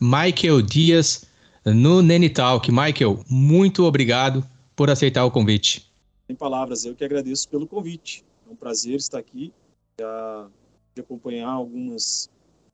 Michael 0.00 0.62
Dias 0.62 1.24
no 1.64 2.02
Nene 2.02 2.30
Talk. 2.30 2.70
Michael, 2.70 3.24
muito 3.28 3.84
obrigado 3.84 4.44
por 4.76 4.88
aceitar 4.88 5.24
o 5.24 5.30
convite. 5.30 5.90
Sem 6.26 6.36
palavras, 6.36 6.84
eu 6.84 6.94
que 6.94 7.04
agradeço 7.04 7.48
pelo 7.48 7.66
convite. 7.66 8.24
É 8.48 8.52
um 8.52 8.54
prazer 8.54 8.96
estar 8.96 9.18
aqui, 9.18 9.52
de 10.94 11.00
acompanhar 11.00 11.48
algumas 11.48 12.30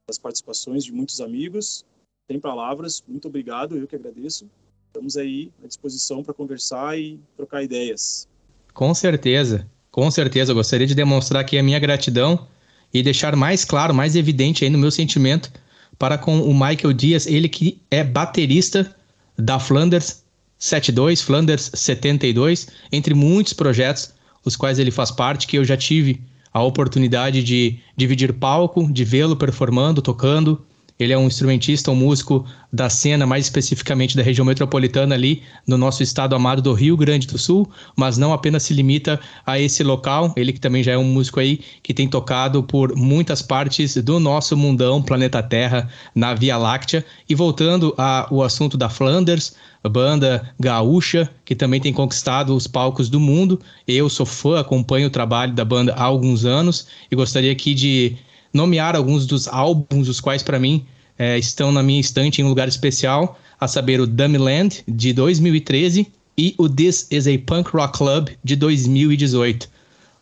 das 0.06 0.18
participações 0.18 0.84
de 0.84 0.92
muitos 0.92 1.20
amigos. 1.20 1.84
Sem 2.30 2.38
palavras, 2.38 3.02
muito 3.08 3.28
obrigado, 3.28 3.76
eu 3.76 3.86
que 3.86 3.96
agradeço. 3.96 4.50
Estamos 4.88 5.16
aí 5.16 5.50
à 5.64 5.66
disposição 5.66 6.22
para 6.22 6.34
conversar 6.34 6.98
e 6.98 7.18
trocar 7.36 7.62
ideias. 7.62 8.28
Com 8.74 8.92
certeza, 8.92 9.66
com 9.90 10.10
certeza. 10.10 10.52
Eu 10.52 10.56
gostaria 10.56 10.86
de 10.86 10.94
demonstrar 10.94 11.40
aqui 11.40 11.56
a 11.56 11.62
minha 11.62 11.78
gratidão 11.78 12.46
e 12.92 13.02
deixar 13.02 13.34
mais 13.36 13.64
claro, 13.64 13.94
mais 13.94 14.16
evidente 14.16 14.64
aí 14.64 14.70
no 14.70 14.78
meu 14.78 14.90
sentimento 14.90 15.50
para 15.98 16.18
com 16.18 16.40
o 16.40 16.52
Michael 16.52 16.92
Dias, 16.92 17.26
ele 17.26 17.48
que 17.48 17.80
é 17.90 18.02
baterista 18.02 18.94
da 19.38 19.58
Flanders 19.58 20.22
72, 20.58 21.22
Flanders 21.22 21.70
72, 21.74 22.68
entre 22.90 23.14
muitos 23.14 23.52
projetos 23.52 24.12
os 24.44 24.56
quais 24.56 24.78
ele 24.78 24.90
faz 24.90 25.10
parte, 25.10 25.46
que 25.46 25.56
eu 25.56 25.64
já 25.64 25.76
tive 25.76 26.20
a 26.52 26.62
oportunidade 26.62 27.42
de 27.42 27.78
dividir 27.96 28.32
palco, 28.32 28.92
de 28.92 29.04
vê-lo 29.04 29.36
performando, 29.36 30.02
tocando, 30.02 30.64
ele 30.98 31.12
é 31.12 31.18
um 31.18 31.26
instrumentista, 31.26 31.90
um 31.90 31.96
músico 31.96 32.46
da 32.72 32.88
cena, 32.88 33.26
mais 33.26 33.44
especificamente 33.44 34.16
da 34.16 34.22
região 34.22 34.44
metropolitana 34.44 35.14
ali, 35.14 35.42
no 35.66 35.76
nosso 35.76 36.02
estado 36.02 36.34
amado 36.34 36.62
do 36.62 36.72
Rio 36.72 36.96
Grande 36.96 37.26
do 37.26 37.38
Sul, 37.38 37.70
mas 37.96 38.16
não 38.16 38.32
apenas 38.32 38.62
se 38.62 38.72
limita 38.72 39.20
a 39.44 39.58
esse 39.58 39.82
local. 39.82 40.32
Ele 40.36 40.52
que 40.52 40.60
também 40.60 40.82
já 40.82 40.92
é 40.92 40.98
um 40.98 41.04
músico 41.04 41.40
aí 41.40 41.60
que 41.82 41.92
tem 41.92 42.08
tocado 42.08 42.62
por 42.62 42.96
muitas 42.96 43.42
partes 43.42 43.96
do 43.96 44.18
nosso 44.18 44.56
mundão, 44.56 45.02
planeta 45.02 45.42
Terra, 45.42 45.88
na 46.14 46.34
Via 46.34 46.56
Láctea. 46.56 47.04
E 47.28 47.34
voltando 47.34 47.94
ao 47.98 48.42
assunto 48.42 48.78
da 48.78 48.88
Flanders, 48.88 49.54
banda 49.88 50.48
gaúcha 50.58 51.28
que 51.44 51.54
também 51.54 51.80
tem 51.80 51.92
conquistado 51.92 52.54
os 52.54 52.66
palcos 52.66 53.08
do 53.08 53.20
mundo. 53.20 53.60
Eu 53.86 54.08
sou 54.08 54.24
fã, 54.24 54.60
acompanho 54.60 55.08
o 55.08 55.10
trabalho 55.10 55.52
da 55.52 55.64
banda 55.64 55.92
há 55.94 56.04
alguns 56.04 56.44
anos 56.44 56.86
e 57.10 57.16
gostaria 57.16 57.52
aqui 57.52 57.74
de 57.74 58.16
nomear 58.52 58.94
alguns 58.94 59.26
dos 59.26 59.48
álbuns, 59.48 60.08
os 60.08 60.20
quais 60.20 60.42
para 60.42 60.58
mim 60.58 60.84
é, 61.18 61.38
estão 61.38 61.70
na 61.72 61.82
minha 61.82 62.00
estante 62.00 62.40
em 62.40 62.44
um 62.44 62.48
lugar 62.48 62.68
especial, 62.68 63.38
a 63.60 63.68
saber 63.68 64.00
o 64.00 64.06
Dummyland, 64.06 64.82
de 64.86 65.12
2013, 65.12 66.06
e 66.36 66.54
o 66.58 66.68
This 66.68 67.06
is 67.10 67.26
a 67.26 67.38
Punk 67.46 67.70
Rock 67.70 67.98
Club, 67.98 68.30
de 68.42 68.56
2018. 68.56 69.68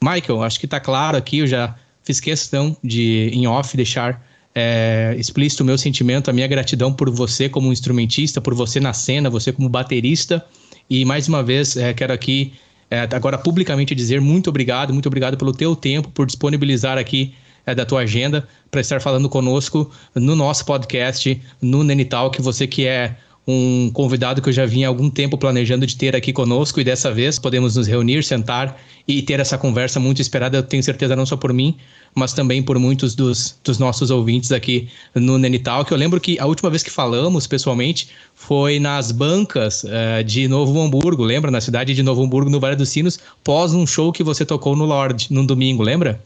Michael, 0.03 0.43
acho 0.43 0.59
que 0.59 0.67
está 0.67 0.81
claro 0.81 1.17
aqui, 1.17 1.39
eu 1.39 1.47
já 1.47 1.75
fiz 2.03 2.21
questão 2.21 2.77
de, 2.83 3.31
em 3.33 3.47
off, 3.47 3.77
deixar 3.77 4.23
é, 4.55 5.15
explícito 5.19 5.63
o 5.63 5.67
meu 5.67 5.79
sentimento, 5.79 6.29
a 6.29 6.33
minha 6.33 6.47
gratidão 6.47 6.93
por 6.93 7.09
você 7.11 7.49
como 7.49 7.73
instrumentista, 7.73 8.41
por 8.41 8.55
você 8.55 8.81
na 8.81 8.93
cena, 8.93 9.31
você 9.31 9.53
como 9.53 9.69
baterista. 9.69 10.45
E 10.89 11.05
mais 11.05 11.29
uma 11.29 11.43
vez, 11.43 11.77
é, 11.77 11.95
quero 11.95 12.13
aqui, 12.13 12.53
é, 12.91 13.09
agora 13.13 13.39
publicamente 13.39 13.95
dizer 13.95 14.21
muito 14.21 14.51
obrigado, 14.51 14.93
muito 14.93 15.07
obrigado 15.07 15.37
pelo 15.37 15.53
teu 15.53 15.77
tempo, 15.77 16.11
por 16.11 16.27
disponibilizar 16.27 16.99
aqui 16.99 17.35
é, 17.67 17.75
da 17.75 17.85
tua 17.85 18.01
agenda 18.01 18.47
para 18.71 18.81
estar 18.81 19.01
falando 19.01 19.29
conosco 19.29 19.91
no 20.15 20.37
nosso 20.37 20.65
podcast, 20.65 21.41
no 21.61 21.83
Nenital, 21.83 22.31
que 22.31 22.41
você 22.41 22.67
que 22.67 22.87
é 22.87 23.17
um 23.51 23.91
convidado 23.93 24.41
que 24.41 24.49
eu 24.49 24.53
já 24.53 24.67
vinha 24.67 24.87
há 24.87 24.91
algum 24.91 25.11
tempo 25.11 25.37
planejando 25.37 25.87
de 25.87 25.97
ter 25.97 26.15
aqui 26.15 26.33
conosco 26.33 26.81
e 26.81 26.85
dessa 26.85 27.11
vez 27.11 27.39
podemos 27.39 27.75
nos 27.75 27.87
reunir, 27.87 28.23
sentar 28.23 28.79
e 29.09 29.23
ter 29.23 29.41
essa 29.41 29.59
conversa 29.59 29.99
muito 29.99 30.23
esperada, 30.23 30.59
eu 30.59 30.63
tenho 30.63 30.83
certeza 30.83 31.17
não 31.17 31.27
só 31.27 31.37
por 31.37 31.53
mim, 31.53 31.75
mas 32.15 32.33
também 32.33 32.63
por 32.63 32.79
muitos 32.79 33.15
dos, 33.15 33.59
dos 33.65 33.79
nossos 33.79 34.11
ouvintes 34.11 34.53
aqui 34.53 34.89
no 35.15 35.39
Nenital, 35.39 35.85
que 35.85 35.93
eu 35.93 35.99
lembro 35.99 36.21
que 36.21 36.39
a 36.39 36.47
última 36.47 36.71
vez 36.71 36.83
que 36.83 36.91
falamos 36.91 37.47
pessoalmente 37.47 38.09
foi 38.35 38.79
nas 38.79 39.11
bancas 39.11 39.85
uh, 39.85 40.23
de 40.25 40.47
Novo 40.47 40.81
Hamburgo, 40.81 41.25
lembra? 41.25 41.51
Na 41.51 41.61
cidade 41.61 41.95
de 41.95 42.03
Novo 42.03 42.23
Hamburgo, 42.23 42.51
no 42.51 42.61
Vale 42.61 42.77
dos 42.77 42.89
Sinos, 42.89 43.19
pós 43.43 43.73
um 43.73 43.87
show 43.87 44.13
que 44.13 44.23
você 44.23 44.45
tocou 44.45 44.77
no 44.77 44.85
Lorde, 44.85 45.29
num 45.31 45.45
domingo, 45.45 45.83
lembra? 45.83 46.21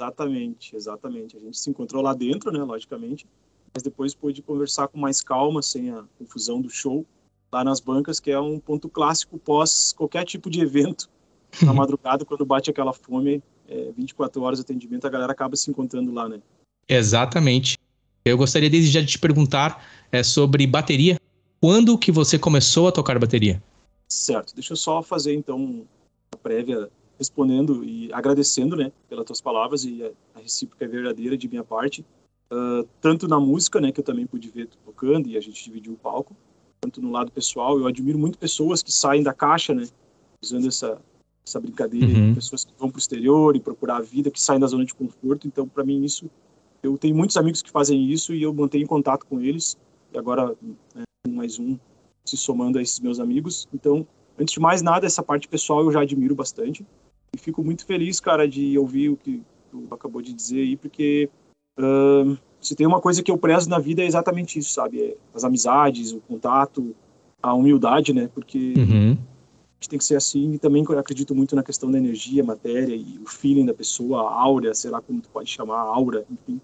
Exatamente, 0.00 0.76
exatamente. 0.76 1.36
A 1.36 1.40
gente 1.40 1.58
se 1.58 1.68
encontrou 1.68 2.00
lá 2.00 2.14
dentro, 2.14 2.52
né, 2.52 2.62
logicamente, 2.62 3.26
mas 3.74 3.82
depois 3.82 4.14
pôde 4.14 4.40
conversar 4.42 4.86
com 4.86 4.96
mais 4.96 5.20
calma, 5.20 5.60
sem 5.60 5.90
a 5.90 6.04
confusão 6.16 6.60
do 6.60 6.70
show, 6.70 7.04
lá 7.52 7.64
nas 7.64 7.80
bancas, 7.80 8.20
que 8.20 8.30
é 8.30 8.38
um 8.38 8.60
ponto 8.60 8.88
clássico 8.88 9.38
pós 9.38 9.92
qualquer 9.92 10.24
tipo 10.24 10.48
de 10.48 10.60
evento. 10.60 11.10
Na 11.62 11.72
madrugada, 11.72 12.24
quando 12.24 12.44
bate 12.46 12.70
aquela 12.70 12.92
fome, 12.92 13.42
é, 13.66 13.90
24 13.96 14.40
horas 14.42 14.58
de 14.58 14.62
atendimento, 14.62 15.06
a 15.06 15.10
galera 15.10 15.32
acaba 15.32 15.56
se 15.56 15.68
encontrando 15.68 16.12
lá, 16.12 16.28
né? 16.28 16.40
Exatamente. 16.88 17.76
Eu 18.24 18.38
gostaria 18.38 18.70
desde 18.70 18.90
já 18.90 19.00
de 19.00 19.06
te 19.06 19.18
perguntar 19.18 19.84
é, 20.12 20.22
sobre 20.22 20.66
bateria. 20.66 21.18
Quando 21.60 21.98
que 21.98 22.12
você 22.12 22.38
começou 22.38 22.86
a 22.86 22.92
tocar 22.92 23.18
bateria? 23.18 23.60
Certo. 24.08 24.54
Deixa 24.54 24.74
eu 24.74 24.76
só 24.76 25.02
fazer, 25.02 25.34
então, 25.34 25.56
uma 25.58 26.38
prévia 26.40 26.88
respondendo 27.18 27.84
e 27.84 28.12
agradecendo, 28.12 28.76
né, 28.76 28.92
pelas 29.08 29.24
tuas 29.24 29.40
palavras 29.40 29.84
e 29.84 30.02
a, 30.04 30.10
a 30.38 30.40
recíproca 30.40 30.84
é 30.84 30.88
verdadeira 30.88 31.36
de 31.36 31.48
minha 31.48 31.64
parte, 31.64 32.04
uh, 32.52 32.86
tanto 33.00 33.26
na 33.26 33.40
música, 33.40 33.80
né, 33.80 33.90
que 33.90 34.00
eu 34.00 34.04
também 34.04 34.26
pude 34.26 34.48
ver 34.48 34.68
tocando 34.84 35.28
e 35.28 35.36
a 35.36 35.40
gente 35.40 35.62
dividiu 35.64 35.92
o 35.92 35.96
palco, 35.96 36.36
tanto 36.80 37.02
no 37.02 37.10
lado 37.10 37.32
pessoal, 37.32 37.78
eu 37.78 37.86
admiro 37.86 38.18
muito 38.18 38.38
pessoas 38.38 38.82
que 38.82 38.92
saem 38.92 39.22
da 39.22 39.34
caixa, 39.34 39.74
né, 39.74 39.86
usando 40.42 40.68
essa 40.68 41.00
essa 41.48 41.58
brincadeira, 41.58 42.06
uhum. 42.06 42.34
pessoas 42.34 42.64
que 42.64 42.72
vão 42.78 42.90
para 42.90 42.96
o 42.96 43.00
exterior 43.00 43.56
e 43.56 43.60
procurar 43.60 43.96
a 43.96 44.00
vida, 44.02 44.30
que 44.30 44.40
saem 44.40 44.60
da 44.60 44.66
zona 44.66 44.84
de 44.84 44.94
conforto. 44.94 45.46
Então, 45.46 45.66
para 45.66 45.82
mim 45.82 46.04
isso, 46.04 46.30
eu 46.82 46.96
tenho 46.98 47.16
muitos 47.16 47.36
amigos 47.36 47.62
que 47.62 47.70
fazem 47.70 48.10
isso 48.10 48.34
e 48.34 48.42
eu 48.42 48.52
mantenho 48.52 48.86
contato 48.86 49.24
com 49.24 49.40
eles. 49.40 49.76
E 50.12 50.18
agora 50.18 50.54
né, 50.94 51.04
mais 51.28 51.58
um 51.58 51.78
se 52.24 52.36
somando 52.36 52.78
a 52.78 52.82
esses 52.82 53.00
meus 53.00 53.18
amigos. 53.18 53.66
Então, 53.72 54.06
antes 54.38 54.52
de 54.52 54.60
mais 54.60 54.82
nada, 54.82 55.06
essa 55.06 55.22
parte 55.22 55.48
pessoal 55.48 55.82
eu 55.82 55.92
já 55.92 56.02
admiro 56.02 56.34
bastante. 56.34 56.86
E 57.34 57.38
fico 57.38 57.62
muito 57.62 57.84
feliz, 57.84 58.20
cara, 58.20 58.48
de 58.48 58.78
ouvir 58.78 59.10
o 59.10 59.16
que 59.16 59.42
tu 59.70 59.86
acabou 59.90 60.22
de 60.22 60.32
dizer 60.32 60.60
aí, 60.60 60.76
porque 60.76 61.28
uh, 61.78 62.36
se 62.60 62.74
tem 62.74 62.86
uma 62.86 63.00
coisa 63.00 63.22
que 63.22 63.30
eu 63.30 63.38
prezo 63.38 63.68
na 63.68 63.78
vida 63.78 64.02
é 64.02 64.06
exatamente 64.06 64.58
isso, 64.58 64.70
sabe? 64.72 65.02
É 65.02 65.16
as 65.34 65.44
amizades, 65.44 66.12
o 66.12 66.20
contato, 66.20 66.94
a 67.42 67.54
humildade, 67.54 68.12
né? 68.12 68.28
Porque 68.34 68.74
uhum. 68.76 69.12
a 69.12 69.74
gente 69.74 69.88
tem 69.88 69.98
que 69.98 70.04
ser 70.04 70.16
assim. 70.16 70.54
E 70.54 70.58
também 70.58 70.84
eu 70.88 70.98
acredito 70.98 71.34
muito 71.34 71.54
na 71.54 71.62
questão 71.62 71.90
da 71.90 71.98
energia, 71.98 72.42
matéria 72.42 72.94
e 72.94 73.20
o 73.22 73.28
feeling 73.28 73.66
da 73.66 73.74
pessoa, 73.74 74.22
a 74.22 74.40
aura, 74.40 74.74
sei 74.74 74.90
lá 74.90 75.00
como 75.00 75.20
tu 75.20 75.28
pode 75.28 75.50
chamar, 75.50 75.78
a 75.78 75.94
aura, 75.94 76.24
enfim. 76.30 76.60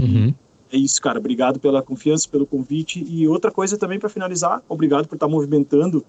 Uhum. 0.00 0.34
É 0.70 0.76
isso, 0.76 1.00
cara. 1.00 1.18
Obrigado 1.18 1.58
pela 1.58 1.82
confiança, 1.82 2.28
pelo 2.28 2.46
convite. 2.46 3.02
E 3.02 3.26
outra 3.26 3.50
coisa 3.50 3.78
também 3.78 3.98
para 3.98 4.08
finalizar, 4.08 4.62
obrigado 4.68 5.08
por 5.08 5.14
estar 5.14 5.28
movimentando. 5.28 6.04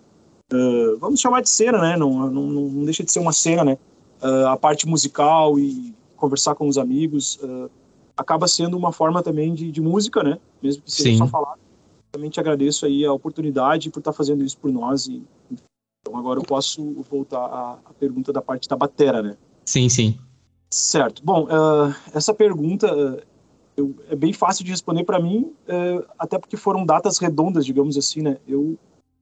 Uh, 0.51 0.97
vamos 0.97 1.19
chamar 1.19 1.41
de 1.41 1.49
cena, 1.49 1.79
né? 1.79 1.95
Não, 1.95 2.29
não, 2.29 2.47
não 2.47 2.83
deixa 2.83 3.03
de 3.03 3.11
ser 3.11 3.19
uma 3.19 3.31
cena, 3.31 3.63
né? 3.63 3.77
Uh, 4.21 4.47
a 4.47 4.57
parte 4.57 4.87
musical 4.87 5.59
e 5.59 5.93
conversar 6.15 6.55
com 6.55 6.67
os 6.67 6.77
amigos 6.77 7.35
uh, 7.41 7.69
acaba 8.15 8.47
sendo 8.47 8.77
uma 8.77 8.91
forma 8.91 9.23
também 9.23 9.53
de, 9.53 9.71
de 9.71 9.81
música, 9.81 10.23
né? 10.23 10.39
Mesmo 10.61 10.83
que 10.83 10.91
seja 10.91 11.11
Sim. 11.11 11.17
só 11.17 11.27
falar. 11.27 11.55
Também 12.11 12.29
te 12.29 12.39
agradeço 12.39 12.85
aí 12.85 13.05
a 13.05 13.13
oportunidade 13.13 13.89
por 13.89 13.99
estar 13.99 14.13
fazendo 14.13 14.43
isso 14.43 14.57
por 14.57 14.71
nós 14.71 15.07
e 15.07 15.23
então 16.01 16.17
agora 16.17 16.39
eu 16.39 16.43
posso 16.43 16.93
voltar 17.09 17.43
à, 17.45 17.77
à 17.85 17.93
pergunta 17.99 18.31
da 18.31 18.41
parte 18.41 18.67
da 18.67 18.75
batera, 18.75 19.21
né? 19.21 19.37
Sim, 19.65 19.89
sim. 19.89 20.17
Certo. 20.71 21.23
Bom, 21.23 21.43
uh, 21.43 21.93
essa 22.13 22.33
pergunta 22.33 22.87
eu, 23.75 23.95
é 24.09 24.15
bem 24.15 24.33
fácil 24.33 24.63
de 24.63 24.71
responder 24.71 25.03
para 25.03 25.19
mim, 25.19 25.53
até 26.17 26.37
porque 26.37 26.57
foram 26.57 26.85
datas 26.85 27.17
redondas, 27.17 27.65
digamos 27.65 27.97
assim, 27.97 28.21
né? 28.21 28.37
Eu 28.45 28.77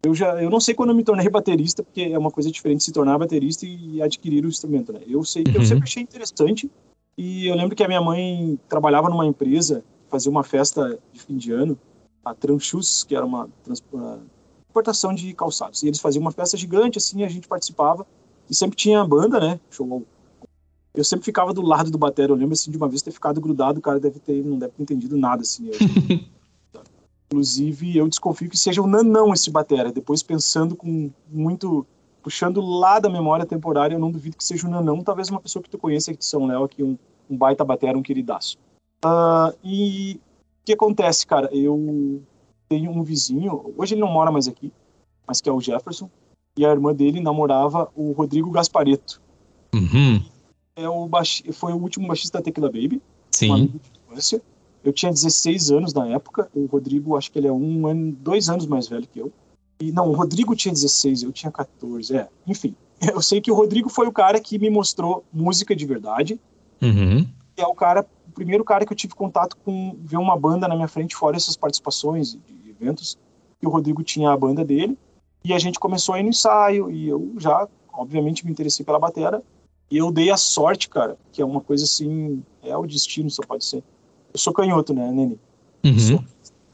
eu 0.07 0.15
já 0.15 0.41
eu 0.41 0.49
não 0.49 0.59
sei 0.59 0.73
quando 0.73 0.89
eu 0.89 0.95
me 0.95 1.03
tornei 1.03 1.29
baterista, 1.29 1.83
porque 1.83 2.01
é 2.01 2.17
uma 2.17 2.31
coisa 2.31 2.49
diferente 2.49 2.83
se 2.83 2.91
tornar 2.91 3.17
baterista 3.17 3.65
e 3.65 4.01
adquirir 4.01 4.45
o 4.45 4.47
instrumento, 4.47 4.93
né? 4.93 5.01
Eu 5.07 5.23
sei 5.23 5.43
que 5.43 5.51
uhum. 5.51 5.57
eu 5.57 5.65
sempre 5.65 5.83
achei 5.83 6.03
interessante 6.03 6.71
e 7.17 7.47
eu 7.47 7.55
lembro 7.55 7.75
que 7.75 7.83
a 7.83 7.87
minha 7.87 8.01
mãe 8.01 8.59
trabalhava 8.69 9.09
numa 9.09 9.25
empresa, 9.25 9.83
fazia 10.07 10.31
uma 10.31 10.43
festa 10.43 10.97
de 11.11 11.19
fim 11.19 11.35
de 11.35 11.51
ano, 11.51 11.77
a 12.23 12.33
Transchus, 12.33 13.03
que 13.03 13.15
era 13.15 13.25
uma, 13.25 13.49
importação 14.69 15.13
de 15.13 15.33
calçados. 15.33 15.83
E 15.83 15.87
eles 15.87 15.99
faziam 15.99 16.21
uma 16.21 16.31
festa 16.31 16.55
gigante 16.55 16.97
assim, 16.97 17.23
a 17.23 17.29
gente 17.29 17.47
participava 17.47 18.05
e 18.49 18.55
sempre 18.55 18.77
tinha 18.77 19.03
banda, 19.03 19.39
né? 19.39 19.59
Show. 19.69 20.05
Eu 20.93 21.03
sempre 21.03 21.25
ficava 21.25 21.53
do 21.53 21.61
lado 21.61 21.91
do 21.91 21.97
batera. 21.97 22.31
Eu 22.31 22.35
lembro 22.35 22.53
assim 22.53 22.71
de 22.71 22.77
uma 22.77 22.87
vez 22.87 23.01
ter 23.01 23.11
ficado 23.11 23.41
grudado, 23.41 23.79
o 23.79 23.81
cara 23.81 23.99
deve 23.99 24.19
ter 24.19 24.43
não 24.43 24.57
deve 24.57 24.73
ter 24.73 24.83
entendido 24.83 25.17
nada 25.17 25.41
assim. 25.41 25.69
Inclusive, 27.29 27.97
eu 27.97 28.07
desconfio 28.07 28.49
que 28.49 28.57
seja 28.57 28.81
o 28.81 28.87
Nanão 28.87 29.33
esse 29.33 29.51
batera. 29.51 29.91
Depois, 29.91 30.23
pensando 30.23 30.75
com 30.75 31.11
muito. 31.29 31.85
puxando 32.23 32.61
lá 32.61 32.99
da 32.99 33.09
memória 33.09 33.45
temporária, 33.45 33.95
eu 33.95 33.99
não 33.99 34.11
duvido 34.11 34.37
que 34.37 34.43
seja 34.43 34.67
o 34.67 34.71
Nanão. 34.71 35.03
Talvez 35.03 35.29
uma 35.29 35.41
pessoa 35.41 35.61
que 35.61 35.69
tu 35.69 35.77
conheça 35.77 36.11
aqui 36.11 36.19
de 36.19 36.25
São 36.25 36.45
Léo, 36.45 36.63
aqui, 36.63 36.83
um, 36.83 36.97
um 37.29 37.37
baita 37.37 37.65
batera, 37.65 37.97
um 37.97 38.03
queridaço. 38.03 38.57
Uh, 39.03 39.55
e 39.63 40.19
o 40.61 40.65
que 40.65 40.73
acontece, 40.73 41.27
cara? 41.27 41.49
Eu 41.53 42.21
tenho 42.67 42.91
um 42.91 43.03
vizinho, 43.03 43.73
hoje 43.77 43.93
ele 43.93 44.01
não 44.01 44.11
mora 44.11 44.31
mais 44.31 44.47
aqui, 44.47 44.73
mas 45.25 45.39
que 45.39 45.49
é 45.49 45.51
o 45.51 45.61
Jefferson, 45.61 46.09
e 46.57 46.65
a 46.65 46.71
irmã 46.71 46.93
dele 46.93 47.21
namorava 47.21 47.89
o 47.95 48.11
Rodrigo 48.11 48.51
Gaspareto. 48.51 49.21
Uhum. 49.73 50.21
É 50.75 50.89
o 50.89 51.07
baix... 51.07 51.43
Foi 51.53 51.71
o 51.73 51.77
último 51.77 52.07
baixista 52.07 52.39
da 52.39 52.43
Tequila 52.43 52.67
Baby. 52.67 53.01
Sim. 53.31 53.79
infância. 54.09 54.41
Eu 54.87 54.93
tinha 54.93 55.11
16 55.11 55.69
anos 55.69 55.93
na 55.93 56.07
época, 56.07 56.49
o 56.55 56.65
Rodrigo, 56.65 57.17
acho 57.17 57.29
que 57.29 57.37
ele 57.37 57.47
é 57.49 57.51
um 57.51 57.87
ano, 57.87 58.13
dois 58.13 58.47
anos 58.47 58.65
mais 58.65 58.87
velho 58.87 59.05
que 59.05 59.19
eu. 59.19 59.33
E 59.81 59.91
não, 59.91 60.07
o 60.07 60.13
Rodrigo 60.13 60.55
tinha 60.55 60.73
16, 60.73 61.23
eu 61.23 61.31
tinha 61.33 61.51
14, 61.51 62.15
é. 62.15 62.29
Enfim, 62.47 62.73
eu 63.13 63.21
sei 63.21 63.41
que 63.41 63.51
o 63.51 63.53
Rodrigo 63.53 63.89
foi 63.89 64.07
o 64.07 64.13
cara 64.13 64.39
que 64.39 64.57
me 64.57 64.69
mostrou 64.69 65.25
música 65.33 65.75
de 65.75 65.85
verdade. 65.85 66.39
Uhum. 66.81 67.27
É 67.57 67.67
o 67.67 67.75
cara, 67.75 68.07
o 68.29 68.31
primeiro 68.31 68.63
cara 68.63 68.85
que 68.85 68.93
eu 68.93 68.95
tive 68.95 69.13
contato 69.13 69.57
com 69.57 69.93
ver 69.99 70.15
uma 70.15 70.39
banda 70.39 70.69
na 70.69 70.75
minha 70.75 70.87
frente, 70.87 71.17
fora 71.17 71.35
essas 71.35 71.57
participações 71.57 72.31
de 72.31 72.69
eventos. 72.69 73.17
E 73.61 73.67
o 73.67 73.69
Rodrigo 73.69 74.01
tinha 74.03 74.31
a 74.31 74.37
banda 74.37 74.63
dele. 74.63 74.97
E 75.43 75.51
a 75.51 75.59
gente 75.59 75.81
começou 75.81 76.15
a 76.15 76.19
ir 76.21 76.23
no 76.23 76.29
ensaio, 76.29 76.89
e 76.89 77.09
eu 77.09 77.33
já, 77.37 77.67
obviamente, 77.91 78.45
me 78.45 78.53
interessei 78.53 78.85
pela 78.85 78.97
batera. 78.97 79.43
E 79.91 79.97
eu 79.97 80.13
dei 80.13 80.31
a 80.31 80.37
sorte, 80.37 80.87
cara, 80.87 81.17
que 81.33 81.41
é 81.41 81.45
uma 81.45 81.59
coisa 81.59 81.83
assim, 81.83 82.41
é 82.63 82.77
o 82.77 82.87
destino, 82.87 83.29
só 83.29 83.43
pode 83.45 83.65
ser. 83.65 83.83
Eu 84.37 84.39
sou 84.39 84.53
canhoto, 84.53 84.93
né, 84.93 85.11
Nene? 85.11 85.39
Uhum. 85.83 85.99
Sou 85.99 86.23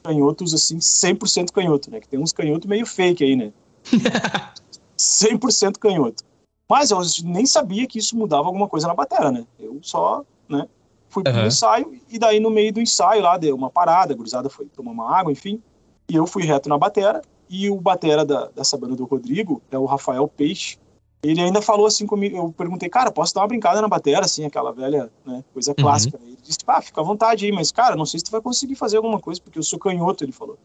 canhotos, 0.04 0.54
assim, 0.54 0.80
100% 0.80 1.54
canhoto, 1.54 1.90
né? 1.90 2.02
Que 2.02 2.10
tem 2.10 2.20
uns 2.20 2.34
canhotos 2.34 2.68
meio 2.68 2.86
fake 2.86 3.24
aí, 3.24 3.38
né? 3.38 3.54
100% 4.98 5.78
canhoto. 5.80 6.26
Mas 6.70 6.92
eu 6.92 7.00
nem 7.24 7.46
sabia 7.46 7.88
que 7.88 8.00
isso 8.00 8.18
mudava 8.18 8.48
alguma 8.48 8.68
coisa 8.68 8.86
na 8.86 8.94
batera, 8.94 9.32
né? 9.32 9.46
Eu 9.58 9.80
só, 9.82 10.26
né, 10.50 10.68
fui 11.08 11.24
pro 11.24 11.32
Uhum. 11.32 11.48
ensaio 11.48 12.02
e 12.10 12.20
daí 12.20 12.42
no 12.42 12.50
meio 12.50 12.74
do 12.74 12.82
ensaio 12.82 13.22
lá 13.22 13.38
deu 13.38 13.56
uma 13.56 13.70
parada, 13.70 14.14
a 14.14 14.18
gurizada 14.18 14.50
foi 14.50 14.66
tomar 14.66 14.92
uma 14.92 15.16
água, 15.18 15.32
enfim. 15.32 15.62
E 16.10 16.16
eu 16.16 16.28
fui 16.28 16.44
reto 16.44 16.68
na 16.68 16.78
batera 16.78 17.22
e 17.50 17.70
o 17.70 17.80
batera 17.80 18.26
da, 18.26 18.48
dessa 18.48 18.76
banda 18.78 18.96
do 18.96 19.06
Rodrigo 19.06 19.62
é 19.72 19.78
o 19.78 19.86
Rafael 19.86 20.28
Peixe. 20.28 20.78
Ele 21.24 21.42
ainda 21.42 21.62
falou 21.62 21.86
assim 21.86 22.06
comigo, 22.06 22.36
eu 22.36 22.52
perguntei, 22.52 22.90
cara, 22.90 23.10
posso 23.10 23.34
dar 23.34 23.42
uma 23.42 23.48
brincada 23.48 23.82
na 23.82 23.88
batera, 23.88 24.26
assim, 24.26 24.44
aquela 24.44 24.74
velha, 24.74 25.10
né, 25.26 25.42
coisa 25.54 25.74
clássica. 25.74 26.20
Ele 26.22 26.38
disse, 26.44 26.60
ah, 26.68 26.82
fica 26.82 27.00
à 27.00 27.04
vontade 27.04 27.46
aí, 27.46 27.52
mas, 27.52 27.72
cara, 27.72 27.96
não 27.96 28.06
sei 28.06 28.20
se 28.20 28.26
tu 28.26 28.32
vai 28.32 28.42
conseguir 28.42 28.76
fazer 28.76 28.98
alguma 28.98 29.20
coisa, 29.20 29.40
porque 29.42 29.58
eu 29.58 29.64
sou 29.64 29.80
canhoto, 29.80 30.26
ele 30.26 30.34
falou. 30.34 30.58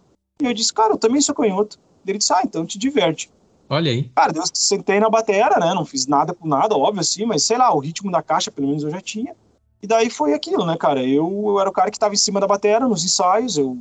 E 0.43 0.44
eu 0.44 0.52
disse, 0.52 0.75
cara, 0.75 0.94
eu 0.94 0.99
também 0.99 1.20
sou 1.20 1.34
canhoto. 1.34 1.78
Ele 2.05 2.19
disse, 2.19 2.32
ah, 2.32 2.43
então 2.44 2.66
te 2.66 2.76
diverte. 2.76 3.31
Olha 3.69 3.93
aí. 3.93 4.10
Cara, 4.16 4.32
eu 4.34 4.43
sentei 4.52 4.99
na 4.99 5.10
batera, 5.10 5.60
né? 5.60 5.75
Não 5.75 5.84
fiz 5.84 6.06
nada 6.06 6.34
com 6.34 6.49
nada, 6.49 6.76
óbvio 6.76 7.02
assim, 7.02 7.25
mas 7.25 7.44
sei 7.44 7.58
lá, 7.58 7.72
o 7.72 7.78
ritmo 7.78 8.10
da 8.10 8.22
caixa, 8.22 8.50
pelo 8.50 8.66
menos 8.66 8.82
eu 8.82 8.90
já 8.90 9.00
tinha. 9.00 9.37
E 9.82 9.87
daí 9.87 10.10
foi 10.10 10.32
aquilo, 10.32 10.66
né, 10.66 10.76
cara? 10.76 11.05
Eu, 11.05 11.31
eu 11.46 11.60
era 11.60 11.69
o 11.69 11.72
cara 11.72 11.90
que 11.90 11.99
tava 11.99 12.14
em 12.14 12.19
cima 12.19 12.40
da 12.40 12.46
batera 12.46 12.88
nos 12.88 13.05
ensaios, 13.05 13.56
eu 13.58 13.78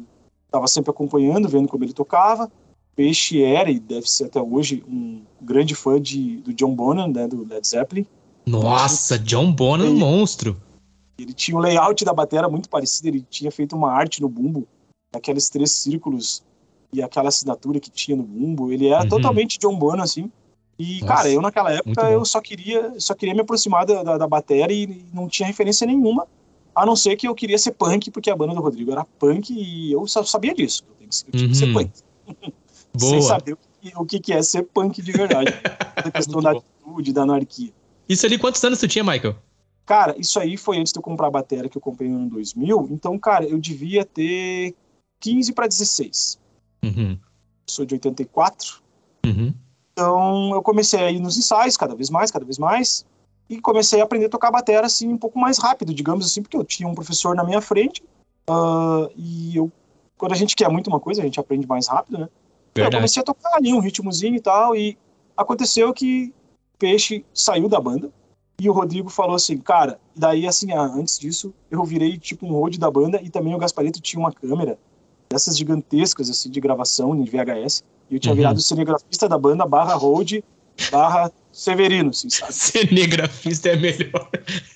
tava 0.51 0.67
sempre 0.67 0.91
acompanhando, 0.91 1.47
vendo 1.47 1.67
como 1.67 1.83
ele 1.83 1.93
tocava. 1.93 2.51
Peixe 3.01 3.43
era 3.43 3.69
e 3.69 3.79
deve 3.79 4.09
ser 4.09 4.25
até 4.25 4.41
hoje 4.41 4.83
um 4.87 5.21
grande 5.39 5.75
fã 5.75 6.01
de, 6.01 6.37
do 6.37 6.51
John 6.51 6.73
Bonham, 6.73 7.07
né, 7.07 7.27
do 7.27 7.45
Led 7.47 7.65
Zeppelin. 7.65 8.07
Nossa, 8.47 9.19
John 9.19 9.51
Bonham, 9.51 9.85
Aí. 9.89 9.93
monstro. 9.93 10.57
Ele 11.21 11.31
tinha 11.31 11.55
o 11.55 11.59
layout 11.59 12.03
da 12.03 12.11
batera 12.11 12.49
muito 12.49 12.67
parecido, 12.67 13.09
ele 13.09 13.23
tinha 13.29 13.51
feito 13.51 13.75
uma 13.75 13.91
arte 13.91 14.19
no 14.19 14.27
bumbo, 14.27 14.67
aqueles 15.13 15.47
três 15.47 15.71
círculos 15.73 16.41
e 16.91 17.01
aquela 17.03 17.29
assinatura 17.29 17.79
que 17.79 17.91
tinha 17.91 18.17
no 18.17 18.23
bumbo. 18.23 18.71
Ele 18.71 18.87
era 18.87 19.03
Uhum. 19.03 19.09
totalmente 19.09 19.59
John 19.59 19.77
Bonham, 19.77 20.01
assim. 20.03 20.31
E, 20.79 21.01
Nossa, 21.01 21.05
cara, 21.13 21.29
eu 21.29 21.41
naquela 21.41 21.71
época 21.71 22.01
eu 22.09 22.25
só 22.25 22.41
queria, 22.41 22.99
só 22.99 23.13
queria 23.13 23.35
me 23.35 23.41
aproximar 23.41 23.85
da, 23.85 24.01
da, 24.01 24.17
da 24.17 24.27
bateria 24.27 24.73
e 24.73 25.05
não 25.13 25.27
tinha 25.27 25.45
referência 25.45 25.85
nenhuma, 25.85 26.27
a 26.73 26.83
não 26.83 26.95
ser 26.95 27.15
que 27.15 27.27
eu 27.27 27.35
queria 27.35 27.57
ser 27.59 27.73
punk, 27.73 28.09
porque 28.09 28.29
a 28.31 28.35
banda 28.35 28.55
do 28.55 28.61
Rodrigo 28.61 28.91
era 28.91 29.05
punk 29.19 29.51
e 29.53 29.91
eu 29.91 30.07
só 30.07 30.23
sabia 30.23 30.55
disso. 30.55 30.83
Eu 30.99 31.31
tinha 31.31 31.49
que 31.49 31.55
ser 31.55 31.65
Uhum. 31.67 31.73
punk. 31.73 31.91
Sem 32.97 33.19
Boa. 33.19 33.21
saber 33.21 33.53
o 33.53 33.57
que, 33.81 34.17
o 34.17 34.21
que 34.21 34.33
é 34.33 34.41
ser 34.41 34.63
punk 34.63 35.01
de 35.01 35.11
verdade. 35.11 35.53
a 35.95 36.11
questão 36.11 36.41
da 36.41 36.51
atitude, 36.51 37.13
da 37.13 37.23
anarquia. 37.23 37.71
Isso 38.07 38.25
ali, 38.25 38.37
quantos 38.37 38.63
anos 38.63 38.79
tu 38.79 38.87
tinha, 38.87 39.03
Michael? 39.03 39.35
Cara, 39.85 40.15
isso 40.17 40.39
aí 40.39 40.57
foi 40.57 40.77
antes 40.77 40.91
de 40.91 40.99
eu 40.99 41.03
comprar 41.03 41.27
a 41.27 41.31
bateria 41.31 41.69
que 41.69 41.77
eu 41.77 41.81
comprei 41.81 42.09
no 42.09 42.17
ano 42.17 42.29
2000. 42.29 42.89
Então, 42.91 43.17
cara, 43.17 43.45
eu 43.45 43.57
devia 43.57 44.03
ter 44.03 44.75
15 45.19 45.53
para 45.53 45.67
16. 45.67 46.37
Uhum. 46.83 47.17
Sou 47.65 47.85
de 47.85 47.95
84. 47.95 48.81
Uhum. 49.25 49.53
Então, 49.93 50.51
eu 50.53 50.61
comecei 50.61 50.99
a 50.99 51.09
ir 51.09 51.19
nos 51.19 51.37
ensaios, 51.37 51.77
cada 51.77 51.95
vez 51.95 52.09
mais, 52.09 52.31
cada 52.31 52.45
vez 52.45 52.57
mais. 52.57 53.05
E 53.49 53.61
comecei 53.61 54.01
a 54.01 54.03
aprender 54.03 54.25
a 54.25 54.29
tocar 54.29 54.51
bateria, 54.51 54.85
assim, 54.85 55.07
um 55.07 55.17
pouco 55.17 55.39
mais 55.39 55.57
rápido, 55.57 55.93
digamos 55.93 56.25
assim, 56.25 56.41
porque 56.41 56.57
eu 56.57 56.65
tinha 56.65 56.87
um 56.87 56.93
professor 56.93 57.35
na 57.35 57.43
minha 57.43 57.61
frente. 57.61 58.03
ah, 58.49 59.07
e 59.15 59.55
eu, 59.55 59.71
quando 60.17 60.33
a 60.33 60.35
gente 60.35 60.55
quer 60.55 60.69
muito 60.69 60.87
uma 60.87 60.99
coisa, 60.99 61.21
a 61.21 61.25
gente 61.25 61.39
aprende 61.39 61.65
mais 61.65 61.87
rápido, 61.87 62.17
né? 62.17 62.29
Eu 62.79 62.83
Verdade. 62.83 62.95
comecei 62.97 63.21
a 63.21 63.25
tocar 63.25 63.55
ali 63.55 63.73
um 63.73 63.79
ritmozinho 63.79 64.35
e 64.35 64.39
tal, 64.39 64.75
e 64.75 64.97
aconteceu 65.35 65.93
que 65.93 66.33
Peixe 66.79 67.25
saiu 67.33 67.67
da 67.67 67.79
banda 67.79 68.09
e 68.59 68.69
o 68.69 68.73
Rodrigo 68.73 69.09
falou 69.09 69.35
assim, 69.35 69.57
cara, 69.57 69.99
daí 70.15 70.47
assim, 70.47 70.71
ah, 70.71 70.81
antes 70.81 71.19
disso, 71.19 71.53
eu 71.71 71.83
virei 71.83 72.17
tipo 72.17 72.45
um 72.45 72.51
road 72.51 72.79
da 72.79 72.89
banda 72.89 73.19
e 73.21 73.29
também 73.29 73.53
o 73.53 73.57
Gasparito 73.57 73.99
tinha 74.01 74.19
uma 74.19 74.31
câmera 74.31 74.77
dessas 75.29 75.57
gigantescas 75.57 76.29
assim 76.29 76.49
de 76.49 76.59
gravação 76.59 77.15
em 77.15 77.23
VHS, 77.25 77.83
e 78.09 78.15
eu 78.15 78.19
tinha 78.19 78.31
Uhum. 78.31 78.37
virado 78.37 78.61
cinegrafista 78.61 79.27
da 79.27 79.37
banda 79.37 79.65
barra 79.65 79.93
road 79.95 80.43
barra 80.91 81.31
Severino, 81.51 82.11
assim, 82.11 82.29
sabe? 82.29 82.53
Cinegrafista 82.53 83.69
é 83.69 83.75
melhor. 83.75 84.29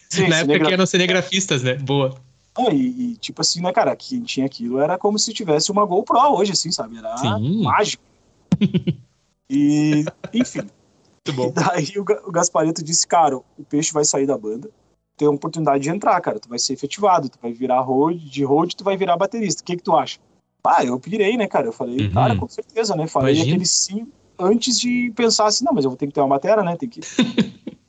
Sim, 0.09 0.27
Na 0.27 0.37
época 0.39 0.65
que 0.65 0.73
eram 0.73 0.85
cinegrafistas, 0.85 1.61
né? 1.63 1.75
Boa. 1.75 2.15
Ah, 2.57 2.73
e, 2.73 3.11
e, 3.11 3.15
tipo 3.15 3.41
assim, 3.41 3.61
né, 3.61 3.71
cara, 3.71 3.95
quem 3.95 4.21
tinha 4.23 4.45
aquilo 4.45 4.79
era 4.79 4.97
como 4.97 5.17
se 5.17 5.33
tivesse 5.33 5.71
uma 5.71 5.85
GoPro 5.85 6.17
hoje, 6.33 6.51
assim, 6.51 6.71
sabe? 6.71 6.97
Era 6.97 7.17
Sim. 7.17 7.63
mágico. 7.63 8.03
e, 9.49 10.05
enfim, 10.33 10.59
Muito 10.59 11.33
bom. 11.33 11.47
E 11.47 11.51
daí 11.51 11.93
o, 11.97 12.01
o 12.27 12.31
Gasparito 12.31 12.83
disse, 12.83 13.07
cara, 13.07 13.37
o 13.37 13.63
peixe 13.69 13.93
vai 13.93 14.03
sair 14.03 14.25
da 14.25 14.37
banda, 14.37 14.69
tem 15.15 15.27
a 15.27 15.31
oportunidade 15.31 15.83
de 15.83 15.89
entrar, 15.89 16.19
cara, 16.19 16.39
tu 16.39 16.49
vai 16.49 16.59
ser 16.59 16.73
efetivado, 16.73 17.29
tu 17.29 17.37
vai 17.41 17.53
virar 17.53 17.79
road, 17.81 18.17
de 18.29 18.43
road 18.43 18.75
tu 18.75 18.83
vai 18.83 18.97
virar 18.97 19.17
baterista, 19.17 19.61
o 19.61 19.65
que 19.65 19.77
que 19.77 19.83
tu 19.83 19.95
acha? 19.95 20.19
Ah, 20.63 20.83
eu 20.83 20.99
pirei, 20.99 21.37
né, 21.37 21.47
cara, 21.47 21.67
eu 21.67 21.71
falei, 21.73 22.07
Uhum. 22.07 22.11
cara, 22.13 22.35
com 22.35 22.47
certeza, 22.47 22.95
né, 22.95 23.07
falei 23.07 23.35
Imagina. 23.35 23.55
aquele 23.55 23.65
sim 23.65 24.07
antes 24.37 24.79
de 24.79 25.11
pensar 25.15 25.45
assim, 25.45 25.63
não, 25.63 25.73
mas 25.73 25.85
eu 25.85 25.91
vou 25.91 25.97
ter 25.97 26.07
que 26.07 26.13
ter 26.13 26.19
uma 26.21 26.27
batera, 26.27 26.63
né, 26.63 26.75
tem 26.75 26.89
que... 26.89 26.99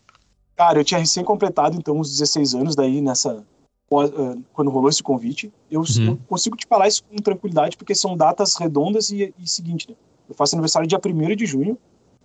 cara, 0.55 0.79
eu 0.79 0.85
tinha 0.85 1.01
recém 1.01 1.25
completado, 1.25 1.77
então, 1.77 1.99
uns 1.99 2.11
16 2.11 2.55
anos 2.55 2.77
daí 2.77 3.01
nessa... 3.01 3.45
ah, 4.01 4.37
Quando 4.53 4.71
rolou 4.71 4.89
esse 4.89 5.03
convite, 5.03 5.53
eu, 5.71 5.81
Uhum. 5.81 6.07
eu 6.07 6.19
consigo 6.29 6.57
te 6.57 6.67
falar 6.67 6.89
isso 6.89 7.05
com 7.05 7.17
tranquilidade, 7.17 7.77
porque 7.77 7.95
são 7.95 8.17
datas 8.17 8.57
redondas 8.57 9.11
e, 9.11 9.35
e 9.39 9.49
seguinte, 9.49 9.89
né? 9.91 9.97
Eu 10.29 10.35
faço 10.35 10.55
aniversário 10.55 10.89
dia 10.89 10.99
1 10.99 11.37
de 11.37 11.47
junho, 11.47 11.77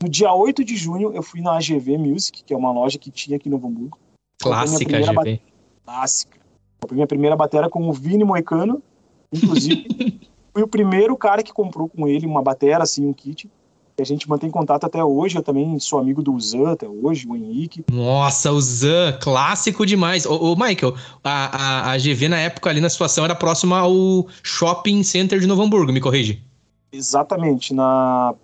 no 0.01 0.07
dia 0.07 0.31
8 0.31 0.63
de 0.63 0.75
junho, 0.75 1.11
eu 1.13 1.23
fui 1.23 1.41
na 1.41 1.57
AGV 1.57 1.97
Music, 1.97 2.43
que 2.43 2.53
é 2.53 2.57
uma 2.57 2.71
loja 2.71 2.99
que 2.99 3.09
tinha 3.09 3.37
aqui 3.37 3.49
Novo 3.49 3.67
Hamburgo. 3.67 3.97
Clássica 4.41 4.85
primeira 4.85 5.11
GV. 5.11 5.41
Clássica. 5.83 6.37
Comprei 6.79 6.95
minha 6.95 7.07
primeira 7.07 7.35
bateria 7.35 7.69
com 7.69 7.89
o 7.89 7.91
Vini 7.91 8.23
Moicano. 8.23 8.81
Inclusive, 9.33 10.19
fui 10.53 10.61
o 10.61 10.67
primeiro 10.67 11.17
cara 11.17 11.41
que 11.41 11.51
comprou 11.51 11.89
com 11.89 12.07
ele 12.07 12.27
uma 12.27 12.43
bateria, 12.43 12.77
assim, 12.77 13.05
um 13.07 13.13
kit. 13.13 13.49
A 13.99 14.03
gente 14.03 14.29
mantém 14.29 14.51
contato 14.51 14.83
até 14.83 15.03
hoje. 15.03 15.37
Eu 15.37 15.41
também 15.41 15.79
sou 15.79 15.97
amigo 15.97 16.21
do 16.21 16.39
Zan 16.39 16.73
até 16.73 16.87
hoje, 16.87 17.27
o 17.27 17.35
Henrique. 17.35 17.83
Nossa, 17.91 18.51
o 18.51 18.61
Zan, 18.61 19.17
clássico 19.19 19.87
demais. 19.87 20.23
Ô, 20.23 20.35
ô, 20.35 20.55
Michael, 20.55 20.95
a, 21.23 21.89
a, 21.89 21.91
a 21.93 21.97
GV 21.97 22.29
na 22.29 22.39
época 22.39 22.69
ali 22.69 22.79
na 22.79 22.89
situação 22.89 23.25
era 23.25 23.33
próxima 23.33 23.79
ao 23.79 24.27
Shopping 24.43 25.01
Center 25.01 25.39
de 25.39 25.47
Novo 25.47 25.63
Hamburgo, 25.63 25.91
me 25.91 25.99
corrige. 25.99 26.43
Exatamente, 26.91 27.73
na 27.73 28.35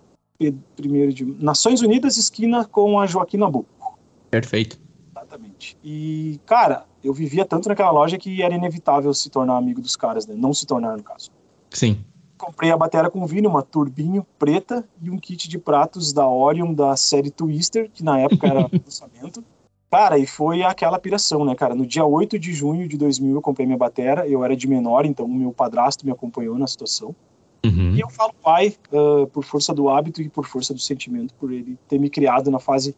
primeiro 0.76 1.14
de 1.14 1.24
Nações 1.24 1.82
Unidas, 1.82 2.18
esquina 2.18 2.66
com 2.66 3.00
a 3.00 3.06
Joaquim 3.06 3.38
Nabuco. 3.38 3.98
Perfeito. 4.32 4.80
Exatamente. 5.16 5.78
E, 5.84 6.40
cara, 6.46 6.86
eu 7.04 7.14
vivia 7.14 7.46
tanto 7.46 7.70
naquela 7.70 7.92
loja 7.92 8.18
que 8.18 8.42
era 8.42 8.56
inevitável 8.56 9.14
se 9.14 9.30
tornar 9.30 9.58
amigo 9.58 9.80
dos 9.80 9.96
caras, 9.96 10.26
né? 10.26 10.34
Não 10.36 10.52
se 10.54 10.66
tornar, 10.66 10.98
no 10.98 11.04
caso. 11.04 11.30
Sim. 11.70 12.04
Comprei 12.38 12.72
a 12.72 12.78
bateria 12.78 13.10
com 13.10 13.26
vinho, 13.26 13.50
uma 13.50 13.62
turbinho 13.62 14.26
preta 14.38 14.84
e 15.02 15.10
um 15.10 15.18
kit 15.18 15.48
de 15.48 15.58
pratos 15.58 16.12
da 16.14 16.28
Orion 16.28 16.74
da 16.74 16.96
série 16.96 17.32
Twister, 17.32 17.90
que 17.92 18.04
na 18.04 18.20
época 18.20 18.48
era 18.48 18.70
lançamento. 18.72 19.44
Cara, 19.90 20.18
e 20.18 20.26
foi 20.26 20.64
aquela 20.64 20.98
piração, 20.98 21.46
né, 21.46 21.54
cara? 21.54 21.76
No 21.76 21.86
dia 21.86 22.04
8 22.04 22.40
de 22.40 22.52
junho 22.52 22.88
de 22.88 22.98
2000 22.98 23.36
eu 23.36 23.42
comprei 23.42 23.66
minha 23.66 23.78
bateria, 23.78 24.28
eu 24.28 24.44
era 24.44 24.56
de 24.56 24.68
menor, 24.68 25.06
então 25.06 25.26
o 25.26 25.34
meu 25.34 25.54
padrasto 25.54 26.06
me 26.06 26.12
acompanhou 26.12 26.58
na 26.58 26.66
situação. 26.66 27.16
Uhum. 27.64 27.96
E 27.96 28.00
eu 28.00 28.10
falo 28.10 28.34
pai 28.44 28.76
ah, 28.92 29.28
por 29.32 29.44
força 29.44 29.74
do 29.74 29.90
hábito 29.90 30.22
e 30.22 30.30
por 30.30 30.46
força 30.46 30.74
do 30.74 30.80
sentimento, 30.80 31.34
por 31.36 31.52
ele 31.52 31.78
ter 31.88 32.00
me 32.00 32.10
criado 32.10 32.50
na 32.50 32.60
fase 32.60 32.96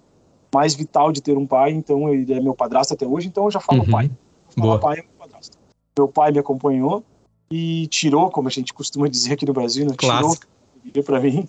mais 0.54 0.74
vital 0.74 1.12
de 1.12 1.22
ter 1.22 1.38
um 1.38 1.46
pai, 1.46 1.72
então 1.72 2.08
ele 2.10 2.34
é 2.34 2.40
meu 2.40 2.56
padrasto 2.56 2.94
até 2.94 3.06
hoje, 3.06 3.28
então 3.28 3.44
eu 3.44 3.52
já 3.52 3.60
falo 3.60 3.82
Uhum. 3.82 3.92
pai. 3.92 4.12
Boa. 4.56 4.80
falar 4.80 4.80
pai 4.80 5.00
é 5.00 5.02
meu 5.02 5.20
padrasto. 5.20 5.58
Meu 5.98 6.08
pai 6.08 6.32
me 6.32 6.40
acompanhou 6.40 7.04
e 7.50 7.88
tirou, 7.88 8.30
como 8.30 8.48
a 8.48 8.52
gente 8.52 8.74
costuma 8.74 9.08
dizer 9.08 9.34
aqui 9.34 9.46
no 9.46 9.54
Brasil, 9.54 9.86
né? 9.86 9.96
tirou 9.98 10.20
Clássico. 10.20 10.48
e 10.84 11.04
para 11.04 11.20
mim. 11.20 11.48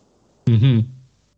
Uhum. 0.48 0.84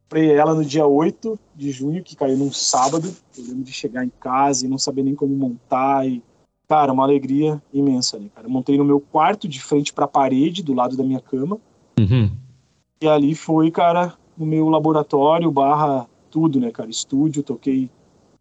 Comprei 0.03 0.33
ela 0.33 0.55
no 0.55 0.65
dia 0.65 0.87
8 0.87 1.39
de 1.55 1.71
junho, 1.71 2.03
que 2.03 2.17
caiu 2.17 2.37
num 2.37 2.51
sábado. 2.51 3.15
Eu 3.37 3.45
lembro 3.45 3.63
de 3.63 3.73
chegar 3.73 4.05
em 4.05 4.13
casa 4.21 4.65
e 4.65 4.69
não 4.69 4.79
saber 4.79 5.03
nem 5.03 5.15
como 5.15 5.35
montar. 5.35 6.07
E, 6.09 6.23
cara, 6.67 6.93
uma 6.93 7.05
alegria 7.05 7.63
imensa, 7.73 8.19
né, 8.19 8.29
cara? 8.35 8.47
Eu 8.47 8.51
montei 8.51 8.79
no 8.79 8.85
meu 8.85 9.01
quarto, 9.01 9.47
de 9.47 9.61
frente 9.61 9.93
para 9.93 10.07
a 10.07 10.09
parede, 10.09 10.63
do 10.63 10.73
lado 10.73 10.97
da 10.97 11.05
minha 11.05 11.21
cama. 11.21 11.59
Uhum. 11.99 12.31
E 13.01 13.07
ali 13.07 13.35
foi, 13.35 13.71
cara, 13.71 14.15
o 14.39 14.47
meu 14.47 14.69
laboratório 14.69 15.51
barra 15.51 16.09
tudo, 16.31 16.59
né, 16.59 16.71
cara? 16.71 16.89
Estúdio, 16.89 17.43
toquei 17.43 17.91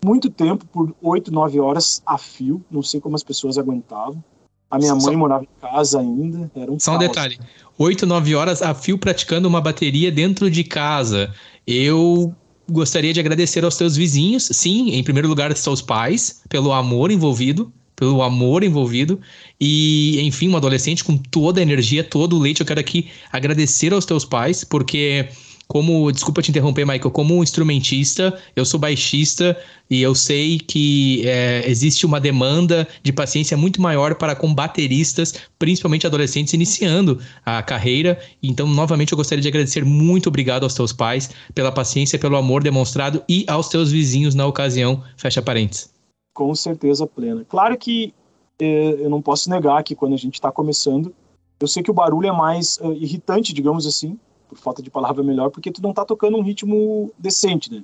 muito 0.04 0.30
tempo, 0.30 0.66
por 0.68 0.96
8, 1.02 1.32
9 1.32 1.60
horas 1.60 2.02
a 2.06 2.18
fio. 2.18 2.64
Não 2.72 2.82
sei 2.82 3.02
como 3.02 3.16
as 3.16 3.24
pessoas 3.24 3.58
aguentavam. 3.58 4.24
A 4.70 4.78
minha 4.78 4.94
mãe 4.94 5.02
só, 5.02 5.14
morava 5.14 5.44
em 5.44 5.62
casa 5.62 6.00
ainda, 6.00 6.52
era 6.56 6.72
um 6.72 6.80
Só 6.80 6.96
um 6.96 6.98
detalhe, 6.98 7.40
8, 7.78 8.06
9 8.06 8.36
horas 8.36 8.62
a 8.62 8.74
fio 8.74 8.98
praticando 8.98 9.48
uma 9.48 9.62
bateria 9.62 10.12
dentro 10.12 10.52
de 10.52 10.64
casa. 10.64 11.34
Eu 11.66 12.36
gostaria 12.70 13.14
de 13.14 13.20
agradecer 13.20 13.64
aos 13.64 13.78
teus 13.78 13.96
vizinhos, 13.96 14.50
sim, 14.52 14.92
em 14.92 15.04
primeiro 15.04 15.28
lugar, 15.28 15.52
aos 15.52 15.60
seus 15.60 15.82
pais, 15.82 16.42
pelo 16.50 16.74
amor 16.74 17.12
envolvido, 17.12 17.72
pelo 17.96 18.22
amor 18.22 18.64
envolvido. 18.64 19.20
E, 19.60 20.22
enfim, 20.22 20.50
um 20.50 20.58
adolescente 20.58 21.04
com 21.04 21.18
toda 21.18 21.60
a 21.60 21.64
energia, 21.64 22.04
todo 22.04 22.36
o 22.36 22.40
leite. 22.40 22.60
Eu 22.60 22.68
quero 22.68 22.80
aqui 22.80 23.10
agradecer 23.32 23.94
aos 23.94 24.06
teus 24.06 24.26
pais, 24.26 24.64
porque 24.64 25.30
como, 25.68 26.12
desculpa 26.12 26.42
te 26.42 26.50
interromper, 26.50 26.86
Michael, 26.86 27.12
como 27.12 27.44
instrumentista, 27.44 28.40
eu 28.56 28.66
sou 28.66 28.80
baixista 28.80 29.58
e 29.90 30.02
eu 30.02 30.16
sei 30.16 30.60
que 30.60 31.28
é, 31.28 31.64
existe 31.70 32.06
uma 32.06 32.20
demanda 32.20 32.88
de 33.04 33.12
paciência 33.12 33.58
muito 33.58 33.82
maior 33.82 34.16
para 34.16 34.36
com 34.36 34.54
bateristas, 34.54 35.34
principalmente 35.60 36.08
adolescentes 36.08 36.54
iniciando 36.54 37.20
a 37.46 37.62
carreira. 37.62 38.20
Então, 38.42 38.68
novamente, 38.68 39.12
eu 39.12 39.18
gostaria 39.18 39.42
de 39.42 39.48
agradecer 39.48 39.84
muito 39.84 40.28
obrigado 40.28 40.64
aos 40.64 40.74
teus 40.74 40.94
pais 40.94 41.30
pela 41.54 41.72
paciência, 41.72 42.18
pelo 42.18 42.38
amor 42.38 42.64
demonstrado 42.64 43.22
e 43.28 43.46
aos 43.48 43.68
teus 43.68 43.92
vizinhos 43.92 44.34
na 44.34 44.46
ocasião. 44.46 45.04
Fecha 45.18 45.42
parênteses. 45.42 45.90
Com 46.34 46.54
certeza 46.56 47.06
plena. 47.06 47.46
Claro 47.48 47.78
que 47.78 48.14
é, 48.60 48.96
eu 49.00 49.10
não 49.10 49.22
posso 49.22 49.50
negar 49.50 49.84
que 49.84 49.96
quando 49.96 50.14
a 50.14 50.18
gente 50.18 50.36
está 50.36 50.52
começando, 50.52 51.14
eu 51.60 51.68
sei 51.68 51.84
que 51.84 51.92
o 51.92 51.94
barulho 51.94 52.28
é 52.28 52.32
mais 52.32 52.78
uh, 52.78 52.94
irritante, 52.94 53.54
digamos 53.54 53.86
assim, 53.86 54.18
por 54.48 54.58
falta 54.58 54.82
de 54.82 54.90
palavra 54.90 55.24
melhor, 55.24 55.50
porque 55.50 55.72
tu 55.72 55.82
não 55.82 55.94
tá 55.94 56.06
tocando 56.06 56.38
um 56.38 56.42
ritmo 56.42 57.12
decente, 57.18 57.72
né? 57.72 57.84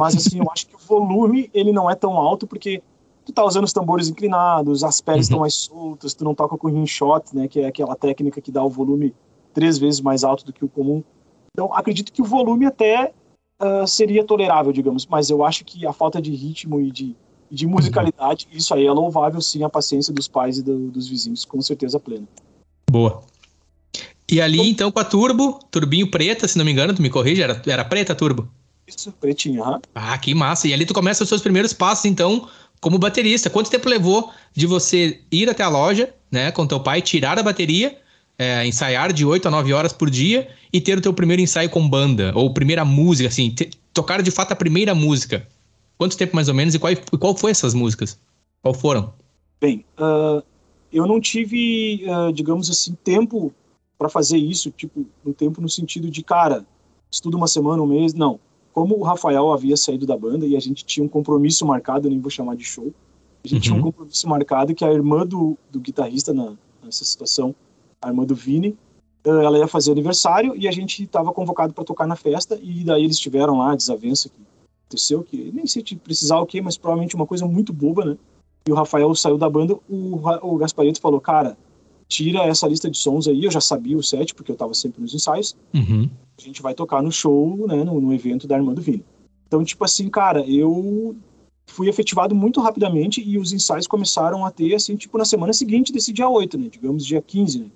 Mas 0.00 0.16
assim, 0.16 0.38
eu 0.38 0.46
acho 0.52 0.66
que 0.66 0.74
o 0.74 0.78
volume 0.78 1.50
ele 1.52 1.72
não 1.72 1.90
é 1.90 1.94
tão 1.94 2.12
alto 2.12 2.46
porque 2.46 2.82
tu 3.24 3.32
tá 3.32 3.44
usando 3.44 3.64
os 3.64 3.72
tambores 3.72 4.08
inclinados, 4.08 4.84
as 4.84 5.00
peles 5.00 5.26
estão 5.26 5.38
uhum. 5.38 5.42
mais 5.42 5.54
soltas, 5.54 6.14
tu 6.14 6.24
não 6.24 6.34
toca 6.34 6.56
com 6.56 6.68
rim 6.68 6.86
shot, 6.86 7.34
né, 7.34 7.48
que 7.48 7.60
é 7.60 7.66
aquela 7.66 7.96
técnica 7.96 8.40
que 8.40 8.52
dá 8.52 8.62
o 8.62 8.68
volume 8.68 9.14
três 9.52 9.78
vezes 9.78 10.00
mais 10.00 10.24
alto 10.24 10.44
do 10.44 10.52
que 10.52 10.64
o 10.64 10.68
comum. 10.68 11.02
Então, 11.52 11.72
acredito 11.72 12.12
que 12.12 12.20
o 12.20 12.24
volume 12.24 12.66
até 12.66 13.12
uh, 13.62 13.86
seria 13.86 14.24
tolerável, 14.24 14.72
digamos, 14.72 15.06
mas 15.06 15.30
eu 15.30 15.44
acho 15.44 15.64
que 15.64 15.86
a 15.86 15.92
falta 15.92 16.20
de 16.20 16.34
ritmo 16.34 16.80
e 16.80 16.90
de, 16.90 17.16
de 17.50 17.66
musicalidade, 17.66 18.48
isso 18.52 18.74
aí 18.74 18.84
é 18.84 18.92
louvável 18.92 19.40
sim 19.40 19.62
a 19.62 19.70
paciência 19.70 20.12
dos 20.12 20.28
pais 20.28 20.58
e 20.58 20.62
do, 20.62 20.90
dos 20.90 21.08
vizinhos, 21.08 21.44
com 21.44 21.60
certeza 21.62 21.98
plena. 22.00 22.26
Boa. 22.90 23.22
E 24.30 24.40
ali, 24.40 24.68
então, 24.68 24.90
com 24.90 24.98
a 24.98 25.04
turbo, 25.04 25.60
turbinho 25.70 26.10
preta, 26.10 26.48
se 26.48 26.56
não 26.56 26.64
me 26.64 26.72
engano, 26.72 26.94
tu 26.94 27.02
me 27.02 27.10
corrige, 27.10 27.42
era, 27.42 27.60
era 27.66 27.84
preta 27.84 28.12
a 28.12 28.16
turbo? 28.16 28.48
Isso, 28.86 29.12
pretinha, 29.12 29.62
aham. 29.62 29.80
Ah, 29.94 30.16
que 30.18 30.34
massa. 30.34 30.68
E 30.68 30.74
ali 30.74 30.86
tu 30.86 30.94
começa 30.94 31.22
os 31.22 31.28
seus 31.28 31.42
primeiros 31.42 31.72
passos, 31.72 32.04
então, 32.04 32.48
como 32.80 32.98
baterista. 32.98 33.50
Quanto 33.50 33.70
tempo 33.70 33.88
levou 33.88 34.30
de 34.54 34.66
você 34.66 35.20
ir 35.30 35.48
até 35.48 35.62
a 35.62 35.68
loja, 35.68 36.14
né, 36.30 36.50
com 36.50 36.66
teu 36.66 36.80
pai, 36.80 37.00
tirar 37.00 37.38
a 37.38 37.42
bateria, 37.42 37.98
é, 38.38 38.66
ensaiar 38.66 39.12
de 39.12 39.24
8 39.24 39.48
a 39.48 39.50
9 39.50 39.72
horas 39.72 39.92
por 39.92 40.10
dia 40.10 40.48
e 40.72 40.80
ter 40.80 40.98
o 40.98 41.00
teu 41.00 41.12
primeiro 41.12 41.40
ensaio 41.40 41.70
com 41.70 41.88
banda, 41.88 42.32
ou 42.34 42.52
primeira 42.52 42.84
música, 42.84 43.28
assim, 43.28 43.50
te, 43.50 43.70
tocar 43.92 44.22
de 44.22 44.30
fato 44.30 44.52
a 44.52 44.56
primeira 44.56 44.94
música? 44.94 45.46
Quanto 45.96 46.16
tempo 46.16 46.34
mais 46.34 46.48
ou 46.48 46.54
menos 46.54 46.74
e 46.74 46.78
qual, 46.78 46.92
qual 47.18 47.36
foi 47.36 47.52
essas 47.52 47.72
músicas? 47.72 48.18
Qual 48.60 48.74
foram? 48.74 49.14
Bem, 49.60 49.84
uh, 49.98 50.42
eu 50.92 51.06
não 51.06 51.20
tive, 51.20 52.04
uh, 52.06 52.32
digamos 52.32 52.68
assim, 52.68 52.96
tempo 53.04 53.54
para 53.98 54.08
fazer 54.08 54.36
isso, 54.36 54.70
tipo, 54.70 55.06
no 55.24 55.32
tempo 55.32 55.60
no 55.60 55.68
sentido 55.68 56.10
de, 56.10 56.22
cara, 56.22 56.64
estuda 57.10 57.36
uma 57.36 57.46
semana, 57.46 57.82
um 57.82 57.86
mês, 57.86 58.14
não. 58.14 58.38
Como 58.72 58.98
o 58.98 59.02
Rafael 59.02 59.52
havia 59.52 59.76
saído 59.76 60.06
da 60.06 60.16
banda 60.16 60.46
e 60.46 60.56
a 60.56 60.60
gente 60.60 60.84
tinha 60.84 61.04
um 61.04 61.08
compromisso 61.08 61.64
marcado, 61.64 62.08
nem 62.08 62.20
vou 62.20 62.30
chamar 62.30 62.56
de 62.56 62.64
show, 62.64 62.92
a 63.44 63.48
gente 63.48 63.54
uhum. 63.54 63.60
tinha 63.60 63.74
um 63.74 63.78
uhum. 63.78 63.84
compromisso 63.84 64.28
marcado 64.28 64.74
que 64.74 64.84
a 64.84 64.92
irmã 64.92 65.26
do, 65.26 65.56
do 65.70 65.78
guitarrista 65.78 66.32
na, 66.32 66.54
nessa 66.82 67.04
situação, 67.04 67.54
a 68.02 68.08
irmã 68.08 68.24
do 68.24 68.34
Vini, 68.34 68.76
ela 69.24 69.58
ia 69.58 69.66
fazer 69.66 69.92
aniversário 69.92 70.54
e 70.56 70.68
a 70.68 70.72
gente 70.72 71.02
estava 71.02 71.32
convocado 71.32 71.72
para 71.72 71.84
tocar 71.84 72.06
na 72.06 72.16
festa 72.16 72.58
e 72.62 72.84
daí 72.84 73.04
eles 73.04 73.18
tiveram 73.18 73.58
lá 73.58 73.72
a 73.72 73.76
desavença 73.76 74.28
que 74.28 74.34
aconteceu, 74.86 75.22
que 75.22 75.50
nem 75.52 75.66
sei 75.66 75.82
te 75.82 75.96
precisar 75.96 76.38
o 76.38 76.46
quê, 76.46 76.60
mas 76.60 76.76
provavelmente 76.76 77.14
uma 77.14 77.26
coisa 77.26 77.46
muito 77.46 77.72
boba, 77.72 78.04
né? 78.04 78.18
E 78.66 78.72
o 78.72 78.74
Rafael 78.74 79.14
saiu 79.14 79.38
da 79.38 79.48
banda, 79.48 79.78
o, 79.88 80.20
o 80.42 80.56
Gasparito 80.56 81.00
falou, 81.00 81.20
cara, 81.20 81.56
tira 82.08 82.44
essa 82.44 82.66
lista 82.66 82.90
de 82.90 82.98
sons 82.98 83.26
aí, 83.26 83.44
eu 83.44 83.50
já 83.50 83.60
sabia 83.60 83.96
o 83.96 84.02
set, 84.02 84.34
porque 84.34 84.50
eu 84.50 84.54
estava 84.54 84.74
sempre 84.74 85.00
nos 85.00 85.14
ensaios. 85.14 85.56
Uhum. 85.72 86.08
A 86.38 86.42
gente 86.42 86.62
vai 86.62 86.74
tocar 86.74 87.02
no 87.02 87.10
show, 87.10 87.66
né, 87.66 87.82
no, 87.84 88.00
no 88.00 88.12
evento 88.12 88.46
da 88.46 88.56
Irmã 88.56 88.74
do 88.74 88.82
Vini. 88.82 89.04
Então, 89.46 89.64
tipo 89.64 89.84
assim, 89.84 90.08
cara, 90.08 90.40
eu 90.48 91.16
fui 91.66 91.88
efetivado 91.88 92.34
muito 92.34 92.60
rapidamente 92.60 93.22
e 93.22 93.38
os 93.38 93.52
ensaios 93.52 93.86
começaram 93.86 94.44
a 94.44 94.50
ter, 94.50 94.74
assim, 94.74 94.96
tipo, 94.96 95.16
na 95.16 95.24
semana 95.24 95.52
seguinte 95.52 95.92
desse 95.92 96.12
dia 96.12 96.28
8, 96.28 96.58
né, 96.58 96.68
digamos 96.70 97.04
dia 97.04 97.22
15, 97.22 97.58
né. 97.60 97.66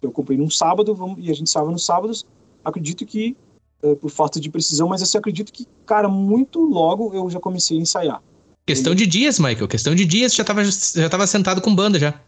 Eu 0.00 0.12
comprei 0.12 0.38
num 0.38 0.50
sábado 0.50 0.94
vamos, 0.94 1.18
e 1.18 1.30
a 1.30 1.34
gente 1.34 1.48
estava 1.48 1.70
nos 1.72 1.84
sábados. 1.84 2.24
Acredito 2.64 3.04
que, 3.04 3.36
uh, 3.82 3.96
por 3.96 4.10
falta 4.10 4.38
de 4.38 4.48
precisão, 4.48 4.88
mas 4.88 5.02
assim, 5.02 5.18
acredito 5.18 5.52
que, 5.52 5.66
cara, 5.84 6.08
muito 6.08 6.60
logo 6.60 7.12
eu 7.12 7.28
já 7.28 7.40
comecei 7.40 7.78
a 7.78 7.80
ensaiar. 7.80 8.22
Questão 8.64 8.94
de 8.94 9.06
dias, 9.06 9.38
Michael. 9.38 9.66
Questão 9.66 9.94
de 9.94 10.04
dias, 10.04 10.34
já 10.34 10.42
estava 10.42 10.62
já 10.62 11.08
tava 11.08 11.26
sentado 11.26 11.60
com 11.60 11.74
banda 11.74 11.98
já. 11.98 12.20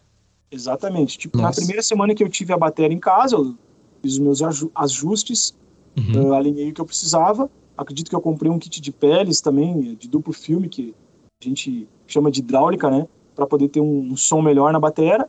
Exatamente. 0.51 1.17
Tipo, 1.17 1.39
Nossa. 1.39 1.49
na 1.49 1.57
primeira 1.57 1.83
semana 1.83 2.15
que 2.15 2.23
eu 2.23 2.29
tive 2.29 2.53
a 2.53 2.59
bateria 2.59 2.95
em 2.95 3.01
casa, 3.01 3.37
eu 3.37 3.55
fiz 4.03 4.15
os 4.15 4.19
meus 4.19 4.43
ajustes, 4.75 5.55
uhum. 5.97 6.29
uh, 6.29 6.35
alinhei 6.35 6.71
o 6.71 6.75
que 6.75 6.81
eu 6.81 6.87
precisava. 6.87 7.49
Acredito 7.77 8.11
que 8.11 8.17
eu 8.17 8.21
comprei 8.21 8.51
um 8.51 8.59
kit 8.59 8.81
de 8.81 8.93
peles 8.93 9.41
também, 9.41 9.95
de 9.95 10.09
duplo 10.09 10.33
filme, 10.33 10.69
que 10.69 10.95
a 11.41 11.49
gente 11.49 11.89
chama 12.07 12.31
de 12.31 12.41
hidráulica, 12.41 12.91
né? 12.91 13.07
Para 13.35 13.47
poder 13.47 13.69
ter 13.69 13.81
um, 13.81 14.11
um, 14.13 14.17
som 14.17 14.43
melhor 14.43 14.73
na 14.73 14.81
bateria. 14.81 15.27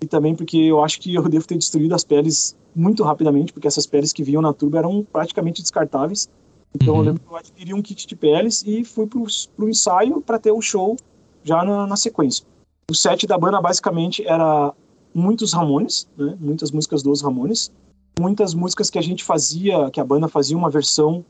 E 0.00 0.06
também 0.06 0.34
porque 0.34 0.56
eu 0.58 0.84
acho 0.84 1.00
que 1.00 1.14
eu 1.16 1.28
devo 1.28 1.46
ter 1.46 1.56
destruído 1.56 1.94
as 1.94 2.04
peles 2.04 2.56
muito 2.74 3.02
rapidamente, 3.02 3.52
porque 3.52 3.66
essas 3.66 3.86
peles 3.86 4.12
que 4.12 4.22
vinham 4.22 4.42
na 4.42 4.52
turbo 4.52 4.76
eram 4.76 5.04
praticamente 5.10 5.62
descartáveis. 5.62 6.28
Então 6.74 6.94
uhum. 6.94 7.00
eu 7.00 7.06
lembro 7.06 7.22
que 7.22 7.32
eu 7.32 7.36
adquiri 7.36 7.74
um 7.74 7.82
kit 7.82 8.06
de 8.06 8.14
peles 8.14 8.62
e 8.66 8.84
fui 8.84 9.06
para 9.06 9.18
o 9.18 9.68
ensaio 9.68 10.20
para 10.20 10.38
ter 10.38 10.52
o 10.52 10.60
show 10.60 10.96
já 11.42 11.64
na, 11.64 11.86
na 11.86 11.96
sequência. 11.96 12.44
O 12.90 12.94
set 12.94 13.26
da 13.26 13.36
banda 13.36 13.60
basicamente 13.60 14.26
era 14.26 14.72
muitos 15.14 15.52
Ramones, 15.52 16.08
né? 16.16 16.36
muitas 16.40 16.70
músicas 16.70 17.02
dos 17.02 17.20
Ramones, 17.20 17.70
muitas 18.18 18.54
músicas 18.54 18.88
que 18.88 18.98
a 18.98 19.02
gente 19.02 19.22
fazia, 19.22 19.90
que 19.90 20.00
a 20.00 20.04
banda 20.04 20.26
fazia 20.26 20.56
uma 20.56 20.70
versão 20.70 21.24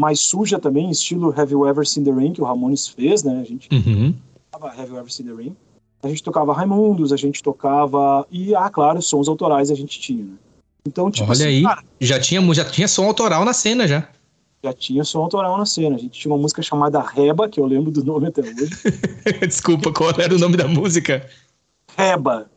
mais 0.00 0.18
suja 0.18 0.58
também, 0.58 0.90
estilo 0.90 1.32
Have 1.38 1.52
You 1.52 1.68
Ever 1.68 1.86
Seen 1.86 2.02
the 2.02 2.10
Rain, 2.10 2.32
que 2.32 2.40
o 2.42 2.44
Ramones 2.44 2.88
fez, 2.88 3.22
né? 3.22 3.40
A 3.40 3.44
gente 3.44 3.68
uhum. 3.72 4.12
tocava 4.50 4.72
Have 4.72 4.90
You 4.90 4.98
Ever 4.98 5.12
Seen 5.12 5.26
the 5.26 5.32
Rain. 5.32 5.56
A 6.02 6.08
gente 6.08 6.22
tocava 6.22 6.52
Raimundos, 6.52 7.12
a 7.12 7.16
gente 7.16 7.42
tocava. 7.42 8.26
E, 8.30 8.54
ah, 8.54 8.68
claro, 8.68 9.00
sons 9.00 9.26
autorais 9.26 9.70
a 9.70 9.74
gente 9.74 9.98
tinha, 9.98 10.22
né? 10.22 10.34
Então, 10.86 11.10
tipo 11.10 11.24
Olha 11.24 11.32
assim, 11.32 11.44
aí, 11.44 11.62
cara, 11.62 11.82
já, 11.98 12.20
tinha, 12.20 12.54
já 12.54 12.64
tinha 12.64 12.86
som 12.86 13.06
autoral 13.06 13.42
na 13.42 13.54
cena 13.54 13.88
já 13.88 14.06
já 14.64 14.72
tinha 14.72 15.04
som 15.04 15.20
autoral 15.20 15.58
na 15.58 15.66
cena. 15.66 15.96
A 15.96 15.98
gente 15.98 16.18
tinha 16.18 16.32
uma 16.32 16.40
música 16.40 16.62
chamada 16.62 16.98
Reba, 16.98 17.48
que 17.50 17.60
eu 17.60 17.66
lembro 17.66 17.90
do 17.90 18.02
nome 18.02 18.28
até 18.28 18.40
hoje. 18.40 18.70
Desculpa, 19.46 19.92
qual 19.92 20.10
era 20.18 20.34
o 20.34 20.38
nome 20.38 20.56
da 20.56 20.66
música? 20.66 21.28
Reba. 21.94 22.50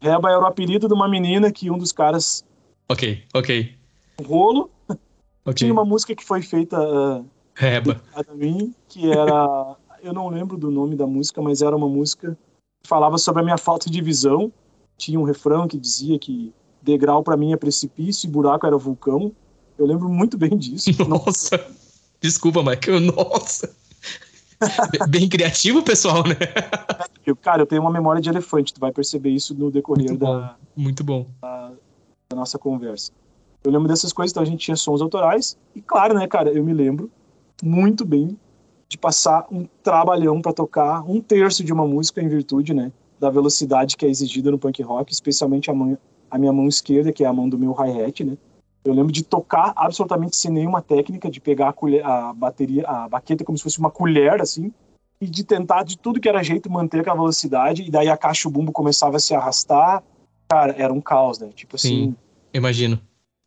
Reba 0.00 0.30
era 0.30 0.40
o 0.40 0.44
apelido 0.44 0.86
de 0.86 0.92
uma 0.92 1.08
menina 1.08 1.50
que 1.50 1.70
um 1.70 1.78
dos 1.78 1.90
caras. 1.90 2.44
Ok, 2.86 3.24
ok. 3.34 3.74
Rolo. 4.22 4.70
Okay. 5.42 5.54
Tinha 5.54 5.72
uma 5.72 5.86
música 5.86 6.14
que 6.14 6.22
foi 6.22 6.42
feita. 6.42 6.78
Uh, 6.78 7.24
Reba. 7.54 8.02
A 8.14 8.34
mim, 8.34 8.74
que 8.86 9.10
era. 9.10 9.76
eu 10.02 10.12
não 10.12 10.28
lembro 10.28 10.58
do 10.58 10.70
nome 10.70 10.96
da 10.96 11.06
música, 11.06 11.40
mas 11.40 11.62
era 11.62 11.74
uma 11.74 11.88
música 11.88 12.36
que 12.82 12.88
falava 12.88 13.16
sobre 13.16 13.40
a 13.40 13.44
minha 13.44 13.56
falta 13.56 13.88
de 13.88 14.02
visão. 14.02 14.52
Tinha 14.98 15.18
um 15.18 15.24
refrão 15.24 15.66
que 15.66 15.78
dizia 15.78 16.18
que 16.18 16.52
degrau 16.82 17.22
para 17.22 17.38
mim 17.38 17.54
é 17.54 17.56
precipício 17.56 18.28
e 18.28 18.30
buraco 18.30 18.66
era 18.66 18.76
vulcão. 18.76 19.32
Eu 19.78 19.86
lembro 19.86 20.08
muito 20.08 20.38
bem 20.38 20.56
disso. 20.56 20.90
Nossa! 21.08 21.64
Desculpa, 22.20 22.62
Michael. 22.62 23.00
Nossa! 23.00 23.74
bem 25.08 25.28
criativo, 25.28 25.82
pessoal, 25.82 26.24
né? 26.26 26.34
cara, 27.42 27.62
eu 27.62 27.66
tenho 27.66 27.82
uma 27.82 27.90
memória 27.90 28.20
de 28.20 28.28
elefante. 28.28 28.72
Tu 28.72 28.80
vai 28.80 28.90
perceber 28.90 29.30
isso 29.30 29.54
no 29.54 29.70
decorrer 29.70 30.08
muito 30.08 30.20
da, 30.20 30.56
muito 30.74 31.04
bom. 31.04 31.26
Da, 31.42 31.72
da, 32.30 32.36
nossa 32.36 32.58
conversa. 32.58 33.12
Eu 33.62 33.70
lembro 33.70 33.88
dessas 33.88 34.12
coisas, 34.12 34.32
então 34.32 34.42
a 34.42 34.46
gente 34.46 34.60
tinha 34.60 34.76
sons 34.76 35.02
autorais. 35.02 35.58
E 35.74 35.82
claro, 35.82 36.14
né, 36.14 36.26
cara, 36.26 36.50
eu 36.50 36.64
me 36.64 36.72
lembro 36.72 37.10
muito 37.62 38.04
bem 38.04 38.38
de 38.88 38.96
passar 38.96 39.46
um 39.50 39.66
trabalhão 39.82 40.40
para 40.40 40.52
tocar 40.52 41.02
um 41.08 41.20
terço 41.20 41.64
de 41.64 41.72
uma 41.72 41.86
música 41.86 42.22
em 42.22 42.28
virtude, 42.28 42.72
né, 42.72 42.92
da 43.18 43.28
velocidade 43.30 43.96
que 43.96 44.06
é 44.06 44.08
exigida 44.08 44.50
no 44.50 44.58
punk 44.58 44.80
rock, 44.82 45.12
especialmente 45.12 45.70
a, 45.70 45.74
mão, 45.74 45.98
a 46.30 46.38
minha 46.38 46.52
mão 46.52 46.68
esquerda, 46.68 47.12
que 47.12 47.24
é 47.24 47.26
a 47.26 47.32
mão 47.32 47.48
do 47.48 47.58
meu 47.58 47.72
hi-hat, 47.72 48.22
né? 48.22 48.38
Eu 48.86 48.94
lembro 48.94 49.12
de 49.12 49.24
tocar 49.24 49.72
absolutamente 49.74 50.36
sem 50.36 50.50
nenhuma 50.50 50.80
técnica, 50.80 51.30
de 51.30 51.40
pegar 51.40 51.70
a, 51.70 51.72
colher, 51.72 52.04
a 52.04 52.32
bateria, 52.32 52.86
a 52.86 53.08
baqueta 53.08 53.44
como 53.44 53.58
se 53.58 53.64
fosse 53.64 53.78
uma 53.80 53.90
colher, 53.90 54.40
assim, 54.40 54.72
e 55.20 55.26
de 55.26 55.44
tentar 55.44 55.82
de 55.82 55.98
tudo 55.98 56.20
que 56.20 56.28
era 56.28 56.42
jeito 56.42 56.70
manter 56.70 57.00
aquela 57.00 57.16
velocidade, 57.16 57.82
e 57.82 57.90
daí 57.90 58.08
a 58.08 58.16
caixa 58.16 58.48
o 58.48 58.50
bumbo 58.50 58.70
começava 58.70 59.16
a 59.16 59.20
se 59.20 59.34
arrastar. 59.34 60.04
Cara, 60.48 60.72
era 60.78 60.92
um 60.92 61.00
caos, 61.00 61.40
né? 61.40 61.48
Tipo 61.54 61.74
assim. 61.74 61.88
Sim, 61.88 62.16
imagino. 62.54 63.00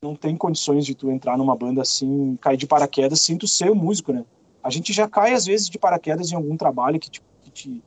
Não 0.04 0.16
tem 0.16 0.36
condições 0.36 0.86
de 0.86 0.94
tu 0.94 1.10
entrar 1.10 1.38
numa 1.38 1.56
banda 1.56 1.82
assim, 1.82 2.38
cair 2.42 2.58
de 2.58 2.68
paraquedas 2.68 3.26
tu 3.40 3.48
ser 3.48 3.72
o 3.72 3.76
músico, 3.76 4.12
né? 4.12 4.26
A 4.62 4.70
gente 4.70 4.92
já 4.92 5.08
cai 5.08 5.34
às 5.34 5.46
vezes 5.46 5.70
de 5.70 5.80
paraquedas 5.80 6.32
em 6.32 6.36
algum 6.36 6.58
trabalho 6.58 7.00
que, 7.00 7.10
te, 7.10 7.22
que 7.44 7.52
te, 7.52 7.84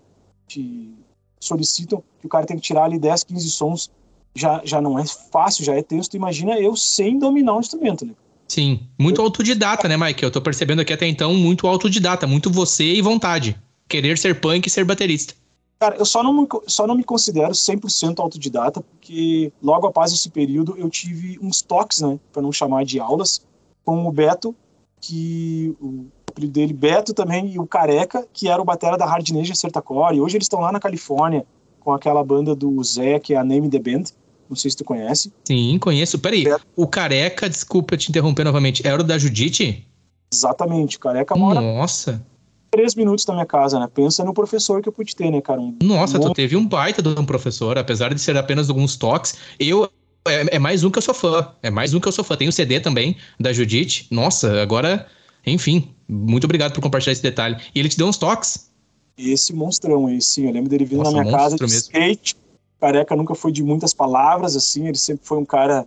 te 0.46 0.94
solicitam 1.38 2.02
que 2.18 2.26
o 2.26 2.30
cara 2.30 2.46
tem 2.46 2.56
que 2.56 2.62
tirar 2.62 2.84
ali 2.84 2.98
10, 2.98 3.24
15 3.24 3.50
sons, 3.50 3.90
já, 4.34 4.60
já 4.64 4.80
não 4.80 4.98
é 4.98 5.04
fácil, 5.06 5.64
já 5.64 5.74
é. 5.74 5.82
Tu 5.82 5.96
imagina 6.14 6.58
eu 6.58 6.76
sem 6.76 7.18
dominar 7.18 7.56
o 7.56 7.60
instrumento, 7.60 8.04
né? 8.04 8.12
Sim, 8.48 8.80
muito 8.98 9.20
eu... 9.20 9.24
autodidata, 9.24 9.88
né, 9.88 9.96
Mike? 9.96 10.22
Eu 10.22 10.30
tô 10.30 10.40
percebendo 10.40 10.80
aqui 10.80 10.92
até 10.92 11.06
então 11.06 11.34
muito 11.34 11.66
autodidata, 11.66 12.26
muito 12.26 12.50
você 12.50 12.84
e 12.84 13.02
vontade. 13.02 13.56
Querer 13.88 14.18
ser 14.18 14.40
punk 14.40 14.66
e 14.66 14.70
ser 14.70 14.84
baterista. 14.84 15.34
Cara, 15.78 15.96
eu 15.96 16.04
só 16.04 16.22
não, 16.22 16.46
só 16.66 16.86
não 16.86 16.94
me 16.94 17.02
considero 17.02 17.52
100% 17.52 18.20
autodidata, 18.20 18.80
porque 18.80 19.52
logo 19.60 19.86
após 19.86 20.12
esse 20.12 20.30
período 20.30 20.76
eu 20.78 20.88
tive 20.88 21.38
uns 21.42 21.60
toques, 21.60 22.00
né, 22.00 22.20
para 22.32 22.40
não 22.40 22.52
chamar 22.52 22.84
de 22.84 23.00
aulas, 23.00 23.42
com 23.84 24.06
o 24.06 24.12
Beto, 24.12 24.54
que 25.00 25.74
o 25.80 26.06
apelido 26.30 26.52
dele 26.52 26.72
Beto 26.72 27.12
também, 27.12 27.52
e 27.52 27.58
o 27.58 27.66
Careca, 27.66 28.24
que 28.32 28.48
era 28.48 28.62
o 28.62 28.64
batera 28.64 28.96
da 28.96 29.04
Hard 29.04 29.28
Ninja 29.30 29.54
Certacore, 29.56 30.16
e 30.16 30.20
hoje 30.20 30.36
eles 30.36 30.44
estão 30.44 30.60
lá 30.60 30.70
na 30.70 30.78
Califórnia 30.78 31.44
com 31.80 31.92
aquela 31.92 32.22
banda 32.22 32.54
do 32.54 32.82
Zé, 32.84 33.18
que 33.18 33.34
é 33.34 33.36
a 33.36 33.44
Name 33.44 33.68
the 33.68 33.78
Band, 33.78 34.04
não 34.52 34.56
sei 34.56 34.70
se 34.70 34.76
tu 34.76 34.84
conhece. 34.84 35.32
Sim, 35.44 35.78
conheço. 35.78 36.18
Peraí, 36.18 36.44
Beto. 36.44 36.66
o 36.76 36.86
Careca, 36.86 37.48
desculpa 37.48 37.96
te 37.96 38.10
interromper 38.10 38.44
novamente, 38.44 38.86
era 38.86 39.00
o 39.00 39.04
da 39.04 39.16
Judite? 39.16 39.86
Exatamente, 40.32 40.98
o 40.98 41.00
Careca 41.00 41.34
mora... 41.34 41.60
Nossa! 41.60 42.22
Três 42.70 42.94
minutos 42.94 43.24
da 43.24 43.32
minha 43.32 43.46
casa, 43.46 43.78
né? 43.78 43.88
Pensa 43.92 44.24
no 44.24 44.32
professor 44.32 44.82
que 44.82 44.88
eu 44.88 44.92
pude 44.92 45.16
ter, 45.16 45.30
né, 45.30 45.40
cara? 45.40 45.60
Um 45.60 45.76
Nossa, 45.82 46.18
bom... 46.18 46.28
tu 46.28 46.34
teve 46.34 46.56
um 46.56 46.66
baita 46.66 47.02
de 47.02 47.08
um 47.08 47.24
professor, 47.24 47.76
apesar 47.78 48.14
de 48.14 48.20
ser 48.20 48.36
apenas 48.36 48.68
alguns 48.68 48.96
toques. 48.96 49.36
Eu 49.58 49.90
é, 50.26 50.56
é, 50.56 50.58
mais 50.58 50.84
um 50.84 50.90
que 50.90 50.98
eu 50.98 51.02
sou 51.02 51.14
fã. 51.14 51.50
É 51.62 51.70
mais 51.70 51.92
um 51.92 52.00
que 52.00 52.08
eu 52.08 52.12
sou 52.12 52.24
fã. 52.24 52.36
Tem 52.36 52.48
o 52.48 52.52
CD 52.52 52.80
também 52.80 53.16
da 53.38 53.52
Judite. 53.52 54.06
Nossa, 54.10 54.62
agora, 54.62 55.06
enfim, 55.46 55.90
muito 56.08 56.44
obrigado 56.44 56.72
por 56.72 56.80
compartilhar 56.80 57.12
esse 57.12 57.22
detalhe. 57.22 57.56
E 57.74 57.80
ele 57.80 57.90
te 57.90 57.98
deu 57.98 58.06
uns 58.06 58.16
toques. 58.16 58.70
Esse 59.18 59.52
monstrão 59.52 60.06
aí, 60.06 60.20
sim. 60.22 60.46
Eu 60.46 60.52
lembro 60.52 60.70
dele 60.70 60.86
vindo 60.86 61.02
Nossa, 61.02 61.12
na 61.12 61.22
minha 61.22 61.36
casa 61.36 61.56
de 61.56 61.62
mesmo. 61.62 61.78
skate. 61.78 62.36
Careca 62.82 63.16
nunca 63.16 63.34
foi 63.34 63.52
de 63.52 63.62
muitas 63.62 63.94
palavras, 63.94 64.56
assim. 64.56 64.88
Ele 64.88 64.98
sempre 64.98 65.24
foi 65.26 65.38
um 65.38 65.44
cara. 65.44 65.86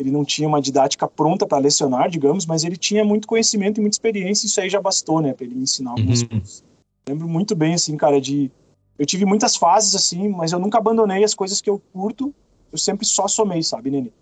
Ele 0.00 0.10
não 0.10 0.24
tinha 0.24 0.46
uma 0.46 0.62
didática 0.62 1.08
pronta 1.08 1.44
para 1.46 1.58
lecionar, 1.58 2.08
digamos, 2.08 2.46
mas 2.46 2.62
ele 2.62 2.76
tinha 2.76 3.04
muito 3.04 3.26
conhecimento 3.26 3.78
e 3.78 3.80
muita 3.80 3.96
experiência. 3.96 4.46
E 4.46 4.48
isso 4.48 4.60
aí 4.60 4.70
já 4.70 4.80
bastou, 4.80 5.20
né, 5.20 5.32
para 5.32 5.44
ele 5.44 5.56
me 5.56 5.62
ensinar 5.62 5.90
algumas 5.90 6.22
uhum. 6.22 6.28
coisas. 6.28 6.64
Lembro 7.08 7.28
muito 7.28 7.56
bem, 7.56 7.74
assim, 7.74 7.96
cara, 7.96 8.20
de. 8.20 8.50
Eu 8.96 9.06
tive 9.06 9.24
muitas 9.24 9.56
fases, 9.56 9.94
assim, 9.94 10.28
mas 10.28 10.52
eu 10.52 10.58
nunca 10.58 10.78
abandonei 10.78 11.24
as 11.24 11.34
coisas 11.34 11.60
que 11.60 11.70
eu 11.70 11.80
curto 11.92 12.34
eu 12.72 12.78
sempre 12.78 13.06
só 13.06 13.26
somei, 13.26 13.62
sabe, 13.62 13.90
Nene? 13.90 14.12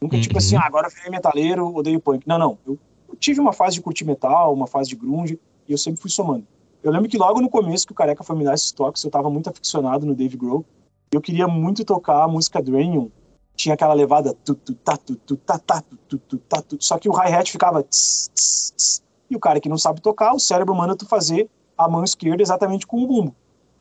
Nunca, 0.00 0.16
uhum. 0.16 0.22
tipo 0.22 0.38
assim, 0.38 0.56
uhum. 0.56 0.62
ah, 0.62 0.66
agora 0.66 0.88
virei 0.88 1.10
metaleiro, 1.10 1.74
odeio 1.74 2.00
punk. 2.00 2.26
Não, 2.26 2.38
não. 2.38 2.58
Eu, 2.66 2.78
eu, 3.08 3.16
tive 3.16 3.40
uma 3.40 3.52
fase 3.52 3.76
de 3.76 3.82
curtir 3.82 4.04
metal, 4.04 4.52
uma 4.52 4.66
fase 4.66 4.88
de 4.88 4.96
grunge, 4.96 5.38
e 5.68 5.72
eu 5.72 5.78
sempre 5.78 6.00
fui 6.00 6.10
somando. 6.10 6.46
Eu 6.82 6.90
lembro 6.90 7.08
que 7.08 7.16
logo 7.16 7.40
no 7.40 7.48
começo 7.48 7.86
que 7.86 7.92
o 7.92 7.94
Careca 7.94 8.24
foi 8.24 8.36
me 8.36 8.44
dar 8.44 8.54
esses 8.54 8.72
toques, 8.72 9.02
eu 9.04 9.10
tava 9.10 9.30
muito 9.30 9.48
aficionado 9.48 10.04
no 10.04 10.14
Dave 10.14 10.36
Grohl. 10.36 10.64
Eu 11.12 11.20
queria 11.20 11.46
muito 11.46 11.84
tocar 11.84 12.24
a 12.24 12.28
música 12.28 12.62
Dranium. 12.62 13.10
Tinha 13.54 13.74
aquela 13.74 13.92
levada 13.92 14.34
tu 14.44 14.54
tu 14.54 14.74
tá 14.74 14.96
tu 14.96 15.14
tu 15.14 15.36
tá 15.36 15.58
tá 15.58 15.82
tu 16.08 16.16
tu 16.16 16.38
tu. 16.38 16.76
Só 16.80 16.96
que 16.96 17.06
o 17.06 17.12
hi-hat 17.12 17.52
ficava 17.52 17.82
tss, 17.82 18.30
tss, 18.34 19.02
e 19.28 19.36
o 19.36 19.38
cara 19.38 19.60
que 19.60 19.68
não 19.68 19.76
sabe 19.76 20.00
tocar, 20.00 20.34
o 20.34 20.40
cérebro 20.40 20.74
manda 20.74 20.96
tu 20.96 21.06
fazer 21.06 21.50
a 21.76 21.86
mão 21.86 22.02
esquerda 22.02 22.42
exatamente 22.42 22.86
com 22.86 23.02
o 23.02 23.06
bumbo. 23.06 23.36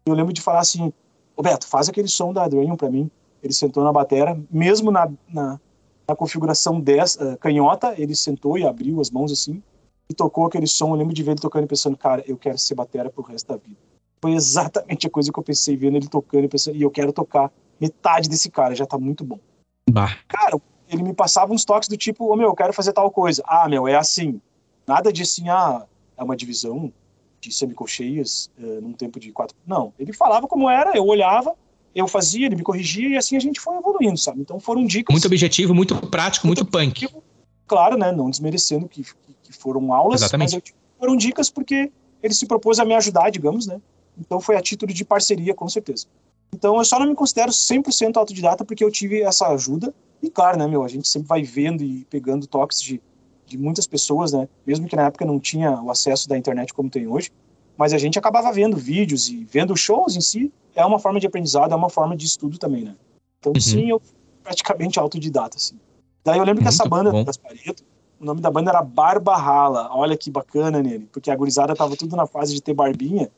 Eu 0.06 0.14
lembro 0.14 0.34
de 0.34 0.42
falar 0.42 0.60
assim: 0.60 0.92
"Ô 1.34 1.42
Beto, 1.42 1.66
faz 1.68 1.88
aquele 1.88 2.10
som 2.10 2.34
da 2.34 2.50
Dranium 2.50 2.76
para 2.76 2.90
mim". 2.90 3.10
Ele 3.42 3.54
sentou 3.54 3.82
na 3.82 3.94
batera, 3.94 4.38
mesmo 4.52 4.92
na, 4.92 5.10
na, 5.30 5.58
na 6.06 6.16
configuração 6.18 6.82
10, 6.82 7.16
uh, 7.16 7.38
canhota, 7.40 7.96
ele 7.98 8.14
sentou 8.14 8.58
e 8.58 8.66
abriu 8.66 9.00
as 9.00 9.10
mãos 9.10 9.32
assim 9.32 9.64
e 10.10 10.14
tocou 10.14 10.46
aquele 10.46 10.68
som. 10.68 10.90
Eu 10.90 10.96
lembro 10.96 11.14
de 11.14 11.24
ver 11.24 11.32
ele 11.32 11.40
tocando 11.40 11.64
e 11.64 11.68
pensando, 11.68 11.96
cara, 11.96 12.22
eu 12.28 12.36
quero 12.38 12.58
ser 12.58 12.76
batera 12.76 13.10
pro 13.10 13.24
resto 13.24 13.48
da 13.48 13.56
vida. 13.56 13.80
Foi 14.22 14.34
exatamente 14.34 15.08
a 15.08 15.10
coisa 15.10 15.32
que 15.32 15.40
eu 15.40 15.44
pensei 15.44 15.75
vendo 15.75 15.98
ele 15.98 16.08
tocando 16.08 16.46
e 16.46 16.48
pensando, 16.48 16.75
e 16.78 16.82
eu 16.82 16.92
quero 16.92 17.12
tocar 17.12 17.51
metade 17.80 18.30
desse 18.30 18.51
cara, 18.51 18.75
já 18.75 18.86
tá 18.86 18.98
muito 18.98 19.24
bom. 19.24 19.40
Bah. 19.90 20.16
Cara, 20.28 20.62
ele 20.88 21.01
me 21.01 21.13
passava 21.13 21.51
uns 21.51 21.66
toques 21.66 21.90
do 21.90 21.98
tipo, 21.98 22.25
ô 22.25 22.34
oh, 22.34 22.36
meu, 22.36 22.50
eu 22.50 22.56
quero 22.56 22.72
fazer 22.72 22.94
tal 22.94 23.10
coisa. 23.10 23.41
Ah, 23.48 23.67
meu, 23.67 23.88
é 23.88 23.95
assim. 23.95 24.39
Nada 24.86 25.12
de 25.12 25.24
assim, 25.24 25.50
ah, 25.50 25.86
é 26.17 26.24
uma 26.24 26.36
divisão 26.36 26.93
de 27.39 27.52
semicolcheias 27.52 28.52
uh, 28.60 28.82
num 28.82 28.93
tempo 28.93 29.19
de 29.19 29.32
quatro. 29.32 29.58
Não, 29.65 29.93
ele 29.98 30.13
falava 30.13 30.48
como 30.48 30.69
era, 30.69 30.95
eu 30.95 31.06
olhava, 31.06 31.56
eu 31.95 32.08
fazia, 32.08 32.45
ele 32.45 32.56
me 32.56 32.62
corrigia 32.62 33.10
e 33.10 33.17
assim 33.17 33.36
a 33.36 33.39
gente 33.39 33.60
foi 33.60 33.76
evoluindo, 33.78 34.17
sabe? 34.17 34.41
Então 34.41 34.60
foram 34.60 34.86
dicas. 34.86 35.12
Muito 35.12 35.26
objetivo, 35.26 35.74
muito 35.74 35.95
prático, 36.08 36.45
muito, 36.45 36.60
muito 36.63 36.72
punk. 36.72 37.08
Claro, 37.65 37.98
né? 37.98 38.12
Não 38.12 38.30
desmerecendo 38.30 38.88
que, 38.88 39.04
que 39.43 39.54
foram 39.54 39.91
aulas, 39.93 40.22
Exatamente. 40.22 40.54
mas 40.54 40.63
foram 41.00 41.15
dicas 41.17 41.50
porque 41.50 41.91
ele 42.22 42.34
se 42.34 42.45
propôs 42.45 42.80
a 42.80 42.86
me 42.86 42.93
ajudar, 42.93 43.32
digamos, 43.32 43.65
né? 43.65 43.82
Então 44.21 44.39
foi 44.39 44.55
a 44.55 44.62
título 44.62 44.93
de 44.93 45.03
parceria, 45.03 45.53
com 45.53 45.67
certeza. 45.67 46.05
Então 46.53 46.77
eu 46.77 46.86
só 46.86 46.99
não 46.99 47.07
me 47.07 47.15
considero 47.15 47.51
100% 47.51 48.17
autodidata 48.17 48.63
porque 48.63 48.84
eu 48.84 48.91
tive 48.91 49.21
essa 49.21 49.47
ajuda. 49.47 49.93
E 50.21 50.29
claro, 50.29 50.57
né, 50.57 50.67
meu, 50.67 50.84
a 50.84 50.88
gente 50.88 51.07
sempre 51.07 51.27
vai 51.27 51.41
vendo 51.41 51.84
e 51.84 52.05
pegando 52.05 52.45
toques 52.45 52.79
de, 52.79 53.01
de 53.47 53.57
muitas 53.57 53.88
pessoas, 53.88 54.31
né? 54.31 54.47
Mesmo 54.65 54.88
que 54.88 54.95
na 54.95 55.07
época 55.07 55.25
não 55.25 55.39
tinha 55.39 55.81
o 55.81 55.89
acesso 55.89 56.29
da 56.29 56.38
internet 56.38 56.73
como 56.73 56.89
tem 56.89 57.07
hoje. 57.07 57.31
Mas 57.75 57.93
a 57.93 57.97
gente 57.97 58.19
acabava 58.19 58.51
vendo 58.51 58.77
vídeos 58.77 59.27
e 59.27 59.43
vendo 59.43 59.75
shows 59.75 60.15
em 60.15 60.21
si 60.21 60.53
é 60.75 60.86
uma 60.86 60.99
forma 60.99 61.19
de 61.19 61.25
aprendizado, 61.25 61.73
é 61.73 61.75
uma 61.75 61.89
forma 61.89 62.15
de 62.15 62.25
estudo 62.25 62.60
também, 62.60 62.84
né? 62.84 62.95
Então, 63.39 63.53
uhum. 63.55 63.62
sim, 63.62 63.89
eu 63.89 64.01
praticamente 64.43 64.99
autodidata, 64.99 65.57
assim. 65.57 65.79
Daí 66.23 66.38
eu 66.38 66.43
lembro 66.43 66.62
Muito 66.62 66.75
que 66.75 66.81
essa 66.81 66.88
banda 66.88 67.12
bom. 67.12 67.23
das 67.23 67.38
Pareto, 67.38 67.84
o 68.19 68.25
nome 68.25 68.39
da 68.39 68.51
banda 68.51 68.69
era 68.69 68.84
Barba 68.84 69.36
Rala. 69.36 69.89
Olha 69.91 70.15
que 70.15 70.29
bacana 70.29 70.81
nele, 70.81 71.07
porque 71.12 71.31
a 71.31 71.36
gurizada 71.36 71.75
tava 71.75 71.95
tudo 71.95 72.15
na 72.15 72.27
fase 72.27 72.53
de 72.53 72.62
ter 72.62 72.73
barbinha, 72.73 73.31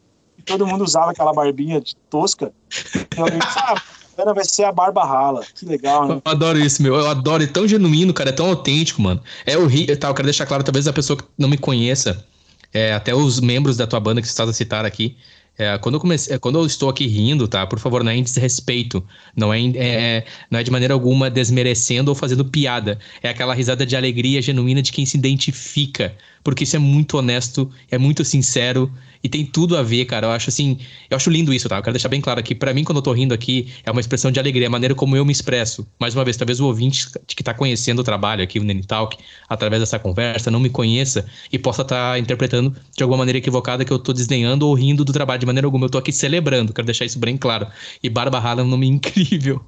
todo 0.45 0.67
mundo 0.67 0.83
usava 0.83 1.11
aquela 1.11 1.33
barbinha 1.33 1.81
de 1.81 1.95
tosca. 2.09 2.51
Então, 2.95 3.27
eu 3.27 3.39
disse, 3.39 3.59
ah, 3.59 4.33
vai 4.33 4.45
ser 4.45 4.63
a 4.63 4.71
Barba 4.71 5.03
Rala. 5.03 5.43
Que 5.55 5.65
legal, 5.65 6.07
né? 6.07 6.21
Eu 6.23 6.31
adoro 6.31 6.59
isso, 6.59 6.81
meu. 6.81 6.95
Eu 6.95 7.09
adoro. 7.09 7.43
É 7.43 7.47
tão 7.47 7.67
genuíno, 7.67 8.13
cara. 8.13 8.29
É 8.29 8.33
tão 8.33 8.47
autêntico, 8.47 9.01
mano. 9.01 9.21
É 9.45 9.57
horrível. 9.57 9.97
Tá, 9.97 10.07
eu 10.09 10.13
quero 10.13 10.27
deixar 10.27 10.45
claro, 10.45 10.63
talvez 10.63 10.87
a 10.87 10.93
pessoa 10.93 11.17
que 11.17 11.23
não 11.37 11.49
me 11.49 11.57
conheça, 11.57 12.25
é, 12.73 12.93
até 12.93 13.13
os 13.13 13.39
membros 13.39 13.77
da 13.77 13.87
tua 13.87 13.99
banda 13.99 14.21
que 14.21 14.27
você 14.27 14.31
está 14.31 14.43
a 14.43 14.53
citar 14.53 14.85
aqui, 14.85 15.17
é, 15.57 15.77
quando, 15.77 15.95
eu 15.95 15.99
comecei, 15.99 16.35
é, 16.35 16.39
quando 16.39 16.57
eu 16.57 16.65
estou 16.65 16.89
aqui 16.89 17.05
rindo, 17.05 17.47
tá? 17.47 17.65
Por 17.67 17.77
favor, 17.77 18.03
não 18.03 18.11
é 18.11 18.15
em 18.15 18.23
desrespeito. 18.23 19.03
Não 19.35 19.53
é, 19.53 19.59
é, 19.75 20.25
não 20.49 20.59
é 20.59 20.63
de 20.63 20.71
maneira 20.71 20.93
alguma 20.93 21.29
desmerecendo 21.29 22.09
ou 22.09 22.15
fazendo 22.15 22.43
piada. 22.43 22.97
É 23.21 23.29
aquela 23.29 23.53
risada 23.53 23.85
de 23.85 23.95
alegria 23.95 24.41
genuína 24.41 24.81
de 24.81 24.91
quem 24.91 25.05
se 25.05 25.15
identifica. 25.15 26.15
Porque 26.43 26.63
isso 26.63 26.75
é 26.75 26.79
muito 26.79 27.17
honesto, 27.17 27.71
é 27.89 27.97
muito 27.97 28.25
sincero 28.25 28.91
e 29.23 29.29
tem 29.29 29.45
tudo 29.45 29.77
a 29.77 29.81
ver, 29.81 30.05
cara. 30.05 30.27
Eu 30.27 30.31
acho 30.31 30.49
assim, 30.49 30.77
eu 31.09 31.15
acho 31.15 31.29
lindo 31.29 31.53
isso, 31.53 31.69
tá? 31.69 31.77
Eu 31.77 31.81
quero 31.81 31.93
deixar 31.93 32.09
bem 32.09 32.19
claro 32.19 32.39
aqui, 32.39 32.53
para 32.53 32.73
mim 32.73 32.83
quando 32.83 32.97
eu 32.97 33.01
tô 33.01 33.13
rindo 33.13 33.33
aqui, 33.33 33.71
é 33.85 33.91
uma 33.91 34.01
expressão 34.01 34.29
de 34.29 34.39
alegria, 34.39 34.65
é 34.65 34.67
a 34.67 34.69
maneira 34.69 34.93
como 34.93 35.15
eu 35.15 35.23
me 35.23 35.31
expresso. 35.31 35.87
Mais 35.99 36.13
uma 36.13 36.25
vez, 36.25 36.35
talvez 36.35 36.59
o 36.59 36.65
ouvinte 36.65 37.07
que 37.25 37.41
tá 37.41 37.53
conhecendo 37.53 37.99
o 37.99 38.03
trabalho 38.03 38.43
aqui, 38.43 38.59
o 38.59 38.63
Nene 38.63 38.83
Talk, 38.83 39.17
através 39.47 39.81
dessa 39.81 39.97
conversa, 39.97 40.51
não 40.51 40.59
me 40.59 40.69
conheça 40.69 41.25
e 41.51 41.57
possa 41.57 41.83
estar 41.83 42.13
tá 42.13 42.19
interpretando 42.19 42.75
de 42.95 43.03
alguma 43.03 43.19
maneira 43.19 43.37
equivocada 43.37 43.85
que 43.85 43.93
eu 43.93 43.99
tô 43.99 44.11
desdenhando 44.11 44.67
ou 44.67 44.73
rindo 44.73 45.05
do 45.05 45.13
trabalho 45.13 45.39
de 45.39 45.45
maneira 45.45 45.65
alguma. 45.65 45.85
Eu 45.85 45.89
tô 45.89 45.97
aqui 45.97 46.11
celebrando, 46.11 46.73
quero 46.73 46.85
deixar 46.85 47.05
isso 47.05 47.17
bem 47.17 47.37
claro. 47.37 47.67
E 48.01 48.09
Barba 48.09 48.39
Rala 48.39 48.61
é 48.61 48.63
um 48.63 48.67
nome 48.67 48.87
incrível. 48.87 49.63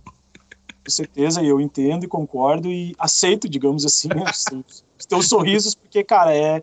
Com 0.85 0.91
certeza, 0.91 1.41
eu 1.41 1.59
entendo 1.59 2.03
e 2.03 2.07
concordo 2.07 2.69
e 2.69 2.93
aceito, 2.99 3.49
digamos 3.49 3.85
assim, 3.85 4.09
os, 4.23 4.85
os 4.99 5.05
teus 5.05 5.27
sorrisos, 5.27 5.73
porque, 5.73 6.03
cara, 6.03 6.35
é, 6.35 6.61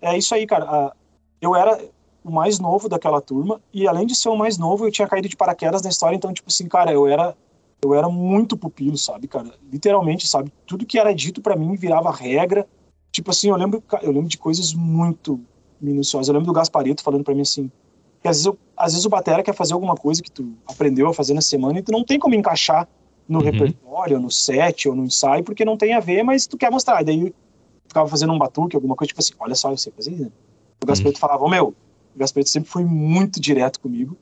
é 0.00 0.16
isso 0.16 0.34
aí, 0.34 0.46
cara. 0.46 0.92
Eu 1.40 1.56
era, 1.56 1.78
o 2.24 2.30
mais 2.30 2.58
novo 2.58 2.88
daquela 2.88 3.20
turma, 3.20 3.60
e 3.72 3.86
além 3.86 4.06
de 4.06 4.14
ser 4.14 4.30
o 4.30 4.36
mais 4.36 4.56
novo, 4.56 4.86
eu 4.86 4.90
tinha 4.90 5.06
caído 5.06 5.28
de 5.28 5.36
paraquedas 5.36 5.82
na 5.82 5.90
história, 5.90 6.16
então, 6.16 6.32
tipo 6.32 6.48
assim, 6.48 6.66
cara, 6.66 6.92
eu 6.92 7.06
era 7.06 7.36
eu 7.84 7.94
era 7.94 8.08
muito 8.08 8.56
pupilo, 8.56 8.96
sabe, 8.96 9.28
cara? 9.28 9.52
Literalmente, 9.70 10.26
sabe? 10.26 10.50
Tudo 10.66 10.86
que 10.86 10.98
era 10.98 11.14
dito 11.14 11.42
para 11.42 11.54
mim 11.54 11.76
virava 11.76 12.10
regra. 12.10 12.66
Tipo 13.12 13.30
assim, 13.30 13.50
eu 13.50 13.56
lembro, 13.56 13.82
eu 14.00 14.10
lembro 14.10 14.28
de 14.28 14.38
coisas 14.38 14.72
muito 14.72 15.38
minuciosas. 15.78 16.28
Eu 16.28 16.34
lembro 16.34 16.46
do 16.46 16.52
Gasparito 16.54 17.02
falando 17.02 17.22
para 17.22 17.34
mim 17.34 17.42
assim, 17.42 17.70
que 18.22 18.28
às 18.28 18.36
vezes, 18.36 18.46
eu, 18.46 18.58
às 18.74 18.92
vezes 18.92 19.04
o 19.04 19.10
batera 19.10 19.42
quer 19.42 19.54
fazer 19.54 19.74
alguma 19.74 19.94
coisa 19.94 20.22
que 20.22 20.30
tu 20.30 20.54
aprendeu 20.66 21.06
a 21.08 21.12
fazer 21.12 21.34
na 21.34 21.42
semana 21.42 21.78
e 21.78 21.82
tu 21.82 21.92
não 21.92 22.02
tem 22.02 22.18
como 22.18 22.34
encaixar 22.34 22.88
no 23.28 23.38
uhum. 23.38 23.44
repertório, 23.44 24.20
no 24.20 24.30
set 24.30 24.88
ou 24.88 24.94
no 24.94 25.04
ensaio, 25.04 25.44
porque 25.44 25.64
não 25.64 25.76
tem 25.76 25.94
a 25.94 26.00
ver, 26.00 26.22
mas 26.22 26.46
tu 26.46 26.56
quer 26.56 26.70
mostrar. 26.70 27.00
E 27.02 27.04
daí 27.04 27.34
ficava 27.86 28.08
fazendo 28.08 28.32
um 28.32 28.38
batuque, 28.38 28.76
alguma 28.76 28.96
coisa, 28.96 29.08
tipo 29.08 29.20
assim, 29.20 29.32
olha 29.38 29.54
só, 29.54 29.70
eu 29.70 29.76
sei 29.76 29.92
fazer 29.92 30.12
isso. 30.12 30.32
O 30.82 30.86
Gasparito 30.86 31.16
uhum. 31.16 31.20
falava, 31.20 31.48
meu, 31.48 31.74
o 32.14 32.18
Gasparito 32.18 32.50
sempre 32.50 32.70
foi 32.70 32.84
muito 32.84 33.40
direto 33.40 33.80
comigo. 33.80 34.16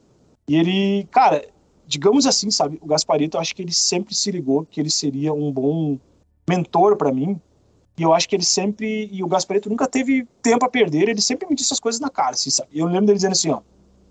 E 0.49 0.57
ele, 0.57 1.09
cara, 1.11 1.47
digamos 1.87 2.27
assim, 2.27 2.51
sabe, 2.51 2.79
o 2.81 2.87
Gasparito, 2.87 3.37
eu 3.37 3.41
acho 3.41 3.55
que 3.55 3.63
ele 3.63 3.73
sempre 3.73 4.15
se 4.15 4.31
ligou 4.31 4.67
que 4.71 4.81
ele 4.81 4.91
seria 4.91 5.33
um 5.33 5.51
bom 5.53 5.99
mentor 6.49 6.97
para 6.97 7.13
mim. 7.13 7.41
E 7.99 8.03
eu 8.03 8.15
acho 8.15 8.29
que 8.29 8.35
ele 8.35 8.45
sempre, 8.45 9.09
e 9.13 9.23
o 9.23 9.29
Gasparito 9.29 9.69
nunca 9.69 9.87
teve 9.87 10.27
tempo 10.43 10.65
a 10.65 10.69
perder, 10.69 11.09
ele 11.09 11.21
sempre 11.21 11.47
me 11.49 11.55
disse 11.55 11.73
as 11.73 11.81
coisas 11.81 12.01
na 12.01 12.09
cara, 12.09 12.31
assim, 12.31 12.51
sabe? 12.51 12.71
E 12.73 12.79
eu 12.79 12.87
lembro 12.87 13.07
dele 13.07 13.17
dizendo 13.17 13.33
assim, 13.33 13.51
ó, 13.51 13.61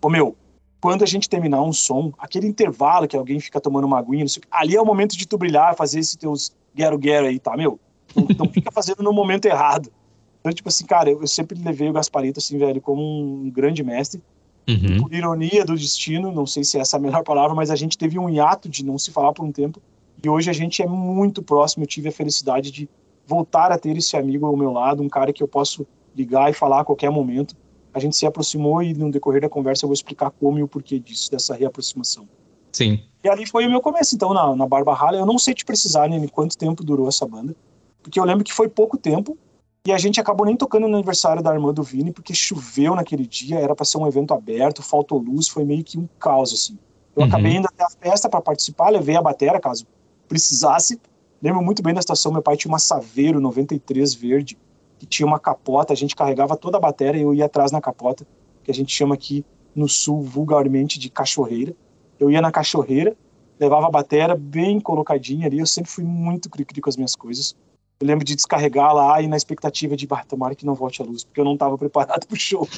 ô 0.01 0.10
meu, 0.10 0.36
quando 0.82 1.04
a 1.04 1.08
gente 1.08 1.30
terminar 1.30 1.62
um 1.62 1.72
som, 1.72 2.12
aquele 2.17 2.48
intervalo 2.48 3.08
que 3.08 3.15
alguém 3.15 3.39
fica 3.39 3.62
tomando 3.62 3.86
uma 3.86 4.00
aguinha, 4.00 4.28
sei, 4.28 4.41
ali 4.50 4.76
é 4.76 4.82
o 4.82 4.86
momento 4.86 5.15
de 5.15 5.28
tu 5.28 5.38
brilhar, 5.38 5.76
fazer 5.76 6.00
esses 6.00 6.15
teus 6.15 6.52
guero-guero 6.76 7.28
aí, 7.28 7.39
tá, 7.39 7.56
meu? 7.56 7.80
Não, 8.15 8.26
não 8.38 8.50
fica 8.50 8.72
fazendo 8.74 9.04
no 9.04 9.13
momento 9.13 9.46
errado. 9.46 9.91
Então, 10.39 10.52
tipo 10.52 10.67
assim, 10.67 10.86
cara, 10.86 11.12
eu, 11.12 11.22
eu 11.22 11.28
sempre 11.28 11.58
levei 11.62 11.88
o 11.88 11.94
Gasparito, 11.94 12.39
assim, 12.39 12.58
velho, 12.58 12.82
como 12.82 13.02
um 13.02 13.50
grande 13.52 13.84
mestre. 13.84 14.24
Uhum. 14.67 15.02
Por 15.02 15.13
ironia 15.13 15.63
do 15.63 15.76
destino, 15.76 16.32
não 16.32 16.48
sei 16.48 16.63
se 16.63 16.80
essa 16.80 16.98
é 16.98 17.00
a 17.00 17.02
melhor 17.02 17.24
palavra, 17.24 17.56
mas 17.56 17.70
a 17.70 17.76
gente 17.76 17.96
teve 17.96 18.17
um 18.17 18.28
hiato 18.28 18.67
de 18.67 18.84
não 18.84 18.98
se 18.98 19.12
falar 19.12 19.34
por 19.34 19.46
um 19.46 19.52
tempo. 19.52 19.80
E 20.24 20.28
hoje 20.28 20.50
a 20.50 20.54
gente 20.54 20.82
é 20.82 20.88
muito 20.88 21.44
próximo. 21.44 21.84
Eu 21.84 21.88
tive 21.88 22.10
a 22.10 22.12
felicidade 22.12 22.72
de 22.72 22.89
voltar 23.26 23.72
a 23.72 23.78
ter 23.78 23.96
esse 23.96 24.17
amigo 24.17 24.48
ao 24.48 24.58
meu 24.58 24.72
lado, 24.72 25.04
um 25.04 25.10
cara 25.10 25.32
que 25.32 25.44
eu 25.44 25.48
posso 25.48 25.86
ligar 26.15 26.50
e 26.50 26.54
falar 26.54 26.82
a 26.82 26.86
qualquer 26.86 27.12
momento. 27.12 27.56
A 27.93 27.99
gente 27.99 28.15
se 28.15 28.25
aproximou 28.25 28.82
e 28.82 28.93
no 28.93 29.12
decorrer 29.12 29.41
da 29.41 29.49
conversa 29.49 29.86
eu 29.86 29.89
vou 29.89 29.93
explicar 29.93 30.32
como 30.32 30.58
e 30.60 30.63
o 30.63 30.67
porquê 30.67 30.99
disso, 30.99 31.30
dessa 31.30 31.54
reaproximação. 31.56 32.27
Sim. 32.71 33.04
E 33.23 33.30
ali 33.30 33.45
foi 33.45 33.65
o 33.67 33.69
meu 33.69 33.82
começo, 33.82 34.15
então, 34.15 34.34
na, 34.34 34.56
na 34.56 34.65
Barba 34.65 34.93
Rala. 34.93 35.17
Eu 35.17 35.25
não 35.25 35.38
sei 35.38 35.54
te 35.54 35.65
precisar, 35.65 36.08
nem 36.08 36.25
quanto 36.27 36.58
tempo 36.58 36.84
durou 36.84 37.08
essa 37.08 37.25
banda, 37.25 37.56
porque 38.01 38.19
eu 38.19 38.23
lembro 38.23 38.43
que 38.43 38.54
foi 38.54 38.69
pouco 38.69 38.97
tempo, 38.97 39.38
e 39.86 39.91
a 39.91 39.97
gente 39.97 40.19
acabou 40.19 40.45
nem 40.45 40.56
tocando 40.56 40.88
no 40.88 40.95
aniversário 40.95 41.41
da 41.41 41.54
irmã 41.54 41.73
do 41.73 41.84
Vini, 41.84 42.12
porque 42.12 42.34
choveu 42.34 42.95
naquele 42.95 43.25
dia, 43.25 43.60
era 43.60 43.75
para 43.75 43.86
ser 43.86 43.97
um 43.97 44.08
evento 44.08 44.34
aberto, 44.34 44.82
faltou 44.82 45.17
luz, 45.17 45.47
foi 45.47 45.65
meio 45.65 45.84
que 45.84 45.97
um 45.97 46.08
caos, 46.19 46.54
assim. 46.54 46.77
Eu 47.15 47.23
uhum. 47.23 47.27
acabei 47.27 47.54
indo 47.54 47.67
até 47.67 47.84
a 47.84 47.89
festa 47.89 48.30
para 48.30 48.41
participar, 48.41 48.89
levei 48.89 49.15
a 49.15 49.21
batera, 49.21 49.60
caso 49.60 49.86
precisasse. 50.27 51.01
Lembro 51.41 51.62
muito 51.62 51.84
bem 51.84 51.93
da 51.93 52.01
situação, 52.01 52.32
meu 52.32 52.41
pai 52.41 52.56
tinha 52.56 52.71
uma 52.71 52.80
Saveiro 52.80 53.41
93 53.41 54.13
verde, 54.13 54.58
que 55.02 55.08
tinha 55.08 55.26
uma 55.26 55.40
capota, 55.40 55.94
a 55.94 55.96
gente 55.96 56.16
carregava 56.16 56.56
toda 56.56 56.78
a 56.78 56.80
bateria 56.80 57.20
e 57.20 57.24
eu 57.24 57.34
ia 57.34 57.46
atrás 57.46 57.72
na 57.72 57.82
capota, 57.82 58.24
que 58.64 58.70
a 58.70 58.74
gente 58.74 58.94
chama 58.94 59.16
aqui 59.16 59.44
no 59.76 59.90
sul 59.90 60.22
vulgarmente 60.22 61.00
de 61.00 61.10
cachorreira. 61.10 61.74
Eu 62.20 62.30
ia 62.30 62.40
na 62.40 62.52
cachorreira, 62.52 63.18
levava 63.60 63.88
a 63.88 63.90
bateria 63.90 64.36
bem 64.36 64.80
colocadinha 64.80 65.48
ali, 65.48 65.58
eu 65.58 65.66
sempre 65.66 65.90
fui 65.90 66.04
muito 66.04 66.52
cri-cri 66.52 66.80
com 66.80 66.88
as 66.88 66.98
minhas 66.98 67.16
coisas. 67.16 67.56
Eu 68.00 68.06
lembro 68.06 68.24
de 68.24 68.36
descarregar 68.36 68.94
lá 68.94 69.20
e 69.20 69.28
na 69.28 69.36
expectativa 69.36 69.98
de, 69.98 70.06
bah, 70.06 70.24
tomara 70.24 70.54
que 70.54 70.68
não 70.68 70.76
volte 70.76 71.02
a 71.02 71.06
luz, 71.06 71.24
porque 71.24 71.40
eu 71.40 71.46
não 71.46 71.56
estava 71.56 71.76
preparado 71.80 72.28
pro 72.30 72.38
show. 72.40 72.70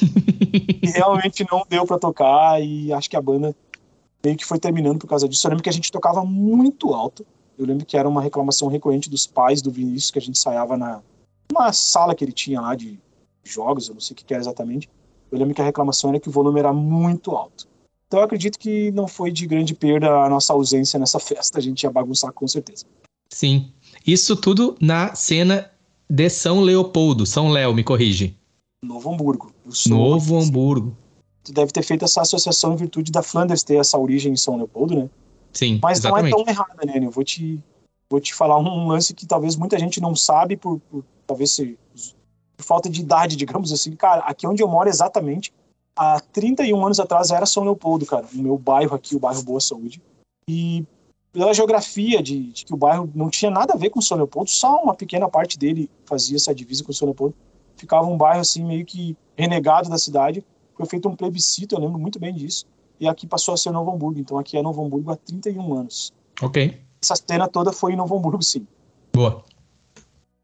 e 0.81 0.87
realmente 0.91 1.45
não 1.51 1.65
deu 1.67 1.85
para 1.85 1.99
tocar 1.99 2.63
e 2.63 2.93
acho 2.93 3.09
que 3.09 3.17
a 3.17 3.21
banda 3.21 3.53
meio 4.23 4.37
que 4.37 4.45
foi 4.45 4.59
terminando 4.59 4.97
por 4.97 5.07
causa 5.07 5.27
disso. 5.27 5.45
Eu 5.45 5.49
lembro 5.49 5.63
que 5.63 5.69
a 5.69 5.73
gente 5.73 5.91
tocava 5.91 6.23
muito 6.23 6.93
alto. 6.93 7.25
Eu 7.59 7.65
lembro 7.65 7.85
que 7.85 7.97
era 7.97 8.07
uma 8.07 8.21
reclamação 8.21 8.69
recorrente 8.69 9.09
dos 9.09 9.27
pais 9.27 9.61
do 9.61 9.69
Vinícius, 9.69 10.09
que 10.09 10.19
a 10.19 10.21
gente 10.21 10.37
ensaiava 10.37 10.77
na, 10.77 11.01
uma 11.53 11.71
sala 11.71 12.15
que 12.15 12.23
ele 12.23 12.31
tinha 12.31 12.59
lá 12.59 12.75
de 12.75 12.99
jogos, 13.43 13.87
eu 13.87 13.93
não 13.93 14.01
sei 14.01 14.13
o 14.13 14.17
que 14.17 14.33
era 14.33 14.41
exatamente. 14.41 14.89
Eu 15.31 15.37
lembro 15.37 15.53
que 15.53 15.61
a 15.61 15.65
reclamação 15.65 16.09
era 16.09 16.19
que 16.19 16.29
o 16.29 16.31
volume 16.31 16.59
era 16.59 16.73
muito 16.73 17.31
alto. 17.31 17.67
Então 18.07 18.19
eu 18.19 18.25
acredito 18.25 18.59
que 18.59 18.91
não 18.91 19.07
foi 19.07 19.31
de 19.31 19.47
grande 19.47 19.73
perda 19.73 20.07
a 20.23 20.29
nossa 20.29 20.53
ausência 20.53 20.99
nessa 20.99 21.17
festa, 21.19 21.57
a 21.57 21.61
gente 21.61 21.83
ia 21.83 21.91
bagunçar 21.91 22.31
com 22.31 22.47
certeza. 22.47 22.85
Sim. 23.29 23.71
Isso 24.05 24.35
tudo 24.35 24.75
na 24.79 25.15
cena 25.15 25.71
de 26.09 26.29
São 26.29 26.61
Leopoldo, 26.61 27.25
São 27.25 27.49
Léo, 27.49 27.73
me 27.73 27.83
corrige. 27.83 28.37
Novo 28.83 29.11
Hamburgo. 29.11 29.51
Novo 29.87 30.37
Hamburgo. 30.37 30.95
Tu 31.43 31.51
deve 31.51 31.71
ter 31.71 31.83
feito 31.83 32.05
essa 32.05 32.21
associação 32.21 32.73
em 32.73 32.77
virtude 32.77 33.11
da 33.11 33.23
Flanders 33.23 33.63
ter 33.63 33.75
essa 33.75 33.97
origem 33.97 34.33
em 34.33 34.37
São 34.37 34.57
Leopoldo, 34.57 34.95
né? 34.95 35.09
Sim, 35.51 35.79
Mas 35.81 35.99
exatamente. 35.99 36.31
não 36.31 36.41
é 36.41 36.43
tão 36.43 36.53
errada, 36.53 36.85
né? 36.85 37.05
Eu 37.05 37.11
vou 37.11 37.23
te, 37.23 37.59
vou 38.09 38.19
te 38.19 38.33
falar 38.33 38.59
um 38.59 38.87
lance 38.87 39.13
que 39.13 39.25
talvez 39.25 39.55
muita 39.55 39.79
gente 39.79 39.99
não 39.99 40.15
sabe 40.15 40.55
por, 40.55 40.79
por 40.91 41.03
talvez 41.25 41.51
se, 41.51 41.77
por 42.57 42.65
falta 42.65 42.89
de 42.89 43.01
idade, 43.01 43.35
digamos 43.37 43.71
assim. 43.71 43.95
Cara, 43.95 44.21
aqui 44.23 44.47
onde 44.47 44.61
eu 44.61 44.67
moro 44.67 44.89
exatamente, 44.89 45.53
há 45.95 46.19
31 46.19 46.85
anos 46.85 46.99
atrás 46.99 47.31
era 47.31 47.45
São 47.45 47.63
Leopoldo, 47.63 48.05
cara. 48.05 48.25
O 48.33 48.37
meu 48.37 48.57
bairro 48.57 48.95
aqui, 48.95 49.15
o 49.15 49.19
bairro 49.19 49.43
Boa 49.43 49.59
Saúde. 49.59 50.01
E 50.47 50.85
pela 51.31 51.53
geografia 51.53 52.21
de, 52.21 52.51
de, 52.51 52.65
que 52.65 52.73
o 52.73 52.77
bairro 52.77 53.09
não 53.15 53.29
tinha 53.29 53.49
nada 53.49 53.73
a 53.73 53.77
ver 53.77 53.89
com 53.89 54.01
São 54.01 54.17
Leopoldo, 54.17 54.49
só 54.49 54.81
uma 54.83 54.93
pequena 54.93 55.27
parte 55.27 55.57
dele 55.57 55.89
fazia 56.05 56.35
essa 56.35 56.53
divisa 56.53 56.83
com 56.83 56.93
São 56.93 57.07
Leopoldo. 57.07 57.35
Ficava 57.75 58.07
um 58.07 58.17
bairro 58.17 58.41
assim 58.41 58.63
meio 58.63 58.85
que 58.85 59.17
renegado 59.35 59.89
da 59.89 59.97
cidade. 59.97 60.45
Foi 60.75 60.85
feito 60.85 61.09
um 61.09 61.15
plebiscito, 61.15 61.75
eu 61.75 61.79
lembro 61.79 61.99
muito 61.99 62.19
bem 62.19 62.33
disso. 62.33 62.65
E 62.99 63.07
aqui 63.07 63.27
passou 63.27 63.53
a 63.53 63.57
ser 63.57 63.71
Novo 63.71 63.91
Hamburgo. 63.91 64.19
Então 64.19 64.37
aqui 64.37 64.57
é 64.57 64.61
Novo 64.61 64.83
Hamburgo 64.83 65.11
há 65.11 65.15
31 65.15 65.73
anos. 65.73 66.13
Ok. 66.41 66.79
Essa 67.01 67.15
cena 67.15 67.47
toda 67.47 67.73
foi 67.73 67.93
em 67.93 67.95
Novo 67.95 68.15
Hamburgo, 68.15 68.41
sim. 68.41 68.65
Boa. 69.13 69.43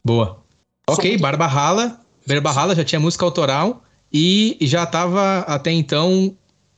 Boa. 0.04 0.44
Ok, 0.94 1.18
Barba 1.18 1.48
Rala. 1.48 2.00
Barba 2.28 2.52
Rala 2.52 2.76
já 2.76 2.84
tinha 2.84 3.00
música 3.00 3.26
autoral 3.26 3.84
e 4.12 4.58
já 4.62 4.84
estava 4.84 5.40
até 5.40 5.72
então 5.72 6.36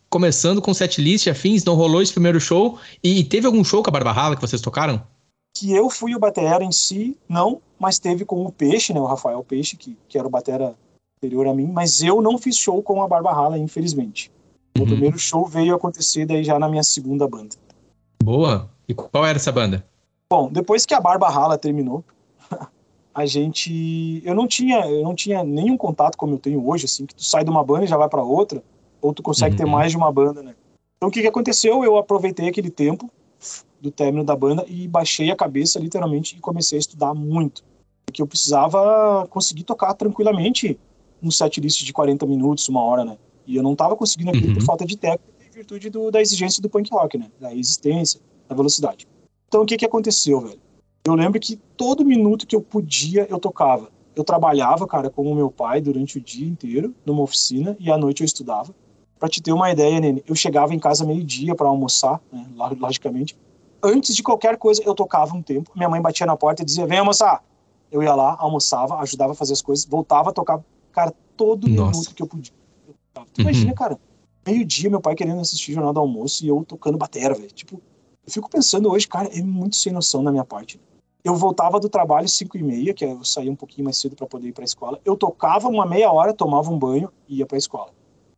começando 0.09 0.61
com 0.61 0.73
setlist 0.73 1.27
afins, 1.27 1.63
não 1.63 1.73
rolou 1.73 2.01
esse 2.01 2.11
primeiro 2.11 2.39
show. 2.39 2.77
E 3.03 3.23
teve 3.23 3.47
algum 3.47 3.63
show 3.63 3.81
com 3.81 3.89
a 3.89 3.93
Barba 3.93 4.11
Rala 4.11 4.35
que 4.35 4.41
vocês 4.41 4.61
tocaram? 4.61 5.01
Que 5.55 5.71
eu 5.71 5.89
fui 5.89 6.15
o 6.15 6.19
batera 6.19 6.63
em 6.63 6.71
si, 6.71 7.17
não, 7.27 7.61
mas 7.79 7.99
teve 7.99 8.25
com 8.25 8.45
o 8.45 8.51
Peixe, 8.51 8.93
né, 8.93 8.99
o 8.99 9.05
Rafael 9.05 9.43
Peixe, 9.43 9.75
que, 9.75 9.97
que 10.07 10.17
era 10.17 10.27
o 10.27 10.29
batera 10.29 10.75
anterior 11.17 11.47
a 11.47 11.53
mim, 11.53 11.67
mas 11.67 12.01
eu 12.01 12.21
não 12.21 12.37
fiz 12.37 12.57
show 12.57 12.81
com 12.81 13.01
a 13.01 13.07
Barba 13.07 13.33
Rala, 13.33 13.57
infelizmente. 13.57 14.31
O 14.77 14.81
uhum. 14.81 14.87
primeiro 14.87 15.19
show 15.19 15.45
veio 15.45 15.75
acontecer 15.75 16.25
daí 16.25 16.43
já 16.43 16.57
na 16.57 16.69
minha 16.69 16.83
segunda 16.83 17.27
banda. 17.27 17.55
Boa. 18.23 18.69
E 18.87 18.93
qual 18.93 19.25
era 19.25 19.37
essa 19.37 19.51
banda? 19.51 19.85
Bom, 20.29 20.49
depois 20.51 20.85
que 20.85 20.93
a 20.93 20.99
Barba 20.99 21.29
Rala 21.29 21.57
terminou, 21.57 22.03
a 23.13 23.25
gente 23.25 24.21
eu 24.25 24.33
não 24.33 24.47
tinha 24.47 24.85
eu 24.87 25.03
não 25.03 25.13
tinha 25.13 25.43
nenhum 25.43 25.77
contato 25.77 26.17
como 26.17 26.35
eu 26.35 26.39
tenho 26.39 26.65
hoje 26.67 26.85
assim 26.85 27.05
que 27.05 27.15
tu 27.15 27.23
sai 27.23 27.43
de 27.43 27.49
uma 27.49 27.63
banda 27.63 27.83
e 27.83 27.87
já 27.87 27.97
vai 27.97 28.07
para 28.07 28.23
outra 28.23 28.63
ou 29.01 29.13
tu 29.13 29.21
consegue 29.21 29.55
uhum. 29.55 29.57
ter 29.57 29.65
mais 29.65 29.91
de 29.91 29.97
uma 29.97 30.11
banda 30.11 30.41
né? 30.41 30.55
Então 30.97 31.09
o 31.09 31.11
que, 31.11 31.21
que 31.21 31.27
aconteceu? 31.27 31.83
Eu 31.83 31.97
aproveitei 31.97 32.47
aquele 32.47 32.69
tempo 32.69 33.09
do 33.81 33.89
término 33.89 34.23
da 34.23 34.35
banda 34.35 34.63
e 34.67 34.87
baixei 34.87 35.31
a 35.31 35.35
cabeça 35.35 35.79
literalmente 35.79 36.37
e 36.37 36.39
comecei 36.39 36.77
a 36.77 36.79
estudar 36.79 37.13
muito. 37.15 37.63
Porque 38.05 38.21
eu 38.21 38.27
precisava 38.27 39.27
conseguir 39.27 39.63
tocar 39.63 39.95
tranquilamente 39.95 40.79
um 41.21 41.31
set 41.31 41.59
list 41.59 41.83
de 41.83 41.91
40 41.91 42.25
minutos 42.27 42.69
uma 42.69 42.83
hora 42.83 43.03
né? 43.03 43.17
E 43.47 43.55
eu 43.55 43.63
não 43.63 43.73
estava 43.73 43.95
conseguindo 43.95 44.29
aquilo 44.29 44.49
uhum. 44.49 44.53
por 44.53 44.63
falta 44.63 44.85
de 44.85 44.95
técnica 44.95 45.33
em 45.45 45.51
virtude 45.51 45.89
do, 45.89 46.11
da 46.11 46.21
exigência 46.21 46.61
do 46.61 46.69
punk 46.69 46.89
rock 46.91 47.17
né? 47.17 47.31
Da 47.39 47.49
resistência 47.49 48.21
da 48.47 48.55
velocidade. 48.55 49.07
Então 49.47 49.63
o 49.63 49.65
que 49.65 49.77
que 49.77 49.85
aconteceu 49.85 50.39
velho 50.39 50.59
eu 51.03 51.15
lembro 51.15 51.39
que 51.39 51.55
todo 51.75 52.05
minuto 52.05 52.45
que 52.45 52.55
eu 52.55 52.61
podia, 52.61 53.25
eu 53.29 53.39
tocava. 53.39 53.89
Eu 54.15 54.23
trabalhava, 54.23 54.85
cara, 54.85 55.09
com 55.09 55.23
o 55.23 55.35
meu 55.35 55.49
pai 55.49 55.81
durante 55.81 56.17
o 56.17 56.21
dia 56.21 56.47
inteiro, 56.47 56.93
numa 57.05 57.23
oficina, 57.23 57.75
e 57.79 57.91
à 57.91 57.97
noite 57.97 58.21
eu 58.21 58.25
estudava. 58.25 58.73
Para 59.17 59.29
te 59.29 59.41
ter 59.41 59.51
uma 59.51 59.71
ideia, 59.71 59.99
Nene, 59.99 60.23
eu 60.27 60.35
chegava 60.35 60.73
em 60.73 60.79
casa 60.79 61.05
meio-dia 61.05 61.55
para 61.55 61.67
almoçar, 61.67 62.21
né, 62.31 62.45
logicamente. 62.79 63.37
Antes 63.81 64.15
de 64.15 64.21
qualquer 64.21 64.57
coisa, 64.57 64.81
eu 64.83 64.93
tocava 64.93 65.35
um 65.35 65.41
tempo. 65.41 65.71
Minha 65.75 65.89
mãe 65.89 66.01
batia 66.01 66.25
na 66.25 66.35
porta 66.35 66.61
e 66.61 66.65
dizia: 66.65 66.85
Vem 66.85 66.99
almoçar. 66.99 67.43
Eu 67.91 68.03
ia 68.03 68.13
lá, 68.13 68.35
almoçava, 68.39 68.99
ajudava 68.99 69.31
a 69.31 69.35
fazer 69.35 69.53
as 69.53 69.61
coisas, 69.61 69.85
voltava 69.85 70.29
a 70.29 70.33
tocar, 70.33 70.63
cara, 70.91 71.13
todo 71.35 71.67
Nossa. 71.67 71.91
minuto 71.91 72.15
que 72.15 72.21
eu 72.21 72.27
podia. 72.27 72.53
Eu 72.87 72.95
tu 73.13 73.19
uhum. 73.21 73.25
imagina, 73.39 73.73
cara, 73.73 73.99
meio-dia, 74.45 74.89
meu 74.89 75.01
pai 75.01 75.15
querendo 75.15 75.41
assistir 75.41 75.73
Jornal 75.73 75.93
do 75.93 75.99
Almoço 75.99 76.45
e 76.45 76.47
eu 76.47 76.63
tocando 76.63 76.97
batera, 76.97 77.33
velho. 77.33 77.51
Tipo, 77.51 77.81
eu 78.25 78.31
fico 78.31 78.49
pensando 78.49 78.89
hoje, 78.89 79.07
cara, 79.07 79.27
é 79.27 79.41
muito 79.41 79.75
sem 79.75 79.91
noção 79.91 80.21
na 80.21 80.31
minha 80.31 80.45
parte 80.45 80.79
eu 81.23 81.35
voltava 81.35 81.79
do 81.79 81.89
trabalho 81.89 82.25
às 82.25 82.33
5 82.33 82.57
e 82.57 82.63
meia, 82.63 82.93
que 82.93 83.05
eu 83.05 83.23
saía 83.23 83.51
um 83.51 83.55
pouquinho 83.55 83.85
mais 83.85 83.97
cedo 83.97 84.15
para 84.15 84.25
poder 84.25 84.49
ir 84.49 84.53
para 84.53 84.63
a 84.63 84.65
escola. 84.65 84.99
Eu 85.05 85.15
tocava 85.15 85.67
uma 85.67 85.85
meia 85.85 86.11
hora, 86.11 86.33
tomava 86.33 86.71
um 86.71 86.79
banho 86.79 87.11
e 87.27 87.37
ia 87.37 87.45
para 87.45 87.57
a 87.57 87.59
escola. 87.59 87.91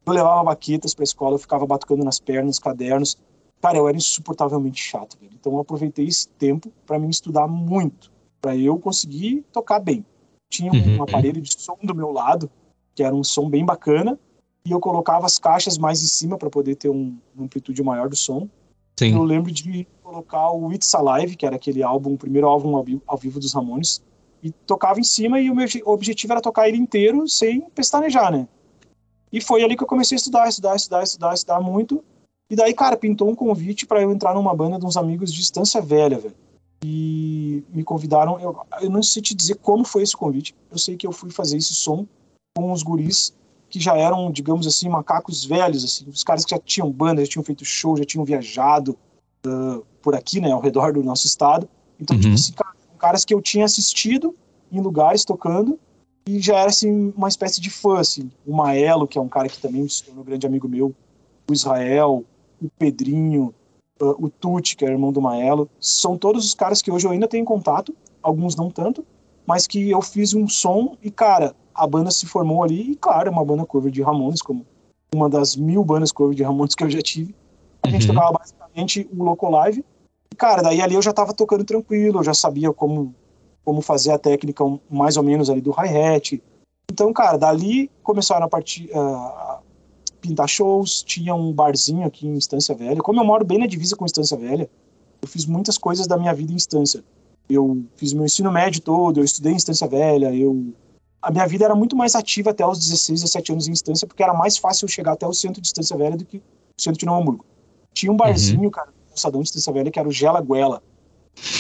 Eu 0.06 0.14
levava 0.14 0.44
baquetas 0.44 0.94
para 0.94 1.04
a 1.04 1.06
escola, 1.06 1.36
eu 1.36 1.40
ficava 1.40 1.66
batucando 1.66 2.04
nas 2.04 2.20
pernas, 2.20 2.48
nos 2.48 2.60
cadernos. 2.60 3.18
Cara, 3.62 3.78
eu 3.78 3.88
era 3.88 3.96
insuportavelmente 3.96 4.82
chato, 4.82 5.18
velho. 5.20 5.32
Então 5.40 5.54
eu 5.54 5.60
aproveitei 5.60 6.06
esse 6.06 6.28
tempo 6.28 6.70
para 6.86 7.00
me 7.00 7.10
estudar 7.10 7.48
muito, 7.48 8.12
para 8.42 8.56
eu 8.58 8.78
conseguir 8.78 9.46
tocar 9.54 9.80
bem. 9.80 10.06
Tinha 10.50 10.72
um 10.72 10.98
uhum. 10.98 11.04
aparelho 11.04 11.42
de 11.42 11.58
som 11.58 11.78
do 11.82 11.96
meu 11.96 12.12
lado, 12.12 12.52
que 12.94 13.02
era 13.02 13.16
um 13.16 13.24
som 13.24 13.50
bem 13.50 13.66
bacana, 13.66 14.20
e 14.66 14.72
eu 14.72 14.80
colocava 14.80 15.26
as 15.26 15.40
caixas 15.40 15.78
mais 15.78 16.04
em 16.04 16.08
cima 16.08 16.38
para 16.38 16.50
poder 16.50 16.76
ter 16.76 16.90
um, 16.90 17.18
uma 17.34 17.46
amplitude 17.46 17.82
maior 17.82 18.10
do 18.10 18.16
som. 18.16 18.50
Sim. 18.98 19.16
Eu 19.16 19.24
lembro 19.24 19.52
de 19.52 19.88
colocar 20.02 20.52
o 20.52 20.72
It's 20.72 20.94
Alive, 20.94 21.36
que 21.36 21.46
era 21.46 21.56
aquele 21.56 21.82
álbum, 21.82 22.14
o 22.14 22.18
primeiro 22.18 22.48
álbum 22.48 22.76
ao 22.76 22.84
vivo, 22.84 23.02
ao 23.08 23.18
vivo 23.18 23.40
dos 23.40 23.54
Ramones, 23.54 24.02
e 24.42 24.52
tocava 24.52 25.00
em 25.00 25.04
cima 25.04 25.40
e 25.40 25.50
o 25.50 25.56
meu 25.56 25.68
objetivo 25.86 26.34
era 26.34 26.42
tocar 26.42 26.68
ele 26.68 26.78
inteiro 26.78 27.28
sem 27.28 27.62
pestanejar, 27.72 28.32
né? 28.32 28.48
E 29.32 29.42
foi 29.42 29.64
ali 29.64 29.76
que 29.76 29.84
eu 29.84 29.88
comecei 29.88 30.16
a 30.16 30.18
estudar, 30.18 30.48
estudar, 30.48 30.76
estudar, 30.76 31.04
estudar, 31.04 31.34
estudar 31.34 31.60
muito. 31.60 32.04
E 32.50 32.56
daí, 32.56 32.74
cara, 32.74 32.96
pintou 32.96 33.30
um 33.30 33.34
convite 33.34 33.86
para 33.86 34.02
eu 34.02 34.12
entrar 34.12 34.36
numa 34.36 34.54
banda 34.54 34.78
de 34.78 34.86
uns 34.86 34.96
amigos 34.96 35.34
de 35.34 35.42
Estância 35.42 35.82
Velha, 35.82 36.20
velho. 36.20 36.36
E 36.86 37.64
me 37.70 37.84
convidaram, 37.84 38.40
eu, 38.40 38.56
eu 38.82 38.90
não 38.90 39.02
sei 39.02 39.22
te 39.22 39.34
dizer 39.34 39.56
como 39.56 39.86
foi 39.86 40.04
esse 40.04 40.16
convite. 40.16 40.54
Eu 40.70 40.78
sei 40.78 40.96
que 40.98 41.08
eu 41.08 41.12
fui 41.12 41.32
fazer 41.32 41.58
esse 41.58 41.74
som 41.74 42.06
com 42.56 42.72
os 42.72 42.84
guris 42.84 43.34
que 43.74 43.80
já 43.80 43.98
eram, 43.98 44.32
digamos 44.32 44.68
assim, 44.68 44.88
macacos 44.88 45.44
velhos, 45.44 45.84
assim, 45.84 46.08
os 46.08 46.24
caras 46.24 46.46
que 46.46 46.52
já 46.52 46.60
tinham 46.60 46.92
banda, 46.92 47.26
já 47.26 47.32
tinham 47.32 47.44
feito 47.44 47.66
show, 47.66 47.98
já 47.98 48.06
tinham 48.06 48.24
viajado 48.24 48.96
uh, 49.48 49.84
por 50.00 50.14
aqui, 50.14 50.40
né, 50.40 50.52
ao 50.52 50.62
redor 50.62 50.94
do 50.94 51.02
nosso 51.02 51.26
estado. 51.26 51.68
Então, 52.00 52.16
tipo 52.16 52.30
uhum. 52.30 52.36
tipo, 52.36 52.64
assim, 52.64 52.98
caras 53.00 53.26
que 53.26 53.34
eu 53.34 53.42
tinha 53.42 53.66
assistido 53.66 54.36
em 54.72 54.80
lugares 54.80 55.26
tocando 55.26 55.80
e 56.24 56.40
já 56.40 56.60
era 56.60 56.70
assim 56.70 57.12
uma 57.18 57.28
espécie 57.28 57.60
de 57.60 57.72
fã, 57.72 58.00
assim. 58.00 58.30
O 58.46 58.56
Maelo, 58.56 59.08
que 59.08 59.18
é 59.18 59.22
um 59.22 59.28
cara 59.28 59.50
que 59.50 59.58
também 59.58 59.90
se 59.90 60.04
tornou 60.04 60.22
um 60.22 60.26
grande 60.28 60.46
amigo 60.46 60.68
meu, 60.68 60.94
o 61.50 61.52
Israel, 61.52 62.24
o 62.62 62.70
Pedrinho, 62.78 63.56
uh, 64.00 64.24
o 64.24 64.30
Tuti, 64.30 64.76
que 64.76 64.86
é 64.86 64.88
irmão 64.92 65.12
do 65.12 65.20
Maelo, 65.20 65.68
são 65.80 66.16
todos 66.16 66.46
os 66.46 66.54
caras 66.54 66.80
que 66.80 66.92
hoje 66.92 67.08
eu 67.08 67.12
ainda 67.12 67.28
tenho 67.28 67.44
contato, 67.44 67.96
alguns 68.22 68.56
não 68.56 68.70
tanto, 68.70 69.04
mas 69.46 69.68
que 69.68 69.90
eu 69.90 70.02
fiz 70.02 70.34
um 70.34 70.48
som 70.48 70.96
e, 71.02 71.12
cara, 71.12 71.56
a 71.74 71.88
banda 71.88 72.12
se 72.12 72.26
formou 72.26 72.64
ali, 72.64 72.92
e 72.92 72.96
claro, 72.96 73.28
é 73.28 73.32
uma 73.32 73.44
banda 73.44 73.66
cover 73.66 73.92
de 73.92 74.02
Ramones, 74.02 74.42
como 74.42 74.66
uma 75.14 75.30
das 75.30 75.56
mil 75.56 75.84
bandas 75.84 76.12
cover 76.12 76.36
de 76.36 76.44
Ramones 76.44 76.76
que 76.76 76.84
eu 76.84 76.90
já 76.90 77.02
tive. 77.02 77.36
A 77.82 77.90
gente 77.90 78.08
uhum. 78.08 78.16
tocava 78.16 78.38
basicamente 78.40 79.10
o 79.16 79.24
Loco 79.24 79.50
Live. 79.50 79.84
E, 80.32 80.36
cara, 80.36 80.62
daí 80.62 80.82
ali 80.82 80.96
eu 80.96 81.02
já 81.02 81.14
tava 81.14 81.34
tocando 81.34 81.64
tranquilo, 81.64 82.20
eu 82.20 82.24
já 82.24 82.34
sabia 82.34 82.72
como, 82.72 83.14
como 83.64 83.82
fazer 83.82 84.12
a 84.12 84.18
técnica 84.18 84.64
mais 84.90 85.18
ou 85.18 85.24
menos 85.24 85.50
ali 85.50 85.62
do 85.62 85.72
hi-hat. 85.72 86.42
Então, 86.92 87.12
cara, 87.12 87.38
dali 87.38 87.90
começaram 88.02 88.46
a 88.46 88.50
partir. 88.50 88.90
Uh, 88.92 89.64
pintar 90.24 90.48
shows, 90.48 91.04
tinha 91.04 91.36
um 91.36 91.52
barzinho 91.52 92.08
aqui 92.08 92.26
em 92.26 92.38
Estância 92.38 92.74
Velha. 92.74 93.02
Como 93.02 93.20
eu 93.20 93.26
moro 93.26 93.44
bem 93.44 93.58
na 93.58 93.68
divisa 93.68 93.94
com 93.94 94.06
Estância 94.06 94.38
Velha, 94.38 94.70
eu 95.22 95.28
fiz 95.28 95.46
muitas 95.46 95.78
coisas 95.78 96.08
da 96.08 96.18
minha 96.18 96.34
vida 96.34 96.54
em 96.54 96.56
Estância. 96.56 97.04
Eu 97.50 97.84
fiz 97.96 98.14
meu 98.14 98.26
ensino 98.26 98.52
médio 98.52 98.82
todo, 98.82 99.20
eu 99.20 99.24
estudei 99.24 99.54
em 99.54 99.58
Estância 99.58 99.88
Velha, 99.88 100.34
eu 100.34 100.74
a 101.24 101.32
minha 101.32 101.48
vida 101.48 101.64
era 101.64 101.74
muito 101.74 101.96
mais 101.96 102.16
ativa 102.16 102.50
até 102.50 102.68
os 102.68 102.78
16, 102.80 103.22
17 103.22 103.52
anos 103.54 103.68
em 103.70 103.72
Estância, 103.72 104.06
porque 104.06 104.22
era 104.22 104.34
mais 104.34 104.58
fácil 104.58 104.90
chegar 104.90 105.14
até 105.14 105.26
o 105.26 105.34
centro 105.34 105.62
de 105.62 105.68
Estância 105.68 105.96
Velha 105.96 106.18
do 106.18 106.26
que 106.26 106.38
o 106.38 106.42
centro 106.78 107.00
de 107.00 107.06
Novo 107.06 107.22
Hamburgo. 107.22 107.46
Tinha 107.94 108.12
um 108.12 108.18
barzinho, 108.18 108.64
uhum. 108.64 108.70
cara, 108.70 108.90
no 109.10 109.18
Sadão 109.18 109.42
de 109.42 109.48
Estância 109.48 109.72
Velha, 109.72 109.90
que 109.90 109.98
era 109.98 110.08
o 110.08 110.12
Gela 110.12 110.42
Guela. 110.42 110.84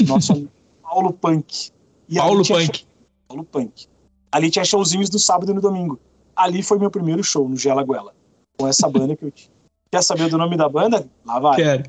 Nosso 0.05 0.33
amigo 0.33 0.51
Paulo 0.83 1.13
Punk. 1.13 1.71
E 2.09 2.15
Paulo 2.17 2.45
Punk. 2.45 2.77
Show... 2.77 2.87
Paulo 3.25 3.43
Punk. 3.45 3.87
Ali 4.33 4.49
tinha 4.51 4.65
showzinhos 4.65 5.09
do 5.09 5.17
sábado 5.17 5.51
e 5.51 5.55
no 5.55 5.61
domingo. 5.61 5.97
Ali 6.35 6.61
foi 6.61 6.77
meu 6.77 6.91
primeiro 6.91 7.23
show, 7.23 7.47
no 7.47 7.55
Gela 7.55 7.85
Guela. 7.85 8.13
Com 8.57 8.67
essa 8.67 8.89
banda 8.89 9.15
que 9.15 9.23
eu 9.23 9.31
tinha. 9.31 9.49
Quer 9.89 10.03
saber 10.03 10.29
do 10.29 10.37
nome 10.37 10.57
da 10.57 10.67
banda? 10.67 11.07
Lá 11.25 11.39
vai. 11.39 11.55
Quero. 11.55 11.83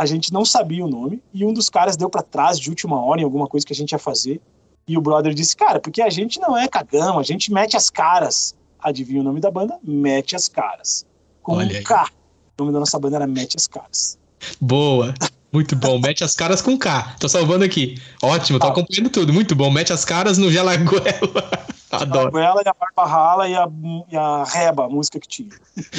A 0.00 0.06
gente 0.06 0.32
não 0.32 0.46
sabia 0.46 0.82
o 0.82 0.88
nome 0.88 1.22
e 1.30 1.44
um 1.44 1.52
dos 1.52 1.68
caras 1.68 1.94
deu 1.94 2.08
para 2.08 2.22
trás 2.22 2.58
de 2.58 2.70
última 2.70 2.98
hora 3.04 3.20
em 3.20 3.24
alguma 3.24 3.46
coisa 3.46 3.66
que 3.66 3.74
a 3.74 3.76
gente 3.76 3.92
ia 3.92 3.98
fazer. 3.98 4.40
E 4.88 4.96
o 4.96 5.00
brother 5.02 5.34
disse, 5.34 5.54
cara, 5.54 5.78
porque 5.78 6.00
a 6.00 6.08
gente 6.08 6.40
não 6.40 6.56
é 6.56 6.66
cagão, 6.66 7.18
a 7.18 7.22
gente 7.22 7.52
mete 7.52 7.76
as 7.76 7.90
caras. 7.90 8.56
Adivinha 8.78 9.20
o 9.20 9.22
nome 9.22 9.40
da 9.40 9.50
banda? 9.50 9.78
Mete 9.84 10.34
as 10.34 10.48
caras. 10.48 11.04
Com 11.42 11.56
Olha 11.56 11.74
um 11.74 11.76
aí. 11.76 11.84
K. 11.84 12.08
O 12.58 12.62
nome 12.62 12.72
da 12.72 12.80
nossa 12.80 12.98
banda 12.98 13.16
era 13.16 13.26
Mete 13.26 13.58
as 13.58 13.66
Caras. 13.66 14.18
Boa. 14.58 15.12
Muito 15.52 15.76
bom. 15.76 15.98
Mete 15.98 16.24
as 16.24 16.34
caras 16.34 16.62
com 16.62 16.78
K. 16.78 17.16
Tô 17.20 17.28
salvando 17.28 17.66
aqui. 17.66 18.00
Ótimo, 18.22 18.58
tô 18.58 18.64
tá. 18.64 18.72
acompanhando 18.72 19.10
tudo. 19.10 19.34
Muito 19.34 19.54
bom. 19.54 19.70
Mete 19.70 19.92
as 19.92 20.02
caras 20.02 20.38
no 20.38 20.50
Gelaguela. 21.90 22.20
Adoro. 22.20 22.38
A 22.38 22.40
Gelaguela 22.40 22.62
e 22.64 22.68
a 22.68 22.74
Barba 22.74 23.04
Rala 23.10 23.48
e 23.48 23.54
a, 23.54 23.68
e 24.10 24.16
a 24.16 24.44
Reba, 24.44 24.86
a 24.86 24.88
música 24.88 25.18
que 25.18 25.28
tinha. 25.28 25.50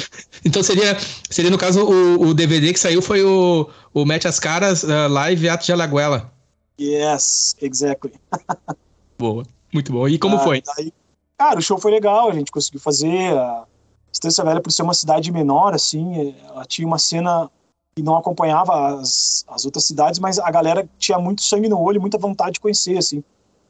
Então 0.44 0.60
seria, 0.60 0.98
seria 1.30 1.52
no 1.52 1.58
caso, 1.58 1.84
o, 1.84 2.20
o 2.20 2.34
DVD 2.34 2.72
que 2.72 2.78
saiu 2.78 3.00
foi 3.00 3.22
o, 3.22 3.70
o 3.94 4.04
Mete 4.04 4.26
as 4.26 4.40
Caras 4.40 4.82
uh, 4.82 5.08
Live 5.08 5.48
Ato 5.48 5.64
Gelaguela. 5.64 6.32
Yes, 6.80 7.54
exactly. 7.62 8.12
Boa, 9.16 9.44
muito 9.72 9.92
bom. 9.92 10.08
E 10.08 10.18
como 10.18 10.34
ah, 10.34 10.40
foi? 10.40 10.62
Daí, 10.76 10.92
cara, 11.38 11.60
o 11.60 11.62
show 11.62 11.78
foi 11.78 11.92
legal, 11.92 12.28
a 12.28 12.34
gente 12.34 12.50
conseguiu 12.50 12.80
fazer. 12.80 13.38
A 13.38 13.64
Estância 14.12 14.44
Velha, 14.44 14.60
por 14.60 14.72
ser 14.72 14.82
uma 14.82 14.94
cidade 14.94 15.30
menor, 15.30 15.74
assim, 15.74 16.34
ela 16.48 16.64
tinha 16.64 16.86
uma 16.86 16.98
cena 16.98 17.48
que 17.94 18.02
não 18.02 18.16
acompanhava 18.16 19.00
as, 19.00 19.44
as 19.48 19.64
outras 19.64 19.84
cidades, 19.84 20.18
mas 20.18 20.38
a 20.38 20.50
galera 20.50 20.88
tinha 20.98 21.18
muito 21.18 21.42
sangue 21.42 21.68
no 21.68 21.80
olho, 21.80 22.00
muita 22.00 22.18
vontade 22.18 22.54
de 22.54 22.60
conhecer, 22.60 22.98
assim. 22.98 23.22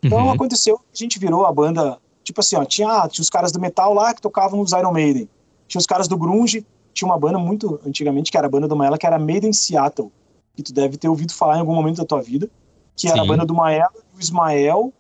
Então 0.02 0.18
uhum. 0.18 0.32
aconteceu, 0.32 0.80
a 0.92 0.96
gente 0.96 1.18
virou 1.18 1.46
a 1.46 1.52
banda, 1.52 1.98
tipo 2.22 2.40
assim, 2.40 2.56
ó, 2.56 2.64
tinha, 2.64 2.88
ah, 2.88 3.08
tinha 3.08 3.22
os 3.22 3.30
caras 3.30 3.52
do 3.52 3.60
metal 3.60 3.92
lá 3.94 4.14
que 4.14 4.20
tocavam 4.20 4.60
os 4.60 4.72
Iron 4.72 4.92
Maiden, 4.92 5.28
tinha 5.66 5.78
os 5.78 5.86
caras 5.86 6.08
do 6.08 6.16
grunge, 6.16 6.66
tinha 6.92 7.08
uma 7.08 7.18
banda 7.18 7.38
muito 7.38 7.80
antigamente 7.86 8.30
que 8.30 8.36
era 8.36 8.46
a 8.46 8.50
banda 8.50 8.68
do 8.68 8.76
Maela, 8.76 8.98
que 8.98 9.06
era 9.06 9.18
Maiden 9.18 9.52
Seattle, 9.52 10.10
que 10.54 10.62
tu 10.62 10.72
deve 10.72 10.96
ter 10.96 11.08
ouvido 11.08 11.32
falar 11.32 11.56
em 11.56 11.60
algum 11.60 11.74
momento 11.74 11.96
da 11.96 12.04
tua 12.04 12.20
vida 12.20 12.50
que 12.96 13.08
era 13.08 13.16
Sim. 13.16 13.22
a 13.22 13.24
banda 13.24 13.44
do 13.44 13.54
Maela, 13.54 13.92
o 14.14 14.20
Ismael 14.20 14.92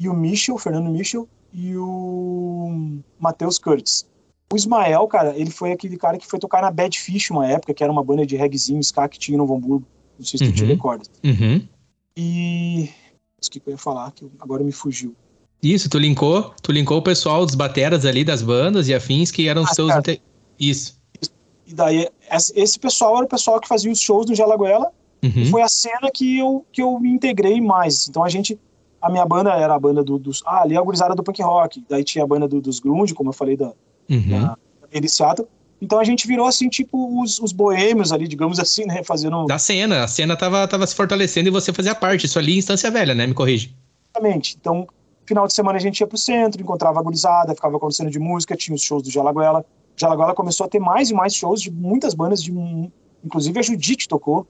e 0.00 0.08
o 0.08 0.14
Michel, 0.14 0.54
o 0.54 0.58
Fernando 0.58 0.90
Michel 0.90 1.28
e 1.52 1.76
o 1.76 3.00
Matheus 3.18 3.58
Curtis. 3.58 4.06
O 4.52 4.56
Ismael, 4.56 5.06
cara, 5.08 5.36
ele 5.36 5.50
foi 5.50 5.72
aquele 5.72 5.96
cara 5.96 6.18
que 6.18 6.26
foi 6.26 6.38
tocar 6.38 6.62
na 6.62 6.70
Bad 6.70 6.98
Fish 6.98 7.30
uma 7.30 7.46
época, 7.46 7.74
que 7.74 7.82
era 7.82 7.92
uma 7.92 8.04
banda 8.04 8.26
de 8.26 8.36
reggaezinho, 8.36 8.82
ska 8.82 9.08
que 9.08 9.18
tinha 9.18 9.36
no 9.36 9.44
Novo 9.44 9.56
Hamburgo. 9.56 9.86
Não 10.18 10.24
sei 10.24 10.38
se 10.38 10.44
uhum. 10.44 10.50
tu 10.50 10.56
te 10.56 10.62
uhum. 10.62 10.68
recorda. 10.68 11.04
Uhum. 11.24 11.66
E... 12.16 12.90
Isso 13.40 13.50
que 13.50 13.60
eu 13.64 13.72
ia 13.72 13.78
falar, 13.78 14.10
que 14.12 14.26
agora 14.38 14.62
me 14.62 14.72
fugiu. 14.72 15.14
Isso, 15.64 15.88
tu 15.88 15.98
linkou, 15.98 16.54
tu 16.62 16.70
linkou 16.70 16.98
o 16.98 17.02
pessoal 17.02 17.44
dos 17.46 17.54
bateras 17.54 18.04
ali 18.04 18.22
das 18.22 18.42
bandas 18.42 18.88
e 18.88 18.94
afins 18.94 19.30
que 19.30 19.48
eram 19.48 19.62
os 19.62 19.70
ah, 19.70 19.74
seus... 19.74 19.96
Inter... 19.96 20.20
Isso. 20.60 20.98
E 21.66 21.74
daí, 21.74 22.08
esse 22.54 22.78
pessoal 22.78 23.16
era 23.16 23.24
o 23.24 23.28
pessoal 23.28 23.58
que 23.58 23.66
fazia 23.66 23.90
os 23.90 23.98
shows 23.98 24.26
do 24.26 24.34
Jalaguela 24.34 24.92
Uhum. 25.24 25.46
Foi 25.46 25.62
a 25.62 25.68
cena 25.68 26.10
que 26.12 26.38
eu, 26.38 26.66
que 26.70 26.82
eu 26.82 27.00
me 27.00 27.08
integrei 27.08 27.60
mais. 27.60 28.08
Então 28.08 28.22
a 28.22 28.28
gente. 28.28 28.58
A 29.00 29.10
minha 29.10 29.24
banda 29.24 29.50
era 29.52 29.74
a 29.74 29.78
banda 29.78 30.02
do, 30.02 30.18
dos. 30.18 30.42
Ah, 30.46 30.62
ali 30.62 30.74
é 30.74 30.78
a 30.78 30.82
gurizada 30.82 31.14
do 31.14 31.22
punk 31.22 31.42
rock. 31.42 31.82
Daí 31.88 32.04
tinha 32.04 32.24
a 32.24 32.26
banda 32.26 32.46
do, 32.46 32.60
dos 32.60 32.78
grunge, 32.78 33.14
como 33.14 33.30
eu 33.30 33.32
falei, 33.32 33.56
da, 33.56 33.72
uhum. 34.10 34.40
da, 34.40 34.56
da 34.92 35.46
Então 35.80 35.98
a 35.98 36.04
gente 36.04 36.26
virou 36.26 36.46
assim, 36.46 36.68
tipo, 36.68 37.22
os, 37.22 37.38
os 37.38 37.52
boêmios 37.52 38.12
ali, 38.12 38.28
digamos 38.28 38.58
assim, 38.58 38.84
né? 38.84 39.02
Fazendo. 39.02 39.46
Da 39.46 39.58
cena. 39.58 40.04
A 40.04 40.08
cena 40.08 40.36
tava, 40.36 40.66
tava 40.68 40.86
se 40.86 40.94
fortalecendo 40.94 41.48
e 41.48 41.52
você 41.52 41.72
fazia 41.72 41.94
parte. 41.94 42.26
Isso 42.26 42.38
ali 42.38 42.54
em 42.54 42.58
Instância 42.58 42.90
Velha, 42.90 43.14
né? 43.14 43.26
Me 43.26 43.34
corrige. 43.34 43.74
Exatamente. 44.14 44.56
Então, 44.60 44.86
final 45.26 45.46
de 45.46 45.54
semana 45.54 45.78
a 45.78 45.80
gente 45.80 46.00
ia 46.00 46.06
pro 46.06 46.18
centro, 46.18 46.60
encontrava 46.60 47.00
a 47.00 47.02
gurizada, 47.02 47.54
ficava 47.54 47.76
acontecendo 47.76 48.10
de 48.10 48.18
música, 48.18 48.56
tinha 48.56 48.74
os 48.74 48.82
shows 48.82 49.02
do 49.02 49.10
Jalaguela. 49.10 49.64
Jalaguela 49.96 50.34
começou 50.34 50.66
a 50.66 50.68
ter 50.68 50.80
mais 50.80 51.10
e 51.10 51.14
mais 51.14 51.34
shows 51.34 51.60
de 51.60 51.70
muitas 51.70 52.14
bandas, 52.14 52.42
de 52.42 52.52
inclusive 53.24 53.58
a 53.58 53.62
Judite 53.62 54.08
tocou. 54.08 54.46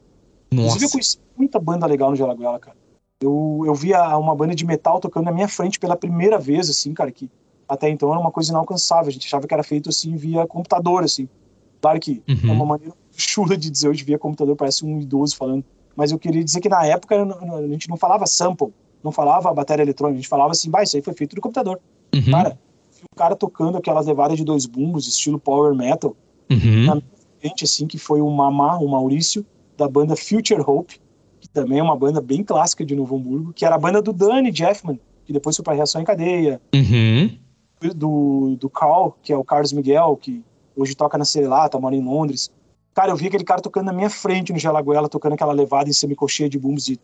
Nossa. 0.50 0.68
Inclusive, 0.68 0.84
eu 0.84 0.90
conheci 0.90 1.18
muita 1.36 1.58
banda 1.58 1.86
legal 1.86 2.10
no 2.10 2.16
Jalaguela, 2.16 2.58
cara. 2.58 2.76
Eu, 3.20 3.62
eu 3.64 3.74
via 3.74 4.16
uma 4.18 4.34
banda 4.34 4.54
de 4.54 4.64
metal 4.64 5.00
tocando 5.00 5.24
na 5.24 5.32
minha 5.32 5.48
frente 5.48 5.78
pela 5.78 5.96
primeira 5.96 6.38
vez, 6.38 6.68
assim, 6.68 6.92
cara, 6.92 7.10
que 7.10 7.30
até 7.68 7.88
então 7.88 8.10
era 8.10 8.20
uma 8.20 8.30
coisa 8.30 8.50
inalcançável. 8.50 9.08
A 9.08 9.12
gente 9.12 9.26
achava 9.26 9.46
que 9.46 9.54
era 9.54 9.62
feito, 9.62 9.88
assim, 9.88 10.16
via 10.16 10.46
computador, 10.46 11.04
assim. 11.04 11.28
Claro 11.80 12.00
que 12.00 12.22
uhum. 12.28 12.50
é 12.50 12.52
uma 12.52 12.64
maneira 12.64 12.94
chula 13.16 13.56
de 13.56 13.70
dizer 13.70 13.88
hoje 13.88 14.04
via 14.04 14.18
computador, 14.18 14.56
parece 14.56 14.84
um 14.84 15.00
idoso 15.00 15.36
falando. 15.36 15.64
Mas 15.96 16.10
eu 16.10 16.18
queria 16.18 16.42
dizer 16.42 16.60
que 16.60 16.68
na 16.68 16.84
época 16.84 17.14
a 17.14 17.68
gente 17.68 17.88
não 17.88 17.96
falava 17.96 18.26
sample, 18.26 18.72
não 19.04 19.12
falava 19.12 19.52
bateria 19.52 19.84
eletrônica, 19.84 20.16
a 20.16 20.20
gente 20.20 20.28
falava 20.28 20.52
assim, 20.52 20.70
bah, 20.70 20.82
isso 20.82 20.96
aí 20.96 21.02
foi 21.02 21.12
feito 21.12 21.36
no 21.36 21.42
computador. 21.42 21.78
Uhum. 22.14 22.30
Cara, 22.30 22.58
o 23.12 23.16
cara 23.16 23.36
tocando 23.36 23.76
aquelas 23.76 24.06
levadas 24.06 24.38
de 24.38 24.44
dois 24.44 24.64
bumbos, 24.64 25.06
estilo 25.06 25.38
power 25.38 25.74
metal, 25.74 26.16
uhum. 26.50 26.86
na 26.86 27.02
frente, 27.38 27.64
assim, 27.64 27.86
que 27.86 27.98
foi 27.98 28.22
o 28.22 28.30
Mamá, 28.30 28.78
o 28.78 28.88
Maurício, 28.88 29.44
da 29.76 29.86
banda 29.86 30.16
Future 30.16 30.62
Hope, 30.66 30.98
que 31.38 31.48
também 31.48 31.78
é 31.78 31.82
uma 31.82 31.96
banda 31.96 32.20
bem 32.20 32.42
clássica 32.42 32.84
de 32.84 32.96
Novo 32.96 33.16
Hamburgo, 33.16 33.52
que 33.52 33.66
era 33.66 33.74
a 33.74 33.78
banda 33.78 34.00
do 34.00 34.12
Danny 34.12 34.50
Jeffman, 34.50 34.98
que 35.26 35.32
depois 35.32 35.54
foi 35.54 35.64
para 35.64 35.74
Reação 35.74 36.00
em 36.00 36.04
Cadeia. 36.04 36.60
Uhum. 36.74 37.38
Do, 37.94 38.56
do 38.58 38.70
Carl, 38.70 39.14
que 39.22 39.30
é 39.30 39.36
o 39.36 39.44
Carlos 39.44 39.72
Miguel, 39.72 40.16
que 40.16 40.42
hoje 40.74 40.94
toca 40.94 41.18
na 41.18 41.24
Cerelata, 41.26 41.78
mora 41.78 41.94
em 41.94 42.02
Londres. 42.02 42.50
Cara, 42.94 43.10
eu 43.10 43.16
vi 43.16 43.26
aquele 43.26 43.42
cara 43.42 43.60
tocando 43.60 43.86
na 43.86 43.92
minha 43.92 44.08
frente 44.08 44.52
no 44.52 44.58
Gelaguela, 44.58 45.08
tocando 45.08 45.32
aquela 45.32 45.52
levada 45.52 45.90
em 45.90 45.92
semicocheia 45.92 46.48
de 46.48 46.58
booms 46.58 46.84
de 46.84 46.98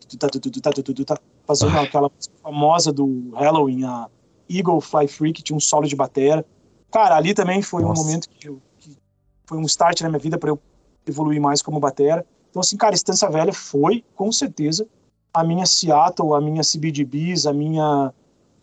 fazendo 1.45 1.77
aquela 1.77 2.09
famosa 2.41 2.93
do 2.93 3.31
Halloween, 3.33 3.83
a 3.83 4.07
Eagle 4.49 4.79
Fly 4.79 5.07
Free, 5.07 5.33
que 5.33 5.43
tinha 5.43 5.55
um 5.55 5.59
solo 5.59 5.85
de 5.85 5.95
batera. 5.95 6.45
Cara, 6.89 7.17
ali 7.17 7.33
também 7.33 7.61
foi 7.61 7.81
Nossa. 7.81 8.01
um 8.01 8.05
momento 8.05 8.29
que, 8.29 8.47
eu, 8.47 8.61
que, 8.79 8.97
foi 9.45 9.57
um 9.57 9.63
start 9.63 9.99
na 10.01 10.09
minha 10.09 10.19
vida 10.19 10.37
para 10.37 10.49
eu 10.49 10.59
evoluir 11.05 11.41
mais 11.41 11.61
como 11.61 11.79
batera. 11.79 12.25
Então, 12.49 12.61
assim, 12.61 12.77
cara, 12.77 12.95
Estância 12.95 13.29
Velha 13.29 13.53
foi, 13.53 14.03
com 14.15 14.31
certeza, 14.31 14.87
a 15.33 15.43
minha 15.43 15.65
Seattle, 15.65 16.33
a 16.33 16.39
minha 16.39 16.61
CBDBs, 16.63 17.45
a 17.45 17.53
minha, 17.53 18.13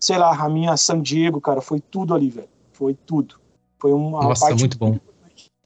sei 0.00 0.16
lá, 0.16 0.34
a 0.34 0.48
minha 0.48 0.76
San 0.78 1.02
Diego, 1.02 1.40
cara, 1.42 1.60
foi 1.60 1.80
tudo 1.80 2.14
ali, 2.14 2.30
velho. 2.30 2.48
Foi 2.72 2.94
tudo. 2.94 3.36
Foi 3.78 3.92
uma 3.92 4.22
Nossa, 4.22 4.46
parte 4.46 4.60
muito 4.60 4.78
bom. 4.78 4.98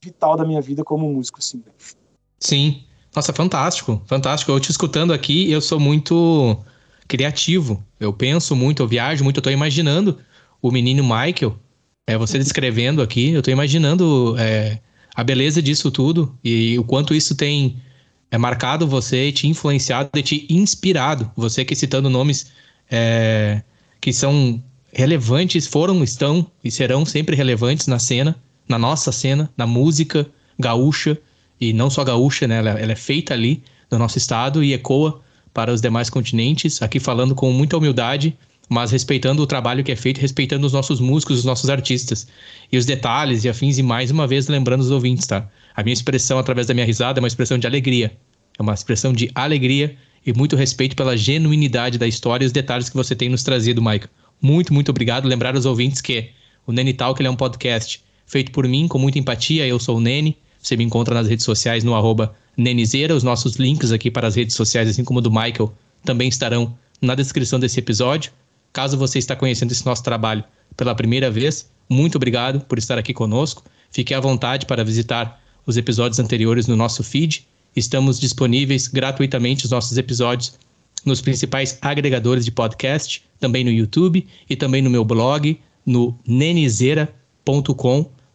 Vital 0.02 0.36
da 0.36 0.44
minha 0.44 0.60
vida 0.60 0.82
como 0.82 1.12
músico, 1.12 1.38
assim, 1.38 1.60
velho. 1.60 1.74
Sim. 2.40 2.82
Nossa, 3.14 3.32
fantástico, 3.32 4.02
fantástico. 4.06 4.50
Eu 4.50 4.58
te 4.58 4.70
escutando 4.70 5.12
aqui, 5.12 5.50
eu 5.50 5.60
sou 5.60 5.78
muito 5.78 6.58
criativo. 7.06 7.84
Eu 8.00 8.12
penso 8.12 8.56
muito, 8.56 8.82
eu 8.82 8.88
viajo 8.88 9.22
muito, 9.22 9.36
eu 9.36 9.42
tô 9.42 9.50
imaginando 9.50 10.18
o 10.60 10.70
menino 10.70 11.02
Michael, 11.02 11.56
é 12.06 12.16
você 12.16 12.38
descrevendo 12.38 13.02
aqui, 13.02 13.30
eu 13.30 13.42
tô 13.42 13.50
imaginando 13.50 14.34
é, 14.38 14.78
a 15.14 15.22
beleza 15.22 15.60
disso 15.60 15.90
tudo 15.90 16.36
e 16.42 16.78
o 16.78 16.84
quanto 16.84 17.14
isso 17.14 17.34
tem 17.34 17.80
é 18.30 18.38
marcado 18.38 18.86
você, 18.86 19.30
te 19.30 19.46
influenciado 19.46 20.10
e 20.16 20.22
te 20.22 20.46
inspirado. 20.48 21.30
Você 21.36 21.64
que 21.64 21.76
citando 21.76 22.08
nomes 22.08 22.50
é, 22.90 23.62
que 24.00 24.12
são 24.12 24.62
relevantes, 24.90 25.66
foram, 25.66 26.02
estão 26.02 26.50
e 26.64 26.70
serão 26.70 27.04
sempre 27.04 27.36
relevantes 27.36 27.86
na 27.86 27.98
cena, 27.98 28.36
na 28.68 28.78
nossa 28.78 29.12
cena, 29.12 29.50
na 29.56 29.66
música 29.66 30.26
gaúcha, 30.58 31.18
e 31.60 31.72
não 31.72 31.88
só 31.88 32.02
gaúcha, 32.04 32.46
né? 32.46 32.58
Ela, 32.58 32.70
ela 32.70 32.92
é 32.92 32.96
feita 32.96 33.34
ali 33.34 33.62
no 33.90 33.98
nosso 33.98 34.18
estado 34.18 34.64
e 34.64 34.72
ecoa 34.72 35.20
para 35.52 35.72
os 35.72 35.80
demais 35.80 36.08
continentes, 36.08 36.82
aqui 36.82 36.98
falando 36.98 37.34
com 37.34 37.52
muita 37.52 37.76
humildade, 37.76 38.36
mas 38.68 38.90
respeitando 38.90 39.42
o 39.42 39.46
trabalho 39.46 39.84
que 39.84 39.92
é 39.92 39.96
feito, 39.96 40.18
respeitando 40.18 40.66
os 40.66 40.72
nossos 40.72 40.98
músicos, 40.98 41.38
os 41.40 41.44
nossos 41.44 41.68
artistas. 41.68 42.26
E 42.70 42.78
os 42.78 42.86
detalhes 42.86 43.44
e 43.44 43.48
afins, 43.48 43.76
e 43.76 43.82
mais 43.82 44.10
uma 44.10 44.26
vez 44.26 44.48
lembrando 44.48 44.80
os 44.80 44.90
ouvintes, 44.90 45.26
tá? 45.26 45.46
A 45.76 45.82
minha 45.82 45.92
expressão 45.92 46.38
através 46.38 46.66
da 46.66 46.74
minha 46.74 46.86
risada 46.86 47.18
é 47.18 47.22
uma 47.22 47.28
expressão 47.28 47.58
de 47.58 47.66
alegria. 47.66 48.16
É 48.58 48.62
uma 48.62 48.72
expressão 48.72 49.12
de 49.12 49.30
alegria 49.34 49.94
e 50.24 50.32
muito 50.32 50.56
respeito 50.56 50.96
pela 50.96 51.16
genuinidade 51.16 51.98
da 51.98 52.06
história 52.06 52.44
e 52.44 52.46
os 52.46 52.52
detalhes 52.52 52.88
que 52.88 52.96
você 52.96 53.14
tem 53.14 53.28
nos 53.28 53.42
trazido, 53.42 53.82
Maica. 53.82 54.08
Muito, 54.40 54.72
muito 54.72 54.88
obrigado. 54.88 55.26
Lembrar 55.26 55.54
aos 55.54 55.66
ouvintes 55.66 56.00
que 56.00 56.30
o 56.66 56.72
Nene 56.72 56.94
Talk 56.94 57.24
é 57.24 57.30
um 57.30 57.36
podcast 57.36 58.02
feito 58.26 58.52
por 58.52 58.66
mim, 58.66 58.88
com 58.88 58.98
muita 58.98 59.18
empatia. 59.18 59.66
Eu 59.66 59.78
sou 59.78 59.96
o 59.96 60.00
Nene. 60.00 60.36
Você 60.60 60.76
me 60.76 60.84
encontra 60.84 61.14
nas 61.14 61.28
redes 61.28 61.44
sociais 61.44 61.82
no 61.82 61.94
arroba 61.94 62.34
Nenizeira. 62.56 63.14
Os 63.14 63.22
nossos 63.22 63.56
links 63.56 63.92
aqui 63.92 64.10
para 64.10 64.28
as 64.28 64.36
redes 64.36 64.54
sociais, 64.54 64.88
assim 64.88 65.04
como 65.04 65.18
o 65.18 65.22
do 65.22 65.30
Michael, 65.30 65.72
também 66.04 66.28
estarão 66.28 66.76
na 67.00 67.14
descrição 67.14 67.58
desse 67.58 67.78
episódio. 67.78 68.32
Caso 68.72 68.96
você 68.96 69.18
está 69.18 69.36
conhecendo 69.36 69.72
esse 69.72 69.84
nosso 69.84 70.02
trabalho 70.02 70.44
pela 70.76 70.94
primeira 70.94 71.30
vez, 71.30 71.70
muito 71.88 72.16
obrigado 72.16 72.60
por 72.60 72.78
estar 72.78 72.96
aqui 72.96 73.12
conosco. 73.12 73.62
Fique 73.90 74.14
à 74.14 74.20
vontade 74.20 74.64
para 74.64 74.84
visitar 74.84 75.42
os 75.66 75.76
episódios 75.76 76.18
anteriores 76.18 76.66
no 76.66 76.76
nosso 76.76 77.04
feed. 77.04 77.46
Estamos 77.76 78.18
disponíveis 78.18 78.88
gratuitamente 78.88 79.64
os 79.64 79.70
nossos 79.70 79.98
episódios 79.98 80.58
nos 81.04 81.20
principais 81.20 81.78
agregadores 81.82 82.44
de 82.44 82.50
podcast, 82.50 83.22
também 83.38 83.64
no 83.64 83.70
YouTube 83.70 84.26
e 84.48 84.56
também 84.56 84.80
no 84.80 84.88
meu 84.88 85.04
blog, 85.04 85.60
no 85.84 86.18
nenizeira.com. 86.26 87.21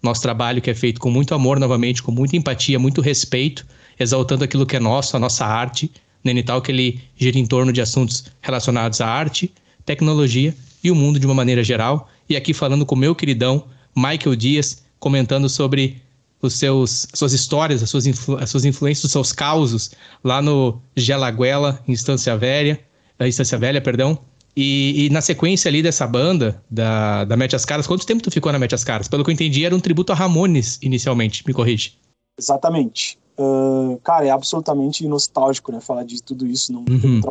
Nosso 0.01 0.21
trabalho 0.21 0.61
que 0.61 0.69
é 0.69 0.75
feito 0.75 0.99
com 0.99 1.09
muito 1.09 1.33
amor, 1.33 1.59
novamente, 1.59 2.03
com 2.03 2.11
muita 2.11 2.37
empatia, 2.37 2.77
muito 2.77 3.01
respeito, 3.01 3.65
exaltando 3.99 4.43
aquilo 4.43 4.65
que 4.65 4.75
é 4.75 4.79
nosso, 4.79 5.15
a 5.17 5.19
nossa 5.19 5.45
arte. 5.45 5.91
Nenital 6.23 6.61
que 6.61 6.71
ele 6.71 7.01
gira 7.15 7.37
em 7.37 7.45
torno 7.45 7.71
de 7.71 7.81
assuntos 7.81 8.25
relacionados 8.41 9.01
à 9.01 9.07
arte, 9.07 9.51
tecnologia 9.85 10.53
e 10.83 10.91
o 10.91 10.95
mundo 10.95 11.19
de 11.19 11.25
uma 11.25 11.35
maneira 11.35 11.63
geral. 11.63 12.09
E 12.29 12.35
aqui 12.35 12.53
falando 12.53 12.85
com 12.85 12.95
meu 12.95 13.15
queridão 13.15 13.63
Michael 13.95 14.35
Dias, 14.35 14.83
comentando 14.99 15.49
sobre 15.49 16.01
os 16.41 16.53
seus 16.53 17.07
suas 17.13 17.33
histórias, 17.33 17.81
as 17.81 17.89
suas, 17.89 18.05
influ, 18.05 18.37
as 18.37 18.49
suas 18.49 18.65
influências, 18.65 19.05
os 19.05 19.11
seus 19.11 19.31
causos 19.31 19.91
lá 20.23 20.41
no 20.41 20.79
Gelaguela, 20.95 21.81
Instância 21.87 22.37
Velha, 22.37 22.79
da 23.17 23.27
Instância 23.27 23.57
Velha, 23.57 23.81
perdão. 23.81 24.19
E, 24.59 25.05
e, 25.05 25.09
na 25.11 25.21
sequência 25.21 25.69
ali 25.69 25.83
dessa 25.83 26.07
banda, 26.07 26.63
da, 26.67 27.25
da 27.25 27.37
Mete 27.37 27.55
as 27.55 27.63
Caras, 27.63 27.85
quanto 27.85 28.07
tempo 28.07 28.23
tu 28.23 28.31
ficou 28.31 28.51
na 28.51 28.57
Mete 28.57 28.73
as 28.73 28.83
Caras? 28.83 29.07
Pelo 29.07 29.23
que 29.23 29.29
eu 29.29 29.33
entendi, 29.33 29.63
era 29.63 29.75
um 29.75 29.79
tributo 29.79 30.11
a 30.11 30.15
Ramones 30.15 30.79
inicialmente, 30.81 31.43
me 31.45 31.53
corrige. 31.53 31.93
Exatamente. 32.39 33.19
Uh, 33.37 33.99
cara, 34.03 34.25
é 34.25 34.31
absolutamente 34.31 35.07
nostálgico, 35.07 35.71
né, 35.71 35.79
falar 35.79 36.03
de 36.05 36.23
tudo 36.23 36.47
isso, 36.47 36.73
não 36.73 36.79
uhum. 36.89 37.21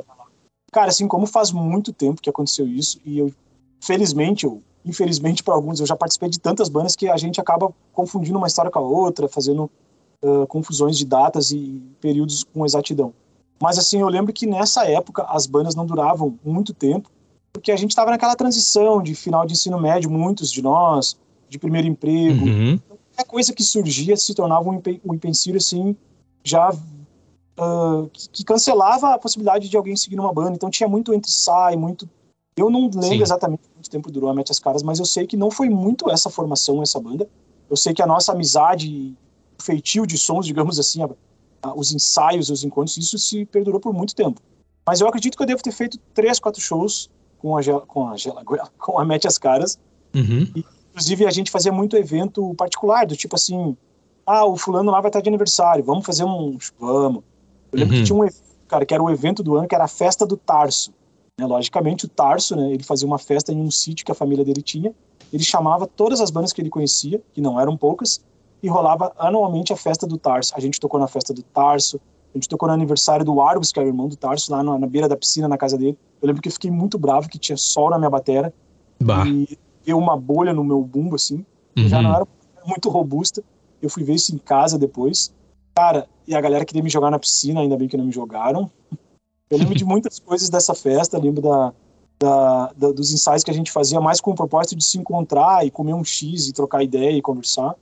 Cara, 0.71 0.91
assim, 0.91 1.09
como 1.09 1.27
faz 1.27 1.51
muito 1.51 1.93
tempo 1.93 2.23
que 2.23 2.31
aconteceu 2.31 2.65
isso, 2.65 3.01
e 3.05 3.19
eu, 3.19 3.33
felizmente, 3.81 4.47
eu 4.47 4.63
infelizmente 4.85 5.43
para 5.43 5.55
alguns, 5.55 5.81
eu 5.81 5.87
já 5.87 5.97
participei 5.97 6.29
de 6.29 6.39
tantas 6.39 6.69
bandas 6.69 6.95
que 6.95 7.09
a 7.09 7.17
gente 7.17 7.41
acaba 7.41 7.75
confundindo 7.93 8.39
uma 8.39 8.47
história 8.47 8.71
com 8.71 8.79
a 8.79 8.83
outra, 8.83 9.27
fazendo 9.27 9.69
uh, 10.23 10.47
confusões 10.47 10.97
de 10.97 11.05
datas 11.05 11.51
e 11.51 11.83
períodos 12.01 12.45
com 12.45 12.65
exatidão. 12.65 13.13
Mas 13.61 13.79
assim, 13.79 14.01
eu 14.01 14.09
lembro 14.09 14.33
que 14.33 14.47
nessa 14.47 14.85
época 14.85 15.25
as 15.25 15.47
bandas 15.47 15.75
não 15.75 15.85
duravam 15.85 16.39
muito 16.45 16.73
tempo, 16.73 17.11
porque 17.57 17.73
a 17.73 17.77
gente 17.77 17.91
estava 17.91 18.11
naquela 18.11 18.37
transição 18.37 19.03
de 19.03 19.15
final 19.15 19.47
de 19.47 19.53
ensino 19.53 19.81
médio, 19.81 20.11
muitos 20.11 20.51
de 20.51 20.63
nós, 20.63 21.17
de 21.49 21.59
primeiro 21.59 21.87
emprego. 21.87 22.45
Uhum. 22.45 22.79
Qualquer 22.79 23.25
coisa 23.27 23.53
que 23.53 23.63
surgia 23.63 24.17
se 24.17 24.35
tornava 24.35 24.69
um, 24.69 24.81
um 25.05 25.15
empecilho 25.15 25.57
assim, 25.57 25.97
já 26.45 26.71
uh, 26.71 28.09
que, 28.13 28.29
que, 28.29 28.45
cancelava 28.45 29.15
a 29.15 29.19
possibilidade 29.19 29.69
de 29.69 29.77
alguém 29.77 29.97
seguir 29.97 30.17
numa 30.17 30.33
banda. 30.33 30.53
Então 30.55 30.71
tinha 30.71 30.89
muito 30.89 31.13
entre 31.15 31.31
sai, 31.31 31.77
muito 31.77 32.09
eu 32.57 32.71
não 32.71 32.85
lembro 32.85 33.03
Sim. 33.03 33.23
exatamente 33.23 33.63
quanto 33.75 33.91
tempo 33.91 34.11
durou 34.11 34.31
a 34.31 34.35
Mete 34.35 34.51
as 34.51 34.59
Caras, 34.59 34.83
mas 34.83 34.99
eu 34.99 35.05
sei 35.05 35.27
que 35.27 35.37
não 35.37 35.51
foi 35.51 35.69
muito 35.69 36.11
essa 36.11 36.31
formação, 36.31 36.83
essa 36.83 36.99
banda. 36.99 37.29
Eu 37.69 37.77
sei 37.77 37.93
que 37.93 38.01
a 38.01 38.07
nossa 38.07 38.33
amizade, 38.33 39.15
o 39.59 39.63
feitio 39.63 40.07
de 40.07 40.17
sons, 40.17 40.47
digamos 40.47 40.79
assim, 40.79 41.03
a, 41.03 41.09
a, 41.63 41.75
os 41.75 41.93
ensaios, 41.93 42.49
os 42.49 42.65
encontros, 42.65 42.97
isso 42.97 43.19
se 43.19 43.45
perdurou 43.45 43.79
por 43.79 43.93
muito 43.93 44.15
tempo. 44.15 44.41
Mas 44.87 45.03
eu 45.03 45.07
acredito 45.07 45.37
que 45.37 45.43
eu 45.43 45.47
devo 45.47 45.63
ter 45.63 45.73
feito 45.73 45.99
três, 46.15 46.41
quatro 46.41 46.61
shows 46.63 47.11
com 47.47 47.57
a, 47.57 48.17
com 48.17 48.55
a, 48.55 48.69
com 48.79 48.99
a 48.99 49.05
Mete 49.05 49.27
as 49.27 49.39
Caras. 49.39 49.79
Uhum. 50.15 50.51
E, 50.55 50.65
inclusive, 50.91 51.27
a 51.27 51.31
gente 51.31 51.51
fazia 51.51 51.73
muito 51.73 51.97
evento 51.97 52.55
particular, 52.55 53.07
do 53.07 53.17
tipo 53.17 53.37
assim, 53.37 53.77
ah, 54.27 54.45
o 54.45 54.57
fulano 54.57 54.91
lá 54.91 55.01
vai 55.01 55.09
estar 55.09 55.21
de 55.21 55.29
aniversário, 55.29 55.85
vamos 55.85 56.05
fazer 56.05 56.25
um... 56.25 56.59
Vamos. 56.79 57.23
Eu 57.73 57.79
lembro 57.79 57.95
uhum. 57.95 58.01
que 58.01 58.07
tinha 58.07 58.19
um 58.19 58.25
evento, 58.25 58.43
cara, 58.67 58.87
que 58.87 58.95
era 58.95 59.03
o 59.03 59.11
evento 59.11 59.43
do 59.43 59.57
ano, 59.57 59.69
que 59.69 59.75
era 59.75 59.85
a 59.85 59.89
Festa 59.89 60.27
do 60.27 60.37
Tarso. 60.37 60.93
Né? 61.39 61.47
Logicamente, 61.47 62.07
o 62.07 62.09
Tarso, 62.09 62.57
né, 62.57 62.73
ele 62.73 62.83
fazia 62.83 63.07
uma 63.07 63.19
festa 63.19 63.53
em 63.53 63.61
um 63.61 63.71
sítio 63.71 64.05
que 64.05 64.13
a 64.13 64.15
família 64.15 64.45
dele 64.45 64.63
tinha. 64.63 64.95
Ele 65.33 65.43
chamava 65.43 65.87
todas 65.87 66.21
as 66.21 66.31
bandas 66.31 66.53
que 66.53 66.61
ele 66.61 66.71
conhecia, 66.71 67.21
que 67.33 67.41
não 67.41 67.61
eram 67.61 67.77
poucas, 67.77 68.25
e 68.63 68.69
rolava 68.69 69.13
anualmente 69.19 69.73
a 69.73 69.77
festa 69.77 70.07
do 70.07 70.17
Tarso. 70.17 70.55
A 70.57 70.61
gente 70.61 70.81
tocou 70.81 70.99
na 70.99 71.07
festa 71.07 71.35
do 71.35 71.43
Tarso, 71.43 72.01
a 72.37 72.39
gente 72.39 72.49
tocou 72.51 72.69
no 72.69 72.75
aniversário 72.75 73.25
do 73.25 73.41
Argos, 73.41 73.73
que 73.73 73.79
era 73.79 73.87
o 73.87 73.91
irmão 73.91 74.09
do 74.09 74.17
Tarso, 74.17 74.53
lá 74.53 74.63
na, 74.63 74.79
na 74.79 74.87
beira 74.87 75.09
da 75.09 75.17
piscina, 75.17 75.49
na 75.49 75.57
casa 75.57 75.79
dele. 75.79 75.97
Eu 76.21 76.27
lembro 76.27 76.43
que 76.43 76.49
eu 76.49 76.53
fiquei 76.53 76.71
muito 76.71 76.99
bravo, 76.99 77.29
que 77.29 77.39
tinha 77.39 77.57
sol 77.57 77.89
na 77.89 77.99
minha 77.99 78.11
batera. 78.11 78.53
Bah. 79.03 79.27
E 79.27 79.59
deu 79.85 79.97
uma 79.97 80.19
bolha 80.19 80.53
no 80.53 80.63
meu 80.63 80.83
bumbo, 80.83 81.17
assim. 81.17 81.47
Uhum. 81.77 81.89
Já 81.89 82.03
não 82.03 82.15
era 82.15 82.27
muito 82.67 82.91
robusta. 82.91 83.43
Eu 83.81 83.89
fui 83.89 84.05
ver 84.05 84.15
isso 84.15 84.35
em 84.35 84.39
casa 84.39 84.79
depois. 84.79 85.33
Cara, 85.75 86.07
e 86.29 86.35
a 86.35 86.41
galera 86.41 86.65
queria 86.65 86.83
me 86.83 86.91
jogar 86.91 87.11
na 87.11 87.19
piscina, 87.19 87.61
ainda 87.61 87.77
bem 87.77 87.89
que 87.89 87.97
não 87.97 88.05
me 88.05 88.13
jogaram. 88.13 88.71
Eu 89.49 89.59
lembro 89.59 89.75
de 89.75 89.85
muitas 89.87 90.19
coisas 90.19 90.51
dessa 90.51 90.75
festa, 90.75 91.19
lembro 91.19 91.41
da, 91.41 91.73
da, 92.19 92.73
da, 92.77 92.93
dos 92.93 93.15
ensaios 93.15 93.43
que 93.43 93.51
a 93.51 93.55
gente 93.55 93.73
fazia 93.73 94.01
mais 94.01 94.21
com 94.21 94.33
o 94.33 94.35
propósito 94.35 94.77
de 94.77 94.85
se 94.85 94.99
encontrar 94.99 95.67
e 95.67 95.71
comer 95.71 95.95
um 95.95 96.05
X 96.05 96.49
e 96.49 96.53
trocar 96.53 96.83
ideia 96.83 97.17
e 97.17 97.23
conversar. 97.23 97.75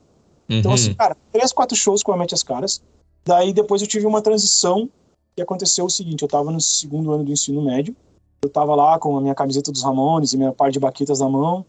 Então, 0.48 0.50
uhum. 0.50 0.58
Então, 0.58 0.72
assim, 0.72 0.94
cara, 0.94 1.16
três, 1.32 1.52
quatro 1.52 1.76
shows 1.76 2.04
com 2.04 2.12
a 2.12 2.16
Mete 2.16 2.34
as 2.34 2.42
Caras. 2.44 2.80
Daí 3.26 3.52
depois 3.52 3.80
eu 3.80 3.88
tive 3.88 4.06
uma 4.06 4.20
transição 4.20 4.88
que 5.34 5.42
aconteceu 5.42 5.84
o 5.84 5.90
seguinte: 5.90 6.22
eu 6.22 6.28
tava 6.28 6.50
no 6.50 6.60
segundo 6.60 7.12
ano 7.12 7.24
do 7.24 7.32
ensino 7.32 7.62
médio, 7.62 7.94
eu 8.42 8.50
tava 8.50 8.74
lá 8.74 8.98
com 8.98 9.16
a 9.16 9.20
minha 9.20 9.34
camiseta 9.34 9.72
dos 9.72 9.82
Ramones 9.82 10.32
e 10.32 10.36
minha 10.36 10.52
par 10.52 10.70
de 10.70 10.78
baquetas 10.78 11.20
na 11.20 11.28
mão, 11.28 11.64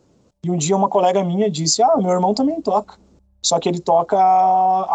e 0.46 0.52
um 0.52 0.58
dia 0.58 0.76
uma 0.76 0.90
colega 0.90 1.24
minha 1.24 1.50
disse: 1.50 1.82
Ah, 1.82 1.98
meu 1.98 2.12
irmão 2.12 2.34
também 2.34 2.62
toca. 2.62 2.98
Só 3.42 3.60
que 3.60 3.70
ele 3.70 3.80
toca 3.80 4.18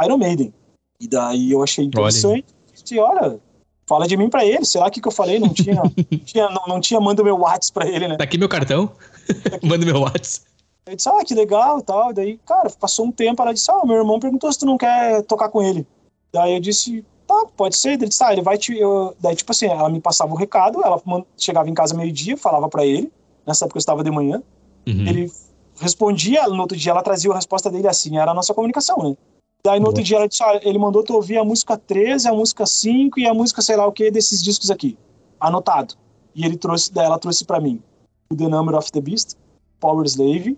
Iron 0.04 0.18
Maiden. 0.18 0.52
E 1.00 1.08
daí 1.08 1.52
eu 1.52 1.62
achei 1.62 1.84
interessante. 1.84 2.44
Olha. 2.52 2.72
Disse, 2.74 2.98
olha, 2.98 3.40
fala 3.86 4.06
de 4.06 4.16
mim 4.16 4.28
para 4.28 4.44
ele. 4.44 4.64
Será 4.64 4.90
que 4.90 5.00
que 5.00 5.08
eu 5.08 5.12
falei? 5.12 5.38
Não 5.38 5.54
tinha, 5.54 5.80
tinha 6.26 6.48
não, 6.50 6.62
não, 6.66 6.80
tinha 6.80 7.00
manda 7.00 7.22
meu 7.22 7.38
WhatsApp 7.38 7.72
para 7.72 7.88
ele, 7.88 8.08
né? 8.08 8.16
Tá 8.16 8.24
aqui 8.24 8.36
meu 8.36 8.48
cartão. 8.48 8.90
manda 9.62 9.86
meu 9.86 10.00
WhatsApp. 10.00 10.46
Ele 10.86 10.96
disse, 10.96 11.08
ah, 11.08 11.24
que 11.24 11.34
legal 11.34 11.78
e 11.78 11.82
tal. 11.82 12.12
Daí, 12.12 12.38
cara, 12.44 12.68
passou 12.70 13.06
um 13.06 13.12
tempo, 13.12 13.40
ela 13.40 13.54
disse, 13.54 13.70
ah, 13.70 13.84
meu 13.84 13.96
irmão 13.96 14.18
perguntou 14.18 14.52
se 14.52 14.58
tu 14.58 14.66
não 14.66 14.76
quer 14.76 15.22
tocar 15.22 15.48
com 15.48 15.62
ele. 15.62 15.86
Daí 16.32 16.54
eu 16.54 16.60
disse, 16.60 17.04
tá, 17.26 17.46
pode 17.56 17.76
ser. 17.76 17.92
Ele 17.92 18.08
disse, 18.08 18.22
ah, 18.22 18.32
ele 18.32 18.42
vai 18.42 18.58
te. 18.58 18.76
Eu... 18.76 19.14
Daí, 19.20 19.34
tipo 19.34 19.52
assim, 19.52 19.66
ela 19.66 19.88
me 19.88 20.00
passava 20.00 20.32
o 20.32 20.36
recado, 20.36 20.82
ela 20.82 21.00
chegava 21.36 21.68
em 21.68 21.74
casa 21.74 21.94
meio-dia, 21.94 22.36
falava 22.36 22.68
para 22.68 22.84
ele. 22.84 23.12
Nessa 23.46 23.64
época 23.64 23.78
eu 23.78 23.80
estava 23.80 24.04
de 24.04 24.10
manhã. 24.10 24.42
Uhum. 24.86 25.06
Ele 25.06 25.32
respondia, 25.80 26.46
no 26.46 26.60
outro 26.60 26.76
dia 26.76 26.92
ela 26.92 27.02
trazia 27.02 27.30
a 27.32 27.34
resposta 27.34 27.70
dele 27.70 27.88
assim, 27.88 28.18
era 28.18 28.30
a 28.30 28.34
nossa 28.34 28.52
comunicação, 28.52 28.98
né? 28.98 29.16
Daí 29.64 29.80
no 29.80 29.86
outro 29.86 30.02
dia 30.02 30.16
ela 30.16 30.28
disse, 30.28 30.42
olha, 30.42 30.60
ele 30.62 30.78
mandou 30.78 31.02
tu 31.02 31.14
ouvir 31.14 31.38
a 31.38 31.44
música 31.44 31.76
13, 31.76 32.28
a 32.28 32.32
música 32.32 32.66
5 32.66 33.18
e 33.18 33.26
a 33.26 33.34
música 33.34 33.60
sei 33.60 33.76
lá 33.76 33.86
o 33.86 33.92
que 33.92 34.10
desses 34.10 34.42
discos 34.42 34.70
aqui. 34.70 34.96
Anotado. 35.38 35.94
E 36.34 36.44
ele 36.44 36.56
trouxe, 36.56 36.92
daí 36.92 37.06
ela 37.06 37.18
trouxe 37.18 37.44
para 37.44 37.60
mim 37.60 37.82
o 38.30 38.36
The 38.36 38.48
Number 38.48 38.74
of 38.74 38.90
the 38.92 39.00
Beast, 39.00 39.36
Power 39.78 40.06
Slave 40.06 40.56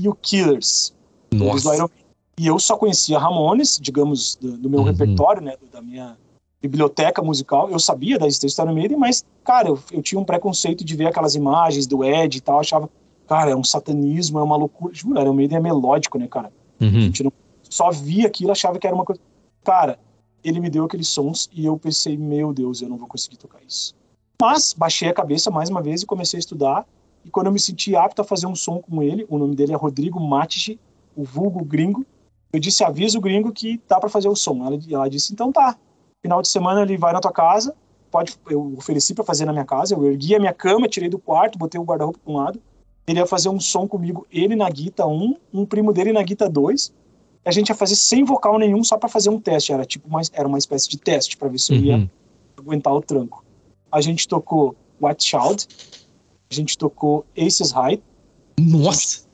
e 0.00 0.08
o 0.08 0.14
Killers. 0.14 0.94
Nossa. 1.32 1.88
E 2.38 2.46
eu 2.46 2.58
só 2.58 2.76
conhecia 2.76 3.18
Ramones, 3.18 3.78
digamos, 3.80 4.36
do, 4.36 4.56
do 4.56 4.70
meu 4.70 4.80
uhum. 4.80 4.86
repertório, 4.86 5.40
né, 5.40 5.54
da 5.72 5.80
minha 5.80 6.16
biblioteca 6.60 7.22
musical. 7.22 7.70
Eu 7.70 7.78
sabia 7.78 8.18
da 8.18 8.26
existência 8.26 8.64
do 8.64 8.74
Maiden, 8.74 8.96
mas, 8.96 9.24
cara, 9.44 9.68
eu, 9.68 9.78
eu 9.92 10.02
tinha 10.02 10.20
um 10.20 10.24
preconceito 10.24 10.84
de 10.84 10.96
ver 10.96 11.06
aquelas 11.06 11.34
imagens 11.34 11.86
do 11.86 12.02
Ed 12.02 12.38
e 12.38 12.40
tal, 12.40 12.58
achava, 12.58 12.90
cara, 13.26 13.50
é 13.50 13.56
um 13.56 13.62
satanismo, 13.62 14.38
é 14.38 14.42
uma 14.42 14.56
loucura. 14.56 14.94
Juro, 14.94 15.20
Iron 15.20 15.34
Maiden 15.34 15.58
é 15.58 15.60
melódico, 15.60 16.18
né, 16.18 16.26
cara? 16.26 16.52
Uhum. 16.80 16.88
A 16.88 17.00
gente 17.00 17.22
não 17.22 17.32
só 17.62 17.90
via 17.90 18.26
aquilo, 18.26 18.50
achava 18.50 18.78
que 18.78 18.86
era 18.86 18.94
uma 18.94 19.04
coisa. 19.04 19.20
Cara, 19.62 19.98
ele 20.42 20.60
me 20.60 20.70
deu 20.70 20.84
aqueles 20.84 21.08
sons 21.08 21.48
e 21.52 21.64
eu 21.64 21.78
pensei, 21.78 22.16
meu 22.16 22.52
Deus, 22.52 22.82
eu 22.82 22.88
não 22.88 22.96
vou 22.96 23.08
conseguir 23.08 23.36
tocar 23.36 23.60
isso. 23.66 23.94
Mas 24.40 24.74
baixei 24.74 25.08
a 25.08 25.14
cabeça 25.14 25.50
mais 25.50 25.70
uma 25.70 25.82
vez 25.82 26.02
e 26.02 26.06
comecei 26.06 26.38
a 26.38 26.40
estudar. 26.40 26.86
E 27.24 27.30
quando 27.30 27.46
eu 27.46 27.52
me 27.52 27.60
senti 27.60 27.96
apto 27.96 28.20
a 28.20 28.24
fazer 28.24 28.46
um 28.46 28.54
som 28.54 28.78
com 28.80 29.02
ele, 29.02 29.26
o 29.30 29.38
nome 29.38 29.54
dele 29.54 29.72
é 29.72 29.76
Rodrigo 29.76 30.20
Matici, 30.20 30.78
o 31.16 31.24
vulgo 31.24 31.64
gringo, 31.64 32.04
eu 32.54 32.60
disse, 32.60 32.84
avisa 32.84 33.18
o 33.18 33.20
gringo 33.20 33.52
que 33.52 33.80
dá 33.88 33.98
para 33.98 34.08
fazer 34.08 34.28
o 34.28 34.36
som. 34.36 34.64
Ela, 34.64 34.78
ela 34.88 35.08
disse, 35.08 35.32
então 35.32 35.50
tá. 35.50 35.76
Final 36.22 36.40
de 36.40 36.46
semana 36.46 36.82
ele 36.82 36.96
vai 36.96 37.12
na 37.12 37.20
tua 37.20 37.32
casa, 37.32 37.74
pode, 38.12 38.36
eu 38.48 38.74
ofereci 38.78 39.12
para 39.12 39.24
fazer 39.24 39.44
na 39.44 39.52
minha 39.52 39.64
casa, 39.64 39.92
eu 39.92 40.06
ergui 40.06 40.36
a 40.36 40.38
minha 40.38 40.54
cama, 40.54 40.88
tirei 40.88 41.08
do 41.08 41.18
quarto, 41.18 41.58
botei 41.58 41.80
o 41.80 41.84
guarda-roupa 41.84 42.20
para 42.24 42.32
um 42.32 42.36
lado. 42.36 42.62
Ele 43.08 43.18
ia 43.18 43.26
fazer 43.26 43.48
um 43.48 43.58
som 43.58 43.88
comigo, 43.88 44.24
ele 44.30 44.54
na 44.54 44.70
guita 44.70 45.04
1, 45.04 45.36
um 45.52 45.66
primo 45.66 45.92
dele 45.92 46.12
na 46.12 46.22
guita 46.22 46.48
2, 46.48 46.94
a 47.44 47.50
gente 47.50 47.70
ia 47.70 47.74
fazer 47.74 47.96
sem 47.96 48.24
vocal 48.24 48.56
nenhum 48.56 48.84
só 48.84 48.96
para 48.96 49.08
fazer 49.08 49.30
um 49.30 49.40
teste. 49.40 49.72
Era 49.72 49.84
tipo 49.84 50.08
uma, 50.08 50.22
era 50.32 50.46
uma 50.46 50.56
espécie 50.56 50.88
de 50.88 50.96
teste 50.96 51.36
para 51.36 51.48
ver 51.48 51.58
se 51.58 51.74
eu 51.74 51.78
ia 51.80 51.96
uhum. 51.96 52.08
aguentar 52.56 52.94
o 52.94 53.02
tranco. 53.02 53.44
A 53.90 54.00
gente 54.00 54.28
tocou 54.28 54.76
White 55.00 55.24
Child, 55.24 55.66
a 56.50 56.54
gente 56.54 56.78
tocou 56.78 57.26
Aces 57.36 57.72
High. 57.72 58.00
Nossa! 58.60 59.24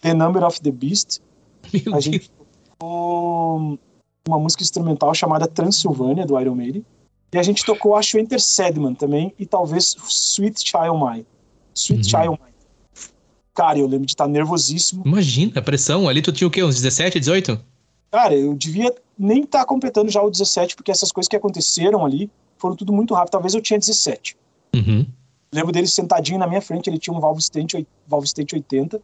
The 0.00 0.14
Number 0.14 0.42
of 0.42 0.58
the 0.62 0.70
Beast. 0.70 1.20
Meu 1.72 1.94
a 1.94 2.00
gente 2.00 2.30
uma 2.84 4.38
música 4.38 4.62
instrumental 4.62 5.14
chamada 5.14 5.46
Transylvania, 5.46 6.26
do 6.26 6.38
Iron 6.40 6.54
Maiden. 6.54 6.84
E 7.32 7.38
a 7.38 7.42
gente 7.42 7.64
tocou, 7.64 7.96
acho, 7.96 8.18
Enter 8.18 8.40
Sedman 8.40 8.94
também, 8.94 9.34
e 9.38 9.46
talvez 9.46 9.96
Sweet 10.08 10.60
Child 10.60 10.98
Mine. 10.98 11.26
Sweet 11.74 12.02
uhum. 12.02 12.22
Child 12.22 12.40
Mine. 12.42 12.52
Cara, 13.54 13.78
eu 13.78 13.86
lembro 13.86 14.06
de 14.06 14.12
estar 14.12 14.28
nervosíssimo. 14.28 15.02
Imagina, 15.06 15.52
a 15.56 15.62
pressão. 15.62 16.08
Ali 16.08 16.22
tu 16.22 16.32
tinha 16.32 16.48
o 16.48 16.50
quê? 16.50 16.62
Uns 16.62 16.76
17, 16.76 17.18
18? 17.18 17.60
Cara, 18.10 18.34
eu 18.34 18.54
devia 18.54 18.94
nem 19.18 19.42
estar 19.42 19.64
completando 19.64 20.10
já 20.10 20.22
o 20.22 20.30
17, 20.30 20.76
porque 20.76 20.90
essas 20.90 21.12
coisas 21.12 21.28
que 21.28 21.36
aconteceram 21.36 22.04
ali 22.04 22.30
foram 22.58 22.76
tudo 22.76 22.92
muito 22.92 23.14
rápido. 23.14 23.32
Talvez 23.32 23.54
eu 23.54 23.60
tinha 23.60 23.78
17. 23.78 24.36
Uhum. 24.74 25.06
Lembro 25.52 25.72
dele 25.72 25.86
sentadinho 25.86 26.38
na 26.38 26.46
minha 26.46 26.62
frente, 26.62 26.88
ele 26.88 26.98
tinha 26.98 27.14
um 27.14 27.20
Valve 27.20 27.40
State, 27.40 27.86
Valve 28.06 28.26
State 28.26 28.54
80, 28.54 29.00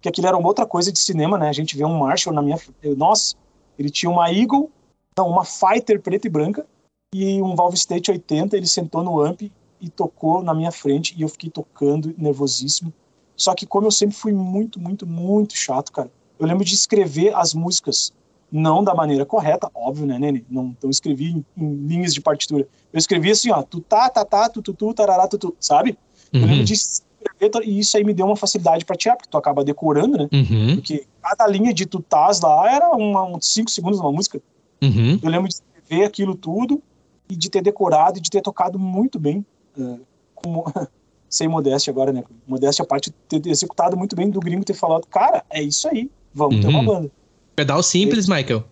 que 0.00 0.08
aquilo 0.08 0.26
era 0.26 0.36
uma 0.36 0.48
outra 0.48 0.66
coisa 0.66 0.90
de 0.90 0.98
cinema, 0.98 1.38
né? 1.38 1.48
A 1.48 1.52
gente 1.52 1.76
vê 1.76 1.84
um 1.84 1.98
Marshall 1.98 2.34
na 2.34 2.42
minha. 2.42 2.58
Nossa, 2.96 3.34
ele 3.78 3.90
tinha 3.90 4.10
uma 4.10 4.30
Eagle, 4.32 4.70
não, 5.16 5.28
uma 5.28 5.44
Fighter 5.44 6.00
preta 6.00 6.26
e 6.26 6.30
branca, 6.30 6.66
e 7.14 7.42
um 7.42 7.54
Valve 7.54 7.76
State 7.76 8.10
80, 8.10 8.56
ele 8.56 8.66
sentou 8.66 9.02
no 9.02 9.20
amp 9.20 9.42
e 9.80 9.88
tocou 9.88 10.42
na 10.42 10.54
minha 10.54 10.70
frente, 10.70 11.14
e 11.16 11.22
eu 11.22 11.28
fiquei 11.28 11.50
tocando, 11.50 12.14
nervosíssimo. 12.16 12.92
Só 13.36 13.54
que 13.54 13.66
como 13.66 13.86
eu 13.86 13.90
sempre 13.90 14.14
fui 14.14 14.32
muito, 14.32 14.78
muito, 14.78 15.06
muito 15.06 15.56
chato, 15.56 15.90
cara, 15.90 16.10
eu 16.38 16.46
lembro 16.46 16.64
de 16.64 16.74
escrever 16.74 17.34
as 17.34 17.54
músicas 17.54 18.12
não 18.52 18.82
da 18.82 18.94
maneira 18.94 19.24
correta, 19.24 19.70
óbvio, 19.74 20.06
né, 20.06 20.18
Nene? 20.18 20.44
Não, 20.50 20.76
não 20.82 20.90
escrevi 20.90 21.30
em, 21.30 21.44
em 21.56 21.74
linhas 21.86 22.12
de 22.12 22.20
partitura. 22.20 22.66
Eu 22.92 22.98
escrevi 22.98 23.30
assim, 23.30 23.50
ó, 23.50 23.62
tu 23.62 23.80
tá, 23.80 24.08
tá, 24.08 24.24
tá, 24.24 24.48
tu, 24.48 24.60
tu, 24.60 24.74
tu, 24.74 24.92
tarará, 24.92 25.28
tu, 25.28 25.38
tu, 25.38 25.56
sabe? 25.60 25.96
Uhum. 26.32 26.40
Eu 26.40 26.46
lembro 26.46 26.64
de 26.64 26.74
escrever, 26.74 27.50
e 27.64 27.78
isso 27.78 27.96
aí 27.96 28.04
me 28.04 28.14
deu 28.14 28.26
uma 28.26 28.36
facilidade 28.36 28.84
pra 28.84 28.96
tirar, 28.96 29.16
porque 29.16 29.30
tu 29.30 29.36
acaba 29.36 29.64
decorando, 29.64 30.18
né? 30.18 30.28
Uhum. 30.32 30.74
Porque 30.76 31.06
cada 31.22 31.46
linha 31.46 31.72
de 31.72 31.86
tutás 31.86 32.40
lá 32.40 32.72
era 32.72 32.90
uma, 32.90 33.24
uns 33.24 33.46
5 33.52 33.70
segundos 33.70 34.00
uma 34.00 34.12
música. 34.12 34.40
Uhum. 34.82 35.18
Eu 35.22 35.30
lembro 35.30 35.48
de 35.48 35.54
escrever 35.54 36.04
aquilo 36.04 36.34
tudo 36.34 36.82
e 37.28 37.36
de 37.36 37.50
ter 37.50 37.62
decorado 37.62 38.18
e 38.18 38.20
de 38.20 38.30
ter 38.30 38.40
tocado 38.40 38.78
muito 38.78 39.18
bem. 39.18 39.44
Uh, 39.76 40.00
com, 40.34 40.64
sem 41.30 41.46
modéstia 41.46 41.90
agora, 41.90 42.12
né? 42.12 42.24
Modéstia 42.46 42.82
a 42.82 42.86
parte 42.86 43.10
de 43.10 43.40
ter 43.40 43.48
executado 43.48 43.96
muito 43.96 44.16
bem 44.16 44.28
do 44.28 44.40
gringo 44.40 44.64
ter 44.64 44.74
falado, 44.74 45.06
cara, 45.06 45.44
é 45.48 45.62
isso 45.62 45.88
aí, 45.88 46.10
vamos 46.34 46.56
uhum. 46.56 46.60
ter 46.62 46.68
uma 46.68 46.80
uhum. 46.80 46.86
banda. 46.86 47.10
Pedal 47.54 47.82
simples, 47.82 48.26
e, 48.26 48.30
Michael? 48.30 48.64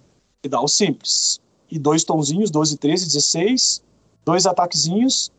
Pedal 0.43 0.67
simples. 0.67 1.41
E 1.71 1.79
dois 1.79 2.03
tonzinhos, 2.03 2.51
12, 2.51 2.77
13, 2.79 3.07
16, 3.07 3.83
dois 4.25 4.47
ataquezinhos, 4.47 5.31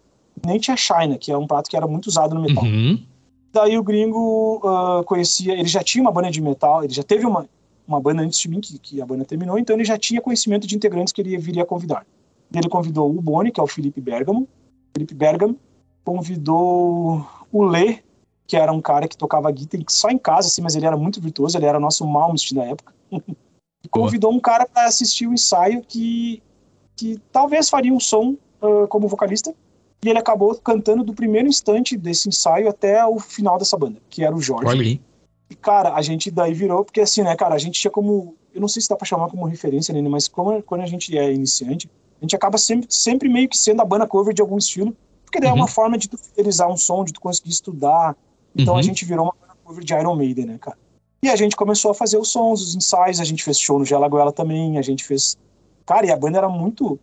nem 0.45 0.59
tinha 0.59 0.77
China, 0.77 1.17
que 1.17 1.31
é 1.31 1.37
um 1.37 1.47
prato 1.47 1.69
que 1.69 1.77
era 1.77 1.87
muito 1.87 2.07
usado 2.07 2.35
no 2.35 2.41
metal. 2.41 2.63
Uhum. 2.63 3.03
Daí 3.51 3.77
o 3.77 3.83
gringo 3.83 4.57
uh, 4.57 5.03
conhecia, 5.03 5.53
ele 5.53 5.67
já 5.67 5.83
tinha 5.83 6.01
uma 6.01 6.11
banda 6.11 6.29
de 6.29 6.41
metal, 6.41 6.83
ele 6.83 6.93
já 6.93 7.03
teve 7.03 7.25
uma, 7.25 7.47
uma 7.87 7.99
banda 7.99 8.21
antes 8.21 8.39
de 8.39 8.47
mim, 8.47 8.61
que, 8.61 8.77
que 8.77 9.01
a 9.01 9.05
banda 9.05 9.25
terminou, 9.25 9.57
então 9.57 9.75
ele 9.75 9.85
já 9.85 9.97
tinha 9.97 10.21
conhecimento 10.21 10.67
de 10.67 10.75
integrantes 10.75 11.11
que 11.11 11.21
ele 11.21 11.37
viria 11.37 11.65
convidar. 11.65 12.05
Ele 12.53 12.69
convidou 12.69 13.09
o 13.09 13.21
Boni, 13.21 13.51
que 13.51 13.59
é 13.59 13.63
o 13.63 13.67
Felipe 13.67 14.01
Bergamo, 14.01 14.47
Felipe 14.93 15.13
Bergamo, 15.13 15.57
convidou 16.03 17.25
o 17.51 17.63
Lê, 17.63 17.99
que 18.47 18.55
era 18.55 18.71
um 18.71 18.81
cara 18.81 19.07
que 19.07 19.17
tocava 19.17 19.51
guitarra 19.51 19.83
só 19.89 20.09
em 20.09 20.17
casa, 20.17 20.47
assim, 20.47 20.61
mas 20.61 20.75
ele 20.75 20.85
era 20.85 20.97
muito 20.97 21.21
virtuoso, 21.21 21.57
ele 21.57 21.65
era 21.65 21.79
nosso 21.79 22.05
Malmsteen 22.05 22.59
na 22.59 22.71
época. 22.71 22.93
convidou 23.89 24.31
um 24.31 24.39
cara 24.39 24.67
para 24.67 24.85
assistir 24.85 25.27
o 25.27 25.33
ensaio 25.33 25.81
que, 25.87 26.43
que 26.95 27.17
talvez 27.31 27.69
faria 27.69 27.93
um 27.93 27.99
som 27.99 28.35
uh, 28.61 28.87
como 28.89 29.07
vocalista, 29.07 29.53
e 30.03 30.09
ele 30.09 30.19
acabou 30.19 30.55
cantando 30.55 31.03
do 31.03 31.13
primeiro 31.13 31.47
instante 31.47 31.97
desse 31.97 32.29
ensaio 32.29 32.69
até 32.69 33.05
o 33.05 33.19
final 33.19 33.57
dessa 33.57 33.77
banda, 33.77 33.99
que 34.09 34.23
era 34.23 34.35
o 34.35 34.41
Jorge. 34.41 34.67
Olha 34.67 34.81
E, 35.49 35.55
cara, 35.55 35.93
a 35.93 36.01
gente 36.01 36.31
daí 36.31 36.53
virou, 36.53 36.85
porque 36.85 37.01
assim, 37.01 37.21
né, 37.21 37.35
cara, 37.35 37.55
a 37.55 37.57
gente 37.57 37.79
tinha 37.79 37.91
como, 37.91 38.35
eu 38.53 38.61
não 38.61 38.67
sei 38.67 38.81
se 38.81 38.89
dá 38.89 38.95
pra 38.95 39.05
chamar 39.05 39.29
como 39.29 39.45
referência, 39.45 39.93
né, 39.93 40.01
mas 40.07 40.27
como, 40.27 40.61
quando 40.63 40.81
a 40.81 40.87
gente 40.87 41.17
é 41.17 41.33
iniciante, 41.33 41.89
a 42.21 42.23
gente 42.23 42.35
acaba 42.35 42.57
sempre, 42.57 42.87
sempre 42.89 43.29
meio 43.29 43.49
que 43.49 43.57
sendo 43.57 43.81
a 43.81 43.85
banda 43.85 44.07
cover 44.07 44.33
de 44.33 44.41
algum 44.41 44.57
estilo, 44.57 44.95
porque 45.25 45.39
daí 45.39 45.49
uhum. 45.49 45.57
é 45.57 45.59
uma 45.59 45.65
uhum. 45.65 45.71
forma 45.71 45.97
de 45.97 46.07
tu 46.07 46.17
fidelizar 46.17 46.69
um 46.69 46.77
som, 46.77 47.03
de 47.03 47.13
tu 47.13 47.19
conseguir 47.19 47.49
estudar, 47.49 48.15
então 48.55 48.73
uhum. 48.75 48.79
a 48.79 48.83
gente 48.83 49.03
virou 49.03 49.25
uma 49.25 49.33
cover 49.63 49.83
de 49.83 49.93
Iron 49.93 50.15
Maiden, 50.15 50.45
né, 50.45 50.57
cara? 50.59 50.77
E 51.21 51.27
a 51.27 51.35
gente 51.35 51.55
começou 51.55 51.91
a 51.91 51.93
fazer 51.93 52.17
os 52.17 52.29
sons, 52.29 52.61
os 52.61 52.75
ensaios, 52.75 53.19
a 53.19 53.25
gente 53.25 53.43
fez 53.43 53.59
show 53.59 53.77
no 53.77 53.83
Gelagoela 53.83 54.31
também, 54.31 54.77
a 54.77 54.81
gente 54.81 55.03
fez. 55.03 55.37
Cara, 55.85 56.05
e 56.05 56.11
a 56.11 56.15
banda 56.15 56.37
era 56.37 56.47
muito 56.47 56.97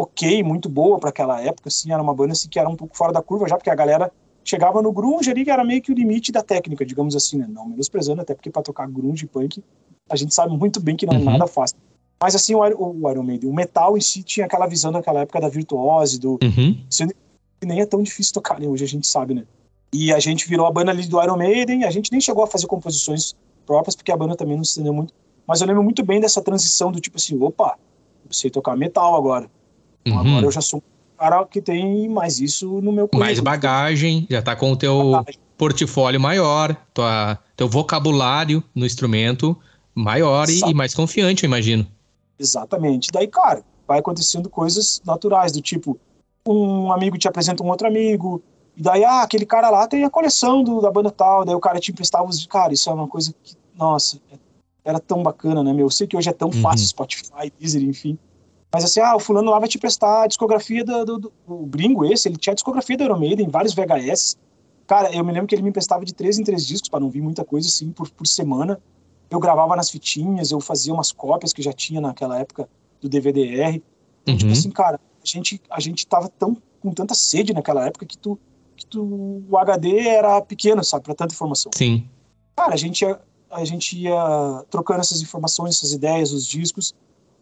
ok, 0.00 0.42
muito 0.42 0.68
boa 0.68 0.98
para 0.98 1.10
aquela 1.10 1.40
época, 1.40 1.68
assim, 1.68 1.92
era 1.92 2.02
uma 2.02 2.14
banda 2.14 2.32
assim, 2.32 2.48
que 2.48 2.58
era 2.58 2.68
um 2.68 2.76
pouco 2.76 2.96
fora 2.96 3.12
da 3.12 3.20
curva 3.20 3.48
já, 3.48 3.56
porque 3.56 3.70
a 3.70 3.74
galera 3.74 4.10
chegava 4.44 4.80
no 4.80 4.92
grunge 4.92 5.30
ali, 5.30 5.44
que 5.44 5.50
era 5.50 5.64
meio 5.64 5.82
que 5.82 5.92
o 5.92 5.94
limite 5.94 6.32
da 6.32 6.42
técnica, 6.42 6.86
digamos 6.86 7.14
assim, 7.14 7.38
né? 7.38 7.46
Não 7.48 7.68
menosprezando, 7.68 8.22
até 8.22 8.34
porque 8.34 8.50
para 8.50 8.62
tocar 8.62 8.88
grunge 8.88 9.24
e 9.24 9.28
punk, 9.28 9.62
a 10.08 10.16
gente 10.16 10.34
sabe 10.34 10.56
muito 10.56 10.80
bem 10.80 10.96
que 10.96 11.04
não 11.04 11.14
é 11.14 11.18
uhum. 11.18 11.24
nada 11.24 11.46
fácil. 11.46 11.76
Mas 12.20 12.34
assim, 12.34 12.54
o, 12.54 12.60
o 12.60 13.10
Iron 13.10 13.22
Maiden, 13.22 13.50
o 13.50 13.54
metal 13.54 13.96
em 13.96 14.00
si 14.00 14.22
tinha 14.22 14.46
aquela 14.46 14.66
visão 14.66 14.90
naquela 14.90 15.20
época 15.20 15.40
da 15.40 15.48
virtuose, 15.48 16.18
do. 16.18 16.38
Uhum. 16.42 16.78
Nem 17.64 17.80
é 17.80 17.86
tão 17.86 18.02
difícil 18.02 18.32
tocar, 18.34 18.60
né? 18.60 18.66
Hoje 18.66 18.84
a 18.84 18.88
gente 18.88 19.06
sabe, 19.06 19.34
né? 19.34 19.44
E 19.92 20.12
a 20.12 20.18
gente 20.18 20.48
virou 20.48 20.66
a 20.66 20.70
banda 20.70 20.90
ali 20.92 21.06
do 21.06 21.22
Iron 21.22 21.36
Maiden, 21.36 21.84
a 21.84 21.90
gente 21.90 22.10
nem 22.12 22.20
chegou 22.20 22.44
a 22.44 22.46
fazer 22.46 22.66
composições 22.66 23.34
próprias, 23.66 23.96
porque 23.96 24.12
a 24.12 24.16
banda 24.16 24.36
também 24.36 24.56
não 24.56 24.64
se 24.64 24.78
entendeu 24.78 24.94
muito. 24.94 25.12
Mas 25.46 25.60
eu 25.60 25.66
lembro 25.66 25.82
muito 25.82 26.04
bem 26.04 26.20
dessa 26.20 26.40
transição 26.40 26.92
do 26.92 27.00
tipo 27.00 27.16
assim, 27.16 27.40
opa, 27.42 27.76
eu 28.24 28.32
sei 28.32 28.50
tocar 28.50 28.76
metal 28.76 29.16
agora. 29.16 29.50
Uhum. 30.10 30.18
Agora 30.18 30.46
eu 30.46 30.52
já 30.52 30.60
sou 30.60 30.80
um 30.80 31.18
cara 31.18 31.44
que 31.46 31.60
tem 31.60 32.08
mais 32.08 32.40
isso 32.40 32.66
no 32.80 32.92
meu 32.92 33.08
currículo. 33.08 33.20
Mais 33.20 33.40
bagagem, 33.40 34.26
já 34.30 34.42
tá 34.42 34.54
com 34.54 34.72
o 34.72 34.76
teu 34.76 35.12
bagagem. 35.12 35.40
portfólio 35.56 36.20
maior, 36.20 36.74
tua, 36.94 37.38
teu 37.56 37.68
vocabulário 37.68 38.62
no 38.74 38.86
instrumento 38.86 39.56
maior 39.94 40.48
e, 40.48 40.60
e 40.60 40.74
mais 40.74 40.94
confiante, 40.94 41.44
eu 41.44 41.48
imagino. 41.48 41.86
Exatamente. 42.38 43.08
Daí, 43.12 43.26
cara, 43.26 43.64
vai 43.86 43.98
acontecendo 43.98 44.48
coisas 44.48 45.02
naturais, 45.04 45.50
do 45.50 45.60
tipo, 45.60 45.98
um 46.46 46.92
amigo 46.92 47.18
te 47.18 47.26
apresenta 47.26 47.64
um 47.64 47.68
outro 47.68 47.86
amigo, 47.86 48.42
e 48.78 48.82
daí, 48.82 49.04
ah, 49.04 49.22
aquele 49.22 49.44
cara 49.44 49.70
lá 49.70 49.88
tem 49.88 50.04
a 50.04 50.10
coleção 50.10 50.62
do, 50.62 50.80
da 50.80 50.88
banda 50.88 51.10
tal, 51.10 51.44
daí 51.44 51.54
o 51.54 51.60
cara 51.60 51.80
te 51.80 51.90
emprestava 51.90 52.28
os. 52.28 52.46
Cara, 52.46 52.72
isso 52.72 52.88
é 52.88 52.92
uma 52.92 53.08
coisa 53.08 53.34
que, 53.42 53.56
nossa, 53.76 54.20
era 54.84 55.00
tão 55.00 55.20
bacana, 55.20 55.64
né, 55.64 55.72
meu? 55.72 55.86
Eu 55.86 55.90
sei 55.90 56.06
que 56.06 56.16
hoje 56.16 56.28
é 56.30 56.32
tão 56.32 56.48
uhum. 56.48 56.62
fácil, 56.62 56.86
Spotify, 56.86 57.52
Deezer, 57.58 57.82
enfim. 57.82 58.16
Mas 58.72 58.84
assim, 58.84 59.00
ah, 59.00 59.16
o 59.16 59.20
fulano 59.20 59.50
lá 59.50 59.58
vai 59.58 59.68
te 59.68 59.78
prestar 59.78 60.24
a 60.24 60.26
discografia 60.26 60.84
do, 60.84 61.04
do, 61.04 61.18
do 61.18 61.32
o 61.46 61.66
gringo 61.66 62.04
esse, 62.04 62.28
ele 62.28 62.36
tinha 62.36 62.52
a 62.52 62.54
discografia 62.54 62.96
do 62.96 63.04
Iron 63.04 63.18
Maiden, 63.18 63.48
vários 63.48 63.74
VHS. 63.74 64.36
Cara, 64.86 65.14
eu 65.14 65.24
me 65.24 65.32
lembro 65.32 65.46
que 65.46 65.54
ele 65.54 65.62
me 65.62 65.70
emprestava 65.70 66.04
de 66.04 66.14
três 66.14 66.38
em 66.38 66.44
três 66.44 66.66
discos, 66.66 66.88
para 66.88 67.00
não 67.00 67.10
vir 67.10 67.22
muita 67.22 67.44
coisa 67.44 67.68
assim, 67.68 67.90
por, 67.90 68.10
por 68.10 68.26
semana. 68.26 68.78
Eu 69.30 69.38
gravava 69.40 69.76
nas 69.76 69.90
fitinhas, 69.90 70.50
eu 70.50 70.60
fazia 70.60 70.92
umas 70.92 71.12
cópias 71.12 71.52
que 71.52 71.62
já 71.62 71.72
tinha 71.72 72.00
naquela 72.00 72.38
época 72.38 72.68
do 73.00 73.08
DVD-R. 73.08 73.72
Tipo 73.72 73.84
uhum. 74.30 74.36
tipo 74.36 74.52
assim, 74.52 74.70
cara, 74.70 75.00
a 75.22 75.26
gente, 75.26 75.60
a 75.70 75.80
gente 75.80 76.06
tava 76.06 76.28
tão, 76.28 76.56
com 76.80 76.92
tanta 76.92 77.14
sede 77.14 77.52
naquela 77.52 77.86
época 77.86 78.06
que 78.06 78.16
tu 78.16 78.38
que 78.78 78.86
tu, 78.86 79.42
o 79.50 79.58
HD 79.58 80.06
era 80.06 80.40
pequeno, 80.40 80.84
sabe, 80.84 81.04
para 81.04 81.14
tanta 81.14 81.34
informação. 81.34 81.70
Sim. 81.74 82.08
Cara, 82.56 82.74
a 82.74 82.76
gente 82.76 83.02
ia, 83.02 83.20
a 83.50 83.64
gente 83.64 83.98
ia 83.98 84.64
trocando 84.70 85.00
essas 85.00 85.20
informações, 85.20 85.76
essas 85.76 85.92
ideias, 85.92 86.32
os 86.32 86.46
discos, 86.46 86.94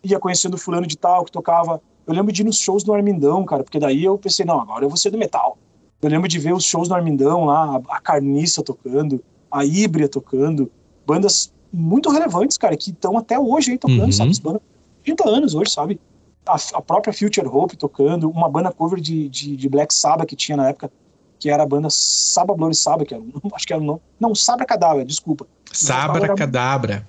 ia 0.02 0.18
conhecendo 0.18 0.58
fulano 0.58 0.86
de 0.86 0.96
tal 0.96 1.24
que 1.24 1.32
tocava. 1.32 1.80
Eu 2.06 2.14
lembro 2.14 2.32
de 2.32 2.42
ir 2.42 2.44
nos 2.44 2.58
shows 2.58 2.84
do 2.84 2.94
Armindão, 2.94 3.44
cara, 3.44 3.64
porque 3.64 3.78
daí 3.78 4.04
eu 4.04 4.16
pensei, 4.16 4.44
não, 4.44 4.60
agora 4.60 4.84
eu 4.84 4.88
vou 4.88 4.96
ser 4.96 5.10
do 5.10 5.18
metal. 5.18 5.58
Eu 6.00 6.10
lembro 6.10 6.28
de 6.28 6.38
ver 6.38 6.52
os 6.52 6.64
shows 6.64 6.88
do 6.88 6.94
Armindão 6.94 7.46
lá, 7.46 7.80
a, 7.88 8.00
Carniça 8.00 8.62
tocando, 8.62 9.22
a 9.50 9.64
Híbria 9.64 10.08
tocando, 10.08 10.70
bandas 11.06 11.52
muito 11.72 12.10
relevantes, 12.10 12.56
cara, 12.56 12.76
que 12.76 12.90
estão 12.90 13.16
até 13.16 13.38
hoje 13.38 13.72
aí 13.72 13.78
tocando, 13.78 14.04
uhum. 14.04 14.12
sabe? 14.12 14.40
Bandas 14.40 14.62
30 15.04 15.28
anos 15.28 15.54
hoje, 15.54 15.70
sabe? 15.70 16.00
A, 16.46 16.56
a, 16.74 16.82
própria 16.82 17.12
Future 17.12 17.46
Hope 17.46 17.76
tocando, 17.76 18.30
uma 18.30 18.48
banda 18.48 18.70
cover 18.70 19.00
de, 19.00 19.28
de, 19.28 19.56
de 19.56 19.68
Black 19.68 19.92
Sabbath 19.94 20.28
que 20.28 20.36
tinha 20.36 20.56
na 20.56 20.68
época, 20.68 20.90
que 21.38 21.50
era 21.50 21.62
a 21.62 21.66
banda 21.66 21.88
Saba 21.90 22.54
Bloody 22.54 22.76
Saba, 22.76 23.04
que 23.04 23.14
era, 23.14 23.22
acho 23.54 23.66
que 23.66 23.72
era 23.72 23.82
o 23.82 23.84
nome. 23.84 24.00
Não, 24.18 24.34
Sabra 24.34 24.64
Cadabra, 24.64 25.04
desculpa. 25.04 25.46
Sabra 25.72 26.34
Cadabra. 26.34 27.06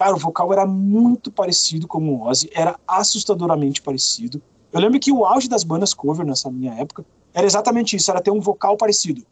Cara, 0.00 0.14
o 0.14 0.18
vocal 0.18 0.50
era 0.50 0.64
muito 0.64 1.30
parecido 1.30 1.86
com 1.86 1.98
o 1.98 2.22
Ozzy, 2.22 2.48
era 2.54 2.80
assustadoramente 2.88 3.82
parecido. 3.82 4.40
Eu 4.72 4.80
lembro 4.80 4.98
que 4.98 5.12
o 5.12 5.26
auge 5.26 5.46
das 5.46 5.62
bandas 5.62 5.92
cover 5.92 6.24
nessa 6.24 6.50
minha 6.50 6.72
época 6.72 7.04
era 7.34 7.46
exatamente 7.46 7.96
isso, 7.96 8.10
era 8.10 8.18
ter 8.18 8.30
um 8.30 8.40
vocal 8.40 8.78
parecido. 8.78 9.22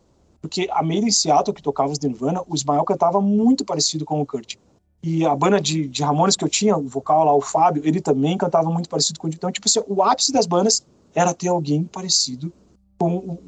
Porque 0.43 0.69
a 0.71 0.83
Maiden 0.83 1.11
Seattle, 1.11 1.55
que 1.55 1.62
tocava 1.62 1.91
os 1.91 1.99
Nirvana, 1.99 2.43
o 2.47 2.55
Ismael 2.55 2.85
cantava 2.85 3.19
muito 3.19 3.64
parecido 3.64 4.05
com 4.05 4.21
o 4.21 4.27
Kurt. 4.27 4.57
E 5.03 5.25
a 5.25 5.35
banda 5.35 5.59
de, 5.59 5.89
de 5.89 6.03
Ramones 6.03 6.37
que 6.37 6.45
eu 6.45 6.51
tinha, 6.51 6.77
o 6.77 6.87
vocal 6.87 7.25
lá, 7.25 7.33
o 7.33 7.41
Fábio, 7.41 7.83
ele 7.87 8.03
também 8.03 8.37
cantava 8.37 8.69
muito 8.69 8.91
parecido 8.91 9.19
com 9.19 9.27
o 9.27 9.31
Então, 9.31 9.51
tipo 9.51 9.66
assim, 9.66 9.81
o 9.87 10.03
ápice 10.03 10.35
das 10.35 10.45
bandas 10.45 10.85
era 11.14 11.33
ter 11.33 11.49
alguém 11.49 11.83
parecido 11.83 12.53
com 12.99 13.16
o, 13.16 13.39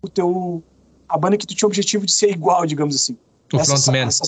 o 0.00 0.08
teu 0.08 0.64
a 1.06 1.18
banda 1.18 1.36
que 1.36 1.46
tu 1.46 1.54
tinha 1.54 1.66
o 1.66 1.68
objetivo 1.68 2.06
de 2.06 2.12
ser 2.12 2.30
igual, 2.30 2.64
digamos 2.64 2.96
assim. 2.96 3.18
O 3.52 3.58
frontman. 3.62 4.06
Essa, 4.06 4.24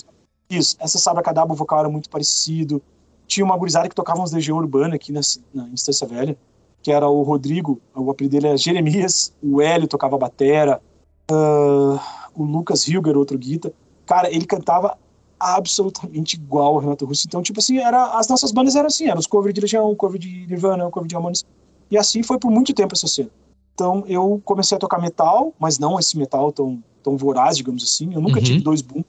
isso, 0.49 0.75
essa 0.79 0.97
Sabra 0.97 1.23
Cadabra, 1.23 1.53
o 1.53 1.55
vocal 1.55 1.79
era 1.79 1.89
muito 1.89 2.09
parecido. 2.09 2.81
Tinha 3.27 3.45
uma 3.45 3.57
gurizada 3.57 3.89
que 3.89 3.95
tocava 3.95 4.21
uns 4.21 4.31
Legião 4.31 4.57
Urbana 4.57 4.95
aqui 4.95 5.11
na, 5.11 5.21
na 5.53 5.67
Instância 5.69 6.07
Velha, 6.07 6.37
que 6.81 6.91
era 6.91 7.07
o 7.07 7.21
Rodrigo, 7.23 7.81
o 7.93 8.09
apelido 8.09 8.33
dele 8.33 8.53
é 8.53 8.57
Jeremias, 8.57 9.33
o 9.43 9.61
Hélio 9.61 9.87
tocava 9.87 10.17
batera, 10.17 10.81
uh, 11.29 11.99
o 12.33 12.43
Lucas 12.43 12.87
Hilger, 12.87 13.17
outro 13.17 13.37
guita. 13.37 13.73
Cara, 14.05 14.31
ele 14.33 14.45
cantava 14.45 14.97
absolutamente 15.39 16.35
igual 16.35 16.75
ao 16.75 16.79
Renato 16.79 17.05
Russo. 17.05 17.27
Então, 17.27 17.41
tipo 17.41 17.59
assim, 17.59 17.77
era, 17.79 18.17
as 18.17 18.27
nossas 18.27 18.51
bandas 18.51 18.75
eram 18.75 18.87
assim, 18.87 19.07
eram 19.07 19.19
os 19.19 19.27
covers 19.27 19.53
de 19.53 19.61
Legião, 19.61 19.93
cover 19.95 20.19
de 20.19 20.47
Nirvana, 20.47 20.89
cover 20.89 21.07
de 21.07 21.15
Ramones. 21.15 21.45
E 21.91 21.97
assim 21.97 22.23
foi 22.23 22.39
por 22.39 22.51
muito 22.51 22.73
tempo 22.73 22.93
essa 22.93 23.07
cena. 23.07 23.29
Então 23.73 24.03
eu 24.07 24.41
comecei 24.43 24.75
a 24.75 24.79
tocar 24.79 24.99
metal, 24.99 25.53
mas 25.59 25.77
não 25.77 25.99
esse 25.99 26.17
metal 26.17 26.51
tão, 26.51 26.83
tão 27.03 27.15
voraz, 27.15 27.57
digamos 27.57 27.83
assim. 27.83 28.13
Eu 28.13 28.21
nunca 28.21 28.39
uhum. 28.39 28.43
tive 28.43 28.59
dois 28.59 28.81
booms. 28.81 29.05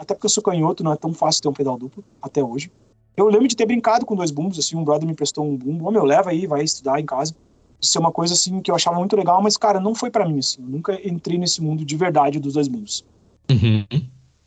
Até 0.00 0.14
porque 0.14 0.24
eu 0.24 0.30
sou 0.30 0.42
canhoto, 0.42 0.82
não 0.82 0.94
é 0.94 0.96
tão 0.96 1.12
fácil 1.12 1.42
ter 1.42 1.48
um 1.48 1.52
pedal 1.52 1.76
duplo, 1.76 2.02
até 2.22 2.42
hoje. 2.42 2.72
Eu 3.14 3.28
lembro 3.28 3.46
de 3.46 3.54
ter 3.54 3.66
brincado 3.66 4.06
com 4.06 4.16
dois 4.16 4.30
bumbos, 4.30 4.58
assim, 4.58 4.74
um 4.74 4.82
brother 4.82 5.06
me 5.06 5.14
prestou 5.14 5.44
um 5.44 5.54
bumbo, 5.54 5.86
oh, 5.86 5.90
meu, 5.90 6.04
leva 6.04 6.30
aí, 6.30 6.46
vai 6.46 6.64
estudar 6.64 6.98
em 6.98 7.04
casa. 7.04 7.36
Isso 7.78 7.98
é 7.98 8.00
uma 8.00 8.10
coisa, 8.10 8.32
assim, 8.32 8.62
que 8.62 8.70
eu 8.70 8.74
achava 8.74 8.98
muito 8.98 9.14
legal, 9.14 9.42
mas, 9.42 9.58
cara, 9.58 9.78
não 9.78 9.94
foi 9.94 10.10
para 10.10 10.26
mim, 10.26 10.38
assim, 10.38 10.62
eu 10.62 10.68
nunca 10.68 10.98
entrei 11.06 11.36
nesse 11.36 11.60
mundo 11.60 11.84
de 11.84 11.96
verdade 11.98 12.40
dos 12.40 12.54
dois 12.54 12.66
bumbos. 12.66 13.04
Uhum. 13.50 13.84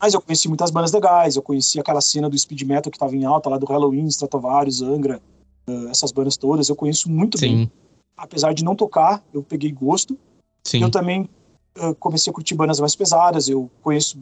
Mas 0.01 0.15
eu 0.15 0.21
conheci 0.21 0.47
muitas 0.47 0.71
bandas 0.71 0.91
legais, 0.91 1.35
eu 1.35 1.43
conheci 1.43 1.79
aquela 1.79 2.01
cena 2.01 2.27
do 2.27 2.35
speed 2.35 2.63
metal 2.63 2.91
que 2.91 2.97
tava 2.97 3.15
em 3.15 3.23
alta, 3.23 3.47
lá 3.47 3.59
do 3.59 3.67
Halloween, 3.67 4.07
Stratovarius, 4.07 4.81
Angra, 4.81 5.21
uh, 5.69 5.87
essas 5.89 6.11
bandas 6.11 6.35
todas, 6.35 6.67
eu 6.67 6.75
conheço 6.75 7.11
muito 7.11 7.37
Sim. 7.37 7.47
bem. 7.47 7.71
Apesar 8.17 8.53
de 8.53 8.63
não 8.63 8.75
tocar, 8.75 9.23
eu 9.31 9.43
peguei 9.43 9.71
gosto. 9.71 10.17
Sim. 10.63 10.81
Eu 10.81 10.89
também 10.89 11.29
uh, 11.77 11.93
comecei 11.99 12.31
a 12.31 12.33
curtir 12.33 12.55
bandas 12.55 12.79
mais 12.79 12.95
pesadas, 12.95 13.47
eu 13.47 13.69
conheço 13.83 14.17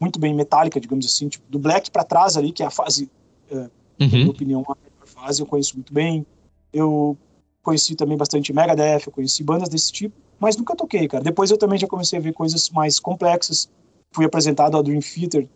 muito 0.00 0.18
bem 0.18 0.34
Metallica, 0.34 0.80
digamos 0.80 1.06
assim, 1.06 1.28
tipo, 1.28 1.44
do 1.50 1.58
Black 1.58 1.90
para 1.90 2.04
trás 2.04 2.36
ali, 2.36 2.52
que 2.52 2.62
é 2.62 2.66
a 2.66 2.70
fase, 2.70 3.10
uh, 3.50 3.70
na 3.98 4.06
minha 4.06 4.24
Uhum. 4.24 4.30
opinião, 4.30 4.60
a 4.68 4.74
melhor 4.82 5.06
fase, 5.06 5.42
eu 5.42 5.46
conheço 5.46 5.74
muito 5.74 5.92
bem. 5.92 6.24
Eu 6.72 7.16
conheci 7.62 7.94
também 7.94 8.16
bastante 8.16 8.52
Megadeth, 8.52 9.02
eu 9.06 9.12
conheci 9.12 9.42
bandas 9.42 9.68
desse 9.68 9.92
tipo, 9.92 10.14
mas 10.38 10.56
nunca 10.56 10.76
toquei, 10.76 11.08
cara. 11.08 11.22
Depois 11.24 11.50
eu 11.50 11.58
também 11.58 11.78
já 11.78 11.86
comecei 11.86 12.18
a 12.18 12.22
ver 12.22 12.32
coisas 12.32 12.70
mais 12.70 12.98
complexas. 13.00 13.68
Fui 14.12 14.24
apresentado 14.24 14.76
ao 14.76 14.82
Dream 14.82 15.00
Theater, 15.00 15.48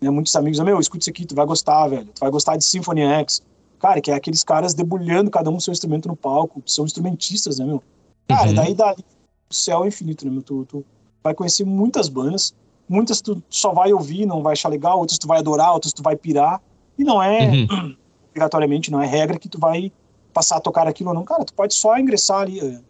né? 0.00 0.10
Muitos 0.10 0.34
amigos, 0.36 0.58
meu, 0.60 0.78
escuta 0.80 1.02
isso 1.04 1.10
aqui, 1.10 1.24
tu 1.24 1.34
vai 1.34 1.46
gostar, 1.46 1.86
velho. 1.88 2.06
Tu 2.06 2.18
vai 2.20 2.30
gostar 2.30 2.56
de 2.56 2.64
Symphony 2.64 3.02
X. 3.02 3.42
Cara, 3.78 4.00
que 4.00 4.10
é 4.10 4.14
aqueles 4.14 4.42
caras 4.42 4.74
debulhando 4.74 5.30
cada 5.30 5.50
um 5.50 5.60
seu 5.60 5.72
instrumento 5.72 6.08
no 6.08 6.16
palco, 6.16 6.62
são 6.66 6.84
instrumentistas, 6.84 7.58
né, 7.58 7.64
meu? 7.66 7.82
Cara, 8.26 8.48
Uhum. 8.48 8.54
daí 8.54 8.74
o 9.50 9.54
céu 9.54 9.84
é 9.84 9.88
infinito, 9.88 10.24
né, 10.24 10.30
meu? 10.32 10.42
Tu, 10.42 10.64
tu 10.64 10.84
vai 11.22 11.34
conhecer 11.34 11.64
muitas 11.64 12.08
bandas, 12.08 12.54
muitas 12.88 13.20
tu 13.20 13.42
só 13.48 13.72
vai 13.72 13.92
ouvir, 13.92 14.26
não 14.26 14.42
vai 14.42 14.52
achar 14.52 14.68
legal, 14.68 14.98
outras 14.98 15.18
tu 15.18 15.26
vai 15.26 15.38
adorar, 15.38 15.72
outras 15.72 15.92
tu 15.92 16.02
vai 16.02 16.16
pirar. 16.16 16.60
E 16.98 17.04
não 17.04 17.22
é, 17.22 17.48
Uhum. 17.50 17.96
obrigatoriamente, 18.30 18.90
não 18.90 19.00
é 19.00 19.06
regra 19.06 19.38
que 19.38 19.48
tu 19.48 19.58
vai 19.58 19.92
passar 20.32 20.56
a 20.56 20.60
tocar 20.60 20.86
aquilo 20.88 21.10
ou 21.10 21.14
não. 21.14 21.24
Cara, 21.24 21.44
tu 21.44 21.54
pode 21.54 21.74
só 21.74 21.96
ingressar 21.98 22.42
ali, 22.42 22.60
eh, 22.60 22.80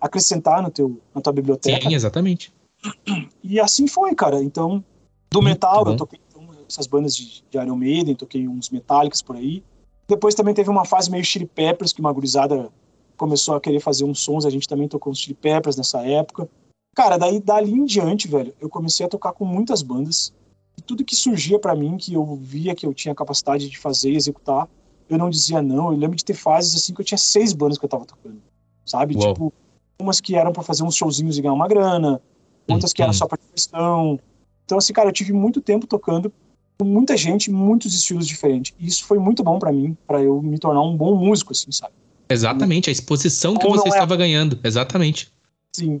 acrescentar 0.00 0.62
no 0.62 0.70
teu, 0.70 1.00
na 1.14 1.20
tua 1.20 1.32
biblioteca. 1.32 1.88
Sim, 1.88 1.94
exatamente. 1.94 2.52
E 3.42 3.58
assim 3.58 3.86
foi, 3.88 4.14
cara. 4.14 4.42
Então, 4.42 4.84
do 5.30 5.40
Muito 5.42 5.52
metal, 5.54 5.84
bom. 5.84 5.90
eu 5.92 5.96
toquei 5.96 6.20
então, 6.28 6.46
essas 6.68 6.86
bandas 6.86 7.16
de, 7.16 7.42
de 7.50 7.58
Iron 7.58 7.76
Maiden, 7.76 8.14
toquei 8.14 8.46
uns 8.46 8.70
metálicos 8.70 9.20
por 9.20 9.36
aí. 9.36 9.62
Depois 10.08 10.34
também 10.34 10.54
teve 10.54 10.70
uma 10.70 10.84
fase 10.84 11.10
meio 11.10 11.24
Chili 11.24 11.46
Peppers, 11.46 11.92
que 11.92 12.00
uma 12.00 12.12
gurizada 12.12 12.70
começou 13.16 13.54
a 13.56 13.60
querer 13.60 13.80
fazer 13.80 14.04
uns 14.04 14.20
sons, 14.20 14.46
a 14.46 14.50
gente 14.50 14.68
também 14.68 14.88
tocou 14.88 15.10
uns 15.12 15.18
Chili 15.18 15.34
Peppers 15.34 15.76
nessa 15.76 16.00
época. 16.06 16.48
Cara, 16.94 17.16
daí 17.16 17.40
dali 17.40 17.72
em 17.72 17.84
diante, 17.84 18.26
velho, 18.28 18.54
eu 18.60 18.68
comecei 18.68 19.06
a 19.06 19.08
tocar 19.08 19.32
com 19.32 19.44
muitas 19.44 19.82
bandas. 19.82 20.32
E 20.76 20.82
tudo 20.82 21.04
que 21.04 21.14
surgia 21.14 21.58
pra 21.58 21.74
mim, 21.74 21.96
que 21.96 22.14
eu 22.14 22.24
via 22.36 22.74
que 22.74 22.84
eu 22.86 22.92
tinha 22.94 23.14
capacidade 23.14 23.68
de 23.68 23.78
fazer 23.78 24.10
e 24.12 24.16
executar, 24.16 24.68
eu 25.08 25.18
não 25.18 25.30
dizia 25.30 25.62
não. 25.62 25.92
Eu 25.92 25.98
lembro 25.98 26.16
de 26.16 26.24
ter 26.24 26.34
fases 26.34 26.74
assim 26.74 26.92
que 26.94 27.00
eu 27.00 27.04
tinha 27.04 27.18
seis 27.18 27.52
bandas 27.52 27.78
que 27.78 27.84
eu 27.84 27.88
tava 27.88 28.04
tocando, 28.04 28.40
sabe? 28.84 29.16
Uau. 29.16 29.32
Tipo, 29.34 29.52
umas 30.00 30.20
que 30.20 30.34
eram 30.34 30.52
pra 30.52 30.62
fazer 30.62 30.82
uns 30.82 30.96
showzinhos 30.96 31.38
e 31.38 31.42
ganhar 31.42 31.52
uma 31.54 31.68
grana, 31.68 32.20
outras 32.68 32.92
que 32.92 33.02
eram 33.02 33.12
Uhum. 33.12 33.18
só 33.18 33.26
pra 33.26 33.38
diversão. 33.38 34.18
Então, 34.64 34.78
assim, 34.78 34.92
cara, 34.92 35.08
eu 35.08 35.12
tive 35.12 35.32
muito 35.32 35.60
tempo 35.60 35.86
tocando 35.86 36.32
com 36.78 36.84
muita 36.86 37.16
gente, 37.16 37.50
muitos 37.50 37.94
estilos 37.94 38.26
diferentes. 38.26 38.72
E 38.78 38.86
isso 38.86 39.04
foi 39.04 39.18
muito 39.18 39.42
bom 39.42 39.58
pra 39.58 39.72
mim, 39.72 39.96
pra 40.06 40.22
eu 40.22 40.40
me 40.40 40.58
tornar 40.58 40.80
um 40.82 40.96
bom 40.96 41.14
músico, 41.16 41.52
assim, 41.52 41.70
sabe? 41.70 41.92
Exatamente, 42.28 42.88
a 42.88 42.92
exposição 42.92 43.54
que 43.56 43.66
Ou 43.66 43.72
você 43.76 43.88
é- 43.88 43.90
estava 43.90 44.16
ganhando. 44.16 44.58
Exatamente. 44.64 45.30
Sim. 45.74 46.00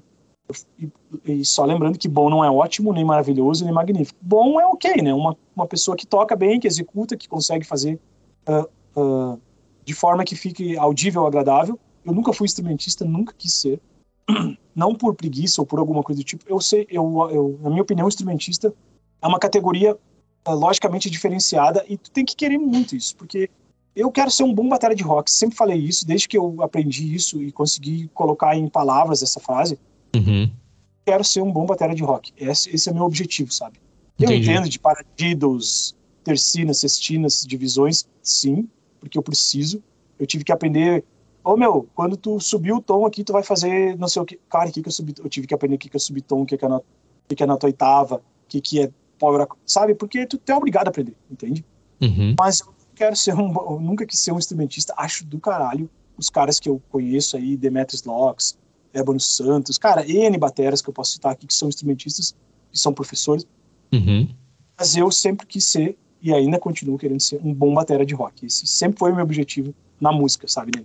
E, 0.78 0.90
e 1.24 1.44
só 1.44 1.64
lembrando 1.64 1.98
que 1.98 2.08
bom 2.08 2.28
não 2.28 2.44
é 2.44 2.50
ótimo, 2.50 2.92
nem 2.92 3.04
maravilhoso, 3.04 3.64
nem 3.64 3.72
magnífico. 3.72 4.18
Bom 4.20 4.60
é 4.60 4.66
ok, 4.66 5.02
né? 5.02 5.12
Uma, 5.12 5.36
uma 5.54 5.66
pessoa 5.66 5.96
que 5.96 6.06
toca 6.06 6.36
bem, 6.36 6.60
que 6.60 6.66
executa, 6.66 7.16
que 7.16 7.28
consegue 7.28 7.64
fazer 7.64 7.98
ah, 8.46 8.66
ah, 8.96 9.36
de 9.84 9.94
forma 9.94 10.24
que 10.24 10.36
fique 10.36 10.76
audível, 10.76 11.26
agradável. 11.26 11.78
Eu 12.04 12.12
nunca 12.12 12.32
fui 12.32 12.46
instrumentista, 12.46 13.04
nunca 13.04 13.34
quis 13.36 13.54
ser. 13.54 13.80
Não 14.74 14.94
por 14.94 15.14
preguiça 15.14 15.60
ou 15.60 15.66
por 15.66 15.78
alguma 15.78 16.02
coisa 16.02 16.20
do 16.20 16.24
tipo. 16.24 16.44
Eu 16.46 16.60
sei, 16.60 16.86
eu, 16.88 17.28
eu, 17.30 17.58
na 17.60 17.70
minha 17.70 17.82
opinião, 17.82 18.08
instrumentista 18.08 18.72
é 19.20 19.26
uma 19.26 19.38
categoria 19.38 19.96
ah, 20.44 20.52
logicamente 20.52 21.10
diferenciada 21.10 21.84
e 21.88 21.96
tu 21.96 22.10
tem 22.10 22.24
que 22.24 22.36
querer 22.36 22.58
muito 22.58 22.96
isso, 22.96 23.16
porque 23.16 23.50
eu 23.94 24.10
quero 24.10 24.30
ser 24.30 24.44
um 24.44 24.54
bom 24.54 24.68
bateria 24.68 24.96
de 24.96 25.02
rock. 25.02 25.30
Sempre 25.30 25.56
falei 25.56 25.78
isso, 25.78 26.06
desde 26.06 26.28
que 26.28 26.38
eu 26.38 26.62
aprendi 26.62 27.14
isso 27.14 27.42
e 27.42 27.50
consegui 27.52 28.08
colocar 28.14 28.56
em 28.56 28.68
palavras 28.68 29.22
essa 29.22 29.40
frase 29.40 29.78
Uhum. 30.14 30.50
quero 31.04 31.24
ser 31.24 31.42
um 31.42 31.52
bom 31.52 31.66
batera 31.66 31.94
de 31.94 32.02
rock. 32.02 32.32
Esse, 32.36 32.74
esse 32.74 32.88
é 32.88 32.92
meu 32.92 33.04
objetivo, 33.04 33.52
sabe? 33.52 33.78
Eu 34.18 34.26
Entendi. 34.26 34.50
entendo 34.50 34.68
de 34.68 34.78
paradiddles, 34.78 35.94
tercinas, 36.22 36.78
sextinas, 36.78 37.44
divisões, 37.46 38.06
sim, 38.22 38.68
porque 38.98 39.16
eu 39.16 39.22
preciso. 39.22 39.82
Eu 40.18 40.26
tive 40.26 40.44
que 40.44 40.52
aprender. 40.52 41.04
Ô 41.42 41.56
meu, 41.56 41.88
quando 41.94 42.16
tu 42.16 42.38
subiu 42.38 42.76
o 42.76 42.82
tom 42.82 43.06
aqui, 43.06 43.24
tu 43.24 43.32
vai 43.32 43.42
fazer 43.42 43.96
não 43.98 44.08
sei 44.08 44.20
o 44.20 44.24
que. 44.24 44.38
Cara, 44.48 44.68
o 44.68 44.72
que, 44.72 44.82
que 44.82 44.88
eu 44.88 44.92
subi? 44.92 45.14
Eu 45.18 45.28
tive 45.28 45.46
que 45.46 45.54
aprender 45.54 45.76
o 45.76 45.78
que, 45.78 45.88
que 45.88 45.96
é 45.96 46.00
subtom, 46.00 46.42
o 46.42 46.46
que, 46.46 46.56
que 46.58 46.64
é 46.64 46.68
nota, 46.68 46.84
o 47.30 47.34
que, 47.34 47.42
é 47.42 47.46
nota 47.46 47.66
oitava, 47.66 48.16
o 48.16 48.48
que, 48.48 48.60
que 48.60 48.82
é 48.82 48.90
power, 49.18 49.46
sabe? 49.64 49.94
Porque 49.94 50.26
tu, 50.26 50.38
é 50.46 50.54
obrigado 50.54 50.88
a 50.88 50.90
aprender, 50.90 51.16
entende? 51.30 51.64
Uhum. 52.00 52.34
Mas 52.38 52.60
eu 52.60 52.74
quero 52.94 53.16
ser 53.16 53.34
um. 53.34 53.52
Eu 53.54 53.80
nunca 53.80 54.04
quis 54.04 54.20
ser 54.20 54.32
um 54.32 54.38
instrumentista. 54.38 54.92
Acho 54.96 55.24
do 55.24 55.40
caralho 55.40 55.88
os 56.20 56.28
caras 56.28 56.60
que 56.60 56.68
eu 56.68 56.80
conheço 56.90 57.36
aí, 57.36 57.56
Demetrius 57.56 58.04
Locks, 58.04 58.58
Ébano 58.92 59.20
Santos, 59.20 59.78
cara, 59.78 60.06
N 60.06 60.36
bateras 60.38 60.82
que 60.82 60.88
eu 60.88 60.94
posso 60.94 61.12
citar 61.12 61.32
aqui 61.32 61.46
que 61.46 61.54
são 61.54 61.68
instrumentistas, 61.68 62.34
que 62.72 62.78
são 62.78 62.92
professores. 62.92 63.46
Uhum. 63.92 64.28
Mas 64.78 64.96
eu 64.96 65.10
sempre 65.10 65.46
quis 65.46 65.64
ser, 65.64 65.96
e 66.22 66.32
ainda 66.32 66.58
continuo 66.58 66.98
querendo 66.98 67.20
ser, 67.20 67.40
um 67.44 67.52
bom 67.52 67.72
batera 67.74 68.04
de 68.04 68.14
rock. 68.14 68.46
Esse 68.46 68.66
sempre 68.66 68.98
foi 68.98 69.12
o 69.12 69.14
meu 69.14 69.24
objetivo 69.24 69.74
na 70.00 70.12
música, 70.12 70.48
sabe, 70.48 70.72
né? 70.76 70.84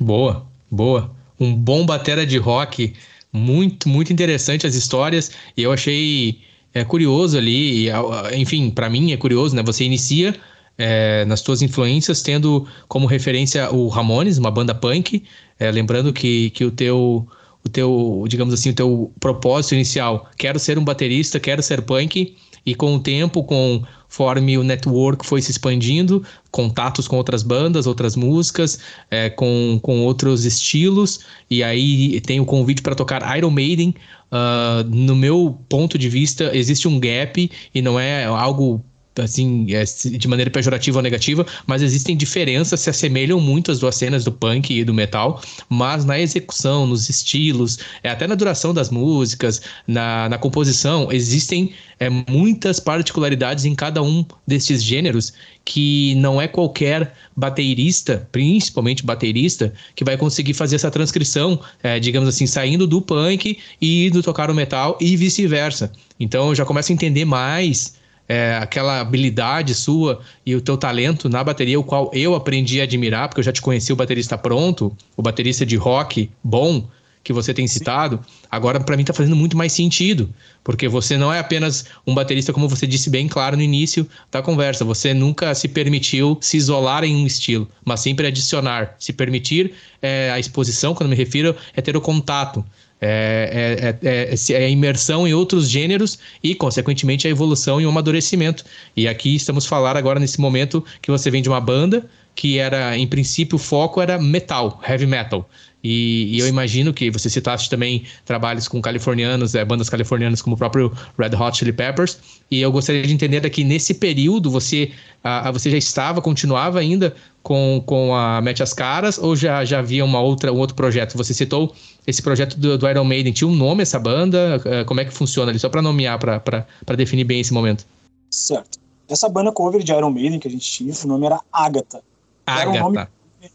Boa, 0.00 0.46
boa. 0.70 1.14
Um 1.38 1.54
bom 1.54 1.84
batera 1.84 2.24
de 2.24 2.38
rock. 2.38 2.94
Muito, 3.32 3.88
muito 3.88 4.12
interessante 4.12 4.66
as 4.66 4.74
histórias. 4.74 5.32
E 5.56 5.62
eu 5.62 5.72
achei 5.72 6.40
é, 6.72 6.84
curioso 6.84 7.36
ali. 7.36 7.88
e, 7.88 7.90
enfim, 8.36 8.70
pra 8.70 8.88
mim 8.88 9.12
é 9.12 9.16
curioso, 9.16 9.54
né? 9.56 9.62
Você 9.62 9.84
inicia 9.84 10.34
é, 10.78 11.24
nas 11.24 11.40
suas 11.40 11.62
influências 11.62 12.22
tendo 12.22 12.66
como 12.88 13.06
referência 13.06 13.70
o 13.70 13.88
Ramones, 13.88 14.38
uma 14.38 14.50
banda 14.50 14.74
punk. 14.74 15.24
É, 15.58 15.70
lembrando 15.70 16.12
que, 16.12 16.50
que 16.50 16.64
o 16.64 16.70
teu. 16.70 17.26
O 17.64 17.68
teu, 17.68 18.24
digamos 18.28 18.52
assim, 18.52 18.70
o 18.70 18.74
teu 18.74 19.12
propósito 19.20 19.74
inicial, 19.74 20.28
quero 20.36 20.58
ser 20.58 20.78
um 20.78 20.84
baterista, 20.84 21.38
quero 21.38 21.62
ser 21.62 21.82
punk, 21.82 22.36
e 22.64 22.74
com 22.74 22.94
o 22.94 23.00
tempo, 23.00 23.42
conforme 23.42 24.56
o 24.58 24.62
network 24.62 25.26
foi 25.26 25.42
se 25.42 25.50
expandindo, 25.50 26.24
contatos 26.50 27.08
com 27.08 27.16
outras 27.16 27.42
bandas, 27.42 27.86
outras 27.86 28.14
músicas, 28.14 28.78
é, 29.10 29.30
com, 29.30 29.78
com 29.82 30.00
outros 30.04 30.44
estilos, 30.44 31.20
e 31.50 31.62
aí 31.62 32.20
tem 32.20 32.40
o 32.40 32.44
convite 32.44 32.82
para 32.82 32.94
tocar 32.94 33.36
Iron 33.36 33.50
Maiden. 33.50 33.94
Ah, 34.34 34.82
no 34.88 35.14
meu 35.14 35.58
ponto 35.68 35.98
de 35.98 36.08
vista, 36.08 36.56
existe 36.56 36.88
um 36.88 36.98
gap 36.98 37.50
e 37.74 37.82
não 37.82 38.00
é 38.00 38.24
algo 38.24 38.82
assim, 39.20 39.66
é, 39.74 39.84
de 39.84 40.28
maneira 40.28 40.50
pejorativa 40.50 40.98
ou 40.98 41.02
negativa, 41.02 41.46
mas 41.66 41.82
existem 41.82 42.16
diferenças, 42.16 42.80
se 42.80 42.90
assemelham 42.90 43.40
muito 43.40 43.70
as 43.70 43.78
duas 43.78 43.96
cenas 43.96 44.24
do 44.24 44.32
punk 44.32 44.72
e 44.72 44.84
do 44.84 44.94
metal, 44.94 45.42
mas 45.68 46.04
na 46.04 46.18
execução, 46.18 46.86
nos 46.86 47.08
estilos, 47.08 47.78
é, 48.02 48.10
até 48.10 48.26
na 48.26 48.34
duração 48.34 48.72
das 48.72 48.90
músicas, 48.90 49.60
na, 49.86 50.28
na 50.28 50.38
composição, 50.38 51.10
existem 51.10 51.72
é, 51.98 52.08
muitas 52.08 52.80
particularidades 52.80 53.64
em 53.64 53.74
cada 53.74 54.02
um 54.02 54.24
destes 54.46 54.82
gêneros 54.82 55.32
que 55.64 56.14
não 56.16 56.40
é 56.40 56.48
qualquer 56.48 57.14
baterista, 57.36 58.28
principalmente 58.32 59.04
baterista, 59.04 59.72
que 59.94 60.04
vai 60.04 60.16
conseguir 60.16 60.54
fazer 60.54 60.76
essa 60.76 60.90
transcrição, 60.90 61.60
é, 61.82 62.00
digamos 62.00 62.28
assim, 62.28 62.46
saindo 62.46 62.86
do 62.86 63.00
punk 63.00 63.58
e 63.80 64.06
indo 64.06 64.22
tocar 64.22 64.50
o 64.50 64.54
metal 64.54 64.98
e 65.00 65.16
vice-versa. 65.16 65.92
Então 66.18 66.48
eu 66.48 66.54
já 66.54 66.64
começo 66.64 66.90
a 66.90 66.94
entender 66.94 67.24
mais 67.24 67.94
é, 68.32 68.56
aquela 68.56 68.98
habilidade 68.98 69.74
sua 69.74 70.22
e 70.46 70.56
o 70.56 70.60
teu 70.62 70.78
talento 70.78 71.28
na 71.28 71.44
bateria, 71.44 71.78
o 71.78 71.84
qual 71.84 72.10
eu 72.14 72.34
aprendi 72.34 72.80
a 72.80 72.84
admirar, 72.84 73.28
porque 73.28 73.40
eu 73.40 73.44
já 73.44 73.52
te 73.52 73.60
conheci 73.60 73.92
o 73.92 73.96
baterista 73.96 74.38
pronto, 74.38 74.96
o 75.14 75.20
baterista 75.20 75.66
de 75.66 75.76
rock 75.76 76.30
bom 76.42 76.88
que 77.22 77.30
você 77.30 77.52
tem 77.52 77.68
citado, 77.68 78.18
agora 78.50 78.80
para 78.80 78.96
mim 78.96 79.04
tá 79.04 79.12
fazendo 79.12 79.36
muito 79.36 79.54
mais 79.54 79.74
sentido, 79.74 80.30
porque 80.64 80.88
você 80.88 81.18
não 81.18 81.30
é 81.30 81.40
apenas 81.40 81.84
um 82.06 82.14
baterista, 82.14 82.54
como 82.54 82.70
você 82.70 82.86
disse 82.86 83.10
bem 83.10 83.28
claro 83.28 83.54
no 83.54 83.62
início 83.62 84.08
da 84.30 84.40
conversa, 84.40 84.82
você 84.82 85.12
nunca 85.12 85.54
se 85.54 85.68
permitiu 85.68 86.38
se 86.40 86.56
isolar 86.56 87.04
em 87.04 87.14
um 87.14 87.26
estilo, 87.26 87.68
mas 87.84 88.00
sempre 88.00 88.26
adicionar, 88.26 88.96
se 88.98 89.12
permitir 89.12 89.74
é, 90.00 90.30
a 90.32 90.40
exposição, 90.40 90.94
quando 90.94 91.10
me 91.10 91.16
refiro, 91.16 91.54
é 91.76 91.82
ter 91.82 91.98
o 91.98 92.00
contato, 92.00 92.64
é, 93.04 93.98
é, 94.02 94.08
é, 94.08 94.34
é, 94.34 94.62
é 94.62 94.66
a 94.66 94.68
imersão 94.68 95.26
em 95.26 95.34
outros 95.34 95.68
gêneros 95.68 96.20
e, 96.42 96.54
consequentemente, 96.54 97.26
a 97.26 97.30
evolução 97.30 97.80
e 97.80 97.86
o 97.86 97.88
amadurecimento. 97.88 98.64
E 98.96 99.08
aqui 99.08 99.34
estamos 99.34 99.66
falar 99.66 99.96
agora 99.96 100.20
nesse 100.20 100.40
momento 100.40 100.84
que 101.02 101.10
você 101.10 101.28
vem 101.28 101.42
de 101.42 101.48
uma 101.48 101.60
banda 101.60 102.08
que 102.34 102.58
era, 102.58 102.96
em 102.96 103.06
princípio, 103.06 103.56
o 103.56 103.58
foco 103.58 104.00
era 104.00 104.18
metal, 104.18 104.80
heavy 104.88 105.06
metal. 105.06 105.48
E, 105.84 106.36
e, 106.36 106.38
eu 106.38 106.46
imagino 106.46 106.94
que 106.94 107.10
você 107.10 107.28
citaste 107.28 107.68
também 107.68 108.04
trabalhos 108.24 108.68
com 108.68 108.80
californianos, 108.80 109.54
é, 109.54 109.64
bandas 109.64 109.90
californianas 109.90 110.40
como 110.40 110.54
o 110.54 110.58
próprio 110.58 110.92
Red 111.18 111.34
Hot 111.36 111.58
Chili 111.58 111.72
Peppers. 111.72 112.18
E 112.50 112.60
eu 112.60 112.70
gostaria 112.70 113.02
de 113.02 113.12
entender 113.12 113.40
daqui 113.40 113.64
nesse 113.64 113.94
período 113.94 114.48
você, 114.48 114.92
a, 115.24 115.48
a, 115.48 115.50
você 115.50 115.70
já 115.70 115.76
estava, 115.76 116.22
continuava 116.22 116.78
ainda 116.78 117.14
com, 117.42 117.82
com 117.84 118.14
a 118.14 118.40
Mete 118.40 118.62
as 118.62 118.72
Caras 118.72 119.18
ou 119.18 119.34
já, 119.34 119.64
já 119.64 119.80
havia 119.80 120.04
uma 120.04 120.20
outra, 120.20 120.52
um 120.52 120.58
outro 120.58 120.76
projeto? 120.76 121.16
Você 121.16 121.34
citou 121.34 121.74
esse 122.06 122.22
projeto 122.22 122.58
do, 122.58 122.78
do 122.78 122.88
Iron 122.88 123.04
Maiden. 123.04 123.32
Tinha 123.32 123.48
um 123.48 123.54
nome 123.54 123.82
essa 123.82 123.98
banda? 123.98 124.60
Uh, 124.64 124.84
como 124.84 125.00
é 125.00 125.04
que 125.04 125.12
funciona 125.12 125.50
ali? 125.50 125.58
Só 125.58 125.68
para 125.68 125.82
nomear, 125.82 126.18
para 126.18 126.96
definir 126.96 127.24
bem 127.24 127.40
esse 127.40 127.52
momento. 127.52 127.86
Certo. 128.30 128.78
Essa 129.08 129.28
banda 129.28 129.52
cover 129.52 129.82
de 129.82 129.92
Iron 129.92 130.10
Maiden 130.10 130.38
que 130.38 130.48
a 130.48 130.50
gente 130.50 130.70
tinha, 130.70 130.94
o 131.04 131.06
nome 131.06 131.26
era 131.26 131.40
Agatha. 131.52 132.02
Agatha. 132.46 132.78
Um 132.78 132.82
nome, 132.92 133.06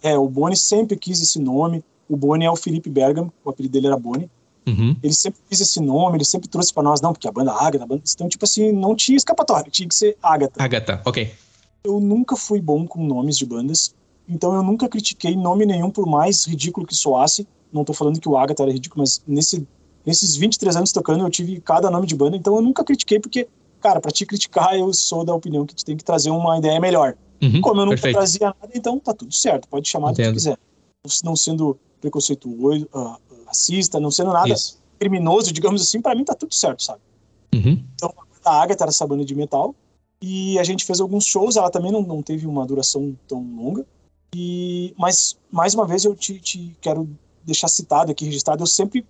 é, 0.04 0.18
o 0.18 0.28
Boni 0.28 0.56
sempre 0.56 0.96
quis 0.98 1.22
esse 1.22 1.40
nome 1.40 1.84
o 2.10 2.16
Boni 2.16 2.46
é 2.46 2.52
o 2.52 2.56
Felipe 2.56 2.90
Bergam, 2.90 3.32
o 3.44 3.50
apelido 3.50 3.74
dele 3.74 3.88
era 3.88 3.98
Boni. 3.98 4.30
Uhum. 4.66 4.96
Ele 5.02 5.14
sempre 5.14 5.40
quis 5.50 5.62
esse 5.62 5.80
nome, 5.80 6.18
ele 6.18 6.26
sempre 6.26 6.48
trouxe 6.48 6.74
para 6.74 6.84
nós, 6.84 7.00
não, 7.02 7.14
porque 7.14 7.28
a 7.28 7.32
banda 7.32 7.54
Agatha, 7.54 7.84
a 7.84 7.88
banda, 7.88 8.02
então, 8.06 8.28
tipo 8.28 8.44
assim, 8.44 8.72
não 8.72 8.96
tinha 8.96 9.16
escapatória, 9.16 9.72
tinha 9.72 9.88
que 9.88 9.96
ser 9.96 10.18
Agatha. 10.22 10.62
Agatha, 10.62 11.02
ok. 11.06 11.32
Eu 11.84 12.00
nunca 12.00 12.36
fui 12.36 12.60
bom 12.60 12.86
com 12.86 13.06
nomes 13.06 13.38
de 13.38 13.46
bandas, 13.46 13.96
então 14.28 14.54
eu 14.54 14.64
nunca 14.64 14.90
critiquei 14.90 15.36
nome 15.36 15.66
nenhum, 15.66 15.90
por 15.90 16.06
mais 16.06 16.46
ridículo 16.46 16.86
que 16.86 16.96
soasse. 16.96 17.48
Não 17.72 17.84
tô 17.84 17.94
falando 17.94 18.20
que 18.20 18.28
o 18.28 18.38
Agatha 18.38 18.64
era 18.64 18.72
ridículo, 18.72 19.02
mas 19.02 19.22
nesse, 19.28 19.68
nesses 20.06 20.36
23 20.36 20.76
anos 20.76 20.92
tocando, 20.92 21.24
eu 21.24 21.30
tive 21.30 21.60
cada 21.62 21.90
nome 21.90 22.08
de 22.08 22.16
banda, 22.16 22.36
então 22.36 22.56
eu 22.56 22.62
nunca 22.62 22.84
critiquei, 22.84 23.20
porque, 23.20 23.48
cara, 23.80 24.02
para 24.02 24.12
te 24.12 24.26
criticar, 24.26 24.76
eu 24.78 24.94
sou 24.94 25.24
da 25.24 25.34
opinião 25.34 25.66
que 25.66 25.76
tu 25.76 25.86
tem 25.86 25.96
que 25.96 26.04
trazer 26.04 26.30
uma 26.30 26.58
ideia 26.58 26.80
melhor. 26.80 27.16
Uhum, 27.42 27.62
Como 27.62 27.82
eu 27.82 27.86
nunca 27.86 27.98
perfeito. 27.98 28.16
trazia 28.16 28.48
nada, 28.48 28.72
então 28.74 29.00
tá 29.00 29.14
tudo 29.14 29.34
certo, 29.34 29.68
pode 29.68 29.88
chamar 29.88 30.12
do 30.12 30.16
que 30.18 30.32
quiser. 30.32 30.58
Não 31.24 31.36
sendo 31.36 31.78
preconceituoso, 32.02 32.88
uh, 32.94 33.16
racista, 33.46 34.00
não 34.00 34.12
sendo 34.12 34.32
nada 34.34 34.50
Isso. 34.50 34.80
criminoso, 35.00 35.54
digamos 35.54 35.82
assim, 35.82 36.02
para 36.02 36.16
mim 36.16 36.24
tá 36.24 36.34
tudo 36.34 36.54
certo, 36.54 36.84
sabe? 36.84 37.00
Uhum. 37.54 37.84
Então, 37.96 38.14
a 38.44 38.62
Agatha 38.62 38.84
era 38.84 38.90
essa 38.90 39.06
banda 39.06 39.24
de 39.24 39.36
metal, 39.36 39.74
e 40.22 40.58
a 40.58 40.64
gente 40.64 40.86
fez 40.86 41.00
alguns 41.00 41.26
shows, 41.26 41.56
ela 41.56 41.70
também 41.70 41.92
não, 41.92 42.02
não 42.02 42.22
teve 42.22 42.48
uma 42.48 42.66
duração 42.66 43.16
tão 43.28 43.42
longa, 43.42 43.86
e 44.36 44.94
mas, 44.98 45.38
mais 45.52 45.74
uma 45.74 45.86
vez, 45.86 46.04
eu 46.06 46.16
te, 46.16 46.40
te 46.40 46.76
quero 46.82 47.10
deixar 47.44 47.68
citado 47.68 48.12
aqui, 48.12 48.26
registrado, 48.26 48.64
eu 48.64 48.68
sempre, 48.68 49.06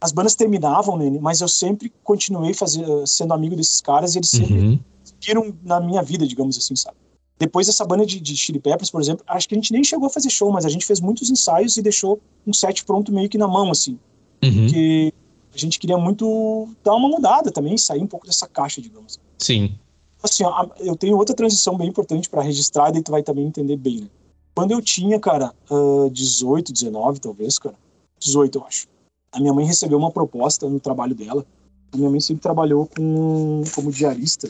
as 0.00 0.12
bandas 0.12 0.34
terminavam, 0.34 0.96
né, 0.96 1.18
mas 1.20 1.40
eu 1.40 1.48
sempre 1.48 1.92
continuei 2.02 2.54
fazer, 2.54 2.84
sendo 3.06 3.32
amigo 3.34 3.56
desses 3.56 3.80
caras, 3.80 4.14
e 4.14 4.18
eles 4.18 4.30
sempre 4.30 4.58
uhum. 4.58 4.80
seguiram 5.04 5.54
na 5.62 5.80
minha 5.80 6.02
vida, 6.02 6.26
digamos 6.26 6.56
assim, 6.58 6.76
sabe? 6.76 6.96
Depois 7.38 7.68
dessa 7.68 7.84
banda 7.84 8.04
de, 8.04 8.18
de 8.18 8.36
Chili 8.36 8.58
Peppers, 8.58 8.90
por 8.90 9.00
exemplo, 9.00 9.24
acho 9.28 9.48
que 9.48 9.54
a 9.54 9.58
gente 9.58 9.72
nem 9.72 9.84
chegou 9.84 10.06
a 10.06 10.10
fazer 10.10 10.28
show, 10.28 10.50
mas 10.50 10.64
a 10.64 10.68
gente 10.68 10.84
fez 10.84 11.00
muitos 11.00 11.30
ensaios 11.30 11.76
e 11.76 11.82
deixou 11.82 12.20
um 12.44 12.52
set 12.52 12.84
pronto 12.84 13.12
meio 13.12 13.28
que 13.28 13.38
na 13.38 13.46
mão, 13.46 13.70
assim. 13.70 13.96
Uhum. 14.42 14.64
Porque 14.64 15.14
a 15.54 15.58
gente 15.58 15.78
queria 15.78 15.96
muito 15.96 16.68
dar 16.82 16.94
uma 16.94 17.08
mudada 17.08 17.52
também, 17.52 17.78
sair 17.78 18.02
um 18.02 18.08
pouco 18.08 18.26
dessa 18.26 18.48
caixa, 18.48 18.82
digamos. 18.82 19.20
Sim. 19.38 19.78
Assim, 20.22 20.44
ó, 20.44 20.68
eu 20.78 20.96
tenho 20.96 21.16
outra 21.16 21.34
transição 21.34 21.76
bem 21.76 21.88
importante 21.88 22.28
para 22.28 22.42
registrar, 22.42 22.94
e 22.94 23.02
tu 23.02 23.10
vai 23.10 23.22
também 23.22 23.46
entender 23.46 23.76
bem, 23.76 24.02
né? 24.02 24.08
Quando 24.54 24.72
eu 24.72 24.82
tinha, 24.82 25.20
cara, 25.20 25.54
uh, 25.70 26.10
18, 26.10 26.72
19, 26.72 27.20
talvez, 27.20 27.58
cara, 27.58 27.76
18, 28.18 28.58
eu 28.58 28.64
acho. 28.64 28.88
A 29.30 29.38
minha 29.38 29.54
mãe 29.54 29.64
recebeu 29.64 29.96
uma 29.96 30.10
proposta 30.10 30.68
no 30.68 30.80
trabalho 30.80 31.14
dela. 31.14 31.46
A 31.92 31.96
minha 31.96 32.10
mãe 32.10 32.18
sempre 32.18 32.42
trabalhou 32.42 32.86
com, 32.86 33.62
como 33.74 33.92
diarista 33.92 34.48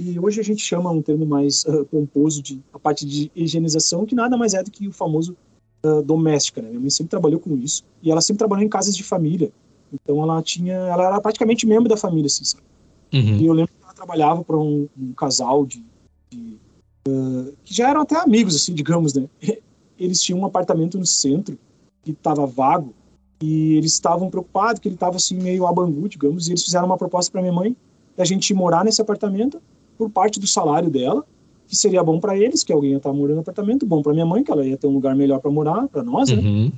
e 0.00 0.18
hoje 0.18 0.40
a 0.40 0.42
gente 0.42 0.62
chama 0.62 0.90
um 0.90 1.02
termo 1.02 1.26
mais 1.26 1.62
uh, 1.66 1.84
pomposo 1.84 2.42
de 2.42 2.58
a 2.72 2.78
parte 2.78 3.04
de 3.04 3.30
higienização, 3.36 4.06
que 4.06 4.14
nada 4.14 4.34
mais 4.34 4.54
é 4.54 4.62
do 4.62 4.70
que 4.70 4.88
o 4.88 4.92
famoso 4.92 5.36
uh, 5.84 6.02
doméstica, 6.02 6.62
né? 6.62 6.70
Minha 6.70 6.80
mãe 6.80 6.88
sempre 6.88 7.10
trabalhou 7.10 7.38
com 7.38 7.54
isso 7.58 7.84
e 8.02 8.10
ela 8.10 8.22
sempre 8.22 8.38
trabalhou 8.38 8.64
em 8.64 8.68
casas 8.68 8.96
de 8.96 9.02
família. 9.02 9.52
Então 9.92 10.22
ela 10.22 10.42
tinha, 10.42 10.72
ela 10.72 11.04
era 11.04 11.20
praticamente 11.20 11.66
membro 11.66 11.86
da 11.86 11.98
família, 11.98 12.26
assim, 12.26 12.44
sabe? 12.44 12.64
Uhum. 13.12 13.36
E 13.36 13.46
eu 13.46 13.52
lembro 13.52 13.72
trabalhava 14.00 14.42
para 14.42 14.56
um, 14.56 14.88
um, 14.98 15.12
casal 15.12 15.66
de, 15.66 15.84
de 16.30 16.58
uh, 17.06 17.52
que 17.62 17.74
já 17.74 17.90
eram 17.90 18.00
até 18.00 18.16
amigos, 18.16 18.56
assim, 18.56 18.72
digamos, 18.72 19.12
né? 19.12 19.28
Eles 19.98 20.22
tinham 20.22 20.40
um 20.40 20.46
apartamento 20.46 20.98
no 20.98 21.04
centro 21.04 21.58
que 22.02 22.12
estava 22.12 22.46
vago 22.46 22.94
e 23.42 23.76
eles 23.76 23.92
estavam 23.92 24.30
preocupados 24.30 24.80
que 24.80 24.88
ele 24.88 24.94
estava 24.94 25.16
assim 25.16 25.34
meio 25.34 25.66
abangu, 25.66 26.08
digamos, 26.08 26.48
e 26.48 26.52
eles 26.52 26.64
fizeram 26.64 26.86
uma 26.86 26.96
proposta 26.96 27.30
para 27.30 27.42
minha 27.42 27.52
mãe 27.52 27.76
da 28.16 28.24
gente 28.24 28.54
morar 28.54 28.82
nesse 28.82 29.02
apartamento 29.02 29.60
por 29.98 30.08
parte 30.08 30.40
do 30.40 30.46
salário 30.46 30.88
dela, 30.88 31.22
que 31.66 31.76
seria 31.76 32.02
bom 32.02 32.18
para 32.18 32.34
eles, 32.34 32.64
que 32.64 32.72
alguém 32.72 32.92
ia 32.92 32.96
estar 32.96 33.12
morando 33.12 33.36
no 33.36 33.40
apartamento, 33.42 33.84
bom 33.84 34.00
para 34.00 34.14
minha 34.14 34.24
mãe, 34.24 34.42
que 34.42 34.50
ela 34.50 34.64
ia 34.64 34.76
ter 34.78 34.86
um 34.86 34.92
lugar 34.92 35.14
melhor 35.14 35.38
para 35.38 35.50
morar, 35.50 35.86
para 35.88 36.02
nós, 36.02 36.30
uhum. 36.30 36.66
né? 36.66 36.72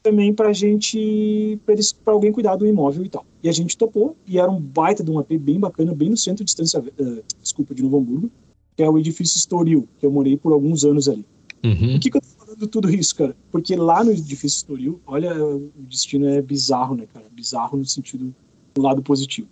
Também 0.00 0.32
para 0.32 0.52
gente, 0.52 1.58
para 2.04 2.14
alguém 2.14 2.30
cuidar 2.30 2.54
do 2.54 2.64
imóvel 2.64 3.04
e 3.04 3.08
tal. 3.08 3.24
E 3.42 3.48
a 3.48 3.52
gente 3.52 3.76
topou, 3.76 4.16
e 4.26 4.38
era 4.38 4.50
um 4.50 4.60
baita 4.60 5.04
de 5.04 5.10
um 5.10 5.18
AP 5.18 5.32
bem 5.38 5.60
bacana, 5.60 5.94
bem 5.94 6.10
no 6.10 6.16
centro 6.16 6.44
de 6.44 6.46
distância, 6.46 6.80
uh, 6.80 7.22
desculpa, 7.40 7.74
de 7.74 7.82
Novo 7.82 7.98
Hamburgo, 7.98 8.30
que 8.76 8.82
é 8.82 8.90
o 8.90 8.98
edifício 8.98 9.38
Estoril, 9.38 9.88
que 9.98 10.06
eu 10.06 10.10
morei 10.10 10.36
por 10.36 10.52
alguns 10.52 10.84
anos 10.84 11.08
ali. 11.08 11.24
Uhum. 11.64 11.92
Por 11.92 12.00
que, 12.00 12.10
que 12.10 12.16
eu 12.16 12.20
tô 12.20 12.44
falando 12.44 12.66
tudo 12.66 12.90
isso, 12.90 13.14
cara? 13.14 13.36
Porque 13.50 13.76
lá 13.76 14.02
no 14.02 14.10
edifício 14.10 14.58
Estoril, 14.58 15.00
olha, 15.06 15.32
o 15.44 15.70
destino 15.88 16.28
é 16.28 16.42
bizarro, 16.42 16.96
né, 16.96 17.06
cara? 17.12 17.26
Bizarro 17.30 17.78
no 17.78 17.84
sentido 17.84 18.34
do 18.74 18.82
lado 18.82 19.02
positivo. 19.02 19.48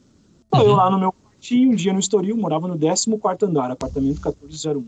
Uhum. 0.55 0.61
Eu 0.61 0.73
lá 0.75 0.91
no 0.91 0.99
meu 0.99 1.15
tinha 1.39 1.69
um 1.69 1.75
dia 1.75 1.93
no 1.93 2.01
Estoril, 2.01 2.37
morava 2.37 2.67
no 2.67 2.79
14 2.79 3.09
andar, 3.45 3.71
apartamento 3.71 4.17
1401. 4.17 4.85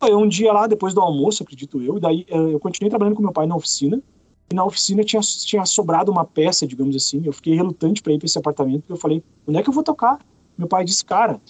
Foi 0.00 0.14
um 0.14 0.26
dia 0.26 0.52
lá, 0.52 0.66
depois 0.66 0.92
do 0.92 1.00
almoço, 1.00 1.44
acredito 1.44 1.80
eu, 1.80 2.00
daí 2.00 2.26
eh, 2.28 2.54
eu 2.54 2.58
continuei 2.58 2.90
trabalhando 2.90 3.14
com 3.14 3.22
meu 3.22 3.32
pai 3.32 3.46
na 3.46 3.54
oficina, 3.54 4.02
e 4.50 4.54
na 4.54 4.64
oficina 4.64 5.02
tinha, 5.02 5.20
tinha 5.22 5.64
sobrado 5.64 6.10
uma 6.10 6.24
peça, 6.24 6.66
digamos 6.66 6.94
assim, 6.94 7.22
eu 7.24 7.32
fiquei 7.32 7.54
relutante 7.54 8.02
para 8.02 8.12
ir 8.12 8.18
para 8.18 8.26
esse 8.26 8.38
apartamento, 8.38 8.80
porque 8.80 8.92
eu 8.92 8.96
falei, 8.96 9.22
onde 9.46 9.58
é 9.58 9.62
que 9.62 9.68
eu 9.68 9.72
vou 9.72 9.82
tocar? 9.82 10.18
Meu 10.56 10.68
pai 10.68 10.84
disse, 10.84 11.04
cara, 11.04 11.40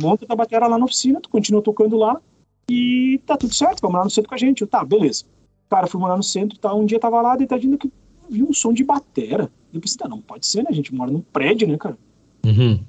monta 0.00 0.26
tua 0.26 0.36
bateria 0.36 0.66
lá 0.66 0.78
na 0.78 0.84
oficina, 0.84 1.20
tu 1.20 1.28
continua 1.28 1.62
tocando 1.62 1.96
lá, 1.96 2.20
e 2.68 3.20
tá 3.26 3.36
tudo 3.36 3.54
certo, 3.54 3.80
vai 3.82 3.90
morar 3.90 4.04
no 4.04 4.10
centro 4.10 4.28
com 4.28 4.34
a 4.34 4.38
gente. 4.38 4.62
Eu, 4.62 4.66
tá, 4.66 4.82
beleza. 4.82 5.24
Cara, 5.68 5.86
fui 5.86 6.00
morar 6.00 6.16
no 6.16 6.22
centro, 6.22 6.58
tá, 6.58 6.74
um 6.74 6.86
dia 6.86 6.98
tava 6.98 7.20
lá, 7.20 7.36
deitadinho, 7.36 7.76
que 7.76 7.92
vi 8.30 8.42
um 8.42 8.52
som 8.54 8.72
de 8.72 8.82
batera. 8.82 9.50
Eu 9.72 9.80
pensei, 9.80 9.98
tá, 9.98 10.08
não 10.08 10.20
pode 10.20 10.46
ser, 10.46 10.62
né, 10.62 10.70
a 10.70 10.74
gente 10.74 10.94
mora 10.94 11.10
num 11.10 11.20
prédio, 11.20 11.68
né, 11.68 11.76
cara? 11.76 11.98
Uhum 12.46 12.80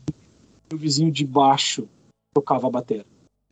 o 0.73 0.77
vizinho 0.77 1.11
de 1.11 1.25
baixo 1.25 1.87
tocava 2.33 2.67
a 2.67 2.69
bateria. 2.71 3.05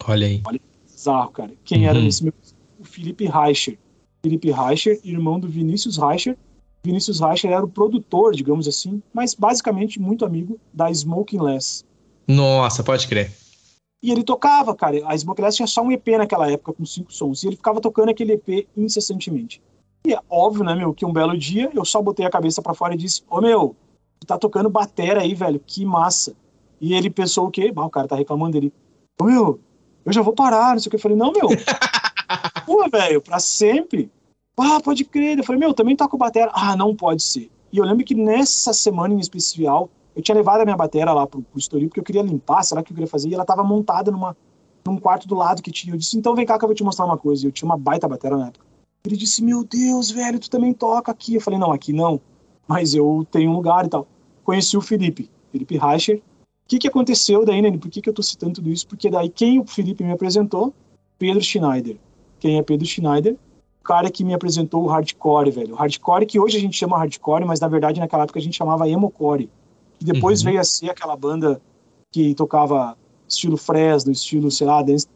Olha 0.06 0.28
aí. 0.28 0.42
Olha 0.46 0.60
que 0.60 0.66
bizarro, 0.86 1.32
cara. 1.32 1.54
Quem 1.64 1.84
uhum. 1.84 1.90
era 1.90 2.00
esse 2.00 2.24
meu? 2.24 2.34
O 2.80 2.84
Felipe 2.84 3.26
Reicher. 3.26 3.78
Felipe 4.24 4.52
Reicher, 4.52 5.00
irmão 5.04 5.38
do 5.38 5.50
Vinícius 5.50 5.98
Reicher. 5.98 6.38
Vinícius 6.86 7.20
Reicher 7.20 7.52
era 7.52 7.64
o 7.64 7.70
produtor, 7.70 8.34
digamos 8.34 8.68
assim, 8.68 9.04
mas 9.14 9.34
basicamente 9.34 10.00
muito 10.00 10.26
amigo 10.26 10.58
da 10.74 10.90
Smoking 10.90 11.42
Less. 11.42 11.84
Nossa, 12.28 12.84
pode 12.84 13.08
crer. 13.08 13.32
E 14.02 14.12
ele 14.12 14.24
tocava, 14.24 14.74
cara. 14.76 14.98
A 15.06 15.16
Smoking 15.16 15.42
Less 15.42 15.58
tinha 15.58 15.68
só 15.68 15.82
um 15.82 15.92
EP 15.92 16.08
naquela 16.18 16.50
época, 16.50 16.74
com 16.74 16.86
cinco 16.86 17.14
sons. 17.14 17.44
E 17.44 17.48
ele 17.48 17.56
ficava 17.58 17.82
tocando 17.82 18.10
aquele 18.10 18.34
EP 18.34 18.68
incessantemente. 18.76 19.62
E 20.06 20.14
é 20.14 20.20
óbvio, 20.30 20.64
né, 20.64 20.74
meu, 20.76 20.94
que 20.94 21.06
um 21.06 21.14
belo 21.14 21.38
dia 21.38 21.70
eu 21.74 21.86
só 21.86 22.02
botei 22.02 22.26
a 22.26 22.30
cabeça 22.30 22.62
para 22.62 22.74
fora 22.74 22.94
e 22.94 22.98
disse: 22.98 23.24
Ô 23.30 23.42
meu, 23.42 23.76
tu 24.20 24.28
tá 24.28 24.38
tocando 24.38 24.70
batera 24.70 25.22
aí, 25.22 25.34
velho, 25.34 25.62
que 25.66 25.86
massa. 25.86 26.34
E 26.82 26.94
ele 26.94 27.10
pensou 27.10 27.48
o 27.48 27.52
quê? 27.52 27.72
Bah, 27.72 27.86
o 27.86 27.90
cara 27.90 28.08
tá 28.08 28.16
reclamando 28.16 28.54
dele. 28.54 28.74
Ô, 29.20 29.26
meu, 29.26 29.60
eu 30.06 30.12
já 30.12 30.22
vou 30.22 30.34
parar, 30.34 30.74
não 30.74 30.80
sei 30.80 30.88
o 30.88 30.90
que. 30.90 30.98
Eu 30.98 31.00
falei, 31.00 31.18
não, 31.18 31.32
meu. 31.32 31.48
Pô, 32.66 32.90
velho, 32.90 33.22
pra 33.22 33.40
sempre. 33.40 34.12
Ah, 34.58 34.80
pode 34.82 35.04
crer. 35.06 35.38
Eu 35.38 35.44
falei, 35.44 35.60
meu, 35.60 35.74
também 35.74 35.96
toco 35.96 36.18
batera. 36.18 36.52
Ah, 36.54 36.76
não 36.76 36.96
pode 36.96 37.24
ser. 37.24 37.50
E 37.72 37.78
eu 37.78 37.86
lembro 37.86 38.06
que 38.06 38.14
nessa 38.14 38.72
semana 38.72 39.14
em 39.14 39.20
especial, 39.20 39.90
eu 40.16 40.22
tinha 40.22 40.36
levado 40.36 40.62
a 40.62 40.66
minha 40.66 40.78
batera 40.78 41.12
lá 41.12 41.26
pro, 41.26 41.42
pro 41.42 41.60
Estoril, 41.60 41.88
porque 41.88 42.00
eu 42.00 42.04
queria 42.04 42.22
limpar, 42.22 42.64
sei 42.64 42.76
lá 42.76 42.82
o 42.82 42.84
que 42.84 42.92
eu 42.92 42.96
queria 42.96 43.10
fazer, 43.10 43.30
e 43.30 43.34
ela 43.34 43.46
tava 43.46 43.64
montada 43.64 44.12
numa, 44.12 44.38
num 44.86 44.98
quarto 44.98 45.28
do 45.28 45.36
lado 45.36 45.62
que 45.62 45.72
tinha. 45.72 45.94
Eu 45.94 45.98
disse, 45.98 46.18
então 46.18 46.36
vem 46.36 46.46
cá 46.46 46.58
que 46.58 46.66
eu 46.66 46.68
vou 46.68 46.76
te 46.76 46.84
mostrar 46.84 47.06
uma 47.06 47.18
coisa. 47.18 47.44
E 47.44 47.48
eu 47.48 47.52
tinha 47.52 47.68
uma 47.68 47.78
baita 47.78 48.08
batera 48.08 48.38
na 48.38 48.48
época. 48.48 48.66
Ele 49.06 49.18
disse, 49.18 49.44
meu 49.44 49.64
Deus, 49.64 50.12
velho, 50.12 50.40
tu 50.40 50.50
também 50.50 50.74
toca 50.74 51.12
aqui. 51.12 51.36
Eu 51.36 51.42
falei, 51.42 51.60
não, 51.60 51.72
aqui 51.72 51.92
não. 51.92 52.22
Mas 52.68 52.94
eu 52.94 53.28
tenho 53.32 53.52
um 53.52 53.56
lugar 53.56 53.86
e 53.86 53.90
tal. 53.90 54.08
Conheci 54.44 54.78
o 54.78 54.82
Felipe, 54.82 55.30
Felipe 55.52 55.78
Reicher, 55.78 56.18
o 56.18 56.22
que, 56.68 56.78
que 56.78 56.88
aconteceu 56.88 57.46
daí, 57.46 57.62
né? 57.62 57.78
Por 57.78 57.90
que, 57.90 58.02
que 58.02 58.10
eu 58.10 58.12
estou 58.12 58.24
citando 58.24 58.54
tudo 58.54 58.70
isso? 58.70 58.88
Porque 58.88 59.10
daí 59.10 59.30
quem 59.30 59.60
o 59.60 59.66
Felipe 59.66 60.04
me 60.04 60.12
apresentou? 60.12 60.74
Pedro 61.20 61.42
Schneider. 61.42 61.98
Quem 62.44 62.58
é 62.58 62.62
Pedro 62.62 62.86
Schneider? 62.86 63.38
O 63.80 63.84
cara 63.86 64.12
que 64.12 64.22
me 64.22 64.34
apresentou 64.34 64.84
o 64.84 64.88
hardcore, 64.88 65.50
velho. 65.50 65.76
O 65.76 65.78
hardcore 65.78 66.26
que 66.26 66.38
hoje 66.38 66.58
a 66.58 66.60
gente 66.60 66.76
chama 66.76 66.98
hardcore, 66.98 67.46
mas 67.46 67.62
na 67.62 67.70
verdade 67.70 68.02
naquela 68.02 68.24
época 68.24 68.38
a 68.38 68.42
gente 68.42 68.58
chamava 68.58 68.90
emocore. 68.90 69.50
Que 69.98 70.04
depois 70.04 70.42
uhum. 70.42 70.48
veio 70.48 70.60
a 70.60 70.64
ser 70.66 70.90
aquela 70.90 71.16
banda 71.16 71.62
que 72.12 72.36
tocava 72.36 72.98
estilo 73.30 73.56
Fresno, 73.56 74.12
estilo, 74.12 74.52
sei 74.52 74.68
lá, 74.68 74.82
dance, 74.82 75.08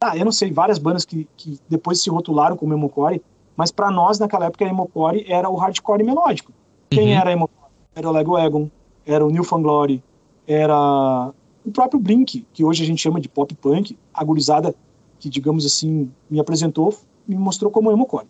ah, 0.00 0.16
eu 0.16 0.24
não 0.24 0.32
sei, 0.32 0.50
várias 0.50 0.76
bandas 0.76 1.04
que, 1.04 1.28
que 1.36 1.56
depois 1.68 2.02
se 2.02 2.10
rotularam 2.10 2.56
como 2.56 2.74
emocore, 2.74 3.22
mas 3.56 3.70
para 3.70 3.88
nós 3.92 4.18
naquela 4.18 4.46
época 4.46 4.64
emocore 4.64 5.24
era 5.28 5.48
o 5.48 5.54
hardcore 5.54 6.02
melódico. 6.02 6.52
Quem 6.90 7.12
uhum. 7.12 7.20
era 7.20 7.30
emocore? 7.30 7.70
Era 7.94 8.08
o 8.08 8.12
Lego 8.12 8.36
Egon, 8.36 8.68
era 9.06 9.24
o 9.24 9.30
Newfound 9.30 9.62
Glory, 9.62 10.02
era 10.48 11.32
o 11.64 11.70
próprio 11.70 12.00
Blink, 12.00 12.44
que 12.52 12.64
hoje 12.64 12.82
a 12.82 12.86
gente 12.86 13.00
chama 13.00 13.20
de 13.20 13.28
pop 13.28 13.54
punk, 13.54 13.96
a 14.12 14.24
gurizada 14.24 14.74
que, 15.24 15.30
digamos 15.30 15.64
assim, 15.64 16.10
me 16.28 16.38
apresentou, 16.38 16.94
me 17.26 17.34
mostrou 17.34 17.70
como 17.70 17.90
emocore. 17.90 18.26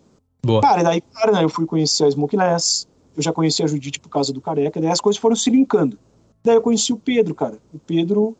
Boa. 0.47 0.61
Cara, 0.61 0.81
e 0.81 0.85
daí, 0.85 1.01
cara, 1.01 1.33
né, 1.33 1.43
eu 1.43 1.49
fui 1.49 1.67
conhecer 1.67 2.05
a 2.05 2.09
Smokeless, 2.09 2.87
eu 3.17 3.23
já 3.23 3.33
conhecia 3.33 3.65
a 3.65 3.69
Judite 3.69 3.99
por 3.99 4.09
causa 4.09 4.33
do 4.33 4.41
Careca, 4.41 4.81
daí 4.81 4.93
as 4.93 5.01
coisas 5.01 5.21
foram 5.21 5.35
se 5.35 5.51
linkando. 5.51 5.99
Daí 6.45 6.55
eu 6.55 6.63
conheci 6.63 6.93
o 6.93 6.97
Pedro, 6.97 7.35
cara. 7.35 7.59
O 7.73 7.81
Pedro, 7.81 8.37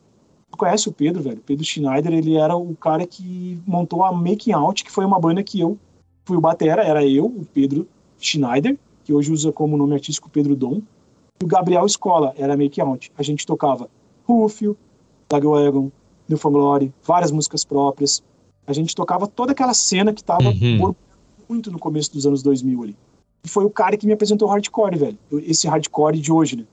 tu 0.53 0.57
conhece 0.57 0.89
o 0.89 0.93
Pedro, 0.93 1.21
velho? 1.21 1.39
O 1.39 1.43
Pedro 1.43 1.65
Schneider, 1.65 2.13
ele 2.13 2.37
era 2.37 2.55
o 2.55 2.77
cara 2.77 3.05
que 3.05 3.61
montou 3.67 4.05
a 4.05 4.13
Making 4.13 4.53
Out, 4.53 4.85
que 4.85 4.93
foi 4.93 5.05
uma 5.05 5.19
banda 5.19 5.43
que 5.43 5.59
eu 5.59 5.77
fui 6.25 6.37
o 6.37 6.41
batera, 6.41 6.85
era 6.85 7.05
eu, 7.05 7.27
o 7.27 7.45
Pedro 7.53 7.89
Schneider, 8.21 8.79
que 9.03 9.13
hoje 9.13 9.33
usa 9.33 9.51
como 9.51 9.77
nome 9.77 9.95
artístico 9.95 10.31
Pedro 10.31 10.55
Dom, 10.55 10.81
e 11.41 11.45
o 11.45 11.49
Gabriel 11.49 11.85
Escola, 11.85 12.33
era 12.37 12.57
Making 12.57 12.83
Out. 12.83 13.13
A 13.19 13.23
gente 13.25 13.45
tocava 13.45 13.91
Rufio, 14.25 14.77
Lagwagon, 15.33 15.91
New 16.29 16.39
Glory, 16.39 16.93
várias 17.03 17.33
músicas 17.33 17.65
próprias. 17.65 18.23
A 18.67 18.73
gente 18.73 18.95
tocava 18.95 19.27
toda 19.27 19.53
aquela 19.53 19.75
cena 19.75 20.13
que 20.13 20.23
tava 20.25 20.49
Uhum. 20.49 20.95
muito 21.49 21.71
no 21.71 21.79
começo 21.79 22.13
dos 22.13 22.27
anos 22.27 22.43
2000 22.43 22.83
ali. 22.83 22.97
E 23.45 23.49
foi 23.49 23.65
o 23.65 23.71
cara 23.71 23.97
que 23.97 24.07
me 24.07 24.13
apresentou 24.13 24.49
o 24.49 24.51
hardcore, 24.51 24.97
velho. 24.97 25.19
Esse 25.43 25.69
hardcore 25.69 26.19
de 26.19 26.33
hoje, 26.33 26.57
né? 26.57 26.65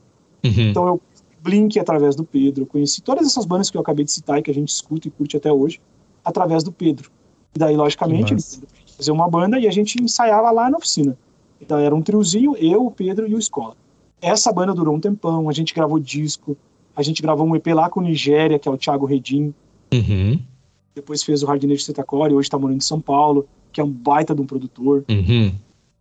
Uhum. 0.45 0.69
Então 0.69 0.87
eu 0.87 1.01
Blink 1.43 1.79
através 1.79 2.15
do 2.15 2.23
Pedro, 2.23 2.63
eu 2.63 2.67
conheci 2.67 3.01
todas 3.01 3.25
essas 3.25 3.45
bandas 3.45 3.69
que 3.69 3.75
eu 3.75 3.81
acabei 3.81 4.05
de 4.05 4.11
citar 4.11 4.37
e 4.37 4.43
que 4.43 4.51
a 4.51 4.53
gente 4.53 4.69
escuta 4.69 5.07
e 5.07 5.11
curte 5.11 5.35
até 5.35 5.51
hoje, 5.51 5.81
através 6.23 6.63
do 6.63 6.71
Pedro. 6.71 7.09
E 7.55 7.59
daí, 7.59 7.75
logicamente, 7.75 8.33
ele 8.33 8.41
fazer 8.95 9.11
uma 9.11 9.27
banda 9.27 9.59
e 9.59 9.67
a 9.67 9.71
gente 9.71 10.01
ensaiava 10.01 10.51
lá 10.51 10.69
na 10.69 10.77
oficina. 10.77 11.17
Então 11.59 11.79
era 11.79 11.95
um 11.95 12.01
triozinho, 12.01 12.55
eu, 12.57 12.85
o 12.85 12.91
Pedro 12.91 13.27
e 13.27 13.33
o 13.33 13.39
Escola. 13.39 13.75
Essa 14.21 14.53
banda 14.53 14.73
durou 14.73 14.95
um 14.95 14.99
tempão, 14.99 15.49
a 15.49 15.53
gente 15.53 15.73
gravou 15.73 15.99
disco, 15.99 16.55
a 16.95 17.01
gente 17.01 17.21
gravou 17.23 17.47
um 17.47 17.55
EP 17.55 17.67
lá 17.73 17.89
com 17.89 17.99
o 17.99 18.03
Nigéria, 18.03 18.59
que 18.59 18.67
é 18.69 18.71
o 18.71 18.77
Thiago 18.77 19.05
Redim, 19.05 19.53
Uhum. 19.93 20.39
Depois 20.95 21.23
fez 21.23 21.43
o 21.43 21.45
Hard 21.47 21.63
Nation 21.63 21.85
Setacore, 21.85 22.33
hoje 22.33 22.49
tá 22.49 22.57
morando 22.57 22.77
em 22.77 22.81
São 22.81 22.99
Paulo, 22.99 23.47
que 23.71 23.79
é 23.79 23.83
um 23.83 23.91
baita 23.91 24.35
de 24.35 24.41
um 24.41 24.45
produtor. 24.45 25.05
Uhum. 25.09 25.53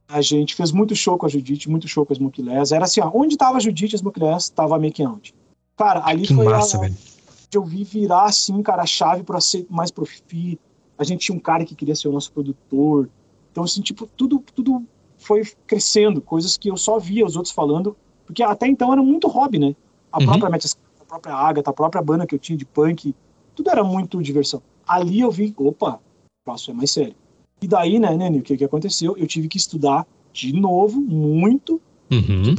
A 0.09 0.21
gente 0.21 0.55
fez 0.57 0.73
muito 0.73 0.95
show 0.97 1.17
com 1.17 1.27
a 1.27 1.29
Judite, 1.29 1.71
muito 1.71 1.87
show 1.87 2.05
com 2.05 2.13
a 2.13 2.17
Smoke 2.17 2.43
Less. 2.43 2.75
Era 2.75 2.85
assim, 2.85 3.01
ó, 3.01 3.11
onde 3.15 3.37
tava 3.37 3.59
a 3.59 3.61
Judite 3.61 3.95
e 3.95 3.97
a 3.97 3.99
Smoke 3.99 4.19
Less, 4.21 4.53
tava 4.53 4.75
a 4.75 4.79
Making 4.79 5.05
Out. 5.05 5.35
Cara, 5.77 6.03
ali 6.05 6.27
Que 6.27 6.35
foi 6.35 6.45
massa, 6.47 6.77
a, 6.79 6.81
velho. 6.81 6.95
onde 6.95 7.57
eu 7.59 7.65
vi 7.65 7.85
virar, 7.85 8.25
assim, 8.25 8.61
cara, 8.63 8.83
a 8.83 8.87
chave 8.87 9.23
pra 9.23 9.41
ser 9.41 9.67
mais 9.71 9.91
profi. 9.93 10.59
A 10.99 11.05
gente 11.05 11.21
tinha 11.27 11.37
um 11.37 11.41
cara 11.41 11.65
que 11.65 11.75
queria 11.77 11.95
ser 11.95 12.09
o 12.09 12.13
nosso 12.13 12.33
produtor. 12.33 13.09
Então, 13.53 13.63
assim, 13.65 13.81
tipo, 13.81 14.07
tudo, 14.17 14.43
tudo 14.55 14.85
foi 15.17 15.43
crescendo, 15.67 16.21
coisas 16.21 16.57
que 16.59 16.69
eu 16.71 16.77
só 16.77 16.99
via 16.99 17.25
os 17.25 17.37
outros 17.37 17.55
falando, 17.55 17.97
porque 18.27 18.43
até 18.43 18.67
então 18.67 18.93
era 18.93 19.03
muito 19.03 19.29
hobby, 19.29 19.59
né? 19.59 19.77
A 20.11 20.19
Uhum. 20.19 20.27
própria 20.27 20.51
Metas, 20.51 20.77
a 21.01 21.05
própria 21.05 21.35
Agatha, 21.35 21.71
a 21.71 21.73
própria 21.73 22.03
banda 22.03 22.27
que 22.27 22.35
eu 22.35 22.39
tinha 22.39 22.59
de 22.59 22.65
punk, 22.65 23.15
tudo 23.55 23.71
era 23.71 23.85
muito 23.85 24.21
diversão. 24.23 24.61
Ali 24.91 25.21
eu 25.21 25.31
vi, 25.31 25.55
opa, 25.57 25.95
o 25.95 26.45
passo 26.45 26.73
é 26.73 26.75
mais 26.75 26.91
sério. 26.91 27.15
E 27.63 27.69
daí, 27.69 27.99
né, 27.99 28.17
Nene, 28.17 28.41
o 28.41 28.43
que, 28.43 28.57
que 28.57 28.65
aconteceu? 28.65 29.17
Eu 29.17 29.27
tive 29.27 29.47
que 29.47 29.57
estudar 29.57 30.07
de 30.33 30.53
novo, 30.53 31.01
muito, 31.01 31.81
Uhum. 32.11 32.57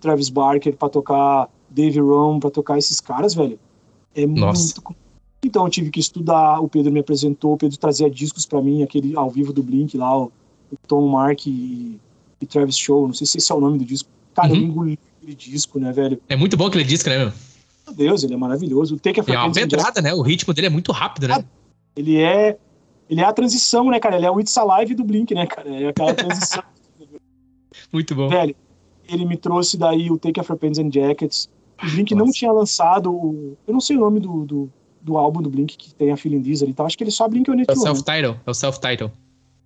Travis 0.00 0.28
Barker 0.28 0.76
pra 0.76 0.90
tocar 0.90 1.48
Dave 1.70 1.98
Ron, 1.98 2.38
pra 2.38 2.50
tocar 2.50 2.76
esses 2.76 3.00
caras, 3.00 3.32
velho. 3.34 3.58
É 4.14 4.26
Nossa. 4.26 4.74
muito. 4.82 4.96
Então 5.42 5.64
eu 5.64 5.70
tive 5.70 5.90
que 5.90 6.00
estudar, 6.00 6.60
o 6.60 6.68
Pedro 6.68 6.92
me 6.92 7.00
apresentou, 7.00 7.54
o 7.54 7.56
Pedro 7.56 7.78
trazia 7.78 8.10
discos 8.10 8.44
pra 8.44 8.60
mim, 8.60 8.82
aquele 8.82 9.16
ao 9.16 9.30
vivo 9.30 9.52
do 9.52 9.62
Blink 9.62 9.96
lá, 9.96 10.18
o, 10.18 10.30
Tom 10.86 11.06
Mark 11.08 11.46
e, 11.46 11.98
e 12.40 12.46
Travis 12.46 12.76
Show, 12.76 13.06
não 13.06 13.14
sei 13.14 13.26
se 13.26 13.38
esse 13.38 13.50
é 13.50 13.54
o 13.54 13.60
nome 13.60 13.78
do 13.78 13.84
disco. 13.84 14.08
Cara, 14.34 14.48
eu 14.52 14.56
Uhum. 14.56 14.62
engoli 14.62 14.98
aquele 15.18 15.34
disco, 15.34 15.78
né, 15.78 15.92
velho? 15.92 16.20
É 16.28 16.36
muito 16.36 16.56
bom 16.56 16.66
aquele 16.66 16.84
disco, 16.84 17.08
né, 17.08 17.18
meu? 17.18 17.32
Meu 17.86 17.94
Deus, 17.94 18.24
ele 18.24 18.34
é 18.34 18.36
maravilhoso. 18.36 18.94
O 18.94 18.98
Take 18.98 19.20
a 19.20 19.24
É 19.26 19.38
uma 19.38 19.52
pedrada, 19.52 20.00
né? 20.00 20.14
O 20.14 20.22
ritmo 20.22 20.54
dele 20.54 20.68
é 20.68 20.70
muito 20.70 20.92
rápido, 20.92 21.28
né? 21.28 21.44
ele 21.96 22.20
é 22.20 22.56
ele 23.08 23.20
é 23.20 23.24
a 23.24 23.32
transição, 23.32 23.90
né, 23.90 24.00
cara? 24.00 24.16
Ele 24.16 24.26
é 24.26 24.30
o 24.30 24.40
It's 24.40 24.56
Alive 24.56 24.94
do 24.94 25.04
Blink, 25.04 25.34
né, 25.34 25.46
cara? 25.46 25.68
É 25.68 25.88
aquela 25.88 26.14
transição. 26.14 26.62
Muito 27.92 28.14
bom. 28.14 28.28
velho, 28.28 28.54
ele 29.08 29.24
me 29.26 29.36
trouxe 29.36 29.76
daí 29.76 30.10
o 30.10 30.18
Take 30.18 30.40
After 30.40 30.56
Pants 30.56 30.78
and 30.78 30.90
Jackets. 30.90 31.48
O 31.82 31.90
Blink 31.90 32.14
não 32.14 32.26
Nossa. 32.26 32.38
tinha 32.38 32.52
lançado 32.52 33.12
o. 33.12 33.56
Eu 33.66 33.72
não 33.72 33.80
sei 33.80 33.96
o 33.96 34.00
nome 34.00 34.20
do, 34.20 34.44
do, 34.44 34.70
do 35.02 35.18
álbum 35.18 35.42
do 35.42 35.50
Blink 35.50 35.76
que 35.76 35.94
tem 35.94 36.10
a 36.10 36.16
Feeling 36.16 36.40
Diesel 36.40 36.68
e 36.68 36.72
tal. 36.72 36.86
Acho 36.86 36.96
que 36.96 37.04
ele 37.04 37.10
só 37.10 37.28
Blink 37.28 37.50
One 37.50 37.64
É 37.68 37.72
o 37.72 37.76
self-title. 37.76 38.36
É 38.46 38.50
o 38.50 38.54
self-title. 38.54 39.10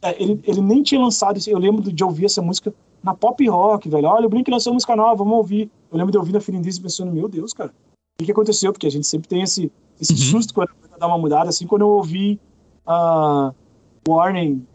É, 0.03 0.21
ele, 0.23 0.41
ele 0.45 0.61
nem 0.61 0.83
tinha 0.83 1.01
lançado 1.01 1.37
isso. 1.37 1.49
Eu 1.49 1.59
lembro 1.59 1.93
de 1.93 2.05
ouvir 2.05 2.25
essa 2.25 2.43
música 2.43 2.75
na 3.03 3.15
pop 3.15 3.47
rock, 3.49 3.89
velho. 3.89 4.09
Olha, 4.09 4.27
o 4.27 4.29
Blink 4.29 4.51
lançou 4.51 4.73
música 4.73 4.97
nova, 4.97 5.17
vamos 5.17 5.35
ouvir. 5.35 5.71
Eu 5.93 5.99
lembro 5.99 6.11
de 6.11 6.19
ouvir 6.19 6.33
na 6.33 6.41
Feeling 6.41 6.63
Diesel 6.63 6.83
pensando, 6.83 7.13
meu 7.13 7.29
Deus, 7.29 7.53
cara, 7.53 7.73
o 8.21 8.25
que, 8.25 8.33
aconteceu? 8.33 8.73
Porque 8.73 8.87
a 8.87 8.91
gente 8.91 9.07
sempre 9.07 9.29
tem 9.29 9.43
esse, 9.43 9.71
esse 10.01 10.13
Uhum. 10.13 10.19
susto 10.19 10.53
quando 10.53 10.71
dá 10.99 11.07
uma 11.07 11.19
mudada. 11.19 11.51
Assim, 11.51 11.67
quando 11.67 11.83
eu 11.83 11.89
ouvi 11.89 12.41
a 12.87 13.53
Warning, 14.09 14.67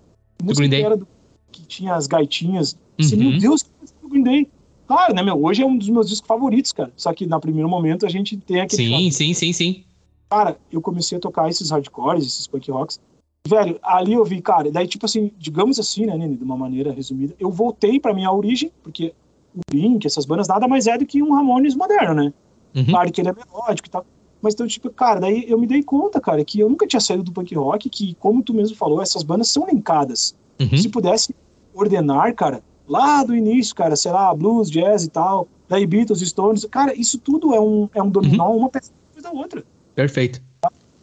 música 0.41 0.69
que, 0.69 0.75
era 0.75 0.95
do, 0.95 1.07
que 1.51 1.65
tinha 1.65 1.95
as 1.95 2.07
gaitinhas. 2.07 2.77
Assim, 2.99 3.17
Uhum. 3.17 3.31
Meu 3.31 3.39
Deus, 3.39 3.63
que 3.63 3.69
Green 4.09 4.23
Day. 4.23 4.47
Claro, 4.87 5.13
né, 5.13 5.23
meu? 5.23 5.43
Hoje 5.43 5.63
é 5.63 5.65
um 5.65 5.77
dos 5.77 5.89
meus 5.89 6.07
discos 6.07 6.27
favoritos, 6.27 6.71
cara. 6.71 6.91
Só 6.95 7.13
que 7.13 7.25
no 7.25 7.39
primeiro 7.39 7.67
momento 7.67 8.05
a 8.05 8.09
gente 8.09 8.37
tem 8.37 8.61
aquele. 8.61 8.85
Sim, 8.85 9.11
sim, 9.11 9.33
sim, 9.33 9.53
sim. 9.53 9.83
Cara, 10.29 10.57
eu 10.71 10.81
comecei 10.81 11.17
a 11.17 11.21
tocar 11.21 11.49
esses 11.49 11.69
hardcores, 11.69 12.25
esses 12.25 12.47
punk 12.47 12.69
rocks. 12.71 12.99
Velho, 13.47 13.77
ali 13.83 14.13
eu 14.13 14.23
vi, 14.23 14.41
cara, 14.41 14.71
daí, 14.71 14.87
tipo 14.87 15.05
assim, 15.05 15.31
digamos 15.37 15.77
assim, 15.77 16.05
né, 16.05 16.17
Nene, 16.17 16.37
de 16.37 16.43
uma 16.43 16.55
maneira 16.55 16.93
resumida, 16.93 17.35
eu 17.37 17.51
voltei 17.51 17.99
pra 17.99 18.13
minha 18.13 18.31
origem, 18.31 18.71
porque 18.81 19.13
o 19.53 19.59
Blink, 19.69 20.07
essas 20.07 20.25
bandas, 20.25 20.47
nada 20.47 20.65
mais 20.65 20.87
é 20.87 20.97
do 20.97 21.05
que 21.05 21.21
um 21.21 21.33
Ramones 21.33 21.75
moderno, 21.75 22.13
né? 22.13 22.33
Uhum. 22.75 22.85
Claro 22.85 23.11
que 23.11 23.21
ele 23.21 23.29
é 23.29 23.33
melódico 23.33 23.87
e 23.87 23.91
tal. 23.91 24.05
Mas 24.41 24.53
então, 24.53 24.67
tipo, 24.67 24.89
cara, 24.89 25.19
daí 25.21 25.45
eu 25.47 25.57
me 25.57 25.65
dei 25.65 25.81
conta, 25.81 26.19
cara, 26.19 26.43
que 26.43 26.59
eu 26.59 26.69
nunca 26.69 26.85
tinha 26.85 26.99
saído 26.99 27.23
do 27.23 27.31
punk 27.31 27.55
rock, 27.55 27.89
que, 27.89 28.13
como 28.15 28.43
tu 28.43 28.53
mesmo 28.53 28.75
falou, 28.75 29.01
essas 29.01 29.23
bandas 29.23 29.47
são 29.49 29.65
linkadas. 29.67 30.35
Uhum. 30.59 30.77
Se 30.77 30.89
pudesse 30.89 31.33
ordenar, 31.73 32.33
cara, 32.35 32.61
lá 32.87 33.23
do 33.23 33.35
início, 33.35 33.73
cara, 33.73 33.95
sei 33.95 34.11
lá, 34.11 34.33
blues, 34.35 34.69
jazz 34.69 35.05
e 35.05 35.09
tal, 35.09 35.47
daí 35.69 35.85
Beatles, 35.87 36.19
Stones, 36.21 36.65
cara, 36.65 36.93
isso 36.93 37.17
tudo 37.17 37.53
é 37.53 37.59
um, 37.61 37.89
é 37.93 38.03
um 38.03 38.09
dominó, 38.09 38.49
Uhum. 38.49 38.57
uma 38.57 38.69
peça 38.69 38.91
depois 39.07 39.23
da 39.23 39.31
outra. 39.39 39.63
Perfeito. 39.95 40.41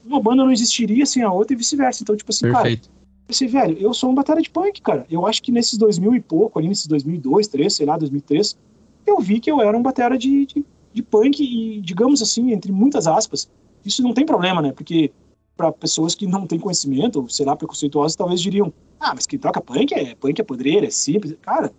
Uma 0.04 0.20
banda 0.20 0.44
não 0.44 0.52
existiria 0.52 1.06
sem 1.06 1.22
a 1.22 1.32
outra 1.32 1.54
e 1.54 1.56
vice-versa. 1.56 2.02
Então, 2.02 2.16
tipo 2.16 2.30
assim, 2.30 2.46
cara, 2.46 2.62
Perfeito. 2.64 2.88
eu 2.88 3.26
pensei, 3.28 3.48
velho, 3.48 3.78
eu 3.78 3.94
sou 3.94 4.10
um 4.10 4.14
batalha 4.14 4.42
de 4.42 4.50
punk, 4.50 4.82
cara. 4.82 5.06
Eu 5.10 5.26
acho 5.26 5.42
que 5.42 5.52
nesses 5.52 5.78
2000 5.78 6.14
e 6.16 6.20
pouco, 6.20 6.58
ali 6.58 6.68
nesses 6.68 6.86
2002, 6.86 7.46
2003, 7.46 7.72
sei 7.74 7.86
lá, 7.86 7.96
2003, 7.96 8.56
eu 9.06 9.18
vi 9.20 9.40
que 9.40 9.50
eu 9.50 9.60
era 9.60 9.76
um 9.76 9.82
batera 9.82 10.18
de, 10.18 10.46
de, 10.46 10.64
de 10.92 11.02
punk 11.02 11.40
e, 11.42 11.80
digamos 11.80 12.20
assim, 12.22 12.52
entre 12.52 12.72
muitas 12.72 13.06
aspas, 13.06 13.48
isso 13.84 14.02
não 14.02 14.12
tem 14.12 14.26
problema, 14.26 14.60
né? 14.60 14.72
Porque 14.72 15.12
para 15.56 15.70
pessoas 15.72 16.14
que 16.14 16.26
não 16.26 16.46
têm 16.46 16.58
conhecimento, 16.58 17.20
ou 17.20 17.28
sei 17.28 17.44
lá, 17.46 17.54
preconceituosas, 17.54 18.16
talvez 18.16 18.40
diriam, 18.40 18.72
ah, 18.98 19.12
mas 19.14 19.26
quem 19.26 19.38
toca 19.38 19.60
punk 19.60 19.92
é 19.94 20.14
punk 20.14 20.40
é 20.40 20.42
podreira, 20.44 20.86
é 20.86 20.90
simples. 20.90 21.34
Cara, 21.42 21.72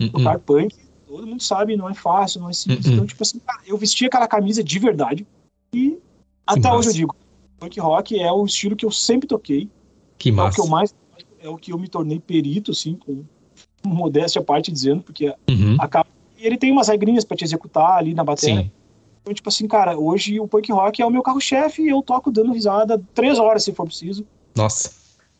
Uhum. 0.00 0.08
tocar 0.10 0.38
punk, 0.38 0.74
todo 1.06 1.26
mundo 1.26 1.42
sabe, 1.42 1.76
não 1.76 1.88
é 1.88 1.94
fácil, 1.94 2.40
não 2.40 2.50
é 2.50 2.52
simples. 2.52 2.86
Uhum. 2.86 2.92
Então, 2.94 3.06
tipo 3.06 3.22
assim, 3.22 3.38
cara, 3.38 3.60
eu 3.66 3.76
vesti 3.78 4.06
aquela 4.06 4.26
camisa 4.26 4.62
de 4.64 4.78
verdade 4.78 5.26
e 5.74 5.98
até 6.46 6.72
hoje 6.72 6.88
eu 6.88 6.92
digo, 6.94 7.16
punk 7.58 7.78
rock 7.80 8.18
é 8.18 8.30
o 8.32 8.44
estilo 8.44 8.74
que 8.76 8.84
eu 8.84 8.90
sempre 8.90 9.28
toquei, 9.28 9.68
Que 10.18 10.28
é 10.30 10.32
o 10.32 10.36
massa. 10.36 10.54
que 10.56 10.60
eu 10.60 10.66
mais 10.66 10.94
é 11.40 11.48
o 11.48 11.56
que 11.56 11.72
eu 11.72 11.78
me 11.78 11.88
tornei 11.88 12.20
perito, 12.20 12.70
assim, 12.70 12.94
com 12.94 13.24
modéstia 13.84 14.40
à 14.40 14.44
parte 14.44 14.70
dizendo, 14.70 15.02
porque 15.02 15.34
Uhum. 15.50 15.76
acaba 15.78 16.01
e 16.42 16.46
ele 16.46 16.58
tem 16.58 16.72
umas 16.72 16.88
regrinhas 16.88 17.24
pra 17.24 17.36
te 17.36 17.44
executar 17.44 17.98
ali 17.98 18.14
na 18.14 18.24
bateria. 18.24 18.62
Sim. 18.62 18.70
Então, 19.20 19.32
tipo 19.32 19.48
assim, 19.48 19.68
cara, 19.68 19.96
hoje 19.96 20.40
o 20.40 20.48
punk 20.48 20.72
rock 20.72 21.00
é 21.00 21.06
o 21.06 21.10
meu 21.10 21.22
carro-chefe 21.22 21.82
e 21.82 21.88
eu 21.88 22.02
toco 22.02 22.32
dando 22.32 22.52
risada 22.52 23.00
três 23.14 23.38
horas 23.38 23.62
se 23.62 23.72
for 23.72 23.86
preciso. 23.86 24.26
Nossa. 24.56 24.90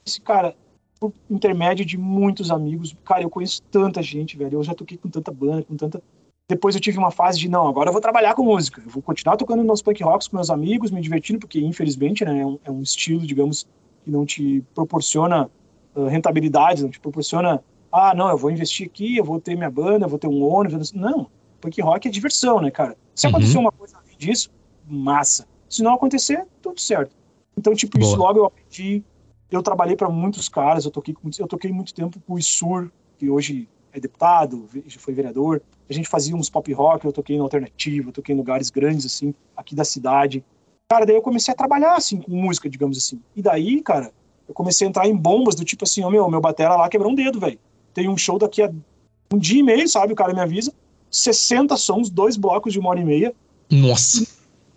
Esse 0.06 0.20
cara, 0.20 0.54
por 1.00 1.12
intermédio 1.28 1.84
de 1.84 1.98
muitos 1.98 2.52
amigos, 2.52 2.94
cara, 3.04 3.24
eu 3.24 3.30
conheço 3.30 3.60
tanta 3.70 4.00
gente, 4.00 4.36
velho. 4.36 4.58
Eu 4.58 4.62
já 4.62 4.72
toquei 4.72 4.96
com 4.96 5.08
tanta 5.08 5.32
banda, 5.32 5.64
com 5.64 5.74
tanta. 5.74 6.00
Depois 6.48 6.76
eu 6.76 6.80
tive 6.80 6.98
uma 6.98 7.10
fase 7.10 7.40
de, 7.40 7.48
não, 7.48 7.66
agora 7.66 7.88
eu 7.88 7.92
vou 7.92 8.00
trabalhar 8.00 8.34
com 8.34 8.44
música. 8.44 8.80
Eu 8.84 8.90
vou 8.90 9.02
continuar 9.02 9.36
tocando 9.36 9.64
meus 9.64 9.82
punk 9.82 10.00
rocks 10.04 10.28
com 10.28 10.36
meus 10.36 10.50
amigos, 10.50 10.92
me 10.92 11.00
divertindo, 11.00 11.40
porque 11.40 11.60
infelizmente, 11.60 12.24
né, 12.24 12.40
é 12.40 12.46
um, 12.46 12.58
é 12.64 12.70
um 12.70 12.82
estilo, 12.82 13.26
digamos, 13.26 13.66
que 14.04 14.10
não 14.12 14.24
te 14.24 14.62
proporciona 14.72 15.50
uh, 15.96 16.06
rentabilidade, 16.06 16.84
não 16.84 16.90
te 16.90 17.00
proporciona, 17.00 17.60
ah, 17.92 18.14
não, 18.14 18.28
eu 18.28 18.38
vou 18.38 18.50
investir 18.50 18.86
aqui, 18.86 19.16
eu 19.16 19.24
vou 19.24 19.40
ter 19.40 19.54
minha 19.56 19.70
banda, 19.70 20.06
eu 20.06 20.08
vou 20.08 20.18
ter 20.18 20.26
um 20.28 20.42
ônibus. 20.42 20.92
Não, 20.92 21.28
punk 21.60 21.80
rock 21.82 22.08
é 22.08 22.10
diversão, 22.10 22.60
né, 22.60 22.70
cara? 22.70 22.96
Se 23.14 23.26
Uhum. 23.26 23.30
acontecer 23.30 23.58
uma 23.58 23.72
coisa 23.72 23.96
além 23.98 24.16
disso, 24.16 24.50
massa. 24.86 25.46
Se 25.68 25.82
não 25.82 25.94
acontecer, 25.94 26.46
tudo 26.60 26.80
certo. 26.80 27.14
Então, 27.56 27.74
tipo, 27.74 27.98
isso 27.98 28.16
Boa. 28.16 28.28
logo 28.28 28.38
eu 28.40 28.44
aprendi. 28.46 29.02
Eu 29.50 29.62
trabalhei 29.62 29.94
para 29.94 30.08
muitos 30.08 30.48
caras, 30.48 30.84
eu 30.86 30.90
toquei, 30.90 31.14
eu 31.38 31.46
toquei 31.46 31.70
muito 31.70 31.92
tempo 31.92 32.18
com 32.26 32.34
o 32.34 32.38
Isur, 32.38 32.90
que 33.18 33.28
hoje 33.28 33.68
é 33.92 34.00
deputado, 34.00 34.66
foi 34.98 35.12
vereador. 35.12 35.60
A 35.88 35.92
gente 35.92 36.08
fazia 36.08 36.34
uns 36.34 36.48
pop 36.48 36.72
rock, 36.72 37.04
eu 37.04 37.12
toquei 37.12 37.36
no 37.36 37.42
alternativo, 37.42 38.08
eu 38.08 38.12
toquei 38.12 38.34
em 38.34 38.38
lugares 38.38 38.70
grandes, 38.70 39.04
assim, 39.04 39.34
aqui 39.54 39.74
da 39.74 39.84
cidade. 39.84 40.42
Cara, 40.88 41.04
daí 41.04 41.14
eu 41.16 41.20
comecei 41.22 41.52
a 41.52 41.56
trabalhar, 41.56 41.94
assim, 41.94 42.18
com 42.22 42.32
música, 42.32 42.68
digamos 42.70 42.96
assim. 42.96 43.20
E 43.36 43.42
daí, 43.42 43.82
cara, 43.82 44.10
eu 44.48 44.54
comecei 44.54 44.86
a 44.86 44.90
entrar 44.90 45.06
em 45.06 45.14
bombas 45.14 45.54
do 45.54 45.64
tipo 45.64 45.84
assim, 45.84 46.02
ó, 46.02 46.10
meu, 46.10 46.28
meu 46.30 46.40
batera 46.40 46.74
lá 46.76 46.88
quebrou 46.88 47.12
um 47.12 47.14
dedo, 47.14 47.38
velho. 47.38 47.58
Tem 47.94 48.08
um 48.08 48.16
show 48.16 48.38
daqui 48.38 48.62
a 48.62 48.70
um 49.32 49.38
dia 49.38 49.60
e 49.60 49.62
meio, 49.62 49.88
sabe? 49.88 50.12
O 50.12 50.16
cara 50.16 50.34
me 50.34 50.40
avisa. 50.40 50.72
60 51.10 51.76
sons, 51.76 52.10
dois 52.10 52.36
blocos 52.36 52.72
de 52.72 52.78
uma 52.78 52.90
hora 52.90 53.00
e 53.00 53.04
meia. 53.04 53.34
Nossa. 53.70 54.26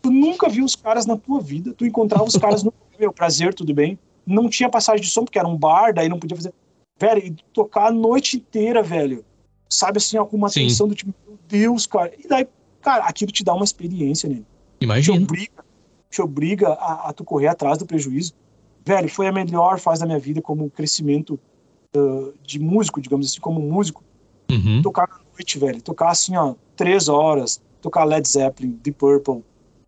Tu 0.02 0.12
nunca 0.12 0.50
viu 0.50 0.66
os 0.66 0.76
caras 0.76 1.06
na 1.06 1.18
tua 1.18 1.40
vida. 1.40 1.74
Tu 1.74 1.86
encontrava 1.86 2.26
os 2.26 2.38
caras 2.38 2.64
no 2.64 2.74
meu 3.00 3.12
prazer, 3.12 3.54
tudo 3.54 3.74
bem. 3.74 3.98
não 4.26 4.50
tinha 4.50 4.70
passagem 4.70 5.02
de 5.02 5.10
som, 5.10 5.24
porque 5.24 5.40
era 5.40 5.48
um 5.48 5.58
bar, 5.58 5.94
daí 5.94 6.08
não 6.08 6.20
podia 6.20 6.36
fazer. 6.36 6.54
Velho, 7.00 7.26
e 7.26 7.36
tocar 7.54 7.88
a 7.88 7.92
noite 7.92 8.38
inteira, 8.38 8.82
velho. 8.82 9.26
Sabe 9.70 9.98
assim, 9.98 10.18
com 10.18 10.38
uma 10.38 10.50
tensão 10.50 10.88
do 10.88 10.96
tipo, 10.96 11.14
meu 11.28 11.38
Deus, 11.48 11.86
cara. 11.86 12.14
E 12.18 12.28
daí, 12.28 12.48
cara, 12.82 13.04
aquilo 13.06 13.32
te 13.32 13.44
dá 13.44 13.54
uma 13.54 13.66
experiência, 13.66 14.30
né? 14.30 14.42
Imagina. 14.80 15.18
Te 15.18 15.24
obriga, 15.24 15.66
te 16.10 16.22
obriga 16.22 16.70
a, 16.70 17.10
a, 17.10 17.14
tu 17.14 17.24
correr 17.24 17.48
atrás 17.48 17.78
do 17.78 17.86
prejuízo. 17.86 18.34
Velho, 18.86 19.10
foi 19.10 19.28
a 19.28 19.32
melhor 19.32 19.80
fase 19.80 20.02
da 20.02 20.06
minha 20.06 20.20
vida 20.20 20.42
como 20.42 20.70
crescimento 20.70 21.40
uh, 21.96 22.34
de 22.44 22.60
músico, 22.60 23.02
digamos 23.02 23.28
assim, 23.30 23.40
como 23.40 23.60
músico. 23.60 24.04
Uhum. 24.52 24.82
Tocar 24.82 25.08
na 25.08 25.20
noite, 25.34 25.58
velho. 25.58 25.82
Tocar 25.82 26.10
assim, 26.10 26.36
ó, 26.36 26.56
três 26.76 27.08
horas. 27.08 27.62
Tocar 27.82 28.04
Led 28.04 28.28
Zeppelin, 28.28 28.80
Deep 28.82 28.98
Purple, 28.98 29.44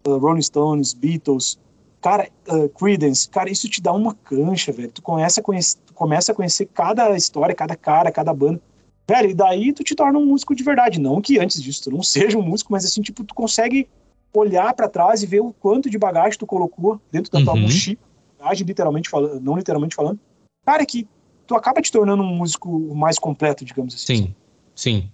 uh, 0.07 0.17
Rolling 0.17 0.41
Stones, 0.41 0.93
Beatles, 0.93 1.57
cara, 1.99 2.29
uh, 2.47 2.69
Creedence, 2.69 3.27
cara, 3.27 3.49
isso 3.49 3.67
te 3.67 3.81
dá 3.81 3.91
uma 3.91 4.13
cancha, 4.13 4.71
velho. 4.71 4.91
Tu 4.91 5.01
começa 5.01 5.39
a 5.41 5.43
conhecer, 5.43 5.79
começa 5.95 6.31
a 6.31 6.35
conhecer 6.35 6.67
cada 6.67 7.15
história, 7.17 7.55
cada 7.55 7.75
cara, 7.75 8.11
cada 8.11 8.31
banda. 8.33 8.61
Velho, 9.09 9.29
e 9.31 9.33
daí 9.33 9.73
tu 9.73 9.83
te 9.83 9.95
torna 9.95 10.19
um 10.19 10.25
músico 10.27 10.53
de 10.53 10.63
verdade. 10.63 10.99
Não 10.99 11.19
que 11.21 11.39
antes 11.39 11.61
disso 11.61 11.85
tu 11.85 11.91
não 11.91 12.03
seja 12.03 12.37
um 12.37 12.43
músico, 12.43 12.71
mas 12.71 12.85
assim, 12.85 13.01
tipo, 13.01 13.23
tu 13.23 13.33
consegue 13.33 13.87
olhar 14.33 14.71
para 14.75 14.87
trás 14.87 15.23
e 15.23 15.25
ver 15.25 15.39
o 15.39 15.51
quanto 15.53 15.89
de 15.89 15.97
bagagem 15.97 16.37
tu 16.37 16.45
colocou 16.45 17.01
dentro 17.11 17.31
da 17.31 17.43
tua 17.43 17.53
Uhum. 17.55 17.61
mochila, 17.61 17.97
bagagem 18.37 18.67
literalmente 18.67 19.09
falando, 19.09 19.39
não 19.41 19.55
literalmente 19.55 19.95
falando. 19.95 20.19
Cara, 20.63 20.85
que 20.85 21.07
tu 21.47 21.55
acaba 21.55 21.81
te 21.81 21.91
tornando 21.91 22.21
um 22.21 22.35
músico 22.35 22.93
mais 22.93 23.17
completo, 23.17 23.65
digamos 23.65 23.95
assim. 23.95 24.15
Sim, 24.15 24.35
sim. 24.75 25.11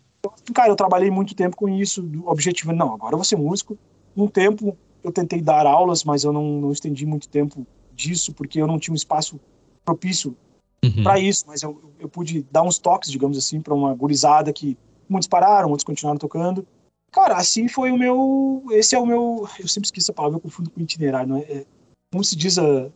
Cara, 0.54 0.70
eu 0.70 0.76
trabalhei 0.76 1.12
muito 1.12 1.36
tempo 1.36 1.56
com 1.56 1.70
isso, 1.70 2.02
do 2.02 2.28
objetivo, 2.28 2.74
não, 2.74 2.94
agora 2.94 3.14
eu 3.14 3.18
vou 3.18 3.26
ser 3.26 3.36
músico. 3.36 3.78
Um 4.16 4.28
tempo 4.28 4.78
eu 5.04 5.12
tentei 5.12 5.42
dar 5.42 5.66
aulas, 5.66 6.04
mas 6.04 6.24
eu 6.24 6.34
não, 6.34 6.62
não 6.62 6.72
estendi 6.72 7.06
muito 7.06 7.28
tempo 7.28 7.68
disso, 7.94 8.34
porque 8.34 8.60
eu 8.62 8.68
não 8.68 8.80
tinha 8.80 8.94
um 8.94 8.96
espaço 8.96 9.40
propício 9.86 10.36
Uhum. 10.84 11.02
para 11.02 11.18
isso, 11.18 11.46
mas 11.48 11.64
eu, 11.64 11.82
eu 11.98 12.10
pude 12.10 12.46
dar 12.52 12.62
uns 12.62 12.78
toques, 12.78 13.10
digamos 13.10 13.38
assim, 13.38 13.62
para 13.62 13.74
uma 13.74 13.96
gurizada 13.96 14.52
que 14.52 14.78
muitos 15.08 15.28
pararam, 15.28 15.70
outros 15.70 15.86
continuaram 15.86 16.20
tocando. 16.20 16.68
Cara, 17.10 17.38
assim 17.38 17.70
foi 17.70 17.90
o 17.92 17.98
meu. 17.98 18.66
Esse 18.72 18.96
é 18.96 19.00
o 19.00 19.06
meu. 19.06 19.48
Eu 19.58 19.68
sempre 19.68 19.88
esqueço 19.88 20.06
essa 20.06 20.14
palavra, 20.14 20.38
eu 20.38 20.42
confundo 20.42 20.70
com 20.70 20.82
itinerário, 20.82 21.30
não 21.30 21.38
é? 21.38 21.42
é 21.42 21.66
como 22.12 22.24
se 22.24 22.36
diz, 22.36 22.58
a, 22.58 22.90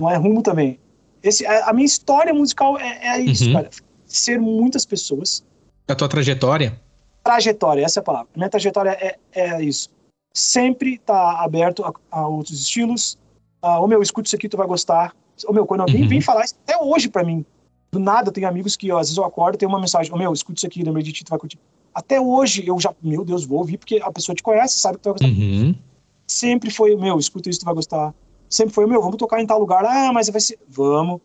não 0.00 0.08
é 0.08 0.16
rumo 0.16 0.40
também. 0.40 0.78
Esse, 1.22 1.46
a, 1.46 1.68
a 1.70 1.72
minha 1.72 1.86
história 1.86 2.32
musical 2.34 2.78
é, 2.78 3.16
é 3.16 3.20
isso, 3.20 3.46
Uhum. 3.46 3.52
cara. 3.54 3.70
Ser 4.06 4.38
muitas 4.40 4.84
pessoas, 4.84 5.42
A 5.88 5.94
tua 5.94 6.08
trajetória? 6.08 6.78
trajetória, 7.24 7.84
essa 7.84 8.00
é 8.00 8.02
a 8.02 8.04
palavra. 8.04 8.28
Minha 8.34 8.48
trajetória 8.48 8.90
é, 8.90 9.16
é 9.32 9.62
isso. 9.62 9.88
Sempre 10.34 10.98
tá 10.98 11.42
aberto 11.42 11.84
a, 11.84 11.92
a 12.10 12.26
outros 12.26 12.58
estilos. 12.60 13.18
Ah, 13.60 13.78
ô 13.80 13.86
meu, 13.86 14.02
escuta 14.02 14.26
isso 14.26 14.36
aqui, 14.36 14.48
tu 14.48 14.56
vai 14.56 14.66
gostar. 14.66 15.14
Ô 15.46 15.52
meu, 15.52 15.64
quando 15.66 15.82
alguém 15.82 16.02
Uhum. 16.02 16.08
vem 16.08 16.20
falar 16.20 16.44
isso, 16.44 16.54
até 16.64 16.76
hoje 16.76 17.08
pra 17.08 17.22
mim, 17.24 17.44
do 17.92 17.98
nada 17.98 18.28
eu 18.28 18.32
tenho 18.32 18.48
amigos 18.48 18.74
que, 18.76 18.90
ó, 18.90 18.98
às 18.98 19.06
vezes 19.08 19.16
eu 19.18 19.24
acordo 19.24 19.54
e 19.54 19.58
tem 19.58 19.68
uma 19.68 19.78
mensagem, 19.80 20.12
ô 20.12 20.16
meu, 20.16 20.32
escuta 20.32 20.58
isso 20.58 20.66
aqui, 20.66 20.82
lembrei 20.82 21.02
de 21.04 21.12
ti, 21.12 21.24
tu 21.24 21.30
vai 21.30 21.38
curtir. 21.38 21.58
Até 21.94 22.20
hoje 22.20 22.66
eu 22.66 22.78
já, 22.80 22.94
meu 23.02 23.24
Deus, 23.24 23.44
vou 23.44 23.58
ouvir, 23.58 23.76
porque 23.78 24.00
a 24.02 24.10
pessoa 24.10 24.34
te 24.34 24.42
conhece, 24.42 24.78
sabe 24.78 24.96
que 24.96 25.02
tu 25.02 25.12
vai 25.12 25.18
gostar. 25.30 25.42
Uhum. 25.42 25.74
Sempre 26.26 26.70
foi, 26.70 26.96
meu, 26.96 27.18
escuta 27.18 27.50
isso, 27.50 27.60
tu 27.60 27.66
vai 27.66 27.74
gostar. 27.74 28.14
Sempre 28.52 28.74
foi, 28.74 28.86
meu, 28.86 29.00
vamos 29.00 29.16
tocar 29.16 29.40
em 29.40 29.46
tal 29.46 29.58
lugar. 29.58 29.82
Ah, 29.86 30.12
mas 30.12 30.28
vai 30.28 30.38
ser. 30.38 30.58
Vamos. 30.68 31.22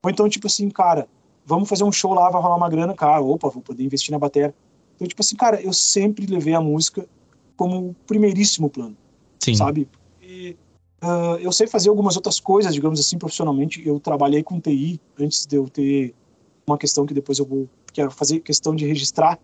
Ou 0.00 0.08
então, 0.08 0.28
tipo 0.28 0.46
assim, 0.46 0.70
cara, 0.70 1.08
vamos 1.44 1.68
fazer 1.68 1.82
um 1.82 1.90
show 1.90 2.14
lá, 2.14 2.30
vai 2.30 2.40
rolar 2.40 2.54
uma 2.54 2.70
grana, 2.70 2.94
cara, 2.94 3.20
opa, 3.20 3.48
vou 3.48 3.60
poder 3.60 3.82
investir 3.82 4.12
na 4.12 4.18
bateria. 4.18 4.54
Então, 4.94 5.08
tipo 5.08 5.20
assim, 5.20 5.34
cara, 5.34 5.60
eu 5.60 5.72
sempre 5.72 6.24
levei 6.26 6.54
a 6.54 6.60
música 6.60 7.04
como 7.56 7.88
o 7.88 7.94
primeiríssimo 8.06 8.70
plano, 8.70 8.96
Sim. 9.40 9.56
sabe? 9.56 9.88
E, 10.22 10.56
ah, 11.02 11.36
eu 11.40 11.50
sei 11.50 11.66
fazer 11.66 11.88
algumas 11.88 12.14
outras 12.14 12.38
coisas, 12.38 12.72
digamos 12.72 13.00
assim, 13.00 13.18
profissionalmente. 13.18 13.84
Eu 13.84 13.98
trabalhei 13.98 14.44
com 14.44 14.60
TI 14.60 15.00
antes 15.18 15.46
de 15.46 15.56
eu 15.56 15.68
ter 15.68 16.14
uma 16.64 16.78
questão 16.78 17.04
que 17.04 17.12
depois 17.12 17.40
eu 17.40 17.44
vou. 17.44 17.68
Quero 17.92 18.12
fazer 18.12 18.38
questão 18.38 18.76
de 18.76 18.86
registrar 18.86 19.36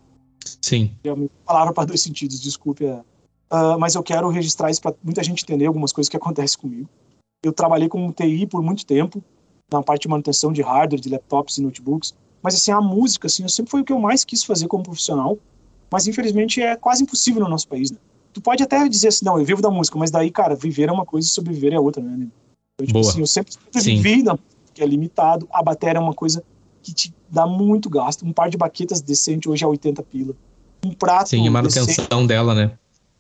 Sim. 0.63 0.95
é 1.03 1.13
uma 1.13 1.29
palavra 1.45 1.73
para 1.73 1.87
dois 1.87 2.01
sentidos, 2.01 2.41
desculpe. 2.41 2.85
é. 2.85 3.03
Ah, 3.51 3.77
mas 3.77 3.97
eu 3.97 4.05
quero 4.05 4.29
registrar 4.29 4.71
isso 4.71 4.81
para 4.81 4.95
muita 5.03 5.25
gente 5.25 5.43
entender 5.43 5.67
algumas 5.67 5.93
coisas 5.93 6.09
que 6.09 6.17
acontecem 6.17 6.61
comigo. 6.61 6.89
Eu 7.47 7.53
trabalhei 7.53 7.89
com 7.89 8.11
TI 8.13 8.47
por 8.47 8.63
muito 8.63 8.87
tempo, 8.87 9.23
na 9.71 9.83
parte 9.83 10.03
de 10.03 10.09
manutenção 10.09 10.53
de 10.53 10.63
hardware, 10.63 11.01
de 11.01 11.09
laptops 11.09 11.59
e 11.59 11.63
notebooks. 11.63 12.15
Mas 12.43 12.55
assim, 12.55 12.73
a 12.73 12.81
música, 12.81 13.27
assim, 13.27 13.43
eu 13.43 13.49
sempre 13.49 13.71
foi 13.71 13.81
o 13.81 13.85
que 13.85 13.93
eu 13.93 13.99
mais 13.99 14.25
quis 14.25 14.45
fazer 14.45 14.67
como 14.67 14.83
profissional. 14.83 15.39
Mas 15.91 16.07
infelizmente 16.07 16.61
é 16.61 16.77
quase 16.77 17.03
impossível 17.03 17.43
no 17.43 17.49
nosso 17.49 17.69
país, 17.69 17.91
né? 17.91 17.99
Tu 18.33 18.41
pode 18.41 18.63
até 18.63 18.89
dizer 18.89 19.09
assim, 19.09 19.25
não, 19.25 19.39
eu 19.39 19.45
vivo 19.45 19.63
da 19.63 19.71
música, 19.71 19.97
mas 19.97 20.11
daí, 20.11 20.31
cara, 20.31 20.57
viver 20.57 20.89
é 20.89 20.93
uma 20.93 21.07
coisa 21.07 21.27
e 21.27 21.31
sobreviver 21.31 21.73
é 21.73 21.79
outra, 21.79 22.03
né? 22.03 22.15
Então, 22.15 22.87
tipo 22.87 22.93
Boa. 22.95 23.09
assim, 23.09 23.21
eu 23.21 23.27
sempre 23.27 23.53
Sim. 23.53 23.97
vivi 23.97 24.23
da 24.23 24.33
música, 24.33 24.49
que 24.75 24.83
é 24.83 24.87
limitado. 24.87 25.49
A 25.53 25.63
bateria 25.63 25.99
é 25.99 26.03
uma 26.03 26.15
coisa 26.15 26.43
que 26.83 26.93
te 26.93 27.15
dá 27.31 27.47
muito 27.47 27.89
gasto. 27.89 28.27
Um 28.27 28.33
par 28.33 28.51
de 28.51 28.57
baquetas 28.57 29.01
decente 29.01 29.49
hoje 29.49 29.65
é 29.65 29.67
80 29.69 30.03
pila. 30.03 30.35
Um 30.85 30.93
prato 30.93 31.29
Sim, 31.29 31.47
a 31.49 31.63
decente 31.63 31.89
manutenção 31.89 32.27
dela, 32.27 32.55
né? 32.55 32.77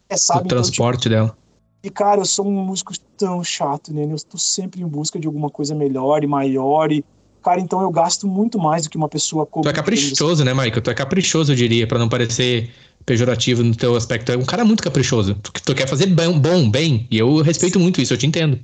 é, 0.08 0.14
O 0.14 0.18
sabe? 0.18 0.40
Então, 0.40 0.48
tipo, 0.48 0.62
transporte 0.62 1.08
dela. 1.08 1.36
E, 1.84 1.90
cara, 1.90 2.20
eu 2.22 2.24
sou 2.24 2.46
um 2.46 2.64
músico 2.64 2.92
tão 3.16 3.44
chato, 3.44 3.92
né? 3.92 4.04
Eu 4.04 4.14
estou 4.16 4.40
sempre 4.40 4.82
em 4.82 4.86
busca 4.88 5.18
de 5.20 5.26
alguma 5.26 5.50
coisa 5.50 5.74
melhor 5.74 6.24
e 6.24 6.26
maior. 6.26 6.90
E, 6.90 7.04
cara, 7.42 7.60
então 7.60 7.82
eu 7.82 7.90
gasto 7.90 8.26
muito 8.26 8.58
mais 8.58 8.84
do 8.84 8.90
que 8.90 8.96
uma 8.96 9.08
pessoa 9.08 9.44
comum. 9.44 9.62
Tu 9.64 9.68
é 9.68 9.72
caprichoso, 9.72 10.44
né, 10.44 10.54
Michael? 10.54 10.80
Tu 10.82 10.90
é 10.90 10.94
caprichoso, 10.94 11.52
eu 11.52 11.56
diria, 11.56 11.86
pra 11.86 11.98
não 11.98 12.08
parecer 12.08 12.70
pejorativo 13.04 13.62
no 13.62 13.74
teu 13.76 13.94
aspecto. 13.96 14.32
É 14.32 14.36
um 14.36 14.44
cara 14.44 14.64
muito 14.64 14.82
caprichoso. 14.82 15.34
Tu, 15.34 15.52
tu 15.52 15.74
quer 15.74 15.86
fazer 15.86 16.06
bom, 16.06 16.38
bom, 16.38 16.70
bem. 16.70 17.06
E 17.10 17.18
eu 17.18 17.42
respeito 17.42 17.78
muito 17.78 18.00
isso, 18.00 18.14
eu 18.14 18.18
te 18.18 18.26
entendo. 18.26 18.58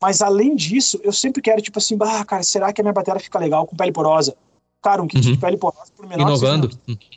Mas 0.00 0.22
além 0.22 0.56
disso, 0.56 0.98
eu 1.04 1.12
sempre 1.12 1.40
quero, 1.42 1.60
tipo 1.62 1.78
assim, 1.78 1.96
ah, 2.00 2.24
cara, 2.24 2.42
será 2.42 2.72
que 2.72 2.80
a 2.80 2.84
minha 2.84 2.92
bateria 2.92 3.20
fica 3.20 3.38
legal 3.38 3.66
com 3.66 3.76
pele 3.76 3.92
porosa? 3.92 4.34
Cara, 4.82 5.00
um 5.02 5.06
kit 5.06 5.24
Uhum. 5.24 5.34
de 5.34 5.38
pele 5.38 5.56
porosa 5.56 5.92
por 5.96 6.08
menor 6.08 6.26
Inovando. 6.26 6.70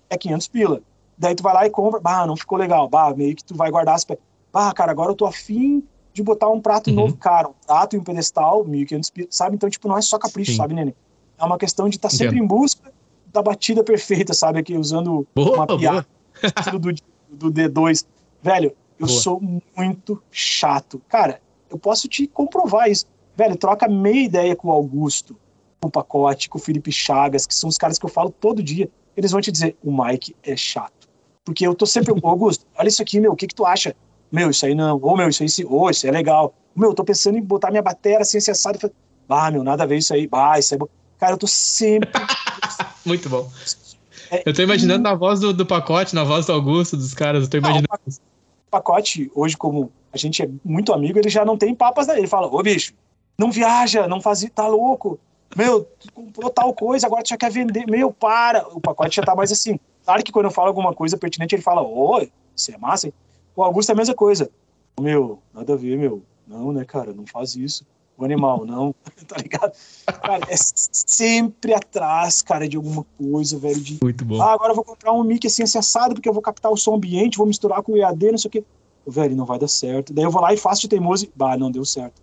é 0.09 0.17
500 0.17 0.47
pila. 0.49 0.81
Daí 1.17 1.33
tu 1.33 1.41
vai 1.41 1.53
lá 1.53 1.65
e 1.65 1.69
compra, 1.69 1.99
bah, 1.99 2.27
não 2.27 2.35
ficou 2.35 2.57
legal, 2.57 2.87
bah, 2.89 3.13
meio 3.15 3.33
que 3.35 3.43
tu 3.43 3.55
vai 3.55 3.71
guardar 3.71 3.95
as 3.95 4.03
pe... 4.03 4.17
Bah, 4.55 4.71
cara, 4.73 4.89
agora 4.89 5.11
eu 5.11 5.15
tô 5.15 5.25
afim 5.25 5.83
de 6.13 6.23
botar 6.23 6.47
um 6.47 6.61
prato 6.61 6.89
Uhum. 6.89 6.95
novo, 6.95 7.17
cara, 7.17 7.49
um 7.49 7.53
prato 7.67 7.97
e 7.97 7.99
um 7.99 8.03
pedestal, 8.05 8.63
1.500 8.63 9.09
pila, 9.09 9.27
sabe? 9.29 9.57
Então, 9.57 9.69
tipo, 9.69 9.85
não 9.85 9.97
é 9.97 10.01
só 10.01 10.17
capricho, 10.17 10.51
Sim. 10.51 10.57
sabe, 10.57 10.73
Nenê? 10.73 10.95
É 11.37 11.43
uma 11.43 11.57
questão 11.57 11.89
de 11.89 11.97
estar 11.97 12.09
sempre 12.09 12.39
em 12.39 12.47
busca 12.47 12.89
da 13.25 13.41
batida 13.41 13.83
perfeita, 13.83 14.33
sabe? 14.33 14.59
Aqui, 14.59 14.77
usando 14.77 15.27
Boa, 15.35 15.55
uma 15.57 15.67
piada 15.67 16.07
do, 16.71 16.93
do 17.49 17.51
D2. 17.51 18.05
Velho, 18.41 18.73
eu 18.97 19.07
Boa. 19.07 19.19
sou 19.19 19.41
muito 19.75 20.23
chato. 20.31 21.01
Cara, 21.09 21.41
eu 21.69 21.77
posso 21.77 22.07
te 22.07 22.25
comprovar 22.25 22.89
isso. 22.89 23.05
Velho, 23.35 23.57
troca 23.57 23.89
meia 23.89 24.23
ideia 24.23 24.55
com 24.55 24.69
o 24.69 24.71
Augusto, 24.71 25.35
com 25.81 25.89
o 25.89 25.91
Pacote, 25.91 26.47
com 26.47 26.57
o 26.57 26.61
Felipe 26.61 26.93
Chagas, 26.93 27.45
que 27.45 27.53
são 27.53 27.67
os 27.67 27.77
caras 27.77 27.99
que 27.99 28.05
eu 28.05 28.09
falo 28.09 28.29
todo 28.29 28.63
dia. 28.63 28.89
Eles 29.17 29.31
vão 29.31 29.41
te 29.41 29.51
dizer, 29.51 29.75
o 29.83 29.91
Mike 29.91 30.33
é 30.41 30.55
chato. 30.55 31.09
Porque 31.43 31.67
eu 31.67 31.75
tô 31.75 31.85
sempre, 31.85 32.13
"Ô, 32.23 32.27
Augusto, 32.29 32.65
olha 32.77 32.87
isso 32.87 33.01
aqui, 33.01 33.19
meu, 33.19 33.33
o 33.33 33.35
que 33.35 33.47
que 33.47 33.55
tu 33.55 33.65
acha? 33.65 33.93
Meu, 34.31 34.49
isso 34.49 34.65
aí 34.65 34.75
não. 34.75 34.97
Ô, 35.01 35.15
meu, 35.15 35.29
isso 35.29 35.43
aí. 35.43 35.65
Ô, 35.65 35.89
isso 35.89 36.05
aí 36.05 36.09
é 36.09 36.13
legal. 36.13 36.53
Meu, 36.75 36.89
eu 36.89 36.95
tô 36.95 37.03
pensando 37.03 37.37
em 37.37 37.41
botar 37.41 37.71
minha 37.71 37.81
bateria 37.81 38.19
assim, 38.19 38.39
falei, 38.41 38.79
Ah, 39.29 39.49
meu, 39.49 39.63
nada 39.63 39.83
a 39.83 39.85
ver 39.85 39.97
isso 39.97 40.13
aí. 40.13 40.27
Ah, 40.31 40.59
isso 40.59 40.75
é 40.75 40.77
bom. 40.77 40.87
Cara, 41.17 41.33
eu 41.33 41.37
tô 41.37 41.47
sempre... 41.47 42.09
Muito 43.05 43.29
bom. 43.29 43.49
É, 44.31 44.43
Eu 44.45 44.53
tô 44.53 44.61
imaginando 44.61 45.03
na 45.03 45.13
voz 45.13 45.39
do, 45.39 45.53
do 45.53 45.65
pacote, 45.65 46.15
na 46.15 46.23
voz 46.23 46.45
do 46.45 46.53
Augusto, 46.53 46.97
dos 46.97 47.13
caras. 47.13 47.43
Eu 47.43 47.49
tô 47.49 47.57
imaginando. 47.57 47.87
o 48.07 48.71
pacote, 48.71 49.31
hoje, 49.33 49.55
como 49.55 49.91
a 50.11 50.17
gente 50.17 50.41
é 50.41 50.49
muito 50.63 50.91
amigo, 50.91 51.19
ele 51.19 51.29
já 51.29 51.45
não 51.45 51.57
tem 51.57 51.73
papas 51.73 52.07
daí. 52.07 52.19
Ele 52.19 52.27
fala, 52.27 52.47
ô 52.47 52.61
bicho, 52.61 52.93
não 53.37 53.51
viaja, 53.51 54.07
não 54.07 54.19
faz, 54.19 54.45
tá 54.53 54.67
louco. 54.67 55.19
Meu, 55.55 55.83
tu 55.83 56.11
comprou 56.11 56.49
tal 56.49 56.73
coisa, 56.73 57.07
agora 57.07 57.23
tu 57.23 57.29
já 57.29 57.37
quer 57.37 57.51
vender. 57.51 57.85
Meu, 57.87 58.11
para. 58.11 58.67
O 58.69 58.81
pacote 58.81 59.15
já 59.15 59.23
tá 59.23 59.35
mais 59.35 59.51
assim. 59.51 59.79
Claro 60.03 60.23
que 60.23 60.31
quando 60.31 60.45
eu 60.45 60.51
falo 60.51 60.67
alguma 60.67 60.93
coisa 60.93 61.17
pertinente, 61.17 61.55
ele 61.55 61.61
fala, 61.61 61.81
ô, 61.81 62.25
isso 62.55 62.71
é 62.71 62.77
massa? 62.77 63.11
O 63.55 63.63
Augusto 63.63 63.89
é 63.89 63.93
a 63.93 63.95
mesma 63.95 64.15
coisa. 64.15 64.49
Meu, 64.99 65.39
nada 65.53 65.73
a 65.73 65.75
ver, 65.75 65.97
meu. 65.97 66.23
Não, 66.47 66.71
né, 66.71 66.85
cara, 66.85 67.13
não 67.13 67.25
faz 67.25 67.55
isso. 67.55 67.85
O 68.17 68.23
animal, 68.23 68.65
não, 68.65 68.95
tá 69.27 69.35
ligado? 69.37 69.73
Cara, 70.05 70.45
é 70.47 70.55
sempre 70.55 71.73
atrás, 71.73 72.41
cara, 72.41 72.67
de 72.67 72.77
alguma 72.77 73.05
coisa, 73.17 73.57
velho, 73.57 73.79
de 73.79 73.99
Muito 74.01 74.23
bom. 74.23 74.41
ah, 74.41 74.53
agora 74.53 74.71
eu 74.71 74.75
vou 74.75 74.85
comprar 74.85 75.11
um 75.11 75.21
mic 75.21 75.45
assim, 75.45 75.63
assim 75.63 75.77
assado, 75.77 76.15
porque 76.15 76.29
eu 76.29 76.33
vou 76.33 76.41
captar 76.41 76.71
o 76.71 76.77
som 76.77 76.95
ambiente, 76.95 77.37
vou 77.37 77.45
misturar 77.45 77.81
com 77.81 77.91
o 77.91 77.97
EAD, 77.97 78.31
não 78.31 78.37
sei 78.37 78.47
o 78.47 78.51
quê. 78.51 78.63
Velho, 79.05 79.35
não 79.35 79.45
vai 79.45 79.59
dar 79.59 79.67
certo. 79.67 80.13
Daí 80.13 80.23
eu 80.23 80.31
vou 80.31 80.41
lá 80.41 80.53
e 80.53 80.57
faço 80.57 80.81
de 80.81 80.87
teimoso 80.87 81.25
e, 81.25 81.31
bah, 81.35 81.57
não 81.57 81.69
deu 81.69 81.83
certo. 81.83 82.21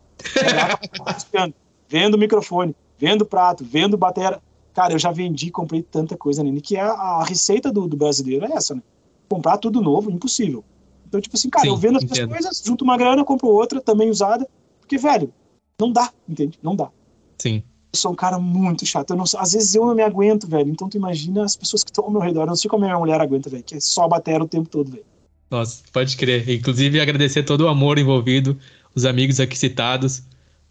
Lá, 1.05 1.16
espiando, 1.16 1.55
Vendo 1.89 2.14
o 2.14 2.18
microfone, 2.18 2.74
vendo 2.99 3.20
o 3.20 3.26
prato, 3.26 3.62
vendo 3.62 3.99
batera. 3.99 4.41
Cara, 4.72 4.95
eu 4.95 4.99
já 4.99 5.12
vendi, 5.12 5.51
comprei 5.51 5.83
tanta 5.83 6.16
coisa, 6.16 6.43
né? 6.43 6.59
Que 6.62 6.78
é 6.78 6.80
a, 6.80 6.91
a 6.91 7.24
receita 7.24 7.70
do, 7.70 7.87
do 7.87 7.99
brasileiro 7.99 8.47
é 8.47 8.53
essa, 8.53 8.74
né? 8.74 8.83
Comprar 9.28 9.59
tudo 9.59 9.83
novo, 9.83 10.11
impossível. 10.11 10.64
Então, 11.12 11.20
tipo 11.20 11.36
assim, 11.36 11.50
cara, 11.50 11.66
Sim, 11.66 11.68
eu 11.68 11.76
vendo 11.76 11.98
as 11.98 12.04
entendo. 12.04 12.30
coisas, 12.30 12.62
junto 12.64 12.84
uma 12.84 12.96
grana, 12.96 13.22
compro 13.22 13.46
outra, 13.48 13.82
também 13.82 14.08
usada, 14.08 14.48
porque, 14.80 14.96
velho, 14.96 15.30
não 15.78 15.92
dá, 15.92 16.10
entende? 16.26 16.58
Não 16.62 16.74
dá 16.74 16.88
Sim. 17.36 17.62
eu 17.92 17.98
sou 17.98 18.12
um 18.12 18.14
cara 18.14 18.38
muito 18.38 18.86
chato. 18.86 19.10
Eu 19.10 19.16
não, 19.16 19.24
às 19.36 19.52
vezes 19.52 19.74
eu 19.74 19.84
não 19.84 19.94
me 19.94 20.02
aguento, 20.02 20.48
velho. 20.48 20.70
Então 20.70 20.88
tu 20.88 20.96
imagina 20.96 21.44
as 21.44 21.54
pessoas 21.54 21.84
que 21.84 21.90
estão 21.90 22.04
ao 22.04 22.10
meu 22.10 22.22
redor. 22.22 22.44
Eu 22.44 22.46
não 22.46 22.56
sei 22.56 22.70
como 22.70 22.84
a 22.84 22.86
minha 22.86 22.98
mulher 22.98 23.20
aguenta, 23.20 23.50
velho. 23.50 23.62
Que 23.62 23.74
é 23.74 23.80
só 23.80 24.08
bater 24.08 24.40
o 24.40 24.48
tempo 24.48 24.70
todo, 24.70 24.90
velho. 24.90 25.04
Nossa, 25.50 25.82
pode 25.92 26.16
crer. 26.16 26.48
Inclusive, 26.48 26.98
agradecer 26.98 27.42
todo 27.42 27.62
o 27.62 27.68
amor 27.68 27.98
envolvido, 27.98 28.56
os 28.94 29.04
amigos 29.04 29.38
aqui 29.38 29.58
citados. 29.58 30.22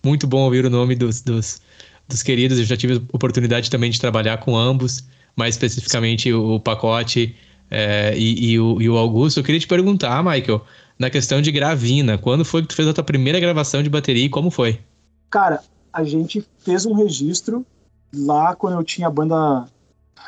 Muito 0.03 0.25
bom 0.25 0.39
ouvir 0.39 0.65
o 0.65 0.71
nome 0.71 0.95
dos, 0.95 1.21
dos, 1.21 1.61
dos 2.07 2.23
queridos, 2.23 2.57
eu 2.57 2.65
já 2.65 2.75
tive 2.75 2.95
oportunidade 3.13 3.69
também 3.69 3.91
de 3.91 3.99
trabalhar 3.99 4.39
com 4.39 4.57
ambos, 4.57 5.03
mais 5.35 5.53
especificamente 5.53 6.33
o, 6.33 6.55
o 6.55 6.59
Pacote 6.59 7.35
é, 7.71 8.13
e, 8.17 8.51
e, 8.51 8.59
o, 8.59 8.81
e, 8.81 8.89
o, 8.89 8.97
Augusto. 8.97 9.39
Eu 9.39 9.43
queria 9.45 9.59
te 9.59 9.67
perguntar, 9.67 10.21
Michael, 10.21 10.61
na 10.99 11.09
questão 11.09 11.41
de 11.41 11.51
gravina, 11.51 12.17
quando 12.17 12.43
foi 12.43 12.61
que 12.61 12.67
tu 12.67 12.75
fez 12.75 12.87
a 12.87 12.93
tua 12.93 13.03
primeira 13.03 13.39
gravação 13.39 13.81
de 13.81 13.89
bateria 13.89 14.25
e 14.25 14.29
como 14.29 14.51
foi? 14.51 14.81
Cara, 15.29 15.63
a 15.93 16.03
gente 16.03 16.45
fez 16.59 16.85
um 16.85 16.93
registro 16.93 17.65
lá 18.13 18.53
quando 18.55 18.73
eu 18.73 18.83
tinha 18.83 19.07
a 19.07 19.11
banda. 19.11 19.65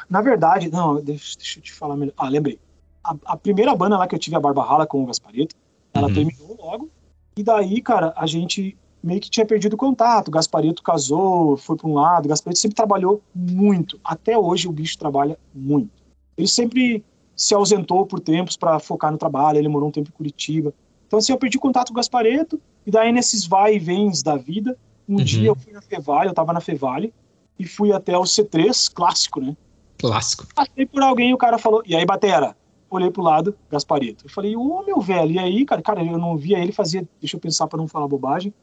Na 0.09 0.21
verdade, 0.21 0.71
não, 0.71 1.01
deixa, 1.01 1.37
deixa 1.37 1.59
eu 1.59 1.63
te 1.63 1.73
falar 1.73 1.97
melhor. 1.97 2.13
Ah, 2.17 2.29
lembrei. 2.29 2.57
A, 3.03 3.13
a, 3.25 3.37
primeira 3.37 3.75
banda 3.75 3.97
lá 3.97 4.07
que 4.07 4.15
eu 4.15 4.19
tive, 4.19 4.37
a 4.37 4.39
Barba 4.39 4.63
Rala 4.63 4.87
com 4.87 5.03
o 5.03 5.05
Gasparito, 5.05 5.53
ela 5.93 6.07
uhum. 6.07 6.13
terminou 6.13 6.57
logo. 6.57 6.89
E 7.35 7.43
daí, 7.43 7.81
cara, 7.81 8.13
a 8.15 8.25
gente 8.25 8.77
meio 9.03 9.19
que 9.19 9.29
tinha 9.29 9.45
perdido 9.45 9.73
o 9.73 9.77
contato. 9.77 10.29
O 10.29 10.31
Gasparito 10.31 10.81
casou, 10.81 11.57
foi 11.57 11.75
para 11.75 11.89
um 11.89 11.95
lado. 11.95 12.25
O 12.25 12.29
Gasparito 12.29 12.61
sempre 12.61 12.75
trabalhou 12.75 13.21
muito. 13.35 13.99
Até 14.01 14.37
hoje 14.37 14.69
o 14.69 14.71
bicho 14.71 14.97
trabalha 14.97 15.37
muito. 15.53 15.91
Ele 16.37 16.47
sempre 16.47 17.03
se 17.43 17.53
ausentou 17.53 18.05
por 18.05 18.19
tempos 18.19 18.55
para 18.55 18.79
focar 18.79 19.11
no 19.11 19.17
trabalho. 19.17 19.57
Ele 19.57 19.67
morou 19.67 19.89
um 19.89 19.91
tempo 19.91 20.09
em 20.09 20.17
Curitiba. 20.17 20.73
Então, 21.05 21.19
assim, 21.19 21.33
eu 21.33 21.37
perdi 21.37 21.59
contato 21.59 21.87
com 21.87 21.93
o 21.93 21.95
Gaspareto. 21.97 22.59
E 22.85 22.91
daí, 22.91 23.11
nesses 23.11 23.45
vai 23.45 23.75
e 23.75 23.79
vens 23.79 24.23
da 24.23 24.35
vida, 24.35 24.77
um 25.07 25.17
uhum. 25.17 25.23
dia 25.23 25.47
eu 25.47 25.55
fui 25.55 25.73
na 25.73 25.81
Fevale, 25.81 26.29
eu 26.29 26.33
tava 26.33 26.53
na 26.53 26.59
Fevale, 26.59 27.13
e 27.57 27.65
fui 27.65 27.91
até 27.91 28.17
o 28.17 28.23
C3, 28.23 28.91
clássico, 28.93 29.39
né? 29.39 29.55
Clássico. 29.97 30.47
Passei 30.53 30.85
por 30.85 31.01
alguém 31.01 31.29
e 31.29 31.33
o 31.33 31.37
cara 31.37 31.57
falou, 31.57 31.83
e 31.85 31.95
aí, 31.95 32.05
Batera? 32.05 32.55
Olhei 32.89 33.09
pro 33.09 33.23
lado, 33.23 33.55
Gasparito. 33.71 34.25
Eu 34.25 34.29
falei, 34.29 34.55
ô, 34.55 34.83
meu 34.83 34.99
velho, 35.01 35.31
e 35.31 35.39
aí, 35.39 35.65
cara? 35.65 35.81
Cara, 35.81 36.03
eu 36.03 36.17
não 36.17 36.37
via 36.37 36.59
ele 36.59 36.71
fazia, 36.71 37.07
deixa 37.19 37.35
eu 37.35 37.39
pensar 37.39 37.67
para 37.67 37.77
não 37.77 37.87
falar 37.87 38.07
bobagem. 38.07 38.53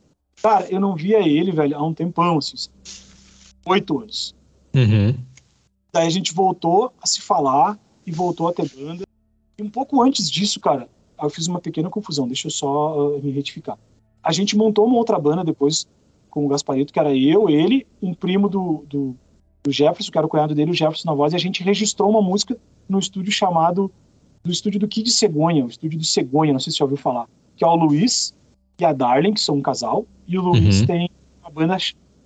Cara, 0.43 0.66
eu 0.70 0.81
não 0.81 0.95
via 0.95 1.20
ele, 1.20 1.53
velho, 1.53 1.76
há 1.76 1.83
um 1.83 1.95
tempão, 1.95 2.39
assim, 2.39 2.57
oito 3.66 3.99
anos. 3.99 4.35
Uhum. 4.74 5.14
Daí 5.93 6.07
a 6.07 6.11
gente 6.11 6.33
voltou 6.33 6.93
a 7.01 7.07
se 7.07 7.20
falar 7.20 7.78
e 8.11 8.15
voltou 8.15 8.49
a 8.49 8.53
ter 8.53 8.69
banda. 8.77 9.05
E 9.57 9.63
um 9.63 9.71
pouco 9.71 10.03
antes 10.03 10.29
disso, 10.31 10.59
cara, 10.59 10.89
eu 11.23 11.31
fiz 11.31 11.47
uma 11.47 11.61
pequena 11.61 11.89
confusão, 11.89 12.27
deixa 12.27 12.49
eu 12.49 12.51
só 12.51 13.17
uh, 13.17 13.23
me 13.23 13.31
retificar. 13.31 13.79
A 14.23 14.33
gente 14.33 14.57
montou 14.57 14.85
uma 14.87 14.97
outra 14.97 15.19
banda 15.19 15.45
depois 15.45 15.87
com 16.29 16.45
o 16.45 16.49
Gasparito, 16.49 16.93
que 16.93 16.99
era 16.99 17.15
eu, 17.15 17.49
ele, 17.49 17.87
um 18.03 18.13
primo 18.13 18.49
do, 18.49 18.85
do, 18.89 19.17
do 19.63 19.73
Jefferson, 19.73 20.11
que 20.11 20.19
era 20.19 20.27
o 20.27 20.31
cunhado 20.31 20.55
dele, 20.55 20.73
o 20.73 20.75
Jefferson 20.75 21.09
na 21.09 21.15
voz, 21.15 21.33
e 21.33 21.37
a 21.37 21.39
gente 21.39 21.63
registrou 21.63 22.11
uma 22.11 22.23
música 22.23 22.57
no 22.89 22.99
estúdio 22.99 23.33
chamado, 23.33 23.91
do 24.43 24.51
estúdio 24.51 24.81
do 24.81 24.89
Kid 24.89 25.11
Cegonha, 25.11 25.65
o 25.65 25.69
estúdio 25.69 25.99
do 25.99 26.05
Cegonha, 26.05 26.53
não 26.53 26.61
sei 26.61 26.71
se 26.71 26.77
você 26.77 26.79
já 26.79 26.85
ouviu 26.85 26.99
falar, 26.99 27.29
que 27.57 27.65
é 27.65 27.67
o 27.67 27.75
Luiz 27.75 28.35
e 28.79 28.85
a 28.85 28.93
Darling, 28.93 29.35
que 29.35 29.41
são 29.41 29.57
um 29.57 29.63
casal, 29.63 30.07
e 30.27 30.39
o 30.39 30.43
Luiz 30.43 30.81
uhum. 30.81 30.87
tem 30.87 31.11
uma 31.43 31.51
banda 31.51 31.77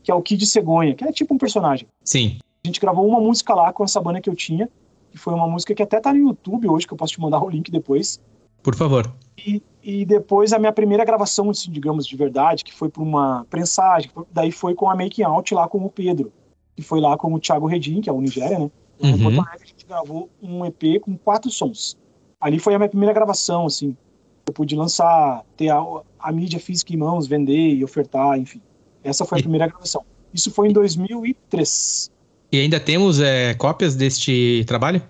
que 0.02 0.10
é 0.10 0.14
o 0.14 0.22
Kid 0.22 0.44
Cegonha, 0.46 0.94
que 0.94 1.04
é 1.04 1.12
tipo 1.12 1.34
um 1.34 1.38
personagem. 1.38 1.86
Sim. 2.04 2.38
A 2.62 2.68
gente 2.68 2.80
gravou 2.80 3.06
uma 3.06 3.20
música 3.20 3.54
lá 3.54 3.72
com 3.72 3.84
essa 3.84 4.00
banda 4.00 4.20
que 4.20 4.28
eu 4.28 4.34
tinha, 4.34 4.68
que 5.14 5.20
foi 5.20 5.32
uma 5.32 5.46
música 5.46 5.72
que 5.72 5.82
até 5.82 6.00
tá 6.00 6.12
no 6.12 6.18
YouTube 6.18 6.68
hoje, 6.68 6.88
que 6.88 6.92
eu 6.92 6.98
posso 6.98 7.12
te 7.12 7.20
mandar 7.20 7.40
o 7.40 7.48
link 7.48 7.70
depois. 7.70 8.20
Por 8.64 8.74
favor. 8.74 9.14
E, 9.38 9.62
e 9.80 10.04
depois 10.04 10.52
a 10.52 10.58
minha 10.58 10.72
primeira 10.72 11.04
gravação, 11.04 11.48
assim, 11.50 11.70
digamos, 11.70 12.04
de 12.04 12.16
verdade, 12.16 12.64
que 12.64 12.74
foi 12.74 12.88
para 12.88 13.00
uma 13.00 13.46
prensagem, 13.48 14.10
daí 14.32 14.50
foi 14.50 14.74
com 14.74 14.90
a 14.90 14.96
Making 14.96 15.22
Out 15.22 15.54
lá 15.54 15.68
com 15.68 15.78
o 15.84 15.88
Pedro, 15.88 16.32
que 16.74 16.82
foi 16.82 17.00
lá 17.00 17.16
com 17.16 17.32
o 17.32 17.38
Thiago 17.38 17.68
Redin, 17.68 18.00
que 18.00 18.10
é 18.10 18.12
o 18.12 18.20
Nigéria, 18.20 18.58
né? 18.58 18.70
Uhum. 19.00 19.22
Porto 19.22 19.40
Alegre 19.40 19.62
a 19.62 19.66
gente 19.66 19.86
gravou 19.86 20.28
um 20.42 20.64
EP 20.64 21.00
com 21.00 21.16
quatro 21.16 21.48
sons. 21.48 21.96
Ali 22.40 22.58
foi 22.58 22.74
a 22.74 22.78
minha 22.78 22.88
primeira 22.88 23.12
gravação, 23.12 23.66
assim. 23.66 23.96
Eu 24.44 24.52
pude 24.52 24.74
lançar, 24.74 25.44
ter 25.56 25.68
a, 25.68 25.80
a 26.18 26.32
mídia 26.32 26.58
física 26.58 26.92
em 26.92 26.96
mãos, 26.96 27.28
vender 27.28 27.74
e 27.74 27.84
ofertar, 27.84 28.36
enfim. 28.36 28.60
Essa 29.04 29.24
foi 29.24 29.38
a 29.38 29.42
primeira 29.42 29.68
gravação. 29.68 30.04
Isso 30.32 30.50
foi 30.50 30.68
em 30.68 30.72
2003. 30.72 32.10
E 32.54 32.60
ainda 32.60 32.78
temos 32.78 33.18
é, 33.18 33.52
cópias 33.54 33.96
deste 33.96 34.62
trabalho? 34.64 35.02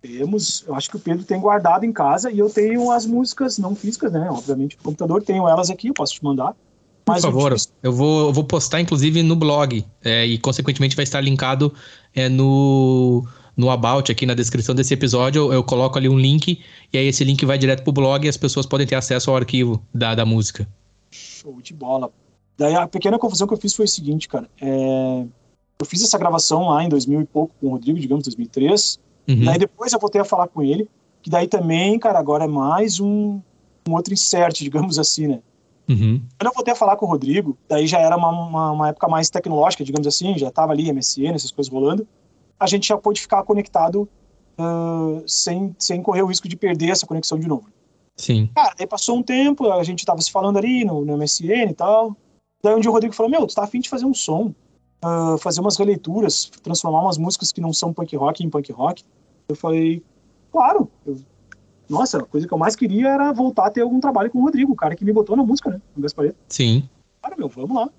Temos, 0.00 0.64
eu 0.68 0.72
acho 0.76 0.88
que 0.88 0.94
o 0.94 1.00
Pedro 1.00 1.24
tem 1.24 1.40
guardado 1.40 1.84
em 1.84 1.92
casa 1.92 2.30
e 2.30 2.38
eu 2.38 2.48
tenho 2.48 2.92
as 2.92 3.04
músicas 3.04 3.58
não 3.58 3.74
físicas, 3.74 4.12
né? 4.12 4.28
Obviamente, 4.30 4.76
no 4.76 4.84
computador, 4.84 5.20
tenho 5.20 5.48
elas 5.48 5.68
aqui, 5.68 5.88
eu 5.88 5.94
posso 5.94 6.14
te 6.14 6.22
mandar. 6.22 6.54
Por 7.04 7.20
favor, 7.20 7.50
eu, 7.50 7.58
eu, 7.82 7.92
vou, 7.92 8.26
eu 8.28 8.32
vou 8.32 8.44
postar 8.44 8.80
inclusive 8.80 9.20
no 9.24 9.34
blog 9.34 9.84
é, 10.04 10.24
e, 10.24 10.38
consequentemente, 10.38 10.94
vai 10.94 11.02
estar 11.02 11.20
linkado 11.20 11.74
é, 12.14 12.28
no, 12.28 13.26
no 13.56 13.68
About, 13.68 14.12
aqui 14.12 14.24
na 14.24 14.34
descrição 14.34 14.72
desse 14.72 14.94
episódio. 14.94 15.46
Eu, 15.46 15.54
eu, 15.54 15.64
coloco 15.64 15.98
ali 15.98 16.08
um 16.08 16.16
link 16.16 16.60
e 16.92 16.96
aí 16.96 17.08
esse 17.08 17.24
link 17.24 17.44
vai 17.44 17.58
direto 17.58 17.82
pro 17.82 17.92
blog 17.92 18.24
e 18.24 18.28
as 18.28 18.36
pessoas 18.36 18.64
podem 18.64 18.86
ter 18.86 18.94
acesso 18.94 19.28
ao 19.28 19.36
arquivo 19.36 19.84
da, 19.92 20.14
da 20.14 20.24
música. 20.24 20.68
Show 21.10 21.60
de 21.60 21.74
bola. 21.74 22.12
Daí 22.56 22.76
a 22.76 22.86
pequena 22.86 23.18
confusão 23.18 23.48
que 23.48 23.54
eu 23.54 23.58
fiz 23.58 23.74
foi 23.74 23.86
o 23.86 23.88
seguinte, 23.88 24.28
cara. 24.28 24.48
É... 24.60 25.24
Eu 25.78 25.86
fiz 25.86 26.02
essa 26.02 26.18
gravação 26.18 26.68
lá 26.68 26.82
em 26.84 26.88
2000 26.88 27.20
e 27.20 27.24
pouco 27.26 27.54
com 27.60 27.68
o 27.68 27.70
Rodrigo, 27.70 27.98
digamos, 27.98 28.24
2003. 28.24 29.00
Uhum. 29.28 29.44
Daí 29.44 29.58
depois 29.58 29.92
eu 29.92 29.98
voltei 29.98 30.20
a 30.20 30.24
falar 30.24 30.48
com 30.48 30.62
ele, 30.62 30.88
que 31.20 31.30
daí 31.30 31.46
também, 31.46 31.98
cara, 31.98 32.18
agora 32.18 32.44
é 32.44 32.48
mais 32.48 33.00
um, 33.00 33.40
um 33.88 33.94
outro 33.94 34.12
insert, 34.12 34.58
digamos 34.58 34.98
assim, 34.98 35.26
né? 35.26 35.40
Uhum. 35.88 36.22
Quando 36.38 36.48
eu 36.48 36.54
voltei 36.54 36.72
a 36.72 36.76
falar 36.76 36.96
com 36.96 37.06
o 37.06 37.08
Rodrigo, 37.08 37.56
daí 37.68 37.86
já 37.86 37.98
era 37.98 38.16
uma, 38.16 38.30
uma, 38.30 38.70
uma 38.70 38.88
época 38.88 39.08
mais 39.08 39.28
tecnológica, 39.28 39.84
digamos 39.84 40.06
assim, 40.06 40.38
já 40.38 40.50
tava 40.50 40.72
ali 40.72 40.92
MSN, 40.92 41.34
essas 41.34 41.50
coisas 41.50 41.72
rolando. 41.72 42.06
A 42.58 42.66
gente 42.66 42.86
já 42.86 42.96
pôde 42.96 43.20
ficar 43.20 43.42
conectado 43.42 44.08
uh, 44.58 45.22
sem, 45.26 45.74
sem 45.78 46.00
correr 46.02 46.22
o 46.22 46.26
risco 46.26 46.48
de 46.48 46.56
perder 46.56 46.90
essa 46.90 47.06
conexão 47.06 47.38
de 47.38 47.48
novo. 47.48 47.68
Sim. 48.16 48.48
Cara, 48.54 48.74
daí 48.76 48.86
passou 48.86 49.16
um 49.16 49.22
tempo, 49.22 49.70
a 49.70 49.82
gente 49.82 50.04
tava 50.04 50.20
se 50.20 50.30
falando 50.30 50.58
ali 50.58 50.84
no, 50.84 51.04
no 51.04 51.16
MSN 51.16 51.70
e 51.70 51.74
tal. 51.74 52.16
Daí 52.62 52.74
um 52.74 52.80
dia 52.80 52.90
o 52.90 52.92
Rodrigo 52.92 53.14
falou: 53.14 53.30
Meu, 53.30 53.46
tu 53.46 53.54
tá 53.54 53.64
afim 53.64 53.80
de 53.80 53.88
fazer 53.88 54.04
um 54.04 54.14
som? 54.14 54.54
Uh, 55.04 55.38
fazer 55.38 55.60
umas 55.60 55.76
releituras, 55.76 56.50
transformar 56.62 57.00
umas 57.00 57.18
músicas 57.18 57.52
que 57.52 57.60
não 57.60 57.72
são 57.72 57.92
punk 57.92 58.16
rock 58.16 58.44
em 58.44 58.50
punk 58.50 58.72
rock. 58.72 59.04
Eu 59.48 59.56
falei, 59.56 60.02
claro. 60.50 60.90
Eu, 61.06 61.16
nossa, 61.88 62.18
a 62.18 62.24
coisa 62.24 62.46
que 62.46 62.54
eu 62.54 62.58
mais 62.58 62.74
queria 62.74 63.08
era 63.08 63.32
voltar 63.32 63.66
a 63.66 63.70
ter 63.70 63.82
algum 63.82 64.00
trabalho 64.00 64.30
com 64.30 64.38
o 64.38 64.42
Rodrigo, 64.42 64.72
o 64.72 64.76
cara 64.76 64.96
que 64.96 65.04
me 65.04 65.12
botou 65.12 65.36
na 65.36 65.44
música, 65.44 65.70
né? 65.70 65.80
No 65.94 66.02
Gaspareto. 66.02 66.36
Sim. 66.48 66.88
Cara, 67.20 67.36
meu, 67.36 67.48
vamos 67.48 67.76
lá. 67.76 67.90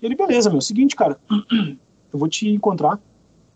E 0.00 0.06
ele, 0.06 0.14
beleza, 0.14 0.50
meu. 0.50 0.60
Seguinte, 0.60 0.94
cara, 0.94 1.18
eu 2.12 2.18
vou 2.18 2.28
te 2.28 2.48
encontrar. 2.48 3.00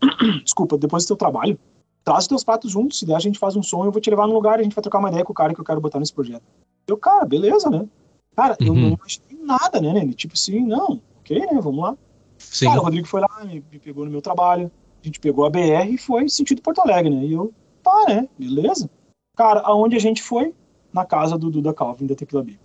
Desculpa, 0.43 0.77
depois 0.77 1.05
do 1.05 1.07
teu 1.07 1.15
trabalho. 1.15 1.57
Traz 2.03 2.25
os 2.25 2.27
teus 2.27 2.43
pratos 2.43 2.71
juntos, 2.71 2.99
se 2.99 3.05
der 3.05 3.15
a 3.15 3.19
gente 3.19 3.39
faz 3.39 3.55
um 3.55 3.63
som, 3.63 3.83
eu 3.83 3.91
vou 3.91 3.99
te 3.99 4.09
levar 4.11 4.27
no 4.27 4.33
lugar 4.33 4.59
e 4.59 4.61
a 4.61 4.63
gente 4.63 4.75
vai 4.75 4.81
trocar 4.81 4.99
uma 4.99 5.09
ideia 5.09 5.23
com 5.23 5.31
o 5.31 5.35
cara 5.35 5.55
que 5.55 5.59
eu 5.59 5.65
quero 5.65 5.81
botar 5.81 5.99
nesse 5.99 6.13
projeto. 6.13 6.43
Eu, 6.85 6.97
cara, 6.97 7.25
beleza, 7.25 7.67
né? 7.67 7.87
Cara, 8.35 8.55
uhum. 8.61 8.67
eu 8.67 8.75
não 8.75 8.89
imaginei 8.89 9.39
nada, 9.43 9.81
né, 9.81 9.91
Nene? 9.91 10.13
Tipo 10.13 10.35
assim, 10.35 10.59
não, 10.59 11.01
ok, 11.19 11.39
né? 11.39 11.59
Vamos 11.59 11.83
lá. 11.83 11.97
Sim. 12.37 12.65
Cara, 12.65 12.79
o 12.79 12.83
Rodrigo 12.83 13.07
foi 13.07 13.21
lá, 13.21 13.45
me, 13.45 13.63
me, 13.71 13.79
pegou 13.79 14.05
no 14.05 14.11
meu 14.11 14.21
trabalho, 14.21 14.71
a 15.01 15.05
gente 15.05 15.19
pegou 15.19 15.45
a 15.45 15.49
BR 15.49 15.89
e 15.89 15.97
foi 15.97 16.27
sentido 16.29 16.61
Porto 16.61 16.79
Alegre, 16.79 17.13
né? 17.13 17.25
E 17.25 17.33
eu, 17.33 17.53
tá, 17.83 18.05
né? 18.07 18.27
Beleza. 18.37 18.89
Cara, 19.35 19.61
aonde 19.61 19.95
a 19.95 19.99
gente 19.99 20.21
foi? 20.21 20.53
Na 20.93 21.03
casa 21.03 21.37
do 21.37 21.49
Duda 21.49 21.73
Calvin, 21.73 22.07
da 22.07 22.15
Tequila 22.15 22.41
Baby. 22.41 22.59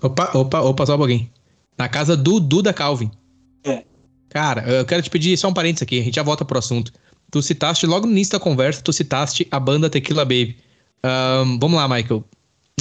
Opa, 0.00 0.30
opa, 0.34 0.60
opa, 0.60 0.86
só 0.86 0.94
um 0.94 0.98
pouquinho. 0.98 1.28
Na 1.76 1.88
casa 1.88 2.16
do 2.16 2.38
Duda 2.38 2.72
Calvin. 2.72 3.10
É. 3.64 3.84
Cara, 4.28 4.62
eu 4.62 4.84
quero 4.84 5.02
te 5.02 5.10
pedir 5.10 5.36
só 5.36 5.48
um 5.48 5.54
parênteses 5.54 5.82
aqui, 5.82 6.00
a 6.00 6.02
gente 6.02 6.14
já 6.14 6.22
volta 6.22 6.44
pro 6.44 6.58
assunto. 6.58 6.92
Tu 7.30 7.42
citaste, 7.42 7.86
logo 7.86 8.06
no 8.06 8.12
início 8.12 8.32
da 8.32 8.40
conversa, 8.40 8.82
tu 8.82 8.92
citaste 8.92 9.46
a 9.50 9.58
banda 9.58 9.90
Tequila 9.90 10.24
Baby. 10.24 10.56
Um, 11.04 11.58
vamos 11.58 11.76
lá, 11.76 11.88
Michael. 11.88 12.24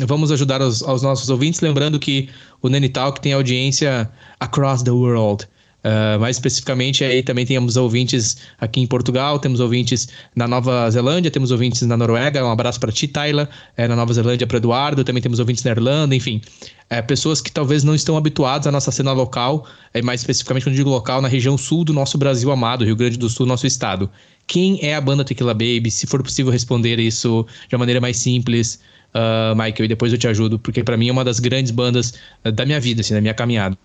Vamos 0.06 0.32
ajudar 0.32 0.62
os, 0.62 0.84
aos 0.84 1.02
nossos 1.02 1.30
ouvintes, 1.30 1.62
lembrando 1.62 2.00
que 2.00 2.30
o 2.62 2.70
Nene 2.70 2.90
Talk 2.90 3.20
tem 3.20 3.34
audiência 3.34 4.12
across 4.40 4.84
the 4.84 4.92
world. 4.92 5.48
Uh, 5.84 6.20
mais 6.20 6.36
especificamente, 6.36 7.04
aí 7.04 7.24
também 7.24 7.44
temos 7.44 7.76
ouvintes 7.76 8.38
aqui 8.60 8.80
em 8.80 8.86
Portugal, 8.86 9.40
temos 9.40 9.60
ouvintes 9.60 10.08
na 10.36 10.48
Nova 10.48 10.88
Zelândia, 10.92 11.32
temos 11.32 11.50
ouvintes 11.50 11.82
na 11.82 11.98
Noruega. 11.98 12.46
Um 12.46 12.52
abraço 12.52 12.80
para 12.80 12.92
ti, 12.92 13.08
Tayla, 13.08 13.50
é, 13.76 13.88
na 13.88 13.96
Nova 13.96 14.14
Zelândia 14.14 14.46
para 14.46 14.58
Eduardo, 14.58 15.04
também 15.04 15.24
temos 15.24 15.40
ouvintes 15.40 15.64
na 15.64 15.72
Irlanda, 15.72 16.16
enfim. 16.16 16.40
É, 16.88 17.02
pessoas 17.02 17.42
que 17.42 17.52
talvez 17.52 17.84
não 17.84 17.96
estão 17.96 18.16
habituadas 18.16 18.68
à 18.68 18.72
nossa 18.72 18.92
cena 18.92 19.12
local, 19.12 19.68
é, 19.92 20.04
mais 20.04 20.22
especificamente 20.22 20.66
quando 20.66 20.76
digo 20.76 20.90
local, 20.90 21.20
na 21.20 21.28
região 21.28 21.58
sul 21.58 21.84
do 21.84 21.94
nosso 21.94 22.16
Brasil 22.16 22.52
amado, 22.52 22.86
Rio 22.86 22.96
Grande 22.96 23.18
do 23.18 23.28
Sul, 23.28 23.48
nosso 23.48 23.66
estado. 23.66 24.08
Quem 24.46 24.78
é 24.84 24.96
a 24.96 25.02
banda 25.02 25.26
Tequila 25.26 25.54
Baby? 25.54 25.90
Se 25.90 26.06
for 26.06 26.22
possível 26.22 26.52
responder 26.52 27.00
isso 27.00 27.44
de 27.68 27.74
uma 27.74 27.80
maneira 27.80 28.00
mais 28.00 28.18
simples, 28.18 28.80
uh, 29.16 29.56
Michael, 29.56 29.86
e 29.86 29.88
depois 29.88 30.12
eu 30.12 30.20
te 30.20 30.28
ajudo, 30.28 30.60
porque 30.60 30.84
para 30.84 30.96
mim 30.96 31.10
é 31.10 31.12
uma 31.12 31.24
das 31.24 31.40
grandes 31.40 31.72
bandas 31.72 32.14
da 32.54 32.66
minha 32.66 32.80
vida, 32.80 33.02
assim, 33.02 33.16
da 33.16 33.22
minha 33.22 33.34
caminhada. 33.34 33.78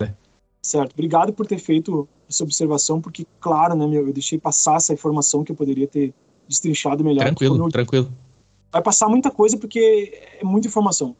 Certo. 0.61 0.93
Obrigado 0.93 1.31
por 1.33 1.45
ter 1.45 1.59
feito 1.59 2.07
essa 2.29 2.43
observação, 2.43 2.99
porque, 2.99 3.25
claro, 3.39 3.75
né, 3.75 3.87
meu, 3.87 4.07
eu 4.07 4.13
deixei 4.13 4.37
passar 4.37 4.75
essa 4.75 4.93
informação 4.93 5.43
que 5.43 5.51
eu 5.51 5.55
poderia 5.55 5.87
ter 5.87 6.13
destrinchado 6.47 7.03
melhor. 7.03 7.23
Tranquilo, 7.23 7.69
tranquilo. 7.69 8.11
Vai 8.71 8.81
passar 8.81 9.07
muita 9.07 9.31
coisa 9.31 9.57
porque 9.57 10.11
é 10.39 10.43
muita 10.43 10.67
informação. 10.67 11.15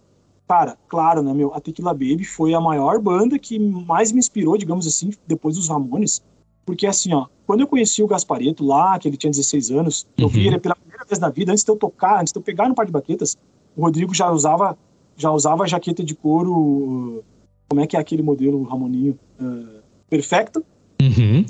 Cara, 0.48 0.78
claro, 0.88 1.22
né, 1.22 1.34
meu, 1.34 1.54
a 1.54 1.60
Tequila 1.60 1.94
Baby 1.94 2.24
foi 2.24 2.54
a 2.54 2.62
maior 2.62 3.00
banda 3.00 3.38
que 3.38 3.60
mais 3.60 4.12
me 4.12 4.20
inspirou, 4.20 4.58
digamos 4.58 4.88
assim, 4.88 5.12
depois 5.26 5.56
dos 5.56 5.68
Ramones. 5.68 6.22
Porque, 6.66 6.86
assim, 6.86 7.14
ó, 7.14 7.28
quando 7.46 7.62
eu 7.62 7.68
conheci 7.68 8.04
o 8.04 8.08
Gaspareto 8.08 8.66
lá, 8.66 9.00
que 9.00 9.08
ele 9.08 9.18
tinha 9.18 9.32
16 9.32 9.72
anos, 9.72 10.06
uhum. 10.18 10.26
eu 10.26 10.30
vi 10.30 10.42
uhum. 10.42 10.48
ele 10.48 10.60
pela 10.60 10.76
primeira 10.76 11.06
vez 11.06 11.20
na 11.20 11.30
vida, 11.30 11.52
antes 11.52 11.64
de 11.64 11.72
eu 11.72 11.78
tocar, 11.78 12.20
antes 12.22 12.34
de 12.34 12.40
eu 12.40 12.44
pegar 12.44 12.68
no 12.68 12.76
par 12.76 12.86
de 12.86 12.92
baquetas, 12.92 13.38
o 13.76 13.82
Rodrigo 13.82 14.14
já 14.14 14.30
usava, 14.30 14.78
já 15.16 15.32
usava 15.32 15.68
jaqueta 15.68 16.04
de 16.04 16.16
couro 16.16 17.24
como 17.68 17.82
é 17.82 17.88
que 17.88 17.98
é 17.98 18.00
aquele 18.00 18.22
modelo 18.22 18.64
Ramoninho 18.64 19.18
uh, 19.40 19.82
perfecto. 20.10 20.64
Uhum. 21.02 21.46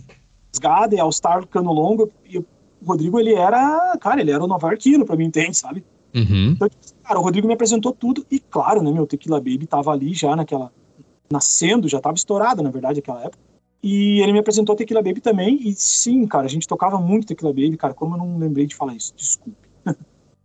rasgada 0.54 0.96
e 0.96 1.00
All 1.00 1.12
Star 1.12 1.46
cano 1.48 1.72
longo. 1.72 2.12
E 2.26 2.38
o 2.38 2.46
Rodrigo, 2.86 3.20
ele 3.20 3.34
era, 3.34 3.98
cara, 4.00 4.22
ele 4.22 4.32
era 4.32 4.44
o 4.44 4.48
novarquino 4.48 5.06
pra 5.06 5.16
mim, 5.16 5.26
entende, 5.26 5.58
sabe? 5.58 5.84
Uhum. 6.16 6.52
Então, 6.52 6.70
cara, 7.04 7.20
o 7.20 7.24
Rodrigo 7.24 7.48
me 7.48 7.54
apresentou 7.54 7.92
tudo 7.92 8.26
e, 8.32 8.40
claro, 8.40 8.82
né, 8.82 8.92
meu 8.92 9.06
Tequila 9.06 9.40
Baby 9.40 9.68
tava 9.68 9.92
ali 9.92 10.14
já 10.14 10.36
naquela. 10.36 10.72
nascendo, 11.32 11.88
já 11.88 12.00
tava 12.00 12.16
estourada, 12.16 12.62
na 12.62 12.72
verdade, 12.72 12.98
naquela 12.98 13.24
época. 13.24 13.44
E 13.84 14.22
ele 14.22 14.34
me 14.34 14.40
apresentou 14.40 14.76
Tequila 14.76 15.04
Baby 15.04 15.22
também. 15.22 15.60
E 15.62 15.74
sim, 15.74 16.26
cara, 16.26 16.46
a 16.46 16.50
gente 16.50 16.68
tocava 16.68 17.00
muito 17.00 17.28
Tequila 17.28 17.52
Baby, 17.52 17.78
cara. 17.78 17.94
Como 17.94 18.16
eu 18.16 18.18
não 18.18 18.38
lembrei 18.38 18.66
de 18.66 18.76
falar 18.76 18.96
isso, 18.96 19.14
desculpe. 19.16 19.58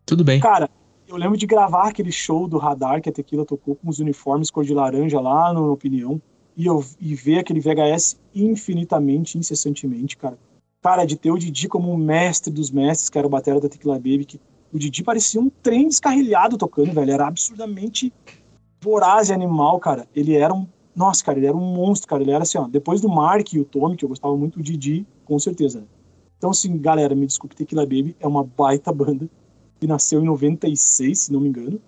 Tudo 0.04 0.22
bem. 0.22 0.40
Cara, 0.40 0.68
eu 1.12 1.18
lembro 1.18 1.36
de 1.36 1.46
gravar 1.46 1.88
aquele 1.88 2.10
show 2.10 2.48
do 2.48 2.56
Radar 2.56 3.02
que 3.02 3.08
a 3.08 3.12
Tequila 3.12 3.44
tocou 3.44 3.76
com 3.76 3.88
os 3.88 3.98
uniformes 3.98 4.50
cor 4.50 4.64
de 4.64 4.72
laranja 4.72 5.20
lá 5.20 5.52
no 5.52 5.70
Opinião. 5.70 6.20
E, 6.56 6.66
eu, 6.66 6.84
e 6.98 7.14
ver 7.14 7.38
aquele 7.38 7.60
VHS 7.60 8.18
infinitamente, 8.34 9.38
incessantemente, 9.38 10.16
cara. 10.16 10.38
Cara, 10.82 11.04
de 11.04 11.16
ter 11.16 11.30
o 11.30 11.38
Didi 11.38 11.68
como 11.68 11.92
o 11.92 11.98
mestre 11.98 12.52
dos 12.52 12.70
mestres, 12.70 13.08
que 13.08 13.18
era 13.18 13.26
o 13.26 13.30
batera 13.30 13.60
da 13.60 13.68
Tequila 13.68 13.94
Baby, 13.94 14.24
que 14.24 14.40
o 14.72 14.78
Didi 14.78 15.02
parecia 15.02 15.40
um 15.40 15.50
trem 15.50 15.88
descarrilhado 15.88 16.56
tocando, 16.56 16.92
velho. 16.92 17.12
Era 17.12 17.26
absurdamente 17.26 18.12
voraz 18.82 19.28
e 19.28 19.32
animal, 19.34 19.78
cara. 19.78 20.06
Ele 20.14 20.34
era 20.34 20.52
um. 20.52 20.66
Nossa, 20.94 21.24
cara, 21.24 21.38
ele 21.38 21.46
era 21.46 21.56
um 21.56 21.74
monstro, 21.74 22.08
cara. 22.08 22.22
Ele 22.22 22.32
era 22.32 22.42
assim, 22.42 22.58
ó. 22.58 22.66
Depois 22.66 23.00
do 23.00 23.08
Mark 23.08 23.52
e 23.52 23.60
o 23.60 23.64
Tommy, 23.64 23.96
que 23.96 24.04
eu 24.04 24.08
gostava 24.08 24.36
muito, 24.36 24.58
o 24.58 24.62
Didi, 24.62 25.06
com 25.24 25.38
certeza. 25.38 25.84
Então, 26.36 26.50
assim, 26.50 26.76
galera, 26.78 27.14
me 27.14 27.26
desculpe, 27.26 27.54
Tequila 27.54 27.82
Baby 27.82 28.16
é 28.18 28.26
uma 28.26 28.42
baita 28.42 28.92
banda 28.92 29.28
que 29.82 29.86
nasceu 29.88 30.22
em 30.22 30.26
96, 30.26 31.18
se 31.18 31.32
não 31.32 31.40
me 31.40 31.48
engano, 31.48 31.80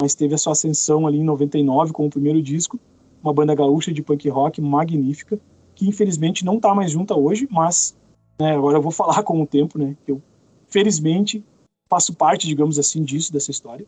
mas 0.00 0.14
teve 0.14 0.34
a 0.34 0.38
sua 0.38 0.54
ascensão 0.54 1.06
ali 1.06 1.18
em 1.18 1.22
99 1.22 1.92
com 1.92 2.06
o 2.06 2.10
primeiro 2.10 2.40
disco, 2.40 2.80
uma 3.22 3.30
banda 3.30 3.54
gaúcha 3.54 3.92
de 3.92 4.02
punk 4.02 4.26
rock 4.30 4.58
magnífica, 4.58 5.38
que 5.74 5.86
infelizmente 5.86 6.46
não 6.46 6.58
tá 6.58 6.74
mais 6.74 6.92
junta 6.92 7.14
hoje, 7.14 7.46
mas 7.50 7.94
né, 8.40 8.56
agora 8.56 8.78
eu 8.78 8.82
vou 8.82 8.90
falar 8.90 9.22
com 9.22 9.42
o 9.42 9.46
tempo, 9.46 9.78
né? 9.78 9.94
Eu, 10.08 10.22
felizmente, 10.66 11.44
faço 11.90 12.14
parte, 12.14 12.46
digamos 12.46 12.78
assim, 12.78 13.04
disso, 13.04 13.30
dessa 13.30 13.50
história. 13.50 13.84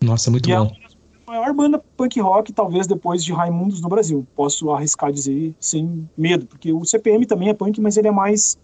Nossa, 0.00 0.30
muito 0.30 0.48
e 0.48 0.54
bom. 0.54 0.66
É 0.66 0.86
a 1.26 1.30
maior 1.32 1.52
banda 1.52 1.82
punk 1.96 2.20
rock, 2.20 2.52
talvez 2.52 2.86
depois 2.86 3.24
de 3.24 3.32
Raimundos 3.32 3.80
no 3.80 3.88
Brasil. 3.88 4.24
Posso 4.36 4.70
arriscar 4.70 5.10
dizer 5.10 5.52
sem 5.58 6.08
medo, 6.16 6.46
porque 6.46 6.72
o 6.72 6.84
CPM 6.84 7.26
também 7.26 7.48
é 7.48 7.54
punk, 7.54 7.80
mas 7.80 7.96
ele 7.96 8.06
é 8.06 8.12
mais, 8.12 8.56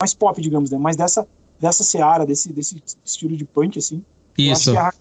mais 0.00 0.14
pop, 0.14 0.40
digamos, 0.40 0.70
né? 0.70 0.78
Mais 0.78 0.96
dessa 0.96 1.28
dessa 1.60 1.84
seara, 1.84 2.24
desse, 2.24 2.52
desse 2.52 2.82
estilo 3.04 3.36
de 3.36 3.44
punk, 3.44 3.78
assim. 3.78 4.02
Isso. 4.36 4.70
Eu 4.70 4.80
acho 4.80 4.98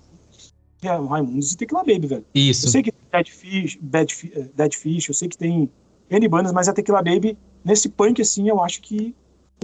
que 0.80 0.88
é, 0.88 0.92
é 0.92 0.98
Raimundos 0.98 1.54
e 1.54 1.58
Tequila 1.58 1.84
Baby, 1.84 2.08
velho. 2.08 2.26
Isso. 2.36 2.68
Eu 2.68 2.72
sei 2.72 2.84
que 2.84 2.92
tem 2.92 3.02
Dead 3.12 3.30
Fish, 3.30 3.78
Bad 3.82 4.32
eh, 4.36 4.50
Dead 4.56 4.76
Fish, 4.76 5.08
eu 5.08 5.14
sei 5.14 5.30
que 5.30 5.38
tem 5.38 5.70
N 6.10 6.28
bandas, 6.28 6.52
mas 6.52 6.68
a 6.68 6.74
Tequila 6.74 7.02
Baby, 7.02 7.38
nesse 7.64 7.90
punk, 7.90 8.22
assim, 8.22 8.50
eu 8.50 8.62
acho 8.62 8.82
que 8.82 9.16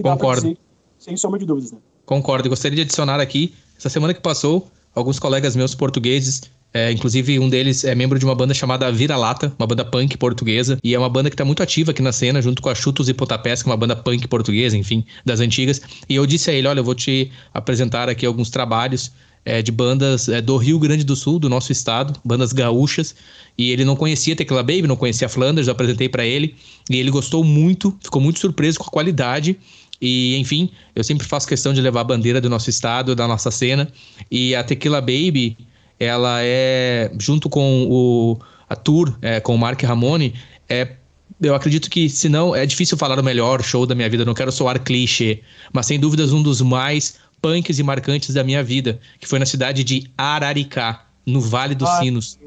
Concordo. 0.02 0.42
Dizer, 0.42 0.58
sem 0.98 1.16
sombra 1.16 1.38
de 1.38 1.46
dúvidas, 1.46 1.72
né? 1.72 1.78
Concordo. 2.04 2.48
Gostaria 2.48 2.76
de 2.76 2.82
adicionar 2.82 3.20
aqui, 3.20 3.54
essa 3.76 3.88
semana 3.88 4.14
que 4.14 4.20
passou, 4.20 4.70
alguns 4.94 5.18
colegas 5.18 5.56
meus 5.56 5.74
portugueses 5.74 6.42
é, 6.76 6.92
inclusive, 6.92 7.38
um 7.38 7.48
deles 7.48 7.84
é 7.84 7.94
membro 7.94 8.18
de 8.18 8.24
uma 8.26 8.34
banda 8.34 8.52
chamada 8.52 8.92
Vira-Lata, 8.92 9.50
uma 9.58 9.66
banda 9.66 9.82
punk 9.82 10.14
portuguesa, 10.18 10.78
e 10.84 10.94
é 10.94 10.98
uma 10.98 11.08
banda 11.08 11.30
que 11.30 11.34
está 11.34 11.42
muito 11.42 11.62
ativa 11.62 11.90
aqui 11.90 12.02
na 12.02 12.12
cena, 12.12 12.42
junto 12.42 12.60
com 12.60 12.68
a 12.68 12.74
Chutos 12.74 13.08
e 13.08 13.14
Potapés, 13.14 13.62
que 13.62 13.68
é 13.70 13.72
uma 13.72 13.78
banda 13.78 13.96
punk 13.96 14.28
portuguesa, 14.28 14.76
enfim, 14.76 15.02
das 15.24 15.40
antigas. 15.40 15.80
E 16.06 16.14
eu 16.14 16.26
disse 16.26 16.50
a 16.50 16.52
ele: 16.52 16.68
olha, 16.68 16.80
eu 16.80 16.84
vou 16.84 16.94
te 16.94 17.32
apresentar 17.54 18.10
aqui 18.10 18.26
alguns 18.26 18.50
trabalhos 18.50 19.10
é, 19.42 19.62
de 19.62 19.72
bandas 19.72 20.28
é, 20.28 20.42
do 20.42 20.54
Rio 20.58 20.78
Grande 20.78 21.02
do 21.02 21.16
Sul, 21.16 21.38
do 21.38 21.48
nosso 21.48 21.72
estado, 21.72 22.20
bandas 22.22 22.52
gaúchas. 22.52 23.14
E 23.56 23.70
ele 23.70 23.82
não 23.82 23.96
conhecia 23.96 24.36
Tecla 24.36 24.62
Baby, 24.62 24.82
não 24.82 24.96
conhecia 24.96 25.30
Flanders, 25.30 25.68
eu 25.68 25.72
apresentei 25.72 26.10
para 26.10 26.26
ele. 26.26 26.56
E 26.90 26.98
ele 26.98 27.10
gostou 27.10 27.42
muito, 27.42 27.96
ficou 28.02 28.20
muito 28.20 28.38
surpreso 28.38 28.78
com 28.78 28.84
a 28.84 28.90
qualidade. 28.90 29.56
E, 29.98 30.36
enfim, 30.36 30.68
eu 30.94 31.02
sempre 31.02 31.26
faço 31.26 31.48
questão 31.48 31.72
de 31.72 31.80
levar 31.80 32.02
a 32.02 32.04
bandeira 32.04 32.38
do 32.38 32.50
nosso 32.50 32.68
estado, 32.68 33.14
da 33.14 33.26
nossa 33.26 33.50
cena. 33.50 33.88
E 34.30 34.54
a 34.54 34.62
Tequila 34.62 35.00
Baby 35.00 35.56
ela 35.98 36.40
é, 36.42 37.10
junto 37.18 37.48
com 37.48 37.86
o, 37.90 38.38
a 38.68 38.76
tour, 38.76 39.16
é, 39.22 39.40
com 39.40 39.54
o 39.54 39.58
Mark 39.58 39.82
Ramone, 39.82 40.34
é, 40.68 40.96
eu 41.40 41.54
acredito 41.54 41.90
que, 41.90 42.08
se 42.08 42.28
não, 42.28 42.54
é 42.54 42.64
difícil 42.64 42.96
falar 42.96 43.18
o 43.18 43.22
melhor 43.22 43.62
show 43.62 43.86
da 43.86 43.94
minha 43.94 44.08
vida, 44.08 44.24
não 44.24 44.34
quero 44.34 44.50
soar 44.50 44.80
clichê, 44.80 45.40
mas 45.72 45.86
sem 45.86 45.98
dúvidas 45.98 46.32
um 46.32 46.42
dos 46.42 46.60
mais 46.60 47.18
punks 47.42 47.78
e 47.78 47.82
marcantes 47.82 48.34
da 48.34 48.42
minha 48.42 48.62
vida, 48.62 48.98
que 49.20 49.28
foi 49.28 49.38
na 49.38 49.46
cidade 49.46 49.84
de 49.84 50.10
Araricá, 50.16 51.04
no 51.26 51.40
Vale 51.40 51.74
dos 51.74 51.88
ah, 51.88 51.98
Sinos. 52.00 52.38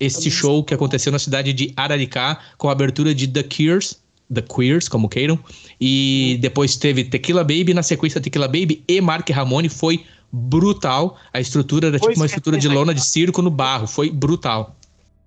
Este 0.00 0.30
show 0.30 0.64
que 0.64 0.74
aconteceu 0.74 1.12
na 1.12 1.18
cidade 1.18 1.52
de 1.52 1.72
Araricá, 1.76 2.40
com 2.58 2.68
a 2.68 2.72
abertura 2.72 3.14
de 3.14 3.28
The 3.28 3.44
Cures, 3.44 4.00
The 4.32 4.42
Queers, 4.42 4.88
como 4.88 5.08
queiram, 5.08 5.38
e 5.80 6.38
depois 6.40 6.76
teve 6.76 7.04
Tequila 7.04 7.44
Baby, 7.44 7.74
na 7.74 7.82
sequência 7.82 8.20
Tequila 8.20 8.48
Baby 8.48 8.82
e 8.88 9.00
Mark 9.00 9.28
Ramone, 9.30 9.68
foi 9.68 10.04
brutal. 10.32 11.18
A 11.32 11.40
estrutura 11.40 11.88
era 11.88 11.98
tipo 11.98 12.14
uma 12.14 12.26
estrutura 12.26 12.56
de 12.56 12.68
lona 12.68 12.94
de 12.94 13.04
circo 13.04 13.42
no 13.42 13.50
barro. 13.50 13.86
Foi 13.86 14.10
brutal. 14.10 14.74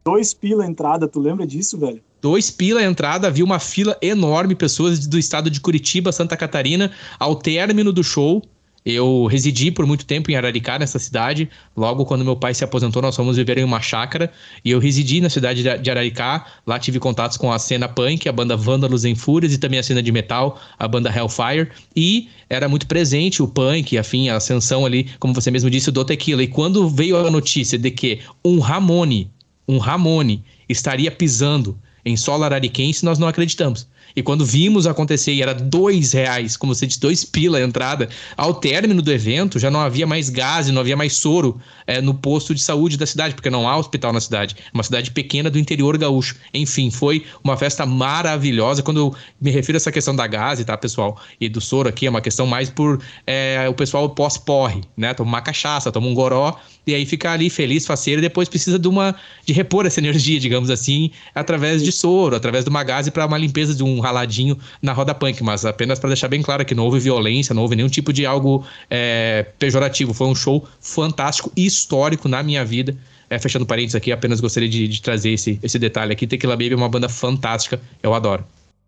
Dois 0.04 0.34
pila 0.34 0.64
a 0.64 0.68
entrada, 0.68 1.08
tu 1.08 1.20
lembra 1.20 1.46
disso, 1.48 1.78
velho? 1.78 2.02
Dois 2.22 2.50
pila 2.50 2.80
a 2.80 2.84
entrada, 2.84 3.28
havia 3.28 3.44
uma 3.44 3.60
fila 3.60 3.98
enorme, 4.02 4.56
pessoas 4.56 5.06
do 5.06 5.18
estado 5.18 5.50
de 5.50 5.60
Curitiba, 5.60 6.12
Santa 6.12 6.36
Catarina. 6.36 6.92
Ao 7.20 7.36
término 7.36 7.92
do 7.92 8.04
show, 8.04 8.44
eu 8.86 9.26
residi 9.26 9.72
por 9.72 9.88
muito 9.88 10.06
tempo 10.06 10.30
em 10.30 10.36
Araricá, 10.36 10.78
nessa 10.78 11.00
cidade. 11.00 11.50
Logo, 11.76 12.06
quando 12.06 12.24
meu 12.24 12.36
pai 12.36 12.54
se 12.54 12.64
aposentou, 12.64 13.02
nós 13.02 13.16
fomos 13.16 13.36
viver 13.36 13.58
em 13.58 13.64
uma 13.64 13.82
chácara. 13.82 14.32
E 14.64 14.70
eu 14.70 14.78
residi 14.78 15.20
na 15.20 15.30
cidade 15.30 15.64
de 15.80 15.90
Araricá. 15.90 16.46
Lá 16.68 16.78
tive 16.78 17.00
contatos 17.00 17.36
com 17.36 17.52
a 17.52 17.58
cena 17.58 17.88
punk, 17.88 18.30
a 18.30 18.32
banda 18.32 18.56
Vândalos 18.56 19.04
em 19.04 19.16
Fúrias 19.16 19.54
e 19.54 19.58
também 19.58 19.80
a 19.80 19.84
cena 19.84 20.04
de 20.04 20.12
metal, 20.12 20.62
a 20.78 20.88
banda 20.88 21.10
Hellfire. 21.10 21.70
E 21.96 22.30
era 22.48 22.70
muito 22.70 22.86
presente 22.86 23.42
o 23.42 23.48
punk, 23.48 23.98
afim, 23.98 24.30
a 24.30 24.36
ascensão 24.36 24.86
ali, 24.86 25.10
como 25.20 25.34
você 25.34 25.50
mesmo 25.50 25.70
disse, 25.70 25.90
do 25.90 26.06
Tequila. 26.06 26.44
E 26.44 26.48
quando 26.48 26.88
veio 26.88 27.18
a 27.18 27.32
notícia 27.32 27.80
de 27.80 27.90
que 27.90 28.20
um 28.44 28.60
Ramone, 28.60 29.32
um 29.68 29.80
Ramone, 29.80 30.44
estaria 30.70 31.10
pisando 31.10 31.76
em 32.06 32.16
solo 32.16 32.44
arariquense, 32.44 33.04
nós 33.04 33.18
não 33.18 33.28
acreditamos. 33.28 33.88
E 34.16 34.24
quando 34.24 34.46
vimos 34.46 34.88
acontecer 34.88 35.34
e 35.34 35.42
era 35.42 35.54
dois 35.54 36.14
reais, 36.14 36.56
como 36.56 36.74
você 36.74 36.88
disse, 36.88 37.00
dois 37.00 37.26
pila 37.26 37.58
a 37.58 37.62
entrada, 37.62 38.08
ao 38.38 38.54
término 38.54 39.02
do 39.02 39.12
evento 39.12 39.60
já 39.60 39.70
não 39.70 39.82
havia 39.82 40.08
mais 40.08 40.30
gás, 40.30 40.70
não 40.70 40.80
havia 40.80 40.96
mais 40.96 41.18
soro 41.18 41.60
é, 41.86 42.02
no 42.02 42.14
posto 42.14 42.56
de 42.56 42.62
saúde 42.62 42.98
da 42.98 43.06
cidade, 43.06 43.36
porque 43.36 43.50
não 43.50 43.68
há 43.68 43.78
hospital 43.78 44.14
na 44.14 44.22
cidade. 44.22 44.56
Uma 44.74 44.84
cidade 44.84 45.12
pequena 45.12 45.50
do 45.50 45.60
interior 45.60 45.98
gaúcho. 45.98 46.36
Enfim, 46.54 46.90
foi 46.90 47.26
uma 47.44 47.58
festa 47.58 47.86
maravilhosa. 47.86 48.82
Quando 48.82 48.98
eu 48.98 49.16
me 49.40 49.52
refiro 49.52 49.76
a 49.76 49.78
essa 49.78 49.92
questão 49.92 50.16
da 50.16 50.26
gás, 50.28 50.64
tá, 50.64 50.78
pessoal? 50.78 51.20
E 51.40 51.50
do 51.50 51.60
soro 51.60 51.90
aqui, 51.90 52.08
é 52.08 52.10
uma 52.10 52.22
questão 52.22 52.48
mais 52.48 52.70
por 52.70 53.02
é, 53.28 53.68
o 53.70 53.74
pessoal 53.74 54.10
pós-porre, 54.10 54.82
né? 54.96 55.14
Toma 55.14 55.30
uma 55.30 55.42
cachaça, 55.42 55.92
toma 55.92 56.08
um 56.08 56.14
goró, 56.14 56.58
e 56.86 56.94
aí 56.94 57.06
fica 57.06 57.32
ali 57.32 57.50
feliz, 57.50 57.86
faceiro, 57.86 58.20
e 58.20 58.22
depois 58.22 58.48
precisa 58.48 58.78
de 58.78 58.88
uma 58.88 59.16
de 59.46 59.54
repor 59.54 59.86
essa 59.86 60.00
energia, 60.00 60.40
digamos 60.40 60.70
assim, 60.70 61.12
através 61.34 61.84
de 61.84 61.92
soro, 61.92 62.36
através 62.36 62.64
de 62.64 62.70
uma 62.70 62.84
gás 62.84 63.10
para 63.10 63.26
uma 63.26 63.38
limpeza 63.38 63.74
de 63.74 63.84
um 63.84 64.00
raladinho 64.00 64.58
na 64.82 64.94
roda 64.94 65.14
punk, 65.14 65.42
mas 65.44 65.66
apenas 65.66 66.00
para 66.00 66.10
deixar 66.10 66.28
bem 66.28 66.42
claro 66.42 66.66
que 66.66 66.76
não 66.76 66.86
houve 66.86 67.00
violência, 67.00 67.54
não 67.54 67.62
houve 67.62 67.76
nenhum 67.76 67.90
tipo 67.90 68.12
de 68.12 68.26
algo 68.26 68.66
é, 68.90 69.46
pejorativo. 69.58 70.14
Foi 70.14 70.28
um 70.28 70.36
show 70.36 70.68
fantástico 70.80 71.52
e 71.56 71.66
histórico 71.66 72.28
na 72.28 72.44
minha 72.44 72.64
vida. 72.66 72.96
É, 73.28 73.40
fechando 73.40 73.66
parênteses 73.66 73.96
aqui, 73.96 74.12
apenas 74.12 74.40
gostaria 74.40 74.70
de, 74.70 74.88
de, 74.88 75.02
trazer 75.02 75.32
esse, 75.32 75.60
esse 75.64 75.80
detalhe 75.80 76.14
aqui. 76.14 76.28
Tequila 76.28 76.54
Baby 76.54 76.74
é 76.74 76.76
uma 76.76 76.88
banda 76.88 77.10
fantástica, 77.10 77.82
eu 78.04 78.14
adoro. 78.14 78.46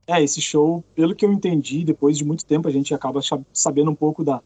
É, 0.07 0.23
esse 0.23 0.39
show, 0.39 0.83
pelo 0.95 1.13
que 1.13 1.25
eu 1.25 1.33
entendi, 1.33 1.83
depois 1.83 2.17
de 2.17 2.23
muito 2.23 2.45
tempo 2.45 2.67
a 2.67 2.71
gente 2.71 2.93
acaba 2.93 3.19
sabendo 3.51 3.91
um 3.91 3.95
pouco 3.95 4.23
da, 4.23 4.41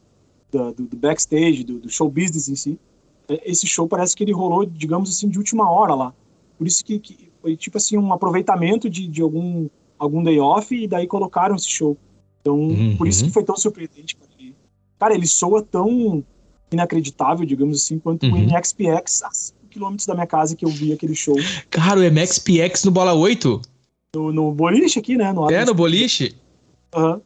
da 0.52 0.72
do, 0.72 0.88
do, 0.88 0.98
backstage, 0.98 1.64
do, 1.64 1.80
do, 1.80 1.90
show 1.90 2.10
business 2.10 2.50
em 2.50 2.56
si. 2.56 2.80
É, 3.28 3.50
esse 3.50 3.68
show 3.68 3.88
parece 3.88 4.16
que 4.16 4.24
ele 4.24 4.34
rolou, 4.34 4.66
digamos 4.66 5.10
assim, 5.10 5.30
de 5.30 5.38
última 5.38 5.70
hora 5.70 5.94
lá. 5.94 6.14
Por 6.58 6.68
isso 6.68 6.84
que, 6.84 7.00
que 7.00 7.32
foi 7.42 7.56
tipo 7.56 7.78
assim 7.78 7.98
um 7.98 8.14
aproveitamento 8.14 8.90
de, 8.90 9.08
de 9.08 9.22
algum 9.22 9.68
algum 9.98 10.24
day 10.24 10.40
off 10.40 10.76
e 10.76 10.88
daí 10.88 11.06
colocaram 11.06 11.56
esse 11.56 11.70
show. 11.70 11.96
Então, 12.42 12.58
uhum. 12.58 12.98
por 12.98 13.08
isso 13.08 13.24
que 13.24 13.30
foi 13.30 13.44
tão 13.44 13.56
surpreendente. 13.56 14.16
Cara, 14.16 14.32
ele, 14.40 14.56
cara, 14.98 15.14
ele 15.14 15.28
soa 15.28 15.62
tão 15.62 16.24
inacreditável, 16.72 17.46
digamos 17.46 17.84
assim, 17.84 18.00
quanto 18.00 18.26
uhum. 18.26 18.34
o 18.34 18.40
MXPX 18.40 19.22
a 19.24 19.32
5 19.32 19.60
km 19.70 19.96
da 20.08 20.14
minha 20.16 20.26
casa 20.26 20.56
que 20.56 20.66
eu 20.66 20.70
vi 20.70 20.92
aquele 20.92 21.14
show. 21.14 21.36
Cara, 21.70 22.00
o 22.00 22.04
MXPX 22.04 22.84
no 22.84 22.92
Bola 22.92 23.14
8? 23.14 23.62
No, 24.16 24.32
no 24.32 24.52
boliche 24.52 25.00
aqui, 25.00 25.16
né? 25.16 25.32
No 25.32 25.50
é, 25.52 25.64
no 25.64 25.74
boliche? 25.74 26.36
Aham. 26.94 27.14
Uhum. 27.14 27.22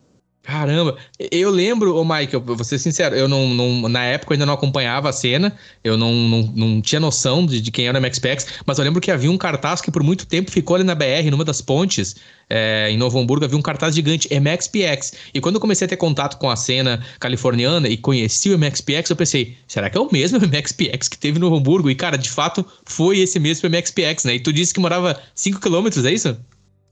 Caramba, 0.46 0.96
eu 1.32 1.50
lembro, 1.50 1.96
ô 1.96 2.06
Michael, 2.06 2.40
vou 2.40 2.64
ser 2.64 2.78
sincero, 2.78 3.16
eu 3.16 3.28
não, 3.28 3.50
não, 3.50 3.90
na 3.90 4.04
época 4.04 4.32
eu 4.32 4.36
ainda 4.36 4.46
não 4.46 4.54
acompanhava 4.54 5.10
a 5.10 5.12
cena, 5.12 5.52
eu 5.84 5.98
não, 5.98 6.14
não, 6.14 6.42
não 6.56 6.82
tinha 6.82 7.00
noção 7.00 7.44
de, 7.48 7.60
de 7.60 7.72
quem 7.72 7.88
era 7.88 7.98
o 7.98 8.02
MXPX, 8.02 8.46
mas 8.64 8.78
eu 8.78 8.84
lembro 8.84 9.02
que 9.02 9.10
havia 9.10 9.32
um 9.32 9.40
cartaz 9.40 9.82
que 9.82 9.90
por 9.90 10.04
muito 10.04 10.28
tempo 10.28 10.52
ficou 10.52 10.76
ali 10.76 10.84
na 10.84 10.94
BR, 10.94 11.32
numa 11.32 11.44
das 11.44 11.62
pontes, 11.62 12.16
é, 12.48 12.90
em 12.92 12.96
Novo 12.98 13.18
Hamburgo, 13.18 13.44
havia 13.44 13.58
um 13.58 13.62
cartaz 13.62 13.96
gigante, 13.96 14.30
MXPX. 14.32 15.14
E 15.34 15.42
quando 15.42 15.56
eu 15.56 15.62
comecei 15.62 15.86
a 15.86 15.90
ter 15.90 15.98
contato 15.98 16.38
com 16.38 16.48
a 16.48 16.56
cena 16.56 17.04
californiana 17.20 17.90
e 17.90 17.98
conheci 17.98 18.54
o 18.54 18.60
MXPX, 18.60 19.10
eu 19.10 19.16
pensei, 19.16 19.58
será 19.68 19.90
que 19.90 19.98
é 19.98 20.02
o 20.02 20.08
mesmo 20.12 20.38
MXPX 20.46 21.08
que 21.08 21.18
teve 21.18 21.40
no 21.40 21.56
Hamburgo? 21.56 21.90
E 21.90 21.96
cara, 21.96 22.18
de 22.18 22.30
fato, 22.30 22.64
foi 22.86 23.18
esse 23.18 23.40
mesmo 23.40 23.68
MXPX, 23.68 24.26
né? 24.26 24.36
E 24.36 24.40
tu 24.40 24.54
disse 24.54 24.76
que 24.76 24.80
morava 24.80 25.20
5km, 25.36 26.06
é 26.06 26.12
isso? 26.12 26.38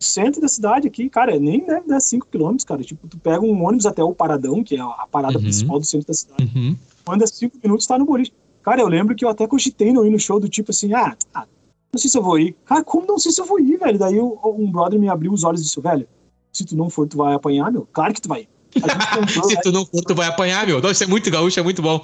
Centro 0.03 0.41
da 0.41 0.47
cidade 0.47 0.87
aqui, 0.87 1.09
cara, 1.09 1.39
nem 1.39 1.65
deve 1.65 1.87
dar 1.87 1.99
5 1.99 2.27
km, 2.27 2.55
cara. 2.65 2.83
Tipo, 2.83 3.07
tu 3.07 3.17
pega 3.17 3.41
um 3.41 3.63
ônibus 3.63 3.85
até 3.85 4.03
o 4.03 4.13
Paradão, 4.13 4.63
que 4.63 4.75
é 4.75 4.81
a 4.81 5.07
parada 5.09 5.37
uhum. 5.37 5.43
principal 5.43 5.79
do 5.79 5.85
centro 5.85 6.07
da 6.07 6.13
cidade. 6.13 6.51
Uhum. 6.55 6.75
Anda 7.07 7.27
5 7.27 7.57
minutos, 7.63 7.87
tá 7.87 7.97
no 7.97 8.05
boliche. 8.05 8.33
Cara, 8.61 8.81
eu 8.81 8.87
lembro 8.87 9.15
que 9.15 9.25
eu 9.25 9.29
até 9.29 9.45
cogitei 9.45 9.91
não 9.91 10.05
ir 10.05 10.09
no 10.09 10.19
show 10.19 10.39
do 10.39 10.47
tipo 10.47 10.71
assim, 10.71 10.93
ah, 10.93 11.15
ah, 11.33 11.45
não 11.91 11.99
sei 11.99 12.09
se 12.09 12.17
eu 12.17 12.23
vou 12.23 12.39
ir. 12.39 12.55
Cara, 12.65 12.83
como 12.83 13.05
não 13.05 13.19
sei 13.19 13.31
se 13.31 13.41
eu 13.41 13.45
vou 13.45 13.59
ir, 13.59 13.77
velho? 13.77 13.99
Daí 13.99 14.19
um 14.19 14.71
brother 14.71 14.99
me 14.99 15.09
abriu 15.09 15.33
os 15.33 15.43
olhos 15.43 15.61
e 15.61 15.63
disse, 15.65 15.81
velho, 15.81 16.07
se 16.51 16.63
tu 16.65 16.75
não 16.75 16.89
for, 16.89 17.07
tu 17.07 17.17
vai 17.17 17.33
apanhar, 17.33 17.71
meu? 17.71 17.87
Claro 17.91 18.13
que 18.13 18.21
tu 18.21 18.29
vai. 18.29 18.47
Se 19.47 19.61
tu 19.61 19.71
não 19.71 19.85
for, 19.85 20.01
tu 20.01 20.15
vai 20.15 20.27
apanhar, 20.27 20.65
meu. 20.65 20.81
Nossa, 20.81 21.03
é 21.03 21.07
muito 21.07 21.29
gaúcho, 21.29 21.59
é 21.59 21.63
muito 21.63 21.79
bom. 21.79 22.01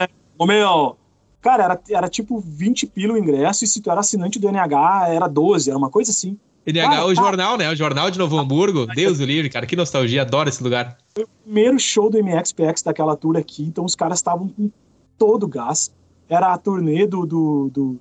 é, 0.00 0.08
Ô, 0.36 0.46
meu, 0.46 0.96
cara, 1.40 1.62
era, 1.62 1.80
era 1.90 2.08
tipo 2.08 2.40
20 2.40 2.88
pila 2.88 3.14
o 3.14 3.18
ingresso 3.18 3.62
e 3.62 3.68
se 3.68 3.80
tu 3.80 3.88
era 3.88 4.00
assinante 4.00 4.40
do 4.40 4.48
NH, 4.48 5.08
era 5.10 5.28
12, 5.28 5.70
era 5.70 5.78
uma 5.78 5.90
coisa 5.90 6.10
assim. 6.10 6.36
NH 6.66 6.88
cara, 6.88 7.04
o 7.04 7.14
tá... 7.14 7.22
jornal, 7.22 7.58
né? 7.58 7.70
O 7.70 7.76
jornal 7.76 8.10
de 8.10 8.18
Novo 8.18 8.38
Hamburgo. 8.38 8.86
Deus 8.86 9.18
do 9.18 9.24
livre, 9.24 9.50
cara. 9.50 9.66
Que 9.66 9.76
nostalgia, 9.76 10.22
adoro 10.22 10.48
esse 10.48 10.62
lugar. 10.62 10.96
Foi 11.14 11.24
o 11.24 11.28
primeiro 11.44 11.78
show 11.78 12.08
do 12.08 12.22
MXPX 12.22 12.82
daquela 12.82 13.16
tour 13.16 13.36
aqui, 13.36 13.62
então 13.62 13.84
os 13.84 13.94
caras 13.94 14.18
estavam 14.18 14.48
com 14.48 14.70
todo 15.18 15.44
o 15.44 15.48
gás. 15.48 15.92
Era 16.28 16.52
a 16.52 16.58
turnê 16.58 17.06
do, 17.06 17.26
do, 17.26 17.70
do, 17.70 18.00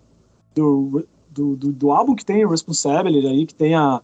do, 0.56 1.08
do, 1.30 1.56
do, 1.56 1.72
do 1.72 1.92
álbum 1.92 2.16
que 2.16 2.26
tem 2.26 2.46
o 2.46 2.50
Responsibility 2.50 3.28
aí, 3.28 3.46
que 3.46 3.56
tem 3.56 3.76
a. 3.76 4.02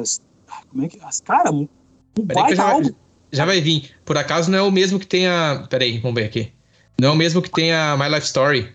As, 0.00 0.20
como 0.68 0.84
é 0.84 0.88
que. 0.88 0.98
As, 1.02 1.20
cara, 1.20 1.50
um 1.52 1.68
baita 2.22 2.56
já, 2.56 2.72
álbum. 2.72 2.90
Já 3.30 3.44
vai 3.44 3.60
vir. 3.60 3.90
Por 4.04 4.18
acaso 4.18 4.50
não 4.50 4.58
é 4.58 4.62
o 4.62 4.70
mesmo 4.70 4.98
que 4.98 5.06
tem 5.06 5.28
a. 5.28 5.66
Peraí, 5.70 5.98
vamos 5.98 6.20
ver 6.20 6.26
aqui. 6.26 6.52
Não 7.00 7.10
é 7.10 7.12
o 7.12 7.16
mesmo 7.16 7.42
que 7.42 7.50
tem 7.50 7.72
a 7.72 7.96
My 7.96 8.08
Life 8.08 8.26
Story. 8.26 8.74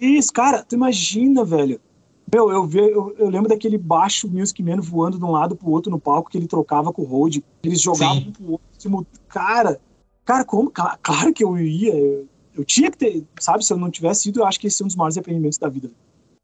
Isso, 0.00 0.32
cara, 0.32 0.62
tu 0.62 0.74
imagina, 0.74 1.44
velho. 1.44 1.80
Meu, 2.34 2.50
eu, 2.50 2.66
vi, 2.66 2.78
eu, 2.78 3.14
eu, 3.18 3.28
lembro 3.28 3.48
daquele 3.48 3.76
baixo 3.76 4.26
Music 4.26 4.62
Man 4.62 4.80
voando 4.80 5.18
de 5.18 5.24
um 5.24 5.30
lado 5.30 5.54
pro 5.54 5.70
outro 5.70 5.90
no 5.90 6.00
palco 6.00 6.30
que 6.30 6.38
ele 6.38 6.46
trocava 6.46 6.90
com 6.90 7.02
o 7.02 7.04
Road. 7.04 7.44
Eles 7.62 7.80
jogavam 7.80 8.22
Sim. 8.22 8.28
um 8.28 8.32
pro 8.32 8.52
outro. 8.52 9.06
Cara, 9.28 9.78
cara, 10.24 10.42
como? 10.42 10.70
Claro 10.70 11.32
que 11.34 11.44
eu 11.44 11.58
ia. 11.58 11.94
Eu, 11.94 12.26
eu, 12.56 12.64
tinha 12.64 12.90
que 12.90 12.96
ter, 12.96 13.26
sabe? 13.38 13.62
Se 13.64 13.72
eu 13.72 13.76
não 13.76 13.90
tivesse 13.90 14.30
ido, 14.30 14.40
eu 14.40 14.46
acho 14.46 14.58
que 14.58 14.66
esse 14.66 14.80
é 14.80 14.84
um 14.84 14.86
dos 14.86 14.96
maiores 14.96 15.18
arrependimentos 15.18 15.58
da 15.58 15.68
vida. 15.68 15.90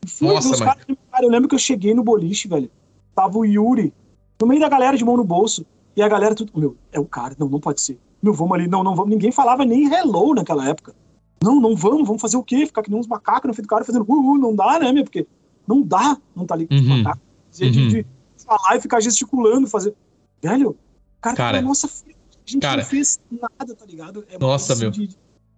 Fui, 0.06 0.28
Nossa, 0.28 0.50
mano. 0.50 0.64
Cara, 0.64 0.78
cara, 1.10 1.24
eu 1.24 1.30
lembro 1.30 1.48
que 1.48 1.54
eu 1.54 1.58
cheguei 1.58 1.94
no 1.94 2.04
boliche, 2.04 2.48
velho. 2.48 2.70
Tava 3.14 3.38
o 3.38 3.44
Yuri 3.46 3.92
no 4.38 4.46
meio 4.46 4.60
da 4.60 4.68
galera 4.68 4.96
de 4.96 5.04
mão 5.04 5.16
no 5.16 5.24
bolso. 5.24 5.64
E 5.96 6.02
a 6.02 6.08
galera 6.08 6.34
tudo, 6.34 6.52
meu, 6.54 6.76
é 6.92 7.00
o 7.00 7.06
cara. 7.06 7.34
Não, 7.38 7.48
não 7.48 7.58
pode 7.58 7.80
ser. 7.80 7.98
Meu, 8.22 8.34
vamos 8.34 8.52
ali. 8.52 8.68
Não, 8.68 8.84
não 8.84 8.94
vamos. 8.94 9.10
Ninguém 9.10 9.32
falava 9.32 9.64
nem 9.64 9.90
hello 9.92 10.34
naquela 10.34 10.68
época. 10.68 10.94
Não, 11.42 11.60
não 11.60 11.74
vamos, 11.74 12.06
vamos 12.06 12.20
fazer 12.20 12.36
o 12.36 12.42
quê? 12.42 12.66
Ficar 12.66 12.82
que 12.82 12.90
nem 12.90 13.00
uns 13.00 13.06
macacos 13.06 13.48
no 13.48 13.54
fim 13.54 13.62
do 13.62 13.68
cara 13.68 13.84
fazendo 13.84 14.04
uh, 14.06 14.32
uh, 14.32 14.38
não 14.38 14.54
dá, 14.54 14.78
né, 14.78 14.92
meu? 14.92 15.04
Porque 15.04 15.26
não 15.68 15.82
dá 15.82 16.16
não 16.34 16.46
tá 16.46 16.56
com 16.56 16.74
uhum. 16.74 16.80
os 16.80 16.86
macacos. 16.86 17.22
De, 17.52 17.64
uhum. 17.64 17.88
de, 17.88 18.06
falar 18.44 18.76
e 18.76 18.80
ficar 18.80 19.00
gesticulando, 19.00 19.66
fazer. 19.66 19.94
Velho, 20.42 20.76
cara, 21.20 21.36
cara 21.36 21.62
nossa, 21.62 21.86
a 21.86 22.50
gente 22.50 22.62
cara, 22.62 22.82
não 22.82 22.88
fez 22.88 23.20
nada, 23.30 23.74
tá 23.74 23.84
ligado? 23.84 24.24
É 24.30 24.38
nossa, 24.38 24.74
meu. 24.74 24.90
De, 24.90 25.08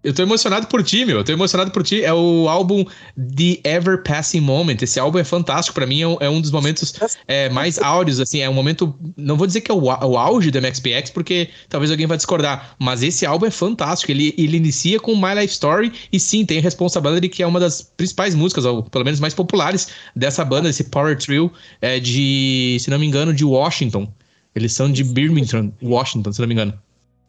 eu 0.03 0.15
tô 0.15 0.23
emocionado 0.23 0.67
por 0.67 0.83
ti, 0.83 1.05
meu. 1.05 1.19
Eu 1.19 1.25
tô 1.25 1.33
emocionado 1.33 1.71
por 1.71 1.83
ti. 1.83 2.03
É 2.03 2.13
o 2.13 2.49
álbum 2.49 2.85
The 3.17 3.61
Ever 3.65 4.03
Passing 4.03 4.41
Moment. 4.41 4.79
Esse 4.81 4.99
álbum 4.99 5.19
é 5.19 5.25
fantástico. 5.25 5.75
para 5.75 5.87
mim 5.87 6.01
é 6.21 6.29
um, 6.29 6.41
dos 6.41 6.51
momentos 6.51 6.95
é, 7.29 7.51
mais 7.51 7.79
áureos, 7.79 8.19
assim. 8.19 8.41
É 8.41 8.49
um 8.49 8.55
momento. 8.55 8.95
Não 9.17 9.37
vou 9.37 9.47
dizer 9.47 9.61
que 9.61 9.71
é 9.71 9.75
o, 9.75 9.83
o 9.83 10.17
auge 10.17 10.51
do 10.51 10.61
MXPX, 10.61 11.11
porque 11.11 11.51
talvez 11.69 11.91
alguém 11.91 12.07
vai 12.07 12.17
discordar. 12.17 12.75
Mas 12.79 13.03
esse 13.03 13.27
álbum 13.27 13.47
é 13.47 13.51
fantástico. 13.51 14.11
Ele, 14.11 14.35
ele 14.39 14.57
inicia 14.57 14.99
com 14.99 15.15
My 15.15 15.35
Life 15.39 15.53
Story. 15.53 15.93
E 16.11 16.19
sim, 16.19 16.47
tem 16.47 16.61
Responsibility, 16.61 17.29
que 17.29 17.43
é 17.43 17.47
uma 17.47 17.61
das 17.61 17.83
principais 17.83 18.35
músicas, 18.35 18.65
ou 18.65 18.83
pelo 18.83 19.05
menos 19.05 19.21
mais 19.21 19.35
populares 19.35 19.89
dessa 20.17 20.45
banda, 20.45 20.71
esse 20.71 20.85
Power 20.85 21.17
Trio, 21.19 21.53
é 21.81 22.01
de, 22.01 22.79
se 22.81 22.89
não 22.89 22.99
me 22.99 23.07
engano, 23.07 23.35
de 23.35 23.45
Washington. 23.45 24.11
Eles 24.55 24.73
são 24.73 24.91
de 24.91 25.05
Birmingham, 25.05 25.73
Washington, 25.83 26.33
se 26.33 26.41
não 26.41 26.49
me 26.49 26.55
engano. 26.55 26.75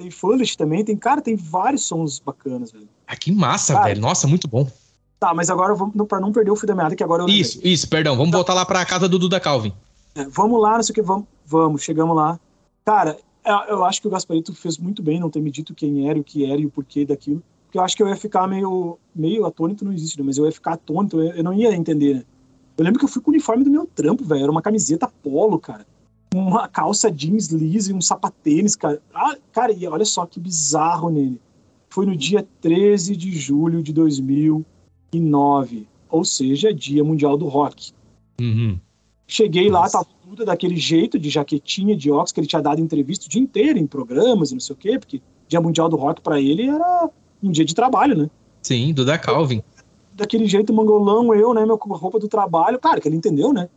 Tem 0.02 0.10
Foolish 0.10 0.58
também, 0.58 0.84
tem, 0.84 0.98
cara, 0.98 1.22
tem 1.22 1.36
vários 1.36 1.84
sons 1.84 2.18
bacanas, 2.18 2.72
velho. 2.72 2.90
Ah, 3.06 3.16
que 3.16 3.32
massa, 3.32 3.74
cara, 3.74 3.86
velho. 3.90 4.02
Nossa, 4.02 4.28
muito 4.28 4.48
bom. 4.48 4.68
Tá, 5.20 5.32
mas 5.32 5.52
agora 5.52 5.76
vamos 5.76 6.08
pra 6.08 6.20
não 6.20 6.32
perder 6.32 6.50
o 6.50 6.56
fio 6.56 6.68
da 6.68 6.74
meada, 6.74 6.96
que 6.96 7.04
agora 7.04 7.22
eu 7.22 7.30
Isso, 7.30 7.58
lembrei. 7.58 7.74
isso, 7.74 7.88
perdão. 7.88 8.16
Vamos 8.16 8.32
tá. 8.32 8.38
voltar 8.38 8.54
lá 8.56 8.66
pra 8.66 8.84
casa 8.84 9.08
do 9.08 9.20
Duda 9.20 9.40
Calvin. 9.40 9.72
É, 10.16 10.26
vamos 10.26 10.60
lá, 10.60 10.76
não 10.76 10.84
sei 10.84 10.92
o 10.92 10.96
que, 10.96 11.02
vamos, 11.04 11.28
vamos, 11.46 11.84
chegamos 11.84 12.16
lá. 12.16 12.40
Cara, 12.84 13.16
é, 13.46 13.72
eu 13.72 13.86
acho 13.86 14.02
que 14.02 14.08
o 14.08 14.10
Gasparito 14.10 14.56
fez 14.56 14.80
muito 14.80 15.04
bem 15.04 15.20
não 15.20 15.30
ter 15.30 15.40
me 15.40 15.52
dito 15.52 15.76
quem 15.76 16.10
era, 16.10 16.20
o 16.20 16.24
que 16.24 16.44
era 16.44 16.60
e 16.60 16.66
o 16.66 16.72
porquê 16.72 17.06
daquilo. 17.06 17.44
Porque 17.66 17.78
eu 17.78 17.84
acho 17.84 17.96
que 17.96 18.02
eu 18.02 18.08
ia 18.08 18.18
ficar 18.18 18.48
meio, 18.48 18.98
meio 19.14 19.46
atônito, 19.46 19.86
não 19.86 19.94
existe, 19.94 20.18
né? 20.18 20.24
mas 20.26 20.40
eu 20.40 20.46
ia 20.46 20.52
ficar 20.52 20.74
atônito, 20.74 21.22
eu, 21.22 21.36
eu 21.36 21.44
não 21.44 21.54
ia 21.54 21.76
entender, 21.76 22.16
né? 22.16 22.24
Eu 22.76 22.84
lembro 22.84 22.98
que 22.98 23.06
eu 23.06 23.10
fui 23.10 23.22
com 23.22 23.30
o 23.30 23.34
uniforme 23.34 23.64
do 23.64 23.70
meu 23.70 23.86
trampo, 23.86 24.26
velho. 24.26 24.42
Era 24.42 24.52
uma 24.52 24.62
camiseta 24.62 25.08
polo, 25.22 25.60
cara 25.60 25.86
uma 26.34 26.68
calça 26.68 27.12
jeans 27.12 27.48
lisa 27.48 27.92
e 27.92 27.94
um 27.94 28.02
sapatênis, 28.02 28.76
cara. 28.76 29.02
Ah, 29.14 29.36
cara, 29.52 29.72
e 29.72 29.86
olha 29.88 30.06
só 30.06 30.26
que 30.26 30.40
bizarro 30.40 31.10
nele. 31.10 31.40
Foi 31.90 32.06
no 32.06 32.16
dia 32.16 32.48
13 32.62 33.18
de 33.18 33.32
julho 33.34 33.84
de 33.84 33.92
2009, 33.92 35.88
ou 36.10 36.24
seja, 36.24 36.74
Dia 36.74 37.04
Mundial 37.04 37.38
do 37.38 37.48
Rock. 37.48 37.92
Uhum. 38.40 38.80
Cheguei 39.28 39.70
Nossa. 39.70 39.98
lá, 39.98 40.04
tava 40.04 40.16
tudo 40.24 40.46
daquele 40.46 40.78
jeito, 40.78 41.20
de 41.20 41.30
jaquetinha, 41.30 41.96
de 41.96 42.10
óculos, 42.10 42.32
que 42.32 42.40
ele 42.40 42.48
tinha 42.48 42.62
dado 42.62 42.80
entrevista 42.80 43.26
o 43.26 43.30
dia 43.30 43.42
inteiro 43.42 43.78
em 43.78 43.86
programas 43.86 44.52
e 44.52 44.54
não 44.54 44.62
sei 44.62 44.74
o 44.74 44.78
quê, 44.78 44.98
porque 44.98 45.22
Dia 45.50 45.60
Mundial 45.60 45.90
do 45.90 45.98
Rock 45.98 46.22
para 46.22 46.40
ele 46.40 46.70
era 46.70 47.10
um 47.44 47.52
dia 47.52 47.66
de 47.66 47.76
trabalho, 47.76 48.16
né? 48.16 48.30
Sim, 48.62 48.94
do 48.94 49.04
da 49.04 49.18
Calvin. 49.18 49.62
Daquele 50.14 50.46
jeito 50.48 50.74
mangolão, 50.74 51.34
eu, 51.34 51.54
né, 51.54 51.66
meu 51.66 51.76
roupa 51.76 52.20
do 52.20 52.28
trabalho, 52.28 52.80
cara, 52.80 53.02
que 53.02 53.08
ele 53.08 53.18
entendeu, 53.18 53.52
né? 53.52 53.68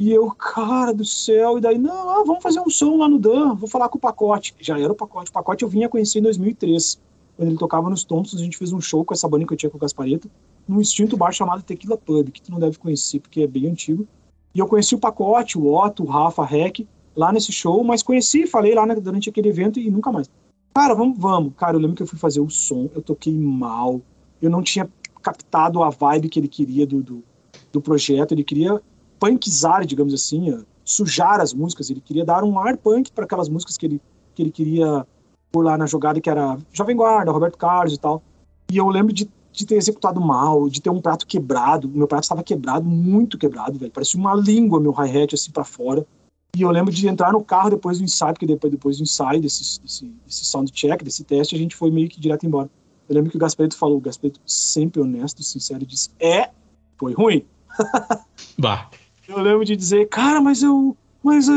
E 0.00 0.10
eu, 0.10 0.28
cara 0.32 0.92
do 0.92 1.04
céu, 1.04 1.56
e 1.56 1.60
daí, 1.60 1.78
não, 1.78 2.10
ah, 2.10 2.24
vamos 2.26 2.42
fazer 2.42 2.60
um 2.60 2.68
som 2.68 2.96
lá 2.96 3.08
no 3.08 3.18
Dan, 3.18 3.54
vou 3.54 3.68
falar 3.68 3.88
com 3.88 3.96
o 3.96 4.00
Pacote. 4.00 4.54
Já 4.60 4.78
era 4.78 4.92
o 4.92 4.96
Pacote. 4.96 5.30
O 5.30 5.32
Pacote 5.32 5.62
eu 5.62 5.68
vinha 5.68 5.88
conhecer 5.88 6.18
em 6.18 6.22
2003. 6.22 7.00
Quando 7.36 7.48
ele 7.48 7.58
tocava 7.58 7.88
nos 7.88 8.04
Thompsons, 8.04 8.40
a 8.40 8.44
gente 8.44 8.56
fez 8.56 8.72
um 8.72 8.80
show 8.80 9.04
com 9.04 9.14
essa 9.14 9.28
banda 9.28 9.46
que 9.46 9.52
eu 9.52 9.56
tinha 9.56 9.70
com 9.70 9.76
o 9.76 9.80
Gaspareto, 9.80 10.30
num 10.66 10.80
extinto 10.80 11.16
bar 11.16 11.32
chamado 11.32 11.62
Tequila 11.62 11.96
Pub, 11.96 12.30
que 12.30 12.42
tu 12.42 12.50
não 12.50 12.58
deve 12.58 12.78
conhecer, 12.78 13.20
porque 13.20 13.42
é 13.42 13.46
bem 13.46 13.66
antigo. 13.66 14.06
E 14.54 14.58
eu 14.58 14.66
conheci 14.66 14.94
o 14.94 14.98
Pacote, 14.98 15.58
o 15.58 15.72
Otto, 15.72 16.04
o 16.04 16.06
Rafa, 16.06 16.42
a 16.42 16.46
Rec, 16.46 16.86
lá 17.14 17.32
nesse 17.32 17.52
show, 17.52 17.82
mas 17.82 18.02
conheci, 18.02 18.46
falei 18.46 18.74
lá 18.74 18.86
né, 18.86 18.94
durante 18.94 19.28
aquele 19.28 19.48
evento 19.48 19.80
e 19.80 19.90
nunca 19.90 20.10
mais. 20.12 20.28
Cara, 20.74 20.94
vamos, 20.94 21.18
vamos. 21.18 21.52
Cara, 21.56 21.76
eu 21.76 21.80
lembro 21.80 21.96
que 21.96 22.02
eu 22.02 22.06
fui 22.06 22.18
fazer 22.18 22.40
o 22.40 22.50
som, 22.50 22.88
eu 22.94 23.02
toquei 23.02 23.32
mal, 23.32 24.00
eu 24.40 24.50
não 24.50 24.62
tinha 24.62 24.88
captado 25.22 25.82
a 25.82 25.90
vibe 25.90 26.28
que 26.28 26.38
ele 26.38 26.48
queria 26.48 26.86
do, 26.86 27.02
do, 27.02 27.24
do 27.72 27.80
projeto, 27.80 28.32
ele 28.32 28.44
queria 28.44 28.80
punkizar, 29.24 29.86
digamos 29.86 30.12
assim, 30.12 30.62
sujar 30.84 31.40
as 31.40 31.54
músicas. 31.54 31.88
Ele 31.88 32.00
queria 32.00 32.26
dar 32.26 32.44
um 32.44 32.58
ar 32.58 32.76
punk 32.76 33.10
para 33.10 33.24
aquelas 33.24 33.48
músicas 33.48 33.78
que 33.78 33.86
ele, 33.86 34.00
que 34.34 34.42
ele 34.42 34.50
queria 34.50 35.06
por 35.50 35.64
lá 35.64 35.78
na 35.78 35.86
jogada, 35.86 36.20
que 36.20 36.28
era 36.28 36.58
Jovem 36.72 36.94
Guarda, 36.94 37.32
Roberto 37.32 37.56
Carlos 37.56 37.94
e 37.94 37.98
tal. 37.98 38.22
E 38.70 38.76
eu 38.76 38.86
lembro 38.88 39.14
de, 39.14 39.30
de 39.50 39.64
ter 39.64 39.76
executado 39.76 40.20
mal, 40.20 40.68
de 40.68 40.82
ter 40.82 40.90
um 40.90 41.00
prato 41.00 41.26
quebrado. 41.26 41.88
Meu 41.88 42.06
prato 42.06 42.24
estava 42.24 42.42
quebrado, 42.42 42.84
muito 42.84 43.38
quebrado, 43.38 43.78
velho. 43.78 43.90
Parecia 43.90 44.20
uma 44.20 44.34
língua 44.34 44.78
meu 44.78 44.92
hi-hat 44.92 45.34
assim 45.34 45.50
para 45.50 45.64
fora. 45.64 46.06
E 46.54 46.62
eu 46.62 46.70
lembro 46.70 46.92
de 46.92 47.08
entrar 47.08 47.32
no 47.32 47.42
carro 47.42 47.70
depois 47.70 47.98
do 47.98 48.04
ensaio, 48.04 48.34
porque 48.34 48.46
depois, 48.46 48.70
depois 48.70 48.96
do 48.98 49.04
ensaio, 49.04 49.40
desse, 49.40 49.80
desse, 49.80 50.04
desse 50.26 50.44
sound 50.44 50.70
check, 50.70 51.02
desse 51.02 51.24
teste, 51.24 51.54
a 51.54 51.58
gente 51.58 51.74
foi 51.74 51.90
meio 51.90 52.08
que 52.08 52.20
direto 52.20 52.46
embora. 52.46 52.70
Eu 53.08 53.14
lembro 53.14 53.30
que 53.30 53.36
o 53.36 53.40
Gaspeto 53.40 53.76
falou, 53.76 53.96
o 53.96 54.00
Gaspeto 54.00 54.38
sempre 54.46 55.00
honesto 55.00 55.40
e 55.40 55.44
sincero, 55.44 55.84
disse, 55.84 56.10
é, 56.20 56.50
foi 56.96 57.14
ruim. 57.14 57.44
Bah. 58.58 58.88
Eu 59.28 59.40
lembro 59.40 59.64
de 59.64 59.76
dizer, 59.76 60.08
cara, 60.08 60.40
mas 60.40 60.62
eu. 60.62 60.96
Mas 61.22 61.48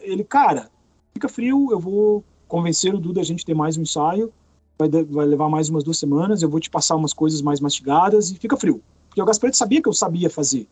ele, 0.00 0.22
cara, 0.22 0.70
fica 1.12 1.28
frio, 1.28 1.68
eu 1.72 1.80
vou 1.80 2.24
convencer 2.46 2.94
o 2.94 3.00
Duda 3.00 3.20
a 3.20 3.24
gente 3.24 3.44
ter 3.44 3.54
mais 3.54 3.76
um 3.76 3.82
ensaio. 3.82 4.32
Vai, 4.78 4.88
vai 4.88 5.26
levar 5.26 5.48
mais 5.48 5.68
umas 5.68 5.82
duas 5.82 5.98
semanas, 5.98 6.40
eu 6.40 6.48
vou 6.48 6.60
te 6.60 6.70
passar 6.70 6.94
umas 6.94 7.12
coisas 7.12 7.42
mais 7.42 7.58
mastigadas 7.58 8.30
e 8.30 8.36
fica 8.36 8.56
frio. 8.56 8.80
Porque 9.08 9.20
o 9.20 9.24
Gaspareto 9.24 9.56
sabia 9.56 9.82
que 9.82 9.88
eu 9.88 9.92
sabia 9.92 10.30
fazer. 10.30 10.68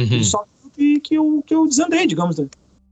Uhum. 0.00 0.22
Só 0.22 0.44
que, 0.72 1.00
que, 1.00 1.14
eu, 1.16 1.42
que 1.44 1.52
eu 1.52 1.66
desandei, 1.66 2.06
digamos. 2.06 2.38
Né? 2.38 2.48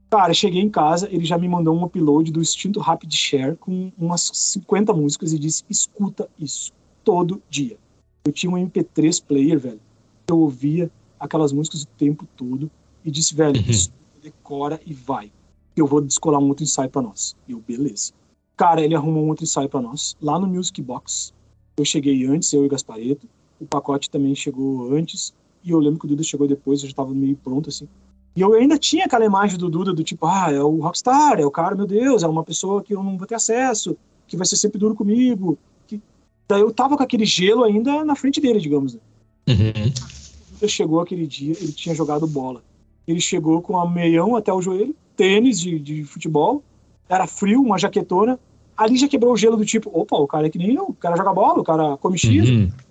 Cara, 0.09 0.33
cheguei 0.33 0.61
em 0.61 0.69
casa, 0.69 1.07
ele 1.09 1.23
já 1.23 1.37
me 1.37 1.47
mandou 1.47 1.73
um 1.73 1.85
upload 1.85 2.31
do 2.33 2.41
Instinto 2.41 2.81
Rapid 2.81 3.13
Share 3.13 3.55
com 3.55 3.93
umas 3.97 4.29
50 4.33 4.93
músicas 4.93 5.31
e 5.31 5.39
disse: 5.39 5.63
escuta 5.69 6.29
isso 6.37 6.73
todo 7.01 7.41
dia. 7.49 7.77
Eu 8.25 8.33
tinha 8.33 8.51
um 8.51 8.55
MP3 8.55 9.23
player, 9.25 9.57
velho. 9.57 9.79
Eu 10.27 10.39
ouvia 10.39 10.91
aquelas 11.17 11.53
músicas 11.53 11.83
o 11.83 11.87
tempo 11.87 12.27
todo 12.35 12.69
e 13.07 13.11
disse, 13.11 13.33
velho, 13.33 13.57
uhum. 13.57 14.21
decora 14.21 14.81
e 14.85 14.93
vai. 14.93 15.31
Eu 15.73 15.87
vou 15.87 16.01
descolar 16.01 16.39
um 16.39 16.49
outro 16.49 16.65
ensaio 16.65 16.89
para 16.89 17.01
nós. 17.01 17.37
E 17.47 17.53
eu, 17.53 17.63
beleza. 17.65 18.11
Cara, 18.57 18.81
ele 18.81 18.95
arrumou 18.95 19.23
um 19.23 19.29
outro 19.29 19.45
ensaio 19.45 19.69
para 19.69 19.81
nós, 19.81 20.17
lá 20.21 20.37
no 20.37 20.45
Music 20.45 20.81
Box. 20.81 21.33
Eu 21.77 21.85
cheguei 21.85 22.25
antes, 22.25 22.51
eu 22.51 22.63
e 22.63 22.65
o 22.65 22.69
Gaspareto. 22.69 23.25
O 23.61 23.65
pacote 23.65 24.09
também 24.09 24.35
chegou 24.35 24.93
antes. 24.93 25.33
E 25.63 25.71
eu 25.71 25.79
lembro 25.79 25.99
que 25.99 26.05
o 26.05 26.09
Duda 26.09 26.21
chegou 26.21 26.47
depois, 26.47 26.81
eu 26.83 26.89
já 26.89 26.95
tava 26.95 27.13
meio 27.13 27.37
pronto, 27.37 27.69
assim. 27.69 27.87
E 28.35 28.41
eu 28.41 28.53
ainda 28.53 28.77
tinha 28.77 29.05
aquela 29.05 29.23
imagem 29.23 29.57
do 29.57 29.69
Duda, 29.69 29.93
do 29.93 30.03
tipo, 30.03 30.25
ah, 30.25 30.51
é 30.51 30.61
o 30.61 30.81
rockstar, 30.81 31.39
é 31.39 31.45
o 31.45 31.51
cara, 31.51 31.75
meu 31.75 31.87
Deus, 31.87 32.23
é 32.23 32.27
uma 32.27 32.43
pessoa 32.43 32.83
que 32.83 32.93
eu 32.93 33.01
não 33.01 33.17
vou 33.17 33.25
ter 33.25 33.35
acesso, 33.35 33.97
que 34.27 34.35
vai 34.35 34.45
ser 34.45 34.57
sempre 34.57 34.77
duro 34.77 34.95
comigo. 34.95 35.57
Que... 35.87 36.01
Daí 36.45 36.59
eu 36.59 36.73
tava 36.73 36.97
com 36.97 37.03
aquele 37.03 37.25
gelo 37.25 37.63
ainda 37.63 38.03
na 38.03 38.15
frente 38.17 38.41
dele, 38.41 38.59
digamos. 38.59 38.95
Né? 38.95 38.99
Uhum. 39.47 40.67
chegou 40.67 40.99
aquele 40.99 41.25
dia, 41.25 41.55
ele 41.57 41.71
tinha 41.71 41.95
jogado 41.95 42.27
bola. 42.27 42.61
Ele 43.07 43.21
chegou 43.21 43.61
com 43.61 43.79
a 43.79 43.89
meião 43.89 44.35
até 44.35 44.51
o 44.51 44.61
joelho, 44.61 44.95
tênis 45.15 45.59
de, 45.59 45.79
de 45.79 46.03
futebol, 46.03 46.63
era 47.07 47.25
frio, 47.25 47.61
uma 47.61 47.77
jaquetona. 47.77 48.39
Ali 48.75 48.97
já 48.97 49.07
quebrou 49.07 49.33
o 49.33 49.37
gelo 49.37 49.57
do 49.57 49.65
tipo, 49.65 49.89
opa, 49.93 50.17
o 50.17 50.27
cara 50.27 50.47
é 50.47 50.49
que 50.49 50.57
nem 50.57 50.75
eu, 50.75 50.83
o 50.83 50.93
cara 50.93 51.15
joga 51.15 51.33
bola, 51.33 51.61
o 51.61 51.63
cara 51.63 51.97
come 51.97 52.17
X. 52.17 52.49
Uhum. 52.49 52.71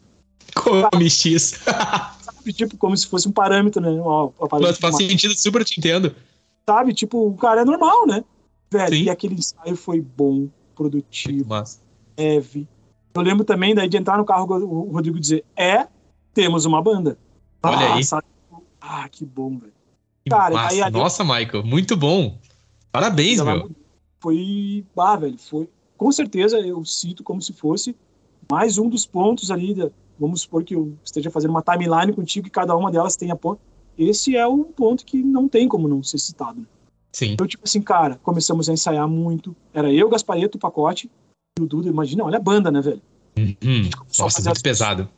Come 0.56 1.10
X. 1.10 1.60
Sabe, 2.20 2.52
tipo, 2.52 2.78
como 2.78 2.96
se 2.96 3.06
fosse 3.06 3.28
um 3.28 3.32
parâmetro, 3.32 3.82
né? 3.82 3.90
Mas 4.62 4.78
faz 4.78 4.96
sentido, 4.96 5.36
super 5.36 5.62
te 5.64 5.78
entendo. 5.78 6.14
Sabe, 6.66 6.94
tipo, 6.94 7.28
o 7.28 7.36
cara 7.36 7.60
é 7.60 7.64
normal, 7.64 8.06
né? 8.06 8.24
Velho, 8.70 8.96
Sim. 8.96 9.02
e 9.02 9.10
aquele 9.10 9.34
ensaio 9.34 9.76
foi 9.76 10.00
bom, 10.00 10.48
produtivo, 10.74 11.54
leve. 12.18 12.66
Eu 13.14 13.22
lembro 13.22 13.44
também 13.44 13.74
daí 13.74 13.88
de 13.88 13.96
entrar 13.96 14.18
no 14.18 14.24
carro 14.24 14.46
o 14.64 14.92
Rodrigo 14.92 15.20
dizer, 15.20 15.44
é, 15.54 15.86
temos 16.34 16.64
uma 16.64 16.82
banda. 16.82 17.18
Olha 17.62 17.78
ah, 17.78 17.94
aí. 17.94 18.04
Sabe? 18.04 18.26
Ah, 18.80 19.08
que 19.08 19.24
bom, 19.24 19.58
velho. 19.58 19.72
Cara, 20.28 20.68
aí, 20.68 20.90
Nossa, 20.90 21.22
Michael, 21.24 21.64
muito 21.64 21.96
bom. 21.96 22.38
Parabéns, 22.90 23.40
meu. 23.42 23.70
Foi, 24.20 24.84
ah, 24.96 25.16
velho, 25.16 25.38
foi. 25.38 25.68
Com 25.96 26.10
certeza 26.10 26.58
eu 26.58 26.84
cito 26.84 27.22
como 27.22 27.40
se 27.40 27.52
fosse 27.52 27.96
mais 28.50 28.78
um 28.78 28.88
dos 28.88 29.06
pontos 29.06 29.50
ali. 29.50 29.74
Da, 29.74 29.90
vamos 30.18 30.42
supor 30.42 30.64
que 30.64 30.74
eu 30.74 30.96
esteja 31.04 31.30
fazendo 31.30 31.50
uma 31.50 31.62
timeline 31.62 32.12
contigo 32.12 32.46
e 32.46 32.50
cada 32.50 32.76
uma 32.76 32.90
delas 32.90 33.16
tenha 33.16 33.36
ponto. 33.36 33.60
Esse 33.96 34.36
é 34.36 34.46
um 34.46 34.64
ponto 34.64 35.04
que 35.04 35.22
não 35.22 35.48
tem 35.48 35.68
como 35.68 35.88
não 35.88 36.02
ser 36.02 36.18
citado. 36.18 36.66
Sim. 37.12 37.32
Então, 37.32 37.46
tipo 37.46 37.64
assim, 37.64 37.80
cara, 37.80 38.20
começamos 38.22 38.68
a 38.68 38.72
ensaiar 38.72 39.08
muito. 39.08 39.56
Era 39.72 39.90
eu, 39.90 40.08
Gaspareto, 40.08 40.58
o 40.58 40.60
pacote 40.60 41.10
e 41.58 41.62
o 41.62 41.66
Duda. 41.66 41.88
Imagina, 41.88 42.24
olha 42.24 42.36
a 42.36 42.42
banda, 42.42 42.70
né, 42.70 42.80
velho? 42.80 43.00
Uhum. 43.38 43.88
Nossa, 44.18 44.42
muito 44.42 44.62
pesado. 44.62 45.08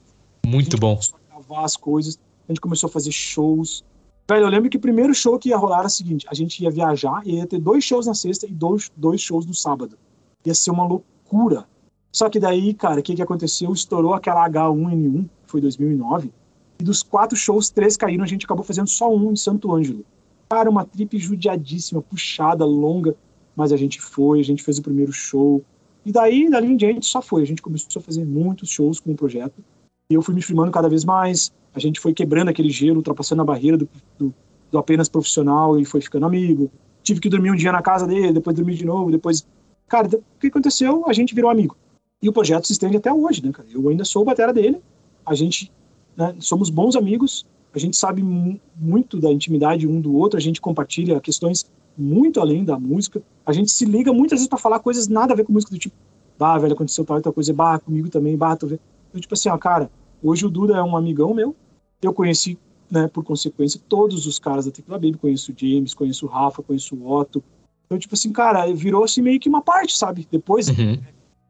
Muito 0.46 0.78
bom. 0.78 0.98
A 1.30 1.34
gravar 1.34 1.64
as 1.64 1.76
coisas. 1.76 2.18
A 2.48 2.52
gente 2.52 2.60
começou 2.60 2.88
a 2.88 2.90
fazer 2.90 3.10
shows. 3.10 3.84
Velho, 4.30 4.44
eu 4.44 4.50
lembro 4.50 4.68
que 4.68 4.76
o 4.76 4.80
primeiro 4.80 5.14
show 5.14 5.38
que 5.38 5.48
ia 5.48 5.56
rolar 5.56 5.78
era 5.78 5.86
o 5.86 5.90
seguinte: 5.90 6.26
a 6.28 6.34
gente 6.34 6.62
ia 6.62 6.70
viajar 6.70 7.22
e 7.24 7.36
ia 7.36 7.46
ter 7.46 7.58
dois 7.58 7.82
shows 7.82 8.06
na 8.06 8.14
sexta 8.14 8.46
e 8.46 8.50
dois, 8.50 8.90
dois 8.94 9.20
shows 9.20 9.46
no 9.46 9.54
sábado. 9.54 9.96
Ia 10.44 10.54
ser 10.54 10.70
uma 10.70 10.86
loucura. 10.86 11.66
Só 12.12 12.28
que 12.28 12.38
daí, 12.38 12.74
cara, 12.74 13.00
o 13.00 13.02
que, 13.02 13.14
que 13.14 13.22
aconteceu? 13.22 13.72
Estourou 13.72 14.12
aquela 14.12 14.48
H1N1, 14.48 15.22
que 15.22 15.50
foi 15.50 15.60
2009, 15.60 16.32
e 16.80 16.84
dos 16.84 17.02
quatro 17.02 17.36
shows, 17.36 17.70
três 17.70 17.96
caíram, 17.96 18.22
a 18.22 18.26
gente 18.26 18.44
acabou 18.44 18.64
fazendo 18.64 18.88
só 18.88 19.12
um 19.12 19.32
em 19.32 19.36
Santo 19.36 19.74
Ângelo. 19.74 20.04
Cara, 20.48 20.70
uma 20.70 20.84
trip 20.84 21.18
judiadíssima, 21.18 22.00
puxada, 22.00 22.64
longa, 22.64 23.16
mas 23.56 23.72
a 23.72 23.76
gente 23.76 24.00
foi, 24.00 24.40
a 24.40 24.44
gente 24.44 24.62
fez 24.62 24.78
o 24.78 24.82
primeiro 24.82 25.12
show. 25.12 25.62
E 26.04 26.12
daí, 26.12 26.48
dali 26.48 26.68
em 26.68 26.76
diante, 26.76 27.04
só 27.04 27.20
foi. 27.20 27.42
A 27.42 27.46
gente 27.46 27.60
começou 27.60 28.00
a 28.00 28.02
fazer 28.02 28.24
muitos 28.24 28.70
shows 28.70 29.00
com 29.00 29.10
o 29.10 29.16
projeto. 29.16 29.62
E 30.10 30.14
eu 30.14 30.22
fui 30.22 30.34
me 30.34 30.40
firmando 30.40 30.70
cada 30.70 30.88
vez 30.88 31.04
mais 31.04 31.52
a 31.78 31.80
gente 31.80 32.00
foi 32.00 32.12
quebrando 32.12 32.48
aquele 32.48 32.70
gelo, 32.70 32.96
ultrapassando 32.96 33.40
a 33.42 33.44
barreira 33.44 33.76
do, 33.76 33.88
do, 34.18 34.34
do, 34.70 34.78
apenas 34.78 35.08
profissional 35.08 35.78
e 35.78 35.84
foi 35.84 36.00
ficando 36.00 36.26
amigo. 36.26 36.70
Tive 37.02 37.20
que 37.20 37.28
dormir 37.28 37.50
um 37.50 37.56
dia 37.56 37.72
na 37.72 37.80
casa 37.80 38.06
dele, 38.06 38.32
depois 38.32 38.54
dormir 38.54 38.74
de 38.74 38.84
novo, 38.84 39.10
depois... 39.10 39.46
Cara, 39.88 40.06
o 40.08 40.40
que 40.40 40.48
aconteceu? 40.48 41.04
A 41.06 41.12
gente 41.12 41.34
virou 41.34 41.50
amigo. 41.50 41.76
E 42.20 42.28
o 42.28 42.32
projeto 42.32 42.66
se 42.66 42.72
estende 42.72 42.96
até 42.96 43.12
hoje, 43.12 43.42
né, 43.42 43.52
cara? 43.52 43.68
Eu 43.72 43.88
ainda 43.88 44.04
sou 44.04 44.24
batera 44.24 44.52
dele, 44.52 44.78
a 45.24 45.34
gente... 45.34 45.72
Né, 46.16 46.34
somos 46.40 46.68
bons 46.68 46.96
amigos, 46.96 47.46
a 47.72 47.78
gente 47.78 47.96
sabe 47.96 48.22
muito 48.22 49.20
da 49.20 49.32
intimidade 49.32 49.86
um 49.86 50.00
do 50.00 50.14
outro, 50.16 50.36
a 50.36 50.42
gente 50.42 50.60
compartilha 50.60 51.20
questões 51.20 51.70
muito 51.96 52.40
além 52.40 52.64
da 52.64 52.78
música, 52.78 53.22
a 53.44 53.52
gente 53.52 53.70
se 53.70 53.84
liga 53.84 54.12
muitas 54.12 54.38
vezes 54.38 54.48
para 54.48 54.58
falar 54.58 54.80
coisas 54.80 55.08
nada 55.08 55.32
a 55.32 55.36
ver 55.36 55.44
com 55.44 55.52
música, 55.52 55.72
do 55.72 55.78
tipo, 55.78 55.94
bah, 56.38 56.56
velho, 56.58 56.74
aconteceu 56.74 57.04
tal 57.04 57.18
e 57.18 57.22
tal 57.22 57.32
coisa, 57.32 57.52
bah, 57.52 57.78
comigo 57.78 58.08
também, 58.08 58.36
bah, 58.36 58.56
tô 58.56 58.66
vendo. 58.66 58.80
Então, 59.08 59.20
tipo 59.20 59.34
assim, 59.34 59.48
ó, 59.48 59.58
cara, 59.58 59.90
hoje 60.22 60.46
o 60.46 60.50
Duda 60.50 60.76
é 60.76 60.82
um 60.82 60.96
amigão 60.96 61.34
meu, 61.34 61.56
eu 62.02 62.12
conheci, 62.12 62.58
né, 62.90 63.08
por 63.08 63.24
consequência, 63.24 63.80
todos 63.88 64.26
os 64.26 64.38
caras 64.38 64.66
da 64.66 64.70
Tecla 64.70 64.98
Baby. 64.98 65.18
Conheço 65.18 65.52
o 65.52 65.54
James, 65.56 65.94
conheço 65.94 66.26
o 66.26 66.28
Rafa, 66.28 66.62
conheço 66.62 66.94
o 66.94 67.10
Otto. 67.10 67.42
Então, 67.86 67.98
tipo 67.98 68.14
assim, 68.14 68.32
cara, 68.32 68.72
virou 68.74 69.04
assim 69.04 69.22
meio 69.22 69.40
que 69.40 69.48
uma 69.48 69.62
parte, 69.62 69.96
sabe? 69.96 70.26
Depois, 70.30 70.68
uhum. 70.68 70.98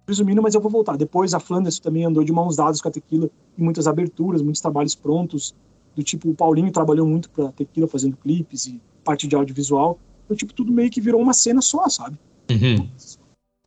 resumindo, 0.06 0.40
mas 0.40 0.54
eu 0.54 0.60
vou 0.60 0.70
voltar. 0.70 0.96
Depois 0.96 1.34
a 1.34 1.40
Flanders 1.40 1.78
também 1.78 2.04
andou 2.04 2.22
de 2.24 2.32
mãos 2.32 2.56
dadas 2.56 2.80
com 2.80 2.88
a 2.88 2.90
Tequila 2.90 3.28
em 3.56 3.62
muitas 3.62 3.86
aberturas, 3.86 4.40
muitos 4.40 4.60
trabalhos 4.60 4.94
prontos. 4.94 5.54
Do 5.96 6.02
tipo, 6.02 6.30
o 6.30 6.34
Paulinho 6.34 6.70
trabalhou 6.70 7.06
muito 7.06 7.28
pra 7.30 7.50
Tequila 7.50 7.88
fazendo 7.88 8.16
clipes 8.16 8.66
e 8.66 8.80
parte 9.04 9.26
de 9.26 9.34
audiovisual. 9.34 9.98
Então, 10.24 10.36
tipo, 10.36 10.52
tudo 10.52 10.72
meio 10.72 10.90
que 10.90 11.00
virou 11.00 11.20
uma 11.20 11.32
cena 11.32 11.60
só, 11.60 11.88
sabe? 11.88 12.16
Uhum. 12.50 12.88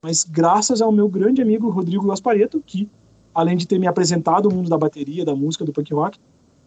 Mas 0.03 0.23
graças 0.23 0.81
ao 0.81 0.91
meu 0.91 1.07
grande 1.07 1.41
amigo 1.41 1.69
Rodrigo 1.69 2.07
Gaspareto, 2.07 2.61
que 2.65 2.89
além 3.33 3.55
de 3.55 3.67
ter 3.67 3.79
me 3.79 3.87
apresentado 3.87 4.47
o 4.47 4.53
mundo 4.53 4.69
da 4.69 4.77
bateria, 4.77 5.23
da 5.25 5.35
música, 5.35 5.63
do 5.63 5.71
punk 5.71 5.93
rock, 5.93 6.19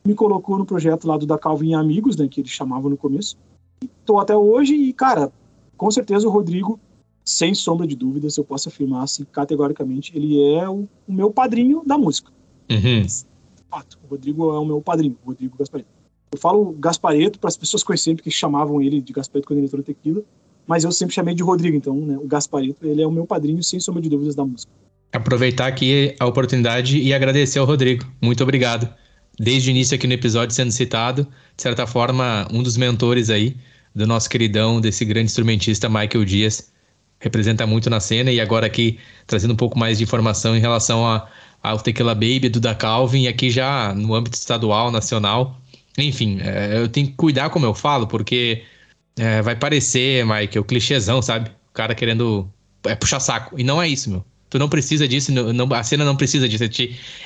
me 0.07 0.15
colocou 0.15 0.59
no 0.59 0.67
projeto 0.67 1.07
lá 1.07 1.17
do 1.17 1.27
da 1.27 1.39
Calvin 1.39 1.75
Amigos, 1.75 2.17
né, 2.17 2.29
que 2.29 2.41
eles 2.41 2.51
chamavam 2.51 2.91
no 2.91 2.97
começo. 2.97 3.37
Estou 3.83 4.21
até 4.21 4.37
hoje 4.37 4.75
e, 4.75 4.93
cara, 4.93 5.33
com 5.77 5.91
certeza 5.91 6.29
o 6.29 6.31
Rodrigo, 6.31 6.79
sem 7.25 7.55
sombra 7.55 7.87
de 7.87 7.97
dúvidas, 7.97 8.37
eu 8.37 8.45
posso 8.45 8.69
afirmar 8.69 9.05
assim, 9.05 9.25
categoricamente, 9.25 10.13
ele 10.15 10.43
é 10.53 10.69
o, 10.69 10.87
o 11.09 11.13
meu 11.13 11.31
padrinho 11.31 11.83
da 11.87 11.97
música. 11.97 12.31
Uhum. 12.71 13.07
Fato, 13.71 13.99
o 14.05 14.11
Rodrigo 14.11 14.55
é 14.55 14.59
o 14.59 14.65
meu 14.65 14.81
padrinho, 14.83 15.17
o 15.25 15.29
Rodrigo 15.29 15.57
Gaspareto. 15.57 15.89
Eu 16.33 16.39
falo 16.39 16.73
Gaspareto 16.73 17.39
para 17.39 17.49
as 17.49 17.57
pessoas 17.57 17.83
conhecerem, 17.83 18.17
porque 18.17 18.31
chamavam 18.31 18.83
ele 18.83 19.01
de 19.01 19.13
Gaspareto 19.13 19.47
quando 19.47 19.59
ele 19.59 19.67
entrou 19.67 19.79
no 19.79 19.85
Tequila, 19.85 20.23
mas 20.67 20.85
eu 20.85 20.93
sempre 20.93 21.15
chamei 21.15 21.35
de 21.35 21.43
Rodrigo, 21.43 21.77
então, 21.77 21.97
né, 21.97 22.19
o 22.19 22.27
Gaspareto, 22.27 22.87
ele 22.87 23.01
é 23.01 23.07
o 23.07 23.11
meu 23.11 23.27
padrinho, 23.27 23.63
sem 23.63 23.81
sombra 23.81 24.03
de 24.03 24.11
dúvidas, 24.11 24.35
da 24.35 24.45
música. 24.45 24.71
Aproveitar 25.13 25.67
aqui 25.67 26.15
a 26.19 26.27
oportunidade 26.27 26.99
e 26.99 27.15
agradecer 27.15 27.59
ao 27.59 27.67
Rodrigo. 27.67 28.05
Muito 28.21 28.43
obrigado 28.43 28.93
desde 29.39 29.69
o 29.69 29.73
início 29.73 29.95
aqui 29.95 30.07
no 30.07 30.13
episódio 30.13 30.55
sendo 30.55 30.71
citado, 30.71 31.27
de 31.57 31.63
certa 31.63 31.87
forma, 31.87 32.47
um 32.53 32.63
dos 32.63 32.77
mentores 32.77 33.31
aí 33.31 33.57
do 33.95 34.07
nosso 34.07 34.29
queridão, 34.29 34.81
desse 34.81 35.05
grande 35.05 35.27
instrumentista 35.27 35.89
Michael 35.89 36.25
Dias, 36.25 36.73
representa 37.21 37.67
muito 37.67 37.89
na 37.89 38.01
cena 38.01 38.31
e 38.31 38.41
agora 38.41 38.67
aqui 38.67 38.99
trazendo 39.27 39.55
um 39.55 39.57
pouco 39.57 39.79
mais 39.79 39.99
de 39.99 40.05
informação 40.05 40.57
em 40.57 40.61
relação 40.61 41.07
a, 41.07 41.29
ao 41.63 41.79
Tequila 41.79 42.15
Baby 42.15 42.49
do 42.49 42.61
da 42.61 42.75
Calvin 42.75 43.23
e 43.23 43.29
aqui 43.29 43.51
já 43.51 43.95
no 43.95 44.15
âmbito 44.15 44.37
estadual, 44.37 44.91
nacional. 44.91 45.59
Enfim, 45.97 46.39
é, 46.43 46.79
eu 46.79 46.89
tenho 46.89 47.07
que 47.07 47.15
cuidar 47.15 47.51
como 47.51 47.65
eu 47.65 47.75
falo, 47.75 48.07
porque 48.07 48.65
é, 49.17 49.41
vai 49.43 49.57
parecer, 49.57 50.25
Michael, 50.25 50.65
clichêzão, 50.65 51.23
sabe? 51.23 51.51
O 51.51 51.73
cara 51.73 51.95
querendo 51.95 52.51
é, 52.85 52.95
puxar 52.95 53.21
saco. 53.21 53.59
E 53.59 53.65
não 53.65 53.81
é 53.81 53.89
isso, 53.89 54.11
meu. 54.11 54.25
Tu 54.55 54.59
não 54.61 54.69
precisa 54.69 55.09
disso, 55.09 55.33
não, 55.33 55.67
a 55.75 55.83
cena 55.83 56.05
não 56.05 56.15
precisa 56.15 56.49
disso. 56.49 56.63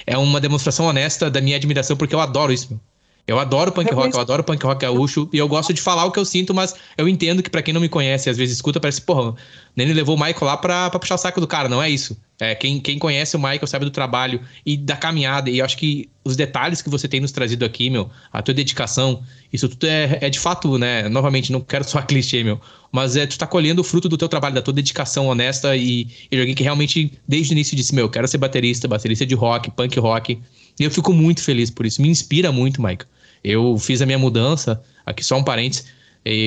É 0.06 0.16
uma 0.16 0.40
demonstração 0.40 0.86
honesta 0.86 1.30
da 1.30 1.42
minha 1.42 1.56
admiração, 1.56 1.94
porque 1.94 2.14
eu 2.14 2.20
adoro 2.20 2.50
isso. 2.50 2.80
Eu 3.28 3.38
adoro 3.38 3.70
punk 3.70 3.92
rock, 3.92 4.14
eu 4.14 4.20
adoro 4.22 4.42
punk 4.42 4.64
rock 4.64 4.80
gaúcho 4.80 5.28
e 5.30 5.36
eu 5.36 5.46
gosto 5.46 5.74
de 5.74 5.82
falar 5.82 6.06
o 6.06 6.10
que 6.10 6.18
eu 6.18 6.24
sinto, 6.24 6.54
mas 6.54 6.74
eu 6.96 7.06
entendo 7.06 7.42
que 7.42 7.50
para 7.50 7.60
quem 7.60 7.74
não 7.74 7.80
me 7.80 7.88
conhece, 7.88 8.30
às 8.30 8.38
vezes 8.38 8.54
escuta, 8.54 8.80
parece, 8.80 9.02
porra, 9.02 9.34
nem 9.76 9.86
levou 9.92 10.16
o 10.16 10.18
Michael 10.18 10.46
lá 10.46 10.56
pra, 10.56 10.88
pra 10.88 10.98
puxar 10.98 11.16
o 11.16 11.18
saco 11.18 11.38
do 11.38 11.46
cara, 11.46 11.68
não 11.68 11.82
é 11.82 11.90
isso. 11.90 12.18
É, 12.40 12.54
quem, 12.54 12.80
quem 12.80 12.98
conhece 12.98 13.36
o 13.36 13.38
Michael 13.38 13.66
sabe 13.66 13.84
do 13.84 13.90
trabalho 13.90 14.40
e 14.64 14.78
da 14.78 14.96
caminhada, 14.96 15.50
e 15.50 15.58
eu 15.58 15.64
acho 15.66 15.76
que 15.76 16.08
os 16.24 16.36
detalhes 16.36 16.80
que 16.80 16.88
você 16.88 17.06
tem 17.06 17.20
nos 17.20 17.30
trazido 17.30 17.66
aqui, 17.66 17.90
meu, 17.90 18.08
a 18.32 18.40
tua 18.40 18.54
dedicação, 18.54 19.22
isso 19.52 19.68
tudo 19.68 19.84
é, 19.84 20.16
é 20.22 20.30
de 20.30 20.38
fato, 20.38 20.78
né? 20.78 21.06
Novamente, 21.10 21.52
não 21.52 21.60
quero 21.60 21.84
só 21.84 22.00
clichê, 22.02 22.42
meu, 22.42 22.58
mas 22.90 23.14
é, 23.14 23.26
tu 23.26 23.36
tá 23.36 23.46
colhendo 23.46 23.82
o 23.82 23.84
fruto 23.84 24.08
do 24.08 24.16
teu 24.16 24.28
trabalho, 24.30 24.54
da 24.54 24.62
tua 24.62 24.72
dedicação 24.72 25.26
honesta 25.26 25.76
e, 25.76 26.08
e 26.30 26.34
de 26.34 26.40
alguém 26.40 26.54
que 26.54 26.62
realmente, 26.62 27.12
desde 27.28 27.52
o 27.52 27.54
início, 27.54 27.76
disse, 27.76 27.94
meu, 27.94 28.06
eu 28.06 28.10
quero 28.10 28.26
ser 28.26 28.38
baterista, 28.38 28.88
baterista 28.88 29.26
de 29.26 29.34
rock, 29.34 29.70
punk 29.72 30.00
rock, 30.00 30.40
e 30.80 30.84
eu 30.84 30.90
fico 30.90 31.12
muito 31.12 31.42
feliz 31.42 31.70
por 31.70 31.84
isso, 31.84 32.00
me 32.00 32.08
inspira 32.08 32.50
muito, 32.50 32.80
Michael. 32.80 33.06
Eu 33.42 33.76
fiz 33.78 34.02
a 34.02 34.06
minha 34.06 34.18
mudança, 34.18 34.82
aqui 35.04 35.24
só 35.24 35.36
um 35.36 35.44
parênteses, 35.44 35.86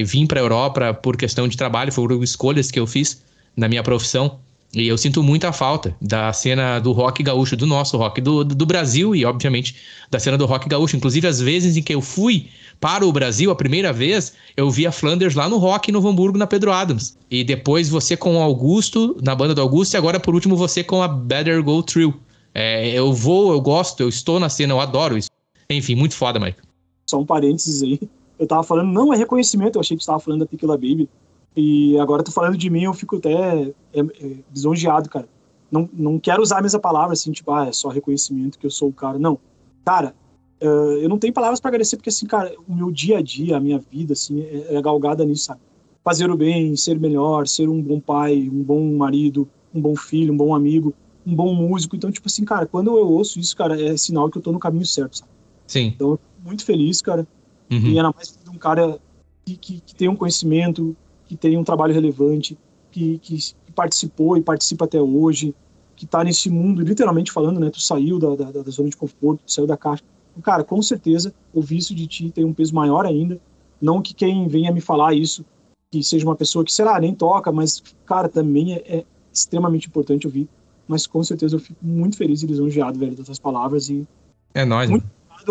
vim 0.05 0.25
para 0.25 0.39
a 0.39 0.43
Europa 0.43 0.93
por 0.93 1.17
questão 1.17 1.47
de 1.47 1.57
trabalho, 1.57 1.91
foram 1.91 2.23
escolhas 2.23 2.69
que 2.69 2.79
eu 2.79 2.87
fiz 2.87 3.23
na 3.55 3.67
minha 3.67 3.83
profissão. 3.83 4.39
E 4.73 4.87
eu 4.87 4.97
sinto 4.97 5.21
muita 5.21 5.51
falta 5.51 5.93
da 6.01 6.31
cena 6.31 6.79
do 6.79 6.93
rock 6.93 7.21
gaúcho, 7.21 7.57
do 7.57 7.67
nosso 7.67 7.97
rock, 7.97 8.21
do, 8.21 8.45
do 8.45 8.65
Brasil 8.65 9.13
e, 9.13 9.25
obviamente, 9.25 9.75
da 10.09 10.17
cena 10.17 10.37
do 10.37 10.45
rock 10.45 10.69
gaúcho. 10.69 10.95
Inclusive, 10.95 11.27
as 11.27 11.41
vezes 11.41 11.75
em 11.75 11.81
que 11.81 11.93
eu 11.93 12.01
fui 12.01 12.47
para 12.79 13.05
o 13.05 13.11
Brasil, 13.11 13.51
a 13.51 13.55
primeira 13.55 13.91
vez, 13.91 14.33
eu 14.55 14.71
vi 14.71 14.87
a 14.87 14.91
Flanders 14.91 15.35
lá 15.35 15.49
no 15.49 15.57
rock 15.57 15.89
em 15.89 15.93
Novo 15.93 16.07
Hamburgo, 16.07 16.37
na 16.37 16.47
Pedro 16.47 16.71
Adams. 16.71 17.17
E 17.29 17.43
depois 17.43 17.89
você 17.89 18.15
com 18.15 18.37
o 18.37 18.41
Augusto, 18.41 19.17
na 19.21 19.35
banda 19.35 19.53
do 19.53 19.61
Augusto, 19.61 19.93
e 19.93 19.97
agora, 19.97 20.21
por 20.21 20.33
último, 20.33 20.55
você 20.55 20.81
com 20.81 21.03
a 21.03 21.07
Better 21.07 21.61
Go 21.61 21.83
Through. 21.83 22.13
É, 22.55 22.89
eu 22.91 23.11
vou, 23.11 23.51
eu 23.51 23.59
gosto, 23.59 23.99
eu 23.99 24.07
estou 24.07 24.39
na 24.39 24.47
cena, 24.47 24.73
eu 24.73 24.79
adoro 24.79 25.17
isso. 25.17 25.29
Enfim, 25.69 25.95
muito 25.95 26.15
foda, 26.15 26.39
Mike 26.39 26.70
só 27.09 27.19
um 27.19 27.25
parênteses 27.25 27.83
aí. 27.83 27.99
Eu 28.37 28.47
tava 28.47 28.63
falando, 28.63 28.91
não 28.91 29.13
é 29.13 29.17
reconhecimento, 29.17 29.75
eu 29.75 29.81
achei 29.81 29.95
que 29.95 30.03
você 30.03 30.07
tava 30.07 30.19
falando 30.19 30.39
da 30.39 30.45
Tequila 30.45 30.75
Baby. 30.75 31.07
E 31.55 31.97
agora 31.99 32.23
tu 32.23 32.31
falando 32.31 32.57
de 32.57 32.69
mim, 32.69 32.83
eu 32.83 32.93
fico 32.93 33.17
até 33.17 33.31
é, 33.93 33.99
é, 33.99 34.35
lisonjeado, 34.53 35.09
cara. 35.09 35.27
Não, 35.69 35.89
não 35.93 36.19
quero 36.19 36.41
usar 36.41 36.59
a 36.59 36.61
mesma 36.61 36.79
palavra, 36.79 37.13
assim, 37.13 37.31
tipo, 37.31 37.51
ah, 37.51 37.67
é 37.67 37.71
só 37.71 37.89
reconhecimento 37.89 38.57
que 38.57 38.65
eu 38.65 38.71
sou 38.71 38.89
o 38.89 38.93
cara. 38.93 39.19
Não. 39.19 39.37
Cara, 39.85 40.15
uh, 40.61 40.97
eu 40.99 41.07
não 41.07 41.17
tenho 41.17 41.33
palavras 41.33 41.59
para 41.59 41.69
agradecer, 41.69 41.97
porque, 41.97 42.09
assim, 42.09 42.25
cara, 42.25 42.53
o 42.67 42.73
meu 42.73 42.91
dia 42.91 43.19
a 43.19 43.21
dia, 43.21 43.57
a 43.57 43.59
minha 43.59 43.79
vida, 43.79 44.13
assim, 44.13 44.41
é, 44.41 44.75
é 44.75 44.81
galgada 44.81 45.23
nisso, 45.23 45.45
sabe? 45.45 45.61
Fazer 46.03 46.29
o 46.29 46.35
bem, 46.35 46.75
ser 46.75 46.99
melhor, 46.99 47.47
ser 47.47 47.69
um 47.69 47.81
bom 47.81 47.99
pai, 47.99 48.49
um 48.51 48.63
bom 48.63 48.83
marido, 48.95 49.47
um 49.73 49.79
bom 49.79 49.95
filho, 49.95 50.33
um 50.33 50.37
bom 50.37 50.55
amigo, 50.55 50.93
um 51.25 51.35
bom 51.35 51.53
músico. 51.53 51.95
Então, 51.95 52.11
tipo 52.11 52.27
assim, 52.27 52.43
cara, 52.43 52.65
quando 52.65 52.97
eu 52.97 53.07
ouço 53.07 53.39
isso, 53.39 53.55
cara, 53.55 53.79
é 53.81 53.95
sinal 53.95 54.29
que 54.29 54.37
eu 54.37 54.41
tô 54.41 54.51
no 54.51 54.59
caminho 54.59 54.85
certo, 54.85 55.19
sabe? 55.19 55.31
Sim. 55.67 55.93
Então, 55.95 56.19
muito 56.43 56.65
feliz, 56.65 57.01
cara. 57.01 57.27
Uhum. 57.71 57.79
E 57.79 57.97
ainda 57.97 58.11
mais 58.15 58.37
de 58.43 58.49
um 58.49 58.57
cara 58.57 58.99
que, 59.45 59.55
que, 59.55 59.81
que, 59.81 59.95
tem 59.95 60.09
um 60.09 60.15
conhecimento, 60.15 60.95
que 61.25 61.35
tem 61.35 61.57
um 61.57 61.63
trabalho 61.63 61.93
relevante, 61.93 62.57
que, 62.91 63.17
que, 63.19 63.37
participou 63.73 64.35
e 64.35 64.41
participa 64.41 64.83
até 64.83 65.01
hoje, 65.01 65.55
que 65.95 66.03
está 66.03 66.23
nesse 66.23 66.49
mundo, 66.49 66.81
literalmente 66.81 67.31
falando, 67.31 67.59
né? 67.59 67.69
Tu 67.69 67.81
saiu 67.81 68.19
da, 68.19 68.35
da, 68.35 68.61
da 68.61 68.69
zona 68.69 68.89
de 68.89 68.97
conforto, 68.97 69.43
tu 69.45 69.51
saiu 69.51 69.65
da 69.65 69.77
caixa. 69.77 70.03
Cara, 70.43 70.63
com 70.63 70.81
certeza, 70.81 71.33
ouvir 71.53 71.77
isso 71.77 71.95
de 71.95 72.05
ti 72.07 72.29
tem 72.31 72.43
um 72.43 72.53
peso 72.53 72.75
maior 72.75 73.05
ainda. 73.05 73.39
Não 73.81 74.01
que 74.01 74.13
quem 74.13 74.47
venha 74.47 74.71
me 74.71 74.81
falar 74.81 75.13
isso, 75.13 75.45
que 75.89 76.03
seja 76.03 76.25
uma 76.25 76.35
pessoa 76.35 76.65
que, 76.65 76.71
sei 76.71 76.85
lá, 76.85 76.99
nem 76.99 77.13
toca, 77.13 77.51
mas, 77.51 77.81
cara, 78.05 78.27
também 78.29 78.73
é, 78.73 78.97
é 78.97 79.05
extremamente 79.31 79.87
importante 79.87 80.27
ouvir. 80.27 80.47
Mas 80.87 81.07
com 81.07 81.23
certeza 81.23 81.55
eu 81.55 81.59
fico 81.59 81.79
muito 81.81 82.17
feliz 82.17 82.43
e 82.43 82.47
lisonjeado, 82.47 82.99
velho, 82.99 83.15
das 83.15 83.25
tuas 83.25 83.39
palavras. 83.39 83.89
E 83.89 84.05
é 84.53 84.65
nóis, 84.65 84.89
muito, 84.89 85.05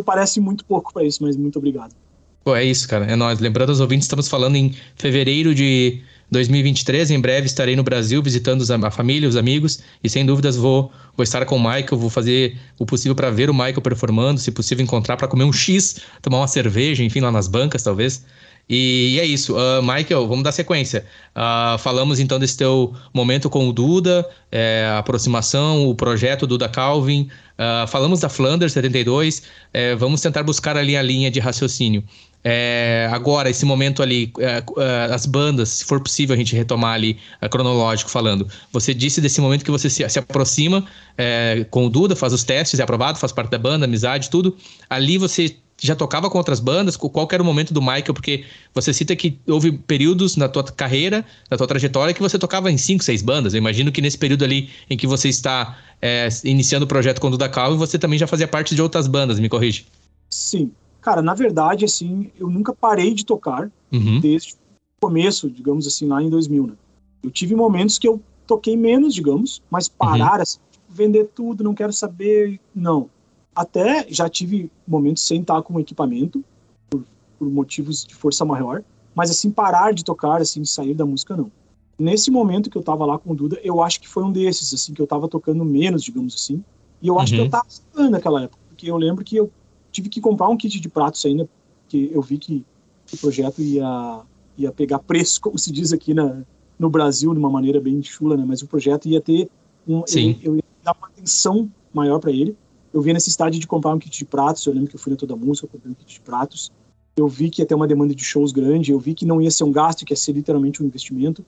Parece 0.05 0.41
muito 0.41 0.65
pouco 0.65 0.93
para 0.93 1.05
isso, 1.05 1.23
mas 1.23 1.37
muito 1.37 1.59
obrigado. 1.59 1.95
Pô, 2.43 2.57
é 2.57 2.65
isso, 2.65 2.89
cara. 2.89 3.05
É 3.05 3.17
nóis. 3.17 3.39
Lembrando 3.39 3.71
aos 3.71 3.81
ouvintes, 3.81 4.07
estamos 4.07 4.29
falando 4.29 4.57
em 4.57 4.75
fevereiro 4.97 5.55
de 5.55 6.03
2023. 6.31 7.11
Em 7.11 7.21
breve 7.21 7.47
estarei 7.47 7.77
no 7.77 7.83
Brasil 7.83 8.23
visitando 8.23 8.65
a 8.85 8.91
família, 8.91 9.29
os 9.29 9.37
amigos. 9.37 9.81
E 10.03 10.09
sem 10.09 10.25
dúvidas 10.25 10.57
vou, 10.57 10.91
vou 11.17 11.23
estar 11.23 11.45
com 11.45 11.57
o 11.57 11.61
Michael. 11.61 11.99
Vou 11.99 12.09
fazer 12.09 12.57
o 12.79 12.87
possível 12.87 13.15
para 13.15 13.31
ver 13.31 13.51
o 13.51 13.55
Michael 13.55 13.83
performando. 13.83 14.41
Se 14.41 14.51
possível, 14.51 14.83
encontrar 14.83 15.17
para 15.17 15.29
comer 15.29 15.45
um 15.45 15.53
X, 15.53 16.01
tomar 16.23 16.39
uma 16.39 16.49
cerveja, 16.49 17.05
enfim, 17.05 17.21
lá 17.21 17.31
nas 17.31 17.47
bancas, 17.47 17.83
talvez. 17.83 18.25
E, 18.71 19.17
e 19.17 19.21
é 19.21 19.27
isso. 19.27 19.57
Uh, 19.57 19.83
Michael, 19.83 20.29
vamos 20.29 20.45
dar 20.45 20.53
sequência. 20.53 21.05
Uh, 21.35 21.77
falamos 21.79 22.21
então 22.21 22.39
desse 22.39 22.57
teu 22.57 22.95
momento 23.13 23.51
com 23.51 23.69
o 23.69 23.73
Duda, 23.73 24.25
é, 24.53 24.87
a 24.89 24.99
aproximação, 24.99 25.89
o 25.89 25.95
projeto 25.97 26.47
Duda 26.47 26.69
Calvin. 26.69 27.29
Uh, 27.59 27.87
falamos 27.89 28.21
da 28.21 28.29
Flanders 28.29 28.73
72. 28.73 29.43
É, 29.75 29.97
vamos 29.97 30.21
tentar 30.21 30.45
buscar 30.45 30.77
ali 30.77 30.97
a 30.97 31.03
linha 31.03 31.33
de 31.33 31.41
raciocínio. 31.41 32.05
É, 32.43 33.09
agora, 33.13 33.51
esse 33.51 33.67
momento 33.67 34.03
ali, 34.03 34.33
é, 34.39 34.63
é, 34.79 35.13
as 35.13 35.27
bandas, 35.27 35.69
se 35.69 35.85
for 35.85 36.01
possível 36.01 36.35
a 36.35 36.39
gente 36.39 36.57
retomar 36.57 36.95
ali, 36.95 37.19
é, 37.41 37.49
cronológico 37.49 38.11
falando. 38.11 38.49
Você 38.73 38.95
disse 38.95 39.21
desse 39.21 39.41
momento 39.41 39.65
que 39.65 39.71
você 39.71 39.91
se, 39.91 40.09
se 40.09 40.19
aproxima 40.19 40.87
é, 41.19 41.67
com 41.71 41.87
o 41.87 41.91
Duda, 41.91 42.17
faz 42.17 42.33
os 42.33 42.43
testes, 42.43 42.81
é 42.81 42.83
aprovado, 42.83 43.19
faz 43.19 43.33
parte 43.33 43.51
da 43.51 43.59
banda, 43.59 43.85
amizade, 43.85 44.31
tudo. 44.31 44.57
Ali 44.89 45.19
você 45.19 45.55
já 45.81 45.97
tocava 45.97 46.29
com 46.29 46.37
outras 46.37 46.61
bandas? 46.61 46.97
Qual 46.97 47.29
era 47.33 47.43
o 47.43 47.47
momento 47.47 47.73
do 47.73 47.81
Michael? 47.81 48.13
Porque 48.13 48.45
você 48.75 48.93
cita 48.93 49.17
que 49.17 49.39
houve 49.49 49.73
períodos 49.73 50.37
na 50.37 50.49
tua 50.49 50.63
carreira, 50.63 51.25
na 51.51 51.57
tua 51.57 51.67
trajetória, 51.67 52.13
que 52.13 52.21
você 52.21 52.39
tocava 52.39 52.71
em 52.71 52.77
cinco, 52.77 53.03
seis 53.03 53.23
bandas. 53.23 53.55
Eu 53.55 53.59
imagino 53.59 53.91
que 53.91 54.03
nesse 54.03 54.19
período 54.19 54.45
ali 54.45 54.69
em 54.89 54.97
que 54.97 55.07
você 55.07 55.29
está 55.29 55.79
é, 56.01 56.29
iniciando 56.45 56.85
o 56.85 56.89
projeto 56.89 57.21
com 57.21 57.29
o 57.29 57.31
Duda 57.31 57.49
Calvo, 57.49 57.79
você 57.79 57.99
também 57.99 58.19
já 58.19 58.27
fazia 58.27 58.47
parte 58.47 58.75
de 58.75 58.83
outras 58.83 59.07
bandas, 59.07 59.41
me 59.41 59.49
corrige. 59.49 59.87
Sim. 60.29 60.71
Cara, 61.01 61.23
na 61.23 61.33
verdade, 61.33 61.85
assim, 61.87 62.31
eu 62.39 62.49
nunca 62.51 62.75
parei 62.75 63.15
de 63.15 63.25
tocar 63.25 63.71
uhum. 63.91 64.21
desde 64.21 64.53
o 64.53 64.57
começo, 65.01 65.49
digamos 65.49 65.87
assim, 65.87 66.07
lá 66.07 66.23
em 66.23 66.29
2000, 66.29 66.67
né? 66.67 66.75
Eu 67.23 67.31
tive 67.31 67.55
momentos 67.55 67.99
que 67.99 68.07
eu 68.07 68.21
toquei 68.47 68.77
menos, 68.77 69.15
digamos, 69.15 69.63
mas 69.71 69.89
parar, 69.89 70.37
uhum. 70.37 70.43
assim, 70.43 70.59
vender 70.89 71.31
tudo, 71.35 71.65
não 71.65 71.75
quero 71.75 71.93
saber, 71.93 72.61
não 72.75 73.09
até 73.55 74.07
já 74.09 74.29
tive 74.29 74.71
momentos 74.87 75.27
sem 75.27 75.41
estar 75.41 75.61
com 75.63 75.79
equipamento, 75.81 76.45
por, 76.89 77.05
por, 77.39 77.51
motivos 77.51 78.05
de 78.05 78.15
força 78.15 78.45
maior, 78.45 78.83
mas 79.15 79.31
assim, 79.31 79.51
parar 79.51 79.93
de 79.93 80.05
tocar, 80.05 80.41
assim, 80.41 80.65
sair 80.65 80.95
da 80.95 81.05
música, 81.05 81.37
não. 81.37 81.51
Nesse 81.99 82.31
momento 82.31 82.71
que 82.71 82.79
eu 82.79 82.83
tava 82.83 83.05
lá 83.05 83.19
com 83.19 83.33
o 83.33 83.35
Duda, 83.35 83.61
eu 83.63 83.83
acho 83.83 84.01
que 84.01 84.09
foi 84.09 84.23
um 84.23 84.33
desses, 84.33 84.73
assim, 84.73 84.95
que 84.95 85.03
eu 85.03 85.07
tava 85.07 85.29
tocando 85.29 85.65
menos, 85.65 86.03
digamos 86.03 86.35
assim, 86.35 86.65
e 87.03 87.09
eu 87.09 87.19
acho 87.19 87.33
uhum. 87.35 87.37
que 87.37 87.41
eu 87.41 87.59
uhum. 87.59 87.65
tava 87.95 88.11
naquela 88.11 88.43
época, 88.43 88.63
porque 88.69 88.91
eu 88.91 88.97
lembro 88.97 89.25
que 89.25 89.37
eu 89.37 89.51
tive 89.93 90.09
que 90.09 90.21
comprar 90.21 90.49
um 90.49 90.57
kit 90.57 90.81
de 90.81 90.89
pratos 90.89 91.25
ainda, 91.27 91.49
porque 91.83 92.11
eu 92.13 92.23
vi 92.23 92.39
que 92.39 92.65
o 93.13 93.17
projeto 93.17 93.61
ia, 93.61 94.23
ia 94.57 94.73
pegar 94.73 95.01
preço, 95.01 95.41
como 95.41 95.59
se 95.59 95.73
diz 95.73 95.93
aqui 95.93 96.15
na, 96.15 96.43
no 96.79 96.89
Brasil, 96.89 97.33
de 97.33 97.39
uma 97.39 97.51
maneira 97.51 97.81
bem 97.81 98.03
chula, 98.03 98.37
né? 98.37 98.45
Mas 98.47 98.63
o 98.63 98.67
projeto 98.67 99.09
ia 99.09 99.21
ter 99.21 99.51
um, 99.87 100.03
Sim. 100.07 100.39
Eu, 100.43 100.53
eu 100.53 100.57
ia 100.57 100.65
dar 100.85 100.97
uma 100.97 101.09
atenção 101.09 101.71
maior 101.93 102.21
para 102.21 102.31
ele 102.31 102.57
eu 102.93 103.01
vi 103.01 103.11
a 103.11 103.15
necessidade 103.15 103.59
de 103.59 103.67
comprar 103.67 103.95
um 103.95 103.99
kit 103.99 104.17
de 104.17 104.25
pratos. 104.25 104.67
Eu 104.67 104.73
lembro 104.73 104.91
que 104.91 104.97
eu 104.97 105.01
fui 105.01 105.11
na 105.11 105.17
toda 105.17 105.37
música, 105.37 105.67
eu 105.67 105.71
comprei 105.71 105.93
um 105.93 105.95
kit 105.95 106.15
de 106.15 106.21
pratos. 106.21 106.71
Eu 107.17 107.29
vi 107.29 107.51
que 107.51 107.63
ia 107.63 107.67
ter 107.67 107.75
uma 107.75 107.87
demanda 107.87 108.15
de 108.15 108.25
shows 108.25 108.53
grande, 108.53 108.93
eu 108.93 108.99
vi 108.99 109.15
que 109.15 109.27
não 109.27 109.41
ia 109.41 109.51
ser 109.51 109.65
um 109.65 109.73
gasto, 109.73 110.05
que 110.05 110.13
ia 110.13 110.17
ser 110.17 110.33
literalmente 110.33 110.83
um 110.83 110.87
investimento. 110.87 111.45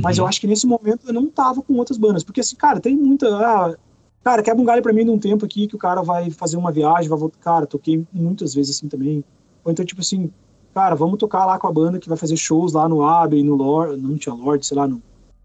Mas 0.00 0.18
eu 0.18 0.24
uhum. 0.24 0.28
acho 0.28 0.40
que 0.40 0.46
nesse 0.46 0.66
momento 0.66 1.06
eu 1.06 1.12
não 1.12 1.28
tava 1.28 1.62
com 1.62 1.74
outras 1.74 1.96
bandas, 1.96 2.24
porque 2.24 2.40
assim, 2.40 2.56
cara, 2.56 2.80
tem 2.80 2.96
muita. 2.96 3.28
Ah, 3.28 3.76
cara, 4.22 4.42
quebra 4.42 4.60
um 4.60 4.64
galho 4.64 4.82
pra 4.82 4.92
mim 4.92 5.04
num 5.04 5.18
tempo 5.18 5.44
aqui 5.44 5.66
que 5.66 5.76
o 5.76 5.78
cara 5.78 6.02
vai 6.02 6.30
fazer 6.30 6.56
uma 6.56 6.70
viagem, 6.70 7.08
vai 7.08 7.18
voltar. 7.18 7.38
Cara, 7.38 7.66
toquei 7.66 8.04
muitas 8.12 8.54
vezes 8.54 8.76
assim 8.76 8.88
também. 8.88 9.24
Ou 9.64 9.72
então, 9.72 9.84
tipo 9.84 10.00
assim, 10.00 10.30
cara, 10.74 10.94
vamos 10.94 11.18
tocar 11.18 11.46
lá 11.46 11.58
com 11.58 11.66
a 11.66 11.72
banda 11.72 11.98
que 11.98 12.08
vai 12.08 12.18
fazer 12.18 12.36
shows 12.36 12.72
lá 12.72 12.88
no 12.88 13.02
Abbey, 13.02 13.42
no 13.42 13.54
Lord, 13.54 14.00
não 14.00 14.16
tinha 14.16 14.34
Lord, 14.34 14.66
sei 14.66 14.76
lá, 14.76 14.86
no, 14.86 15.00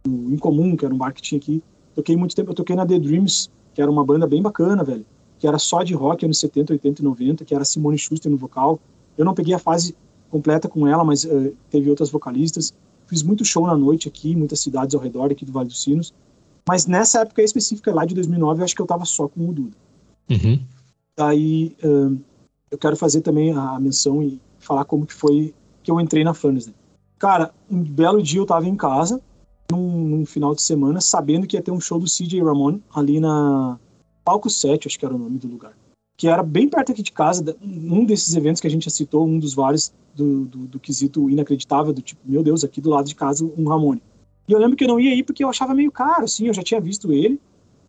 no 0.05 0.33
Incomum, 0.33 0.75
que 0.75 0.83
era 0.83 0.93
um 0.93 0.97
bar 0.97 1.13
que 1.13 1.21
tinha 1.21 1.39
aqui. 1.39 1.63
Toquei 1.95 2.17
muito 2.17 2.35
tempo, 2.35 2.51
eu 2.51 2.55
toquei 2.55 2.75
na 2.75 2.85
The 2.85 2.99
Dreams, 2.99 3.49
que 3.73 3.81
era 3.81 3.89
uma 3.89 4.03
banda 4.03 4.27
bem 4.27 4.41
bacana, 4.41 4.83
velho 4.83 5.05
que 5.39 5.47
era 5.47 5.57
só 5.57 5.81
de 5.83 5.93
rock 5.93 6.25
anos 6.25 6.39
70, 6.39 6.73
80 6.73 7.01
e 7.01 7.05
90, 7.05 7.45
que 7.45 7.55
era 7.55 7.63
Simone 7.63 7.97
Schuster 7.97 8.31
no 8.31 8.37
vocal. 8.37 8.79
Eu 9.17 9.25
não 9.25 9.33
peguei 9.33 9.53
a 9.53 9.59
fase 9.59 9.95
completa 10.29 10.67
com 10.67 10.85
ela, 10.85 11.03
mas 11.03 11.23
uh, 11.23 11.55
teve 11.69 11.89
outras 11.89 12.09
vocalistas. 12.09 12.73
Fiz 13.07 13.23
muito 13.23 13.43
show 13.43 13.65
na 13.65 13.75
noite 13.75 14.07
aqui, 14.07 14.35
muitas 14.35 14.59
cidades 14.59 14.93
ao 14.93 15.01
redor 15.01 15.31
aqui 15.31 15.45
do 15.45 15.51
Vale 15.51 15.69
dos 15.69 15.81
Sinos. 15.81 16.13
Mas 16.67 16.85
nessa 16.85 17.21
época 17.21 17.41
específica 17.41 17.93
lá 17.93 18.05
de 18.05 18.13
2009, 18.13 18.61
eu 18.61 18.65
acho 18.65 18.75
que 18.75 18.81
eu 18.81 18.85
tava 18.85 19.05
só 19.05 19.27
com 19.27 19.49
o 19.49 19.53
Duda. 19.53 19.75
Uhum. 20.29 20.59
Daí 21.17 21.75
uh, 21.83 22.19
eu 22.69 22.77
quero 22.77 22.95
fazer 22.95 23.21
também 23.21 23.51
a 23.51 23.79
menção 23.79 24.21
e 24.21 24.39
falar 24.59 24.85
como 24.85 25.05
que 25.05 25.13
foi 25.13 25.53
que 25.81 25.89
eu 25.89 25.99
entrei 25.99 26.23
na 26.23 26.33
Furnace. 26.33 26.67
Né? 26.67 26.73
Cara, 27.17 27.51
um 27.69 27.81
belo 27.81 28.21
dia 28.21 28.39
eu 28.39 28.45
tava 28.45 28.67
em 28.67 28.75
casa, 28.75 29.19
num, 29.71 30.07
num, 30.07 30.25
final 30.25 30.53
de 30.53 30.61
semana, 30.61 31.01
sabendo 31.01 31.47
que 31.47 31.57
ia 31.57 31.61
ter 31.61 31.71
um 31.71 31.79
show 31.79 31.99
do 31.99 32.05
CJ 32.05 32.43
Ramon 32.43 32.79
ali 32.93 33.19
na 33.19 33.79
Palco 34.23 34.49
7, 34.49 34.87
acho 34.87 34.99
que 34.99 35.05
era 35.05 35.15
o 35.15 35.17
nome 35.17 35.37
do 35.37 35.47
lugar. 35.47 35.73
Que 36.17 36.27
era 36.27 36.43
bem 36.43 36.67
perto 36.67 36.91
aqui 36.91 37.01
de 37.01 37.11
casa, 37.11 37.55
um 37.61 38.03
desses 38.03 38.35
eventos 38.35 38.61
que 38.61 38.67
a 38.67 38.69
gente 38.69 38.85
já 38.85 38.91
citou, 38.91 39.25
um 39.25 39.39
dos 39.39 39.53
vários 39.53 39.93
do, 40.13 40.45
do, 40.45 40.57
do 40.67 40.79
quesito 40.79 41.29
inacreditável, 41.29 41.93
do 41.93 42.01
tipo, 42.01 42.21
meu 42.25 42.43
Deus, 42.43 42.63
aqui 42.63 42.81
do 42.81 42.89
lado 42.89 43.07
de 43.07 43.15
casa 43.15 43.49
um 43.57 43.67
Ramone. 43.67 44.01
E 44.47 44.51
eu 44.51 44.59
lembro 44.59 44.75
que 44.75 44.83
eu 44.83 44.87
não 44.87 44.99
ia 44.99 45.15
ir 45.15 45.23
porque 45.23 45.43
eu 45.43 45.49
achava 45.49 45.73
meio 45.73 45.91
caro, 45.91 46.25
assim, 46.25 46.47
eu 46.47 46.53
já 46.53 46.63
tinha 46.63 46.81
visto 46.81 47.13
ele. 47.13 47.39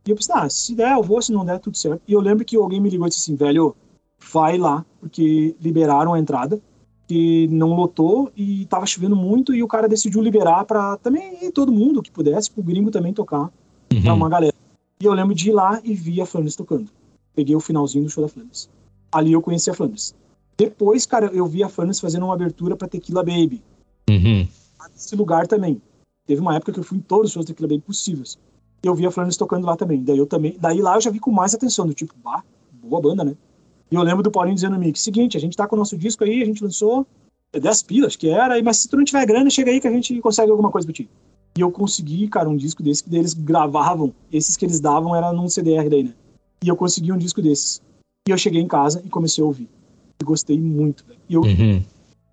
E 0.07 0.11
eu 0.11 0.17
pensei, 0.17 0.35
ah, 0.35 0.49
se 0.49 0.75
der 0.75 0.93
eu 0.93 1.03
vou, 1.03 1.21
se 1.21 1.33
não 1.33 1.45
der, 1.45 1.59
tudo 1.59 1.77
certo. 1.77 2.03
E 2.07 2.13
eu 2.13 2.21
lembro 2.21 2.45
que 2.45 2.57
alguém 2.57 2.81
me 2.81 2.89
ligou 2.89 3.07
e 3.07 3.11
disse 3.11 3.23
assim, 3.23 3.37
velho, 3.37 3.75
vai 4.33 4.59
lá, 4.59 4.85
porque 5.01 5.55
liberaram 5.61 6.15
a 6.15 6.19
entrada, 6.19 6.61
que 7.09 7.49
não 7.49 7.75
lotou 7.75 8.31
e 8.37 8.67
tava 8.67 8.87
chovendo 8.87 9.17
muito 9.17 9.55
e 9.55 9.63
o 9.63 9.69
cara 9.69 9.89
decidiu 9.89 10.23
liberar 10.23 10.65
para 10.65 10.97
também 10.99 11.51
todo 11.51 11.73
mundo 11.73 12.03
que 12.03 12.11
pudesse, 12.11 12.51
pro 12.51 12.63
gringo 12.63 12.91
também 12.91 13.13
tocar, 13.13 13.51
uhum. 13.93 14.03
pra 14.03 14.15
uma 14.15 14.29
galera. 14.29 14.55
E 15.01 15.07
eu 15.07 15.15
lembro 15.15 15.35
de 15.35 15.49
ir 15.49 15.53
lá 15.53 15.81
e 15.83 15.95
vi 15.95 16.21
a 16.21 16.27
Flanders 16.27 16.55
tocando. 16.55 16.91
Peguei 17.35 17.57
o 17.57 17.61
finalzinho 17.61 18.05
do 18.05 18.11
show 18.11 18.23
da 18.23 18.29
Flanders. 18.29 18.69
Ali 19.11 19.33
eu 19.33 19.41
conheci 19.41 19.71
a 19.71 19.75
Flanders. 19.75 20.15
Depois, 20.59 21.07
cara, 21.07 21.27
eu 21.33 21.47
vi 21.47 21.63
a 21.63 21.71
Flanders 21.71 21.99
fazendo 21.99 22.27
uma 22.27 22.35
abertura 22.35 22.77
para 22.77 22.87
Tequila 22.87 23.23
Baby. 23.23 23.63
Uhum. 24.11 24.47
Nesse 24.93 25.17
lugar 25.17 25.47
também. 25.47 25.81
Teve 26.27 26.43
uma 26.43 26.55
época 26.55 26.73
que 26.73 26.79
eu 26.79 26.85
fui 26.85 26.99
em 26.99 27.01
todos 27.01 27.29
os 27.29 27.33
shows 27.33 27.47
da 27.47 27.49
Tequila 27.49 27.69
Baby 27.69 27.81
possíveis. 27.81 28.39
E 28.83 28.87
eu 28.87 28.95
vi 28.95 29.07
a 29.07 29.11
Flanders 29.11 29.39
tocando 29.39 29.67
lá 29.67 29.75
também. 29.75 30.05
Daí 30.05 30.19
eu 30.19 30.27
também. 30.27 30.55
Daí 30.61 30.83
lá 30.83 30.97
eu 30.97 31.01
já 31.01 31.11
vi 31.11 31.19
com 31.19 31.31
mais 31.31 31.55
atenção, 31.55 31.87
do 31.87 31.95
tipo, 31.95 32.15
bah, 32.23 32.45
boa 32.75 33.01
banda, 33.01 33.25
né? 33.25 33.35
E 33.91 33.95
eu 33.95 34.03
lembro 34.03 34.23
do 34.23 34.31
Paulinho 34.31 34.55
dizendo 34.55 34.75
no 34.75 34.79
mix, 34.79 35.01
seguinte, 35.01 35.37
a 35.37 35.41
gente 35.41 35.57
tá 35.57 35.67
com 35.67 35.75
o 35.75 35.79
nosso 35.79 35.97
disco 35.97 36.25
aí, 36.25 36.43
a 36.43 36.47
gente 36.47 36.63
lançou 36.63 37.07
10 37.53 37.83
pilas, 37.83 38.15
que 38.15 38.29
era, 38.29 38.63
mas 38.63 38.77
se 38.77 38.89
tu 38.89 38.97
não 38.97 39.05
tiver 39.05 39.27
grana, 39.27 39.51
chega 39.51 39.71
aí 39.71 39.81
que 39.81 39.89
a 39.89 39.91
gente 39.91 40.21
consegue 40.21 40.51
alguma 40.51 40.71
coisa 40.71 40.87
pra 40.87 40.95
ti. 40.95 41.09
E 41.57 41.61
eu 41.61 41.71
consegui, 41.71 42.29
cara, 42.29 42.49
um 42.49 42.57
disco 42.57 42.83
desse 42.83 43.03
que 43.03 43.15
eles 43.15 43.35
gravavam. 43.35 44.15
Esses 44.33 44.57
que 44.57 44.65
eles 44.65 44.81
davam 44.81 45.15
era 45.15 45.33
num 45.33 45.49
CDR 45.49 45.89
daí, 45.89 46.05
né? 46.05 46.15
E 46.63 46.69
eu 46.69 46.77
consegui 46.77 47.13
um 47.13 47.19
disco 47.19 47.43
desses. 47.43 47.83
E 48.29 48.31
eu 48.31 48.39
cheguei 48.39 48.61
em 48.61 48.69
casa 48.69 49.03
e 49.05 49.09
comecei 49.09 49.43
a 49.43 49.47
ouvir. 49.47 49.69
E 50.21 50.25
gostei 50.25 50.59
muito, 50.59 51.05
velho. 51.07 51.21
E 51.29 51.35
eu 51.35 51.41
uhum. 51.41 51.83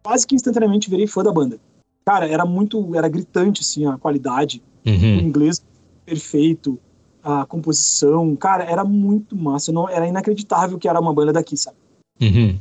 quase 0.03 0.27
que 0.27 0.35
instantaneamente 0.35 0.89
virei 0.89 1.07
fã 1.07 1.23
da 1.23 1.31
banda. 1.31 1.59
Cara, 2.05 2.27
era 2.27 2.45
muito, 2.45 2.95
era 2.95 3.09
gritante, 3.09 3.61
assim, 3.61 3.85
a 3.85 3.97
qualidade. 3.97 4.61
Uhum. 4.85 5.17
O 5.17 5.21
inglês 5.21 5.61
perfeito, 6.05 6.79
a 7.23 7.45
composição. 7.45 8.35
Cara, 8.35 8.63
era 8.63 8.83
muito 8.85 9.35
massa. 9.35 9.71
Não, 9.71 9.89
era 9.89 10.07
inacreditável 10.07 10.77
que 10.77 10.87
era 10.87 10.99
uma 10.99 11.13
banda 11.13 11.33
daqui, 11.33 11.57
sabe? 11.57 11.77
Uhum. 12.21 12.57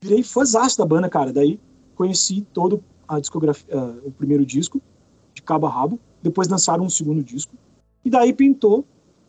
Virei 0.00 0.22
fãzaço 0.22 0.78
da 0.78 0.86
banda, 0.86 1.08
cara. 1.08 1.32
Daí 1.32 1.60
conheci 1.94 2.46
todo 2.52 2.82
a 3.06 3.20
discografia, 3.20 3.76
uh, 3.76 4.00
o 4.04 4.10
primeiro 4.10 4.44
disco 4.44 4.80
cabo 5.42 5.66
a 5.66 5.70
rabo. 5.70 5.98
Depois 6.22 6.48
lançaram 6.48 6.84
um 6.84 6.90
segundo 6.90 7.22
disco. 7.22 7.54
E 8.04 8.10
daí 8.10 8.32
pintou. 8.32 8.84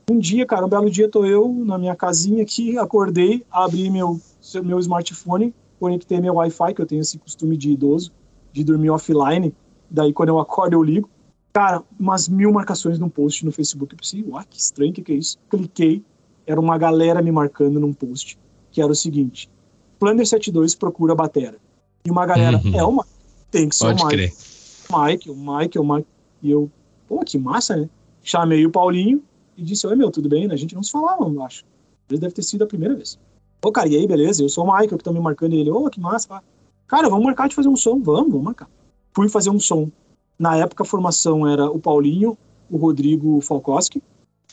Um 0.10 0.18
dia, 0.18 0.45
cara, 0.45 0.65
um 0.65 0.69
belo 0.69 0.90
dia 0.90 1.07
tô 1.07 1.23
eu 1.23 1.53
na 1.53 1.77
minha 1.77 1.95
casinha 1.95 2.41
aqui, 2.41 2.76
acordei, 2.80 3.45
abri 3.52 3.91
meu, 3.91 4.19
meu 4.64 4.80
smartphone, 4.80 5.53
conectei 5.80 6.19
meu 6.19 6.34
Wi-Fi, 6.36 6.73
que 6.73 6.81
eu 6.81 6.86
tenho 6.86 7.02
esse 7.02 7.19
costume 7.19 7.56
de 7.56 7.69
idoso, 7.72 8.11
de 8.52 8.64
dormir 8.64 8.90
offline. 8.90 9.53
Daí 9.90 10.11
quando 10.11 10.30
eu 10.30 10.40
acordo 10.40 10.73
eu 10.73 10.84
ligo. 10.84 11.10
Cara, 11.53 11.84
umas 11.99 12.27
mil 12.27 12.52
marcações 12.52 12.98
num 12.98 13.10
post 13.10 13.45
no 13.45 13.52
Facebook. 13.52 13.94
Eu 13.94 13.98
pensei, 13.98 14.23
uau, 14.23 14.44
que 14.49 14.60
estranho, 14.60 14.91
o 14.91 14.94
que, 14.94 15.03
que 15.03 15.11
é 15.11 15.15
isso? 15.15 15.38
Cliquei, 15.49 16.03
era 16.45 16.60
uma 16.60 16.77
galera 16.77 17.22
me 17.22 17.31
marcando 17.31 17.80
num 17.80 17.94
post, 17.94 18.40
que 18.72 18.81
era 18.81 18.91
o 18.91 18.95
seguinte: 18.95 19.49
Planner 19.99 20.26
72 20.26 20.73
procura 20.73 21.14
batera. 21.14 21.57
E 22.03 22.10
uma 22.10 22.26
galera, 22.26 22.60
uhum. 22.64 22.80
é 22.80 22.84
uma, 22.84 23.06
tem 23.52 23.69
que 23.69 23.76
ser 23.76 23.86
Pode 23.86 24.02
uma. 24.02 24.10
Crer. 24.10 24.34
Mike, 24.91 25.30
o 25.30 25.36
Mike, 25.36 25.80
o 25.80 25.84
Mike. 25.84 26.07
E 26.41 26.52
eu, 26.52 26.72
pô, 27.07 27.20
que 27.20 27.38
massa, 27.38 27.76
né? 27.76 27.90
Chamei 28.24 28.66
o 28.66 28.72
Paulinho 28.72 29.24
e 29.56 29.64
disse: 29.64 29.86
Oi, 29.86 29.95
meu, 29.95 30.11
tudo 30.11 30.28
bem? 30.28 30.52
A 30.52 30.56
gente 30.56 30.76
não 30.76 30.84
se 30.84 30.91
falava, 30.91 31.24
eu 31.24 31.44
acho. 31.44 31.64
Ele 32.10 32.20
deve 32.20 32.34
ter 32.34 32.44
sido 32.44 32.64
a 32.64 32.68
primeira 32.68 32.95
vez. 32.95 33.20
Ô, 33.64 33.72
cara, 33.72 33.88
e 33.88 33.95
aí, 33.95 34.07
beleza? 34.07 34.41
Eu 34.41 34.49
sou 34.49 34.64
o 34.66 34.68
Michael 34.68 34.98
que 34.98 35.03
tá 35.03 35.11
me 35.11 35.20
marcando. 35.20 35.53
E 35.53 35.60
ele, 35.60 35.70
ô, 35.70 35.90
que 35.90 35.99
massa. 35.99 36.41
Cara, 36.88 37.10
vamos 37.10 37.26
marcar 37.26 37.48
de 37.48 37.56
fazer 37.56 37.70
um 37.70 37.76
som. 37.76 37.99
Vamos, 38.02 38.30
vamos 38.30 38.44
marcar. 38.44 38.70
Fui 39.14 39.30
fazer 39.30 39.49
um 39.49 39.60
som. 39.60 39.90
Na 40.38 40.56
época, 40.56 40.84
a 40.84 40.86
formação 40.86 41.48
era 41.48 41.70
o 41.70 41.80
Paulinho, 41.80 42.38
o 42.70 42.78
Rodrigo 42.78 43.41
Falkowski, 43.41 44.02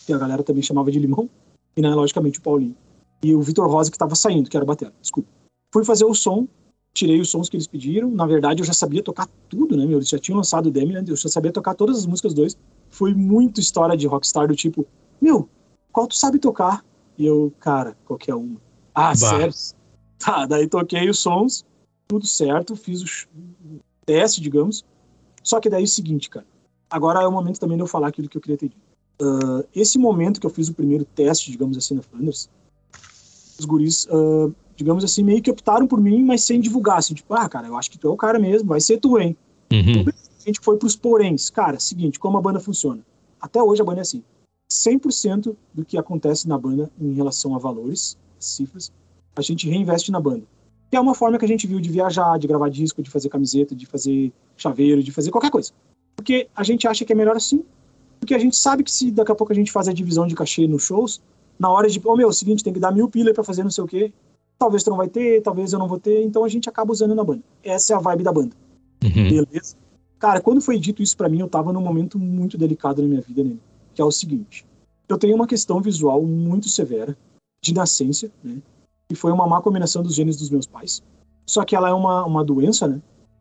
que 0.05 0.13
a 0.13 0.19
galera 0.19 0.43
também 0.43 0.63
chamava 0.63 0.91
de 0.91 0.99
Limão, 0.99 1.31
e, 1.77 1.81
né, 1.81 1.89
logicamente, 1.95 2.41
o 2.41 2.43
Paulinho. 2.43 2.75
E 3.23 3.35
o 3.35 3.41
Vitor 3.41 3.69
Rosa, 3.71 3.91
que 3.91 3.97
tava 3.97 4.15
saindo, 4.15 4.51
que 4.51 4.57
era 4.57 4.67
bater. 4.67 4.93
Desculpa. 5.01 5.29
Fui 5.73 5.85
fazer 5.85 6.05
o 6.05 6.15
som, 6.15 6.47
tirei 6.97 7.21
os 7.21 7.31
sons 7.31 7.49
que 7.49 7.57
eles 7.57 7.67
pediram. 7.67 8.11
Na 8.11 8.27
verdade, 8.27 8.63
eu 8.63 8.67
já 8.67 8.73
sabia 8.73 9.03
tocar 9.03 9.29
tudo, 9.49 9.77
né, 9.77 9.85
meu? 9.85 9.99
Eles 9.99 10.09
já 10.09 10.19
tinham 10.19 10.39
lançado 10.39 10.67
o 10.67 10.71
Demian, 10.71 11.05
eu 11.07 11.17
já 11.17 11.29
sabia 11.29 11.53
tocar 11.53 11.75
todas 11.75 11.99
as 11.99 12.07
músicas 12.07 12.35
dois. 12.35 12.59
Foi 12.91 13.15
muito 13.15 13.61
história 13.61 13.97
de 13.97 14.07
rockstar 14.07 14.49
do 14.49 14.57
tipo, 14.57 14.87
meu, 15.21 15.49
qual 15.93 16.07
tu 16.07 16.17
sabe 16.17 16.39
tocar? 16.39 16.85
E 17.19 17.27
eu, 17.27 17.53
cara, 17.61 17.97
qualquer 18.05 18.35
uma. 18.35 18.61
Ah, 18.95 19.09
bah. 19.09 19.15
sério? 19.15 19.55
Tá, 20.19 20.47
daí 20.47 20.67
toquei 20.67 21.11
os 21.11 21.19
sons, 21.19 21.63
tudo 22.09 22.27
certo, 22.27 22.75
fiz 22.75 23.03
o 23.03 23.27
teste, 24.07 24.41
digamos. 24.41 24.83
Só 25.43 25.61
que 25.61 25.69
daí 25.69 25.83
é 25.83 25.85
o 25.85 25.89
seguinte, 25.89 26.31
cara. 26.31 26.47
Agora 26.89 27.21
é 27.21 27.27
o 27.27 27.31
momento 27.31 27.61
também 27.61 27.77
de 27.77 27.83
eu 27.83 27.87
falar 27.87 28.09
aquilo 28.09 28.27
que 28.27 28.39
eu 28.39 28.41
queria 28.41 28.57
ter 28.57 28.71
dito. 28.71 28.81
Uh, 29.21 29.63
esse 29.75 29.99
momento 29.99 30.41
que 30.41 30.47
eu 30.47 30.51
fiz 30.51 30.71
o 30.71 30.75
primeiro 30.75 31.05
teste, 31.05 31.51
digamos 31.51 31.77
assim, 31.77 31.97
na 31.97 32.03
Flanders, 32.03 32.49
os 33.59 33.65
guris, 33.65 34.07
uh, 34.07 34.55
digamos 34.77 35.05
assim, 35.05 35.23
meio 35.23 35.43
que 35.43 35.51
optaram 35.51 35.87
por 35.87 36.01
mim, 36.01 36.23
mas 36.25 36.43
sem 36.43 36.61
divulgar, 36.61 36.99
assim, 36.99 37.15
tipo, 37.15 37.33
ah, 37.35 37.49
cara, 37.49 37.67
eu 37.67 37.77
acho 37.77 37.91
que 37.91 37.99
tu 37.99 38.09
é 38.09 38.11
o 38.11 38.17
cara 38.17 38.39
mesmo, 38.39 38.69
vai 38.69 38.81
ser 38.81 38.99
tu, 38.99 39.19
hein? 39.19 39.37
Uhum. 39.73 39.79
Então, 39.79 40.13
a 40.13 40.47
gente 40.47 40.61
foi 40.61 40.77
pros 40.77 40.95
poréns. 40.95 41.51
Cara, 41.51 41.81
seguinte, 41.81 42.19
como 42.19 42.39
a 42.39 42.41
banda 42.41 42.61
funciona? 42.61 43.03
Até 43.41 43.63
hoje 43.63 43.83
a 43.83 43.85
banda 43.85 44.01
é 44.01 44.03
assim. 44.03 44.23
100% 44.71 45.57
do 45.73 45.85
que 45.85 45.97
acontece 45.97 46.49
na 46.49 46.59
banda 46.59 46.91
em 47.01 47.13
relação 47.13 47.55
a 47.55 47.59
valores, 47.59 48.17
cifras, 48.39 48.93
a 49.35 49.43
gente 49.43 49.69
reinveste 49.69 50.11
na 50.11 50.21
banda. 50.21 50.45
Que 50.91 50.97
é 50.97 51.01
uma 51.01 51.15
forma 51.15 51.39
que 51.39 51.45
a 51.45 51.49
gente 51.49 51.67
viu 51.67 51.81
de 51.81 51.91
viajar, 51.91 52.39
de 52.39 52.47
gravar 52.47 52.69
disco, 52.69 53.03
de 53.03 53.11
fazer 53.11 53.29
camiseta, 53.29 53.75
de 53.75 53.87
fazer 53.87 54.33
chaveiro, 54.57 55.03
de 55.03 55.13
fazer 55.13 55.31
qualquer 55.31 55.51
coisa. 55.51 55.73
Porque 56.15 56.49
a 56.55 56.63
gente 56.63 56.87
acha 56.87 57.05
que 57.05 57.13
é 57.13 57.17
melhor 57.17 57.37
assim, 57.37 57.65
porque 58.19 58.35
a 58.35 58.39
gente 58.39 58.57
sabe 58.57 58.83
que 58.83 58.91
se 58.91 59.11
daqui 59.11 59.31
a 59.31 59.35
pouco 59.35 59.53
a 59.53 59.57
gente 59.57 59.71
faz 59.71 59.89
a 59.89 59.93
divisão 59.93 60.27
de 60.27 60.35
cachê 60.35 60.67
nos 60.67 60.83
shows, 60.83 61.21
na 61.59 61.71
hora 61.71 61.89
de, 61.89 61.99
ô 61.99 62.13
oh, 62.13 62.17
meu, 62.17 62.29
é 62.29 62.31
o 62.31 62.35
seguinte, 62.35 62.63
tem 62.63 62.73
que 62.73 62.81
dar 62.81 62.93
mil 62.93 63.09
pila 63.09 63.33
para 63.33 63.45
fazer 63.45 63.63
não 63.63 63.71
sei 63.71 63.85
o 63.85 63.87
quê, 63.87 64.13
talvez 64.59 64.83
tu 64.83 64.91
não 64.91 64.97
vai 64.97 65.09
ter, 65.09 65.43
talvez 65.43 65.73
eu 65.73 65.79
não 65.79 65.89
vou 65.89 65.99
ter, 65.99 66.23
então 66.23 66.45
a 66.45 66.49
gente 66.49 66.69
acaba 66.69 66.93
usando 66.93 67.15
na 67.15 67.25
banda. 67.25 67.43
Essa 67.63 67.95
é 67.95 67.97
a 67.97 68.01
vibe 68.01 68.23
da 68.23 68.33
banda. 68.33 68.55
Uhum. 69.05 69.29
Beleza? 69.29 69.77
Cara, 70.19 70.41
quando 70.41 70.61
foi 70.61 70.79
dito 70.79 71.03
isso 71.03 71.17
para 71.17 71.29
mim, 71.29 71.41
eu 71.41 71.49
tava 71.49 71.73
num 71.73 71.81
momento 71.81 72.19
muito 72.19 72.57
delicado 72.57 73.03
na 73.03 73.09
minha 73.09 73.21
vida, 73.21 73.45
né? 73.45 73.57
Que 73.95 74.01
é 74.01 74.05
o 74.05 74.11
seguinte: 74.11 74.65
eu 75.09 75.19
tenho 75.19 75.35
uma 75.35 75.47
questão 75.47 75.81
visual 75.81 76.23
muito 76.23 76.69
severa, 76.69 77.17
de 77.63 77.75
nascença, 77.75 78.31
né? 78.43 78.63
Que 79.09 79.15
foi 79.15 79.31
uma 79.31 79.47
má 79.47 79.61
combinação 79.61 80.03
dos 80.03 80.15
genes 80.15 80.37
dos 80.37 80.51
meus 80.51 80.67
pais. 80.67 81.03
Só 81.45 81.65
que 81.65 81.77
ela 81.77 81.89
é 81.89 81.93
uma, 81.93 82.25
uma 82.25 82.45
doença, 82.45 82.89
né? 82.89 83.01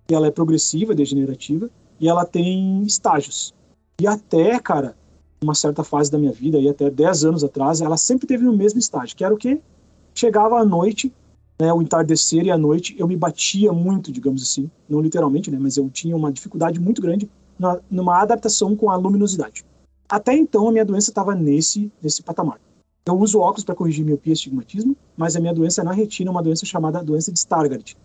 E 0.10 0.14
ela 0.14 0.28
é 0.28 0.32
progressiva, 0.32 0.94
degenerativa, 0.94 1.70
e 2.00 2.08
ela 2.08 2.26
tem 2.26 2.84
estágios. 2.84 3.54
E 4.00 4.06
até, 4.06 4.60
cara, 4.60 4.96
uma 5.42 5.54
certa 5.54 5.84
fase 5.84 6.12
da 6.12 6.18
minha 6.18 6.32
vida, 6.32 6.58
e 6.60 6.68
até 6.68 6.90
10 6.90 7.26
anos 7.26 7.44
atrás, 7.44 7.82
ela 7.82 7.98
sempre 7.98 8.28
teve 8.28 8.44
no 8.44 8.56
mesmo 8.56 8.80
estágio, 8.80 9.16
que 9.16 9.24
era 9.24 9.34
o 9.34 9.38
quê? 9.38 9.62
Chegava 10.14 10.60
à 10.60 10.66
noite, 10.66 11.14
né, 11.60 11.72
o 11.74 11.82
entardecer 11.82 12.46
e 12.46 12.52
à 12.52 12.58
noite, 12.58 12.96
eu 12.98 13.08
me 13.08 13.16
batia 13.16 13.72
muito, 13.72 14.12
digamos 14.12 14.42
assim, 14.42 14.70
não 14.90 15.02
literalmente, 15.02 15.52
né, 15.52 15.58
mas 15.60 15.78
eu 15.78 15.90
tinha 15.90 16.16
uma 16.16 16.32
dificuldade 16.32 16.80
muito 16.80 17.02
grande 17.02 17.30
na, 17.58 17.80
numa 17.90 18.22
adaptação 18.22 18.76
com 18.76 18.90
a 18.90 18.96
luminosidade. 18.96 19.66
Até 20.08 20.34
então, 20.36 20.68
a 20.68 20.72
minha 20.72 20.86
doença 20.86 21.10
estava 21.10 21.34
nesse, 21.34 21.92
nesse 22.02 22.22
patamar. 22.22 22.60
Eu 23.06 23.18
uso 23.20 23.40
óculos 23.40 23.64
para 23.64 23.76
corrigir 23.76 24.04
miopia 24.04 24.32
e 24.32 24.34
estigmatismo, 24.34 24.96
mas 25.16 25.36
a 25.36 25.40
minha 25.40 25.54
doença 25.54 25.84
na 25.84 25.92
retina 25.92 26.30
é 26.30 26.32
uma 26.32 26.42
doença 26.42 26.66
chamada 26.66 27.04
doença 27.04 27.32
de 27.32 27.38
Stargardt. 27.38 27.96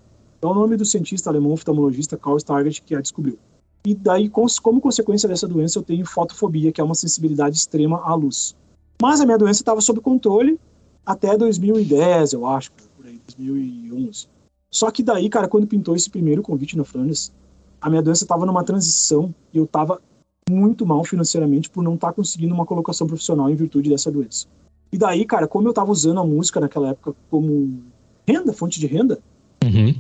É 0.43 0.47
o 0.47 0.55
nome 0.55 0.77
do 0.77 0.85
cientista 0.85 1.31
alemão 1.31 1.53
oftalmologista 1.53 2.17
Carl 2.17 2.37
Stargardt 2.37 2.83
que 2.83 2.95
a 2.95 3.01
descobriu. 3.01 3.39
E 3.85 3.95
daí, 3.95 4.29
como 4.29 4.81
consequência 4.81 5.29
dessa 5.29 5.49
doença, 5.49 5.79
eu 5.79 5.83
tenho 5.83 6.05
fotofobia, 6.05 6.71
que 6.71 6.81
é 6.81 6.85
uma 6.85 6.95
sensibilidade 6.95 7.57
extrema 7.57 8.01
à 8.03 8.15
luz. 8.15 8.55
Mas 9.01 9.21
a 9.21 9.25
minha 9.25 9.39
doença 9.39 9.63
estava 9.63 9.81
sob 9.81 10.01
controle 10.01 10.61
até 11.05 11.37
2010, 11.37 12.35
eu 12.35 12.47
acho, 12.47 12.71
por 12.73 13.07
aí, 13.07 13.21
2011. 13.37 14.29
Só 14.71 14.91
que 14.91 15.03
daí, 15.03 15.29
cara, 15.29 15.49
quando 15.49 15.67
pintou 15.67 15.97
esse 15.97 16.11
primeiro 16.11 16.43
convite 16.43 16.77
na 16.77 16.85
Flanders, 16.85 17.33
a 17.81 17.89
minha 17.89 18.03
doença 18.03 18.25
estava 18.25 18.45
numa 18.45 18.63
transição 18.63 19.35
e 19.53 19.59
eu 19.59 19.65
estava 19.65 20.01
muito 20.49 20.85
mal 20.85 21.03
financeiramente 21.05 21.71
por 21.71 21.83
não 21.83 21.95
estar 21.95 22.09
tá 22.09 22.13
conseguindo 22.13 22.55
uma 22.55 22.67
colocação 22.67 23.07
profissional 23.07 23.49
em 23.49 23.55
virtude 23.55 23.89
dessa 23.89 24.11
doença. 24.11 24.47
E 24.93 24.99
daí, 24.99 25.25
cara, 25.25 25.47
como 25.49 25.67
eu 25.67 25.71
estava 25.71 25.91
usando 25.91 26.21
a 26.21 26.25
música 26.25 26.61
naquela 26.61 26.91
época 26.91 27.15
como 27.31 27.83
renda, 28.29 28.53
fonte 28.53 28.79
de 28.79 28.87
renda, 28.87 29.19
uhum. 29.65 29.95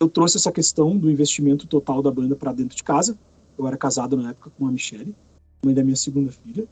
Eu 0.00 0.08
trouxe 0.08 0.38
essa 0.38 0.50
questão 0.50 0.96
do 0.96 1.10
investimento 1.10 1.66
total 1.66 2.00
da 2.00 2.10
banda 2.10 2.34
para 2.34 2.52
dentro 2.52 2.74
de 2.74 2.82
casa. 2.82 3.16
Eu 3.58 3.66
era 3.66 3.76
casado 3.76 4.16
na 4.16 4.30
época 4.30 4.50
com 4.58 4.66
a 4.66 4.72
Michelle, 4.72 5.14
mãe 5.62 5.74
da 5.74 5.84
minha 5.84 5.96
segunda 5.96 6.32
filha. 6.32 6.66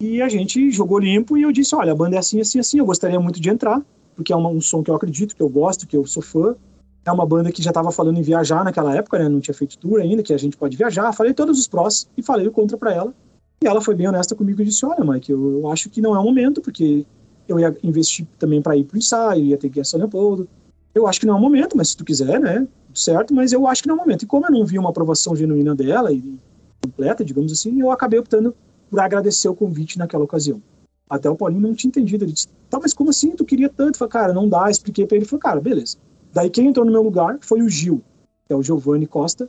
E 0.00 0.22
a 0.22 0.28
gente 0.30 0.70
jogou 0.70 0.98
limpo 0.98 1.36
e 1.36 1.42
eu 1.42 1.52
disse: 1.52 1.74
olha, 1.74 1.92
a 1.92 1.94
banda 1.94 2.16
é 2.16 2.18
assim, 2.18 2.40
assim, 2.40 2.58
assim. 2.58 2.78
Eu 2.78 2.86
gostaria 2.86 3.20
muito 3.20 3.38
de 3.38 3.50
entrar, 3.50 3.82
porque 4.16 4.32
é 4.32 4.36
um, 4.36 4.48
um 4.48 4.60
som 4.62 4.82
que 4.82 4.90
eu 4.90 4.94
acredito, 4.94 5.36
que 5.36 5.42
eu 5.42 5.48
gosto, 5.48 5.86
que 5.86 5.94
eu 5.94 6.06
sou 6.06 6.22
fã. 6.22 6.56
É 7.04 7.12
uma 7.12 7.26
banda 7.26 7.52
que 7.52 7.62
já 7.62 7.70
estava 7.70 7.92
falando 7.92 8.18
em 8.18 8.22
viajar 8.22 8.64
naquela 8.64 8.96
época, 8.96 9.18
né? 9.18 9.28
Não 9.28 9.40
tinha 9.40 9.54
feito 9.54 9.76
tour 9.76 10.00
ainda, 10.00 10.22
que 10.22 10.32
a 10.32 10.38
gente 10.38 10.56
pode 10.56 10.76
viajar. 10.76 11.12
Falei 11.12 11.34
todos 11.34 11.58
os 11.58 11.68
prós 11.68 12.08
e 12.16 12.22
falei 12.22 12.46
o 12.46 12.50
contra 12.50 12.78
para 12.78 12.94
ela. 12.94 13.14
E 13.62 13.66
ela 13.66 13.82
foi 13.82 13.94
bem 13.94 14.08
honesta 14.08 14.34
comigo 14.34 14.62
e 14.62 14.64
disse: 14.64 14.86
Olha, 14.86 15.04
Mike, 15.04 15.30
eu, 15.30 15.60
eu 15.60 15.70
acho 15.70 15.90
que 15.90 16.00
não 16.00 16.16
é 16.16 16.18
o 16.18 16.24
momento, 16.24 16.62
porque 16.62 17.04
eu 17.46 17.60
ia 17.60 17.76
investir 17.82 18.26
também 18.38 18.62
para 18.62 18.74
ir 18.74 18.84
pro 18.84 18.96
ensaio, 18.96 19.44
ia 19.44 19.58
ter 19.58 19.68
que 19.68 19.80
ir 19.80 19.82
a 19.82 19.84
São 19.84 19.98
Leopoldo. 19.98 20.48
Eu 20.94 21.06
acho 21.06 21.20
que 21.20 21.26
não 21.26 21.34
é 21.34 21.36
o 21.36 21.40
momento, 21.40 21.76
mas 21.76 21.90
se 21.90 21.96
tu 21.96 22.04
quiser, 22.04 22.40
né? 22.40 22.66
Certo, 22.92 23.32
mas 23.32 23.52
eu 23.52 23.66
acho 23.66 23.82
que 23.82 23.88
não 23.88 23.96
é 23.96 23.98
o 23.98 24.00
momento. 24.00 24.22
E 24.22 24.26
como 24.26 24.46
eu 24.46 24.50
não 24.50 24.64
vi 24.66 24.78
uma 24.78 24.90
aprovação 24.90 25.36
genuína 25.36 25.74
dela 25.74 26.12
e 26.12 26.38
completa, 26.82 27.24
digamos 27.24 27.52
assim, 27.52 27.80
eu 27.80 27.90
acabei 27.90 28.18
optando 28.18 28.54
por 28.90 28.98
agradecer 28.98 29.48
o 29.48 29.54
convite 29.54 29.98
naquela 29.98 30.24
ocasião. 30.24 30.60
Até 31.08 31.28
o 31.30 31.36
Paulinho 31.36 31.62
não 31.62 31.74
tinha 31.74 31.88
entendido. 31.88 32.24
Ele 32.24 32.32
disse: 32.32 32.48
Tá, 32.68 32.78
mas 32.80 32.92
como 32.92 33.10
assim? 33.10 33.30
Tu 33.30 33.44
queria 33.44 33.68
tanto? 33.68 33.94
Eu 33.94 33.98
falei, 33.98 34.12
cara, 34.12 34.32
não 34.32 34.48
dá. 34.48 34.70
Expliquei 34.70 35.06
para 35.06 35.16
ele. 35.16 35.26
Falou, 35.26 35.40
cara, 35.40 35.60
beleza. 35.60 35.96
Daí 36.32 36.48
quem 36.48 36.68
entrou 36.68 36.84
no 36.84 36.92
meu 36.92 37.02
lugar 37.02 37.38
foi 37.40 37.62
o 37.62 37.68
Gil, 37.68 38.00
que 38.46 38.52
é 38.52 38.56
o 38.56 38.62
Giovanni 38.62 39.06
Costa, 39.06 39.48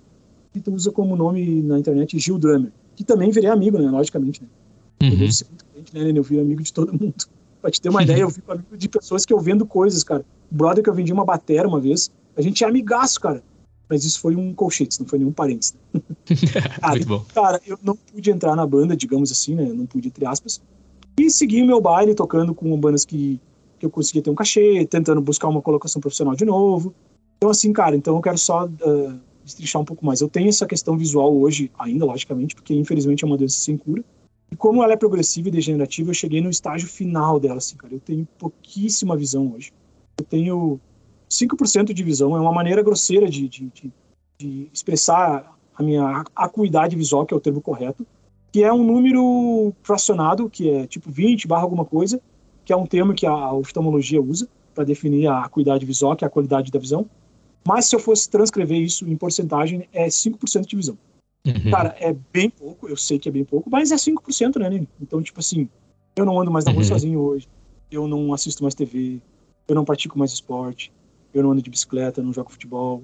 que 0.52 0.60
tu 0.60 0.74
usa 0.74 0.92
como 0.92 1.16
nome 1.16 1.62
na 1.62 1.78
internet 1.78 2.18
Gil 2.18 2.40
Drummer, 2.40 2.72
que 2.96 3.04
também 3.04 3.30
virei 3.30 3.50
amigo, 3.50 3.78
né? 3.78 3.90
Logicamente, 3.90 4.42
né? 4.42 4.48
Uhum. 5.04 5.28
Eu 5.94 6.04
né, 6.04 6.12
Eu 6.16 6.24
viro 6.24 6.42
amigo 6.42 6.64
de 6.64 6.74
todo 6.74 6.92
mundo. 7.00 7.14
Pra 7.62 7.70
te 7.70 7.80
ter 7.80 7.90
uma 7.90 8.02
ideia, 8.02 8.22
eu 8.22 8.30
fico 8.32 8.52
amigo 8.52 8.76
de 8.76 8.90
pessoas 8.90 9.24
que 9.24 9.32
eu 9.32 9.40
vendo 9.40 9.66
coisas, 9.66 10.04
cara. 10.04 10.26
Brother 10.52 10.84
que 10.84 10.90
eu 10.90 10.94
vendi 10.94 11.14
uma 11.14 11.26
batera 11.26 11.68
uma 11.68 11.80
vez, 11.80 12.12
a 12.36 12.42
gente 12.42 12.64
é 12.64 12.68
amigaço, 12.68 13.20
cara. 13.20 13.44
Mas 13.90 14.06
isso 14.06 14.20
foi 14.20 14.36
um 14.36 14.54
colchete, 14.54 15.00
não 15.00 15.08
foi 15.08 15.20
nenhum 15.20 15.34
parente. 15.34 15.74
Né? 15.94 16.02
cara, 16.80 16.94
Muito 16.94 17.08
bom. 17.08 17.26
Cara, 17.34 17.62
eu 17.66 17.78
não 17.84 17.96
pude 17.96 18.32
entrar 18.32 18.56
na 18.56 18.66
banda, 18.66 18.96
digamos 18.96 19.32
assim, 19.32 19.56
né? 19.56 19.66
Não 19.66 19.86
pude, 19.86 20.08
entre 20.08 20.26
aspas. 20.26 20.62
E 21.20 21.30
segui 21.30 21.62
o 21.62 21.66
meu 21.66 21.82
baile 21.82 22.16
tocando 22.16 22.54
com 22.56 22.80
bandas 22.80 23.04
que 23.04 23.40
que 23.82 23.86
eu 23.86 23.90
conseguia 23.90 24.22
ter 24.22 24.30
um 24.30 24.36
cachê, 24.36 24.86
tentando 24.86 25.20
buscar 25.20 25.48
uma 25.48 25.62
colocação 25.62 26.00
profissional 26.00 26.36
de 26.36 26.46
novo. 26.46 26.94
Então, 27.38 27.50
assim, 27.50 27.74
cara, 27.74 27.96
então 27.96 28.16
eu 28.16 28.22
quero 28.22 28.38
só 28.38 28.66
uh, 28.66 29.20
destrichar 29.44 29.82
um 29.82 29.86
pouco 29.86 30.06
mais. 30.06 30.22
Eu 30.22 30.30
tenho 30.30 30.50
essa 30.50 30.68
questão 30.68 30.96
visual 30.96 31.36
hoje 31.36 31.72
ainda, 31.80 32.06
logicamente, 32.06 32.54
porque 32.54 32.76
infelizmente 32.76 33.24
é 33.24 33.28
uma 33.28 33.38
doença 33.38 33.58
sem 33.58 33.76
cura. 33.76 34.06
E 34.52 34.56
como 34.56 34.84
ela 34.84 34.94
é 34.94 34.96
progressiva 34.96 35.48
e 35.48 35.52
degenerativa, 35.52 36.12
eu 36.12 36.14
cheguei 36.14 36.42
no 36.42 36.52
estágio 36.52 36.88
final 36.88 37.40
dela, 37.40 37.58
assim, 37.58 37.76
cara. 37.76 37.92
Eu 37.92 38.00
tenho 38.00 38.28
pouquíssima 38.38 39.18
visão 39.18 39.52
hoje. 39.52 39.74
Eu 40.18 40.26
tenho 40.26 40.80
5% 41.30 41.94
de 41.94 42.04
visão. 42.04 42.36
É 42.36 42.40
uma 42.40 42.52
maneira 42.52 42.84
grosseira 42.84 43.30
de, 43.30 43.48
de, 43.48 43.70
de, 43.70 43.92
de 44.38 44.70
expressar 44.74 45.58
a 45.76 45.82
minha 45.82 46.24
acuidade 46.36 46.96
visual, 46.96 47.26
que 47.26 47.34
é 47.34 47.38
o 47.38 47.42
termo 47.42 47.62
correto, 47.62 48.06
que 48.52 48.64
é 48.64 48.72
um 48.72 48.84
número 48.84 49.74
fracionado, 49.82 50.50
que 50.50 50.70
é 50.70 50.86
tipo 50.86 51.10
20 51.10 51.48
barra 51.48 51.64
alguma 51.64 51.86
coisa, 51.86 52.22
que 52.66 52.74
é 52.74 52.76
um 52.76 52.86
termo 52.86 53.14
que 53.14 53.26
a 53.26 53.54
oftalmologia 53.54 54.22
usa 54.22 54.48
para 54.76 54.84
definir 54.84 55.28
a 55.28 55.44
acuidade 55.44 55.86
visual, 55.86 56.16
que 56.16 56.24
é 56.24 56.28
a 56.28 56.32
qualidade 56.32 56.72
da 56.72 56.80
visão. 56.80 57.10
Mas 57.66 57.86
se 57.86 57.96
eu 57.96 58.00
fosse 58.00 58.30
transcrever 58.30 58.80
isso 58.80 59.08
em 59.08 59.16
porcentagem, 59.16 59.88
é 59.94 60.08
5% 60.08 60.66
de 60.66 60.76
visão. 60.76 60.98
Uhum. 61.46 61.72
Cara, 61.72 61.96
é 62.00 62.16
bem 62.34 62.50
pouco, 62.50 62.88
eu 62.88 62.98
sei 62.98 63.18
que 63.18 63.30
é 63.30 63.32
bem 63.32 63.44
pouco, 63.44 63.70
mas 63.70 63.92
é 63.92 63.96
5%, 63.96 64.60
né, 64.60 64.70
Nini? 64.70 64.88
Então, 65.02 65.22
tipo 65.22 65.40
assim, 65.40 65.68
eu 66.16 66.26
não 66.26 66.40
ando 66.40 66.52
mais 66.52 66.66
na 66.66 66.72
rua 66.72 66.82
uhum. 66.82 66.88
sozinho 66.88 67.20
hoje, 67.20 67.48
eu 67.92 68.08
não 68.08 68.34
assisto 68.34 68.64
mais 68.64 68.76
TV, 68.76 69.22
eu 69.68 69.76
não 69.76 69.86
pratico 69.86 70.18
mais 70.18 70.32
esporte, 70.32 70.92
eu 71.34 71.44
não 71.44 71.52
ando 71.52 71.62
de 71.62 71.70
bicicleta, 71.70 72.22
não 72.22 72.34
jogo 72.34 72.52
futebol, 72.52 73.04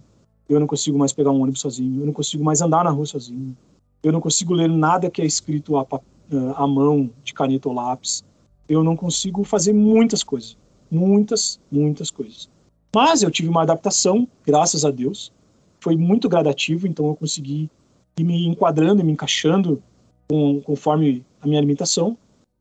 eu 0.49 0.59
não 0.59 0.67
consigo 0.67 0.97
mais 0.97 1.13
pegar 1.13 1.31
um 1.31 1.41
ônibus 1.41 1.61
sozinho, 1.61 2.01
eu 2.01 2.05
não 2.05 2.13
consigo 2.13 2.43
mais 2.43 2.61
andar 2.61 2.84
na 2.84 2.89
rua 2.89 3.05
sozinho, 3.05 3.55
eu 4.03 4.11
não 4.11 4.21
consigo 4.21 4.53
ler 4.53 4.69
nada 4.69 5.09
que 5.09 5.21
é 5.21 5.25
escrito 5.25 5.77
à, 5.77 5.85
à 6.55 6.67
mão, 6.67 7.09
de 7.23 7.34
caneta 7.34 7.67
ou 7.69 7.75
lápis 7.75 8.23
eu 8.67 8.84
não 8.84 8.95
consigo 8.95 9.43
fazer 9.43 9.73
muitas 9.73 10.23
coisas. 10.23 10.57
Muitas, 10.89 11.59
muitas 11.71 12.11
coisas. 12.11 12.49
Mas 12.93 13.21
eu 13.21 13.31
tive 13.31 13.49
uma 13.49 13.61
adaptação, 13.61 14.27
graças 14.45 14.84
a 14.84 14.91
Deus. 14.91 15.31
Foi 15.79 15.95
muito 15.95 16.27
gradativo, 16.27 16.88
então 16.88 17.07
eu 17.07 17.15
consegui 17.15 17.69
e 18.17 18.23
me 18.23 18.47
enquadrando 18.47 19.01
e 19.01 19.05
me 19.05 19.11
encaixando 19.11 19.81
com, 20.27 20.61
conforme 20.61 21.25
a 21.41 21.47
minha 21.47 21.59
alimentação, 21.59 22.17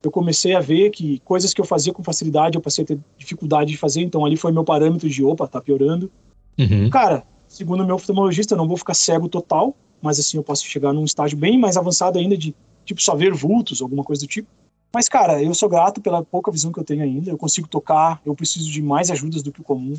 eu 0.07 0.11
comecei 0.11 0.55
a 0.55 0.61
ver 0.61 0.91
que 0.91 1.19
coisas 1.25 1.53
que 1.53 1.61
eu 1.61 1.65
fazia 1.65 1.93
com 1.93 2.03
facilidade 2.03 2.57
eu 2.57 2.63
passei 2.63 2.85
a 2.85 2.87
ter 2.87 2.99
dificuldade 3.19 3.73
de 3.73 3.77
fazer, 3.77 4.03
então 4.03 4.25
ali 4.25 4.37
foi 4.37 4.53
meu 4.53 4.63
parâmetro 4.63 5.09
de 5.09 5.25
opa, 5.25 5.49
tá 5.49 5.61
piorando. 5.61 6.11
Uhum. 6.57 6.89
Cara, 6.89 7.25
segundo 7.49 7.83
o 7.83 7.87
meu 7.87 7.97
oftalmologista, 7.97 8.55
eu 8.55 8.59
não 8.59 8.69
vou 8.69 8.77
ficar 8.77 8.95
cego 8.95 9.29
total, 9.29 9.75
mas 10.01 10.21
assim 10.21 10.37
eu 10.37 10.45
posso 10.45 10.65
chegar 10.65 10.93
num 10.93 11.05
estágio 11.05 11.37
bem 11.37 11.59
mais 11.59 11.77
avançado 11.77 12.19
ainda 12.19 12.37
de 12.37 12.55
tipo 12.85 13.03
só 13.03 13.17
ver 13.17 13.35
vultos, 13.35 13.83
alguma 13.83 14.05
coisa 14.05 14.25
do 14.25 14.29
tipo. 14.29 14.49
Mas 14.95 15.09
cara, 15.09 15.43
eu 15.43 15.53
sou 15.55 15.69
grato 15.69 16.01
pela 16.01 16.23
pouca 16.23 16.53
visão 16.53 16.71
que 16.71 16.79
eu 16.79 16.85
tenho 16.85 17.03
ainda, 17.03 17.31
eu 17.31 17.37
consigo 17.37 17.67
tocar, 17.67 18.21
eu 18.25 18.35
preciso 18.35 18.71
de 18.71 18.81
mais 18.81 19.11
ajudas 19.11 19.43
do 19.43 19.51
que 19.51 19.61
o 19.61 19.65
comum. 19.65 19.95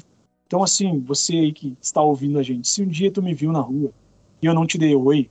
Então 0.47 0.63
assim, 0.63 0.99
você 0.99 1.33
aí 1.33 1.51
que 1.51 1.75
está 1.81 2.01
ouvindo 2.01 2.39
a 2.39 2.43
gente, 2.43 2.67
se 2.69 2.81
um 2.81 2.87
dia 2.87 3.11
tu 3.11 3.21
me 3.21 3.33
viu 3.33 3.51
na 3.51 3.59
rua 3.59 3.91
e 4.41 4.45
eu 4.45 4.53
não 4.53 4.65
te 4.65 4.77
dei 4.77 4.95
oi, 4.95 5.29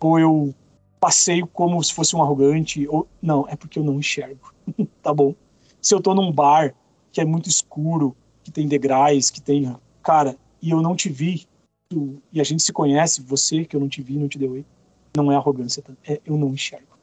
ou 0.00 0.18
eu 0.18 0.54
passei 1.00 1.42
como 1.52 1.82
se 1.82 1.92
fosse 1.92 2.16
um 2.16 2.22
arrogante, 2.22 2.86
ou 2.88 3.06
não, 3.20 3.46
é 3.48 3.56
porque 3.56 3.78
eu 3.78 3.84
não 3.84 3.98
enxergo, 3.98 4.52
tá 5.02 5.12
bom? 5.12 5.34
Se 5.80 5.94
eu 5.94 6.00
tô 6.00 6.14
num 6.14 6.32
bar 6.32 6.74
que 7.12 7.20
é 7.20 7.24
muito 7.24 7.48
escuro, 7.48 8.16
que 8.42 8.50
tem 8.50 8.66
degraus, 8.66 9.30
que 9.30 9.40
tem, 9.40 9.74
cara, 10.02 10.36
e 10.60 10.70
eu 10.70 10.80
não 10.82 10.96
te 10.96 11.08
vi, 11.08 11.46
tu, 11.88 12.20
e 12.32 12.40
a 12.40 12.44
gente 12.44 12.62
se 12.62 12.72
conhece, 12.72 13.22
você 13.22 13.64
que 13.64 13.76
eu 13.76 13.80
não 13.80 13.88
te 13.88 14.02
vi, 14.02 14.18
não 14.18 14.28
te 14.28 14.38
deu 14.38 14.52
oi, 14.52 14.64
não 15.16 15.30
é 15.30 15.36
arrogância, 15.36 15.82
tá? 15.82 15.92
é 16.06 16.20
eu 16.24 16.36
não 16.36 16.48
enxergo. 16.48 16.96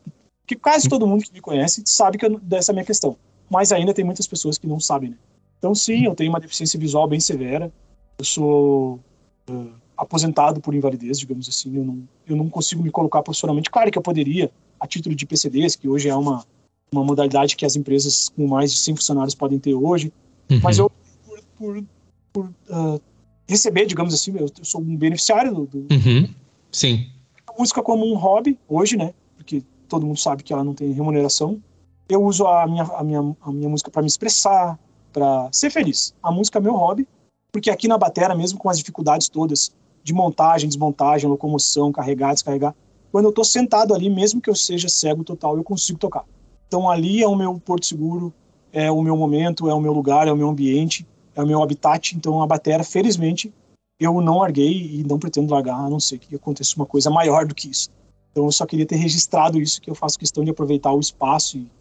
Que 0.46 0.56
quase 0.56 0.90
todo 0.90 1.08
mundo 1.08 1.24
que 1.24 1.34
me 1.34 1.42
conhece 1.42 1.82
sabe 1.86 2.18
que 2.18 2.26
eu, 2.26 2.40
dessa 2.40 2.74
minha 2.74 2.86
questão, 2.86 3.18
mas 3.50 3.72
ainda 3.72 3.94
tem 3.94 4.04
muitas 4.04 4.28
pessoas 4.28 4.58
que 4.58 4.68
não 4.68 4.80
sabem, 4.80 5.12
né? 5.12 5.18
Então 5.58 5.74
sim, 5.74 6.06
eu 6.06 6.14
tenho 6.14 6.30
uma 6.30 6.40
deficiência 6.40 6.78
visual 6.78 7.08
bem 7.08 7.20
severa, 7.20 7.72
eu 8.18 8.26
sou 8.26 9.00
uh, 9.50 9.74
aposentado 10.04 10.62
por 10.62 10.74
invalidez, 10.74 11.20
digamos 11.20 11.48
assim. 11.50 11.76
Eu 11.76 11.84
não, 11.84 12.04
eu 12.28 12.36
não 12.36 12.50
consigo 12.50 12.84
me 12.84 12.92
colocar 12.92 13.22
profissionalmente. 13.24 13.70
Claro 13.70 13.92
que 13.92 13.98
eu 13.98 14.02
poderia, 14.02 14.52
a 14.80 14.88
título 14.88 15.16
de 15.16 15.26
PCDs, 15.26 15.76
que 15.76 15.88
hoje 15.88 16.10
é 16.10 16.16
uma, 16.16 16.46
uma 16.92 17.04
modalidade 17.04 17.56
que 17.56 17.66
as 17.66 17.76
empresas 17.76 18.30
com 18.30 18.48
mais 18.48 18.72
de 18.72 18.80
100 18.80 18.96
funcionários 18.98 19.36
podem 19.36 19.60
ter 19.60 19.74
hoje, 19.74 20.14
uhum. 20.50 20.60
mas 20.62 20.78
eu, 20.78 20.92
por, 21.26 21.42
por, 21.58 21.84
por 22.32 22.46
uh, 22.70 23.02
receber, 23.48 23.86
digamos 23.86 24.14
assim, 24.14 24.32
eu, 24.38 24.46
eu, 24.58 24.66
sou 24.66 24.82
um 24.82 24.96
beneficiário 24.96 25.54
do. 25.54 25.66
do 25.66 25.94
uhum. 25.94 26.30
Sim. 26.72 27.08
A 27.48 27.60
música 27.60 27.82
como 27.82 28.06
um 28.06 28.16
hobby, 28.16 28.58
hoje, 28.68 28.98
né? 28.98 29.14
Porque 29.38 29.64
todo 29.88 30.06
mundo 30.06 30.20
sabe 30.20 30.44
que 30.44 30.52
ela 30.52 30.64
não 30.64 30.74
tem 30.74 30.92
remuneração. 30.92 31.62
Eu 32.10 32.24
uso 32.24 32.46
a 32.46 32.66
minha, 32.68 32.84
a 32.84 33.04
minha, 33.04 33.36
a 33.42 33.52
minha 33.52 33.70
música 33.70 33.92
para 33.92 34.02
me 34.02 34.08
expressar, 34.08 34.78
para 35.12 35.50
ser 35.52 35.70
feliz. 35.70 36.14
A 36.22 36.32
música 36.32 36.58
é 36.58 36.62
meu 36.62 36.74
hobby, 36.74 37.08
porque 37.52 37.70
aqui 37.70 37.88
na 37.88 37.98
batera, 37.98 38.36
mesmo 38.36 38.58
com 38.58 38.70
as 38.70 38.78
dificuldades 38.78 39.30
todas 39.30 39.72
de 40.04 40.14
montagem, 40.14 40.68
desmontagem, 40.68 41.30
locomoção, 41.30 41.92
carregar, 41.92 42.34
descarregar. 42.34 42.76
Quando 43.12 43.26
eu 43.26 43.30
estou 43.30 43.46
sentado 43.46 43.94
ali, 43.94 44.10
mesmo 44.10 44.42
que 44.42 44.50
eu 44.50 44.56
seja 44.56 44.90
cego 44.90 45.24
total, 45.24 45.56
eu 45.56 45.64
consigo 45.64 46.00
tocar. 46.00 46.26
Então 46.68 46.90
ali 46.90 47.22
é 47.22 47.28
o 47.28 47.36
meu 47.36 47.60
porto 47.60 47.86
seguro, 47.86 48.34
é 48.72 48.92
o 48.92 49.02
meu 49.02 49.16
momento, 49.16 49.70
é 49.70 49.74
o 49.74 49.80
meu 49.80 49.94
lugar, 49.94 50.28
é 50.28 50.32
o 50.32 50.36
meu 50.36 50.50
ambiente, 50.50 51.08
é 51.36 51.42
o 51.42 51.48
meu 51.48 51.62
habitat. 51.62 52.16
Então 52.16 52.42
a 52.42 52.48
bateria, 52.48 52.84
felizmente, 52.84 53.54
eu 54.00 54.20
não 54.20 54.40
larguei 54.40 55.00
e 55.00 55.04
não 55.04 55.20
pretendo 55.20 55.54
largar, 55.54 55.78
a 55.78 55.90
não 55.90 56.00
ser 56.00 56.18
que 56.18 56.36
aconteça 56.36 56.76
uma 56.76 56.86
coisa 56.86 57.10
maior 57.10 57.46
do 57.46 57.56
que 57.56 57.70
isso. 57.70 57.90
Então 58.32 58.46
eu 58.46 58.52
só 58.52 58.66
queria 58.66 58.86
ter 58.86 58.96
registrado 58.96 59.62
isso, 59.62 59.80
que 59.80 59.90
eu 59.90 59.96
faço 59.96 60.18
questão 60.18 60.44
de 60.44 60.50
aproveitar 60.50 60.92
o 60.92 61.00
espaço 61.00 61.58
e, 61.58 61.72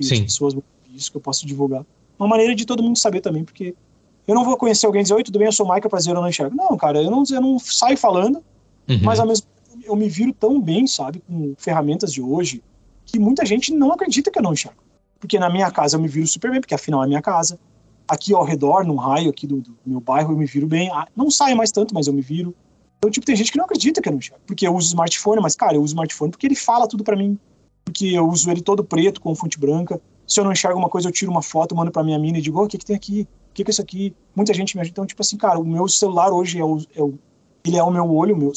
e 0.00 0.12
as 0.12 0.20
pessoas 0.20 0.54
isso 0.94 1.10
que 1.10 1.16
eu 1.16 1.20
posso 1.20 1.46
divulgar. 1.46 1.84
Uma 2.18 2.28
maneira 2.28 2.54
de 2.54 2.64
todo 2.64 2.82
mundo 2.82 2.98
saber 2.98 3.20
também, 3.20 3.44
porque 3.44 3.74
eu 4.28 4.34
não 4.34 4.44
vou 4.44 4.58
conhecer 4.58 4.84
alguém 4.84 5.00
e 5.00 5.02
dizer, 5.04 5.14
oi, 5.14 5.24
tudo 5.24 5.38
bem, 5.38 5.46
eu 5.46 5.52
sou 5.52 5.64
o 5.64 5.68
Michael, 5.70 5.88
prazer, 5.88 6.14
eu 6.14 6.20
não 6.20 6.28
enxergo. 6.28 6.54
Não, 6.54 6.76
cara, 6.76 7.02
eu 7.02 7.10
não, 7.10 7.24
eu 7.30 7.40
não 7.40 7.58
saio 7.58 7.96
falando, 7.96 8.44
uhum. 8.86 9.00
mas 9.02 9.18
ao 9.18 9.26
mesmo 9.26 9.46
tempo 9.46 9.82
eu 9.84 9.96
me 9.96 10.06
viro 10.06 10.34
tão 10.34 10.60
bem, 10.60 10.86
sabe, 10.86 11.22
com 11.26 11.54
ferramentas 11.56 12.12
de 12.12 12.20
hoje, 12.20 12.62
que 13.06 13.18
muita 13.18 13.46
gente 13.46 13.72
não 13.72 13.90
acredita 13.90 14.30
que 14.30 14.38
eu 14.38 14.42
não 14.42 14.52
enxergo. 14.52 14.82
Porque 15.18 15.38
na 15.38 15.48
minha 15.48 15.70
casa 15.70 15.96
eu 15.96 16.00
me 16.00 16.08
viro 16.08 16.26
super 16.26 16.50
bem, 16.50 16.60
porque 16.60 16.74
afinal 16.74 17.02
é 17.02 17.06
minha 17.06 17.22
casa. 17.22 17.58
Aqui 18.06 18.34
ao 18.34 18.44
redor, 18.44 18.84
num 18.84 18.96
raio 18.96 19.30
aqui 19.30 19.46
do, 19.46 19.62
do 19.62 19.74
meu 19.84 20.00
bairro, 20.00 20.32
eu 20.34 20.36
me 20.36 20.44
viro 20.44 20.66
bem. 20.66 20.90
Ah, 20.92 21.08
não 21.16 21.30
saio 21.30 21.56
mais 21.56 21.72
tanto, 21.72 21.94
mas 21.94 22.06
eu 22.06 22.12
me 22.12 22.20
viro. 22.20 22.54
Então, 22.98 23.10
tipo, 23.10 23.24
tem 23.24 23.34
gente 23.34 23.50
que 23.50 23.56
não 23.58 23.64
acredita 23.64 24.02
que 24.02 24.08
eu 24.08 24.12
não 24.12 24.18
enxergo. 24.18 24.42
Porque 24.46 24.66
eu 24.66 24.74
uso 24.74 24.88
smartphone, 24.88 25.40
mas, 25.40 25.56
cara, 25.56 25.74
eu 25.74 25.82
uso 25.82 25.92
smartphone 25.92 26.30
porque 26.30 26.46
ele 26.46 26.54
fala 26.54 26.86
tudo 26.86 27.02
para 27.02 27.16
mim. 27.16 27.38
Porque 27.84 28.08
eu 28.08 28.28
uso 28.28 28.50
ele 28.50 28.60
todo 28.60 28.84
preto, 28.84 29.20
com 29.20 29.34
fonte 29.34 29.58
branca. 29.58 30.00
Se 30.26 30.38
eu 30.38 30.44
não 30.44 30.52
enxergo 30.52 30.78
uma 30.78 30.90
coisa, 30.90 31.08
eu 31.08 31.12
tiro 31.12 31.30
uma 31.30 31.42
foto, 31.42 31.74
mando 31.74 31.90
pra 31.90 32.04
minha 32.04 32.18
mina 32.18 32.38
e 32.38 32.42
digo, 32.42 32.60
oh, 32.60 32.64
o 32.64 32.68
que, 32.68 32.76
que 32.76 32.84
tem 32.84 32.94
aqui? 32.94 33.26
Que, 33.58 33.64
que 33.64 33.70
é 33.70 33.72
isso 33.72 33.82
aqui? 33.82 34.14
Muita 34.34 34.54
gente 34.54 34.76
me 34.76 34.80
ajuda. 34.80 34.92
Então, 34.92 35.06
tipo 35.06 35.20
assim, 35.20 35.36
cara, 35.36 35.58
o 35.58 35.64
meu 35.64 35.88
celular 35.88 36.32
hoje 36.32 36.58
é 36.58 36.64
o, 36.64 36.78
é 36.94 37.02
o 37.02 37.18
ele 37.64 37.76
é 37.76 37.82
o 37.82 37.90
meu 37.90 38.08
olho, 38.14 38.34
o 38.34 38.38
meu, 38.38 38.52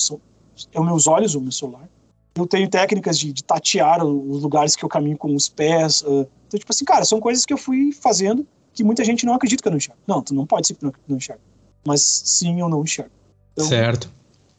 é 0.71 0.79
os 0.79 0.85
meus 0.85 1.07
olhos, 1.07 1.35
o 1.35 1.41
meu 1.41 1.51
celular. 1.51 1.89
Eu 2.35 2.45
tenho 2.45 2.69
técnicas 2.69 3.19
de, 3.19 3.33
de 3.33 3.43
tatear 3.43 4.05
os 4.05 4.41
lugares 4.41 4.75
que 4.75 4.85
eu 4.85 4.89
caminho 4.89 5.17
com 5.17 5.35
os 5.35 5.49
pés. 5.49 6.01
Uh, 6.01 6.27
então, 6.47 6.59
tipo 6.59 6.71
assim, 6.71 6.85
cara, 6.85 7.03
são 7.03 7.19
coisas 7.19 7.45
que 7.45 7.51
eu 7.51 7.57
fui 7.57 7.91
fazendo 7.91 8.47
que 8.73 8.83
muita 8.83 9.03
gente 9.03 9.25
não 9.25 9.33
acredita 9.33 9.61
que 9.61 9.67
eu 9.67 9.71
não 9.71 9.77
enxergo. 9.77 9.99
Não, 10.07 10.21
tu 10.21 10.33
não 10.33 10.45
pode 10.45 10.67
ser 10.67 10.75
que 10.75 10.83
não, 10.85 10.93
não 11.07 11.17
enxergo. 11.17 11.41
Mas 11.85 12.01
sim, 12.01 12.61
eu 12.61 12.69
não 12.69 12.83
enxergo. 12.83 13.11
Então, 13.53 13.65
certo. 13.65 14.09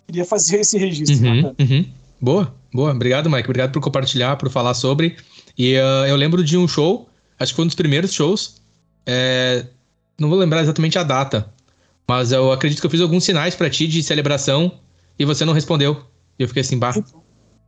Queria 0.06 0.24
fazer 0.24 0.60
esse 0.60 0.76
registro. 0.76 1.26
Uhum, 1.26 1.54
uhum. 1.58 1.86
Boa, 2.20 2.54
boa. 2.74 2.90
Obrigado, 2.90 3.30
Mike. 3.30 3.48
Obrigado 3.48 3.72
por 3.72 3.80
compartilhar, 3.80 4.36
por 4.36 4.50
falar 4.50 4.74
sobre. 4.74 5.16
E 5.56 5.76
uh, 5.76 6.06
eu 6.06 6.16
lembro 6.16 6.44
de 6.44 6.58
um 6.58 6.68
show, 6.68 7.08
acho 7.38 7.52
que 7.52 7.56
foi 7.56 7.64
um 7.64 7.68
dos 7.68 7.76
primeiros 7.76 8.12
shows. 8.12 8.60
É, 9.06 9.66
não 10.18 10.28
vou 10.28 10.38
lembrar 10.38 10.62
exatamente 10.62 10.98
a 10.98 11.02
data, 11.02 11.52
mas 12.08 12.32
eu 12.32 12.52
acredito 12.52 12.80
que 12.80 12.86
eu 12.86 12.90
fiz 12.90 13.00
alguns 13.00 13.24
sinais 13.24 13.54
para 13.54 13.70
ti 13.70 13.86
de 13.86 14.02
celebração 14.02 14.80
e 15.18 15.24
você 15.24 15.44
não 15.44 15.52
respondeu. 15.52 16.04
E 16.38 16.42
eu 16.42 16.48
fiquei 16.48 16.62
assim, 16.62 16.78
bah, 16.78 16.90
acho 16.90 17.02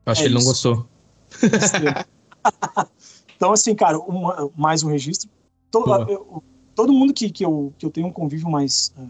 é 0.07 0.15
que 0.15 0.23
ele 0.23 0.35
não 0.35 0.45
gostou. 0.45 0.87
então, 3.37 3.53
assim, 3.53 3.75
cara, 3.75 3.99
uma, 3.99 4.51
mais 4.57 4.83
um 4.83 4.91
registro. 4.91 5.29
Todo, 5.71 6.11
eu, 6.11 6.43
todo 6.75 6.93
mundo 6.93 7.13
que, 7.13 7.31
que, 7.31 7.45
eu, 7.45 7.73
que 7.79 7.87
eu 7.87 7.91
tenho 7.91 8.07
um 8.07 8.13
convívio 8.13 8.51
mais, 8.51 8.93
uh, 8.97 9.09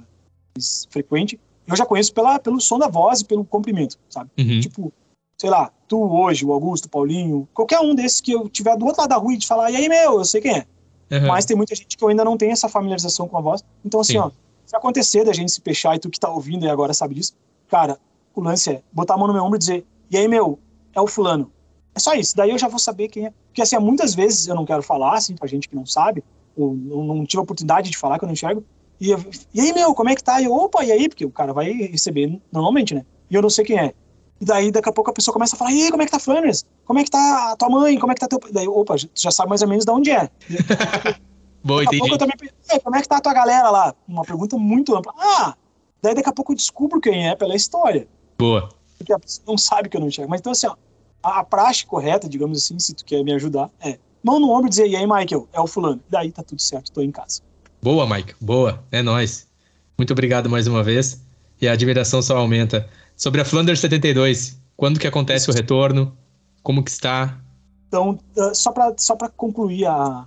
mais, 0.56 0.86
frequente, 0.90 1.38
eu 1.66 1.76
já 1.76 1.84
conheço 1.84 2.12
pela, 2.12 2.38
pelo 2.38 2.60
som 2.60 2.78
da 2.78 2.88
voz 2.88 3.20
e 3.20 3.24
pelo 3.24 3.44
comprimento, 3.44 3.98
sabe? 4.08 4.30
Uhum. 4.38 4.60
Tipo, 4.60 4.92
sei 5.38 5.50
lá, 5.50 5.70
tu 5.88 6.00
hoje, 6.00 6.44
o 6.44 6.52
Augusto, 6.52 6.86
o 6.86 6.90
Paulinho, 6.90 7.48
qualquer 7.52 7.80
um 7.80 7.94
desses 7.94 8.20
que 8.20 8.32
eu 8.32 8.48
tiver 8.48 8.76
do 8.76 8.86
outro 8.86 9.02
lado 9.02 9.10
da 9.10 9.16
rua 9.16 9.34
e 9.34 9.38
te 9.38 9.46
falar, 9.46 9.70
e 9.70 9.76
aí, 9.76 9.88
meu, 9.88 10.18
eu 10.18 10.24
sei 10.24 10.40
quem 10.40 10.58
é. 10.58 10.66
Uhum. 11.14 11.28
Mas 11.28 11.44
tem 11.44 11.56
muita 11.56 11.74
gente 11.74 11.96
que 11.96 12.04
ainda 12.04 12.24
não 12.24 12.36
tem 12.36 12.50
essa 12.50 12.68
familiarização 12.68 13.28
com 13.28 13.36
a 13.36 13.40
voz. 13.40 13.64
Então, 13.84 14.00
assim, 14.00 14.14
Sim. 14.14 14.18
ó, 14.18 14.30
se 14.66 14.76
acontecer 14.76 15.24
da 15.24 15.32
gente 15.32 15.52
se 15.52 15.60
fechar 15.60 15.94
e 15.94 15.98
tu 15.98 16.10
que 16.10 16.18
tá 16.18 16.28
ouvindo 16.28 16.64
e 16.64 16.68
agora 16.68 16.92
sabe 16.94 17.14
disso, 17.14 17.34
cara, 17.68 17.98
o 18.34 18.40
lance 18.40 18.70
é 18.70 18.82
botar 18.92 19.14
a 19.14 19.16
mão 19.16 19.26
no 19.26 19.32
meu 19.32 19.44
ombro 19.44 19.56
e 19.56 19.58
dizer, 19.58 19.86
e 20.10 20.16
aí, 20.16 20.26
meu, 20.26 20.58
é 20.94 21.00
o 21.00 21.06
fulano. 21.06 21.50
É 21.94 22.00
só 22.00 22.14
isso. 22.14 22.36
Daí 22.36 22.50
eu 22.50 22.58
já 22.58 22.68
vou 22.68 22.78
saber 22.78 23.08
quem 23.08 23.26
é. 23.26 23.32
Porque, 23.46 23.62
assim, 23.62 23.78
muitas 23.78 24.14
vezes 24.14 24.48
eu 24.48 24.54
não 24.54 24.64
quero 24.64 24.82
falar, 24.82 25.14
assim, 25.16 25.36
pra 25.36 25.46
gente 25.46 25.68
que 25.68 25.76
não 25.76 25.86
sabe, 25.86 26.24
ou 26.56 26.74
não, 26.74 27.24
tive 27.24 27.40
a 27.40 27.42
oportunidade 27.42 27.90
de 27.90 27.96
falar 27.96 28.18
que 28.18 28.24
eu 28.24 28.26
não 28.26 28.32
enxergo. 28.32 28.64
E, 29.00 29.10
eu, 29.10 29.24
e 29.52 29.60
aí, 29.60 29.72
meu, 29.72 29.94
como 29.94 30.08
é 30.08 30.14
que 30.14 30.22
tá? 30.22 30.40
E 30.40 30.44
eu, 30.44 30.52
opa, 30.52 30.84
e 30.84 30.90
aí? 30.90 31.08
Porque 31.08 31.24
o 31.24 31.30
cara 31.30 31.52
vai 31.52 31.72
receber 31.72 32.40
normalmente, 32.50 32.94
né? 32.94 33.04
E 33.30 33.34
eu 33.34 33.42
não 33.42 33.50
sei 33.50 33.64
quem 33.64 33.78
é. 33.78 33.94
E 34.44 34.46
daí, 34.46 34.70
daqui 34.70 34.90
a 34.90 34.92
pouco, 34.92 35.10
a 35.10 35.14
pessoa 35.14 35.32
começa 35.32 35.56
a 35.56 35.58
falar: 35.58 35.72
E 35.72 35.84
aí, 35.84 35.90
como 35.90 36.02
é 36.02 36.04
que 36.04 36.12
tá 36.12 36.18
Flanders? 36.18 36.66
Como 36.84 36.98
é 36.98 37.04
que 37.04 37.10
tá 37.10 37.52
a 37.52 37.56
tua 37.56 37.70
mãe? 37.70 37.98
Como 37.98 38.12
é 38.12 38.14
que 38.14 38.20
tá 38.20 38.28
teu. 38.28 38.38
Daí, 38.52 38.68
opa, 38.68 38.94
tu 38.96 39.08
já 39.16 39.30
sabe 39.30 39.48
mais 39.48 39.62
ou 39.62 39.68
menos 39.68 39.86
de 39.86 39.90
onde 39.90 40.10
é. 40.10 40.28
Boa, 41.64 41.82
daqui 41.82 41.96
entendi. 41.96 41.96
a 41.96 42.00
pouco 42.00 42.14
eu 42.14 42.18
também 42.18 42.36
pensei, 42.36 42.78
como 42.80 42.94
é 42.94 43.00
que 43.00 43.08
tá 43.08 43.16
a 43.16 43.20
tua 43.22 43.32
galera 43.32 43.70
lá? 43.70 43.94
Uma 44.06 44.22
pergunta 44.22 44.58
muito 44.58 44.94
ampla. 44.94 45.14
Ah, 45.16 45.54
daí 46.02 46.14
daqui 46.14 46.28
a 46.28 46.32
pouco 46.32 46.52
eu 46.52 46.56
descubro 46.56 47.00
quem 47.00 47.26
é 47.26 47.34
pela 47.34 47.56
história. 47.56 48.06
Boa. 48.38 48.68
Porque 48.98 49.14
a 49.14 49.18
pessoa 49.18 49.44
não 49.48 49.56
sabe 49.56 49.88
que 49.88 49.96
eu 49.96 50.00
não 50.02 50.08
enxergo. 50.08 50.30
Mas 50.30 50.40
então, 50.40 50.52
assim, 50.52 50.66
ó, 50.66 50.76
a, 51.22 51.40
a 51.40 51.44
praxe 51.44 51.86
correta, 51.86 52.28
digamos 52.28 52.62
assim, 52.62 52.78
se 52.78 52.92
tu 52.94 53.02
quer 53.02 53.24
me 53.24 53.32
ajudar, 53.32 53.70
é 53.80 53.98
mão 54.22 54.38
no 54.38 54.50
ombro 54.50 54.66
e 54.66 54.68
dizer: 54.68 54.86
E 54.86 54.94
aí, 54.94 55.06
Michael, 55.06 55.48
é 55.54 55.60
o 55.60 55.66
fulano. 55.66 56.02
Daí 56.10 56.30
tá 56.30 56.42
tudo 56.42 56.60
certo, 56.60 56.92
tô 56.92 57.00
em 57.00 57.10
casa. 57.10 57.40
Boa, 57.82 58.06
Mike. 58.06 58.34
Boa. 58.38 58.84
É 58.92 59.00
nós. 59.00 59.48
Muito 59.96 60.12
obrigado 60.12 60.50
mais 60.50 60.66
uma 60.66 60.82
vez. 60.82 61.24
E 61.62 61.66
a 61.66 61.72
admiração 61.72 62.20
só 62.20 62.36
aumenta. 62.36 62.86
Sobre 63.16 63.40
a 63.40 63.44
Flanders 63.44 63.80
72, 63.80 64.58
quando 64.76 64.98
que 64.98 65.06
acontece 65.06 65.50
o 65.50 65.54
retorno? 65.54 66.16
Como 66.62 66.82
que 66.82 66.90
está? 66.90 67.40
Então, 67.88 68.18
uh, 68.36 68.54
só 68.54 68.72
para 68.72 68.92
só 68.96 69.16
concluir 69.36 69.86
a, 69.86 70.26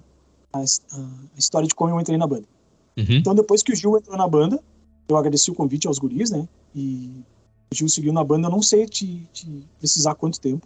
a, 0.54 0.60
a, 0.60 1.38
história 1.38 1.68
de 1.68 1.76
como 1.76 1.94
eu 1.94 2.00
entrei 2.00 2.18
na 2.18 2.28
banda. 2.28 2.48
Uhum. 2.98 3.06
Então, 3.10 3.36
depois 3.36 3.62
que 3.62 3.74
o 3.74 3.76
Gil 3.76 3.98
entrou 3.98 4.18
na 4.18 4.28
banda, 4.28 4.60
eu 5.10 5.18
agradeci 5.18 5.52
o 5.52 5.56
convite 5.56 5.88
aos 5.88 6.00
guris, 6.00 6.32
né? 6.32 6.48
E 6.74 7.12
o 7.72 7.76
Gil 7.76 7.90
seguiu 7.90 8.14
na 8.14 8.24
banda, 8.24 8.48
eu 8.48 8.52
não 8.52 8.62
sei 8.62 8.86
te, 8.86 9.28
te 9.34 9.68
precisar 9.80 10.16
quanto 10.16 10.40
tempo, 10.40 10.66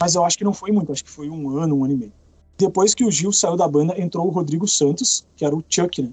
mas 0.00 0.14
eu 0.14 0.24
acho 0.24 0.38
que 0.38 0.44
não 0.44 0.54
foi 0.54 0.72
muito, 0.72 0.92
acho 0.92 1.04
que 1.04 1.10
foi 1.10 1.28
um 1.28 1.58
ano, 1.58 1.76
um 1.76 1.84
ano 1.84 1.92
e 1.92 1.96
meio. 1.96 2.12
Depois 2.56 2.94
que 2.94 3.04
o 3.04 3.10
Gil 3.10 3.32
saiu 3.32 3.56
da 3.56 3.68
banda, 3.68 4.00
entrou 4.00 4.26
o 4.26 4.30
Rodrigo 4.30 4.66
Santos, 4.66 5.26
que 5.36 5.44
era 5.44 5.54
o 5.54 5.62
Chuck, 5.68 6.02
né? 6.02 6.10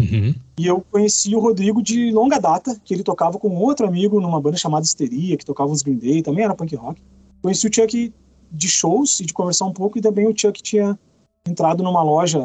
Uhum. 0.00 0.34
E 0.58 0.66
eu 0.66 0.84
conheci 0.90 1.34
o 1.34 1.40
Rodrigo 1.40 1.82
de 1.82 2.10
longa 2.10 2.38
data, 2.38 2.80
que 2.84 2.94
ele 2.94 3.02
tocava 3.02 3.38
com 3.38 3.54
outro 3.56 3.86
amigo 3.86 4.20
numa 4.20 4.40
banda 4.40 4.56
chamada 4.56 4.84
Histeria, 4.84 5.36
que 5.36 5.44
tocava 5.44 5.70
uns 5.70 5.82
Green 5.82 5.96
Day, 5.96 6.22
também 6.22 6.44
era 6.44 6.54
punk 6.54 6.74
rock. 6.74 7.02
Conheci 7.42 7.66
o 7.66 7.74
Chuck 7.74 8.12
de 8.52 8.68
shows 8.68 9.20
e 9.20 9.26
de 9.26 9.32
conversar 9.32 9.66
um 9.66 9.72
pouco, 9.72 9.98
e 9.98 10.00
também 10.00 10.26
o 10.26 10.34
Chuck 10.36 10.62
tinha 10.62 10.98
entrado 11.46 11.82
numa 11.82 12.02
loja, 12.02 12.40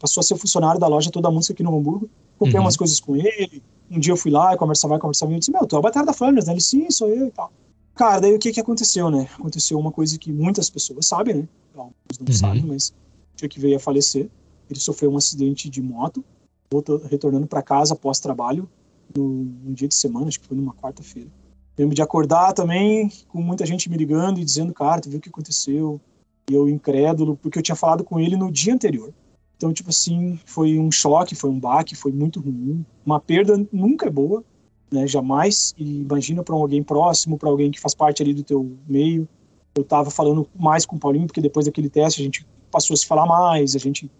passou 0.00 0.20
a 0.20 0.24
ser 0.24 0.36
funcionário 0.36 0.80
da 0.80 0.88
loja 0.88 1.10
Toda 1.10 1.28
a 1.28 1.30
Música 1.30 1.52
aqui 1.52 1.62
no 1.62 1.76
Hamburgo. 1.76 2.08
Comprei 2.38 2.56
uhum. 2.58 2.64
umas 2.64 2.76
coisas 2.76 2.98
com 2.98 3.14
ele. 3.14 3.62
Um 3.90 4.00
dia 4.00 4.12
eu 4.12 4.16
fui 4.16 4.30
lá 4.30 4.54
e 4.54 4.56
conversava, 4.56 4.98
conversava, 4.98 5.30
e 5.30 5.34
eu 5.34 5.38
disse: 5.38 5.52
Meu, 5.52 5.66
tu 5.66 5.76
é 5.76 5.78
o 5.78 5.82
batalha 5.82 6.06
da 6.06 6.12
Flanders, 6.12 6.46
né? 6.46 6.54
Ele, 6.54 6.60
sim, 6.60 6.90
sou 6.90 7.08
eu 7.08 7.28
e 7.28 7.30
tal. 7.30 7.52
Cara, 7.94 8.20
daí 8.20 8.34
o 8.34 8.38
que 8.38 8.52
que 8.52 8.60
aconteceu, 8.60 9.10
né? 9.10 9.28
Aconteceu 9.38 9.78
uma 9.78 9.92
coisa 9.92 10.18
que 10.18 10.32
muitas 10.32 10.70
pessoas 10.70 11.06
sabem, 11.06 11.34
né? 11.34 11.48
Alguns 11.76 11.92
não 12.18 12.26
uhum. 12.26 12.32
sabem, 12.32 12.64
mas 12.64 12.94
o 13.42 13.48
que 13.48 13.60
veio 13.60 13.76
a 13.76 13.80
falecer. 13.80 14.28
Ele 14.70 14.80
sofreu 14.80 15.12
um 15.12 15.16
acidente 15.16 15.68
de 15.68 15.82
moto, 15.82 16.24
voltou, 16.72 16.98
retornando 16.98 17.46
para 17.46 17.62
casa 17.62 17.94
após 17.94 18.20
trabalho, 18.20 18.68
no, 19.16 19.74
dia 19.74 19.88
de 19.88 19.94
semana, 19.94 20.28
acho 20.28 20.38
que 20.38 20.46
foi 20.46 20.56
numa 20.56 20.72
quarta-feira. 20.72 21.28
Lembro 21.76 21.94
de 21.94 22.02
acordar 22.02 22.52
também 22.52 23.10
com 23.28 23.42
muita 23.42 23.66
gente 23.66 23.90
me 23.90 23.96
ligando 23.96 24.38
e 24.38 24.44
dizendo, 24.44 24.72
cara, 24.72 25.00
tu 25.00 25.08
viu 25.08 25.18
o 25.18 25.20
que 25.20 25.28
aconteceu? 25.28 26.00
E 26.48 26.54
eu 26.54 26.68
incrédulo, 26.68 27.36
porque 27.36 27.58
eu 27.58 27.62
tinha 27.62 27.74
falado 27.74 28.04
com 28.04 28.20
ele 28.20 28.36
no 28.36 28.52
dia 28.52 28.72
anterior. 28.72 29.12
Então, 29.56 29.72
tipo 29.72 29.90
assim, 29.90 30.38
foi 30.44 30.78
um 30.78 30.90
choque, 30.90 31.34
foi 31.34 31.50
um 31.50 31.58
baque, 31.58 31.94
foi 31.94 32.12
muito 32.12 32.40
ruim. 32.40 32.84
Uma 33.04 33.18
perda 33.18 33.56
nunca 33.72 34.06
é 34.06 34.10
boa, 34.10 34.44
né? 34.90 35.06
Jamais. 35.06 35.74
E 35.76 36.00
imagina 36.00 36.42
para 36.42 36.54
alguém 36.54 36.82
próximo, 36.82 37.36
para 37.36 37.48
alguém 37.48 37.70
que 37.70 37.80
faz 37.80 37.94
parte 37.94 38.22
ali 38.22 38.32
do 38.32 38.42
teu 38.42 38.76
meio. 38.88 39.28
Eu 39.74 39.84
tava 39.84 40.10
falando 40.10 40.48
mais 40.58 40.86
com 40.86 40.96
o 40.96 40.98
Paulinho, 40.98 41.26
porque 41.26 41.40
depois 41.40 41.66
daquele 41.66 41.90
teste 41.90 42.20
a 42.20 42.24
gente 42.24 42.46
passou 42.70 42.94
a 42.94 42.96
se 42.96 43.06
falar 43.06 43.26
mais, 43.26 43.74
a 43.74 43.78
gente 43.78 44.10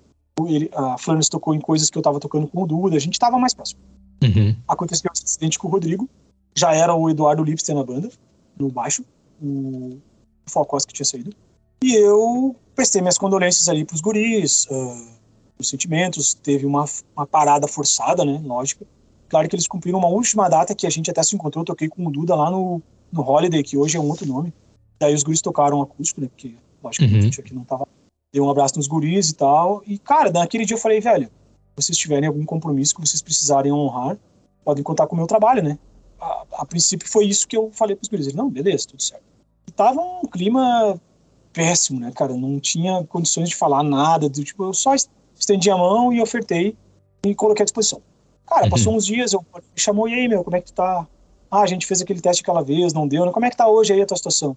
ele, 0.49 0.71
a 0.75 0.97
Flanders 0.99 1.29
tocou 1.29 1.55
em 1.55 1.61
coisas 1.61 1.91
que 1.91 1.99
eu 1.99 2.03
tava 2.03 2.19
tocando 2.19 2.47
com 2.47 2.63
o 2.63 2.67
Duda, 2.67 2.97
a 2.97 3.01
gente 3.01 3.19
tava 3.19 3.39
mais 3.39 3.55
próximo. 3.55 3.81
Uhum. 4.23 4.55
Aconteceu 4.69 5.11
esse 5.13 5.25
acidente 5.25 5.59
com 5.59 5.69
o 5.69 5.71
Rodrigo, 5.71 6.09
já 6.55 6.75
era 6.75 6.95
o 6.95 7.09
Eduardo 7.09 7.43
Lipster 7.43 7.75
na 7.75 7.85
banda, 7.85 8.11
no 8.59 8.69
baixo, 8.69 9.05
o 9.43 9.99
Falcós 10.47 10.85
que 10.85 10.93
tinha 10.93 11.07
saído. 11.07 11.33
E 11.83 11.95
eu 11.95 12.55
prestei 12.75 13.01
minhas 13.01 13.19
condolências 13.19 13.69
ali 13.69 13.85
pros 13.85 14.01
guris, 14.01 14.67
uh, 14.67 15.19
os 15.59 15.69
sentimentos, 15.69 16.35
teve 16.35 16.67
uma, 16.67 16.85
uma 17.17 17.27
parada 17.27 17.67
forçada, 17.67 18.25
né, 18.25 18.41
lógico. 18.45 18.87
Claro 19.29 19.49
que 19.49 19.55
eles 19.55 19.69
cumpriram 19.69 19.99
uma 19.99 20.09
última 20.09 20.49
data 20.49 20.75
que 20.75 20.87
a 20.87 20.91
gente 20.91 21.11
até 21.11 21.23
se 21.23 21.35
encontrou, 21.35 21.63
eu 21.63 21.67
toquei 21.67 21.89
com 21.89 22.07
o 22.07 22.11
Duda 22.11 22.35
lá 22.35 22.51
no, 22.51 22.83
no 23.13 23.23
Holiday, 23.23 23.63
que 23.63 23.77
hoje 23.77 23.97
é 23.97 24.01
um 24.01 24.09
outro 24.09 24.27
nome. 24.27 24.53
Daí 24.99 25.15
os 25.15 25.23
guris 25.23 25.41
tocaram 25.41 25.81
acústico, 25.81 26.21
né, 26.21 26.29
porque 26.29 26.55
lógico 26.83 27.07
que 27.07 27.13
uhum. 27.13 27.19
a 27.19 27.23
gente 27.23 27.41
aqui 27.41 27.55
não 27.55 27.65
tava 27.65 27.87
dei 28.33 28.41
um 28.41 28.51
abraço 28.51 28.77
nos 28.77 28.87
guris 28.87 29.31
e 29.31 29.35
tal. 29.35 29.83
E, 29.87 29.99
cara, 29.99 30.31
naquele 30.31 30.65
dia 30.65 30.77
eu 30.77 30.81
falei, 30.81 31.01
velho, 31.01 31.27
se 31.27 31.87
vocês 31.87 31.99
tiverem 31.99 32.29
algum 32.29 32.45
compromisso 32.45 32.95
que 32.95 33.01
vocês 33.01 33.23
precisarem 33.23 33.73
honrar, 33.73 34.17
podem 34.65 34.83
contar 34.83 35.07
com 35.07 35.15
o 35.15 35.19
meu 35.19 35.27
trabalho, 35.27 35.63
né? 35.63 35.79
A, 36.21 36.45
a 36.59 36.67
princípio 36.67 37.09
foi 37.09 37.27
isso 37.27 37.47
que 37.49 37.57
eu 37.57 37.71
falei 37.73 37.97
pros 37.97 38.09
guris. 38.09 38.27
Ele, 38.27 38.37
não, 38.37 38.51
beleza, 38.51 38.89
tudo 38.89 39.03
certo. 39.03 39.25
E 39.67 39.73
tava 39.73 40.01
um 40.01 40.23
clima 40.23 41.01
péssimo, 41.53 42.01
né, 42.01 42.13
cara? 42.15 42.35
Não 42.35 42.61
tinha 42.61 43.05
condições 43.05 43.49
de 43.49 43.57
falar 43.57 43.83
nada. 43.83 44.29
Do, 44.29 44.45
tipo, 44.45 44.65
eu 44.65 44.75
só 44.75 44.95
estendi 45.35 45.71
a 45.71 45.77
mão 45.77 46.13
e 46.13 46.21
ofertei 46.21 46.77
e 47.25 47.35
coloquei 47.35 47.63
à 47.63 47.65
disposição. 47.65 48.01
Cara, 48.47 48.65
uhum. 48.65 48.71
passou 48.71 48.95
uns 48.95 49.07
dias, 49.07 49.33
eu 49.33 49.45
me 49.55 49.61
chamou, 49.77 50.09
e 50.09 50.15
aí, 50.15 50.29
meu, 50.29 50.43
como 50.43 50.57
é 50.57 50.61
que 50.61 50.67
tu 50.67 50.75
tá? 50.75 51.07
Ah, 51.51 51.63
a 51.63 51.67
gente 51.67 51.87
fez 51.87 52.01
aquele 52.01 52.21
teste 52.21 52.43
aquela 52.43 52.63
vez, 52.63 52.93
não 52.93 53.07
deu, 53.09 53.25
né? 53.25 53.33
Como 53.33 53.47
é 53.47 53.51
que 53.51 53.57
tá 53.57 53.69
hoje 53.69 53.93
aí 53.93 54.03
a 54.03 54.07
tua 54.07 54.17
situação? 54.17 54.57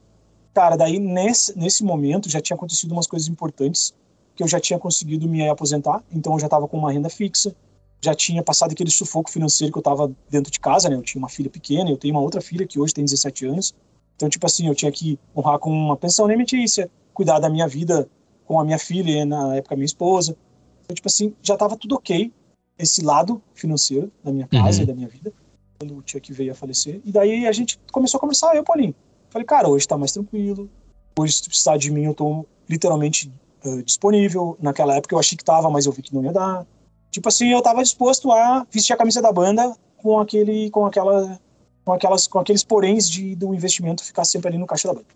Cara, 0.54 0.76
daí 0.76 1.00
nesse, 1.00 1.58
nesse 1.58 1.84
momento 1.84 2.30
já 2.30 2.40
tinha 2.40 2.56
acontecido 2.56 2.92
umas 2.92 3.08
coisas 3.08 3.28
importantes, 3.28 3.94
que 4.36 4.44
eu 4.44 4.48
já 4.48 4.60
tinha 4.60 4.78
conseguido 4.78 5.28
me 5.28 5.48
aposentar, 5.48 6.04
então 6.12 6.34
eu 6.34 6.40
já 6.40 6.48
estava 6.48 6.68
com 6.68 6.78
uma 6.78 6.92
renda 6.92 7.10
fixa, 7.10 7.56
já 8.02 8.14
tinha 8.14 8.44
passado 8.44 8.72
aquele 8.72 8.92
sufoco 8.92 9.30
financeiro 9.30 9.72
que 9.72 9.78
eu 9.78 9.82
estava 9.82 10.12
dentro 10.30 10.52
de 10.52 10.60
casa, 10.60 10.90
né? 10.90 10.96
Eu 10.96 11.02
tinha 11.02 11.20
uma 11.20 11.30
filha 11.30 11.50
pequena, 11.50 11.90
eu 11.90 11.98
tenho 11.98 12.14
uma 12.14 12.22
outra 12.22 12.42
filha 12.42 12.68
que 12.68 12.80
hoje 12.80 12.94
tem 12.94 13.06
17 13.06 13.46
anos. 13.46 13.74
Então, 14.16 14.28
tipo 14.28 14.46
assim, 14.46 14.68
eu 14.68 14.76
tinha 14.76 14.92
que 14.92 15.18
honrar 15.36 15.58
com 15.58 15.72
uma 15.72 15.96
pensão 15.96 16.26
alimentícia, 16.26 16.90
cuidar 17.14 17.40
da 17.40 17.50
minha 17.50 17.68
vida 17.68 18.10
com 18.46 18.60
a 18.60 18.66
minha 18.66 18.78
filha, 18.78 19.26
na 19.26 19.56
época 19.56 19.76
minha 19.76 19.86
esposa. 19.86 20.36
Então, 20.84 20.94
tipo 20.94 21.08
assim, 21.08 21.34
já 21.42 21.54
estava 21.54 21.78
tudo 21.78 21.96
ok, 21.96 22.32
esse 22.78 23.04
lado 23.04 23.42
financeiro 23.54 24.12
da 24.24 24.32
minha 24.32 24.48
casa 24.48 24.80
uhum. 24.80 24.84
e 24.84 24.88
da 24.88 24.94
minha 24.94 25.08
vida, 25.08 25.32
quando 25.80 25.98
o 25.98 26.02
tia 26.02 26.20
que 26.20 26.34
veio 26.34 26.52
a 26.52 26.56
falecer. 26.56 27.00
E 27.06 27.12
daí 27.12 27.48
a 27.48 27.52
gente 27.54 27.80
começou 27.92 28.18
a 28.18 28.22
conversar, 28.22 28.54
eu, 28.56 28.64
Paulinho, 28.64 28.94
Falei, 29.34 29.48
cara, 29.48 29.68
hoje 29.68 29.88
tá 29.88 29.98
mais 29.98 30.12
tranquilo. 30.12 30.70
Hoje, 31.18 31.34
se 31.34 31.42
tu 31.42 31.50
precisar 31.50 31.76
de 31.76 31.90
mim, 31.90 32.04
eu 32.04 32.14
tô 32.14 32.46
literalmente 32.70 33.34
uh, 33.66 33.82
disponível. 33.82 34.56
Naquela 34.62 34.96
época 34.96 35.16
eu 35.16 35.20
achei 35.20 35.36
que 35.36 35.44
tava, 35.44 35.72
mas 35.72 35.88
eu 35.88 35.92
vi 35.92 36.04
que 36.04 36.14
não 36.14 36.24
ia 36.24 36.32
dar. 36.32 36.68
Tipo 37.10 37.30
assim, 37.30 37.48
eu 37.48 37.60
tava 37.60 37.82
disposto 37.82 38.32
a 38.32 38.64
vestir 38.70 38.94
a 38.94 38.98
camisa 38.98 39.24
da 39.24 39.32
banda 39.32 39.76
com 39.98 40.20
aquele, 40.20 40.70
com 40.70 40.86
aquela, 40.86 41.40
com 41.84 41.94
aquelas, 41.94 42.28
com 42.28 42.38
aqueles 42.38 42.64
poréns 42.64 43.10
de 43.10 43.36
do 43.36 43.56
investimento 43.56 44.04
ficar 44.04 44.24
sempre 44.24 44.50
ali 44.50 44.58
no 44.60 44.68
caixa 44.68 44.88
da 44.88 44.94
banda. 44.94 45.08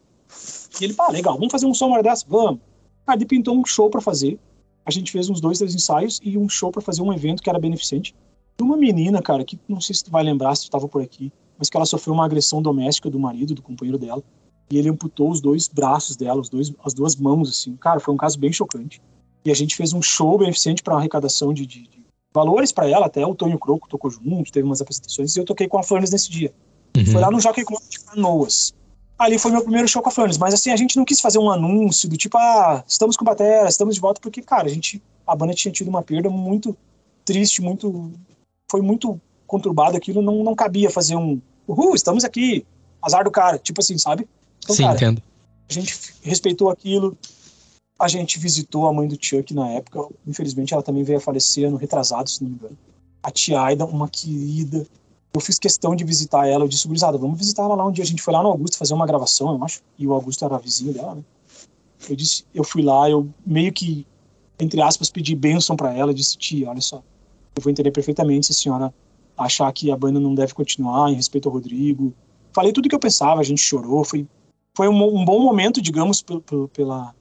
E 0.82 0.84
ele, 0.84 0.96
pá, 0.96 1.10
legal, 1.10 1.36
vamos 1.36 1.52
fazer 1.52 1.68
um 1.68 1.74
som 1.76 1.86
uma 1.86 2.02
dessa? 2.02 2.26
Vamos. 2.28 2.60
Aí 3.06 3.18
ele 3.20 3.26
pintou 3.26 3.56
um 3.56 3.66
show 3.66 3.88
para 3.88 4.02
fazer. 4.02 4.40
A 4.84 4.90
gente 4.90 5.12
fez 5.12 5.30
uns 5.30 5.40
dois, 5.40 5.60
três 5.60 5.76
ensaios 5.76 6.20
e 6.24 6.40
um 6.40 6.50
show 6.50 6.72
para 6.72 6.82
fazer 6.82 7.04
um 7.04 7.14
evento 7.14 7.44
que 7.44 7.52
era 7.52 7.60
beneficente. 7.60 8.16
Uma 8.60 8.78
menina, 8.78 9.22
cara, 9.22 9.46
que 9.46 9.60
não 9.68 9.80
sei 9.80 9.96
se 9.96 10.04
tu 10.04 10.10
vai 10.10 10.24
lembrar 10.24 10.56
se 10.56 10.66
tu 10.66 10.72
tava 10.72 10.88
por 10.88 11.04
aqui 11.04 11.32
mas 11.58 11.70
que 11.70 11.78
ela 11.78 11.86
sofreu 11.86 12.14
uma 12.14 12.26
agressão 12.26 12.62
doméstica 12.62 13.10
do 13.10 13.20
marido, 13.20 13.54
do 13.54 13.62
companheiro 13.62 13.98
dela, 13.98 14.24
e 14.70 14.78
ele 14.78 14.90
amputou 14.90 15.30
os 15.30 15.40
dois 15.40 15.68
braços 15.68 16.16
dela, 16.16 16.42
os 16.42 16.50
dois, 16.50 16.74
as 16.84 16.94
duas 16.94 17.16
mãos, 17.16 17.50
assim. 17.50 17.76
Cara, 17.78 18.00
foi 18.00 18.14
um 18.14 18.18
caso 18.18 18.38
bem 18.38 18.52
chocante. 18.52 19.02
E 19.46 19.52
a 19.52 19.54
gente 19.54 19.76
fez 19.76 19.94
um 19.94 20.02
show 20.02 20.38
beneficente 20.38 20.84
para 20.84 20.96
arrecadação 20.96 21.54
de, 21.54 21.66
de, 21.66 21.84
de 21.84 22.06
valores 22.34 22.72
para 22.72 22.90
ela, 22.90 23.06
até 23.06 23.26
o 23.26 23.34
Tonho 23.34 23.58
Croco 23.58 23.88
tocou 23.88 24.12
junto, 24.12 24.52
teve 24.52 24.66
umas 24.66 24.82
apresentações, 24.82 25.36
e 25.36 25.40
eu 25.40 25.46
toquei 25.46 25.68
com 25.68 25.80
a 25.80 25.84
Flanes 25.84 26.12
nesse 26.12 26.30
dia. 26.30 26.54
Uhum. 26.96 27.06
Foi 27.06 27.22
lá 27.22 27.32
no 27.32 27.40
Jockey 27.40 27.64
Club 27.64 27.82
de 27.90 28.00
Canoas. 28.00 28.74
Ali 29.18 29.40
foi 29.40 29.52
meu 29.52 29.62
primeiro 29.62 29.88
show 29.88 30.02
com 30.02 30.10
a 30.10 30.12
Flanes, 30.12 30.38
mas 30.38 30.54
assim, 30.54 30.70
a 30.70 30.76
gente 30.76 30.96
não 30.98 31.06
quis 31.06 31.20
fazer 31.20 31.40
um 31.40 31.50
anúncio 31.50 32.08
do 32.08 32.18
tipo, 32.18 32.38
ah, 32.38 32.84
estamos 32.88 33.18
com 33.18 33.26
batera, 33.26 33.68
estamos 33.68 33.96
de 33.96 34.02
volta, 34.02 34.22
porque, 34.22 34.42
cara, 34.42 34.66
a 34.66 34.70
gente, 34.70 35.02
a 35.26 35.36
banda 35.36 35.54
tinha 35.54 35.72
tido 35.72 35.88
uma 35.88 36.04
perda 36.04 36.30
muito 36.30 36.78
triste, 37.26 37.62
muito, 37.62 38.12
foi 38.70 38.82
muito 38.82 39.20
conturbado 39.48 39.98
aquilo, 39.98 40.22
não, 40.22 40.44
não 40.44 40.54
cabia 40.54 40.90
fazer 40.90 41.16
um, 41.16 41.42
uhul, 41.68 41.96
estamos 41.96 42.24
aqui, 42.24 42.66
azar 43.02 43.24
do 43.24 43.32
cara, 43.32 43.58
tipo 43.58 43.80
assim, 43.82 43.98
sabe? 43.98 44.28
Então, 44.64 44.76
Sim, 44.76 44.84
cara, 44.84 44.96
entendo. 44.96 45.24
A 45.70 45.74
gente 45.74 45.98
respeitou 46.22 46.70
aquilo, 46.70 47.18
a 47.98 48.08
gente 48.08 48.38
visitou 48.38 48.88
a 48.88 48.94
mãe 48.94 49.08
do 49.08 49.18
Chuck 49.20 49.54
na 49.54 49.70
época, 49.70 50.08
infelizmente 50.28 50.74
ela 50.74 50.84
também 50.84 51.04
veio 51.04 51.18
a 51.18 51.22
falecer 51.22 51.68
ano 51.68 51.78
retrasado, 51.78 52.30
se 52.30 52.44
não 52.44 52.50
me 52.50 52.56
engano. 52.56 52.78
A 53.24 53.32
tia 53.32 53.60
Aida, 53.60 53.86
uma 53.86 54.08
querida, 54.08 54.86
eu 55.34 55.42
fiz 55.42 55.60
questão 55.60 55.96
de 55.96 56.04
visitar 56.04 56.48
ela, 56.48 56.64
eu 56.64 56.68
disse, 56.68 56.88
gurizada, 56.88 57.18
vamos 57.18 57.38
visitar 57.38 57.64
ela 57.64 57.76
lá 57.76 57.86
um 57.86 57.92
dia, 57.92 58.04
a 58.04 58.08
gente 58.08 58.22
foi 58.22 58.34
lá 58.34 58.42
no 58.42 58.50
Augusto 58.50 58.78
fazer 58.78 58.94
uma 58.94 59.06
gravação, 59.06 59.54
eu 59.54 59.64
acho, 59.64 59.82
e 59.98 60.08
o 60.08 60.14
Augusto 60.14 60.44
era 60.46 60.58
vizinho 60.58 60.94
dela, 60.94 61.16
né? 61.16 61.24
Eu 62.10 62.16
disse, 62.16 62.46
eu 62.54 62.64
fui 62.64 62.82
lá, 62.82 63.10
eu 63.10 63.28
meio 63.46 63.74
que, 63.74 64.06
entre 64.60 64.82
aspas, 64.82 65.10
pedi 65.10 65.36
bênção 65.36 65.76
para 65.76 65.94
ela, 65.94 66.14
disse, 66.14 66.38
tia, 66.38 66.70
olha 66.70 66.82
só, 66.82 67.04
eu 67.56 67.62
vou 67.62 67.72
entender 67.72 67.92
perfeitamente 67.92 68.48
se 68.48 68.52
a 68.52 68.56
senhora 68.56 68.94
achar 69.38 69.72
que 69.72 69.92
a 69.92 69.96
banda 69.96 70.20
não 70.20 70.34
deve 70.34 70.54
continuar 70.54 71.12
em 71.12 71.16
respeito 71.16 71.48
ao 71.48 71.54
Rodrigo. 71.54 72.14
Falei 72.52 72.72
tudo 72.74 72.88
o 72.88 72.90
que 72.90 72.96
eu 72.96 73.00
pensava, 73.00 73.40
a 73.40 73.44
gente 73.44 73.62
chorou, 73.62 74.04
foi, 74.04 74.28
foi 74.76 74.88
um, 74.88 75.18
um 75.20 75.24
bom 75.24 75.40
momento, 75.40 75.82
digamos, 75.82 76.24
pela 76.74 77.14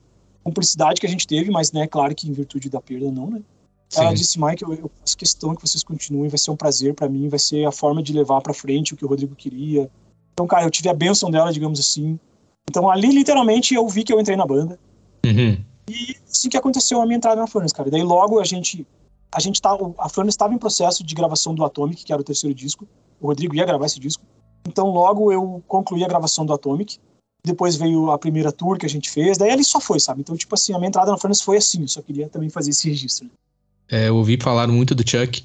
cumplicidade 0.43 0.99
que 0.99 1.05
a 1.05 1.09
gente 1.09 1.27
teve, 1.27 1.51
mas, 1.51 1.71
né, 1.71 1.85
claro 1.87 2.15
que 2.15 2.27
em 2.27 2.33
virtude 2.33 2.69
da 2.69 2.81
perda 2.81 3.11
não, 3.11 3.29
né? 3.29 3.41
Sim. 3.89 4.01
Ela 4.01 4.13
disse, 4.13 4.41
Mike, 4.41 4.63
eu, 4.63 4.73
eu 4.73 4.91
faço 4.99 5.17
questão 5.17 5.55
que 5.55 5.61
vocês 5.61 5.83
continuem, 5.83 6.29
vai 6.29 6.37
ser 6.37 6.51
um 6.51 6.55
prazer 6.55 6.93
para 6.93 7.07
mim, 7.07 7.29
vai 7.29 7.39
ser 7.39 7.65
a 7.65 7.71
forma 7.71 8.03
de 8.03 8.11
levar 8.13 8.41
para 8.41 8.53
frente 8.53 8.93
o 8.93 8.97
que 8.97 9.05
o 9.05 9.07
Rodrigo 9.07 9.35
queria. 9.35 9.89
Então, 10.33 10.45
cara, 10.45 10.65
eu 10.65 10.71
tive 10.71 10.89
a 10.89 10.93
bênção 10.93 11.31
dela, 11.31 11.53
digamos 11.53 11.79
assim. 11.79 12.19
Então, 12.69 12.89
ali, 12.89 13.11
literalmente, 13.11 13.73
eu 13.73 13.87
vi 13.87 14.03
que 14.03 14.11
eu 14.11 14.19
entrei 14.19 14.35
na 14.35 14.45
banda. 14.45 14.77
Uhum. 15.25 15.63
E 15.89 16.17
assim 16.29 16.49
que 16.49 16.57
aconteceu 16.57 17.01
a 17.01 17.05
minha 17.05 17.17
entrada 17.17 17.39
na 17.39 17.47
Furnace, 17.47 17.73
cara. 17.73 17.89
Daí, 17.89 18.03
logo, 18.03 18.39
a 18.39 18.43
gente 18.43 18.85
a 19.31 19.39
gente 19.39 19.61
tá, 19.61 19.77
a 19.99 20.09
Flames 20.09 20.33
estava 20.33 20.53
em 20.53 20.57
processo 20.57 21.03
de 21.03 21.13
gravação 21.13 21.53
do 21.53 21.63
Atomic, 21.63 22.03
que 22.03 22.13
era 22.13 22.21
o 22.21 22.25
terceiro 22.25 22.55
disco. 22.55 22.87
O 23.19 23.27
Rodrigo 23.27 23.55
ia 23.55 23.65
gravar 23.65 23.85
esse 23.85 23.99
disco. 23.99 24.23
Então 24.67 24.87
logo 24.87 25.31
eu 25.31 25.63
concluí 25.67 26.03
a 26.03 26.07
gravação 26.07 26.45
do 26.45 26.53
Atomic. 26.53 26.97
Depois 27.45 27.75
veio 27.75 28.11
a 28.11 28.17
primeira 28.17 28.51
tour 28.51 28.77
que 28.77 28.85
a 28.85 28.89
gente 28.89 29.09
fez. 29.09 29.37
Daí 29.37 29.51
ele 29.51 29.63
só 29.63 29.79
foi, 29.79 29.99
sabe? 29.99 30.21
Então 30.21 30.35
tipo 30.35 30.53
assim, 30.53 30.73
a 30.73 30.77
minha 30.77 30.89
entrada 30.89 31.11
na 31.11 31.17
Flames 31.17 31.41
foi 31.41 31.57
assim. 31.57 31.81
Eu 31.81 31.87
só 31.87 32.01
queria 32.01 32.27
também 32.29 32.49
fazer 32.49 32.71
esse 32.71 32.89
registro. 32.89 33.29
É, 33.89 34.09
eu 34.09 34.15
ouvi 34.15 34.37
falar 34.41 34.67
muito 34.67 34.93
do 34.93 35.07
Chuck. 35.07 35.43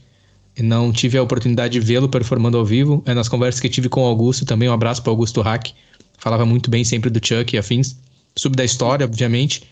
Não 0.59 0.93
tive 0.93 1.17
a 1.17 1.23
oportunidade 1.23 1.73
de 1.73 1.81
vê-lo 1.81 2.09
performando 2.09 2.59
ao 2.59 2.65
vivo. 2.65 3.03
É 3.07 3.15
nas 3.15 3.29
conversas 3.29 3.61
que 3.61 3.69
tive 3.69 3.89
com 3.89 4.03
o 4.03 4.07
Augusto 4.07 4.45
também. 4.45 4.69
Um 4.69 4.73
abraço 4.73 5.03
para 5.03 5.11
Augusto 5.11 5.41
Hack. 5.41 5.71
Falava 6.19 6.45
muito 6.45 6.71
bem 6.71 6.85
sempre 6.85 7.09
do 7.09 7.25
Chuck 7.25 7.55
e 7.55 7.59
afins. 7.59 7.97
Sub 8.37 8.55
da 8.57 8.65
história, 8.65 9.05
obviamente. 9.07 9.65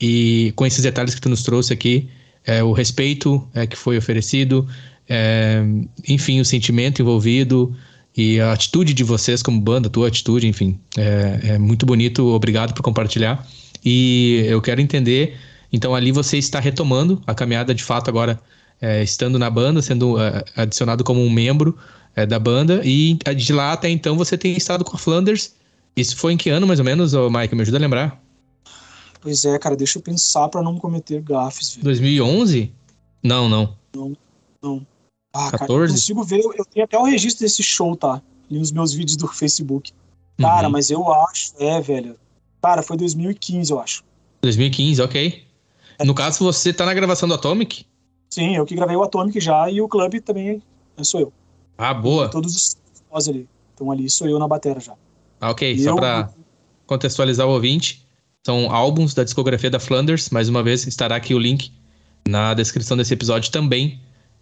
E 0.00 0.52
com 0.56 0.64
esses 0.64 0.82
detalhes 0.82 1.14
que 1.14 1.20
tu 1.20 1.28
nos 1.28 1.42
trouxe 1.42 1.72
aqui, 1.72 2.08
é, 2.44 2.62
o 2.62 2.72
respeito 2.72 3.46
é, 3.54 3.66
que 3.66 3.76
foi 3.76 3.96
oferecido, 3.96 4.66
é, 5.08 5.62
enfim, 6.08 6.40
o 6.40 6.44
sentimento 6.44 7.00
envolvido 7.02 7.74
e 8.16 8.40
a 8.40 8.52
atitude 8.52 8.92
de 8.92 9.04
vocês 9.04 9.42
como 9.42 9.60
banda, 9.60 9.88
a 9.88 9.90
tua 9.90 10.08
atitude, 10.08 10.46
enfim, 10.46 10.78
é, 10.96 11.40
é, 11.54 11.58
muito 11.58 11.86
bonito. 11.86 12.26
Obrigado 12.28 12.74
por 12.74 12.82
compartilhar. 12.82 13.46
E 13.84 14.44
eu 14.46 14.60
quero 14.60 14.80
entender, 14.80 15.36
então 15.72 15.94
ali 15.94 16.12
você 16.12 16.38
está 16.38 16.60
retomando 16.60 17.22
a 17.26 17.34
caminhada 17.34 17.74
de 17.74 17.82
fato 17.82 18.08
agora, 18.08 18.40
é, 18.80 19.02
estando 19.02 19.38
na 19.38 19.48
banda, 19.48 19.80
sendo 19.80 20.20
é, 20.20 20.44
adicionado 20.56 21.02
como 21.04 21.24
um 21.24 21.30
membro 21.30 21.76
é, 22.14 22.26
da 22.26 22.38
banda 22.38 22.82
e 22.84 23.18
de 23.36 23.52
lá 23.52 23.72
até 23.72 23.88
então 23.88 24.16
você 24.16 24.36
tem 24.36 24.56
estado 24.56 24.84
com 24.84 24.96
a 24.96 24.98
Flanders. 24.98 25.54
Isso 25.96 26.16
foi 26.16 26.32
em 26.32 26.36
que 26.36 26.50
ano 26.50 26.66
mais 26.66 26.78
ou 26.78 26.84
menos, 26.84 27.14
ô 27.14 27.30
Mike? 27.30 27.54
Me 27.54 27.62
ajuda 27.62 27.78
a 27.78 27.80
lembrar. 27.80 28.22
Pois 29.22 29.44
é, 29.44 29.56
cara, 29.56 29.76
deixa 29.76 29.98
eu 29.98 30.02
pensar 30.02 30.48
para 30.48 30.60
não 30.62 30.76
cometer 30.76 31.22
gafes. 31.22 31.74
Velho. 31.74 31.84
2011? 31.84 32.74
Não, 33.22 33.48
não. 33.48 33.76
Não, 33.94 34.16
não. 34.60 34.86
Ah, 35.32 35.50
14? 35.52 35.58
Cara, 35.58 35.72
eu 35.72 35.88
consigo 35.88 36.24
ver, 36.24 36.40
eu 36.40 36.64
tenho 36.64 36.84
até 36.84 36.98
o 36.98 37.04
registro 37.04 37.44
desse 37.44 37.62
show, 37.62 37.96
tá? 37.96 38.20
Ali 38.50 38.58
nos 38.58 38.72
meus 38.72 38.92
vídeos 38.92 39.16
do 39.16 39.28
Facebook. 39.28 39.92
Cara, 40.36 40.66
uhum. 40.66 40.72
mas 40.72 40.90
eu 40.90 41.10
acho, 41.12 41.52
é, 41.58 41.80
velho. 41.80 42.18
Cara, 42.60 42.82
foi 42.82 42.96
2015, 42.96 43.70
eu 43.70 43.78
acho. 43.78 44.02
2015, 44.42 45.00
ok. 45.00 45.44
É. 45.98 46.04
No 46.04 46.14
caso, 46.14 46.44
você 46.44 46.72
tá 46.72 46.84
na 46.84 46.92
gravação 46.92 47.28
do 47.28 47.34
Atomic? 47.34 47.86
Sim, 48.28 48.56
eu 48.56 48.66
que 48.66 48.74
gravei 48.74 48.96
o 48.96 49.02
Atomic 49.04 49.38
já 49.38 49.70
e 49.70 49.80
o 49.80 49.88
Club 49.88 50.20
também 50.20 50.60
sou 51.02 51.20
eu. 51.20 51.32
Ah, 51.78 51.94
boa. 51.94 52.26
E 52.26 52.30
todos 52.30 52.56
os 52.56 52.76
nós 53.12 53.28
ali. 53.28 53.48
Então 53.74 53.90
ali 53.90 54.10
sou 54.10 54.28
eu 54.28 54.38
na 54.38 54.48
bateria 54.48 54.80
já. 54.80 54.94
Ah, 55.40 55.50
ok. 55.50 55.70
E 55.70 55.82
Só 55.84 55.90
eu... 55.90 55.96
pra 55.96 56.30
contextualizar 56.86 57.46
o 57.46 57.50
ouvinte, 57.50 58.06
são 58.44 58.70
álbuns 58.70 59.14
da 59.14 59.24
discografia 59.24 59.70
da 59.70 59.78
Flanders. 59.78 60.30
Mais 60.30 60.48
uma 60.48 60.62
vez, 60.62 60.86
estará 60.86 61.16
aqui 61.16 61.34
o 61.34 61.38
link 61.38 61.72
na 62.28 62.54
descrição 62.54 62.96
desse 62.96 63.14
episódio 63.14 63.50
também 63.50 64.00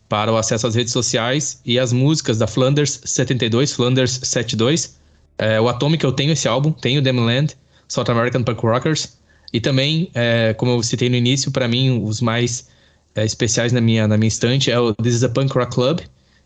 para 0.09 0.32
o 0.32 0.36
acesso 0.36 0.66
às 0.66 0.74
redes 0.74 0.93
sociais 0.93 1.60
e 1.64 1.78
as 1.78 1.93
músicas 1.93 2.39
da 2.39 2.47
Flanders 2.47 3.01
72, 3.05 3.72
Flanders 3.72 4.20
72. 4.22 4.98
É, 5.39 5.60
o 5.60 5.68
Atomic 5.68 6.02
eu 6.02 6.12
tenho 6.12 6.32
esse 6.32 6.48
álbum, 6.48 6.72
tenho 6.72 7.02
Land, 7.24 7.56
South 7.89 8.06
American 8.09 8.43
Punk 8.43 8.62
Rockers. 8.62 9.18
E 9.52 9.60
também, 9.60 10.10
é, 10.14 10.55
como 10.55 10.72
eu 10.72 10.82
citei 10.82 11.09
no 11.09 11.16
início, 11.16 11.51
para 11.51 11.68
mim 11.68 12.02
os 12.02 12.20
mais 12.20 12.68
é, 13.14 13.24
especiais 13.24 13.72
na 13.72 13.81
minha, 13.81 14.06
na 14.06 14.16
minha 14.16 14.28
estante 14.28 14.70
é 14.70 14.78
o 14.78 14.94
This 14.94 15.16
is 15.16 15.24
a 15.24 15.28
Punk 15.28 15.52
Rock 15.52 15.74
Club 15.74 16.01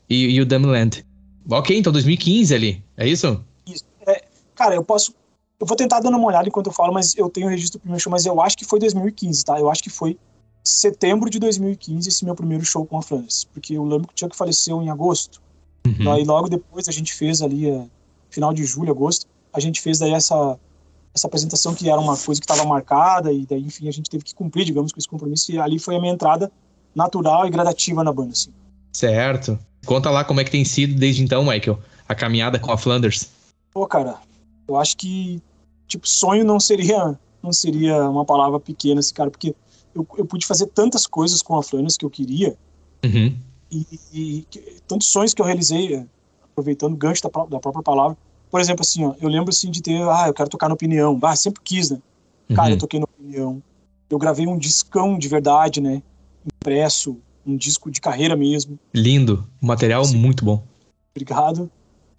e, 0.09 0.37
e 0.37 0.41
o 0.41 0.47
Land. 0.67 1.05
Ok, 1.51 1.77
então 1.77 1.93
2015 1.93 2.55
ali, 2.55 2.83
é 2.97 3.07
isso? 3.07 3.45
Isso. 3.67 3.85
É, 4.07 4.25
cara, 4.55 4.75
eu 4.75 4.85
posso. 4.85 5.15
Eu 5.61 5.67
vou 5.67 5.77
tentar 5.77 6.01
dando 6.01 6.17
uma 6.17 6.27
olhada 6.27 6.49
enquanto 6.49 6.67
eu 6.67 6.73
falo, 6.73 6.93
mas 6.93 7.17
eu 7.17 7.29
tenho 7.31 7.47
o 7.47 7.51
registro 7.51 7.79
do 7.79 7.83
primeiro 7.83 8.03
show, 8.03 8.11
mas 8.11 8.27
eu 8.27 8.41
acho 8.41 8.57
que 8.57 8.65
foi 8.65 8.79
2015, 8.79 9.45
tá? 9.45 9.59
Eu 9.59 9.71
acho 9.71 9.83
que 9.83 9.91
foi 9.91 10.19
setembro 10.63 11.29
de 11.29 11.39
2015 11.39 12.09
esse 12.09 12.25
meu 12.25 12.35
primeiro 12.35 12.65
show 12.65 12.85
com 12.87 12.99
a 12.99 13.03
Francis, 13.03 13.45
porque 13.45 13.75
eu 13.75 13.85
lembro 13.85 14.09
que 14.09 14.15
o 14.15 14.19
Chuck 14.19 14.37
faleceu 14.37 14.83
em 14.83 14.91
agosto. 14.91 15.41
Uhum. 15.87 16.11
Aí 16.11 16.25
logo 16.25 16.49
depois 16.49 16.89
a 16.89 16.93
gente 16.93 17.13
fez 17.13 17.43
ali, 17.43 17.69
é, 17.69 17.87
final 18.31 18.53
de 18.53 18.65
julho, 18.65 18.91
agosto, 18.91 19.27
a 19.53 19.61
gente 19.61 19.81
fez 19.81 19.99
daí 19.99 20.13
essa 20.13 20.59
essa 21.15 21.29
apresentação 21.29 21.77
que 21.77 21.89
era 21.89 22.01
uma 22.01 22.17
coisa 22.17 22.41
que 22.41 22.45
estava 22.45 22.69
marcada 22.69 23.33
e 23.33 23.47
daí 23.47 23.63
enfim 23.63 23.87
a 23.87 23.93
gente 23.93 24.11
teve 24.11 24.25
que 24.25 24.35
cumprir, 24.35 24.65
digamos, 24.65 24.91
com 24.91 24.99
esse 24.99 25.07
compromisso 25.07 25.53
e 25.53 25.61
ali 25.61 25.79
foi 25.79 25.95
a 25.95 26.01
minha 26.01 26.13
entrada 26.13 26.51
natural 26.93 27.47
e 27.47 27.51
gradativa 27.51 28.03
na 28.03 28.13
banda, 28.13 28.33
assim. 28.33 28.53
Certo. 28.93 29.57
Conta 29.87 30.11
lá 30.11 30.25
como 30.25 30.41
é 30.41 30.45
que 30.45 30.51
tem 30.51 30.65
sido 30.65 30.99
desde 30.99 31.23
então, 31.23 31.45
Michael, 31.45 31.79
a 32.09 32.15
caminhada 32.15 32.59
com 32.59 32.73
a 32.73 32.79
Flanders. 32.79 33.29
Pô, 33.73 33.87
cara, 33.87 34.19
eu 34.67 34.77
acho 34.77 34.97
que 34.97 35.43
tipo 35.87 36.09
sonho 36.09 36.45
não 36.45 36.59
seria 36.59 37.19
não 37.43 37.53
seria 37.53 38.09
uma 38.09 38.25
palavra 38.25 38.59
pequena, 38.59 39.01
assim, 39.01 39.13
cara, 39.13 39.31
porque 39.31 39.55
eu, 39.95 40.07
eu 40.17 40.25
pude 40.25 40.47
fazer 40.47 40.67
tantas 40.69 41.07
coisas 41.07 41.43
com 41.43 41.57
a 41.57 41.63
Flanders 41.63 41.97
que 41.97 42.05
eu 42.05 42.11
queria 42.11 42.57
uhum. 43.05 43.37
e, 43.71 43.87
e, 44.13 44.47
tantos 44.89 45.09
sonhos 45.09 45.35
que 45.35 45.43
eu 45.43 45.47
realizei 45.47 46.07
aproveitando 46.43 46.95
o 46.95 46.97
gancho 46.97 47.23
da, 47.23 47.29
da, 47.45 47.61
própria 47.61 47.83
palavra. 47.83 48.17
Por 48.51 48.61
exemplo, 48.61 48.83
assim, 48.83 49.05
ó, 49.05 49.15
eu 49.21 49.29
lembro 49.29 49.51
assim 49.51 49.71
de 49.71 49.83
ter, 49.83 50.01
ah, 50.09 50.29
eu 50.29 50.35
quero 50.35 50.49
tocar 50.49 50.69
na 50.69 50.75
opinião, 50.75 51.19
ah, 51.23 51.37
sempre 51.37 51.61
quis, 51.63 51.91
né? 51.91 52.01
Cara, 52.55 52.69
uhum. 52.69 52.75
eu 52.75 52.79
toquei 52.79 53.01
na 53.01 53.05
opinião. 53.05 53.63
Eu 54.09 54.19
gravei 54.19 54.47
um 54.47 54.57
discão 54.57 55.19
de 55.19 55.29
verdade, 55.29 55.81
né? 55.81 56.03
Impresso, 56.47 57.19
um 57.45 57.57
disco 57.57 57.91
de 57.91 58.01
carreira 58.01 58.37
mesmo. 58.37 58.79
Lindo, 58.95 59.47
material 59.61 60.05
Sim. 60.05 60.17
muito 60.17 60.45
bom. 60.45 60.63
Obrigado. 61.15 61.71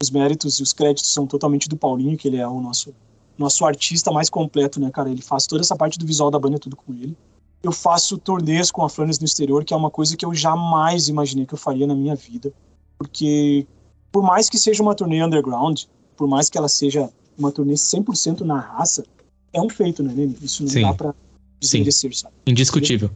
Os 0.01 0.09
méritos 0.09 0.59
e 0.59 0.63
os 0.63 0.73
créditos 0.73 1.11
são 1.11 1.25
totalmente 1.25 1.69
do 1.69 1.77
Paulinho, 1.77 2.17
que 2.17 2.27
ele 2.27 2.37
é 2.37 2.47
o 2.47 2.59
nosso 2.59 2.93
nosso 3.37 3.65
artista 3.65 4.11
mais 4.11 4.29
completo, 4.29 4.79
né, 4.79 4.89
cara? 4.89 5.09
Ele 5.09 5.21
faz 5.21 5.45
toda 5.45 5.61
essa 5.61 5.75
parte 5.75 5.99
do 5.99 6.05
visual 6.05 6.31
da 6.31 6.39
banda, 6.39 6.57
tudo 6.57 6.77
com 6.77 6.93
ele. 6.93 7.17
Eu 7.61 7.73
faço 7.73 8.17
turnês 8.17 8.71
com 8.71 8.81
a 8.81 8.87
Flanders 8.87 9.19
no 9.19 9.25
exterior, 9.25 9.65
que 9.65 9.73
é 9.73 9.77
uma 9.77 9.91
coisa 9.91 10.15
que 10.15 10.25
eu 10.25 10.33
jamais 10.33 11.09
imaginei 11.09 11.45
que 11.45 11.53
eu 11.53 11.57
faria 11.57 11.85
na 11.85 11.93
minha 11.93 12.15
vida. 12.15 12.53
Porque, 12.97 13.67
por 14.09 14.23
mais 14.23 14.49
que 14.49 14.57
seja 14.57 14.81
uma 14.81 14.95
turnê 14.95 15.21
underground, 15.21 15.81
por 16.15 16.29
mais 16.29 16.49
que 16.49 16.57
ela 16.57 16.69
seja 16.69 17.09
uma 17.37 17.51
turnê 17.51 17.73
100% 17.73 18.41
na 18.41 18.57
raça, 18.57 19.03
é 19.51 19.61
um 19.61 19.67
feito, 19.67 20.01
né, 20.01 20.13
Nene? 20.13 20.37
Isso 20.41 20.63
não 20.63 20.69
Sim. 20.69 20.83
dá 20.83 20.93
pra 20.93 21.13
desmerecer, 21.59 22.15
sabe? 22.15 22.35
Indiscutível 22.47 23.11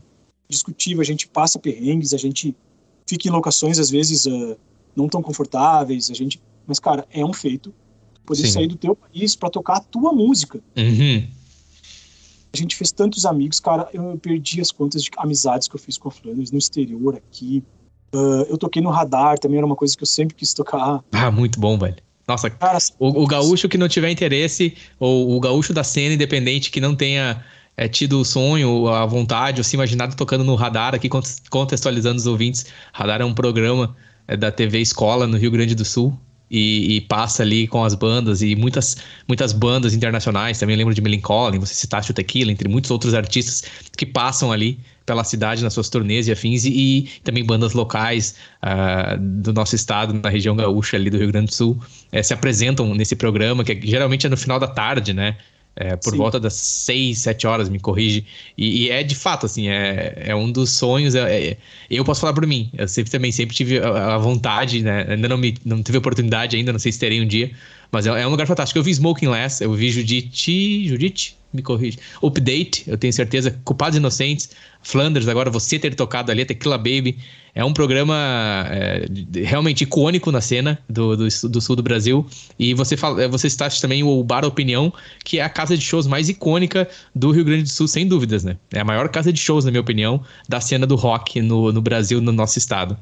discutível, 0.49 1.01
a 1.01 1.05
gente 1.05 1.27
passa 1.27 1.59
perrengues, 1.59 2.13
a 2.13 2.17
gente 2.17 2.55
fica 3.05 3.27
em 3.27 3.31
locações 3.31 3.77
às 3.77 3.89
vezes 3.89 4.25
uh, 4.25 4.57
não 4.95 5.07
tão 5.07 5.21
confortáveis, 5.21 6.09
a 6.09 6.13
gente, 6.13 6.41
mas 6.69 6.79
cara, 6.79 7.05
é 7.11 7.25
um 7.25 7.33
feito 7.33 7.73
poder 8.25 8.45
Sim. 8.45 8.51
sair 8.51 8.67
do 8.67 8.75
teu 8.75 8.95
país 8.95 9.35
para 9.35 9.49
tocar 9.49 9.77
a 9.77 9.79
tua 9.79 10.13
música. 10.13 10.61
Uhum. 10.77 11.27
A 12.53 12.57
gente 12.57 12.75
fez 12.75 12.91
tantos 12.91 13.25
amigos, 13.25 13.59
cara, 13.59 13.89
eu 13.93 14.17
perdi 14.17 14.61
as 14.61 14.71
contas 14.71 15.03
de 15.03 15.09
amizades 15.17 15.67
que 15.67 15.75
eu 15.75 15.79
fiz 15.79 15.97
com 15.97 16.07
a 16.07 16.11
Flanders 16.11 16.51
no 16.51 16.57
exterior 16.57 17.15
aqui. 17.15 17.63
Uh, 18.13 18.41
eu 18.49 18.57
toquei 18.57 18.81
no 18.81 18.89
radar, 18.89 19.37
também 19.37 19.57
era 19.57 19.65
uma 19.65 19.75
coisa 19.75 19.95
que 19.95 20.01
eu 20.01 20.07
sempre 20.07 20.35
quis 20.35 20.53
tocar. 20.53 21.03
Ah, 21.11 21.29
muito 21.29 21.59
bom, 21.59 21.77
velho. 21.77 21.97
Nossa, 22.27 22.49
cara, 22.49 22.77
o, 22.99 23.23
o 23.23 23.27
gaúcho 23.27 23.67
que 23.67 23.77
não 23.77 23.87
tiver 23.87 24.11
interesse, 24.11 24.75
ou 24.99 25.35
o 25.35 25.39
gaúcho 25.39 25.73
da 25.73 25.83
cena 25.83 26.13
independente 26.13 26.69
que 26.69 26.79
não 26.79 26.95
tenha 26.95 27.43
é, 27.75 27.87
tido 27.87 28.19
o 28.19 28.25
sonho, 28.25 28.87
a 28.87 29.05
vontade, 29.05 29.59
ou 29.59 29.63
se 29.63 29.75
imaginado 29.75 30.15
tocando 30.15 30.43
no 30.43 30.53
Radar, 30.55 30.93
aqui 30.93 31.09
contextualizando 31.49 32.17
os 32.17 32.27
ouvintes. 32.27 32.65
Radar 32.93 33.21
é 33.21 33.25
um 33.25 33.33
programa 33.33 33.95
é, 34.27 34.35
da 34.35 34.51
TV 34.51 34.79
Escola 34.79 35.25
no 35.25 35.37
Rio 35.37 35.49
Grande 35.49 35.73
do 35.73 35.85
Sul. 35.85 36.19
E, 36.51 36.95
e, 36.95 37.01
passa 37.01 37.43
ali 37.43 37.67
com 37.67 37.83
as 37.83 37.93
bandas 37.93 38.41
e 38.41 38.55
muitas, 38.55 38.97
muitas 39.27 39.53
bandas 39.53 39.93
internacionais. 39.93 40.57
Também 40.57 40.75
lembro 40.75 40.93
de 40.95 41.01
Melancholy, 41.01 41.59
você 41.59 41.75
citaste 41.75 42.09
o 42.09 42.13
Tequila, 42.13 42.51
entre 42.51 42.67
muitos 42.67 42.89
outros 42.89 43.13
artistas 43.13 43.63
que 43.95 44.05
passam 44.05 44.51
ali 44.51 44.79
pela 45.05 45.23
cidade 45.23 45.63
nas 45.63 45.73
suas 45.73 45.89
turnês 45.89 46.27
e 46.27 46.31
afins, 46.31 46.65
e, 46.65 46.69
e 46.69 47.01
também 47.23 47.43
bandas 47.43 47.73
locais 47.73 48.35
uh, 48.63 49.17
do 49.19 49.51
nosso 49.51 49.75
estado, 49.75 50.13
na 50.13 50.29
região 50.29 50.55
gaúcha 50.55 50.97
ali 50.97 51.09
do 51.09 51.17
Rio 51.17 51.31
Grande 51.31 51.47
do 51.47 51.53
Sul, 51.53 51.79
é, 52.11 52.21
se 52.21 52.31
apresentam 52.31 52.93
nesse 52.93 53.15
programa, 53.15 53.63
que 53.63 53.79
geralmente 53.83 54.27
é 54.27 54.29
no 54.29 54.37
final 54.37 54.59
da 54.59 54.67
tarde, 54.67 55.11
né? 55.11 55.35
É, 55.81 55.95
por 55.95 56.11
Sim. 56.11 56.17
volta 56.17 56.37
das 56.41 56.55
6, 56.55 57.19
7 57.19 57.47
horas, 57.47 57.69
me 57.69 57.79
corrige. 57.79 58.25
E, 58.57 58.83
e, 58.83 58.89
é 58.89 59.01
de 59.01 59.15
fato, 59.15 59.45
assim, 59.45 59.69
é, 59.69 60.13
é 60.17 60.35
um 60.35 60.51
dos 60.51 60.71
sonhos. 60.71 61.15
É, 61.15 61.51
é, 61.51 61.57
eu 61.89 62.03
posso 62.03 62.19
falar 62.19 62.33
por 62.33 62.45
mim. 62.45 62.69
Eu 62.77 62.85
sempre 62.85 63.09
também 63.09 63.31
sempre 63.31 63.55
tive 63.55 63.79
a, 63.79 64.15
a, 64.15 64.17
vontade, 64.17 64.83
né? 64.83 65.05
Ainda 65.07 65.29
não, 65.29 65.37
me, 65.37 65.55
não 65.63 65.81
tive 65.81 65.97
oportunidade 65.97 66.57
ainda, 66.57 66.73
não 66.73 66.79
sei 66.79 66.91
se 66.91 66.99
terei 66.99 67.21
um 67.21 67.25
dia. 67.25 67.49
Mas 67.89 68.05
é, 68.05 68.09
é 68.09 68.27
um 68.27 68.29
lugar 68.29 68.45
fantástico. 68.45 68.77
Eu 68.77 68.83
vi 68.83 68.91
Smoking 68.91 69.29
Less, 69.29 69.63
eu 69.63 69.73
vi 69.73 69.89
Judite. 69.89 70.89
Judite? 70.89 71.37
Me 71.53 71.61
corrige. 71.61 71.97
Update, 72.21 72.83
eu 72.85 72.97
tenho 72.97 73.13
certeza. 73.13 73.57
Culpados 73.63 73.95
Inocentes. 73.95 74.49
Flanders, 74.83 75.29
agora 75.29 75.49
você 75.49 75.79
ter 75.79 75.95
tocado 75.95 76.29
ali, 76.29 76.43
Tequila 76.43 76.77
Baby. 76.77 77.17
É 77.59 77.65
um 77.65 77.73
programa 77.73 78.15
é, 78.69 79.05
realmente 79.43 79.81
icônico 79.81 80.31
na 80.31 80.39
cena 80.39 80.79
do, 80.87 81.17
do, 81.17 81.27
do, 81.27 81.61
sul 81.61 81.75
do 81.75 81.83
Brasil. 81.83 82.25
E 82.57 82.73
você, 82.73 82.95
fala, 82.95 83.27
você 83.27 83.47
está 83.47 83.69
também 83.69 84.01
o 84.01 84.23
Bar 84.23 84.45
Opinião, 84.45 84.93
que 85.25 85.39
é 85.39 85.43
a 85.43 85.49
casa 85.49 85.77
de 85.77 85.83
shows 85.83 86.07
mais 86.07 86.29
icônica 86.29 86.87
do 87.13 87.31
Rio 87.31 87.43
Grande 87.43 87.63
do 87.63 87.69
Sul, 87.69 87.85
sem 87.85 88.07
dúvidas, 88.07 88.45
né? 88.45 88.57
É 88.71 88.79
a 88.79 88.85
maior 88.85 89.09
casa 89.09 89.33
de 89.33 89.41
shows, 89.41 89.65
na 89.65 89.71
minha 89.71 89.81
opinião, 89.81 90.23
da 90.47 90.61
cena 90.61 90.87
do 90.87 90.95
rock 90.95 91.41
no, 91.41 91.73
no 91.73 91.81
Brasil, 91.81 92.21
no 92.21 92.31
nosso 92.31 92.57
estado. 92.57 92.97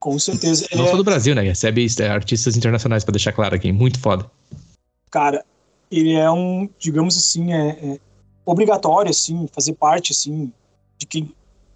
Com 0.00 0.18
certeza. 0.18 0.66
Não 0.74 0.86
é... 0.86 0.90
só 0.90 0.96
do 0.96 1.04
Brasil, 1.04 1.32
né? 1.32 1.42
Recebe 1.42 1.86
é, 2.00 2.08
artistas 2.08 2.56
internacionais, 2.56 3.04
para 3.04 3.12
deixar 3.12 3.30
claro 3.30 3.54
aqui. 3.54 3.70
Muito 3.70 4.00
foda. 4.00 4.28
Cara, 5.08 5.44
ele 5.88 6.14
é 6.14 6.28
um, 6.28 6.68
digamos 6.80 7.16
assim, 7.16 7.52
é, 7.52 7.68
é 7.68 8.00
obrigatório, 8.44 9.10
assim, 9.12 9.46
fazer 9.52 9.74
parte, 9.74 10.10
assim, 10.10 10.52
de 10.98 11.06
quem 11.06 11.32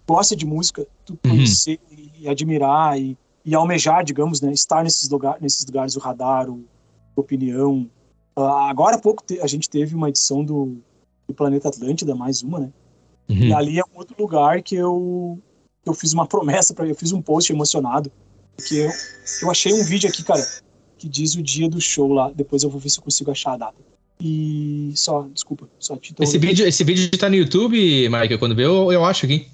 gosta 0.07 0.35
de 0.35 0.45
música, 0.45 0.85
tu 1.05 1.13
uhum. 1.13 1.31
conhecer 1.31 1.79
uhum. 1.89 1.94
E 2.25 2.29
admirar 2.29 2.99
e, 2.99 3.17
e, 3.45 3.53
almejar, 3.55 4.03
digamos, 4.03 4.41
né, 4.41 4.51
estar 4.51 4.83
nesses, 4.83 5.09
lugar, 5.09 5.37
nesses 5.39 5.65
lugares, 5.65 5.95
o 5.95 5.99
radar, 5.99 6.49
o, 6.49 6.63
opinião. 7.15 7.89
Uh, 8.37 8.41
agora 8.41 8.97
há 8.97 8.99
pouco 8.99 9.23
te, 9.23 9.39
a 9.39 9.47
gente 9.47 9.69
teve 9.69 9.95
uma 9.95 10.09
edição 10.09 10.43
do, 10.43 10.77
do 11.27 11.33
Planeta 11.33 11.69
Atlântida, 11.69 12.13
mais 12.13 12.43
uma, 12.43 12.59
né? 12.59 12.69
Uhum. 13.29 13.37
E 13.37 13.53
ali 13.53 13.79
é 13.79 13.83
um 13.83 13.97
outro 13.97 14.15
lugar 14.19 14.61
que 14.61 14.75
eu, 14.75 15.39
eu 15.85 15.93
fiz 15.93 16.11
uma 16.11 16.25
promessa 16.27 16.73
para 16.73 16.87
eu 16.87 16.95
fiz 16.95 17.13
um 17.13 17.21
post 17.21 17.51
emocionado, 17.53 18.11
porque 18.57 18.75
eu, 18.75 18.91
eu 19.43 19.51
achei 19.51 19.73
um 19.73 19.83
vídeo 19.83 20.09
aqui, 20.09 20.23
cara, 20.23 20.45
que 20.97 21.07
diz 21.07 21.35
o 21.35 21.41
dia 21.41 21.69
do 21.69 21.79
show 21.79 22.11
lá. 22.11 22.31
Depois 22.35 22.63
eu 22.63 22.69
vou 22.69 22.79
ver 22.79 22.89
se 22.89 22.99
eu 22.99 23.03
consigo 23.03 23.31
achar 23.31 23.53
a 23.53 23.57
data. 23.57 23.95
E 24.19 24.93
só, 24.95 25.27
desculpa, 25.33 25.69
só 25.77 25.95
te 25.97 26.15
esse 26.19 26.37
vídeo, 26.37 26.65
esse 26.65 26.83
vídeo 26.83 27.09
tá 27.17 27.29
no 27.29 27.35
YouTube, 27.35 27.77
Michael, 28.09 28.39
quando 28.39 28.55
vê, 28.55 28.65
eu, 28.65 28.91
eu 28.91 29.03
acho 29.03 29.25
aqui. 29.25 29.47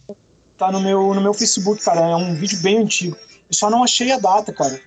Tá 0.61 0.71
no 0.71 0.79
meu, 0.79 1.11
no 1.15 1.21
meu 1.21 1.33
Facebook, 1.33 1.83
cara, 1.83 2.01
é 2.01 2.15
um 2.15 2.35
vídeo 2.35 2.59
bem 2.59 2.77
antigo. 2.77 3.17
Eu 3.49 3.55
só 3.55 3.67
não 3.67 3.83
achei 3.83 4.11
a 4.11 4.19
data, 4.19 4.53
cara. 4.53 4.79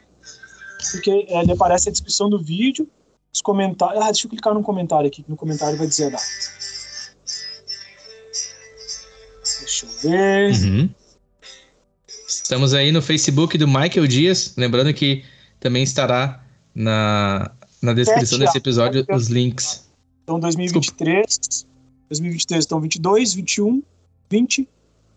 Porque 0.93 1.11
é, 1.29 1.41
ele 1.41 1.51
aparece 1.51 1.89
a 1.89 1.93
descrição 1.93 2.31
do 2.31 2.41
vídeo, 2.41 2.89
os 3.33 3.41
comentários. 3.41 4.01
Ah, 4.01 4.05
deixa 4.05 4.25
eu 4.25 4.31
clicar 4.31 4.55
no 4.55 4.63
comentário 4.63 5.09
aqui, 5.09 5.25
no 5.27 5.35
comentário 5.35 5.77
vai 5.77 5.89
dizer 5.89 6.07
a 6.07 6.11
data. 6.11 6.23
Deixa 9.59 9.85
eu 9.85 9.91
ver. 10.01 10.55
Uhum. 10.63 10.91
Estamos 12.29 12.73
aí 12.73 12.93
no 12.93 13.03
Facebook 13.03 13.59
do 13.59 13.67
Michael 13.67 14.07
Dias, 14.07 14.55
lembrando 14.57 14.95
que 14.95 15.25
também 15.59 15.83
estará 15.83 16.41
na, 16.73 17.51
na 17.83 17.93
descrição 17.93 18.39
desse 18.39 18.59
episódio 18.59 19.05
os 19.11 19.27
links. 19.27 19.91
Então, 20.23 20.39
2023, 20.39 21.27
Desculpa. 21.27 21.75
2023 22.11 22.61
estão 22.61 22.81
22, 22.81 23.35
21, 23.35 23.83
20, 24.31 24.69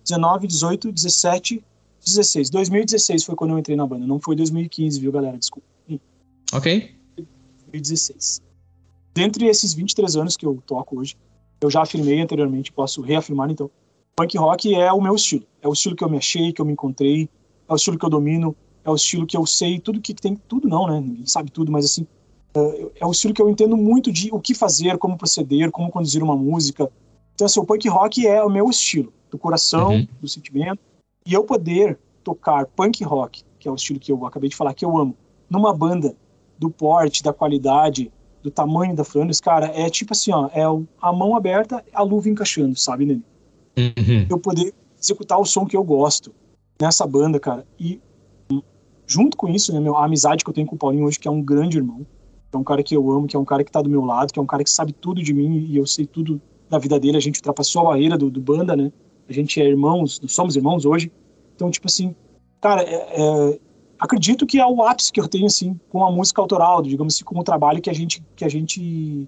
19, 0.07 0.47
18, 0.47 0.91
17, 0.91 1.63
16. 2.05 2.49
2016 2.49 3.23
foi 3.23 3.35
quando 3.35 3.51
eu 3.51 3.59
entrei 3.59 3.75
na 3.75 3.85
banda, 3.85 4.07
não 4.07 4.19
foi 4.19 4.35
2015, 4.35 4.99
viu, 4.99 5.11
galera? 5.11 5.37
Desculpa. 5.37 5.67
Ok. 6.53 6.95
2016. 7.71 8.41
dentre 9.13 9.47
esses 9.47 9.73
23 9.73 10.15
anos 10.15 10.37
que 10.37 10.45
eu 10.45 10.61
toco 10.65 10.99
hoje, 10.99 11.15
eu 11.59 11.69
já 11.69 11.81
afirmei 11.81 12.21
anteriormente, 12.21 12.71
posso 12.71 13.01
reafirmar 13.01 13.51
então, 13.51 13.69
punk 14.15 14.37
rock 14.37 14.73
é 14.73 14.91
o 14.93 15.01
meu 15.01 15.15
estilo. 15.15 15.43
É 15.61 15.67
o 15.67 15.73
estilo 15.73 15.95
que 15.95 16.03
eu 16.03 16.09
me 16.09 16.17
achei, 16.17 16.53
que 16.53 16.61
eu 16.61 16.65
me 16.65 16.71
encontrei, 16.71 17.29
é 17.67 17.73
o 17.73 17.75
estilo 17.75 17.97
que 17.97 18.05
eu 18.05 18.09
domino, 18.09 18.55
é 18.85 18.89
o 18.89 18.95
estilo 18.95 19.27
que 19.27 19.35
eu 19.35 19.45
sei 19.45 19.79
tudo 19.79 19.99
que 19.99 20.13
tem, 20.13 20.35
tudo 20.47 20.69
não, 20.69 20.87
né? 20.87 21.01
Ninguém 21.01 21.25
sabe 21.25 21.51
tudo, 21.51 21.71
mas 21.71 21.83
assim, 21.83 22.07
é, 22.53 23.01
é 23.01 23.05
o 23.05 23.11
estilo 23.11 23.33
que 23.33 23.41
eu 23.41 23.49
entendo 23.49 23.75
muito 23.75 24.11
de 24.11 24.29
o 24.31 24.39
que 24.39 24.53
fazer, 24.53 24.97
como 24.97 25.17
proceder, 25.17 25.69
como 25.71 25.91
conduzir 25.91 26.23
uma 26.23 26.35
música. 26.35 26.89
Então, 27.37 27.45
assim, 27.45 27.59
o 27.59 27.63
punk 27.63 27.87
rock 27.87 28.25
é 28.25 28.43
o 28.43 28.49
meu 28.49 28.67
estilo, 28.67 29.13
do 29.29 29.37
coração, 29.37 29.91
uhum. 29.91 30.07
do 30.19 30.27
sentimento. 30.27 30.79
E 31.23 31.35
eu 31.35 31.43
poder 31.43 31.99
tocar 32.23 32.65
punk 32.65 33.03
rock, 33.03 33.43
que 33.59 33.67
é 33.67 33.71
o 33.71 33.75
estilo 33.75 33.99
que 33.99 34.11
eu 34.11 34.25
acabei 34.25 34.49
de 34.49 34.55
falar, 34.55 34.73
que 34.73 34.83
eu 34.83 34.97
amo, 34.97 35.15
numa 35.47 35.71
banda 35.71 36.15
do 36.57 36.67
porte, 36.67 37.21
da 37.21 37.31
qualidade, 37.31 38.11
do 38.41 38.49
tamanho 38.49 38.95
da 38.95 39.03
Flanders, 39.03 39.39
cara, 39.39 39.67
é 39.67 39.87
tipo 39.87 40.13
assim, 40.13 40.31
ó, 40.31 40.49
é 40.51 40.63
a 40.99 41.13
mão 41.13 41.35
aberta, 41.35 41.85
a 41.93 42.01
luva 42.01 42.27
encaixando, 42.27 42.75
sabe, 42.75 43.05
Nene? 43.05 43.23
Uhum. 43.77 44.25
Eu 44.27 44.39
poder 44.39 44.73
executar 44.99 45.39
o 45.39 45.45
som 45.45 45.63
que 45.63 45.77
eu 45.77 45.83
gosto 45.83 46.33
nessa 46.81 47.05
banda, 47.05 47.39
cara. 47.39 47.67
E 47.79 48.01
junto 49.05 49.37
com 49.37 49.47
isso, 49.47 49.71
né, 49.71 49.79
meu, 49.79 49.95
a 49.95 50.05
amizade 50.05 50.43
que 50.43 50.49
eu 50.49 50.53
tenho 50.55 50.65
com 50.65 50.75
o 50.75 50.79
Paulinho 50.79 51.05
hoje, 51.05 51.19
que 51.19 51.27
é 51.27 51.31
um 51.31 51.43
grande 51.43 51.77
irmão, 51.77 52.03
que 52.49 52.55
é 52.55 52.57
um 52.57 52.63
cara 52.63 52.81
que 52.81 52.95
eu 52.95 53.11
amo, 53.11 53.27
que 53.27 53.35
é 53.35 53.39
um 53.39 53.45
cara 53.45 53.63
que 53.63 53.71
tá 53.71 53.79
do 53.79 53.91
meu 53.91 54.03
lado, 54.03 54.33
que 54.33 54.39
é 54.39 54.41
um 54.41 54.47
cara 54.47 54.63
que 54.63 54.71
sabe 54.71 54.91
tudo 54.91 55.21
de 55.21 55.35
mim 55.35 55.67
e 55.69 55.77
eu 55.77 55.85
sei 55.85 56.07
tudo 56.07 56.41
da 56.69 56.77
vida 56.77 56.99
dele. 56.99 57.17
A 57.17 57.21
gente 57.21 57.37
ultrapassou 57.37 57.81
a 57.83 57.91
barreira 57.91 58.17
do, 58.17 58.29
do 58.29 58.41
banda, 58.41 58.75
né? 58.75 58.91
A 59.27 59.33
gente 59.33 59.61
é 59.61 59.65
irmãos, 59.65 60.21
somos 60.27 60.55
irmãos 60.55 60.85
hoje. 60.85 61.11
Então, 61.55 61.69
tipo 61.69 61.87
assim, 61.87 62.15
cara, 62.61 62.83
é, 62.83 62.95
é, 63.21 63.59
acredito 63.99 64.45
que 64.45 64.59
é 64.59 64.65
o 64.65 64.83
ápice 64.83 65.11
que 65.11 65.19
eu 65.19 65.27
tenho, 65.27 65.45
assim, 65.45 65.79
com 65.89 66.05
a 66.05 66.11
música 66.11 66.41
autoral, 66.41 66.81
digamos 66.81 67.15
assim, 67.15 67.23
com 67.23 67.39
o 67.39 67.43
trabalho 67.43 67.81
que 67.81 67.89
a 67.89 67.93
gente, 67.93 68.23
que 68.35 68.45
a 68.45 68.49
gente 68.49 69.27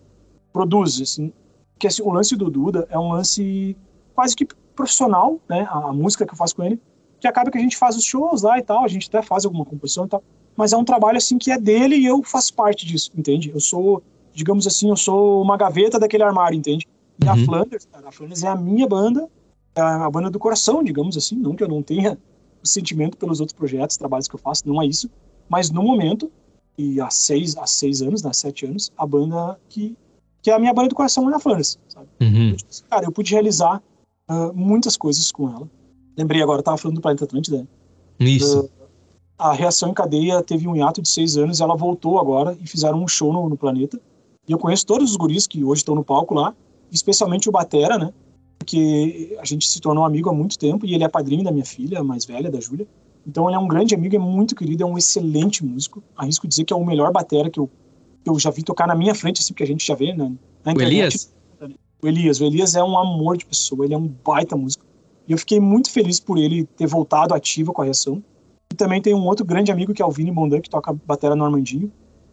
produz, 0.54 1.02
assim. 1.02 1.34
Que 1.78 1.88
assim, 1.88 2.02
o 2.02 2.12
lance 2.12 2.36
do 2.36 2.50
Duda 2.50 2.88
é 2.90 2.98
um 2.98 3.12
lance 3.12 3.76
quase 4.14 4.36
que 4.36 4.46
profissional, 4.76 5.40
né? 5.50 5.68
A, 5.70 5.90
a 5.90 5.94
música 5.94 6.26
que 6.26 6.34
eu 6.34 6.38
faço 6.38 6.56
com 6.56 6.64
ele, 6.64 6.80
que 7.20 7.28
acaba 7.28 7.52
que 7.52 7.58
a 7.58 7.62
gente 7.62 7.78
faz 7.78 7.96
os 7.98 8.04
shows 8.04 8.42
lá 8.42 8.58
e 8.58 8.62
tal, 8.62 8.84
a 8.84 8.88
gente 8.88 9.08
até 9.08 9.22
faz 9.22 9.46
alguma 9.46 9.66
composição 9.66 10.06
e 10.06 10.10
tal, 10.10 10.24
mas 10.56 10.74
é 10.74 10.78
um 10.78 10.86
trabalho 10.86 11.18
assim 11.18 11.38
que 11.38 11.52
é 11.52 11.58
dele 11.58 11.96
e 11.96 12.06
eu 12.06 12.24
faço 12.24 12.54
parte 12.54 12.86
disso, 12.86 13.12
entende? 13.16 13.52
Eu 13.54 13.60
sou, 13.60 14.04
digamos 14.34 14.68
assim, 14.68 14.90
eu 14.90 14.96
sou 14.96 15.42
uma 15.42 15.58
gaveta 15.58 16.00
daquele 16.00 16.24
armário, 16.24 16.58
entende? 16.58 16.88
E 17.22 17.26
uhum. 17.26 17.32
a 17.32 17.38
Flanders, 17.38 17.86
cara, 17.86 18.08
a 18.08 18.12
Flanders 18.12 18.44
é 18.44 18.48
a 18.48 18.56
minha 18.56 18.88
banda, 18.88 19.30
é 19.76 19.82
a 19.82 20.10
banda 20.10 20.30
do 20.30 20.40
coração, 20.40 20.84
digamos 20.84 21.18
assim, 21.18 21.36
não 21.36 21.56
que 21.56 21.64
eu 21.64 21.68
não 21.68 21.82
tenha 21.82 22.18
o 22.64 22.68
sentimento 22.68 23.18
pelos 23.18 23.40
outros 23.40 23.58
projetos, 23.58 23.98
trabalhos 23.98 24.28
que 24.28 24.36
eu 24.36 24.40
faço, 24.40 24.68
não 24.68 24.82
é 24.82 24.86
isso, 24.86 25.10
mas 25.48 25.70
no 25.70 25.84
momento, 25.84 26.32
e 26.78 27.00
há 27.02 27.10
seis, 27.10 27.58
há 27.58 27.66
seis 27.66 28.02
anos, 28.02 28.24
há 28.24 28.30
né, 28.30 28.34
sete 28.34 28.66
anos, 28.66 28.92
a 28.98 29.06
banda 29.06 29.60
que, 29.70 29.98
que 30.42 30.52
é 30.52 30.54
a 30.54 30.60
minha 30.60 30.74
banda 30.74 30.90
do 30.90 30.96
coração 30.96 31.30
é 31.30 31.36
a 31.36 31.40
Flanders, 31.40 31.78
sabe? 31.88 32.08
Uhum. 32.22 32.56
Cara, 32.90 33.06
eu 33.06 33.12
pude 33.12 33.34
realizar 33.34 33.82
uh, 34.30 34.54
muitas 34.54 34.96
coisas 34.96 35.32
com 35.32 35.50
ela. 35.50 35.70
Lembrei 36.18 36.42
agora, 36.42 36.60
eu 36.60 36.64
tava 36.64 36.78
falando 36.78 36.96
do 36.96 37.02
Planeta 37.02 37.26
Atlântida. 37.26 37.68
Isso. 38.20 38.62
Uh, 38.62 38.70
a 39.38 39.54
reação 39.54 39.90
em 39.90 39.94
cadeia 39.94 40.44
teve 40.44 40.68
um 40.68 40.76
hiato 40.76 41.02
de 41.02 41.08
seis 41.08 41.38
anos, 41.38 41.62
ela 41.62 41.76
voltou 41.76 42.20
agora 42.20 42.58
e 42.62 42.68
fizeram 42.68 43.02
um 43.02 43.08
show 43.08 43.32
no, 43.32 43.48
no 43.48 43.58
planeta. 43.58 44.00
E 44.46 44.52
eu 44.52 44.58
conheço 44.58 44.86
todos 44.86 45.12
os 45.12 45.16
guris 45.16 45.48
que 45.48 45.64
hoje 45.64 45.80
estão 45.80 45.96
no 45.96 46.04
palco 46.04 46.34
lá, 46.34 46.54
especialmente 46.92 47.50
o 47.50 47.52
Batera, 47.52 47.98
né? 47.98 48.14
Porque 48.58 49.38
a 49.40 49.46
gente 49.46 49.68
se 49.68 49.80
tornou 49.80 50.04
amigo 50.04 50.30
há 50.30 50.34
muito 50.34 50.58
tempo 50.58 50.86
e 50.86 50.94
ele 50.94 51.04
é 51.04 51.08
padrinho 51.08 51.44
da 51.44 51.52
minha 51.52 51.66
filha, 51.66 52.00
a 52.00 52.04
mais 52.04 52.26
velha, 52.26 52.52
da 52.52 52.60
Júlia. 52.60 52.88
Então 53.26 53.48
ele 53.48 53.56
é 53.56 53.60
um 53.60 53.68
grande 53.68 53.96
amigo, 53.96 54.16
é 54.16 54.20
muito 54.20 54.56
querido, 54.56 54.84
é 54.84 54.86
um 54.86 54.98
excelente 54.98 55.64
músico. 55.64 56.04
Arrisco 56.16 56.48
dizer 56.48 56.66
que 56.66 56.74
é 56.74 56.76
o 56.76 56.86
melhor 56.86 57.12
batera 57.12 57.50
que 57.50 57.60
eu, 57.60 57.70
que 58.24 58.30
eu 58.30 58.40
já 58.40 58.50
vi 58.50 58.64
tocar 58.64 58.88
na 58.88 58.96
minha 58.96 59.16
frente, 59.16 59.40
assim, 59.40 59.54
porque 59.54 59.64
a 59.64 59.68
gente 59.68 59.86
já 59.86 59.96
vê 59.96 60.14
né, 60.14 60.32
na 60.64 60.72
internet. 60.72 60.78
O 60.78 60.82
Elias? 60.82 61.34
O 62.02 62.08
Elias. 62.08 62.42
O 62.42 62.46
Elias 62.46 62.76
é 62.76 62.84
um 62.84 62.98
amor 62.98 63.38
de 63.38 63.46
pessoa, 63.46 63.86
ele 63.86 63.94
é 63.94 63.98
um 63.98 64.08
baita 64.08 64.56
músico. 64.56 64.86
E 65.28 65.32
eu 65.32 65.38
fiquei 65.38 65.60
muito 65.60 65.92
feliz 65.92 66.20
por 66.20 66.38
ele 66.38 66.66
ter 66.66 66.88
voltado 66.88 67.34
ativo 67.34 67.72
com 67.72 67.82
a 67.82 67.86
reação. 67.86 68.24
E 68.72 68.76
também 68.76 69.02
tem 69.02 69.14
um 69.14 69.26
outro 69.26 69.46
grande 69.46 69.72
amigo 69.72 69.94
que 69.94 70.02
é 70.02 70.06
o 70.06 70.12
Vini 70.12 70.32
Bondan, 70.32 70.62
que 70.62 70.70
toca 70.70 70.94
batera 70.94 71.36
no 71.36 71.46
Armandinho. 71.46 71.92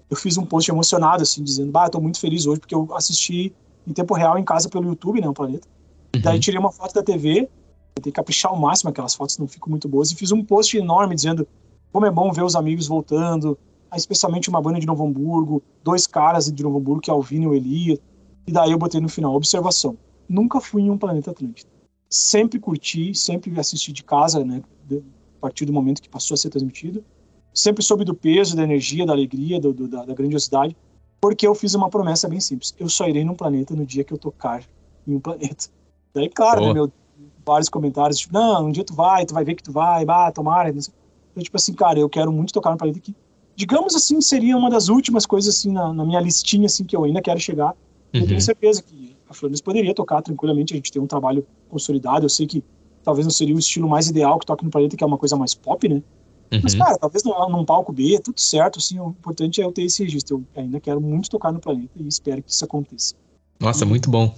Eu 0.08 0.16
fiz 0.16 0.38
um 0.38 0.46
post 0.46 0.70
emocionado, 0.70 1.22
assim, 1.22 1.42
dizendo, 1.42 1.72
bah, 1.72 1.88
tô 1.90 2.00
muito 2.00 2.20
feliz 2.20 2.46
hoje, 2.46 2.60
porque 2.60 2.74
eu 2.74 2.88
assisti 2.94 3.52
em 3.86 3.92
tempo 3.92 4.14
real 4.14 4.38
em 4.38 4.44
casa 4.44 4.68
pelo 4.68 4.86
YouTube, 4.86 5.20
né, 5.20 5.28
o 5.28 5.32
Planeta. 5.32 5.66
Uhum. 6.14 6.22
Daí 6.22 6.40
tirei 6.40 6.58
uma 6.58 6.72
foto 6.72 6.94
da 6.94 7.02
TV, 7.02 7.48
tentei 7.94 8.12
caprichar 8.12 8.52
ao 8.52 8.58
máximo, 8.58 8.90
aquelas 8.90 9.14
fotos 9.14 9.38
não 9.38 9.46
ficam 9.46 9.70
muito 9.70 9.88
boas, 9.88 10.10
e 10.10 10.16
fiz 10.16 10.32
um 10.32 10.44
post 10.44 10.76
enorme 10.76 11.14
dizendo 11.14 11.46
como 11.92 12.06
é 12.06 12.10
bom 12.10 12.30
ver 12.32 12.44
os 12.44 12.56
amigos 12.56 12.86
voltando, 12.86 13.58
especialmente 13.94 14.48
uma 14.48 14.60
banda 14.60 14.78
de 14.78 14.86
Novo 14.86 15.06
Hamburgo, 15.06 15.62
dois 15.82 16.06
caras 16.06 16.50
de 16.50 16.62
Novo 16.62 16.78
Hamburgo, 16.78 17.00
que 17.00 17.10
é 17.10 17.14
o 17.14 17.22
Vini 17.22 17.44
e 17.44 17.48
o 17.48 17.54
Elia. 17.54 17.98
E 18.46 18.52
daí 18.52 18.70
eu 18.70 18.78
botei 18.78 19.00
no 19.00 19.08
final, 19.08 19.34
observação, 19.34 19.96
nunca 20.28 20.60
fui 20.60 20.82
em 20.82 20.90
um 20.90 20.98
Planeta 20.98 21.30
Atlântico. 21.30 21.70
Sempre 22.08 22.58
curti, 22.58 23.14
sempre 23.14 23.58
assisti 23.58 23.92
de 23.92 24.04
casa, 24.04 24.44
né, 24.44 24.62
a 24.92 25.40
partir 25.40 25.64
do 25.64 25.72
momento 25.72 26.02
que 26.02 26.08
passou 26.08 26.34
a 26.34 26.38
ser 26.38 26.50
transmitido. 26.50 27.04
Sempre 27.52 27.82
soube 27.82 28.04
do 28.04 28.14
peso, 28.14 28.54
da 28.54 28.62
energia, 28.62 29.06
da 29.06 29.12
alegria, 29.12 29.58
do, 29.58 29.72
do, 29.72 29.88
da, 29.88 30.04
da, 30.04 30.14
grandiosidade, 30.14 30.76
porque 31.20 31.46
eu 31.46 31.54
fiz 31.54 31.74
uma 31.74 31.88
promessa 31.88 32.28
bem 32.28 32.40
simples. 32.40 32.74
Eu 32.78 32.88
só 32.88 33.08
irei 33.08 33.24
num 33.24 33.34
planeta 33.34 33.74
no 33.74 33.86
dia 33.86 34.04
que 34.04 34.12
eu 34.12 34.18
tocar 34.18 34.62
em 35.06 35.14
um 35.14 35.20
planeta. 35.20 35.66
Daí, 36.14 36.28
claro, 36.28 36.66
né, 36.66 36.72
meu, 36.72 36.90
vários 37.44 37.68
comentários, 37.68 38.18
tipo, 38.18 38.34
não, 38.34 38.66
um 38.66 38.72
dia 38.72 38.84
tu 38.84 38.94
vai, 38.94 39.24
tu 39.26 39.34
vai 39.34 39.44
ver 39.44 39.54
que 39.54 39.62
tu 39.62 39.72
vai, 39.72 40.04
bah, 40.04 40.32
tomara. 40.32 40.72
Não 40.72 40.80
sei. 40.80 40.94
Eu, 41.34 41.42
tipo 41.42 41.56
assim, 41.56 41.74
cara, 41.74 41.98
eu 41.98 42.08
quero 42.08 42.32
muito 42.32 42.52
tocar 42.52 42.70
no 42.70 42.78
planeta 42.78 42.98
que, 42.98 43.14
digamos 43.54 43.94
assim, 43.94 44.20
seria 44.20 44.56
uma 44.56 44.70
das 44.70 44.88
últimas 44.88 45.26
coisas, 45.26 45.54
assim, 45.54 45.70
na, 45.70 45.92
na 45.92 46.04
minha 46.04 46.20
listinha, 46.20 46.66
assim, 46.66 46.84
que 46.84 46.96
eu 46.96 47.04
ainda 47.04 47.20
quero 47.20 47.38
chegar. 47.38 47.74
Uhum. 48.14 48.20
Eu 48.20 48.26
tenho 48.26 48.40
certeza 48.40 48.82
que 48.82 49.14
a 49.28 49.34
Flores 49.34 49.60
poderia 49.60 49.94
tocar 49.94 50.22
tranquilamente, 50.22 50.72
a 50.72 50.76
gente 50.76 50.90
tem 50.90 51.02
um 51.02 51.06
trabalho 51.06 51.46
consolidado, 51.68 52.24
eu 52.24 52.30
sei 52.30 52.46
que 52.46 52.64
talvez 53.02 53.26
não 53.26 53.30
seria 53.30 53.54
o 53.54 53.58
estilo 53.58 53.88
mais 53.88 54.08
ideal 54.08 54.38
que 54.38 54.46
toque 54.46 54.64
no 54.64 54.70
planeta, 54.70 54.96
que 54.96 55.04
é 55.04 55.06
uma 55.06 55.18
coisa 55.18 55.36
mais 55.36 55.54
pop, 55.54 55.88
né? 55.88 56.02
Uhum. 56.52 56.60
Mas, 56.62 56.74
cara, 56.74 56.96
talvez 56.98 57.24
num, 57.24 57.32
num 57.50 57.64
palco 57.64 57.92
B, 57.92 58.18
tudo 58.20 58.40
certo, 58.40 58.78
assim, 58.78 58.98
o 58.98 59.08
importante 59.08 59.60
é 59.60 59.64
eu 59.64 59.72
ter 59.72 59.82
esse 59.82 60.02
registro. 60.02 60.44
Eu 60.54 60.62
ainda 60.62 60.80
quero 60.80 61.00
muito 61.00 61.28
tocar 61.28 61.52
no 61.52 61.60
planeta 61.60 61.90
e 61.96 62.06
espero 62.06 62.42
que 62.42 62.50
isso 62.50 62.64
aconteça. 62.64 63.14
Nossa, 63.60 63.84
e, 63.84 63.88
muito 63.88 64.10
bom. 64.10 64.34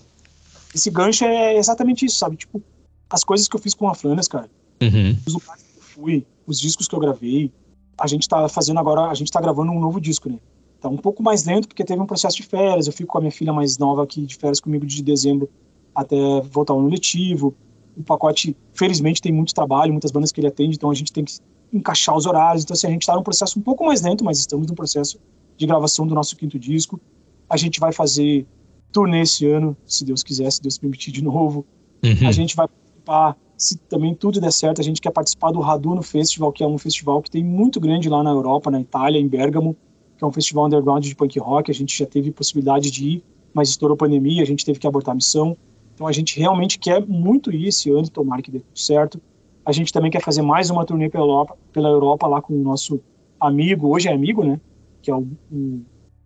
Esse 0.74 0.90
gancho 0.90 1.24
é 1.24 1.56
exatamente 1.56 2.06
isso, 2.06 2.18
sabe? 2.18 2.36
Tipo, 2.36 2.62
as 3.10 3.24
coisas 3.24 3.48
que 3.48 3.56
eu 3.56 3.60
fiz 3.60 3.74
com 3.74 3.88
a 3.88 3.94
Flanders, 3.94 4.28
cara. 4.28 4.48
Uhum. 4.82 5.16
Os 5.26 5.34
lugares 5.34 5.62
que 5.62 5.78
eu 5.78 5.82
fui, 5.82 6.26
os 6.46 6.58
discos 6.60 6.86
que 6.86 6.94
eu 6.94 7.00
gravei. 7.00 7.52
A 7.98 8.06
gente 8.06 8.28
tá 8.28 8.48
fazendo 8.48 8.78
agora, 8.78 9.10
a 9.10 9.14
gente 9.14 9.30
tá 9.30 9.40
gravando 9.40 9.72
um 9.72 9.80
novo 9.80 10.00
disco, 10.00 10.28
né? 10.28 10.38
Tá 10.80 10.88
um 10.88 10.96
pouco 10.96 11.22
mais 11.22 11.44
lento 11.44 11.66
porque 11.66 11.84
teve 11.84 12.00
um 12.00 12.06
processo 12.06 12.36
de 12.36 12.44
férias. 12.44 12.86
Eu 12.86 12.92
fico 12.92 13.10
com 13.10 13.18
a 13.18 13.20
minha 13.20 13.32
filha 13.32 13.52
mais 13.52 13.76
nova 13.76 14.04
aqui 14.04 14.24
de 14.24 14.36
férias 14.36 14.60
comigo 14.60 14.86
de 14.86 15.02
dezembro 15.02 15.50
até 15.92 16.16
voltar 16.42 16.74
ao 16.74 16.78
ano 16.78 16.88
letivo 16.88 17.56
o 17.98 18.04
pacote, 18.04 18.56
felizmente, 18.72 19.20
tem 19.20 19.32
muito 19.32 19.52
trabalho, 19.52 19.92
muitas 19.92 20.12
bandas 20.12 20.30
que 20.30 20.40
ele 20.40 20.46
atende, 20.46 20.76
então 20.76 20.88
a 20.88 20.94
gente 20.94 21.12
tem 21.12 21.24
que 21.24 21.32
encaixar 21.72 22.16
os 22.16 22.26
horários. 22.26 22.64
Então, 22.64 22.74
assim, 22.74 22.86
a 22.86 22.90
gente 22.90 23.02
está 23.02 23.14
num 23.14 23.22
processo 23.22 23.58
um 23.58 23.62
pouco 23.62 23.84
mais 23.84 24.02
lento, 24.02 24.24
mas 24.24 24.38
estamos 24.38 24.66
no 24.66 24.74
processo 24.74 25.18
de 25.56 25.66
gravação 25.66 26.06
do 26.06 26.14
nosso 26.14 26.36
quinto 26.36 26.58
disco. 26.58 27.00
A 27.48 27.56
gente 27.56 27.80
vai 27.80 27.92
fazer 27.92 28.46
turnê 28.92 29.22
esse 29.22 29.46
ano, 29.46 29.76
se 29.86 30.04
Deus 30.04 30.22
quiser, 30.22 30.50
se 30.50 30.62
Deus 30.62 30.78
permitir 30.78 31.12
de 31.12 31.22
novo. 31.22 31.66
Uhum. 32.04 32.28
A 32.28 32.32
gente 32.32 32.56
vai 32.56 32.68
participar, 32.68 33.36
se 33.56 33.76
também 33.76 34.14
tudo 34.14 34.40
der 34.40 34.52
certo, 34.52 34.80
a 34.80 34.84
gente 34.84 35.00
quer 35.00 35.10
participar 35.10 35.50
do 35.50 35.60
Raduno 35.60 36.02
Festival, 36.02 36.52
que 36.52 36.62
é 36.62 36.66
um 36.66 36.78
festival 36.78 37.20
que 37.20 37.30
tem 37.30 37.44
muito 37.44 37.80
grande 37.80 38.08
lá 38.08 38.22
na 38.22 38.30
Europa, 38.30 38.70
na 38.70 38.80
Itália, 38.80 39.18
em 39.18 39.28
Bergamo, 39.28 39.76
que 40.16 40.24
é 40.24 40.26
um 40.26 40.32
festival 40.32 40.66
underground 40.66 41.04
de 41.04 41.14
punk 41.14 41.38
rock. 41.38 41.70
A 41.70 41.74
gente 41.74 41.96
já 41.96 42.06
teve 42.06 42.30
possibilidade 42.30 42.90
de 42.90 43.04
ir, 43.04 43.24
mas 43.52 43.70
estourou 43.70 43.94
a 43.94 43.98
pandemia, 43.98 44.42
a 44.42 44.46
gente 44.46 44.64
teve 44.64 44.78
que 44.78 44.86
abortar 44.86 45.12
a 45.12 45.16
missão. 45.16 45.56
Então 45.94 46.06
a 46.06 46.12
gente 46.12 46.38
realmente 46.38 46.78
quer 46.78 47.04
muito 47.04 47.52
ir 47.52 47.68
esse 47.68 47.90
ano, 47.90 48.08
tomara 48.08 48.40
que 48.40 48.50
dê 48.50 48.60
tudo 48.60 48.78
certo. 48.78 49.20
A 49.68 49.72
gente 49.72 49.92
também 49.92 50.10
quer 50.10 50.22
fazer 50.22 50.40
mais 50.40 50.70
uma 50.70 50.82
turnê 50.82 51.10
pela 51.10 51.24
Europa, 51.24 51.58
pela 51.74 51.90
Europa 51.90 52.26
lá 52.26 52.40
com 52.40 52.54
o 52.54 52.62
nosso 52.62 53.02
amigo, 53.38 53.88
hoje 53.88 54.08
é 54.08 54.12
amigo, 54.14 54.42
né? 54.42 54.58
Que 55.02 55.10
é 55.10 55.14
o, 55.14 55.28
o, 55.52 55.82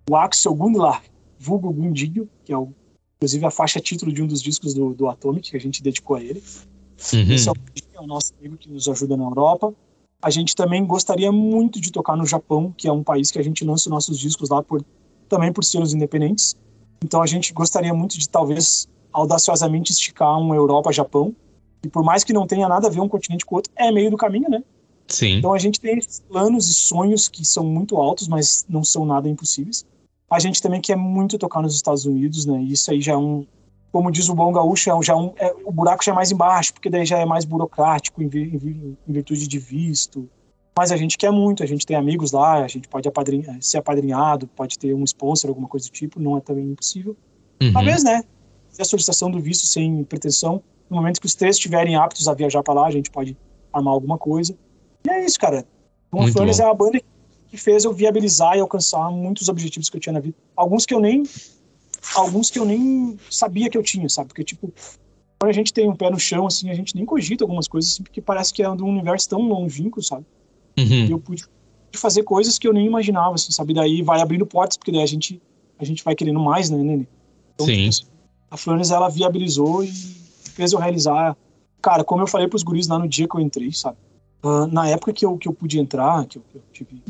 o 0.09 0.15
Axel 0.15 0.55
Gundlar, 0.55 1.03
vulgo 1.41 1.73
Gundinho, 1.73 2.29
que 2.45 2.53
é 2.53 2.57
o, 2.57 2.69
inclusive 3.17 3.45
a 3.45 3.51
faixa 3.51 3.81
título 3.81 4.13
de 4.13 4.23
um 4.23 4.29
dos 4.29 4.41
discos 4.41 4.75
do, 4.75 4.95
do 4.95 5.09
Atomic, 5.09 5.51
que 5.51 5.57
a 5.57 5.61
gente 5.61 5.83
dedicou 5.83 6.15
a 6.15 6.23
ele. 6.23 6.41
Uhum. 7.13 7.33
Esse 7.33 7.49
é 7.49 7.51
o, 7.51 7.55
é 7.95 8.01
o 8.01 8.07
nosso 8.07 8.33
amigo 8.39 8.57
que 8.57 8.71
nos 8.71 8.87
ajuda 8.87 9.17
na 9.17 9.25
Europa. 9.25 9.75
A 10.23 10.31
gente 10.31 10.55
também 10.55 10.87
gostaria 10.87 11.33
muito 11.33 11.81
de 11.81 11.91
tocar 11.91 12.17
no 12.17 12.25
Japão, 12.25 12.73
que 12.77 12.87
é 12.87 12.93
um 12.93 13.03
país 13.03 13.33
que 13.33 13.41
a 13.41 13.43
gente 13.43 13.65
lança 13.65 13.89
os 13.89 13.93
nossos 13.93 14.21
discos 14.21 14.51
lá 14.51 14.63
por, 14.63 14.85
também 15.29 15.53
por 15.53 15.65
selos 15.65 15.93
independentes. 15.93 16.57
Então 17.05 17.21
a 17.21 17.27
gente 17.27 17.53
gostaria 17.53 17.93
muito 17.93 18.17
de 18.17 18.29
talvez 18.29 18.87
audaciosamente 19.13 19.91
esticar 19.91 20.39
um 20.39 20.55
Europa-Japão. 20.55 21.35
E 21.85 21.89
por 21.89 22.05
mais 22.05 22.25
que 22.25 22.33
não 22.33 22.47
tenha 22.47 22.69
nada 22.69 22.87
a 22.87 22.91
ver 22.91 23.01
um 23.01 23.09
continente 23.09 23.45
com 23.45 23.55
o 23.55 23.59
outro, 23.59 23.73
é 23.77 23.91
meio 23.91 24.11
do 24.11 24.17
caminho, 24.17 24.49
né? 24.49 24.63
Sim. 25.09 25.39
Então 25.39 25.53
a 25.53 25.59
gente 25.59 25.81
tem 25.81 25.99
esses 25.99 26.21
planos 26.21 26.69
e 26.69 26.75
sonhos 26.75 27.29
que 27.29 27.45
são 27.45 27.65
muito 27.65 27.97
altos, 27.97 28.29
mas 28.29 28.65
não 28.69 28.85
são 28.85 29.05
nada 29.05 29.29
impossíveis. 29.29 29.85
A 30.31 30.39
gente 30.39 30.63
também 30.63 30.81
quer 30.81 30.97
muito 30.97 31.39
tocar 31.39 31.61
nos 31.61 31.75
Estados 31.75 32.07
Unidos, 32.07 32.47
né? 32.47 32.63
E 32.63 32.73
isso 32.73 32.91
aí 32.91 33.01
já 33.01 33.13
é 33.13 33.17
um, 33.17 33.47
como 33.93 34.11
diz 34.11 34.29
o 34.31 34.35
bom 34.35 34.51
gaúcho, 34.51 34.91
é, 34.91 35.03
já 35.03 35.15
um, 35.15 35.33
é, 35.37 35.55
o 35.65 35.71
buraco 35.71 36.03
já 36.03 36.13
é 36.13 36.15
mais 36.15 36.33
embaixo, 36.33 36.73
porque 36.73 36.89
daí 36.89 37.05
já 37.05 37.19
é 37.19 37.27
mais 37.27 37.45
burocrático 37.45 38.23
em, 38.23 38.29
vir, 38.29 38.55
em 38.55 39.13
virtude 39.13 39.47
de 39.47 39.59
visto. 39.59 40.29
Mas 40.77 40.91
a 40.91 40.97
gente 40.97 41.19
quer 41.19 41.31
muito, 41.31 41.63
a 41.63 41.67
gente 41.67 41.85
tem 41.85 41.95
amigos 41.95 42.33
lá, 42.33 42.65
a 42.65 42.69
gente 42.69 42.89
pode 42.89 43.07
apadrinha, 43.07 43.59
ser 43.61 43.77
apadrinhado, 43.77 44.47
pode 44.47 44.79
ter 44.79 44.95
um 44.95 45.05
sponsor, 45.05 45.51
alguma 45.51 45.69
coisa 45.69 45.87
do 45.87 45.93
tipo, 45.93 46.19
não 46.19 46.39
é 46.39 46.41
também 46.41 46.65
impossível. 46.65 47.15
Uhum. 47.63 47.73
Talvez, 47.75 48.03
né? 48.03 48.25
A 48.79 48.85
solicitação 48.85 49.31
do 49.31 49.41
visto 49.41 49.67
sem 49.67 50.05
pretensão. 50.05 50.63
No 50.89 50.97
momento 50.97 51.21
que 51.21 51.27
os 51.27 51.35
três 51.35 51.57
estiverem 51.57 51.97
aptos 51.97 52.29
a 52.29 52.35
viajar 52.35 52.63
para 52.63 52.75
lá, 52.75 52.87
a 52.87 52.91
gente 52.91 53.11
pode 53.11 53.37
armar 53.73 53.95
alguma 53.95 54.19
coisa. 54.19 54.57
E 55.07 55.11
é 55.11 55.25
isso, 55.25 55.39
cara. 55.39 55.67
Tom 56.11 56.27
Flores 56.29 56.61
é 56.61 56.65
a 56.65 56.75
banda 56.75 57.01
que 57.49 57.57
fez 57.57 57.85
eu 57.85 57.93
viabilizar 57.93 58.57
e 58.57 58.61
alcançar 58.61 59.11
muitos 59.11 59.49
objetivos 59.49 59.89
que 59.89 59.97
eu 59.97 60.01
tinha 60.01 60.13
na 60.13 60.21
vida. 60.21 60.37
Alguns 60.57 60.87
que 60.87 60.95
eu 60.95 61.01
nem 61.01 61.23
alguns 62.15 62.51
que 62.51 62.59
eu 62.59 62.65
nem 62.65 63.17
sabia 63.31 63.71
que 63.71 63.79
eu 63.79 63.83
tinha, 63.83 64.09
sabe? 64.09 64.29
Porque 64.29 64.43
tipo, 64.43 64.73
quando 65.39 65.51
a 65.51 65.53
gente 65.53 65.73
tem 65.73 65.89
um 65.89 65.95
pé 65.95 66.11
no 66.11 66.19
chão 66.19 66.47
assim, 66.47 66.71
a 66.71 66.75
gente 66.75 66.95
nem 66.95 67.05
cogita 67.05 67.45
algumas 67.45 67.69
coisas 67.69 67.93
assim, 67.93 68.03
porque 68.03 68.21
parece 68.21 68.53
que 68.53 68.63
é 68.63 68.69
um 68.69 68.89
universo 68.89 69.29
tão 69.29 69.41
longínquo, 69.41 70.03
sabe? 70.03 70.27
Uhum. 70.79 71.07
E 71.07 71.11
eu 71.11 71.19
pude 71.19 71.45
fazer 71.95 72.23
coisas 72.23 72.59
que 72.59 72.67
eu 72.67 72.73
nem 72.73 72.87
imaginava, 72.87 73.35
assim, 73.35 73.53
sabe? 73.53 73.75
Daí 73.75 74.03
vai 74.03 74.21
abrindo 74.21 74.47
portas, 74.47 74.77
porque 74.77 74.91
daí 74.91 75.03
a 75.03 75.07
gente 75.07 75.41
a 75.79 75.85
gente 75.85 76.05
vai 76.05 76.15
querendo 76.15 76.41
mais, 76.41 76.71
né, 76.71 76.79
Nene? 76.79 77.09
Então, 77.55 77.67
Sim. 77.67 77.91
Tipo, 77.91 78.11
a 78.53 78.57
Flores 78.59 78.91
ela 78.91 79.09
viabilizou 79.09 79.83
e 79.83 79.89
fez 79.89 80.73
eu 80.73 80.79
realizar. 80.79 81.35
Cara, 81.81 82.05
como 82.05 82.23
eu 82.23 82.27
falei 82.27 82.47
pros 82.47 82.63
guris 82.63 82.87
lá 82.87 82.99
no 82.99 83.09
dia 83.09 83.27
que 83.27 83.35
eu 83.35 83.41
entrei, 83.41 83.73
sabe? 83.73 83.97
Uh, 84.45 84.67
na 84.67 84.87
época 84.87 85.11
que 85.15 85.25
eu, 85.25 85.39
que 85.39 85.49
eu 85.49 85.55
pude 85.55 85.81
entrar, 85.81 86.27
que 86.27 86.37
eu, 86.37 86.43
que 86.51 86.59
eu 86.59 86.63
tive 86.71 87.03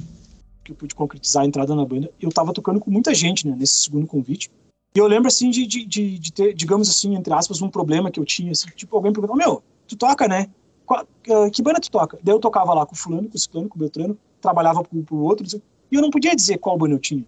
que 0.62 0.70
eu 0.70 0.76
pude 0.76 0.94
concretizar 0.94 1.42
a 1.42 1.46
entrada 1.46 1.74
na 1.74 1.84
banda, 1.84 2.08
eu 2.20 2.30
tava 2.30 2.52
tocando 2.52 2.78
com 2.78 2.88
muita 2.88 3.12
gente, 3.12 3.48
né, 3.48 3.56
nesse 3.58 3.82
segundo 3.82 4.06
convite. 4.06 4.48
E 4.94 4.98
eu 5.00 5.08
lembro, 5.08 5.26
assim, 5.26 5.50
de, 5.50 5.66
de, 5.66 5.84
de, 5.84 6.18
de 6.20 6.32
ter, 6.32 6.54
digamos 6.54 6.88
assim, 6.88 7.16
entre 7.16 7.34
aspas, 7.34 7.60
um 7.60 7.68
problema 7.68 8.12
que 8.12 8.20
eu 8.20 8.24
tinha, 8.24 8.52
assim, 8.52 8.68
tipo, 8.76 8.94
alguém 8.94 9.12
perguntou, 9.12 9.34
meu, 9.34 9.60
tu 9.88 9.96
toca, 9.96 10.28
né? 10.28 10.48
Qual, 10.86 11.02
uh, 11.02 11.50
que 11.50 11.60
banda 11.60 11.80
tu 11.80 11.90
toca? 11.90 12.16
Daí 12.22 12.32
eu 12.32 12.38
tocava 12.38 12.72
lá 12.72 12.86
com 12.86 12.94
o 12.94 12.96
fulano, 12.96 13.28
com 13.28 13.34
o 13.34 13.40
ciclano, 13.40 13.68
com 13.68 13.76
o 13.76 13.80
beltrano, 13.80 14.16
trabalhava 14.40 14.84
pro, 14.84 15.02
pro 15.02 15.16
outro, 15.16 15.44
e 15.90 15.96
eu 15.96 16.00
não 16.00 16.10
podia 16.10 16.36
dizer 16.36 16.58
qual 16.58 16.78
banda 16.78 16.94
eu 16.94 17.00
tinha. 17.00 17.24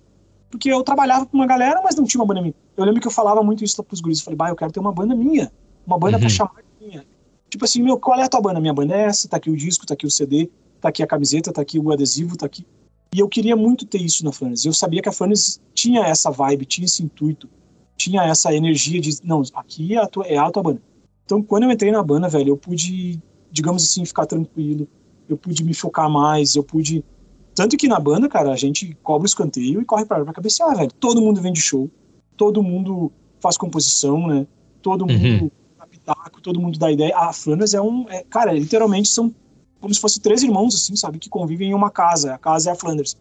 Porque 0.49 0.71
eu 0.71 0.85
trabalhava 0.85 1.27
com 1.27 1.37
uma 1.37 1.47
galera, 1.47 1.81
mas 1.83 1.97
não 1.97 2.05
tinha 2.05 2.21
uma 2.21 2.27
banda 2.29 2.41
minha. 2.41 2.55
Eu 2.77 2.85
lembro 2.85 3.01
que 3.01 3.07
eu 3.07 3.13
falava 3.13 3.43
muito 3.43 3.63
isso 3.65 3.83
pros 3.83 4.01
guris. 4.01 4.19
Eu 4.19 4.25
falei, 4.25 4.37
bah, 4.37 4.49
eu 4.49 4.57
quero 4.57 4.73
ter 4.73 4.81
uma 4.81 4.93
banda 4.93 5.15
minha. 5.15 5.53
Uma 5.87 5.99
banda 5.99 6.17
uhum. 6.17 6.21
pra 6.21 6.29
chamar 6.29 6.63
minha. 6.81 7.05
Tipo 7.49 7.65
assim, 7.65 7.83
meu, 7.83 7.99
qual 7.99 8.19
é 8.19 8.25
a 8.25 8.29
tua 8.29 8.41
banda? 8.41 8.61
Minha 8.61 8.75
banda 8.75 8.95
é 8.95 9.03
essa, 9.03 9.29
tá 9.29 9.37
aqui 9.37 9.51
o 9.51 9.57
disco, 9.57 9.87
tá 9.87 9.95
aqui 9.95 10.07
o 10.07 10.11
CD, 10.11 10.51
tá 10.81 10.89
aqui 10.89 11.03
a 11.03 11.07
camiseta, 11.07 11.53
tá 11.53 11.63
aqui 11.63 11.79
o 11.79 11.93
adesivo, 11.93 12.37
tá 12.37 12.47
aqui. 12.47 12.67
E 13.15 13.21
eu 13.21 13.29
queria 13.29 13.55
muito 13.55 13.87
ter 13.87 14.01
isso 14.01 14.25
na 14.25 14.33
Furnace. 14.33 14.67
Eu 14.67 14.73
sabia 14.73 15.01
que 15.01 15.09
a 15.09 15.13
Furnace 15.13 15.61
tinha 15.73 16.01
essa 16.05 16.33
vibe, 16.33 16.67
tinha 16.67 16.85
esse 16.85 17.01
intuito, 17.01 17.49
tinha 17.97 18.25
essa 18.25 18.53
energia 18.53 19.01
de, 19.01 19.19
não, 19.23 19.43
aqui 19.55 19.95
é 19.95 19.99
a 19.99 20.07
tua, 20.09 20.27
é 20.27 20.37
a 20.37 20.51
tua 20.51 20.65
banda. 20.65 20.83
Então, 21.25 21.41
quando 21.41 21.63
eu 21.63 21.71
entrei 21.71 21.93
na 21.93 22.03
banda, 22.03 22.29
velho, 22.29 22.51
eu 22.51 22.57
pude, 22.57 23.23
digamos 23.53 23.85
assim, 23.85 24.05
ficar 24.05 24.27
tranquilo, 24.27 24.89
eu 25.29 25.37
pude 25.37 25.63
me 25.63 25.73
focar 25.73 26.11
mais, 26.11 26.57
eu 26.57 26.65
pude. 26.65 27.05
Tanto 27.55 27.77
que 27.77 27.87
na 27.87 28.01
banda, 28.01 28.29
cara, 28.29 28.53
a 28.53 28.57
gente 28.57 28.97
cobra 29.01 29.23
o 29.23 29.27
escanteio 29.27 29.81
e 29.81 29.85
corre 29.85 30.05
pra, 30.05 30.25
pra 30.25 30.35
cabecear, 30.35 30.77
velho. 30.77 30.91
Todo 30.99 31.23
mundo 31.23 31.41
vem 31.41 31.53
de 31.53 31.61
show, 31.61 31.89
todo 32.37 32.63
mundo 32.63 33.13
faz 33.41 33.57
composição, 33.57 34.27
né? 34.27 34.47
Todo 34.83 35.03
uhum. 35.03 35.19
mundo 35.19 35.43
uhum. 35.43 35.51
dá 35.79 35.87
pitaco, 35.87 36.41
todo 36.41 36.61
mundo 36.61 36.79
dá 36.79 36.91
ideia. 36.91 37.17
A 37.17 37.33
Flanders 37.33 37.75
é 37.75 37.81
um. 37.81 38.07
É, 38.09 38.23
cara, 38.25 38.53
literalmente 38.53 39.09
são 39.09 39.35
como 39.81 39.93
se 39.93 40.01
fossem 40.01 40.23
três 40.23 40.43
irmãos, 40.43 40.75
assim, 40.75 40.97
sabe? 40.97 41.19
Que 41.19 41.29
convivem 41.29 41.71
em 41.71 41.75
uma 41.75 41.91
casa. 41.91 42.35
A 42.35 42.39
casa 42.39 42.71
é 42.71 42.73
a 42.73 42.77
Flanders. 42.77 43.17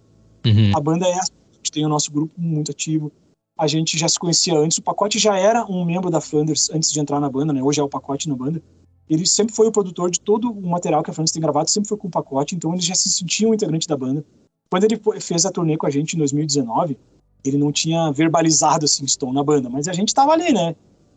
Uhum. 0.45 0.71
A 0.75 0.79
banda 0.79 1.05
é. 1.07 1.13
A 1.13 1.55
gente 1.55 1.71
tem 1.71 1.85
o 1.85 1.89
nosso 1.89 2.11
grupo 2.11 2.33
muito 2.37 2.71
ativo. 2.71 3.11
A 3.57 3.67
gente 3.67 3.97
já 3.97 4.07
se 4.07 4.17
conhecia 4.17 4.57
antes. 4.57 4.77
O 4.77 4.81
Pacote 4.81 5.19
já 5.19 5.37
era 5.37 5.65
um 5.65 5.85
membro 5.85 6.09
da 6.09 6.19
Flanders 6.19 6.69
antes 6.71 6.91
de 6.91 6.99
entrar 6.99 7.19
na 7.19 7.29
banda, 7.29 7.53
né? 7.53 7.61
Hoje 7.61 7.79
é 7.79 7.83
o 7.83 7.89
Pacote 7.89 8.27
na 8.27 8.35
banda. 8.35 8.61
Ele 9.09 9.25
sempre 9.25 9.53
foi 9.53 9.67
o 9.67 9.71
produtor 9.71 10.09
de 10.09 10.19
todo 10.19 10.49
o 10.51 10.69
material 10.69 11.03
que 11.03 11.11
a 11.11 11.13
Flanders 11.13 11.31
tem 11.31 11.41
gravado, 11.41 11.69
sempre 11.69 11.89
foi 11.89 11.97
com 11.97 12.07
o 12.07 12.11
Pacote, 12.11 12.55
então 12.55 12.73
ele 12.73 12.81
já 12.81 12.95
se 12.95 13.09
sentia 13.09 13.47
um 13.47 13.53
integrante 13.53 13.87
da 13.87 13.97
banda. 13.97 14.25
Quando 14.69 14.85
ele 14.85 14.99
fez 15.19 15.45
a 15.45 15.51
turnê 15.51 15.77
com 15.77 15.85
a 15.85 15.89
gente 15.89 16.13
em 16.15 16.17
2019, 16.17 16.97
ele 17.43 17.57
não 17.57 17.71
tinha 17.71 18.11
verbalizado 18.11 18.85
assim, 18.85 19.05
estou 19.05 19.33
na 19.33 19.43
banda, 19.43 19.69
mas 19.69 19.87
a 19.87 19.93
gente 19.93 20.13
tava 20.13 20.31
ali, 20.31 20.53
né? 20.53 20.75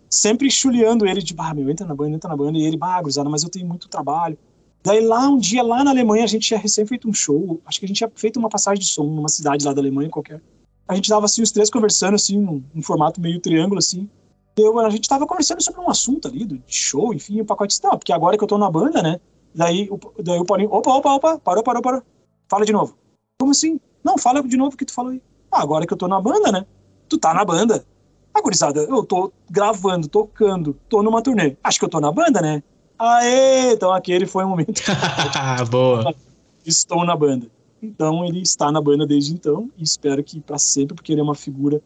Sempre 0.09 0.51
chuleando 0.51 1.07
ele 1.07 1.23
de, 1.23 1.35
bah, 1.35 1.55
meu, 1.55 1.69
entra 1.71 1.87
na 1.87 1.95
banda, 1.95 2.17
entra 2.17 2.29
na 2.29 2.37
banda, 2.37 2.59
e 2.59 2.65
ele, 2.65 2.77
bah, 2.77 3.03
grisada, 3.03 3.29
mas 3.29 3.43
eu 3.43 3.49
tenho 3.49 3.67
muito 3.67 3.89
trabalho. 3.89 4.39
Daí 4.83 5.01
lá, 5.01 5.29
um 5.29 5.39
dia, 5.39 5.63
lá 5.63 5.83
na 5.83 5.91
Alemanha, 5.91 6.25
a 6.25 6.29
gente 6.29 6.47
tinha 6.47 6.61
recém 6.61 6.87
feito 6.87 7.09
um 7.09 7.13
show, 7.13 7.61
acho 7.67 7.81
que 7.81 7.87
a 7.87 7.89
gente 7.89 7.97
tinha 7.97 8.11
feito 8.15 8.39
uma 8.39 8.49
passagem 8.49 8.81
de 8.81 8.89
som 8.89 9.05
numa 9.05 9.29
cidade 9.29 9.65
lá 9.65 9.73
da 9.73 9.81
Alemanha 9.81 10.09
qualquer. 10.09 10.41
A 10.87 10.95
gente 10.95 11.09
tava 11.09 11.27
assim, 11.27 11.43
os 11.43 11.51
três 11.51 11.69
conversando, 11.69 12.15
assim, 12.15 12.41
num, 12.41 12.63
num 12.73 12.83
formato 12.83 13.21
meio 13.21 13.41
triângulo, 13.41 13.79
assim. 13.79 14.09
Eu, 14.57 14.79
a 14.79 14.89
gente 14.91 15.09
tava 15.09 15.27
conversando 15.27 15.61
sobre 15.61 15.81
um 15.81 15.91
assunto 15.91 16.29
ali, 16.29 16.45
do 16.45 16.63
show, 16.67 17.13
enfim, 17.13 17.41
o 17.41 17.45
pacote 17.45 17.71
disse, 17.71 17.85
não, 17.85 17.99
porque 17.99 18.13
agora 18.13 18.39
que 18.39 18.45
eu 18.45 18.49
tô 18.49 18.57
na 18.57 18.71
banda, 18.71 19.03
né? 19.03 19.21
Daí, 19.55 19.89
o, 19.91 19.99
daí 20.23 20.39
o 20.39 20.45
Paulinho, 20.45 20.73
opa, 20.73 20.95
opa, 20.95 21.15
opa, 21.15 21.39
parou, 21.41 21.65
parou, 21.65 21.83
parou. 21.83 22.03
Fala 22.49 22.65
de 22.65 22.73
novo. 22.73 22.97
Como 23.39 23.51
assim? 23.51 23.81
Não, 24.05 24.17
fala 24.17 24.43
de 24.43 24.57
novo 24.57 24.75
o 24.75 24.77
que 24.79 24.85
tu 24.85 24.93
falou 24.93 25.11
aí. 25.11 25.21
Ah, 25.57 25.63
agora 25.63 25.87
que 25.87 25.93
eu 25.93 25.97
tô 25.97 26.07
na 26.07 26.21
banda, 26.21 26.53
né? 26.53 26.67
Tu 27.09 27.17
tá 27.17 27.33
na 27.33 27.45
banda. 27.45 27.83
Ah, 28.35 28.43
gurizada, 28.43 28.81
eu 28.81 29.03
tô 29.03 29.33
gravando, 29.51 30.07
tocando, 30.07 30.77
tô 30.87 31.03
numa 31.03 31.23
turnê. 31.23 31.57
Acho 31.65 31.79
que 31.79 31.85
eu 31.87 31.89
tô 31.89 31.99
na 31.99 32.13
banda, 32.13 32.43
né? 32.43 32.63
Aê! 32.99 33.73
Então 33.73 33.91
aquele 33.91 34.27
foi 34.27 34.45
o 34.45 34.49
momento. 34.51 34.83
Boa. 35.71 36.15
Estou 36.65 37.05
na 37.07 37.17
banda. 37.17 37.47
Então 37.83 38.23
ele 38.25 38.43
está 38.43 38.71
na 38.71 38.83
banda 38.83 39.07
desde 39.07 39.33
então 39.33 39.71
e 39.79 39.83
espero 39.83 40.23
que 40.23 40.41
para 40.41 40.59
sempre, 40.59 40.95
porque 40.95 41.13
ele 41.13 41.23
é 41.23 41.25
uma 41.25 41.35
figura 41.35 41.81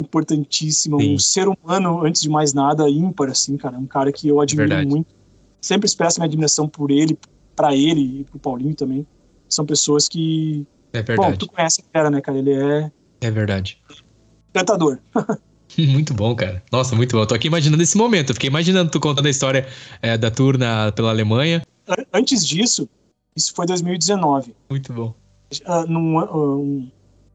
importantíssima, 0.00 0.98
Sim. 1.00 1.14
um 1.14 1.18
ser 1.18 1.48
humano, 1.48 2.04
antes 2.04 2.22
de 2.22 2.28
mais 2.28 2.52
nada, 2.52 2.88
ímpar, 2.88 3.30
assim, 3.30 3.56
cara. 3.56 3.76
Um 3.76 3.86
cara 3.86 4.12
que 4.12 4.28
eu 4.28 4.40
admiro 4.40 4.68
Verdade. 4.68 4.88
muito. 4.88 5.12
Sempre 5.60 5.86
expresso 5.86 6.20
minha 6.20 6.26
admiração 6.26 6.68
por 6.68 6.92
ele, 6.92 7.18
para 7.56 7.74
ele 7.74 8.20
e 8.20 8.24
pro 8.24 8.38
Paulinho 8.38 8.74
também. 8.74 9.04
São 9.48 9.66
pessoas 9.66 10.08
que 10.08 10.64
é 10.92 11.02
verdade. 11.02 11.30
Bom, 11.30 11.36
tu 11.36 11.48
conhece 11.48 11.80
a 11.80 11.92
cara, 11.92 12.10
né, 12.10 12.20
cara? 12.20 12.38
Ele 12.38 12.52
é. 12.52 12.92
É 13.20 13.30
verdade. 13.30 13.78
Cantador. 14.52 14.98
muito 15.78 16.14
bom, 16.14 16.34
cara. 16.34 16.62
Nossa, 16.72 16.94
muito 16.96 17.12
bom. 17.12 17.22
Eu 17.22 17.26
tô 17.26 17.34
aqui 17.34 17.48
imaginando 17.48 17.82
esse 17.82 17.96
momento. 17.96 18.30
Eu 18.30 18.34
fiquei 18.34 18.48
imaginando 18.48 18.90
tu 18.90 19.00
contando 19.00 19.26
a 19.26 19.30
história 19.30 19.66
é, 20.00 20.16
da 20.16 20.30
tour 20.30 20.56
na, 20.58 20.92
pela 20.92 21.10
Alemanha. 21.10 21.62
Antes 22.12 22.46
disso, 22.46 22.88
isso 23.36 23.52
foi 23.54 23.66
2019. 23.66 24.54
Muito 24.70 24.92
bom. 24.92 25.14
Uh, 25.66 25.86
num, 25.86 26.18
um, 26.18 26.90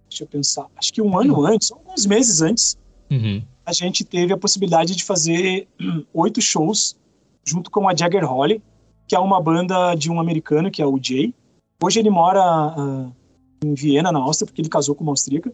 deixa 0.09 0.23
eu 0.23 0.27
pensar. 0.27 0.65
Acho 0.75 0.91
que 0.91 1.01
um 1.01 1.17
ano 1.17 1.35
uhum. 1.37 1.45
antes, 1.45 1.71
alguns 1.71 2.05
meses 2.05 2.41
antes, 2.41 2.77
uhum. 3.09 3.41
a 3.65 3.71
gente 3.71 4.03
teve 4.03 4.33
a 4.33 4.37
possibilidade 4.37 4.95
de 4.95 5.03
fazer 5.03 5.67
oito 6.13 6.41
shows 6.41 6.97
junto 7.45 7.71
com 7.71 7.87
a 7.87 7.95
Jagger 7.95 8.25
Holly, 8.25 8.61
que 9.07 9.15
é 9.15 9.19
uma 9.19 9.41
banda 9.41 9.95
de 9.95 10.11
um 10.11 10.19
americano, 10.19 10.69
que 10.69 10.81
é 10.81 10.85
o 10.85 10.99
Jay. 11.01 11.33
Hoje 11.81 11.99
ele 11.99 12.09
mora 12.09 12.41
uh, 12.77 13.15
em 13.63 13.73
Viena, 13.73 14.11
na 14.11 14.19
Áustria, 14.19 14.45
porque 14.45 14.61
ele 14.61 14.69
casou 14.69 14.93
com 14.93 15.03
uma 15.03 15.11
austríaca. 15.11 15.51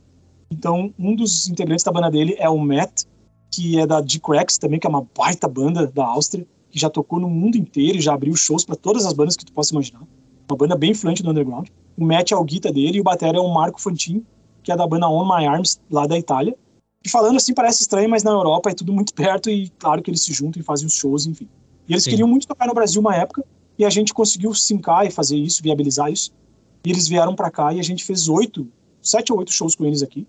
Então, 0.52 0.94
um 0.98 1.16
dos 1.16 1.48
integrantes 1.48 1.84
da 1.84 1.92
banda 1.92 2.10
dele 2.10 2.36
é 2.38 2.50
o 2.50 2.58
Matt, 2.58 3.04
que 3.52 3.80
é 3.80 3.86
da 3.86 4.02
D-Cracks 4.02 4.58
também, 4.58 4.80
que 4.80 4.88
é 4.88 4.90
uma 4.90 5.06
baita 5.16 5.48
banda 5.48 5.88
da 5.88 6.06
Áustria, 6.06 6.48
que 6.70 6.80
já 6.80 6.90
tocou 6.90 7.20
no 7.20 7.30
mundo 7.30 7.58
inteiro 7.58 7.98
e 7.98 8.02
já 8.02 8.14
abriu 8.14 8.36
shows 8.36 8.64
para 8.64 8.76
todas 8.76 9.06
as 9.06 9.14
bandas 9.14 9.36
que 9.36 9.46
tu 9.46 9.52
possa 9.52 9.74
imaginar. 9.74 10.02
Uma 10.50 10.58
banda 10.58 10.76
bem 10.76 10.92
influente 10.92 11.22
do 11.22 11.30
underground. 11.30 11.68
O 11.98 12.06
Matt 12.06 12.32
é 12.32 12.36
o 12.36 12.44
guitarra 12.44 12.74
dele 12.74 12.98
e 12.98 13.02
o 13.02 13.04
batera 13.04 13.38
é 13.38 13.42
o 13.42 13.54
Marco 13.54 13.82
Fantin, 13.82 14.26
que 14.64 14.72
é 14.72 14.76
da 14.76 14.88
banda 14.88 15.08
On 15.08 15.26
My 15.26 15.46
Arms, 15.46 15.80
lá 15.90 16.08
da 16.08 16.18
Itália. 16.18 16.56
E 17.04 17.10
falando 17.10 17.38
assim 17.38 17.54
parece 17.54 17.82
estranho, 17.82 18.10
mas 18.10 18.24
na 18.24 18.32
Europa 18.32 18.70
é 18.70 18.74
tudo 18.74 18.94
muito 18.94 19.14
perto 19.14 19.50
e 19.50 19.70
claro 19.80 20.02
que 20.02 20.10
eles 20.10 20.24
se 20.24 20.34
juntam 20.34 20.60
e 20.60 20.64
fazem 20.64 20.88
os 20.88 20.94
shows, 20.94 21.26
enfim. 21.26 21.48
E 21.88 21.94
eles 21.94 22.04
Sim. 22.04 22.12
queriam 22.12 22.28
muito 22.28 22.48
tocar 22.48 22.68
no 22.68 22.74
Brasil 22.74 23.02
uma 23.02 23.16
época 23.16 23.46
e 23.78 23.86
a 23.86 23.90
gente 23.90 24.14
conseguiu 24.14 24.54
sincar 24.54 25.06
e 25.06 25.12
fazer 25.12 25.38
isso, 25.38 25.64
viabilizar 25.64 26.12
isso. 26.12 26.32
E 26.86 26.92
eles 26.92 27.08
vieram 27.08 27.36
para 27.36 27.50
cá 27.50 27.74
e 27.74 27.80
a 27.80 27.84
gente 27.84 28.04
fez 28.04 28.28
oito, 28.28 28.68
sete 29.02 29.32
ou 29.32 29.40
oito 29.40 29.52
shows 29.52 29.76
com 29.76 29.86
eles 29.86 30.02
aqui. 30.02 30.28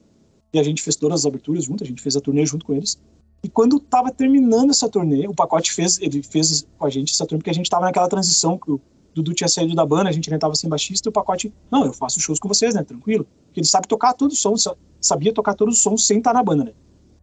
E 0.52 0.58
a 0.58 0.62
gente 0.62 0.82
fez 0.82 0.96
todas 0.96 1.20
as 1.20 1.26
aberturas 1.26 1.64
junto, 1.64 1.84
a 1.84 1.86
gente 1.86 2.02
fez 2.02 2.16
a 2.16 2.20
turnê 2.20 2.44
junto 2.46 2.64
com 2.64 2.74
eles. 2.74 2.98
E 3.42 3.48
quando 3.48 3.78
tava 3.78 4.10
terminando 4.10 4.70
essa 4.70 4.88
turnê, 4.88 5.26
o 5.28 5.34
pacote 5.34 5.72
fez, 5.72 5.98
ele 6.00 6.22
fez 6.22 6.66
com 6.76 6.86
a 6.86 6.90
gente 6.90 7.12
essa 7.12 7.26
turnê, 7.26 7.38
porque 7.38 7.50
a 7.50 7.54
gente 7.54 7.70
tava 7.70 7.84
naquela 7.84 8.08
transição 8.08 8.58
que 8.58 8.70
o 8.70 8.80
Dudu 9.14 9.34
tinha 9.34 9.48
saído 9.48 9.74
da 9.74 9.86
banda, 9.86 10.08
a 10.08 10.12
gente 10.12 10.28
ainda 10.28 10.40
tava 10.40 10.54
sem 10.54 10.68
baixista, 10.68 11.08
e 11.08 11.10
o 11.10 11.12
pacote, 11.12 11.52
não, 11.70 11.84
eu 11.84 11.92
faço 11.92 12.20
shows 12.20 12.38
com 12.38 12.48
vocês, 12.48 12.74
né, 12.74 12.82
tranquilo. 12.82 13.26
Porque 13.46 13.60
ele 13.60 13.66
sabe 13.66 13.86
tocar 13.86 14.14
todos 14.14 14.36
os 14.36 14.40
sons, 14.40 14.66
sabia 15.00 15.32
tocar 15.32 15.54
todos 15.54 15.76
os 15.76 15.82
sons 15.82 16.06
sem 16.06 16.18
estar 16.18 16.32
na 16.32 16.42
banda, 16.42 16.64
né. 16.64 16.72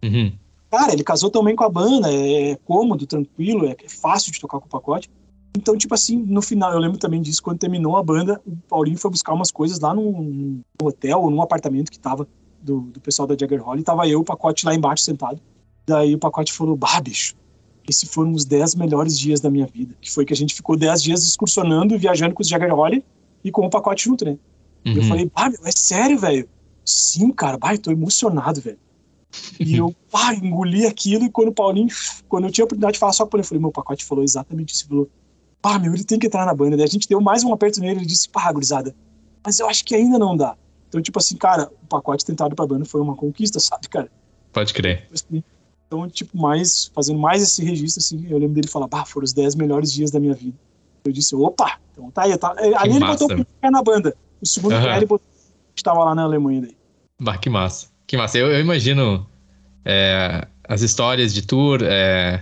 Uhum. 0.04 0.34
Cara, 0.70 0.94
ele 0.94 1.04
casou 1.04 1.30
também 1.30 1.56
com 1.56 1.64
a 1.64 1.70
banda, 1.70 2.12
é 2.12 2.56
cômodo, 2.66 3.06
tranquilo, 3.06 3.66
é 3.66 3.76
fácil 3.88 4.32
de 4.32 4.40
tocar 4.40 4.60
com 4.60 4.66
o 4.66 4.70
pacote. 4.70 5.10
Então, 5.58 5.78
tipo 5.78 5.94
assim, 5.94 6.18
no 6.18 6.42
final, 6.42 6.74
eu 6.74 6.80
lembro 6.80 6.98
também 6.98 7.22
disso, 7.22 7.42
quando 7.42 7.60
terminou 7.60 7.96
a 7.96 8.04
banda, 8.04 8.42
o 8.46 8.58
Paulinho 8.68 8.98
foi 8.98 9.10
buscar 9.10 9.34
umas 9.34 9.52
coisas 9.52 9.80
lá 9.80 9.94
num, 9.94 10.60
hotel 10.82 11.22
ou 11.22 11.30
num 11.30 11.42
apartamento 11.42 11.90
que 11.90 11.98
tava 11.98 12.28
do, 12.66 12.82
do 12.82 13.00
pessoal 13.00 13.28
da 13.28 13.36
Jagger 13.40 13.64
Holly, 13.64 13.82
e 13.82 13.84
tava 13.84 14.08
eu, 14.08 14.20
o 14.20 14.24
pacote 14.24 14.66
lá 14.66 14.74
embaixo 14.74 15.04
sentado. 15.04 15.40
Daí 15.86 16.16
o 16.16 16.20
pacote 16.20 16.52
falou, 16.52 16.76
bah, 16.76 17.00
bicho, 17.00 17.36
esses 17.88 18.10
foram 18.10 18.32
os 18.32 18.44
10 18.44 18.76
melhores 18.76 19.18
dias 19.18 19.40
da 19.40 19.50
minha 19.50 19.68
vida. 19.68 19.96
Que 20.02 20.12
foi 20.12 20.26
que 20.26 20.34
a 20.34 20.36
gente 20.36 20.54
ficou 20.56 20.76
10 20.76 21.04
dias 21.04 21.24
excursionando, 21.24 21.98
viajando 21.98 22.34
com 22.34 22.42
os 22.42 22.48
Jagger 22.48 22.74
Holly 22.74 23.06
e 23.44 23.52
com 23.52 23.66
o 23.66 23.70
pacote 23.70 24.06
junto, 24.06 24.26
né? 24.26 24.38
Uhum. 24.86 24.94
Eu 24.96 25.04
falei, 25.04 25.32
bah, 25.34 25.50
meu, 25.50 25.60
é 25.66 25.72
sério, 25.72 26.18
velho? 26.18 26.50
Sim, 26.84 27.32
cara, 27.32 27.58
bah, 27.58 27.76
eu 27.76 27.80
tô 27.80 27.92
emocionado, 27.92 28.60
velho. 28.60 28.80
E 29.60 29.78
eu, 29.78 29.96
pá, 30.12 30.34
engoli 30.34 30.88
aquilo, 30.88 31.26
e 31.26 31.30
quando 31.30 31.50
o 31.50 31.54
Paulinho, 31.54 31.90
quando 32.28 32.46
eu 32.46 32.52
tinha 32.52 32.64
a 32.64 32.66
oportunidade 32.66 32.94
de 32.94 33.00
falar 33.00 33.14
só 33.14 33.26
com 33.26 33.38
ele, 33.38 33.44
eu 33.44 33.48
falei, 33.48 33.62
meu 33.62 33.72
pacote 33.72 34.04
falou 34.04 34.24
exatamente 34.24 34.74
isso. 34.74 34.84
Ele 34.84 34.90
falou, 34.90 35.10
pá, 35.62 35.78
meu, 35.78 35.94
ele 35.94 36.04
tem 36.04 36.18
que 36.18 36.28
entrar 36.28 36.46
na 36.46 36.54
banda. 36.54 36.76
Daí 36.76 36.86
a 36.86 36.90
gente 36.90 37.08
deu 37.08 37.22
mais 37.22 37.44
um 37.44 37.54
aperto 37.54 37.80
nele, 37.80 38.00
ele 38.00 38.06
disse, 38.06 38.28
pá, 38.28 38.52
gurizada, 38.52 38.96
mas 39.46 39.60
eu 39.60 39.70
acho 39.70 39.86
que 39.86 39.94
ainda 39.94 40.18
não 40.18 40.36
dá. 40.36 40.58
Então, 40.96 41.02
tipo 41.02 41.20
assim, 41.20 41.36
cara, 41.36 41.70
o 41.84 41.88
pacote 41.88 42.24
tentado 42.24 42.56
pra 42.56 42.66
banda 42.66 42.86
foi 42.86 43.02
uma 43.02 43.18
conquista, 43.18 43.60
sabe, 43.60 43.90
cara? 43.90 44.10
Pode 44.54 44.74
crer. 44.74 45.06
Assim, 45.14 45.44
então, 45.86 46.10
tipo, 46.10 46.38
mais, 46.38 46.90
fazendo 46.96 47.20
mais 47.20 47.44
esse 47.44 47.62
registro, 47.66 48.00
assim, 48.00 48.26
eu 48.30 48.38
lembro 48.38 48.56
dele 48.56 48.70
falar, 48.70 48.88
bah, 48.88 49.04
foram 49.04 49.26
os 49.26 49.34
10 49.34 49.56
melhores 49.56 49.92
dias 49.92 50.10
da 50.10 50.22
minha 50.22 50.34
vida. 50.34 50.58
Eu 51.04 51.12
disse, 51.12 51.36
opa, 51.36 51.78
então 51.92 52.10
tá 52.12 52.24
aí. 52.24 52.38
Tá. 52.38 52.56
Ali 52.78 52.96
ele 52.96 53.06
botou 53.06 53.30
o 53.30 53.46
pé 53.46 53.70
na 53.70 53.84
banda. 53.84 54.16
O 54.42 54.48
segundo 54.48 54.74
uhum. 54.74 54.84
pé 54.84 54.96
ele 54.96 55.06
botou, 55.06 55.28
estava 55.76 56.02
lá 56.06 56.16
na 56.16 56.24
Alemanha 56.24 56.62
daí. 56.62 56.78
Bah, 57.20 57.38
que 57.38 57.50
massa. 57.50 57.88
Que 58.08 58.16
massa. 58.16 58.38
Eu, 58.38 58.48
eu 58.48 58.62
imagino 58.62 59.28
é, 59.84 60.48
as 60.64 60.82
histórias 60.82 61.34
de 61.34 61.42
tour, 61.42 61.82
é, 61.84 62.42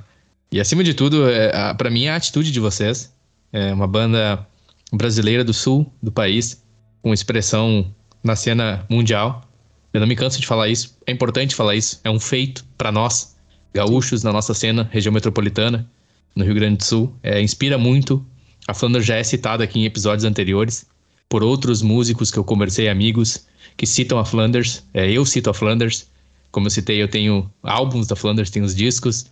e 0.51 0.61
acima 0.61 0.83
de 0.83 0.93
tudo, 0.93 1.27
é, 1.27 1.73
para 1.73 1.89
mim, 1.89 2.05
a 2.05 2.15
atitude 2.15 2.51
de 2.51 2.59
vocês. 2.59 3.11
É 3.51 3.73
uma 3.73 3.87
banda 3.87 4.47
brasileira 4.91 5.43
do 5.43 5.55
sul 5.55 5.91
do 6.03 6.11
país, 6.11 6.63
com 7.01 7.11
expressão 7.11 7.91
na 8.23 8.35
cena 8.35 8.85
mundial. 8.89 9.47
Eu 9.93 9.99
não 9.99 10.07
me 10.07 10.15
canso 10.15 10.39
de 10.39 10.47
falar 10.47 10.69
isso, 10.69 10.97
é 11.05 11.11
importante 11.11 11.53
falar 11.53 11.75
isso, 11.75 11.99
é 12.03 12.09
um 12.09 12.19
feito 12.19 12.65
para 12.77 12.91
nós, 12.91 13.35
gaúchos, 13.73 14.23
na 14.23 14.31
nossa 14.31 14.53
cena, 14.53 14.89
região 14.91 15.13
metropolitana, 15.13 15.87
no 16.35 16.43
Rio 16.43 16.55
Grande 16.55 16.77
do 16.77 16.83
Sul. 16.83 17.13
É, 17.21 17.41
inspira 17.41 17.77
muito. 17.77 18.25
A 18.67 18.73
Flanders 18.73 19.05
já 19.05 19.15
é 19.15 19.23
citada 19.23 19.63
aqui 19.63 19.79
em 19.79 19.85
episódios 19.85 20.23
anteriores 20.23 20.85
por 21.29 21.43
outros 21.43 21.81
músicos 21.81 22.31
que 22.31 22.37
eu 22.37 22.43
conversei, 22.43 22.87
amigos, 22.87 23.47
que 23.75 23.85
citam 23.85 24.19
a 24.19 24.25
Flanders. 24.25 24.83
É, 24.93 25.09
eu 25.11 25.25
cito 25.25 25.49
a 25.49 25.53
Flanders. 25.53 26.07
Como 26.51 26.67
eu 26.67 26.71
citei, 26.71 27.01
eu 27.01 27.07
tenho 27.07 27.49
álbuns 27.63 28.07
da 28.07 28.15
Flanders, 28.15 28.51
tenho 28.51 28.65
os 28.65 28.75
discos. 28.75 29.25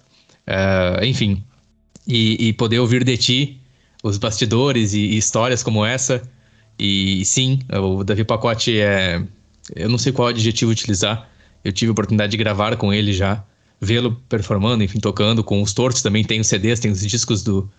Uh, 0.47 1.05
enfim, 1.05 1.43
e, 2.07 2.47
e, 2.47 2.53
poder 2.53 2.79
ouvir 2.79 3.03
de 3.03 3.15
ti 3.15 3.61
os 4.03 4.17
bastidores 4.17 4.93
e, 4.93 4.99
e, 4.99 5.17
histórias 5.17 5.61
como 5.61 5.85
essa. 5.85 6.21
E 6.81 7.23
sim, 7.25 7.59
o 7.71 8.03
Davi 8.03 8.23
Pacote 8.23 8.79
é. 8.79 9.21
Eu 9.75 9.87
não 9.87 9.99
sei 9.99 10.11
qual 10.11 10.29
adjetivo 10.29 10.71
utilizar. 10.71 11.29
Eu 11.63 11.71
tive 11.71 11.89
a 11.89 11.91
oportunidade 11.91 12.31
de 12.31 12.37
gravar 12.37 12.75
com 12.75 12.91
ele 12.91 13.13
já, 13.13 13.43
vê-lo 13.79 14.19
performando, 14.27 14.83
enfim, 14.83 14.99
tocando. 14.99 15.43
Com 15.43 15.61
os 15.61 15.73
Tortos 15.73 16.01
também 16.01 16.23
tem 16.23 16.39
os 16.39 16.47
CDs, 16.47 16.79
tem 16.79 16.89
os 16.89 17.05
discos 17.05 17.43
do, 17.43 17.69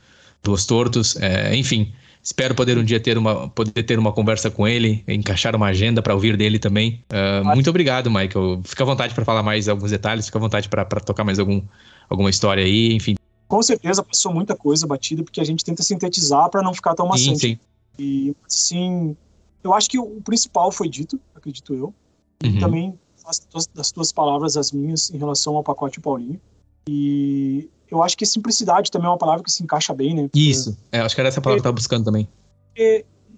dos 0.41 0.65
Tortos. 0.65 1.17
É, 1.17 1.53
enfim, 1.57 1.93
espero 2.23 2.55
poder 2.55 2.79
um 2.79 2.85
dia 2.85 3.01
ter 3.01 3.19
uma, 3.19 3.49
poder 3.49 3.83
ter 3.83 3.99
uma 3.99 4.13
conversa 4.13 4.53
com 4.53 4.69
ele, 4.69 5.03
encaixar 5.09 5.57
uma 5.57 5.67
agenda 5.67 6.01
para 6.01 6.15
ouvir 6.15 6.37
dele 6.37 6.61
também. 6.61 7.03
Uh, 7.11 7.45
muito 7.45 7.69
obrigado, 7.69 8.09
Michael. 8.09 8.61
Fica 8.63 8.85
à 8.85 8.87
vontade 8.87 9.15
para 9.15 9.25
falar 9.25 9.43
mais 9.43 9.69
alguns 9.69 9.91
detalhes, 9.91 10.27
fica 10.27 10.39
à 10.39 10.41
vontade 10.41 10.69
para 10.69 10.85
tocar 10.85 11.25
mais 11.25 11.41
algum, 11.41 11.61
alguma 12.09 12.31
história 12.31 12.63
aí, 12.63 12.95
enfim. 12.95 13.17
Com 13.49 13.63
certeza 13.65 14.01
passou 14.01 14.33
muita 14.33 14.55
coisa 14.55 14.87
batida, 14.87 15.25
porque 15.25 15.41
a 15.41 15.45
gente 15.45 15.65
tenta 15.65 15.83
sintetizar 15.83 16.49
para 16.51 16.63
não 16.63 16.73
ficar 16.73 16.95
tão 16.95 17.09
maçante. 17.09 17.41
Sim, 17.41 17.49
sim. 17.49 17.59
E, 17.99 18.35
assim, 18.47 19.17
eu 19.63 19.73
acho 19.75 19.89
que 19.89 19.99
o 19.99 20.21
principal 20.23 20.73
foi 20.73 20.89
dito, 20.89 21.21
acredito 21.35 21.75
eu. 21.75 21.95
E 22.43 22.49
uhum. 22.49 22.59
também 22.59 22.99
as, 23.25 23.67
das 23.73 23.93
tuas 23.93 24.13
palavras, 24.13 24.57
as 24.57 24.73
minhas, 24.73 25.11
em 25.11 25.19
relação 25.19 25.57
ao 25.57 25.63
pacote 25.63 26.01
Paulinho. 26.01 26.41
E 26.89 27.69
eu 27.91 28.03
acho 28.03 28.17
que 28.17 28.27
simplicidade 28.27 28.91
também 28.91 29.07
é 29.07 29.11
uma 29.11 29.19
palavra 29.19 29.45
que 29.45 29.53
se 29.53 29.63
encaixa 29.63 29.95
bem, 29.95 30.15
né? 30.15 30.23
Porque, 30.23 30.41
Isso, 30.41 30.77
é, 30.91 31.01
acho 31.01 31.15
que 31.15 31.21
era 31.21 31.29
essa 31.29 31.41
palavra 31.41 31.59
que 31.59 31.61
eu 31.61 31.71
tava 31.71 31.75
buscando 31.75 32.05
também. 32.05 32.29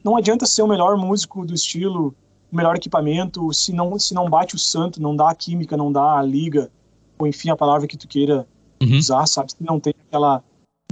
não 0.02 0.16
adianta 0.16 0.46
ser 0.46 0.62
o 0.62 0.68
melhor 0.68 0.96
músico 0.96 1.44
do 1.44 1.54
estilo, 1.54 2.14
o 2.52 2.56
melhor 2.56 2.76
equipamento, 2.76 3.52
se 3.52 3.72
não, 3.72 3.98
se 3.98 4.14
não 4.14 4.28
bate 4.30 4.54
o 4.54 4.58
santo, 4.58 5.02
não 5.02 5.16
dá 5.16 5.30
a 5.30 5.34
química, 5.34 5.76
não 5.76 5.90
dá 5.90 6.18
a 6.18 6.22
liga, 6.22 6.70
ou 7.18 7.26
enfim, 7.26 7.50
a 7.50 7.56
palavra 7.56 7.86
que 7.86 7.96
tu 7.96 8.06
queira 8.06 8.46
uhum. 8.82 8.98
usar, 8.98 9.26
sabe? 9.26 9.52
Se 9.52 9.56
não 9.60 9.80
tem 9.80 9.94
aquela. 10.06 10.42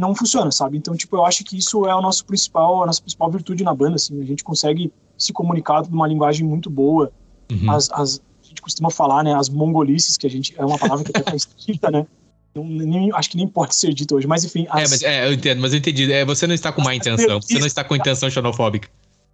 Não 0.02 0.16
funciona, 0.16 0.50
sabe? 0.50 0.76
Então, 0.76 0.96
tipo, 0.96 1.14
eu 1.14 1.24
acho 1.24 1.44
que 1.44 1.56
isso 1.56 1.86
é 1.86 1.94
o 1.94 2.00
nosso 2.00 2.24
principal, 2.24 2.82
a 2.82 2.86
nossa 2.86 3.00
principal 3.00 3.30
virtude 3.30 3.62
na 3.62 3.72
banda, 3.72 3.94
assim. 3.94 4.20
A 4.20 4.24
gente 4.24 4.42
consegue 4.42 4.92
se 5.16 5.32
comunicar 5.32 5.88
numa 5.88 6.08
linguagem 6.08 6.44
muito 6.44 6.68
boa. 6.68 7.12
Uhum. 7.48 7.70
As, 7.70 7.88
as, 7.92 8.20
a 8.42 8.48
gente 8.48 8.60
costuma 8.60 8.90
falar, 8.90 9.22
né? 9.22 9.32
As 9.32 9.48
mongolices, 9.48 10.16
que 10.16 10.26
a 10.26 10.30
gente. 10.30 10.58
É 10.58 10.64
uma 10.64 10.76
palavra 10.76 11.04
que 11.04 11.12
até 11.16 11.22
tá 11.22 11.36
escrita, 11.36 11.88
né? 11.88 12.04
Não, 12.52 12.64
nem, 12.64 13.12
acho 13.12 13.30
que 13.30 13.36
nem 13.36 13.46
pode 13.46 13.76
ser 13.76 13.94
dito 13.94 14.16
hoje, 14.16 14.26
mas 14.26 14.44
enfim. 14.44 14.66
As, 14.70 14.80
é, 14.80 14.88
mas, 14.90 15.02
é, 15.04 15.28
eu 15.28 15.32
entendo, 15.34 15.60
mas 15.60 15.72
eu 15.72 15.78
entendi. 15.78 16.12
É, 16.12 16.24
você 16.24 16.48
não 16.48 16.54
está 16.54 16.72
com 16.72 16.82
má 16.82 16.96
intenção, 16.96 17.40
você 17.40 17.60
não 17.60 17.66
está 17.68 17.84
com 17.84 17.94
intenção 17.94 18.28
xenofóbica. 18.28 18.88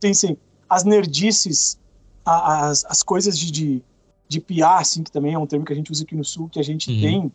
Sim, 0.04 0.12
sim. 0.12 0.36
As 0.68 0.84
nerdices, 0.84 1.78
as, 2.26 2.84
as 2.84 3.02
coisas 3.02 3.38
de, 3.38 3.50
de, 3.50 3.82
de 4.28 4.38
piar, 4.38 4.82
assim, 4.82 5.02
que 5.02 5.10
também 5.10 5.32
é 5.32 5.38
um 5.38 5.46
termo 5.46 5.64
que 5.64 5.72
a 5.72 5.76
gente 5.76 5.90
usa 5.90 6.04
aqui 6.04 6.14
no 6.14 6.26
Sul, 6.26 6.46
que 6.50 6.60
a 6.60 6.62
gente 6.62 6.90
uhum. 6.90 7.00
tem 7.00 7.32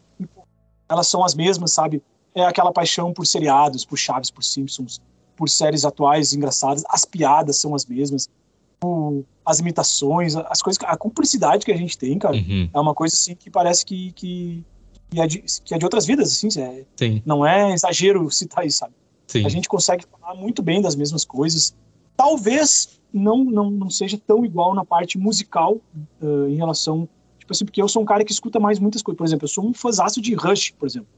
elas 0.87 1.07
são 1.07 1.23
as 1.23 1.33
mesmas, 1.33 1.71
sabe? 1.71 2.01
É 2.35 2.45
aquela 2.45 2.71
paixão 2.71 3.13
por 3.13 3.25
seriados, 3.25 3.85
por 3.85 3.97
Chaves, 3.97 4.31
por 4.31 4.43
Simpsons, 4.43 5.01
por 5.35 5.49
séries 5.49 5.85
atuais 5.85 6.33
engraçadas. 6.33 6.83
As 6.89 7.05
piadas 7.05 7.57
são 7.57 7.75
as 7.75 7.85
mesmas. 7.85 8.29
As 9.45 9.59
imitações, 9.59 10.35
as 10.35 10.61
coisas, 10.61 10.81
a 10.83 10.97
cumplicidade 10.97 11.65
que 11.65 11.71
a 11.71 11.77
gente 11.77 11.97
tem, 11.97 12.19
cara, 12.19 12.35
uhum. 12.35 12.69
é 12.73 12.79
uma 12.79 12.93
coisa 12.93 13.15
assim 13.15 13.33
que 13.33 13.49
parece 13.49 13.85
que, 13.85 14.11
que, 14.11 14.61
que, 15.09 15.21
é, 15.21 15.27
de, 15.27 15.43
que 15.63 15.73
é 15.73 15.77
de 15.77 15.85
outras 15.85 16.05
vidas, 16.05 16.29
assim, 16.33 16.49
é, 16.59 16.83
não 17.25 17.45
é 17.45 17.73
exagero 17.73 18.27
citar 18.31 18.65
isso, 18.65 18.79
sabe? 18.79 18.93
Sim. 19.25 19.45
A 19.45 19.49
gente 19.49 19.69
consegue 19.69 20.05
falar 20.05 20.35
muito 20.35 20.61
bem 20.61 20.81
das 20.81 20.97
mesmas 20.97 21.23
coisas. 21.23 21.73
Talvez 22.17 22.99
não, 23.13 23.45
não, 23.45 23.71
não 23.71 23.89
seja 23.89 24.17
tão 24.17 24.43
igual 24.43 24.75
na 24.75 24.83
parte 24.83 25.17
musical 25.17 25.77
uh, 26.21 26.47
em 26.49 26.57
relação 26.57 27.07
Tipo 27.43 27.51
assim, 27.51 27.65
porque 27.65 27.81
eu 27.81 27.89
sou 27.89 28.01
um 28.01 28.05
cara 28.05 28.23
que 28.23 28.31
escuta 28.31 28.57
mais 28.57 28.79
muitas 28.79 29.01
coisas. 29.01 29.17
Por 29.17 29.25
exemplo, 29.25 29.43
eu 29.43 29.49
sou 29.49 29.65
um 29.65 29.73
fãzaço 29.73 30.21
de 30.21 30.33
Rush, 30.33 30.71
por 30.79 30.85
exemplo. 30.85 31.09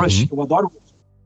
Rush, 0.00 0.22
uhum. 0.22 0.28
eu 0.32 0.42
adoro. 0.42 0.70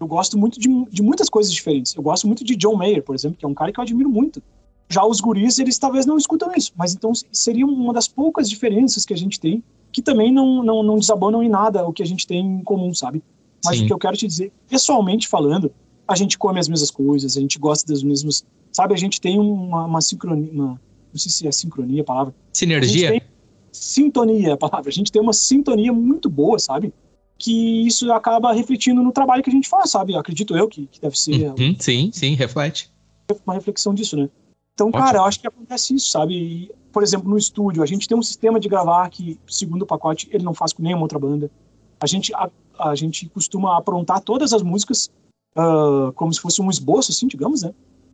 Eu 0.00 0.06
gosto 0.06 0.38
muito 0.38 0.60
de, 0.60 0.68
de 0.90 1.02
muitas 1.02 1.28
coisas 1.28 1.52
diferentes. 1.52 1.94
Eu 1.94 2.02
gosto 2.02 2.26
muito 2.26 2.44
de 2.44 2.54
John 2.54 2.76
Mayer, 2.76 3.02
por 3.02 3.14
exemplo, 3.14 3.36
que 3.36 3.44
é 3.44 3.48
um 3.48 3.54
cara 3.54 3.72
que 3.72 3.80
eu 3.80 3.82
admiro 3.82 4.08
muito. 4.08 4.42
Já 4.88 5.04
os 5.04 5.20
guris, 5.20 5.58
eles 5.58 5.76
talvez 5.76 6.06
não 6.06 6.16
escutam 6.16 6.50
isso, 6.56 6.72
mas 6.76 6.94
então 6.94 7.12
seria 7.30 7.66
uma 7.66 7.92
das 7.92 8.08
poucas 8.08 8.48
diferenças 8.48 9.04
que 9.04 9.12
a 9.12 9.16
gente 9.16 9.38
tem, 9.38 9.62
que 9.92 10.00
também 10.00 10.32
não, 10.32 10.62
não, 10.62 10.82
não 10.82 10.96
desabonam 10.96 11.42
em 11.42 11.48
nada 11.48 11.86
o 11.86 11.92
que 11.92 12.02
a 12.02 12.06
gente 12.06 12.26
tem 12.26 12.40
em 12.40 12.62
comum, 12.62 12.94
sabe? 12.94 13.22
Mas 13.64 13.76
Sim. 13.76 13.84
o 13.84 13.86
que 13.86 13.92
eu 13.92 13.98
quero 13.98 14.16
te 14.16 14.26
dizer, 14.26 14.52
pessoalmente 14.68 15.28
falando, 15.28 15.70
a 16.06 16.16
gente 16.16 16.38
come 16.38 16.58
as 16.58 16.68
mesmas 16.68 16.90
coisas, 16.90 17.36
a 17.36 17.40
gente 17.40 17.58
gosta 17.58 17.92
dos 17.92 18.02
mesmos. 18.02 18.44
Sabe, 18.72 18.94
a 18.94 18.96
gente 18.96 19.20
tem 19.20 19.38
uma, 19.38 19.84
uma 19.84 20.00
sincronia. 20.00 20.50
Uma, 20.50 20.80
não 21.12 21.18
sei 21.18 21.30
se 21.30 21.46
é 21.46 21.52
sincronia 21.52 22.02
a 22.02 22.04
palavra. 22.04 22.34
Sinergia? 22.52 23.16
A 23.16 23.20
sintonia, 23.72 24.54
a 24.54 24.56
palavra. 24.56 24.88
A 24.88 24.92
gente 24.92 25.12
tem 25.12 25.20
uma 25.20 25.32
sintonia 25.32 25.92
muito 25.92 26.30
boa, 26.30 26.58
sabe? 26.58 26.94
Que 27.38 27.86
isso 27.86 28.10
acaba 28.12 28.52
refletindo 28.52 29.02
no 29.02 29.12
trabalho 29.12 29.42
que 29.42 29.50
a 29.50 29.52
gente 29.52 29.68
faz, 29.68 29.90
sabe? 29.90 30.16
Acredito 30.16 30.56
eu 30.56 30.68
que, 30.68 30.86
que 30.86 31.00
deve 31.00 31.18
ser. 31.18 31.50
Uhum, 31.50 31.76
sim, 31.78 32.10
sim, 32.12 32.34
reflete. 32.34 32.90
Uma 33.46 33.54
reflexão 33.54 33.94
disso, 33.94 34.16
né? 34.16 34.28
Então, 34.74 34.88
Ótimo. 34.88 35.04
cara, 35.04 35.18
eu 35.18 35.24
acho 35.24 35.40
que 35.40 35.46
acontece 35.46 35.94
isso, 35.94 36.10
sabe? 36.10 36.34
E, 36.34 36.70
por 36.92 37.02
exemplo, 37.02 37.28
no 37.28 37.38
estúdio, 37.38 37.82
a 37.82 37.86
gente 37.86 38.08
tem 38.08 38.16
um 38.16 38.22
sistema 38.22 38.58
de 38.58 38.68
gravar 38.68 39.08
que, 39.08 39.38
segundo 39.46 39.82
o 39.82 39.86
pacote, 39.86 40.28
ele 40.32 40.44
não 40.44 40.54
faz 40.54 40.72
com 40.72 40.82
nenhuma 40.82 41.02
outra 41.02 41.18
banda. 41.18 41.50
A 42.00 42.06
gente, 42.06 42.34
a, 42.34 42.50
a 42.78 42.94
gente 42.94 43.28
costuma 43.28 43.76
aprontar 43.76 44.20
todas 44.20 44.52
as 44.52 44.62
músicas 44.62 45.10
uh, 45.56 46.12
como 46.14 46.32
se 46.32 46.40
fosse 46.40 46.60
um 46.60 46.70
esboço, 46.70 47.12
assim, 47.12 47.26
digamos, 47.26 47.62
né? 47.62 47.72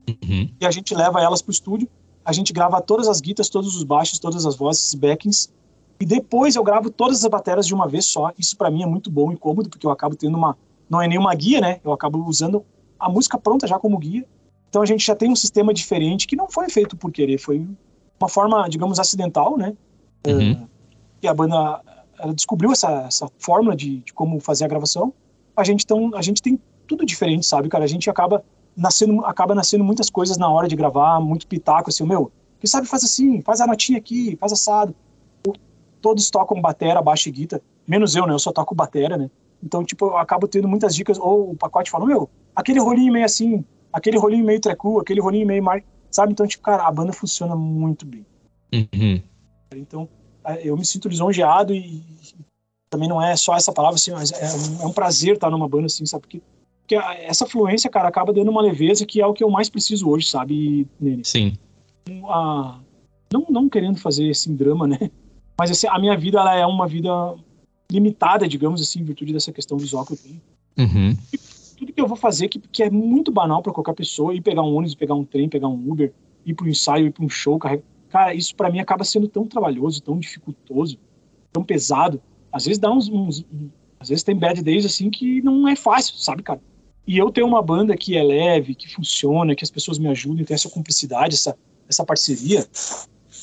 Uhum. 0.08 0.50
E 0.60 0.66
a 0.66 0.70
gente 0.70 0.94
leva 0.94 1.22
elas 1.22 1.40
pro 1.40 1.52
estúdio 1.52 1.88
a 2.24 2.32
gente 2.32 2.52
grava 2.52 2.80
todas 2.80 3.06
as 3.06 3.20
guitas, 3.20 3.48
todos 3.48 3.76
os 3.76 3.84
baixos, 3.84 4.18
todas 4.18 4.46
as 4.46 4.56
vozes, 4.56 4.94
backings, 4.94 5.52
e 6.00 6.04
depois 6.06 6.56
eu 6.56 6.64
gravo 6.64 6.90
todas 6.90 7.24
as 7.24 7.30
baterias 7.30 7.66
de 7.66 7.74
uma 7.74 7.86
vez 7.86 8.06
só. 8.06 8.32
Isso 8.38 8.56
para 8.56 8.70
mim 8.70 8.82
é 8.82 8.86
muito 8.86 9.10
bom 9.10 9.32
e 9.32 9.36
cômodo, 9.36 9.68
porque 9.70 9.86
eu 9.86 9.90
acabo 9.90 10.16
tendo 10.16 10.36
uma. 10.36 10.56
Não 10.88 11.00
é 11.00 11.08
nenhuma 11.08 11.34
guia, 11.34 11.60
né? 11.60 11.80
Eu 11.84 11.92
acabo 11.92 12.22
usando 12.24 12.64
a 12.98 13.08
música 13.08 13.38
pronta 13.38 13.66
já 13.66 13.78
como 13.78 13.98
guia. 13.98 14.26
Então 14.68 14.82
a 14.82 14.86
gente 14.86 15.06
já 15.06 15.14
tem 15.14 15.30
um 15.30 15.36
sistema 15.36 15.72
diferente 15.72 16.26
que 16.26 16.36
não 16.36 16.48
foi 16.48 16.68
feito 16.68 16.96
por 16.96 17.12
querer, 17.12 17.38
foi 17.38 17.66
uma 18.18 18.28
forma, 18.28 18.68
digamos, 18.68 18.98
acidental, 18.98 19.56
né? 19.56 19.74
Uhum. 20.26 20.52
Uh, 20.52 20.68
que 21.20 21.28
a 21.28 21.34
banda 21.34 21.80
ela 22.18 22.34
descobriu 22.34 22.72
essa, 22.72 22.90
essa 23.06 23.28
fórmula 23.38 23.76
de, 23.76 23.98
de 23.98 24.12
como 24.12 24.40
fazer 24.40 24.64
a 24.64 24.68
gravação. 24.68 25.12
A 25.56 25.62
gente, 25.62 25.84
então, 25.84 26.10
a 26.14 26.22
gente 26.22 26.42
tem 26.42 26.58
tudo 26.86 27.04
diferente, 27.04 27.46
sabe, 27.46 27.68
cara? 27.68 27.84
A 27.84 27.88
gente 27.88 28.08
acaba 28.10 28.44
nascendo, 28.76 29.24
acaba 29.24 29.54
nascendo 29.54 29.84
muitas 29.84 30.10
coisas 30.10 30.36
na 30.36 30.48
hora 30.48 30.68
de 30.68 30.76
gravar, 30.76 31.20
muito 31.20 31.46
pitaco, 31.46 31.90
assim, 31.90 32.04
meu, 32.04 32.32
quem 32.58 32.68
sabe 32.68 32.86
faz 32.86 33.04
assim, 33.04 33.40
faz 33.42 33.60
a 33.60 33.66
notinha 33.66 33.98
aqui, 33.98 34.36
faz 34.36 34.52
assado. 34.52 34.94
Todos 36.04 36.28
tocam 36.28 36.60
batera, 36.60 37.00
baixo 37.00 37.30
e 37.30 37.32
guitarra, 37.32 37.62
menos 37.88 38.14
eu, 38.14 38.26
né? 38.26 38.34
Eu 38.34 38.38
só 38.38 38.52
toco 38.52 38.74
batera, 38.74 39.16
né? 39.16 39.30
Então, 39.62 39.82
tipo, 39.82 40.04
eu 40.04 40.18
acabo 40.18 40.46
tendo 40.46 40.68
muitas 40.68 40.94
dicas, 40.94 41.18
ou 41.18 41.52
o 41.52 41.56
pacote 41.56 41.90
fala, 41.90 42.04
meu, 42.04 42.28
aquele 42.54 42.78
rolinho 42.78 43.10
meio 43.10 43.24
assim, 43.24 43.64
aquele 43.90 44.18
rolinho 44.18 44.44
meio 44.44 44.60
trecu, 44.60 45.00
aquele 45.00 45.22
rolinho 45.22 45.46
meio 45.46 45.62
mar, 45.62 45.82
sabe? 46.10 46.32
Então, 46.32 46.46
tipo, 46.46 46.62
cara, 46.62 46.86
a 46.86 46.92
banda 46.92 47.10
funciona 47.10 47.56
muito 47.56 48.04
bem. 48.04 48.26
Uhum. 48.74 49.22
Então, 49.74 50.06
é, 50.44 50.68
eu 50.68 50.76
me 50.76 50.84
sinto 50.84 51.08
lisonjeado 51.08 51.72
e, 51.72 52.04
também 52.90 53.08
não 53.08 53.22
é 53.22 53.34
só 53.34 53.56
essa 53.56 53.72
palavra, 53.72 53.94
assim, 53.94 54.10
mas 54.10 54.30
é 54.30 54.44
um, 54.44 54.82
é 54.82 54.86
um 54.86 54.92
prazer 54.92 55.36
estar 55.36 55.48
numa 55.48 55.66
banda 55.66 55.86
assim, 55.86 56.04
sabe? 56.04 56.20
Porque 56.20 56.42
porque 56.82 56.96
essa 56.96 57.46
fluência, 57.46 57.88
cara, 57.88 58.08
acaba 58.08 58.30
dando 58.30 58.50
uma 58.50 58.60
leveza 58.60 59.06
que 59.06 59.22
é 59.22 59.26
o 59.26 59.32
que 59.32 59.42
eu 59.42 59.48
mais 59.48 59.70
preciso 59.70 60.06
hoje, 60.06 60.28
sabe, 60.28 60.86
Nene? 61.00 61.24
Sim. 61.24 61.56
A, 62.28 62.78
não, 63.32 63.46
não 63.48 63.68
querendo 63.70 63.98
fazer 63.98 64.28
esse 64.28 64.52
drama, 64.52 64.86
né? 64.86 65.10
Mas 65.58 65.70
assim, 65.70 65.86
a 65.86 65.98
minha 65.98 66.16
vida, 66.16 66.38
ela 66.38 66.54
é 66.54 66.66
uma 66.66 66.86
vida 66.86 67.10
limitada, 67.90 68.48
digamos 68.48 68.80
assim, 68.82 69.00
em 69.00 69.04
virtude 69.04 69.32
dessa 69.32 69.52
questão 69.52 69.78
visual 69.78 70.04
que 70.04 70.14
eu 70.14 70.16
tenho. 70.16 70.40
Uhum. 70.76 71.16
tudo 71.76 71.92
que 71.92 72.00
eu 72.00 72.08
vou 72.08 72.16
fazer, 72.16 72.48
que, 72.48 72.58
que 72.58 72.82
é 72.82 72.90
muito 72.90 73.30
banal 73.30 73.62
para 73.62 73.72
qualquer 73.72 73.94
pessoa, 73.94 74.34
ir 74.34 74.40
pegar 74.40 74.62
um 74.62 74.74
ônibus, 74.74 74.94
pegar 74.94 75.14
um 75.14 75.24
trem, 75.24 75.48
pegar 75.48 75.68
um 75.68 75.90
Uber, 75.90 76.12
ir 76.44 76.54
para 76.54 76.66
um 76.66 76.68
ensaio, 76.68 77.06
ir 77.06 77.12
para 77.12 77.24
um 77.24 77.28
show, 77.28 77.58
carregar. 77.58 77.84
Cara, 78.08 78.34
isso 78.34 78.54
para 78.54 78.70
mim 78.70 78.78
acaba 78.78 79.04
sendo 79.04 79.26
tão 79.28 79.46
trabalhoso, 79.46 80.02
tão 80.02 80.18
dificultoso, 80.18 80.98
tão 81.52 81.64
pesado. 81.64 82.20
Às 82.52 82.64
vezes 82.64 82.78
dá 82.78 82.90
uns, 82.90 83.08
uns, 83.08 83.44
às 83.98 84.08
vezes 84.08 84.22
tem 84.22 84.36
bad 84.36 84.62
days 84.62 84.86
assim 84.86 85.10
que 85.10 85.42
não 85.42 85.66
é 85.66 85.74
fácil, 85.74 86.14
sabe, 86.16 86.42
cara? 86.42 86.60
E 87.06 87.18
eu 87.18 87.30
ter 87.30 87.42
uma 87.42 87.60
banda 87.60 87.96
que 87.96 88.16
é 88.16 88.22
leve, 88.22 88.74
que 88.74 88.88
funciona, 88.88 89.54
que 89.54 89.64
as 89.64 89.70
pessoas 89.70 89.98
me 89.98 90.08
ajudem, 90.08 90.44
tem 90.44 90.54
essa 90.54 90.70
cumplicidade, 90.70 91.34
essa, 91.34 91.56
essa 91.88 92.04
parceria, 92.04 92.66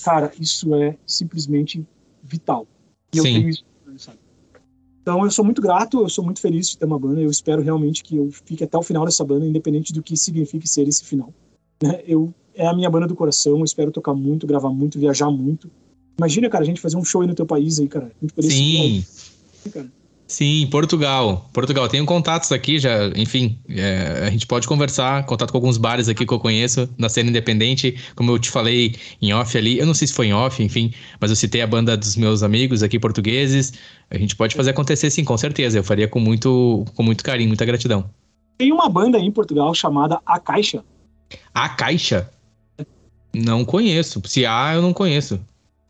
cara, 0.04 0.32
isso 0.40 0.74
é 0.74 0.96
simplesmente 1.06 1.86
vital. 2.32 2.66
E 3.14 3.18
eu 3.18 3.24
tenho 3.24 3.49
isso, 3.49 3.66
sabe? 3.98 4.18
Então 5.02 5.24
eu 5.24 5.32
sou 5.32 5.44
muito 5.44 5.62
grato, 5.62 6.02
eu 6.02 6.10
sou 6.10 6.24
muito 6.24 6.40
feliz 6.40 6.70
de 6.70 6.78
ter 6.78 6.86
uma 6.86 6.99
banda. 6.99 7.20
Eu 7.20 7.30
espero 7.30 7.62
realmente 7.62 8.03
que 8.03 8.16
eu 8.16 8.30
fique 8.32 8.64
até 8.64 8.78
o 8.78 8.84
final 8.84 9.03
dessa 9.06 9.24
banda, 9.26 9.45
independente 9.45 9.91
do 9.91 10.02
que 10.02 10.16
signifique 10.16 10.68
ser 10.68 10.88
esse 10.88 11.03
final. 11.03 11.34
Né? 11.82 12.02
Eu 12.06 12.34
é 12.53 12.68
a 12.68 12.74
minha 12.74 12.90
banda 12.90 13.08
do 13.08 13.16
coração. 13.16 13.58
Eu 13.58 13.64
espero 13.64 13.91
tocar 13.91 14.14
muito, 14.14 14.45
gravar 14.45 14.70
muito, 14.70 14.99
viajar 14.99 15.32
muito. 15.32 15.70
Imagina, 16.18 16.49
cara, 16.49 16.64
a 16.64 16.68
gente 16.68 16.82
fazer 16.82 16.98
um 16.98 17.03
show 17.03 17.22
aí 17.22 17.28
no 17.28 17.34
teu 17.34 17.45
país 17.45 17.80
aí, 17.80 17.88
cara. 17.88 18.06
A 18.06 18.22
gente 18.22 18.34
poder 18.34 18.52
Sim. 18.52 19.03
cara. 19.72 19.91
Sim, 20.32 20.66
Portugal. 20.72 21.49
Portugal. 21.52 21.90
Tenho 21.90 22.06
contatos 22.06 22.53
aqui 22.53 22.80
já, 22.80 23.10
enfim, 23.18 23.60
é, 23.68 24.28
a 24.28 24.30
gente 24.30 24.48
pode 24.48 24.66
conversar, 24.66 25.26
contato 25.26 25.52
com 25.52 25.58
alguns 25.58 25.78
bares 25.78 26.08
aqui 26.08 26.26
que 26.26 26.34
eu 26.34 26.40
conheço 26.40 26.90
na 26.98 27.10
cena 27.10 27.30
independente, 27.30 27.98
como 28.16 28.32
eu 28.32 28.40
te 28.40 28.49
falei 28.49 28.95
em 29.22 29.34
off 29.34 29.58
ali, 29.58 29.78
eu 29.78 29.86
não 29.86 29.94
sei 29.94 30.08
se 30.08 30.14
foi 30.14 30.28
em 30.28 30.34
off, 30.34 30.64
enfim, 30.64 30.94
mas 31.20 31.32
eu 31.32 31.36
citei 31.36 31.62
a 31.62 31.68
banda 31.68 31.98
dos 31.98 32.16
meus 32.16 32.44
amigos 32.44 32.82
aqui 32.82 32.98
portugueses, 32.98 33.74
a 34.10 34.18
gente 34.18 34.34
pode 34.34 34.56
fazer 34.56 34.70
acontecer 34.70 35.10
sim, 35.10 35.26
com 35.26 35.38
certeza, 35.38 35.80
eu 35.80 35.84
faria 35.84 36.08
com 36.08 36.22
muito, 36.22 36.86
com 36.95 37.03
muito 37.03 37.26
carinho, 37.26 37.49
muita 37.49 37.66
gratidão. 37.66 38.10
Tem 38.58 38.72
uma 38.72 38.88
banda 38.88 39.18
aí 39.18 39.26
em 39.26 39.32
Portugal 39.32 39.74
chamada 39.74 40.22
A 40.26 40.40
Caixa. 40.40 40.82
A 41.53 41.68
Caixa? 41.68 42.32
Não 43.36 43.66
conheço, 43.66 44.22
se 44.26 44.45
há 44.45 44.76
eu 44.76 44.82
não 44.82 44.94
conheço. 44.94 45.41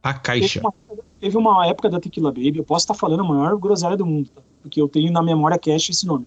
A 0.02 0.16
Caixa. 0.16 0.62
Uma 0.62 0.74
teve 1.22 1.38
uma 1.38 1.68
época 1.68 1.88
da 1.88 2.00
Tequila 2.00 2.32
Baby, 2.32 2.58
eu 2.58 2.64
posso 2.64 2.84
estar 2.84 2.96
falando 2.96 3.20
a 3.22 3.24
maior 3.24 3.56
groselha 3.56 3.96
do 3.96 4.06
mundo, 4.06 4.30
tá? 4.34 4.42
porque 4.62 4.82
eu 4.82 4.90
tenho 4.90 5.12
na 5.12 5.22
memória 5.22 5.58
cache 5.58 5.92
esse 5.92 6.06
nome. 6.06 6.26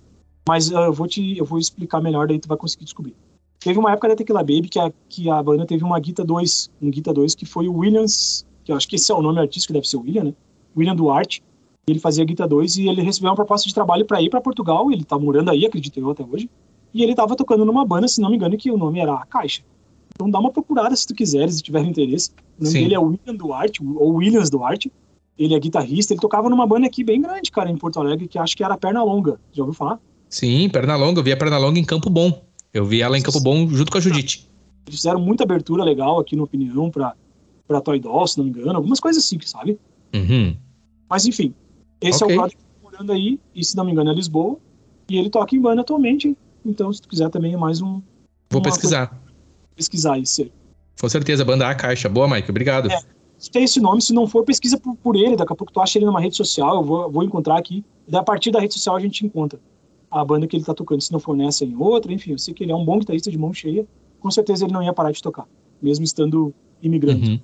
Mas 0.48 0.70
uh, 0.70 0.76
eu 0.76 0.92
vou 0.92 1.08
te 1.08 1.36
eu 1.36 1.44
vou 1.44 1.58
explicar 1.58 2.00
melhor, 2.00 2.28
daí 2.28 2.38
tu 2.38 2.46
vai 2.46 2.56
conseguir 2.56 2.84
descobrir. 2.84 3.14
Teve 3.58 3.78
uma 3.78 3.90
época 3.92 4.08
da 4.08 4.16
Tequila 4.16 4.40
Baby 4.40 4.68
que 4.68 4.78
a, 4.78 4.92
que 5.08 5.28
a 5.28 5.42
banda 5.42 5.66
teve 5.66 5.82
uma 5.82 5.98
Guita 5.98 6.24
2, 6.24 6.70
um 6.80 6.90
Guita 6.90 7.12
2 7.12 7.34
que 7.34 7.44
foi 7.44 7.66
o 7.66 7.78
Williams, 7.78 8.46
que 8.62 8.70
eu 8.70 8.76
acho 8.76 8.86
que 8.86 8.96
esse 8.96 9.10
é 9.10 9.14
o 9.14 9.22
nome 9.22 9.40
artístico, 9.40 9.72
deve 9.72 9.88
ser 9.88 9.96
William, 9.96 10.24
né? 10.24 10.34
William 10.76 10.94
Duarte. 10.94 11.42
Ele 11.86 11.98
fazia 11.98 12.24
Guita 12.24 12.46
2 12.46 12.76
e 12.76 12.88
ele 12.88 13.02
recebeu 13.02 13.30
uma 13.30 13.36
proposta 13.36 13.66
de 13.66 13.74
trabalho 13.74 14.06
para 14.06 14.22
ir 14.22 14.30
para 14.30 14.40
Portugal, 14.40 14.90
ele 14.90 15.04
tá 15.04 15.18
morando 15.18 15.50
aí, 15.50 15.66
acredito 15.66 15.98
eu 15.98 16.10
até 16.10 16.24
hoje. 16.24 16.48
E 16.92 17.02
ele 17.02 17.14
tava 17.14 17.34
tocando 17.36 17.64
numa 17.64 17.84
banda, 17.84 18.06
se 18.06 18.20
não 18.20 18.30
me 18.30 18.36
engano, 18.36 18.56
que 18.56 18.70
o 18.70 18.78
nome 18.78 19.00
era 19.00 19.14
A 19.14 19.26
Caixa. 19.26 19.62
Então 20.14 20.30
dá 20.30 20.38
uma 20.38 20.50
procurada 20.50 20.94
se 20.94 21.06
tu 21.06 21.14
quiseres, 21.14 21.56
se 21.56 21.62
tiver 21.62 21.84
interesse. 21.84 22.30
O 22.58 22.64
nome 22.64 22.72
Sim. 22.72 22.82
dele 22.82 22.94
é 22.94 22.98
William 22.98 23.34
Duarte, 23.34 23.82
ou 23.84 24.14
Williams 24.14 24.48
Duarte. 24.48 24.90
Ele 25.36 25.54
é 25.54 25.58
guitarrista, 25.58 26.12
ele 26.12 26.20
tocava 26.20 26.48
numa 26.48 26.66
banda 26.66 26.86
aqui 26.86 27.02
bem 27.02 27.20
grande, 27.20 27.50
cara, 27.50 27.68
em 27.68 27.76
Porto 27.76 27.98
Alegre, 27.98 28.28
que 28.28 28.38
acho 28.38 28.56
que 28.56 28.62
era 28.62 28.76
Perna 28.76 29.02
Longa. 29.02 29.40
Já 29.52 29.62
ouviu 29.62 29.74
falar? 29.74 29.98
Sim, 30.28 30.68
Perna 30.68 30.94
Longa. 30.96 31.18
Eu 31.18 31.24
vi 31.24 31.32
a 31.32 31.36
Perna 31.36 31.58
Longa 31.58 31.78
em 31.78 31.84
Campo 31.84 32.08
Bom. 32.08 32.42
Eu 32.72 32.84
vi 32.84 33.02
ela 33.02 33.18
em 33.18 33.22
Campo 33.22 33.40
Bom 33.40 33.68
junto 33.68 33.90
com 33.90 33.98
a 33.98 34.00
Judite. 34.00 34.48
Eles 34.86 35.00
fizeram 35.00 35.20
muita 35.20 35.42
abertura 35.42 35.82
legal 35.82 36.20
aqui, 36.20 36.36
na 36.36 36.44
opinião, 36.44 36.90
pra, 36.90 37.14
pra 37.66 37.80
Toy 37.80 37.98
Doll, 37.98 38.26
se 38.28 38.38
não 38.38 38.44
me 38.44 38.50
engano. 38.50 38.76
Algumas 38.76 39.00
coisas 39.00 39.24
assim, 39.24 39.38
sabe? 39.40 39.78
Uhum. 40.14 40.56
Mas 41.08 41.26
enfim, 41.26 41.52
esse 42.00 42.22
okay. 42.22 42.34
é 42.34 42.36
o 42.36 42.38
Claudio 42.38 42.58
que 42.58 42.64
tá 42.64 42.70
morando 42.82 43.12
aí, 43.12 43.40
e 43.54 43.64
se 43.64 43.76
não 43.76 43.84
me 43.84 43.92
engano 43.92 44.10
é 44.10 44.14
Lisboa. 44.14 44.56
E 45.08 45.18
ele 45.18 45.30
toca 45.30 45.54
em 45.54 45.60
banda 45.60 45.80
atualmente. 45.80 46.36
Então, 46.64 46.92
se 46.92 47.02
tu 47.02 47.08
quiser 47.08 47.28
também 47.28 47.54
é 47.54 47.56
mais 47.56 47.82
um. 47.82 48.00
Vou 48.50 48.62
pesquisar. 48.62 49.20
Pesquisar 49.76 50.18
isso 50.18 50.50
Com 51.00 51.08
certeza, 51.08 51.44
banda 51.44 51.68
A 51.68 51.74
Caixa. 51.74 52.08
Boa, 52.08 52.28
Mike. 52.28 52.50
Obrigado. 52.50 52.90
É, 52.90 53.00
tem 53.52 53.64
esse 53.64 53.80
nome, 53.80 54.00
se 54.00 54.12
não 54.12 54.26
for, 54.26 54.44
pesquisa 54.44 54.78
por, 54.78 54.96
por, 54.96 55.16
ele, 55.16 55.36
daqui 55.36 55.52
a 55.52 55.56
pouco 55.56 55.72
tu 55.72 55.80
acha 55.80 55.98
ele 55.98 56.06
numa 56.06 56.20
rede 56.20 56.36
social, 56.36 56.76
eu 56.76 56.82
vou, 56.82 57.10
vou 57.10 57.22
encontrar 57.22 57.58
aqui, 57.58 57.84
e 58.06 58.16
a 58.16 58.22
partir 58.22 58.50
da 58.50 58.60
rede 58.60 58.74
social 58.74 58.96
a 58.96 59.00
gente 59.00 59.24
encontra 59.26 59.58
a 60.10 60.24
banda 60.24 60.46
que 60.46 60.56
ele 60.56 60.64
tá 60.64 60.72
tocando, 60.72 61.00
se 61.00 61.12
não 61.12 61.18
for 61.18 61.36
nessa, 61.36 61.64
em 61.64 61.74
outra, 61.76 62.12
enfim, 62.12 62.32
eu 62.32 62.38
sei 62.38 62.54
que 62.54 62.62
ele 62.62 62.70
é 62.70 62.76
um 62.76 62.84
bom 62.84 62.98
guitarrista 62.98 63.30
de 63.30 63.36
mão 63.36 63.52
cheia, 63.52 63.84
com 64.20 64.30
certeza 64.30 64.64
ele 64.64 64.72
não 64.72 64.82
ia 64.82 64.92
parar 64.92 65.10
de 65.10 65.20
tocar, 65.20 65.46
mesmo 65.82 66.04
estando 66.04 66.54
imigrante. 66.80 67.30
Uhum. 67.30 67.40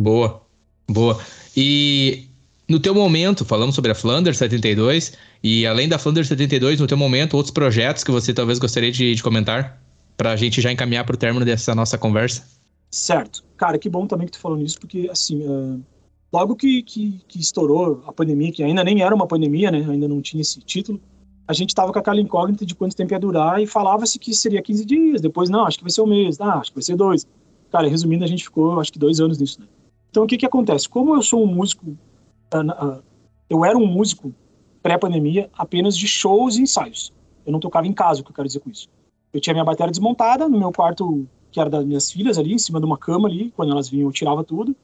Boa, 0.00 0.42
boa. 0.88 1.18
E 1.56 2.28
no 2.68 2.78
teu 2.78 2.94
momento, 2.94 3.44
falamos 3.44 3.74
sobre 3.74 3.90
a 3.90 3.94
Flanders 3.94 4.38
72, 4.38 5.12
e 5.42 5.66
além 5.66 5.88
da 5.88 5.98
Flanders 5.98 6.28
72, 6.28 6.80
no 6.80 6.86
teu 6.86 6.96
momento, 6.96 7.36
outros 7.36 7.52
projetos 7.52 8.04
que 8.04 8.10
você 8.10 8.32
talvez 8.32 8.58
gostaria 8.58 8.92
de, 8.92 9.14
de 9.14 9.22
comentar, 9.22 9.82
para 10.16 10.32
a 10.32 10.36
gente 10.36 10.60
já 10.60 10.70
encaminhar 10.70 11.04
para 11.04 11.14
o 11.14 11.18
término 11.18 11.44
dessa 11.44 11.74
nossa 11.74 11.98
conversa? 11.98 12.44
Certo. 12.90 13.44
Cara, 13.56 13.78
que 13.78 13.88
bom 13.88 14.06
também 14.06 14.26
que 14.26 14.32
tu 14.32 14.38
falou 14.38 14.56
nisso, 14.56 14.78
porque, 14.78 15.08
assim, 15.10 15.42
uh, 15.42 15.80
logo 16.32 16.54
que, 16.54 16.82
que, 16.82 17.20
que, 17.26 17.40
estourou 17.40 18.02
a 18.06 18.12
pandemia, 18.12 18.52
que 18.52 18.62
ainda 18.62 18.84
nem 18.84 19.02
era 19.02 19.14
uma 19.14 19.26
pandemia, 19.26 19.70
né? 19.70 19.84
Ainda 19.88 20.06
não 20.06 20.20
tinha 20.20 20.40
esse 20.40 20.60
título, 20.60 21.00
a 21.46 21.52
gente 21.52 21.74
tava 21.74 21.92
com 21.92 21.98
aquela 21.98 22.20
incógnita 22.20 22.64
de 22.64 22.74
quanto 22.74 22.96
tempo 22.96 23.12
ia 23.12 23.18
durar 23.18 23.62
e 23.62 23.66
falava-se 23.66 24.18
que 24.18 24.32
seria 24.32 24.62
15 24.62 24.84
dias, 24.84 25.20
depois, 25.20 25.50
não, 25.50 25.66
acho 25.66 25.78
que 25.78 25.84
vai 25.84 25.90
ser 25.90 26.00
um 26.00 26.06
mês, 26.06 26.40
ah, 26.40 26.58
acho 26.58 26.70
que 26.70 26.76
vai 26.76 26.82
ser 26.82 26.96
dois. 26.96 27.26
Cara, 27.70 27.88
resumindo, 27.88 28.24
a 28.24 28.28
gente 28.28 28.44
ficou, 28.44 28.80
acho 28.80 28.92
que 28.92 28.98
dois 28.98 29.20
anos 29.20 29.38
nisso, 29.38 29.60
né? 29.60 29.66
Então, 30.10 30.22
o 30.22 30.26
que 30.26 30.38
que 30.38 30.46
acontece? 30.46 30.88
Como 30.88 31.14
eu 31.14 31.22
sou 31.22 31.42
um 31.42 31.46
músico, 31.46 31.86
uh, 32.54 32.84
uh, 32.86 33.02
eu 33.50 33.64
era 33.64 33.76
um 33.76 33.86
músico 33.86 34.32
pré-pandemia 34.82 35.50
apenas 35.52 35.96
de 35.96 36.06
shows 36.06 36.56
e 36.56 36.62
ensaios. 36.62 37.12
Eu 37.44 37.52
não 37.52 37.60
tocava 37.60 37.86
em 37.86 37.92
casa, 37.92 38.20
o 38.20 38.24
que 38.24 38.30
eu 38.30 38.34
quero 38.34 38.46
dizer 38.46 38.60
com 38.60 38.70
isso. 38.70 38.88
Eu 39.34 39.40
tinha 39.40 39.52
minha 39.52 39.64
bateria 39.64 39.90
desmontada, 39.90 40.48
no 40.48 40.56
meu 40.56 40.72
quarto 40.72 41.26
que 41.50 41.60
era 41.60 41.68
das 41.68 41.84
minhas 41.84 42.10
filhas 42.10 42.38
ali, 42.38 42.52
em 42.52 42.58
cima 42.58 42.80
de 42.80 42.86
uma 42.86 42.98
cama 42.98 43.28
ali, 43.28 43.52
quando 43.54 43.72
elas 43.72 43.88
vinham 43.88 44.08
eu 44.08 44.12
tirava 44.12 44.42
tudo. 44.42 44.74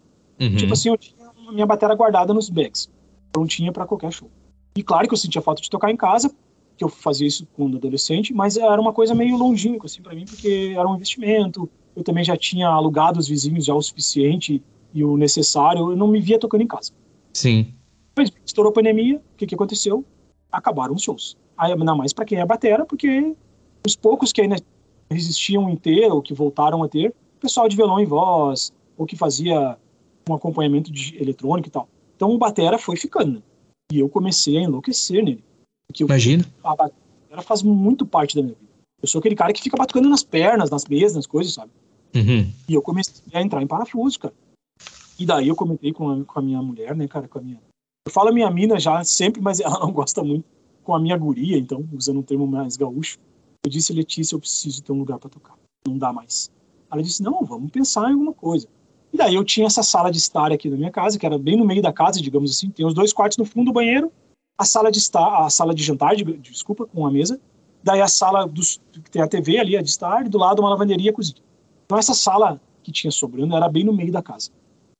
Uhum. 0.40 0.56
Tipo 0.56 0.72
assim, 0.72 0.88
eu 0.88 0.96
tinha 0.96 1.16
a 1.48 1.52
minha 1.52 1.66
bateria 1.66 1.94
guardada 1.96 2.32
nos 2.34 2.48
bags, 2.48 2.88
prontinha 3.32 3.72
para 3.72 3.86
qualquer 3.86 4.12
show. 4.12 4.30
E 4.76 4.82
claro 4.82 5.08
que 5.08 5.14
eu 5.14 5.18
sentia 5.18 5.42
falta 5.42 5.60
de 5.60 5.68
tocar 5.68 5.90
em 5.90 5.96
casa, 5.96 6.32
que 6.76 6.84
eu 6.84 6.88
fazia 6.88 7.26
isso 7.26 7.46
quando 7.54 7.76
adolescente, 7.76 8.32
mas 8.32 8.56
era 8.56 8.80
uma 8.80 8.92
coisa 8.92 9.14
meio 9.14 9.36
longínqua 9.36 9.86
assim 9.86 10.00
para 10.00 10.14
mim, 10.14 10.24
porque 10.24 10.72
era 10.76 10.88
um 10.88 10.94
investimento. 10.94 11.68
Eu 11.94 12.04
também 12.04 12.24
já 12.24 12.36
tinha 12.36 12.68
alugado 12.68 13.18
os 13.18 13.28
vizinhos 13.28 13.64
já 13.64 13.74
o 13.74 13.82
suficiente 13.82 14.62
e 14.94 15.04
o 15.04 15.16
necessário, 15.16 15.90
eu 15.90 15.96
não 15.96 16.06
me 16.08 16.20
via 16.20 16.38
tocando 16.38 16.62
em 16.62 16.66
casa. 16.66 16.92
Sim. 17.32 17.74
Mas 18.16 18.30
estourou 18.44 18.70
a 18.70 18.74
pandemia, 18.74 19.16
o 19.16 19.36
que 19.36 19.46
que 19.46 19.54
aconteceu? 19.54 20.04
Acabaram 20.50 20.94
os 20.94 21.02
shows. 21.02 21.36
Ainda 21.56 21.94
mais 21.94 22.12
para 22.12 22.24
quem 22.24 22.38
é 22.38 22.46
batera, 22.46 22.86
porque 22.86 23.34
os 23.86 23.96
poucos 23.96 24.32
que 24.32 24.40
ainda 24.40 24.56
resistiam 25.10 25.68
em 25.68 25.76
ter, 25.76 26.10
ou 26.10 26.22
que 26.22 26.34
voltaram 26.34 26.82
a 26.82 26.88
ter, 26.88 27.14
pessoal 27.40 27.68
de 27.68 27.76
violão 27.76 28.00
e 28.00 28.06
voz, 28.06 28.72
ou 28.96 29.06
que 29.06 29.16
fazia 29.16 29.76
um 30.28 30.34
acompanhamento 30.34 30.92
de 30.92 31.20
eletrônico 31.20 31.68
e 31.68 31.70
tal. 31.70 31.88
Então 32.14 32.30
o 32.30 32.38
batera 32.38 32.78
foi 32.78 32.96
ficando. 32.96 33.42
E 33.92 33.98
eu 33.98 34.08
comecei 34.08 34.58
a 34.58 34.62
enlouquecer 34.62 35.24
nele. 35.24 35.42
Imagina. 35.98 36.44
A 36.62 36.76
batera 36.76 37.42
faz 37.42 37.62
muito 37.62 38.06
parte 38.06 38.36
da 38.36 38.42
minha 38.42 38.54
vida. 38.54 38.70
Eu 39.02 39.08
sou 39.08 39.18
aquele 39.18 39.34
cara 39.34 39.52
que 39.52 39.62
fica 39.62 39.76
batucando 39.76 40.08
nas 40.08 40.22
pernas, 40.22 40.70
nas 40.70 40.84
mesas, 40.84 41.16
nas 41.16 41.26
coisas, 41.26 41.54
sabe? 41.54 41.72
Uhum. 42.14 42.52
E 42.68 42.74
eu 42.74 42.82
comecei 42.82 43.22
a 43.32 43.40
entrar 43.40 43.62
em 43.62 43.66
parafuso, 43.66 44.18
cara. 44.18 44.34
E 45.18 45.26
daí 45.26 45.48
eu 45.48 45.56
comentei 45.56 45.92
com 45.92 46.10
a, 46.10 46.24
com 46.24 46.38
a 46.38 46.42
minha 46.42 46.62
mulher, 46.62 46.94
né, 46.94 47.08
cara, 47.08 47.26
com 47.26 47.38
a 47.38 47.42
minha... 47.42 47.60
Eu 48.06 48.12
falo 48.12 48.28
a 48.28 48.32
minha 48.32 48.50
mina 48.50 48.78
já 48.78 49.02
sempre, 49.04 49.40
mas 49.40 49.60
ela 49.60 49.80
não 49.80 49.92
gosta 49.92 50.22
muito. 50.22 50.44
Com 50.84 50.94
a 50.94 51.00
minha 51.00 51.16
guria, 51.16 51.58
então, 51.58 51.86
usando 51.92 52.20
um 52.20 52.22
termo 52.22 52.46
mais 52.46 52.76
gaúcho. 52.76 53.18
Eu 53.64 53.70
disse, 53.70 53.92
Letícia, 53.92 54.34
eu 54.34 54.40
preciso 54.40 54.82
ter 54.82 54.92
um 54.92 54.98
lugar 54.98 55.18
para 55.18 55.28
tocar. 55.28 55.54
Não 55.86 55.98
dá 55.98 56.12
mais. 56.12 56.50
Ela 56.90 57.02
disse, 57.02 57.22
não, 57.22 57.44
vamos 57.44 57.70
pensar 57.70 58.08
em 58.08 58.14
alguma 58.14 58.32
coisa. 58.32 58.66
E 59.12 59.16
daí 59.16 59.34
eu 59.34 59.44
tinha 59.44 59.66
essa 59.66 59.82
sala 59.82 60.10
de 60.10 60.18
estar 60.18 60.52
aqui 60.52 60.68
na 60.70 60.76
minha 60.76 60.90
casa, 60.90 61.18
que 61.18 61.26
era 61.26 61.38
bem 61.38 61.56
no 61.56 61.64
meio 61.64 61.82
da 61.82 61.92
casa, 61.92 62.20
digamos 62.20 62.50
assim. 62.50 62.70
Tem 62.70 62.86
os 62.86 62.94
dois 62.94 63.12
quartos 63.12 63.38
no 63.38 63.44
fundo 63.44 63.66
do 63.66 63.72
banheiro, 63.72 64.10
a 64.56 64.64
sala 64.64 64.90
de 64.90 64.98
estar, 64.98 65.44
a 65.44 65.50
sala 65.50 65.74
de 65.74 65.82
jantar, 65.82 66.16
de, 66.16 66.24
desculpa, 66.38 66.86
com 66.86 67.06
a 67.06 67.10
mesa. 67.10 67.40
Daí 67.82 68.00
a 68.00 68.08
sala 68.08 68.46
dos, 68.46 68.80
que 68.92 69.10
tem 69.10 69.22
a 69.22 69.28
TV 69.28 69.58
ali, 69.58 69.76
a 69.76 69.82
de 69.82 69.88
estar, 69.88 70.24
e 70.24 70.28
do 70.28 70.38
lado 70.38 70.60
uma 70.60 70.70
lavanderia 70.70 71.12
cozinha. 71.12 71.42
Então 71.86 71.98
essa 71.98 72.14
sala 72.14 72.60
que 72.82 72.92
tinha 72.92 73.10
sobrando 73.10 73.56
era 73.56 73.68
bem 73.68 73.84
no 73.84 73.92
meio 73.92 74.12
da 74.12 74.22
casa. 74.22 74.50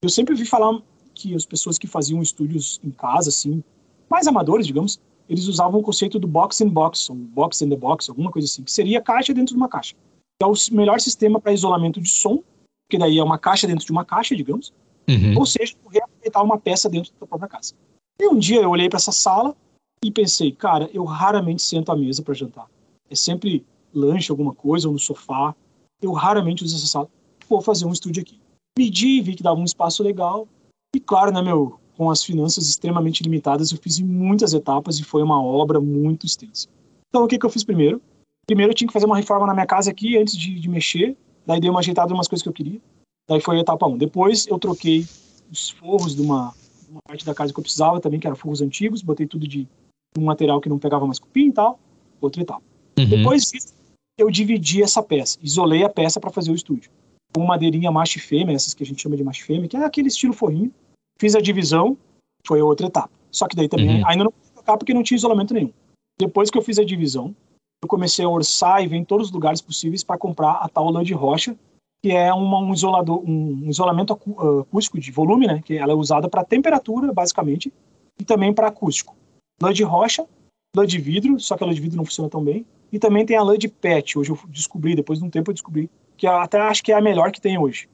Eu 0.03 0.09
sempre 0.09 0.35
vi 0.35 0.45
falar 0.45 0.81
que 1.15 1.35
as 1.35 1.45
pessoas 1.45 1.79
que 1.79 1.87
faziam 1.87 2.23
estúdios 2.23 2.81
em 2.83 2.91
casa, 2.91 3.29
assim, 3.29 3.63
mais 4.09 4.27
amadores, 4.27 4.67
digamos, 4.67 5.01
eles 5.29 5.47
usavam 5.47 5.81
o 5.81 5.83
conceito 5.83 6.19
do 6.19 6.27
box 6.27 6.61
in 6.61 6.69
box, 6.69 7.11
ou 7.11 7.17
box 7.17 7.63
in 7.63 7.69
the 7.69 7.77
box, 7.77 8.09
alguma 8.09 8.31
coisa 8.31 8.47
assim, 8.47 8.63
que 8.63 8.73
seria 8.73 9.01
caixa 9.01 9.33
dentro 9.33 9.55
de 9.55 9.57
uma 9.57 9.69
caixa. 9.69 9.95
É 10.43 10.47
o 10.47 10.53
melhor 10.73 11.01
sistema 11.01 11.41
para 11.41 11.53
isolamento 11.53 12.01
de 12.01 12.09
som, 12.09 12.43
que 12.91 12.99
daí 12.99 13.19
é 13.19 13.25
uma 13.25 13.39
caixa 13.39 13.67
dentro 13.67 13.85
de 13.85 13.93
uma 13.93 14.05
caixa, 14.05 14.35
digamos, 14.35 14.73
uhum. 15.09 15.39
ou 15.39 15.47
seja, 15.47 15.75
reaproveitar 15.91 16.43
uma 16.43 16.59
peça 16.59 16.89
dentro 16.89 17.13
da 17.21 17.27
própria 17.27 17.49
casa. 17.49 17.75
E 18.21 18.27
um 18.29 18.39
dia 18.39 18.61
eu 18.61 18.71
olhei 18.71 18.89
para 18.89 18.99
essa 18.99 19.13
sala 19.13 19.57
e 20.05 20.11
pensei, 20.11 20.53
cara, 20.53 20.91
eu 20.93 21.05
raramente 21.05 21.63
sento 21.63 21.91
à 21.91 21.97
mesa 21.97 22.23
para 22.23 22.35
jantar. 22.35 22.67
É 23.09 23.15
sempre 23.15 23.65
lanche, 23.95 24.31
alguma 24.31 24.55
coisa, 24.55 24.89
ou 24.89 24.93
no 24.93 24.99
sofá. 24.99 25.55
Eu 26.03 26.13
raramente 26.13 26.63
uso 26.65 26.77
essa 26.77 26.87
sala. 26.87 27.09
Vou 27.49 27.61
fazer 27.61 27.87
um 27.87 27.93
estúdio 27.93 28.23
aqui. 28.23 28.39
Medi, 28.79 29.21
vi 29.21 29.35
que 29.35 29.43
dava 29.43 29.59
um 29.59 29.65
espaço 29.65 30.03
legal. 30.03 30.47
E 30.95 31.01
claro, 31.01 31.33
né, 31.33 31.41
meu, 31.41 31.80
com 32.01 32.09
as 32.09 32.25
finanças 32.25 32.67
extremamente 32.67 33.23
limitadas, 33.23 33.71
eu 33.71 33.77
fiz 33.77 34.01
muitas 34.01 34.55
etapas 34.55 34.99
e 34.99 35.05
foi 35.05 35.23
uma 35.23 35.39
obra 35.45 35.79
muito 35.79 36.25
extensa. 36.25 36.67
Então, 37.11 37.25
o 37.27 37.29
que, 37.29 37.39
que 37.39 37.45
eu 37.45 37.51
fiz 37.51 37.63
primeiro? 37.63 38.01
Primeiro, 38.47 38.73
eu 38.73 38.75
tinha 38.75 38.89
que 38.89 38.93
fazer 38.95 39.05
uma 39.05 39.19
reforma 39.19 39.47
na 39.47 39.53
minha 39.53 39.67
casa 39.67 39.91
aqui 39.91 40.17
antes 40.17 40.35
de, 40.35 40.59
de 40.59 40.67
mexer. 40.67 41.15
Daí 41.45 41.61
dei 41.61 41.69
uma 41.69 41.81
ajeitada 41.81 42.11
em 42.11 42.15
umas 42.15 42.27
coisas 42.27 42.43
que 42.43 42.49
eu 42.49 42.55
queria. 42.55 42.81
Daí 43.29 43.39
foi 43.39 43.59
a 43.59 43.61
etapa 43.61 43.87
1. 43.87 43.99
Depois 43.99 44.47
eu 44.47 44.59
troquei 44.59 45.07
os 45.53 45.69
forros 45.69 46.17
de 46.17 46.23
uma, 46.23 46.55
uma 46.89 47.03
parte 47.07 47.23
da 47.23 47.35
casa 47.35 47.53
que 47.53 47.61
eu 47.61 47.63
precisava 47.63 48.01
também, 48.01 48.19
que 48.19 48.27
eram 48.27 48.35
forros 48.37 48.63
antigos, 48.63 49.03
botei 49.03 49.27
tudo 49.27 49.47
de 49.47 49.69
um 50.17 50.25
material 50.25 50.59
que 50.59 50.71
não 50.71 50.79
pegava 50.79 51.05
mais 51.05 51.19
cupim 51.19 51.49
e 51.49 51.53
tal. 51.53 51.79
Outra 52.19 52.41
etapa. 52.41 52.63
Uhum. 52.99 53.09
Depois 53.11 53.75
eu 54.17 54.31
dividi 54.31 54.83
essa 54.83 55.03
peça, 55.03 55.39
isolei 55.43 55.85
a 55.85 55.91
peça 55.91 56.19
para 56.19 56.31
fazer 56.31 56.51
o 56.51 56.55
estúdio. 56.55 56.91
Com 57.35 57.45
madeirinha 57.45 57.93
macho 57.93 58.17
e 58.17 58.23
fêmea, 58.23 58.57
essas 58.57 58.73
que 58.73 58.83
a 58.83 58.87
gente 58.87 59.03
chama 59.03 59.19
de 59.19 59.23
macho 59.23 59.43
e 59.43 59.45
fêmea, 59.45 59.69
que 59.69 59.77
é 59.77 59.85
aquele 59.85 60.09
estilo 60.09 60.33
forrinho. 60.33 60.73
Fiz 61.21 61.37
a 61.37 61.41
divisão, 61.41 61.99
foi 62.47 62.63
outra 62.63 62.87
etapa. 62.87 63.11
Só 63.31 63.47
que 63.47 63.55
daí 63.55 63.69
também, 63.69 64.01
uhum. 64.01 64.09
ainda 64.09 64.25
não 64.25 64.33
pude 64.33 64.53
tocar 64.55 64.79
porque 64.79 64.95
não 64.95 65.03
tinha 65.03 65.17
isolamento 65.17 65.53
nenhum. 65.53 65.71
Depois 66.19 66.51
que 66.51 66.57
eu 66.57 66.63
fiz 66.63 66.79
a 66.79 66.85
divisão, 66.85 67.37
eu 67.83 67.89
comecei 67.89 68.25
a 68.25 68.29
orçar 68.29 68.83
e 68.83 68.87
ver 68.87 68.97
em 68.97 69.05
todos 69.05 69.27
os 69.27 69.33
lugares 69.33 69.61
possíveis 69.61 70.03
para 70.03 70.17
comprar 70.17 70.53
a 70.53 70.69
tal 70.69 70.91
lã 70.91 71.05
de 71.05 71.13
rocha, 71.13 71.55
que 72.03 72.11
é 72.11 72.33
uma, 72.33 72.59
um 72.61 72.73
isolador, 72.73 73.23
um 73.23 73.69
isolamento 73.69 74.15
ah, 74.15 74.61
acústico 74.63 74.99
de 74.99 75.13
volume, 75.13 75.47
né? 75.47 75.61
Que 75.63 75.77
ela 75.77 75.93
é 75.93 75.95
usada 75.95 76.27
para 76.27 76.43
temperatura, 76.43 77.13
basicamente, 77.13 77.71
e 78.19 78.25
também 78.25 78.55
para 78.55 78.69
acústico. 78.69 79.15
Lã 79.63 79.75
de 79.75 79.83
rocha, 79.83 80.27
lã 80.75 80.87
de 80.87 80.99
vidro, 80.99 81.39
só 81.39 81.55
que 81.55 81.63
a 81.63 81.67
lã 81.67 81.75
de 81.75 81.83
vidro 81.83 81.99
não 81.99 82.07
funciona 82.07 82.31
tão 82.31 82.43
bem. 82.43 82.65
E 82.91 82.99
também 82.99 83.27
tem 83.27 83.37
a 83.37 83.43
lã 83.43 83.59
de 83.59 83.69
PET. 83.69 84.19
Hoje 84.19 84.31
eu 84.31 84.39
descobri, 84.49 84.95
depois 84.95 85.19
de 85.19 85.25
um 85.27 85.31
tempo 85.31 85.51
eu 85.51 85.55
descobri, 85.55 85.91
que 86.17 86.27
eu 86.27 86.33
até 86.33 86.59
acho 86.59 86.83
que 86.83 86.93
é 86.93 86.97
a 86.97 87.03
melhor 87.03 87.31
que 87.31 87.43
tem 87.43 87.59
hoje. 87.59 87.91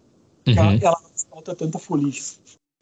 Uhum. 0.46 0.54
Ela, 0.56 0.74
ela 0.80 1.00
não 1.02 1.30
falta 1.30 1.56
tanta 1.56 1.78
folia. 1.78 2.12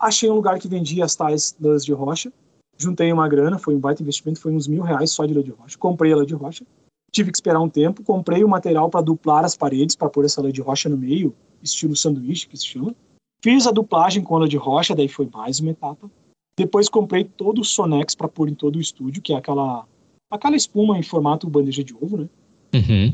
Achei 0.04 0.28
um 0.30 0.34
lugar 0.34 0.58
que 0.58 0.68
vendia 0.68 1.02
as 1.02 1.16
tais 1.16 1.56
lãs 1.58 1.82
de 1.82 1.90
rocha. 1.94 2.30
Juntei 2.76 3.10
uma 3.10 3.26
grana, 3.26 3.58
foi 3.58 3.74
um 3.74 3.80
baita 3.80 4.02
investimento, 4.02 4.38
foi 4.38 4.52
uns 4.52 4.68
mil 4.68 4.82
reais 4.82 5.10
só 5.10 5.24
de 5.24 5.32
lã 5.32 5.42
de 5.42 5.50
rocha. 5.50 5.78
Comprei 5.78 6.12
a 6.12 6.16
lã 6.16 6.26
de 6.26 6.34
rocha. 6.34 6.62
Tive 7.10 7.30
que 7.30 7.38
esperar 7.38 7.58
um 7.58 7.70
tempo. 7.70 8.02
Comprei 8.02 8.44
o 8.44 8.48
material 8.48 8.90
para 8.90 9.00
duplar 9.00 9.46
as 9.46 9.56
paredes, 9.56 9.96
para 9.96 10.10
pôr 10.10 10.26
essa 10.26 10.42
lã 10.42 10.52
de 10.52 10.60
rocha 10.60 10.90
no 10.90 10.98
meio, 10.98 11.34
estilo 11.62 11.96
sanduíche, 11.96 12.46
que 12.46 12.54
se 12.54 12.66
chama. 12.66 12.94
Fiz 13.42 13.66
a 13.66 13.70
duplagem 13.70 14.22
com 14.22 14.36
a 14.36 14.40
lã 14.40 14.48
de 14.48 14.58
rocha, 14.58 14.94
daí 14.94 15.08
foi 15.08 15.26
mais 15.32 15.58
uma 15.58 15.70
etapa. 15.70 16.10
Depois 16.54 16.90
comprei 16.90 17.24
todo 17.24 17.62
o 17.62 17.64
Sonex 17.64 18.14
para 18.14 18.28
pôr 18.28 18.50
em 18.50 18.54
todo 18.54 18.76
o 18.76 18.80
estúdio, 18.82 19.22
que 19.22 19.32
é 19.32 19.36
aquela 19.36 19.86
aquela 20.30 20.54
espuma 20.54 20.98
em 20.98 21.02
formato 21.02 21.48
bandeja 21.48 21.82
de 21.82 21.94
ovo, 21.94 22.18
né? 22.18 22.28
Uhum. 22.74 23.12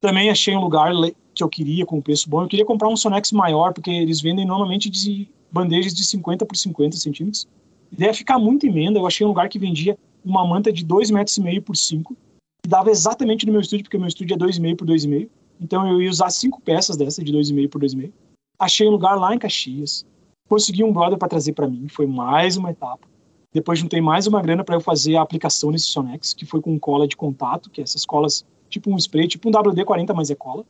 Também 0.00 0.30
achei 0.30 0.56
um 0.56 0.60
lugar 0.60 0.92
que 1.32 1.44
eu 1.44 1.48
queria 1.48 1.86
com 1.86 2.02
preço 2.02 2.28
bom. 2.28 2.42
Eu 2.42 2.48
queria 2.48 2.64
comprar 2.64 2.88
um 2.88 2.96
Sonex 2.96 3.30
maior, 3.30 3.72
porque 3.72 3.90
eles 3.90 4.20
vendem 4.20 4.44
normalmente 4.44 4.90
de 4.90 5.28
bandejas 5.54 5.94
de 5.94 6.04
50 6.04 6.44
por 6.44 6.56
50 6.56 6.96
centímetros. 6.96 7.46
Ideia 7.92 8.10
é 8.10 8.14
ficar 8.14 8.40
muito 8.40 8.66
emenda. 8.66 8.98
Eu 8.98 9.06
achei 9.06 9.24
um 9.24 9.28
lugar 9.28 9.48
que 9.48 9.58
vendia 9.58 9.96
uma 10.24 10.44
manta 10.44 10.72
de 10.72 10.84
2,5 10.84 11.12
metros 11.12 11.36
e 11.36 11.40
meio 11.40 11.62
por 11.62 11.76
5 11.76 12.16
e 12.64 12.68
dava 12.68 12.90
exatamente 12.90 13.46
no 13.46 13.52
meu 13.52 13.60
estúdio, 13.60 13.84
porque 13.84 13.96
meu 13.96 14.08
estúdio 14.08 14.34
é 14.34 14.38
2,5 14.38 14.76
por 14.76 14.88
2,5. 14.88 15.28
Então 15.60 15.86
eu 15.88 16.02
ia 16.02 16.10
usar 16.10 16.30
cinco 16.30 16.60
peças 16.60 16.96
dessa 16.96 17.22
de 17.22 17.32
2,5 17.32 17.68
por 17.68 17.80
2,5. 17.80 18.10
Achei 18.58 18.88
um 18.88 18.90
lugar 18.90 19.14
lá 19.14 19.32
em 19.32 19.38
Caxias. 19.38 20.04
Consegui 20.48 20.82
um 20.82 20.92
brother 20.92 21.16
para 21.16 21.28
trazer 21.28 21.52
para 21.52 21.68
mim. 21.68 21.86
Foi 21.88 22.06
mais 22.06 22.56
uma 22.56 22.70
etapa. 22.70 23.06
Depois 23.52 23.78
juntei 23.78 24.00
mais 24.00 24.26
uma 24.26 24.42
grana 24.42 24.64
para 24.64 24.74
eu 24.74 24.80
fazer 24.80 25.14
a 25.14 25.22
aplicação 25.22 25.70
nesse 25.70 25.86
Sonex, 25.86 26.34
que 26.34 26.44
foi 26.44 26.60
com 26.60 26.76
cola 26.76 27.06
de 27.06 27.16
contato, 27.16 27.70
que 27.70 27.80
é 27.80 27.84
essas 27.84 28.04
colas, 28.04 28.44
tipo 28.68 28.90
um 28.90 28.98
spray, 28.98 29.28
tipo 29.28 29.48
um 29.48 29.52
WD-40, 29.52 30.12
mas 30.12 30.30
é 30.30 30.34
cola. 30.34 30.64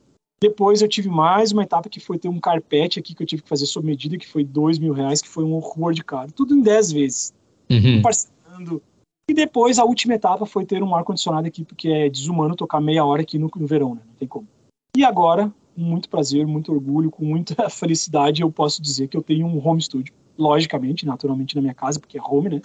Depois 0.44 0.82
eu 0.82 0.88
tive 0.88 1.08
mais 1.08 1.52
uma 1.52 1.62
etapa 1.62 1.88
que 1.88 1.98
foi 1.98 2.18
ter 2.18 2.28
um 2.28 2.38
carpete 2.38 2.98
aqui 2.98 3.14
que 3.14 3.22
eu 3.22 3.26
tive 3.26 3.40
que 3.40 3.48
fazer 3.48 3.64
sob 3.64 3.86
medida, 3.86 4.18
que 4.18 4.28
foi 4.28 4.44
dois 4.44 4.78
mil 4.78 4.92
reais, 4.92 5.22
que 5.22 5.28
foi 5.28 5.42
um 5.42 5.54
horror 5.54 5.94
de 5.94 6.04
caro. 6.04 6.30
Tudo 6.30 6.54
em 6.54 6.60
dez 6.60 6.92
vezes. 6.92 7.32
Uhum. 7.70 8.02
Parcelando. 8.02 8.82
E 9.26 9.32
depois 9.32 9.78
a 9.78 9.84
última 9.84 10.12
etapa 10.12 10.44
foi 10.44 10.66
ter 10.66 10.82
um 10.82 10.94
ar-condicionado 10.94 11.46
aqui, 11.46 11.64
porque 11.64 11.88
é 11.88 12.10
desumano 12.10 12.54
tocar 12.54 12.78
meia 12.78 13.06
hora 13.06 13.22
aqui 13.22 13.38
no, 13.38 13.50
no 13.56 13.66
verão, 13.66 13.94
né? 13.94 14.02
Não 14.06 14.14
tem 14.16 14.28
como. 14.28 14.46
E 14.94 15.02
agora, 15.02 15.50
com 15.74 15.80
muito 15.80 16.10
prazer, 16.10 16.46
muito 16.46 16.70
orgulho, 16.70 17.10
com 17.10 17.24
muita 17.24 17.54
felicidade, 17.70 18.42
eu 18.42 18.52
posso 18.52 18.82
dizer 18.82 19.08
que 19.08 19.16
eu 19.16 19.22
tenho 19.22 19.46
um 19.46 19.66
home 19.66 19.80
studio. 19.80 20.12
Logicamente, 20.36 21.06
naturalmente 21.06 21.56
na 21.56 21.62
minha 21.62 21.74
casa, 21.74 21.98
porque 21.98 22.18
é 22.18 22.22
home, 22.22 22.50
né? 22.50 22.60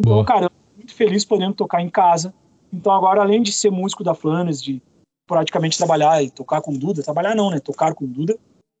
Então, 0.00 0.24
cara, 0.24 0.46
eu 0.46 0.50
tô 0.50 0.76
muito 0.76 0.94
feliz 0.94 1.26
podendo 1.26 1.52
tocar 1.52 1.82
em 1.82 1.90
casa. 1.90 2.32
Então, 2.72 2.90
agora, 2.90 3.20
além 3.20 3.42
de 3.42 3.52
ser 3.52 3.70
músico 3.70 4.02
da 4.02 4.14
Flanes, 4.14 4.62
de 4.62 4.80
praticamente 5.28 5.76
trabalhar 5.76 6.22
e 6.22 6.30
tocar 6.30 6.60
com 6.62 6.72
Duda, 6.72 7.02
trabalhar 7.02 7.36
não, 7.36 7.50
né? 7.50 7.60
Tocar 7.60 7.94
com 7.94 8.06
Duda. 8.06 8.36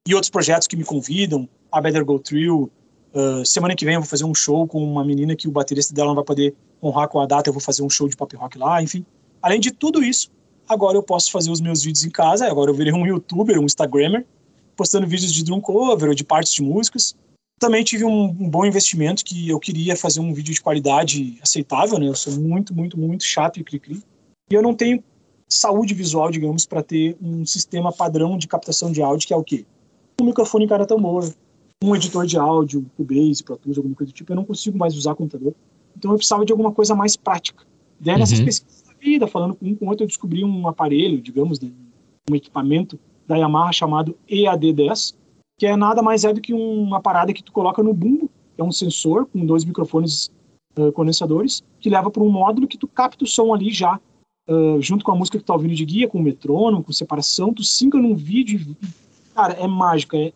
E 0.08 0.14
outros 0.14 0.30
projetos 0.30 0.66
que 0.66 0.76
me 0.76 0.84
convidam, 0.84 1.46
a 1.70 1.80
Better 1.80 2.04
Go 2.04 2.18
Trio. 2.18 2.70
Uh, 3.14 3.44
semana 3.44 3.74
que 3.76 3.84
vem 3.84 3.94
eu 3.94 4.00
vou 4.00 4.08
fazer 4.08 4.24
um 4.24 4.34
show 4.34 4.66
com 4.66 4.82
uma 4.82 5.04
menina 5.04 5.36
que 5.36 5.46
o 5.46 5.50
baterista 5.50 5.94
dela 5.94 6.08
não 6.08 6.14
vai 6.14 6.24
poder 6.24 6.54
honrar 6.82 7.08
com 7.08 7.20
a 7.20 7.26
data, 7.26 7.48
eu 7.48 7.52
vou 7.52 7.60
fazer 7.60 7.82
um 7.82 7.90
show 7.90 8.08
de 8.08 8.16
pop 8.16 8.34
rock 8.36 8.58
lá, 8.58 8.82
enfim. 8.82 9.04
Além 9.42 9.60
de 9.60 9.70
tudo 9.70 10.02
isso, 10.02 10.30
agora 10.68 10.96
eu 10.96 11.02
posso 11.02 11.30
fazer 11.30 11.50
os 11.50 11.60
meus 11.60 11.82
vídeos 11.82 12.04
em 12.04 12.10
casa, 12.10 12.46
agora 12.46 12.70
eu 12.70 12.74
virei 12.74 12.92
um 12.92 13.06
youtuber, 13.06 13.58
um 13.58 13.64
instagrammer, 13.64 14.26
postando 14.76 15.06
vídeos 15.06 15.32
de 15.32 15.44
drum 15.44 15.60
cover 15.60 16.08
ou 16.08 16.14
de 16.14 16.24
partes 16.24 16.52
de 16.52 16.62
músicas. 16.62 17.14
Também 17.58 17.82
tive 17.82 18.04
um, 18.04 18.24
um, 18.24 18.48
bom 18.48 18.64
investimento 18.64 19.24
que 19.24 19.48
eu 19.48 19.58
queria 19.58 19.96
fazer 19.96 20.20
um 20.20 20.32
vídeo 20.32 20.54
de 20.54 20.62
qualidade 20.62 21.38
aceitável, 21.42 21.98
né? 21.98 22.06
Eu 22.06 22.14
sou 22.14 22.32
muito, 22.34 22.72
muito, 22.72 22.96
muito 22.96 23.24
chato 23.24 23.58
e 23.58 23.64
cri-cri. 23.64 24.00
E 24.50 24.54
eu 24.54 24.62
não 24.62 24.74
tenho 24.74 25.02
saúde 25.48 25.94
visual, 25.94 26.30
digamos, 26.30 26.66
para 26.66 26.82
ter 26.82 27.16
um 27.20 27.44
sistema 27.46 27.92
padrão 27.92 28.36
de 28.36 28.46
captação 28.46 28.92
de 28.92 29.02
áudio, 29.02 29.26
que 29.26 29.32
é 29.32 29.36
o 29.36 29.42
quê? 29.42 29.64
Um 30.20 30.26
microfone 30.26 30.66
cara 30.66 30.84
tambor, 30.84 31.32
um 31.82 31.94
editor 31.94 32.26
de 32.26 32.36
áudio, 32.36 32.84
Cubase, 32.96 33.42
Pro 33.42 33.56
Tools, 33.56 33.78
alguma 33.78 33.94
coisa 33.94 34.12
do 34.12 34.14
tipo. 34.14 34.32
Eu 34.32 34.36
não 34.36 34.44
consigo 34.44 34.76
mais 34.76 34.96
usar 34.96 35.14
computador. 35.14 35.54
Então 35.96 36.10
eu 36.10 36.16
precisava 36.16 36.44
de 36.44 36.52
alguma 36.52 36.72
coisa 36.72 36.94
mais 36.94 37.16
prática. 37.16 37.64
Daí 37.98 38.14
uhum. 38.14 38.20
nessas 38.20 38.40
pesquisas 38.40 38.82
da 38.82 38.92
vida, 38.94 39.26
falando 39.26 39.54
com 39.54 39.66
um 39.66 39.74
com 39.74 39.86
outro, 39.86 40.04
eu 40.04 40.08
descobri 40.08 40.44
um 40.44 40.68
aparelho, 40.68 41.20
digamos, 41.20 41.60
né? 41.60 41.70
um 42.30 42.34
equipamento 42.34 42.98
da 43.26 43.36
Yamaha 43.36 43.72
chamado 43.72 44.16
EAD10, 44.28 45.14
que 45.58 45.66
é 45.66 45.76
nada 45.76 46.02
mais 46.02 46.24
é 46.24 46.32
do 46.32 46.40
que 46.40 46.52
uma 46.52 47.00
parada 47.00 47.32
que 47.32 47.42
tu 47.42 47.52
coloca 47.52 47.82
no 47.82 47.92
bumbo, 47.92 48.30
é 48.56 48.62
um 48.62 48.72
sensor 48.72 49.26
com 49.26 49.44
dois 49.44 49.64
microfones 49.64 50.30
uh, 50.78 50.92
condensadores, 50.92 51.62
que 51.80 51.90
leva 51.90 52.10
para 52.10 52.22
um 52.22 52.30
módulo 52.30 52.66
que 52.66 52.78
tu 52.78 52.86
capta 52.86 53.24
o 53.24 53.26
som 53.26 53.52
ali 53.52 53.70
já, 53.70 54.00
uh, 54.48 54.80
junto 54.80 55.04
com 55.04 55.12
a 55.12 55.16
música 55.16 55.38
que 55.38 55.44
tá 55.44 55.52
ouvindo 55.52 55.74
de 55.74 55.84
guia, 55.84 56.08
com 56.08 56.18
o 56.18 56.22
metrônomo, 56.22 56.82
com 56.82 56.92
separação, 56.92 57.52
tu 57.52 57.62
sinca 57.62 57.98
num 57.98 58.14
vídeo, 58.14 58.76
cara, 59.34 59.54
é 59.54 59.66
mágico, 59.66 60.16
é 60.16 60.32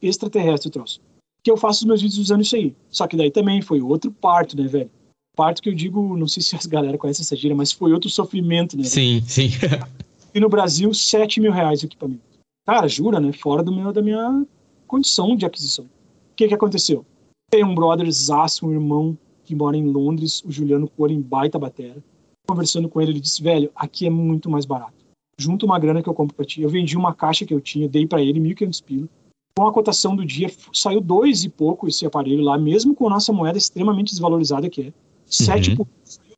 extraterrestre 0.00 0.68
o 0.68 0.72
troço. 0.72 1.00
Que 1.42 1.50
eu 1.50 1.56
faço 1.56 1.80
os 1.80 1.86
meus 1.86 2.02
vídeos 2.02 2.18
usando 2.18 2.42
isso 2.42 2.56
aí. 2.56 2.74
Só 2.90 3.06
que 3.06 3.16
daí 3.16 3.30
também 3.30 3.60
foi 3.60 3.80
outro 3.80 4.10
parto, 4.10 4.56
né, 4.56 4.66
velho? 4.66 4.90
Parto 5.36 5.60
que 5.60 5.68
eu 5.68 5.74
digo, 5.74 6.16
não 6.16 6.28
sei 6.28 6.42
se 6.42 6.54
as 6.54 6.64
galera 6.64 6.96
conhecem 6.96 7.22
essa 7.22 7.34
gíria, 7.34 7.56
mas 7.56 7.72
foi 7.72 7.92
outro 7.92 8.08
sofrimento, 8.08 8.76
né? 8.76 8.84
Sim, 8.84 9.20
sim. 9.26 9.48
e 10.32 10.38
no 10.38 10.48
Brasil, 10.48 10.92
7 10.94 11.40
mil 11.40 11.50
reais 11.50 11.82
o 11.82 11.86
equipamento. 11.86 12.22
Cara, 12.64 12.86
jura, 12.86 13.20
né? 13.20 13.32
Fora 13.32 13.62
do 13.62 13.74
meu, 13.74 13.92
da 13.92 14.00
minha 14.00 14.46
condição 14.86 15.36
de 15.36 15.44
aquisição. 15.44 15.84
O 15.84 16.36
que, 16.36 16.48
que 16.48 16.54
aconteceu? 16.54 17.04
Tem 17.50 17.64
um 17.64 17.74
brother 17.74 18.10
zaço, 18.10 18.66
um 18.66 18.72
irmão 18.72 19.18
que 19.44 19.54
mora 19.54 19.76
em 19.76 19.84
Londres, 19.84 20.42
o 20.44 20.50
Juliano 20.50 20.88
Coren, 20.88 21.20
baita 21.20 21.58
batera. 21.58 22.02
Conversando 22.46 22.88
com 22.88 23.00
ele, 23.00 23.12
ele 23.12 23.20
disse, 23.20 23.42
velho, 23.42 23.70
aqui 23.74 24.06
é 24.06 24.10
muito 24.10 24.50
mais 24.50 24.64
barato. 24.64 25.04
Junto 25.38 25.66
uma 25.66 25.78
grana 25.78 26.02
que 26.02 26.08
eu 26.08 26.14
compro 26.14 26.36
pra 26.36 26.44
ti. 26.44 26.62
Eu 26.62 26.68
vendi 26.68 26.96
uma 26.96 27.14
caixa 27.14 27.44
que 27.44 27.54
eu 27.54 27.60
tinha, 27.60 27.88
dei 27.88 28.06
para 28.06 28.22
ele 28.22 28.38
1.500 28.40 28.84
pila. 28.84 29.08
Com 29.56 29.66
a 29.66 29.72
cotação 29.72 30.16
do 30.16 30.24
dia, 30.24 30.50
saiu 30.72 31.00
dois 31.00 31.44
e 31.44 31.48
pouco 31.48 31.86
esse 31.86 32.04
aparelho 32.04 32.42
lá, 32.42 32.58
mesmo 32.58 32.94
com 32.94 33.06
a 33.06 33.10
nossa 33.10 33.32
moeda 33.32 33.56
extremamente 33.56 34.10
desvalorizada 34.10 34.68
que 34.68 34.88
é. 34.88 34.92
Sete 35.26 35.70
uhum. 35.70 35.76
por 35.76 35.88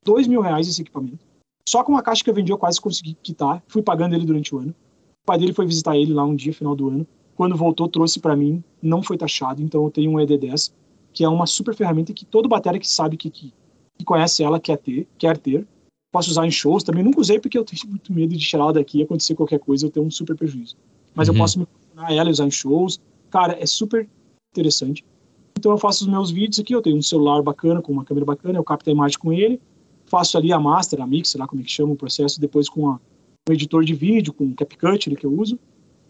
dois 0.05 0.27
mil 0.27 0.41
reais 0.41 0.69
esse 0.69 0.81
equipamento. 0.81 1.19
Só 1.69 1.83
com 1.83 1.97
a 1.97 2.03
caixa 2.03 2.23
que 2.23 2.31
eu 2.31 2.35
vendi, 2.35 2.53
eu 2.53 2.59
quase 2.59 2.81
consegui 2.81 3.15
quitar. 3.23 3.63
Fui 3.67 3.83
pagando 3.83 4.15
ele 4.15 4.25
durante 4.25 4.55
o 4.55 4.59
ano. 4.59 4.71
O 4.71 5.27
pai 5.27 5.39
dele 5.39 5.53
foi 5.53 5.67
visitar 5.67 5.97
ele 5.97 6.13
lá 6.13 6.25
um 6.25 6.37
dia, 6.37 6.53
final 6.53 6.77
do 6.77 6.89
ano. 6.89 7.07
Quando 7.35 7.57
voltou, 7.57 7.89
trouxe 7.89 8.21
para 8.21 8.37
mim, 8.37 8.63
não 8.81 9.03
foi 9.03 9.19
taxado, 9.19 9.63
então 9.63 9.85
eu 9.85 9.91
tenho 9.91 10.11
um 10.11 10.15
ED10, 10.15 10.73
que 11.13 11.25
é 11.25 11.29
uma 11.29 11.47
super 11.47 11.75
ferramenta 11.75 12.15
que 12.15 12.25
todo 12.25 12.49
bateria 12.49 12.81
que 12.81 12.89
sabe 12.89 13.17
que, 13.17 13.29
que, 13.29 13.53
que 13.99 14.05
conhece 14.05 14.43
ela 14.43 14.61
quer 14.61 14.79
ter, 14.79 15.07
quer 15.19 15.37
ter. 15.37 15.67
Posso 16.17 16.31
usar 16.31 16.47
em 16.47 16.51
shows, 16.51 16.83
também 16.83 17.05
nunca 17.05 17.21
usei 17.21 17.39
porque 17.39 17.59
eu 17.59 17.63
tenho 17.63 17.83
muito 17.93 18.11
medo 18.11 18.35
de 18.35 18.39
tirar 18.39 18.63
ela 18.63 18.73
daqui 18.73 19.01
e 19.01 19.03
acontecer 19.03 19.35
qualquer 19.35 19.59
coisa, 19.59 19.85
eu 19.85 19.91
tenho 19.91 20.07
um 20.07 20.11
super 20.11 20.35
prejuízo. 20.35 20.75
Mas 21.15 21.29
uhum. 21.29 21.35
eu 21.35 21.39
posso 21.39 21.59
me 21.59 21.67
funcionar 21.67 22.11
ela 22.11 22.31
e 22.31 22.33
usar 22.33 22.47
em 22.47 22.51
shows. 22.51 22.99
Cara, 23.29 23.55
é 23.61 23.67
super 23.67 24.09
interessante. 24.51 25.05
Então 25.59 25.73
eu 25.73 25.77
faço 25.77 26.05
os 26.05 26.11
meus 26.11 26.31
vídeos 26.31 26.59
aqui, 26.59 26.75
eu 26.75 26.81
tenho 26.81 26.97
um 26.97 27.03
celular 27.03 27.43
bacana, 27.43 27.83
com 27.83 27.93
uma 27.93 28.03
câmera 28.03 28.25
bacana, 28.25 28.59
eu 28.59 28.65
capto 28.65 28.89
a 28.89 28.93
imagem 28.95 29.19
com 29.19 29.31
ele, 29.31 29.61
faço 30.07 30.39
ali 30.39 30.55
a 30.55 30.59
master, 30.59 31.03
a 31.03 31.07
mix, 31.07 31.29
sei 31.29 31.39
lá 31.39 31.47
como 31.47 31.61
é 31.61 31.65
que 31.67 31.71
chama 31.71 31.93
o 31.93 31.97
processo, 31.97 32.41
depois 32.41 32.67
com 32.67 32.89
a, 32.89 32.99
o 33.47 33.53
editor 33.53 33.85
de 33.85 33.93
vídeo, 33.93 34.33
com 34.33 34.45
o 34.45 34.55
CapCut 34.55 35.15
que 35.17 35.27
eu 35.27 35.39
uso, 35.39 35.59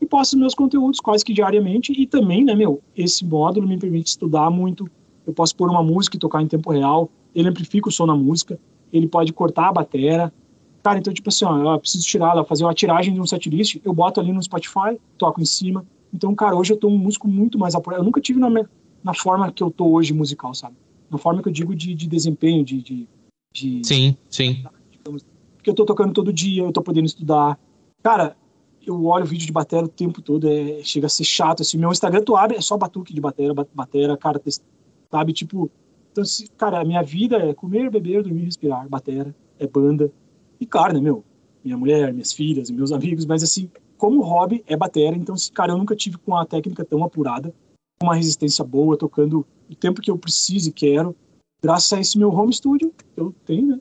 e 0.00 0.06
posto 0.06 0.38
meus 0.38 0.54
conteúdos 0.54 1.00
quase 1.00 1.24
que 1.24 1.32
diariamente. 1.32 1.92
E 2.00 2.06
também, 2.06 2.44
né, 2.44 2.54
meu, 2.54 2.80
esse 2.96 3.24
módulo 3.24 3.66
me 3.66 3.76
permite 3.76 4.06
estudar 4.10 4.50
muito. 4.50 4.88
Eu 5.26 5.32
posso 5.32 5.56
pôr 5.56 5.68
uma 5.68 5.82
música 5.82 6.16
e 6.16 6.20
tocar 6.20 6.42
em 6.42 6.46
tempo 6.46 6.70
real. 6.70 7.10
Ele 7.34 7.48
amplifica 7.48 7.88
o 7.88 7.92
som 7.92 8.06
na 8.06 8.14
música. 8.14 8.56
Ele 8.92 9.06
pode 9.06 9.32
cortar 9.32 9.68
a 9.68 9.72
bateria. 9.72 10.32
Cara, 10.82 10.98
então, 10.98 11.12
tipo 11.12 11.28
assim, 11.28 11.44
ó, 11.44 11.74
eu 11.74 11.80
preciso 11.80 12.04
tirar, 12.04 12.44
fazer 12.44 12.64
uma 12.64 12.74
tiragem 12.74 13.12
de 13.12 13.20
um 13.20 13.26
setlist, 13.26 13.80
eu 13.84 13.92
boto 13.92 14.20
ali 14.20 14.32
no 14.32 14.42
Spotify, 14.42 14.98
toco 15.18 15.40
em 15.40 15.44
cima. 15.44 15.84
Então, 16.12 16.34
cara, 16.34 16.56
hoje 16.56 16.72
eu 16.72 16.76
tô 16.76 16.88
um 16.88 16.96
músico 16.96 17.26
muito 17.26 17.58
mais 17.58 17.74
apurado. 17.74 18.02
Eu 18.02 18.04
nunca 18.04 18.20
tive 18.20 18.38
na, 18.38 18.48
na 19.02 19.14
forma 19.14 19.50
que 19.50 19.62
eu 19.62 19.70
tô 19.70 19.86
hoje 19.90 20.14
musical, 20.14 20.54
sabe? 20.54 20.76
Na 21.10 21.18
forma 21.18 21.42
que 21.42 21.48
eu 21.48 21.52
digo 21.52 21.74
de, 21.74 21.94
de 21.94 22.06
desempenho, 22.06 22.64
de, 22.64 22.80
de, 22.80 23.08
de. 23.52 23.80
Sim, 23.84 24.16
sim. 24.30 24.64
Porque 25.56 25.70
eu 25.70 25.74
tô 25.74 25.84
tocando 25.84 26.12
todo 26.12 26.32
dia, 26.32 26.62
eu 26.62 26.72
tô 26.72 26.82
podendo 26.82 27.06
estudar. 27.06 27.58
Cara, 28.02 28.36
eu 28.86 29.04
olho 29.06 29.24
o 29.24 29.26
vídeo 29.26 29.46
de 29.46 29.52
batera 29.52 29.84
o 29.84 29.88
tempo 29.88 30.22
todo, 30.22 30.48
é, 30.48 30.80
chega 30.84 31.06
a 31.06 31.10
ser 31.10 31.24
chato, 31.24 31.62
assim, 31.62 31.76
meu 31.76 31.90
Instagram 31.90 32.22
tu 32.22 32.36
abre, 32.36 32.56
é 32.56 32.60
só 32.60 32.76
batuque 32.76 33.12
de 33.12 33.20
batera, 33.20 33.52
batera, 33.74 34.16
cara, 34.16 34.40
sabe, 35.10 35.32
tipo, 35.32 35.70
então, 36.16 36.24
cara, 36.56 36.80
a 36.80 36.84
minha 36.84 37.02
vida 37.02 37.36
é 37.36 37.52
comer, 37.52 37.90
beber, 37.90 38.22
dormir, 38.22 38.44
respirar, 38.44 38.88
batera, 38.88 39.34
é 39.58 39.66
banda, 39.66 40.10
e 40.58 40.66
claro, 40.66 40.94
né, 40.94 41.00
meu, 41.00 41.22
minha 41.62 41.76
mulher, 41.76 42.12
minhas 42.12 42.32
filhas, 42.32 42.70
meus 42.70 42.92
amigos, 42.92 43.26
mas 43.26 43.42
assim, 43.42 43.70
como 43.98 44.22
hobby 44.22 44.64
é 44.66 44.76
batera, 44.76 45.16
então, 45.16 45.34
cara, 45.52 45.72
eu 45.72 45.78
nunca 45.78 45.94
tive 45.94 46.16
com 46.18 46.34
a 46.36 46.46
técnica 46.46 46.84
tão 46.84 47.04
apurada, 47.04 47.54
uma 48.02 48.14
resistência 48.14 48.64
boa, 48.64 48.96
tocando 48.96 49.46
o 49.70 49.74
tempo 49.74 50.00
que 50.00 50.10
eu 50.10 50.18
preciso 50.18 50.70
e 50.70 50.72
quero, 50.72 51.14
graças 51.62 51.92
a 51.92 52.00
esse 52.00 52.18
meu 52.18 52.30
home 52.30 52.52
studio 52.52 52.92
que 52.96 53.20
eu 53.20 53.34
tenho, 53.44 53.66
né? 53.68 53.80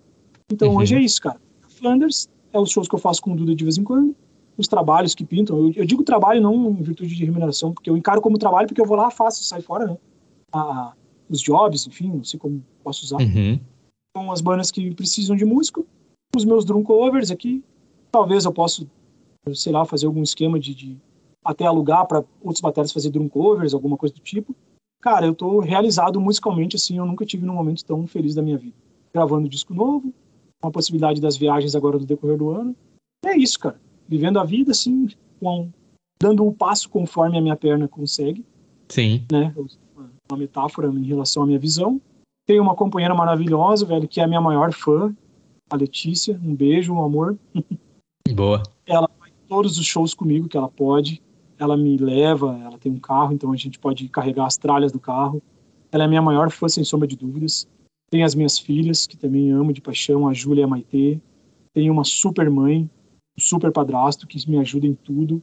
Então 0.52 0.70
uhum. 0.70 0.78
hoje 0.78 0.96
é 0.96 1.00
isso, 1.00 1.22
cara. 1.22 1.40
Flanders 1.68 2.30
é 2.54 2.60
os 2.60 2.70
shows 2.70 2.88
que 2.88 2.96
eu 2.96 3.00
faço 3.00 3.22
com 3.22 3.34
o 3.34 3.36
Duda 3.36 3.54
de 3.54 3.64
vez 3.64 3.78
em 3.78 3.84
quando, 3.84 4.16
os 4.58 4.68
trabalhos 4.68 5.14
que 5.14 5.26
pintam. 5.26 5.58
Eu, 5.58 5.74
eu, 5.76 5.86
digo 5.86 6.04
trabalho 6.04 6.42
não 6.42 6.70
em 6.72 6.82
virtude 6.82 7.14
de 7.14 7.26
remuneração, 7.26 7.74
porque 7.74 7.90
eu 7.90 7.98
encaro 7.98 8.22
como 8.22 8.38
trabalho 8.38 8.68
porque 8.68 8.80
eu 8.80 8.86
vou 8.86 8.96
lá, 8.96 9.12
faço, 9.12 9.44
sai 9.44 9.62
fora, 9.62 9.86
né? 9.86 9.98
A, 10.54 10.94
os 11.30 11.42
jobs, 11.42 11.88
enfim, 11.88 12.10
não 12.10 12.24
sei 12.24 12.40
como 12.40 12.64
posso 12.84 13.06
usar. 13.06 13.18
Uhum. 13.18 13.60
Então, 14.10 14.32
as 14.32 14.42
bandas 14.42 14.72
que 14.72 14.94
precisam 14.94 15.36
de 15.36 15.46
músico, 15.46 15.86
os 16.36 16.46
meus 16.46 16.66
drum 16.66 16.84
covers 16.84 17.32
aqui, 17.32 17.64
talvez 18.12 18.46
eu 18.46 18.54
possa, 18.54 18.86
sei 19.54 19.74
lá, 19.74 19.86
fazer 19.86 20.06
algum 20.06 20.24
esquema 20.24 20.60
de, 20.60 20.74
de 20.74 20.98
até 21.44 21.66
alugar 21.66 22.08
para 22.08 22.24
outros 22.42 22.62
bateras 22.62 22.92
fazer 22.92 23.10
drum 23.10 23.28
covers, 23.28 23.74
alguma 23.74 23.98
coisa 23.98 24.16
do 24.16 24.22
tipo. 24.22 24.56
Cara, 25.02 25.26
eu 25.26 25.36
tô 25.36 25.60
realizado 25.60 26.20
musicalmente, 26.20 26.76
assim, 26.76 26.98
eu 26.98 27.06
nunca 27.06 27.26
tive 27.26 27.46
num 27.46 27.54
momento 27.54 27.86
tão 27.86 28.08
feliz 28.08 28.34
da 28.34 28.42
minha 28.42 28.58
vida. 28.58 28.76
Gravando 29.14 29.48
disco 29.48 29.74
novo, 29.74 30.14
com 30.62 30.68
a 30.68 30.72
possibilidade 30.72 31.22
das 31.22 31.38
viagens 31.38 31.76
agora 31.76 32.00
no 32.00 32.06
decorrer 32.06 32.38
do 32.38 32.50
ano. 32.50 32.76
É 33.24 33.38
isso, 33.38 33.60
cara. 33.60 33.80
Vivendo 34.08 34.40
a 34.40 34.44
vida, 34.44 34.72
assim, 34.72 35.08
com, 35.40 35.70
dando 36.20 36.44
um 36.44 36.52
passo 36.52 36.90
conforme 36.90 37.38
a 37.38 37.42
minha 37.42 37.56
perna 37.56 37.88
consegue. 37.88 38.44
Sim. 38.90 39.26
Né? 39.32 39.54
Uma 40.30 40.38
metáfora 40.38 40.88
em 40.88 41.04
relação 41.04 41.44
à 41.44 41.46
minha 41.46 41.60
visão. 41.60 42.02
Tenho 42.48 42.62
uma 42.62 42.76
companheira 42.76 43.14
maravilhosa, 43.14 43.86
velho, 43.86 44.08
que 44.08 44.20
é 44.20 44.24
a 44.24 44.28
minha 44.28 44.42
maior 44.42 44.72
fã, 44.72 45.16
a 45.70 45.76
Letícia. 45.76 46.40
Um 46.44 46.56
beijo, 46.56 46.94
um 46.94 47.04
amor. 47.04 47.38
Boa. 48.34 48.62
Ela 48.86 49.10
vai 49.20 49.32
todos 49.48 49.78
os 49.78 49.86
shows 49.86 50.14
comigo 50.14 50.48
que 50.48 50.58
ela 50.58 50.70
pode. 50.70 51.22
Ela 51.58 51.78
me 51.78 51.98
leva, 51.98 52.60
ela 52.64 52.78
tem 52.78 52.92
um 52.92 53.00
carro, 53.00 53.34
então 53.34 53.52
a 53.52 53.56
gente 53.56 53.80
pode 53.80 54.10
carregar 54.10 54.46
as 54.46 54.58
tralhas 54.58 54.92
do 54.92 55.00
carro. 55.00 55.42
Ela 55.92 56.04
é 56.04 56.06
a 56.06 56.10
minha 56.10 56.22
maior 56.22 56.50
fã, 56.52 56.68
sem 56.68 56.84
sombra 56.84 57.08
de 57.08 57.16
dúvidas. 57.16 57.68
Tem 58.10 58.24
as 58.24 58.36
minhas 58.36 58.60
filhas, 58.60 59.08
que 59.08 59.18
também 59.18 59.52
amo 59.52 59.74
de 59.74 59.82
paixão, 59.82 60.28
a 60.28 60.34
Júlia 60.34 60.62
e 60.62 60.64
a 60.64 60.68
Maitê. 60.68 61.20
Tenho 61.74 61.94
uma 61.94 62.04
super 62.04 62.50
mãe, 62.50 62.90
um 63.38 63.42
super 63.42 63.72
padrasto 63.72 64.28
que 64.28 64.50
me 64.50 64.58
ajuda 64.58 64.86
em 64.86 64.94
tudo. 64.94 65.42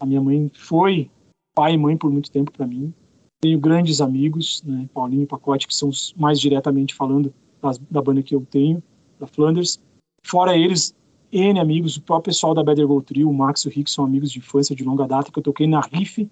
A 0.00 0.06
minha 0.06 0.20
mãe 0.20 0.50
foi 0.54 1.10
pai 1.54 1.74
e 1.74 1.78
mãe 1.78 1.96
por 1.96 2.10
muito 2.10 2.30
tempo 2.30 2.52
para 2.52 2.66
mim. 2.66 2.92
Tenho 3.40 3.58
grandes 3.58 4.00
amigos, 4.00 4.62
né, 4.64 4.88
Paulinho 4.92 5.22
e 5.22 5.26
Pacote, 5.26 5.66
que 5.66 5.74
são 5.74 5.88
os 5.88 6.12
mais 6.16 6.40
diretamente 6.40 6.94
falando 6.94 7.32
das, 7.62 7.78
da 7.78 8.02
banda 8.02 8.22
que 8.22 8.34
eu 8.34 8.44
tenho, 8.50 8.82
da 9.18 9.26
Flanders. 9.26 9.80
Fora 10.24 10.56
eles, 10.56 10.94
N 11.30 11.60
amigos, 11.60 11.96
o 11.96 12.02
próprio 12.02 12.32
pessoal 12.32 12.54
da 12.54 12.64
Better 12.64 12.86
Go 12.86 13.00
Trio, 13.00 13.30
o 13.30 13.34
Max 13.34 13.62
e 13.62 13.68
o 13.68 13.70
Rick 13.70 13.90
são 13.90 14.04
amigos 14.04 14.32
de 14.32 14.38
infância 14.38 14.74
de 14.74 14.84
longa 14.84 15.06
data, 15.06 15.30
que 15.30 15.38
eu 15.38 15.42
toquei 15.42 15.66
na 15.66 15.80
Riff, 15.80 16.28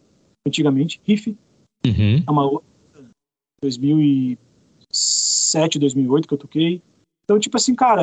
antigamente, 0.46 1.00
Riff, 1.04 1.36
uhum. 1.86 2.22
é 2.26 2.30
uma 2.30 2.60
2000 3.62 4.00
e 4.00 4.38
2007, 4.96 5.78
2008 5.78 6.28
que 6.28 6.34
eu 6.34 6.38
toquei. 6.38 6.82
Então, 7.24 7.38
tipo 7.38 7.56
assim, 7.56 7.74
cara, 7.74 8.02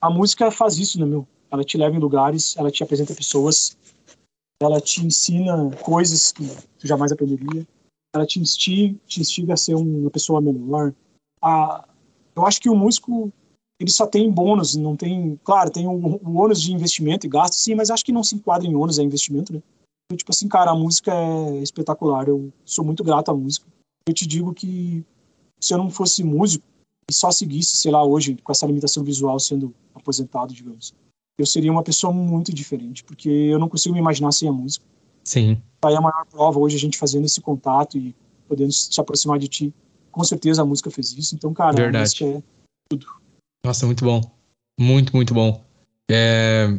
a 0.00 0.10
música 0.10 0.50
faz 0.50 0.78
isso, 0.78 0.98
né, 0.98 1.06
meu? 1.06 1.26
Ela 1.50 1.64
te 1.64 1.76
leva 1.76 1.94
em 1.94 2.00
lugares, 2.00 2.56
ela 2.56 2.70
te 2.70 2.82
apresenta 2.82 3.14
pessoas, 3.14 3.76
ela 4.60 4.80
te 4.80 5.04
ensina 5.04 5.70
coisas 5.82 6.32
que 6.32 6.44
tu 6.78 6.86
jamais 6.86 7.12
aprenderia, 7.12 7.66
ela 8.14 8.26
te 8.26 8.38
instiga, 8.38 8.98
te 9.06 9.20
instiga 9.20 9.54
a 9.54 9.56
ser 9.56 9.74
uma 9.74 10.10
pessoa 10.10 10.40
melhor. 10.40 10.94
A, 11.42 11.88
eu 12.36 12.46
acho 12.46 12.60
que 12.60 12.68
o 12.68 12.74
músico, 12.74 13.32
ele 13.80 13.90
só 13.90 14.06
tem 14.06 14.30
bônus, 14.30 14.76
não 14.76 14.96
tem... 14.96 15.38
Claro, 15.42 15.70
tem 15.70 15.86
o 15.86 16.38
ônus 16.38 16.60
de 16.60 16.72
investimento 16.72 17.26
e 17.26 17.30
gasto, 17.30 17.54
sim, 17.54 17.74
mas 17.74 17.90
acho 17.90 18.04
que 18.04 18.12
não 18.12 18.22
se 18.22 18.34
enquadra 18.34 18.66
em 18.66 18.74
ônus, 18.74 18.98
é 18.98 19.02
investimento, 19.02 19.52
né? 19.52 19.62
Então, 20.06 20.16
tipo 20.16 20.30
assim, 20.30 20.46
cara, 20.46 20.70
a 20.70 20.76
música 20.76 21.12
é 21.14 21.58
espetacular, 21.62 22.28
eu 22.28 22.52
sou 22.64 22.84
muito 22.84 23.02
grato 23.02 23.30
à 23.30 23.34
música. 23.34 23.66
Eu 24.06 24.14
te 24.14 24.26
digo 24.26 24.52
que 24.52 25.04
se 25.60 25.72
eu 25.72 25.78
não 25.78 25.90
fosse 25.90 26.22
músico 26.22 26.64
e 27.08 27.14
só 27.14 27.30
seguisse, 27.30 27.76
sei 27.76 27.90
lá, 27.90 28.04
hoje, 28.04 28.36
com 28.36 28.52
essa 28.52 28.66
limitação 28.66 29.02
visual 29.02 29.38
sendo 29.38 29.74
aposentado, 29.94 30.52
digamos, 30.52 30.94
eu 31.38 31.46
seria 31.46 31.72
uma 31.72 31.82
pessoa 31.82 32.12
muito 32.12 32.52
diferente, 32.52 33.02
porque 33.04 33.28
eu 33.28 33.58
não 33.58 33.68
consigo 33.68 33.94
me 33.94 34.00
imaginar 34.00 34.32
sem 34.32 34.48
a 34.48 34.52
música. 34.52 34.84
Sim. 35.24 35.60
Aí 35.84 35.94
a 35.94 36.00
maior 36.00 36.26
prova 36.30 36.58
hoje 36.58 36.76
a 36.76 36.78
gente 36.78 36.98
fazendo 36.98 37.24
esse 37.24 37.40
contato 37.40 37.98
e 37.98 38.14
podendo 38.48 38.72
se 38.72 39.00
aproximar 39.00 39.38
de 39.38 39.48
ti. 39.48 39.74
Com 40.10 40.22
certeza 40.24 40.62
a 40.62 40.64
música 40.64 40.90
fez 40.90 41.12
isso. 41.12 41.34
Então, 41.34 41.52
cara, 41.52 41.74
Verdade. 41.74 41.96
a 41.96 42.00
música 42.00 42.24
é 42.24 42.42
tudo. 42.88 43.06
Nossa, 43.64 43.86
muito 43.86 44.04
bom. 44.04 44.20
Muito, 44.78 45.14
muito 45.14 45.32
bom. 45.34 45.62
É... 46.10 46.76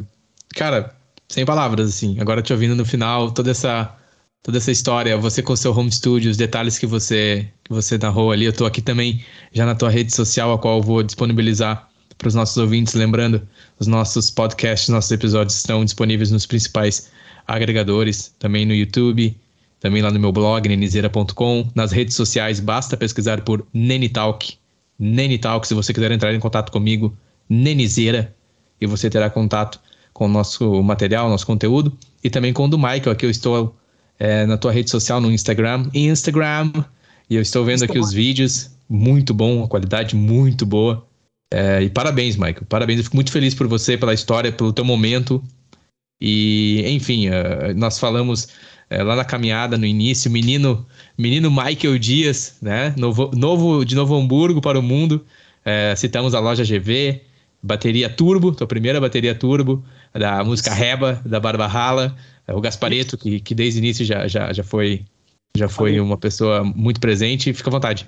Cara, 0.54 0.96
sem 1.28 1.44
palavras, 1.44 1.88
assim. 1.88 2.18
Agora 2.20 2.42
te 2.42 2.52
ouvindo 2.52 2.76
no 2.76 2.84
final, 2.84 3.32
toda 3.32 3.50
essa 3.50 3.96
toda 4.42 4.58
essa 4.58 4.70
história, 4.70 5.16
você 5.16 5.42
com 5.42 5.54
o 5.54 5.56
seu 5.56 5.74
home 5.74 5.90
studio, 5.90 6.30
os 6.30 6.36
detalhes 6.36 6.78
que 6.78 6.86
você 6.86 7.50
que 7.64 7.72
você 7.72 7.98
narrou 7.98 8.30
ali. 8.30 8.44
Eu 8.44 8.50
estou 8.50 8.66
aqui 8.66 8.82
também 8.82 9.24
já 9.52 9.64
na 9.64 9.74
tua 9.74 9.90
rede 9.90 10.14
social, 10.14 10.52
a 10.52 10.58
qual 10.58 10.78
eu 10.78 10.82
vou 10.82 11.02
disponibilizar 11.02 11.88
para 12.18 12.28
os 12.28 12.34
nossos 12.34 12.56
ouvintes, 12.56 12.94
lembrando, 12.94 13.46
os 13.78 13.86
nossos 13.86 14.30
podcasts, 14.30 14.88
nossos 14.88 15.10
episódios 15.10 15.56
estão 15.56 15.84
disponíveis 15.84 16.30
nos 16.30 16.46
principais 16.46 17.10
agregadores, 17.46 18.34
também 18.38 18.64
no 18.64 18.74
YouTube, 18.74 19.36
também 19.80 20.02
lá 20.02 20.10
no 20.10 20.18
meu 20.18 20.32
blog, 20.32 20.68
nenizeira.com. 20.68 21.68
Nas 21.74 21.92
redes 21.92 22.16
sociais, 22.16 22.60
basta 22.60 22.96
pesquisar 22.96 23.42
por 23.42 23.66
Nenitalk. 23.72 24.56
Nenitalk, 24.98 25.66
se 25.66 25.74
você 25.74 25.92
quiser 25.92 26.10
entrar 26.12 26.34
em 26.34 26.40
contato 26.40 26.72
comigo, 26.72 27.16
Nenizeira, 27.48 28.34
e 28.80 28.86
você 28.86 29.10
terá 29.10 29.28
contato 29.28 29.80
com 30.12 30.26
o 30.26 30.28
nosso 30.28 30.82
material, 30.82 31.28
nosso 31.28 31.46
conteúdo, 31.46 31.96
e 32.22 32.30
também 32.30 32.52
com 32.52 32.64
o 32.64 32.68
do 32.68 32.78
Michael, 32.78 33.10
aqui 33.10 33.26
eu 33.26 33.30
estou 33.30 33.76
é, 34.18 34.46
na 34.46 34.56
tua 34.56 34.72
rede 34.72 34.90
social, 34.90 35.20
no 35.20 35.30
Instagram. 35.30 35.88
Instagram. 35.92 36.72
E 37.28 37.36
eu 37.36 37.42
estou 37.42 37.64
vendo 37.64 37.84
aqui 37.84 37.98
os 37.98 38.12
vídeos. 38.12 38.70
Muito 38.88 39.34
bom, 39.34 39.64
a 39.64 39.68
qualidade 39.68 40.14
muito 40.14 40.64
boa. 40.64 41.06
É, 41.52 41.82
e 41.82 41.90
parabéns, 41.90 42.36
Michael. 42.36 42.64
Parabéns. 42.68 42.98
Eu 42.98 43.04
fico 43.04 43.16
muito 43.16 43.32
feliz 43.32 43.54
por 43.54 43.66
você, 43.66 43.96
pela 43.96 44.14
história, 44.14 44.52
pelo 44.52 44.72
teu 44.72 44.84
momento. 44.84 45.42
E, 46.20 46.84
enfim, 46.88 47.28
uh, 47.28 47.74
nós 47.76 47.98
falamos 47.98 48.44
uh, 48.90 49.04
lá 49.04 49.16
na 49.16 49.24
caminhada, 49.24 49.76
no 49.76 49.86
início, 49.86 50.30
menino, 50.30 50.86
menino 51.18 51.50
Michael 51.50 51.98
Dias, 51.98 52.56
né? 52.62 52.94
Novo, 52.96 53.30
novo 53.34 53.84
de 53.84 53.94
Novo 53.94 54.14
Hamburgo 54.16 54.60
para 54.60 54.78
o 54.78 54.82
mundo. 54.82 55.24
Uh, 55.60 55.96
citamos 55.96 56.34
a 56.34 56.40
loja 56.40 56.64
GV, 56.64 57.20
bateria 57.62 58.08
turbo, 58.08 58.52
tua 58.52 58.66
primeira 58.66 59.00
bateria 59.00 59.34
turbo, 59.34 59.84
da 60.12 60.44
música 60.44 60.72
Reba, 60.72 61.20
da 61.24 61.40
Barba 61.40 61.66
Rala. 61.66 62.16
O 62.48 62.60
Gaspareto, 62.60 63.16
que, 63.16 63.40
que 63.40 63.54
desde 63.54 63.80
o 63.80 63.82
início 63.82 64.04
já, 64.04 64.28
já, 64.28 64.52
já 64.52 64.62
foi, 64.62 65.04
já 65.56 65.68
foi 65.68 65.98
uma 65.98 66.18
pessoa 66.18 66.62
muito 66.62 67.00
presente. 67.00 67.54
Fica 67.54 67.70
à 67.70 67.72
vontade. 67.72 68.06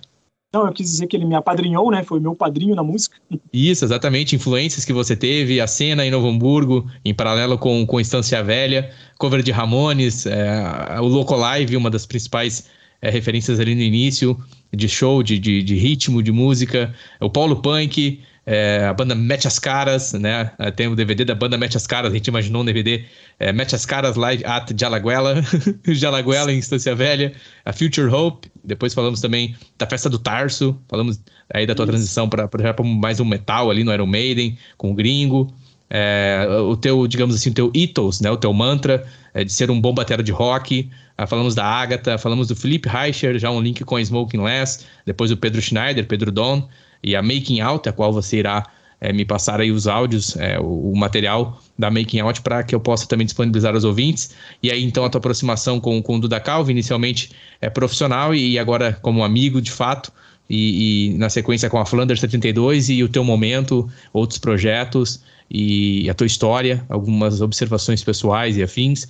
Não, 0.56 0.66
eu 0.66 0.72
quis 0.72 0.90
dizer 0.90 1.06
que 1.06 1.14
ele 1.14 1.26
me 1.26 1.34
apadrinhou, 1.34 1.90
né? 1.90 2.02
Foi 2.02 2.18
meu 2.18 2.34
padrinho 2.34 2.74
na 2.74 2.82
música. 2.82 3.16
Isso, 3.52 3.84
exatamente. 3.84 4.34
Influências 4.34 4.86
que 4.86 4.92
você 4.92 5.14
teve, 5.14 5.60
a 5.60 5.66
cena 5.66 6.06
em 6.06 6.10
Novo 6.10 6.28
Hamburgo, 6.28 6.90
em 7.04 7.12
paralelo 7.12 7.58
com, 7.58 7.84
com 7.86 8.00
Estância 8.00 8.42
Velha, 8.42 8.90
cover 9.18 9.42
de 9.42 9.50
Ramones, 9.50 10.24
é, 10.24 10.98
o 10.98 11.06
Loco 11.06 11.36
Live, 11.36 11.76
uma 11.76 11.90
das 11.90 12.06
principais 12.06 12.70
é, 13.02 13.10
referências 13.10 13.60
ali 13.60 13.74
no 13.74 13.82
início, 13.82 14.34
de 14.72 14.88
show, 14.88 15.22
de, 15.22 15.38
de, 15.38 15.62
de 15.62 15.74
ritmo, 15.74 16.22
de 16.22 16.32
música. 16.32 16.94
O 17.20 17.28
Paulo 17.28 17.56
Punk, 17.56 18.18
é, 18.48 18.86
a 18.86 18.94
banda 18.94 19.12
Mete 19.12 19.48
as 19.48 19.58
Caras, 19.58 20.12
né? 20.12 20.52
É, 20.56 20.70
tem 20.70 20.86
o 20.86 20.94
DVD 20.94 21.24
da 21.24 21.34
banda 21.34 21.58
Mete 21.58 21.76
as 21.76 21.84
Caras, 21.84 22.12
a 22.12 22.14
gente 22.14 22.28
imaginou 22.28 22.62
um 22.62 22.64
DVD. 22.64 23.04
É, 23.40 23.52
Mete 23.52 23.74
as 23.74 23.84
Caras 23.84 24.14
Live 24.14 24.44
at 24.44 24.72
Jalaguela, 24.78 25.34
Jalaguela 25.88 26.52
em 26.52 26.58
Instância 26.58 26.94
Velha, 26.94 27.32
a 27.64 27.72
Future 27.72 28.06
Hope. 28.08 28.48
Depois 28.62 28.94
falamos 28.94 29.20
também 29.20 29.56
da 29.76 29.84
Festa 29.84 30.08
do 30.08 30.18
Tarso, 30.18 30.80
falamos 30.88 31.20
aí 31.52 31.66
da 31.66 31.74
tua 31.74 31.84
Isso. 31.84 31.92
transição 31.92 32.28
para 32.28 32.48
mais 32.84 33.18
um 33.18 33.24
metal 33.24 33.68
ali 33.68 33.82
no 33.82 33.92
Iron 33.92 34.06
Maiden, 34.06 34.56
com 34.78 34.92
o 34.92 34.94
Gringo. 34.94 35.52
É, 35.90 36.46
o 36.62 36.76
teu, 36.76 37.06
digamos 37.08 37.34
assim, 37.34 37.50
o 37.50 37.54
teu 37.54 37.72
ethos, 37.74 38.20
né? 38.20 38.30
O 38.30 38.36
teu 38.36 38.52
mantra 38.52 39.04
é 39.34 39.42
de 39.42 39.52
ser 39.52 39.72
um 39.72 39.80
bom 39.80 39.92
batera 39.92 40.22
de 40.22 40.30
rock. 40.30 40.88
Ah, 41.18 41.26
falamos 41.26 41.54
da 41.54 41.64
Agatha, 41.64 42.16
falamos 42.16 42.46
do 42.46 42.54
Felipe 42.54 42.88
Reicher, 42.88 43.38
já 43.38 43.50
um 43.50 43.60
link 43.60 43.82
com 43.84 43.96
a 43.96 44.00
Smoking 44.00 44.42
Less. 44.42 44.84
Depois 45.04 45.32
o 45.32 45.36
Pedro 45.36 45.60
Schneider, 45.60 46.06
Pedro 46.06 46.30
Don 46.30 46.68
e 47.02 47.14
a 47.14 47.22
Making 47.22 47.60
Out, 47.60 47.88
a 47.88 47.92
qual 47.92 48.12
você 48.12 48.38
irá 48.38 48.64
é, 49.00 49.12
me 49.12 49.24
passar 49.24 49.60
aí 49.60 49.70
os 49.70 49.86
áudios, 49.86 50.36
é, 50.36 50.58
o, 50.58 50.92
o, 50.92 50.96
material 50.96 51.60
da 51.78 51.90
Making 51.90 52.20
Out 52.20 52.42
para 52.42 52.62
que 52.62 52.74
eu 52.74 52.80
possa 52.80 53.06
também 53.06 53.26
disponibilizar 53.26 53.74
aos 53.74 53.84
ouvintes. 53.84 54.34
E 54.62 54.70
aí 54.70 54.84
então 54.84 55.04
a 55.04 55.10
tua 55.10 55.18
aproximação 55.18 55.78
com, 55.78 56.02
com 56.02 56.16
o 56.16 56.20
Duda 56.20 56.40
Calvi, 56.40 56.72
inicialmente 56.72 57.30
é 57.60 57.68
profissional 57.68 58.34
e 58.34 58.58
agora 58.58 58.92
como 59.02 59.22
amigo 59.22 59.60
de 59.60 59.70
fato, 59.70 60.12
e, 60.48 61.10
e, 61.10 61.18
na 61.18 61.28
sequência 61.28 61.68
com 61.68 61.78
a 61.78 61.84
Flanders 61.84 62.20
72 62.20 62.88
e 62.88 63.02
o 63.02 63.08
teu 63.08 63.24
momento, 63.24 63.90
outros 64.12 64.38
projetos 64.38 65.20
e 65.50 66.08
a 66.08 66.14
tua 66.14 66.26
história, 66.26 66.84
algumas 66.88 67.40
observações 67.40 68.02
pessoais 68.02 68.56
e 68.56 68.62
afins. 68.62 69.08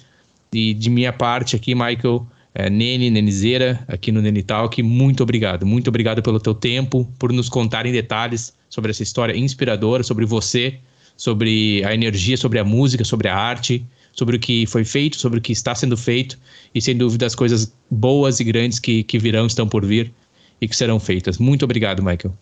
E 0.53 0.73
de 0.73 0.89
minha 0.89 1.13
parte 1.13 1.55
aqui, 1.55 1.75
Michael, 1.75 2.27
é, 2.59 2.71
Nene, 2.71 3.11
Nenizeira, 3.11 3.85
aqui 3.87 4.11
no 4.11 4.23
Nene 4.23 4.43
Talk, 4.43 4.83
muito 4.83 5.23
obrigado. 5.23 5.67
Muito 5.67 5.89
obrigado 5.89 6.23
pelo 6.23 6.41
teu 6.41 6.55
tempo, 6.55 7.07
por 7.19 7.31
nos 7.31 7.51
contar 7.51 7.85
em 7.85 7.93
detalhes 7.93 8.57
sobre 8.71 8.91
essa 8.91 9.03
história 9.03 9.37
inspiradora, 9.37 10.03
sobre 10.03 10.25
você, 10.25 10.79
sobre 11.19 11.85
a 11.85 11.93
energia, 11.93 12.35
sobre 12.35 12.59
a 12.59 12.65
música, 12.65 13.05
sobre 13.05 13.29
a 13.29 13.37
arte, 13.37 13.85
sobre 14.11 14.37
o 14.37 14.41
que 14.41 14.67
foi 14.67 14.87
feito, 14.87 15.19
sobre 15.19 15.39
o 15.39 15.43
que 15.43 15.53
está 15.53 15.75
sendo 15.75 15.99
feito 15.99 16.39
e, 16.75 16.81
sem 16.81 16.97
dúvida, 16.97 17.27
as 17.27 17.35
coisas 17.35 17.71
boas 17.91 18.41
e 18.41 18.45
grandes 18.45 18.79
que, 18.79 19.03
que 19.03 19.19
virão, 19.19 19.47
estão 19.47 19.69
por 19.69 19.85
vir 19.85 20.11
e 20.59 20.67
que 20.67 20.75
serão 20.75 20.99
feitas. 20.99 21.37
Muito 21.37 21.63
obrigado, 21.63 22.03
Michael. 22.03 22.33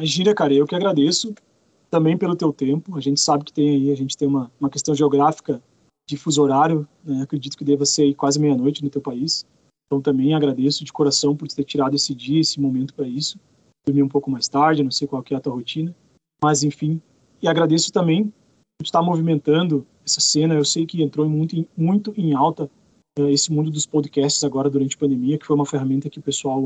Imagina, 0.00 0.34
cara, 0.34 0.54
eu 0.54 0.66
que 0.66 0.74
agradeço 0.74 1.34
também 1.90 2.16
pelo 2.16 2.36
teu 2.36 2.54
tempo. 2.54 2.96
A 2.96 3.02
gente 3.02 3.20
sabe 3.20 3.44
que 3.44 3.52
tem 3.52 3.68
aí, 3.68 3.92
a 3.92 3.96
gente 3.96 4.16
tem 4.16 4.26
uma, 4.26 4.50
uma 4.58 4.70
questão 4.70 4.94
geográfica 4.94 5.60
de 6.06 6.16
fuso 6.16 6.42
horário, 6.42 6.86
né? 7.04 7.22
acredito 7.22 7.56
que 7.56 7.64
deva 7.64 7.84
ser 7.84 8.14
quase 8.14 8.38
meia-noite 8.38 8.82
no 8.82 8.90
teu 8.90 9.02
país. 9.02 9.44
Então 9.86 10.00
também 10.00 10.34
agradeço 10.34 10.84
de 10.84 10.92
coração 10.92 11.36
por 11.36 11.48
ter 11.48 11.64
tirado 11.64 11.94
esse 11.94 12.14
dia, 12.14 12.40
esse 12.40 12.60
momento 12.60 12.94
para 12.94 13.06
isso. 13.06 13.38
Dormir 13.86 14.02
um 14.02 14.08
pouco 14.08 14.30
mais 14.30 14.48
tarde, 14.48 14.82
não 14.82 14.90
sei 14.90 15.06
qual 15.06 15.24
é 15.28 15.34
a 15.34 15.40
tua 15.40 15.54
rotina, 15.54 15.94
mas 16.42 16.62
enfim. 16.62 17.00
E 17.42 17.48
agradeço 17.48 17.92
também 17.92 18.32
por 18.78 18.84
estar 18.84 19.02
movimentando 19.02 19.86
essa 20.04 20.20
cena. 20.20 20.54
Eu 20.54 20.64
sei 20.64 20.86
que 20.86 21.02
entrou 21.02 21.28
muito, 21.28 21.66
muito 21.76 22.12
em 22.16 22.34
alta 22.34 22.70
uh, 23.18 23.28
esse 23.28 23.52
mundo 23.52 23.70
dos 23.70 23.86
podcasts 23.86 24.42
agora 24.42 24.70
durante 24.70 24.96
a 24.96 24.98
pandemia, 24.98 25.38
que 25.38 25.46
foi 25.46 25.54
uma 25.54 25.66
ferramenta 25.66 26.10
que 26.10 26.18
o 26.18 26.22
pessoal 26.22 26.64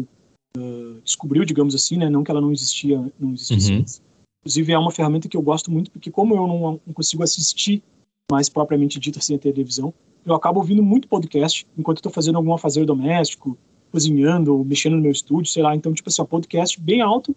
uh, 0.56 1.00
descobriu, 1.04 1.44
digamos 1.44 1.74
assim, 1.74 1.96
né? 1.98 2.08
Não 2.08 2.24
que 2.24 2.30
ela 2.30 2.40
não 2.40 2.52
existia, 2.52 2.98
não 3.18 3.32
existisse 3.32 3.72
uhum. 3.72 4.10
Inclusive 4.42 4.72
é 4.72 4.78
uma 4.78 4.90
ferramenta 4.90 5.28
que 5.28 5.36
eu 5.36 5.42
gosto 5.42 5.70
muito 5.70 5.90
porque 5.90 6.10
como 6.10 6.34
eu 6.34 6.46
não, 6.46 6.80
não 6.86 6.94
consigo 6.94 7.22
assistir 7.22 7.82
mais 8.30 8.48
propriamente 8.48 8.98
dito 8.98 9.18
assim 9.18 9.34
a 9.34 9.38
televisão, 9.38 9.92
eu 10.24 10.34
acabo 10.34 10.60
ouvindo 10.60 10.82
muito 10.82 11.08
podcast 11.08 11.66
enquanto 11.76 11.98
estou 11.98 12.12
fazendo 12.12 12.36
algum 12.36 12.56
fazer 12.56 12.84
doméstico, 12.84 13.56
cozinhando, 13.90 14.64
mexendo 14.64 14.96
no 14.96 15.02
meu 15.02 15.10
estúdio, 15.10 15.50
sei 15.50 15.62
lá. 15.62 15.74
Então, 15.74 15.92
tipo 15.92 16.08
assim, 16.08 16.24
podcast 16.24 16.80
bem 16.80 17.00
alto, 17.00 17.34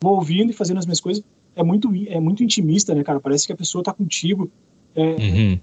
vou 0.00 0.16
ouvindo 0.16 0.50
e 0.50 0.52
fazendo 0.52 0.78
as 0.78 0.86
minhas 0.86 1.00
coisas. 1.00 1.24
É 1.56 1.62
muito, 1.62 1.90
é 2.08 2.18
muito 2.18 2.42
intimista, 2.42 2.94
né, 2.94 3.04
cara? 3.04 3.20
Parece 3.20 3.46
que 3.46 3.52
a 3.52 3.56
pessoa 3.56 3.82
tá 3.82 3.92
contigo. 3.92 4.50
É, 4.94 5.02
uhum. 5.02 5.60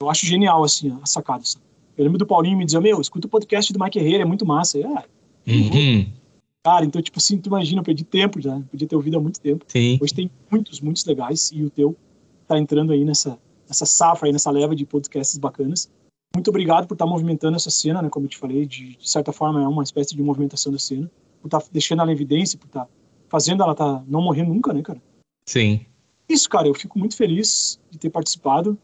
Eu 0.00 0.10
acho 0.10 0.26
genial, 0.26 0.62
assim, 0.62 0.96
a 1.02 1.06
sacada. 1.06 1.44
Sabe? 1.44 1.64
Eu 1.96 2.04
lembro 2.04 2.18
do 2.18 2.26
Paulinho 2.26 2.56
me 2.56 2.64
dizer, 2.64 2.80
meu, 2.80 3.00
escuta 3.00 3.26
o 3.26 3.30
podcast 3.30 3.72
do 3.72 3.82
Mike 3.82 3.98
Herrera, 3.98 4.22
é 4.22 4.26
muito 4.26 4.46
massa. 4.46 4.78
E, 4.78 4.84
ah, 4.84 5.04
uhum. 5.46 6.06
Cara, 6.64 6.84
então, 6.84 7.02
tipo 7.02 7.18
assim, 7.18 7.36
tu 7.36 7.48
imagina, 7.48 7.80
eu 7.80 7.84
perdi 7.84 8.04
tempo 8.04 8.40
já, 8.40 8.58
podia 8.70 8.88
ter 8.88 8.96
ouvido 8.96 9.18
há 9.18 9.20
muito 9.20 9.38
tempo. 9.38 9.64
Sim. 9.68 9.98
Hoje 10.00 10.14
tem 10.14 10.30
muitos, 10.50 10.80
muitos 10.80 11.04
legais 11.04 11.50
e 11.52 11.62
o 11.62 11.68
teu 11.68 11.94
tá 12.48 12.58
entrando 12.58 12.92
aí 12.92 13.04
nessa, 13.04 13.38
nessa 13.68 13.86
safra 13.86 14.28
aí, 14.28 14.32
nessa 14.32 14.50
leva 14.50 14.74
de 14.74 14.84
podcasts 14.84 15.38
bacanas. 15.38 15.90
Muito 16.34 16.48
obrigado 16.48 16.86
por 16.86 16.94
estar 16.94 17.04
tá 17.04 17.10
movimentando 17.10 17.56
essa 17.56 17.70
cena, 17.70 18.02
né? 18.02 18.08
Como 18.08 18.26
eu 18.26 18.30
te 18.30 18.36
falei, 18.36 18.66
de, 18.66 18.96
de 18.96 19.08
certa 19.08 19.32
forma 19.32 19.62
é 19.62 19.68
uma 19.68 19.82
espécie 19.82 20.16
de 20.16 20.22
movimentação 20.22 20.72
da 20.72 20.78
cena, 20.78 21.10
por 21.40 21.48
estar 21.48 21.60
tá 21.60 21.66
deixando 21.72 22.02
ela 22.02 22.10
em 22.10 22.14
evidência, 22.14 22.58
por 22.58 22.66
estar 22.66 22.84
tá 22.84 22.90
fazendo 23.28 23.62
ela 23.62 23.74
tá 23.74 24.02
não 24.06 24.20
morrer 24.20 24.42
nunca, 24.42 24.72
né, 24.72 24.82
cara? 24.82 25.00
Sim. 25.48 25.86
Isso, 26.28 26.48
cara, 26.48 26.66
eu 26.66 26.74
fico 26.74 26.98
muito 26.98 27.16
feliz 27.16 27.78
de 27.90 27.98
ter 27.98 28.10
participado 28.10 28.78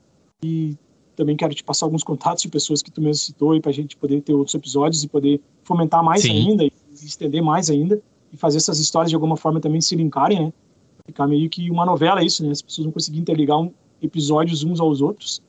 e 0.45 0.77
também 1.17 1.37
quero 1.37 1.55
te 1.55 1.65
passar 1.65 1.87
alguns 1.87 2.05
contatos 2.05 2.43
de 2.43 2.49
pessoas 2.49 2.83
que 2.83 2.91
tu 2.91 3.01
mesmo 3.01 3.23
citou 3.23 3.55
e 3.55 3.61
para 3.61 3.71
a 3.71 3.75
gente 3.75 3.97
poder 3.97 4.21
ter 4.23 4.33
outros 4.33 4.55
episódios 4.55 5.03
e 5.03 5.09
poder 5.09 5.41
fomentar 5.65 6.03
mais 6.03 6.23
Sim. 6.23 6.31
ainda 6.31 6.65
e 6.65 6.73
estender 6.93 7.43
mais 7.43 7.69
ainda 7.69 8.01
e 8.33 8.37
fazer 8.37 8.59
essas 8.59 8.79
histórias 8.79 9.11
de 9.11 9.17
alguma 9.17 9.37
forma 9.37 9.61
também 9.61 9.81
se 9.81 9.97
linkarem, 9.97 10.47
né? 10.47 10.53
Ficar 11.07 11.27
meio 11.27 11.49
que 11.51 11.71
uma 11.71 11.85
novela 11.85 12.23
isso, 12.23 12.45
né? 12.45 12.51
As 12.51 12.63
pessoas 12.63 12.85
vão 12.85 12.93
conseguir 12.93 13.19
interligar 13.19 13.59
um, 13.59 13.73
episódios 14.03 14.65
uns 14.65 14.81
aos 14.81 15.01
outros. 15.01 15.43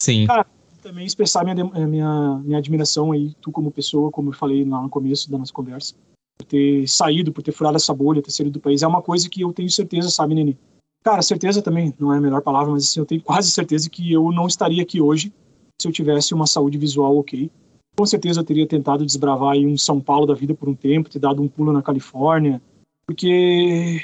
Sim. 0.00 0.26
Cara, 0.26 0.46
também 0.82 1.06
expressar 1.06 1.44
minha, 1.44 1.54
minha, 1.86 2.40
minha 2.44 2.58
admiração 2.58 3.12
aí, 3.12 3.34
tu 3.40 3.52
como 3.52 3.70
pessoa, 3.70 4.10
como 4.10 4.30
eu 4.30 4.34
falei 4.34 4.64
lá 4.64 4.82
no 4.82 4.88
começo 4.88 5.30
da 5.30 5.38
nossa 5.38 5.52
conversa, 5.52 5.94
por 6.36 6.46
ter 6.46 6.88
saído, 6.88 7.32
por 7.32 7.42
ter 7.42 7.52
furado 7.52 7.76
essa 7.76 7.94
bolha, 7.94 8.22
ter 8.22 8.32
saído 8.32 8.52
do 8.52 8.60
país, 8.60 8.82
é 8.82 8.86
uma 8.86 9.00
coisa 9.00 9.28
que 9.28 9.42
eu 9.42 9.52
tenho 9.52 9.70
certeza, 9.70 10.10
sabe, 10.10 10.34
Nene? 10.34 10.58
Cara, 11.04 11.22
certeza 11.22 11.62
também 11.62 11.94
não 11.98 12.12
é 12.12 12.18
a 12.18 12.20
melhor 12.20 12.42
palavra, 12.42 12.72
mas 12.72 12.84
assim, 12.84 13.00
eu 13.00 13.06
tenho 13.06 13.22
quase 13.22 13.50
certeza 13.50 13.90
que 13.90 14.12
eu 14.12 14.30
não 14.32 14.46
estaria 14.46 14.82
aqui 14.82 15.00
hoje 15.00 15.32
se 15.80 15.88
eu 15.88 15.92
tivesse 15.92 16.32
uma 16.34 16.46
saúde 16.46 16.78
visual 16.78 17.16
ok. 17.16 17.50
Com 17.96 18.06
certeza 18.06 18.40
eu 18.40 18.44
teria 18.44 18.66
tentado 18.66 19.04
desbravar 19.04 19.52
aí 19.52 19.66
um 19.66 19.76
São 19.76 20.00
Paulo 20.00 20.26
da 20.26 20.34
vida 20.34 20.54
por 20.54 20.68
um 20.68 20.74
tempo, 20.74 21.10
ter 21.10 21.18
dado 21.18 21.42
um 21.42 21.48
pulo 21.48 21.72
na 21.72 21.82
Califórnia, 21.82 22.62
porque 23.06 24.00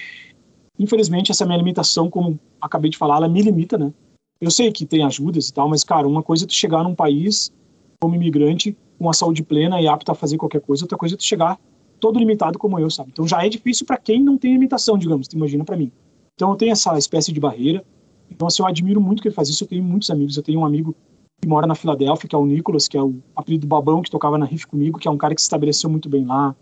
infelizmente 0.78 1.30
essa 1.30 1.44
minha 1.44 1.58
limitação, 1.58 2.10
como 2.10 2.38
acabei 2.60 2.90
de 2.90 2.96
falar, 2.96 3.16
ela 3.16 3.28
me 3.28 3.42
limita, 3.42 3.76
né? 3.76 3.92
Eu 4.40 4.50
sei 4.50 4.70
que 4.70 4.86
tem 4.86 5.04
ajudas 5.04 5.48
e 5.48 5.52
tal, 5.52 5.68
mas, 5.68 5.82
cara, 5.82 6.06
uma 6.06 6.22
coisa 6.22 6.44
é 6.44 6.46
tu 6.46 6.54
chegar 6.54 6.84
num 6.84 6.94
país 6.94 7.52
como 8.00 8.14
imigrante, 8.14 8.76
com 8.98 9.10
a 9.10 9.12
saúde 9.12 9.42
plena 9.42 9.80
e 9.80 9.88
apto 9.88 10.12
a 10.12 10.14
fazer 10.14 10.36
qualquer 10.36 10.60
coisa, 10.60 10.84
outra 10.84 10.96
coisa 10.96 11.14
é 11.14 11.18
tu 11.18 11.24
chegar 11.24 11.58
todo 11.98 12.18
limitado 12.18 12.58
como 12.58 12.78
eu, 12.78 12.88
sabe? 12.90 13.10
Então 13.12 13.26
já 13.26 13.44
é 13.44 13.48
difícil 13.48 13.84
para 13.84 13.96
quem 13.96 14.22
não 14.22 14.38
tem 14.38 14.52
limitação, 14.52 14.96
digamos, 14.96 15.26
tu 15.26 15.36
imagina 15.36 15.64
para 15.64 15.76
mim. 15.76 15.90
Então 16.34 16.50
eu 16.50 16.56
tenho 16.56 16.70
essa 16.70 16.96
espécie 16.96 17.32
de 17.32 17.40
barreira. 17.40 17.84
Então, 18.30 18.46
assim, 18.46 18.62
eu 18.62 18.66
admiro 18.68 19.00
muito 19.00 19.20
que 19.20 19.26
ele 19.26 19.34
faz 19.34 19.48
isso. 19.48 19.64
Eu 19.64 19.68
tenho 19.68 19.82
muitos 19.82 20.08
amigos. 20.10 20.36
Eu 20.36 20.42
tenho 20.42 20.60
um 20.60 20.64
amigo 20.64 20.94
que 21.40 21.48
mora 21.48 21.66
na 21.66 21.74
Filadélfia, 21.74 22.28
que 22.28 22.34
é 22.36 22.38
o 22.38 22.46
Nicolas, 22.46 22.86
que 22.86 22.96
é 22.96 23.02
o 23.02 23.16
apelido 23.34 23.66
Babão, 23.66 24.02
que 24.02 24.10
tocava 24.10 24.38
na 24.38 24.46
Riff 24.46 24.66
comigo, 24.66 24.98
que 24.98 25.08
é 25.08 25.10
um 25.10 25.16
cara 25.16 25.34
que 25.34 25.40
se 25.40 25.46
estabeleceu 25.46 25.90
muito 25.90 26.08
bem 26.08 26.24
lá. 26.24 26.54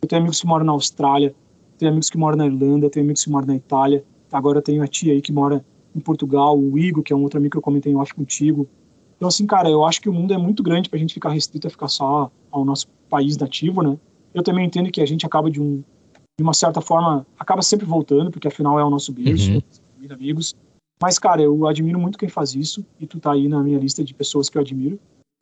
Eu 0.00 0.08
tenho 0.08 0.20
amigos 0.20 0.40
que 0.40 0.46
moram 0.46 0.64
na 0.64 0.72
Austrália 0.72 1.34
tenho 1.78 1.90
amigos 1.90 2.10
que 2.10 2.18
moram 2.18 2.36
na 2.36 2.46
Irlanda, 2.46 2.90
tenho 2.90 3.04
amigos 3.04 3.24
que 3.24 3.30
moram 3.30 3.46
na 3.46 3.56
Itália. 3.56 4.04
Agora 4.32 4.58
eu 4.58 4.62
tenho 4.62 4.82
a 4.82 4.86
tia 4.86 5.12
aí 5.12 5.22
que 5.22 5.32
mora 5.32 5.64
em 5.94 6.00
Portugal, 6.00 6.58
o 6.58 6.78
Igor, 6.78 7.02
que 7.02 7.12
é 7.12 7.16
um 7.16 7.22
outro 7.22 7.38
amigo 7.38 7.52
que 7.52 7.58
eu 7.58 7.62
comentei 7.62 7.94
off 7.94 8.12
contigo. 8.14 8.68
Então, 9.16 9.28
assim, 9.28 9.46
cara, 9.46 9.68
eu 9.68 9.84
acho 9.84 10.00
que 10.00 10.08
o 10.08 10.12
mundo 10.12 10.34
é 10.34 10.38
muito 10.38 10.62
grande 10.62 10.88
pra 10.88 10.98
gente 10.98 11.14
ficar 11.14 11.30
restrito 11.30 11.66
a 11.66 11.70
ficar 11.70 11.88
só 11.88 12.30
ao 12.50 12.64
nosso 12.64 12.86
país 13.08 13.36
nativo, 13.36 13.82
né? 13.82 13.98
Eu 14.34 14.42
também 14.42 14.66
entendo 14.66 14.90
que 14.90 15.00
a 15.00 15.06
gente 15.06 15.24
acaba 15.24 15.50
de, 15.50 15.60
um, 15.60 15.82
de 16.38 16.42
uma 16.42 16.52
certa 16.52 16.80
forma, 16.80 17.26
acaba 17.38 17.62
sempre 17.62 17.86
voltando, 17.86 18.30
porque 18.30 18.46
afinal 18.46 18.78
é 18.78 18.84
o 18.84 18.90
nosso 18.90 19.12
berço, 19.12 19.52
uhum. 19.52 20.12
amigos. 20.12 20.54
Mas, 21.02 21.18
cara, 21.18 21.42
eu 21.42 21.66
admiro 21.66 21.98
muito 21.98 22.18
quem 22.18 22.28
faz 22.28 22.54
isso, 22.54 22.84
e 23.00 23.06
tu 23.06 23.18
tá 23.18 23.32
aí 23.32 23.48
na 23.48 23.62
minha 23.62 23.78
lista 23.78 24.04
de 24.04 24.14
pessoas 24.14 24.48
que 24.48 24.58
eu 24.58 24.62
admiro. 24.62 24.98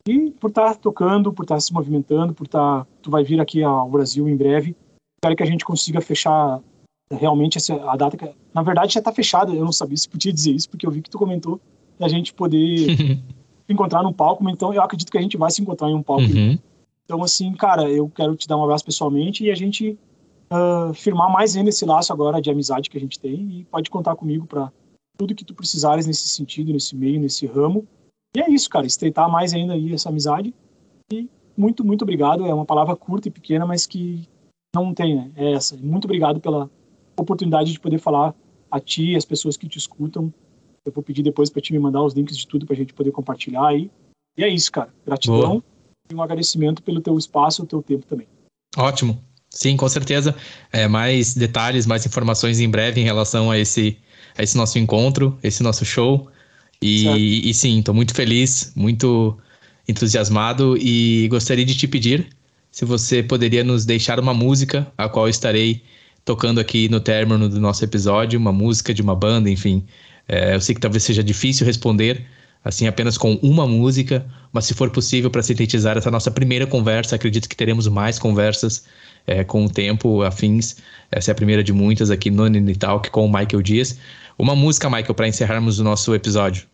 E 0.07 0.31
por 0.31 0.49
estar 0.49 0.73
tá 0.73 0.75
tocando, 0.75 1.33
por 1.33 1.43
estar 1.43 1.55
tá 1.55 1.61
se 1.61 1.73
movimentando, 1.73 2.33
por 2.33 2.45
estar. 2.45 2.85
Tá, 2.85 2.87
tu 3.01 3.11
vai 3.11 3.23
vir 3.23 3.39
aqui 3.39 3.61
ao 3.61 3.89
Brasil 3.89 4.27
em 4.29 4.37
breve 4.37 4.75
espero 5.17 5.35
que 5.35 5.43
a 5.43 5.47
gente 5.47 5.65
consiga 5.65 5.99
fechar 5.99 6.61
realmente 7.11 7.57
essa, 7.57 7.73
a 7.89 7.95
data. 7.95 8.15
Que, 8.15 8.29
na 8.53 8.61
verdade, 8.61 8.93
já 8.93 8.99
está 8.99 9.11
fechada. 9.11 9.51
Eu 9.51 9.65
não 9.65 9.71
sabia 9.71 9.97
se 9.97 10.07
podia 10.07 10.31
dizer 10.31 10.51
isso, 10.51 10.69
porque 10.69 10.85
eu 10.85 10.91
vi 10.91 11.01
que 11.01 11.09
tu 11.09 11.17
comentou 11.17 11.59
da 11.99 12.07
gente 12.07 12.33
poder 12.33 13.21
encontrar 13.67 14.03
num 14.03 14.13
palco. 14.13 14.47
Então, 14.49 14.73
eu 14.73 14.81
acredito 14.81 15.11
que 15.11 15.17
a 15.17 15.21
gente 15.21 15.37
vai 15.37 15.51
se 15.51 15.61
encontrar 15.61 15.89
em 15.89 15.95
um 15.95 16.03
palco. 16.03 16.23
Uhum. 16.23 16.57
Então, 17.03 17.23
assim, 17.23 17.51
cara, 17.53 17.89
eu 17.89 18.09
quero 18.09 18.35
te 18.35 18.47
dar 18.47 18.57
um 18.57 18.63
abraço 18.63 18.85
pessoalmente 18.85 19.43
e 19.43 19.51
a 19.51 19.55
gente 19.55 19.97
uh, 20.51 20.93
firmar 20.93 21.31
mais 21.31 21.55
ainda 21.55 21.69
esse 21.69 21.85
laço 21.85 22.11
agora 22.11 22.41
de 22.41 22.51
amizade 22.51 22.89
que 22.89 22.97
a 22.97 23.01
gente 23.01 23.19
tem. 23.19 23.59
E 23.59 23.63
pode 23.65 23.89
contar 23.89 24.15
comigo 24.15 24.45
para 24.45 24.71
tudo 25.17 25.33
que 25.33 25.45
tu 25.45 25.55
precisares 25.55 26.05
nesse 26.05 26.27
sentido, 26.29 26.71
nesse 26.71 26.95
meio, 26.95 27.19
nesse 27.19 27.47
ramo. 27.47 27.87
E 28.35 28.41
é 28.41 28.49
isso, 28.49 28.69
cara, 28.69 28.85
estreitar 28.85 29.29
mais 29.31 29.53
ainda 29.53 29.73
aí 29.73 29.93
essa 29.93 30.09
amizade. 30.09 30.53
E 31.11 31.27
muito, 31.57 31.83
muito 31.83 32.03
obrigado. 32.03 32.45
É 32.45 32.53
uma 32.53 32.65
palavra 32.65 32.95
curta 32.95 33.29
e 33.29 33.31
pequena, 33.31 33.65
mas 33.65 33.87
que 33.87 34.27
não 34.83 34.93
tem, 34.93 35.15
né? 35.15 35.31
É 35.35 35.53
essa. 35.53 35.75
Muito 35.77 36.05
obrigado 36.05 36.39
pela 36.39 36.69
oportunidade 37.17 37.71
de 37.71 37.79
poder 37.79 37.99
falar 37.99 38.33
a 38.69 38.79
ti 38.79 39.11
e 39.11 39.15
as 39.15 39.25
pessoas 39.25 39.57
que 39.57 39.67
te 39.67 39.77
escutam. 39.77 40.33
Eu 40.85 40.91
vou 40.91 41.03
pedir 41.03 41.23
depois 41.23 41.49
para 41.49 41.61
ti 41.61 41.73
me 41.73 41.79
mandar 41.79 42.03
os 42.03 42.13
links 42.13 42.37
de 42.37 42.47
tudo 42.47 42.65
para 42.65 42.73
a 42.73 42.77
gente 42.77 42.93
poder 42.93 43.11
compartilhar 43.11 43.67
aí. 43.67 43.89
E 44.37 44.43
é 44.43 44.47
isso, 44.47 44.71
cara. 44.71 44.93
Gratidão 45.05 45.39
Boa. 45.39 45.63
e 46.11 46.15
um 46.15 46.21
agradecimento 46.21 46.81
pelo 46.81 47.01
teu 47.01 47.17
espaço 47.17 47.61
e 47.61 47.63
o 47.63 47.67
teu 47.67 47.81
tempo 47.81 48.05
também. 48.05 48.27
Ótimo. 48.77 49.21
Sim, 49.49 49.75
com 49.75 49.89
certeza. 49.89 50.35
É, 50.71 50.87
mais 50.87 51.33
detalhes, 51.33 51.85
mais 51.85 52.05
informações 52.05 52.59
em 52.59 52.69
breve 52.69 53.01
em 53.01 53.03
relação 53.03 53.49
a 53.49 53.57
esse, 53.57 53.97
a 54.37 54.43
esse 54.43 54.55
nosso 54.55 54.77
encontro, 54.77 55.37
esse 55.41 55.63
nosso 55.63 55.83
show. 55.83 56.29
E, 56.81 57.49
e 57.49 57.53
sim, 57.53 57.79
estou 57.79 57.95
muito 57.95 58.13
feliz, 58.13 58.71
muito 58.75 59.37
entusiasmado 59.87 60.77
e 60.77 61.27
gostaria 61.29 61.65
de 61.65 61.75
te 61.75 61.87
pedir 61.87 62.29
se 62.77 62.85
você 62.85 63.23
poderia 63.23 63.63
nos 63.63 63.85
deixar 63.85 64.19
uma 64.19 64.35
música, 64.35 64.85
a 64.95 65.09
qual 65.09 65.27
estarei 65.27 65.81
tocando 66.23 66.59
aqui 66.59 66.87
no 66.87 66.99
término 66.99 67.49
do 67.49 67.59
nosso 67.59 67.83
episódio, 67.83 68.39
uma 68.39 68.51
música 68.51 68.93
de 68.93 69.01
uma 69.01 69.15
banda, 69.15 69.49
enfim. 69.49 69.83
É, 70.27 70.53
eu 70.53 70.61
sei 70.61 70.75
que 70.75 70.81
talvez 70.81 71.01
seja 71.01 71.23
difícil 71.23 71.65
responder 71.65 72.23
assim 72.63 72.85
apenas 72.85 73.17
com 73.17 73.33
uma 73.41 73.65
música, 73.65 74.23
mas 74.53 74.65
se 74.65 74.75
for 74.75 74.91
possível 74.91 75.31
para 75.31 75.41
sintetizar 75.41 75.97
essa 75.97 76.11
nossa 76.11 76.29
primeira 76.29 76.67
conversa, 76.67 77.15
acredito 77.15 77.49
que 77.49 77.55
teremos 77.55 77.87
mais 77.87 78.19
conversas 78.19 78.85
é, 79.25 79.43
com 79.43 79.65
o 79.65 79.69
tempo, 79.71 80.21
afins. 80.21 80.75
Essa 81.11 81.31
é 81.31 81.33
a 81.33 81.35
primeira 81.35 81.63
de 81.63 81.73
muitas 81.73 82.11
aqui 82.11 82.29
no 82.29 82.45
Nini 82.45 82.75
Talk 82.75 83.09
com 83.09 83.25
o 83.25 83.27
Michael 83.27 83.63
Dias. 83.63 83.97
Uma 84.37 84.55
música, 84.55 84.87
Michael, 84.87 85.15
para 85.15 85.27
encerrarmos 85.27 85.79
o 85.79 85.83
nosso 85.83 86.13
episódio. 86.13 86.67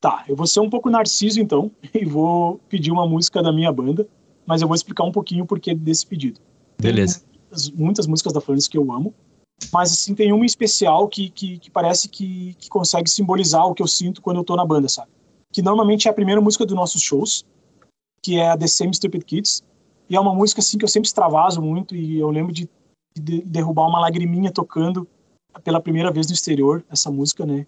Tá, 0.00 0.24
eu 0.26 0.34
vou 0.34 0.46
ser 0.46 0.60
um 0.60 0.70
pouco 0.70 0.88
narciso 0.88 1.42
então 1.42 1.70
e 1.94 2.06
vou 2.06 2.58
pedir 2.70 2.90
uma 2.90 3.06
música 3.06 3.42
da 3.42 3.52
minha 3.52 3.70
banda 3.70 4.08
mas 4.46 4.62
eu 4.62 4.68
vou 4.68 4.74
explicar 4.74 5.04
um 5.04 5.12
pouquinho 5.12 5.44
o 5.44 5.46
porquê 5.46 5.74
desse 5.74 6.06
pedido. 6.06 6.40
Beleza. 6.80 7.22
Muitas, 7.50 7.70
muitas, 7.70 8.06
músicas 8.06 8.32
da 8.32 8.40
Florence 8.40 8.68
que 8.68 8.78
eu 8.78 8.92
amo, 8.92 9.14
Mas, 9.72 9.92
assim, 9.92 10.14
tem 10.14 10.32
uma 10.32 10.44
especial 10.44 11.06
que, 11.08 11.30
que, 11.30 11.58
que 11.58 11.70
parece 11.70 12.08
que, 12.08 12.54
que 12.58 12.68
consegue 12.68 13.08
simbolizar 13.08 13.64
o 13.66 13.74
que 13.74 13.82
eu 13.82 13.86
sinto 13.86 14.20
quando 14.20 14.38
eu 14.38 14.44
tô 14.44 14.56
na 14.56 14.66
banda, 14.66 14.88
sabe? 14.88 15.10
Que 15.52 15.62
normalmente 15.62 16.08
é 16.08 16.10
a 16.10 16.14
primeira 16.14 16.40
música 16.40 16.66
dos 16.66 16.74
nossos 16.74 17.00
shows, 17.00 17.44
que 18.22 18.38
é 18.38 18.50
a 18.50 18.56
The 18.56 18.66
Same 18.66 18.94
Stupid 18.94 19.22
Kids. 19.24 19.62
E 20.08 20.16
é 20.16 20.20
uma 20.20 20.34
música, 20.34 20.60
assim, 20.60 20.76
que 20.76 20.84
eu 20.84 20.88
sempre 20.88 21.06
extravaso 21.06 21.62
muito 21.62 21.94
e 21.94 22.18
eu 22.18 22.30
lembro 22.30 22.52
de, 22.52 22.68
de 23.14 23.42
derrubar 23.42 23.86
uma 23.86 24.00
lagriminha 24.00 24.50
tocando 24.50 25.06
pela 25.62 25.80
primeira 25.80 26.10
vez 26.10 26.26
no 26.26 26.32
exterior, 26.32 26.84
essa 26.90 27.10
música, 27.10 27.46
né? 27.46 27.66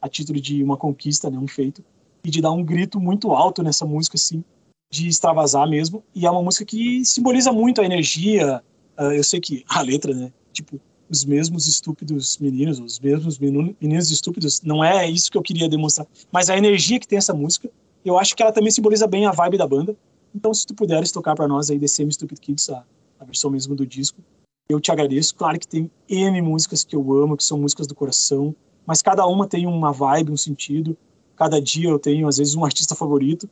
A 0.00 0.08
título 0.08 0.40
de 0.40 0.62
uma 0.62 0.76
conquista, 0.76 1.28
né? 1.30 1.38
Um 1.38 1.48
feito. 1.48 1.82
E 2.24 2.30
de 2.30 2.40
dar 2.40 2.52
um 2.52 2.62
grito 2.62 3.00
muito 3.00 3.32
alto 3.32 3.62
nessa 3.62 3.84
música, 3.84 4.16
assim, 4.16 4.44
de 4.92 5.08
extravasar 5.08 5.66
mesmo. 5.66 6.04
E 6.14 6.26
é 6.26 6.30
uma 6.30 6.42
música 6.42 6.66
que 6.66 7.02
simboliza 7.02 7.50
muito 7.50 7.80
a 7.80 7.84
energia. 7.84 8.62
Uh, 8.98 9.12
eu 9.12 9.24
sei 9.24 9.40
que 9.40 9.64
a 9.66 9.80
letra, 9.80 10.12
né? 10.12 10.30
Tipo, 10.52 10.78
os 11.08 11.24
mesmos 11.24 11.66
estúpidos 11.66 12.36
meninos, 12.36 12.78
os 12.78 13.00
mesmos 13.00 13.38
meninos 13.38 14.10
estúpidos, 14.10 14.60
não 14.60 14.84
é 14.84 15.08
isso 15.08 15.30
que 15.30 15.38
eu 15.38 15.42
queria 15.42 15.66
demonstrar. 15.66 16.06
Mas 16.30 16.50
a 16.50 16.58
energia 16.58 17.00
que 17.00 17.08
tem 17.08 17.16
essa 17.16 17.32
música, 17.32 17.70
eu 18.04 18.18
acho 18.18 18.36
que 18.36 18.42
ela 18.42 18.52
também 18.52 18.70
simboliza 18.70 19.06
bem 19.06 19.24
a 19.24 19.32
vibe 19.32 19.56
da 19.56 19.66
banda. 19.66 19.96
Então, 20.34 20.52
se 20.52 20.66
tu 20.66 20.74
puderes 20.74 21.10
tocar 21.10 21.34
para 21.34 21.48
nós 21.48 21.70
aí 21.70 21.88
Same 21.88 22.12
Stupid 22.12 22.38
Kids, 22.38 22.68
a, 22.68 22.84
a 23.18 23.24
versão 23.24 23.50
mesmo 23.50 23.74
do 23.74 23.86
disco, 23.86 24.20
eu 24.68 24.78
te 24.78 24.92
agradeço. 24.92 25.34
Claro 25.34 25.58
que 25.58 25.66
tem 25.66 25.90
N 26.06 26.42
músicas 26.42 26.84
que 26.84 26.94
eu 26.94 27.12
amo, 27.14 27.36
que 27.36 27.44
são 27.44 27.58
músicas 27.58 27.86
do 27.86 27.94
coração, 27.94 28.54
mas 28.86 29.00
cada 29.00 29.26
uma 29.26 29.46
tem 29.46 29.66
uma 29.66 29.90
vibe, 29.90 30.32
um 30.32 30.36
sentido. 30.36 30.96
Cada 31.34 31.60
dia 31.60 31.88
eu 31.88 31.98
tenho, 31.98 32.28
às 32.28 32.36
vezes, 32.36 32.54
um 32.54 32.64
artista 32.64 32.94
favorito. 32.94 33.48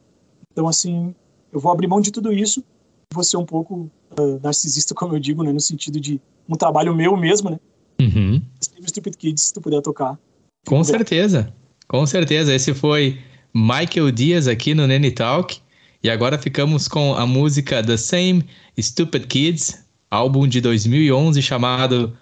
Então, 0.52 0.68
assim, 0.68 1.14
eu 1.52 1.60
vou 1.60 1.72
abrir 1.72 1.86
mão 1.86 2.00
de 2.00 2.10
tudo 2.10 2.32
isso. 2.32 2.62
Vou 3.12 3.24
ser 3.24 3.36
um 3.36 3.44
pouco 3.44 3.90
uh, 4.18 4.40
narcisista, 4.42 4.94
como 4.96 5.14
eu 5.14 5.18
digo, 5.18 5.42
né? 5.42 5.52
No 5.52 5.60
sentido 5.60 6.00
de 6.00 6.20
um 6.48 6.56
trabalho 6.56 6.94
meu 6.94 7.16
mesmo, 7.16 7.50
né? 7.50 7.60
Uhum. 8.00 8.42
Stupid 8.86 9.16
Kids, 9.16 9.42
se 9.44 9.54
tu 9.54 9.60
puder 9.60 9.82
tocar. 9.82 10.18
Com 10.66 10.80
puder. 10.80 10.84
certeza. 10.84 11.52
Com 11.86 12.06
certeza. 12.06 12.54
Esse 12.54 12.72
foi 12.72 13.18
Michael 13.54 14.10
Dias 14.10 14.48
aqui 14.48 14.74
no 14.74 14.86
Nene 14.86 15.10
Talk. 15.10 15.60
E 16.02 16.08
agora 16.08 16.38
ficamos 16.38 16.88
com 16.88 17.14
a 17.14 17.26
música 17.26 17.84
The 17.84 17.96
Same 17.96 18.46
Stupid 18.78 19.26
Kids, 19.26 19.84
álbum 20.10 20.48
de 20.48 20.60
2011 20.60 21.42
chamado 21.42 22.16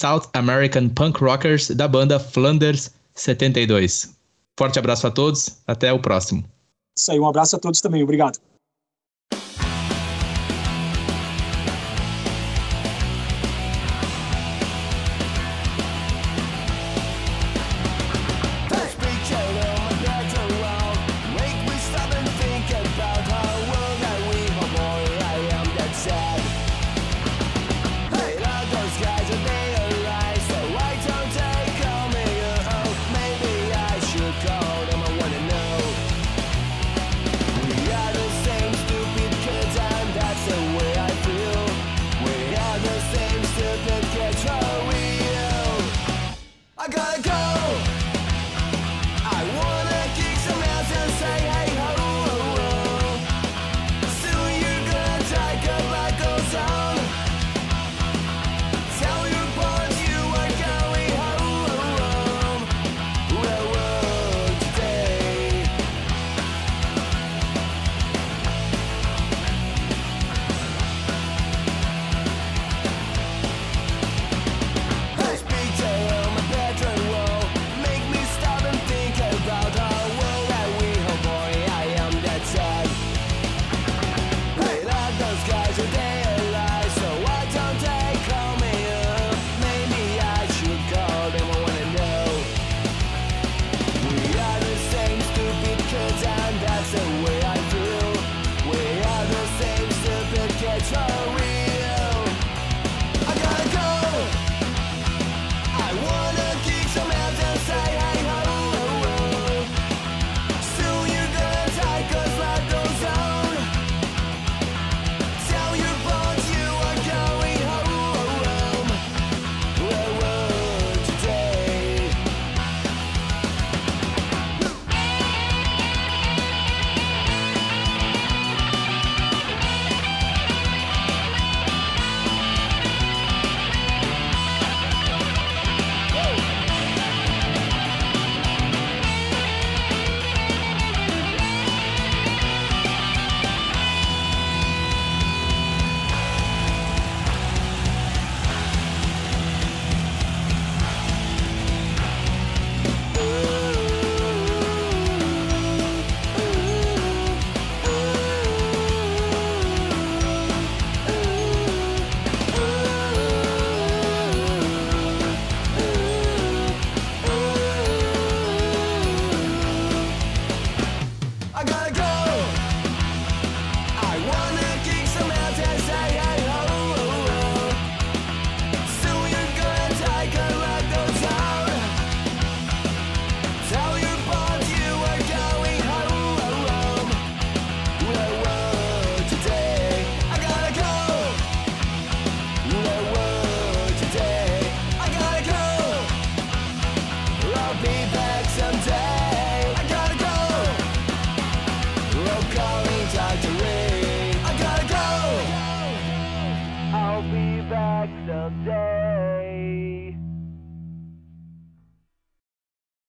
South 0.00 0.28
American 0.34 0.88
Punk 0.88 1.20
Rockers 1.20 1.70
da 1.70 1.88
banda 1.88 2.20
Flanders 2.20 2.92
72. 3.14 4.14
Forte 4.56 4.78
abraço 4.78 5.06
a 5.08 5.10
todos, 5.10 5.58
até 5.66 5.92
o 5.92 5.98
próximo. 5.98 6.44
Isso 6.96 7.10
aí, 7.10 7.18
um 7.18 7.26
abraço 7.26 7.56
a 7.56 7.58
todos 7.58 7.80
também, 7.80 8.04
obrigado. 8.04 8.38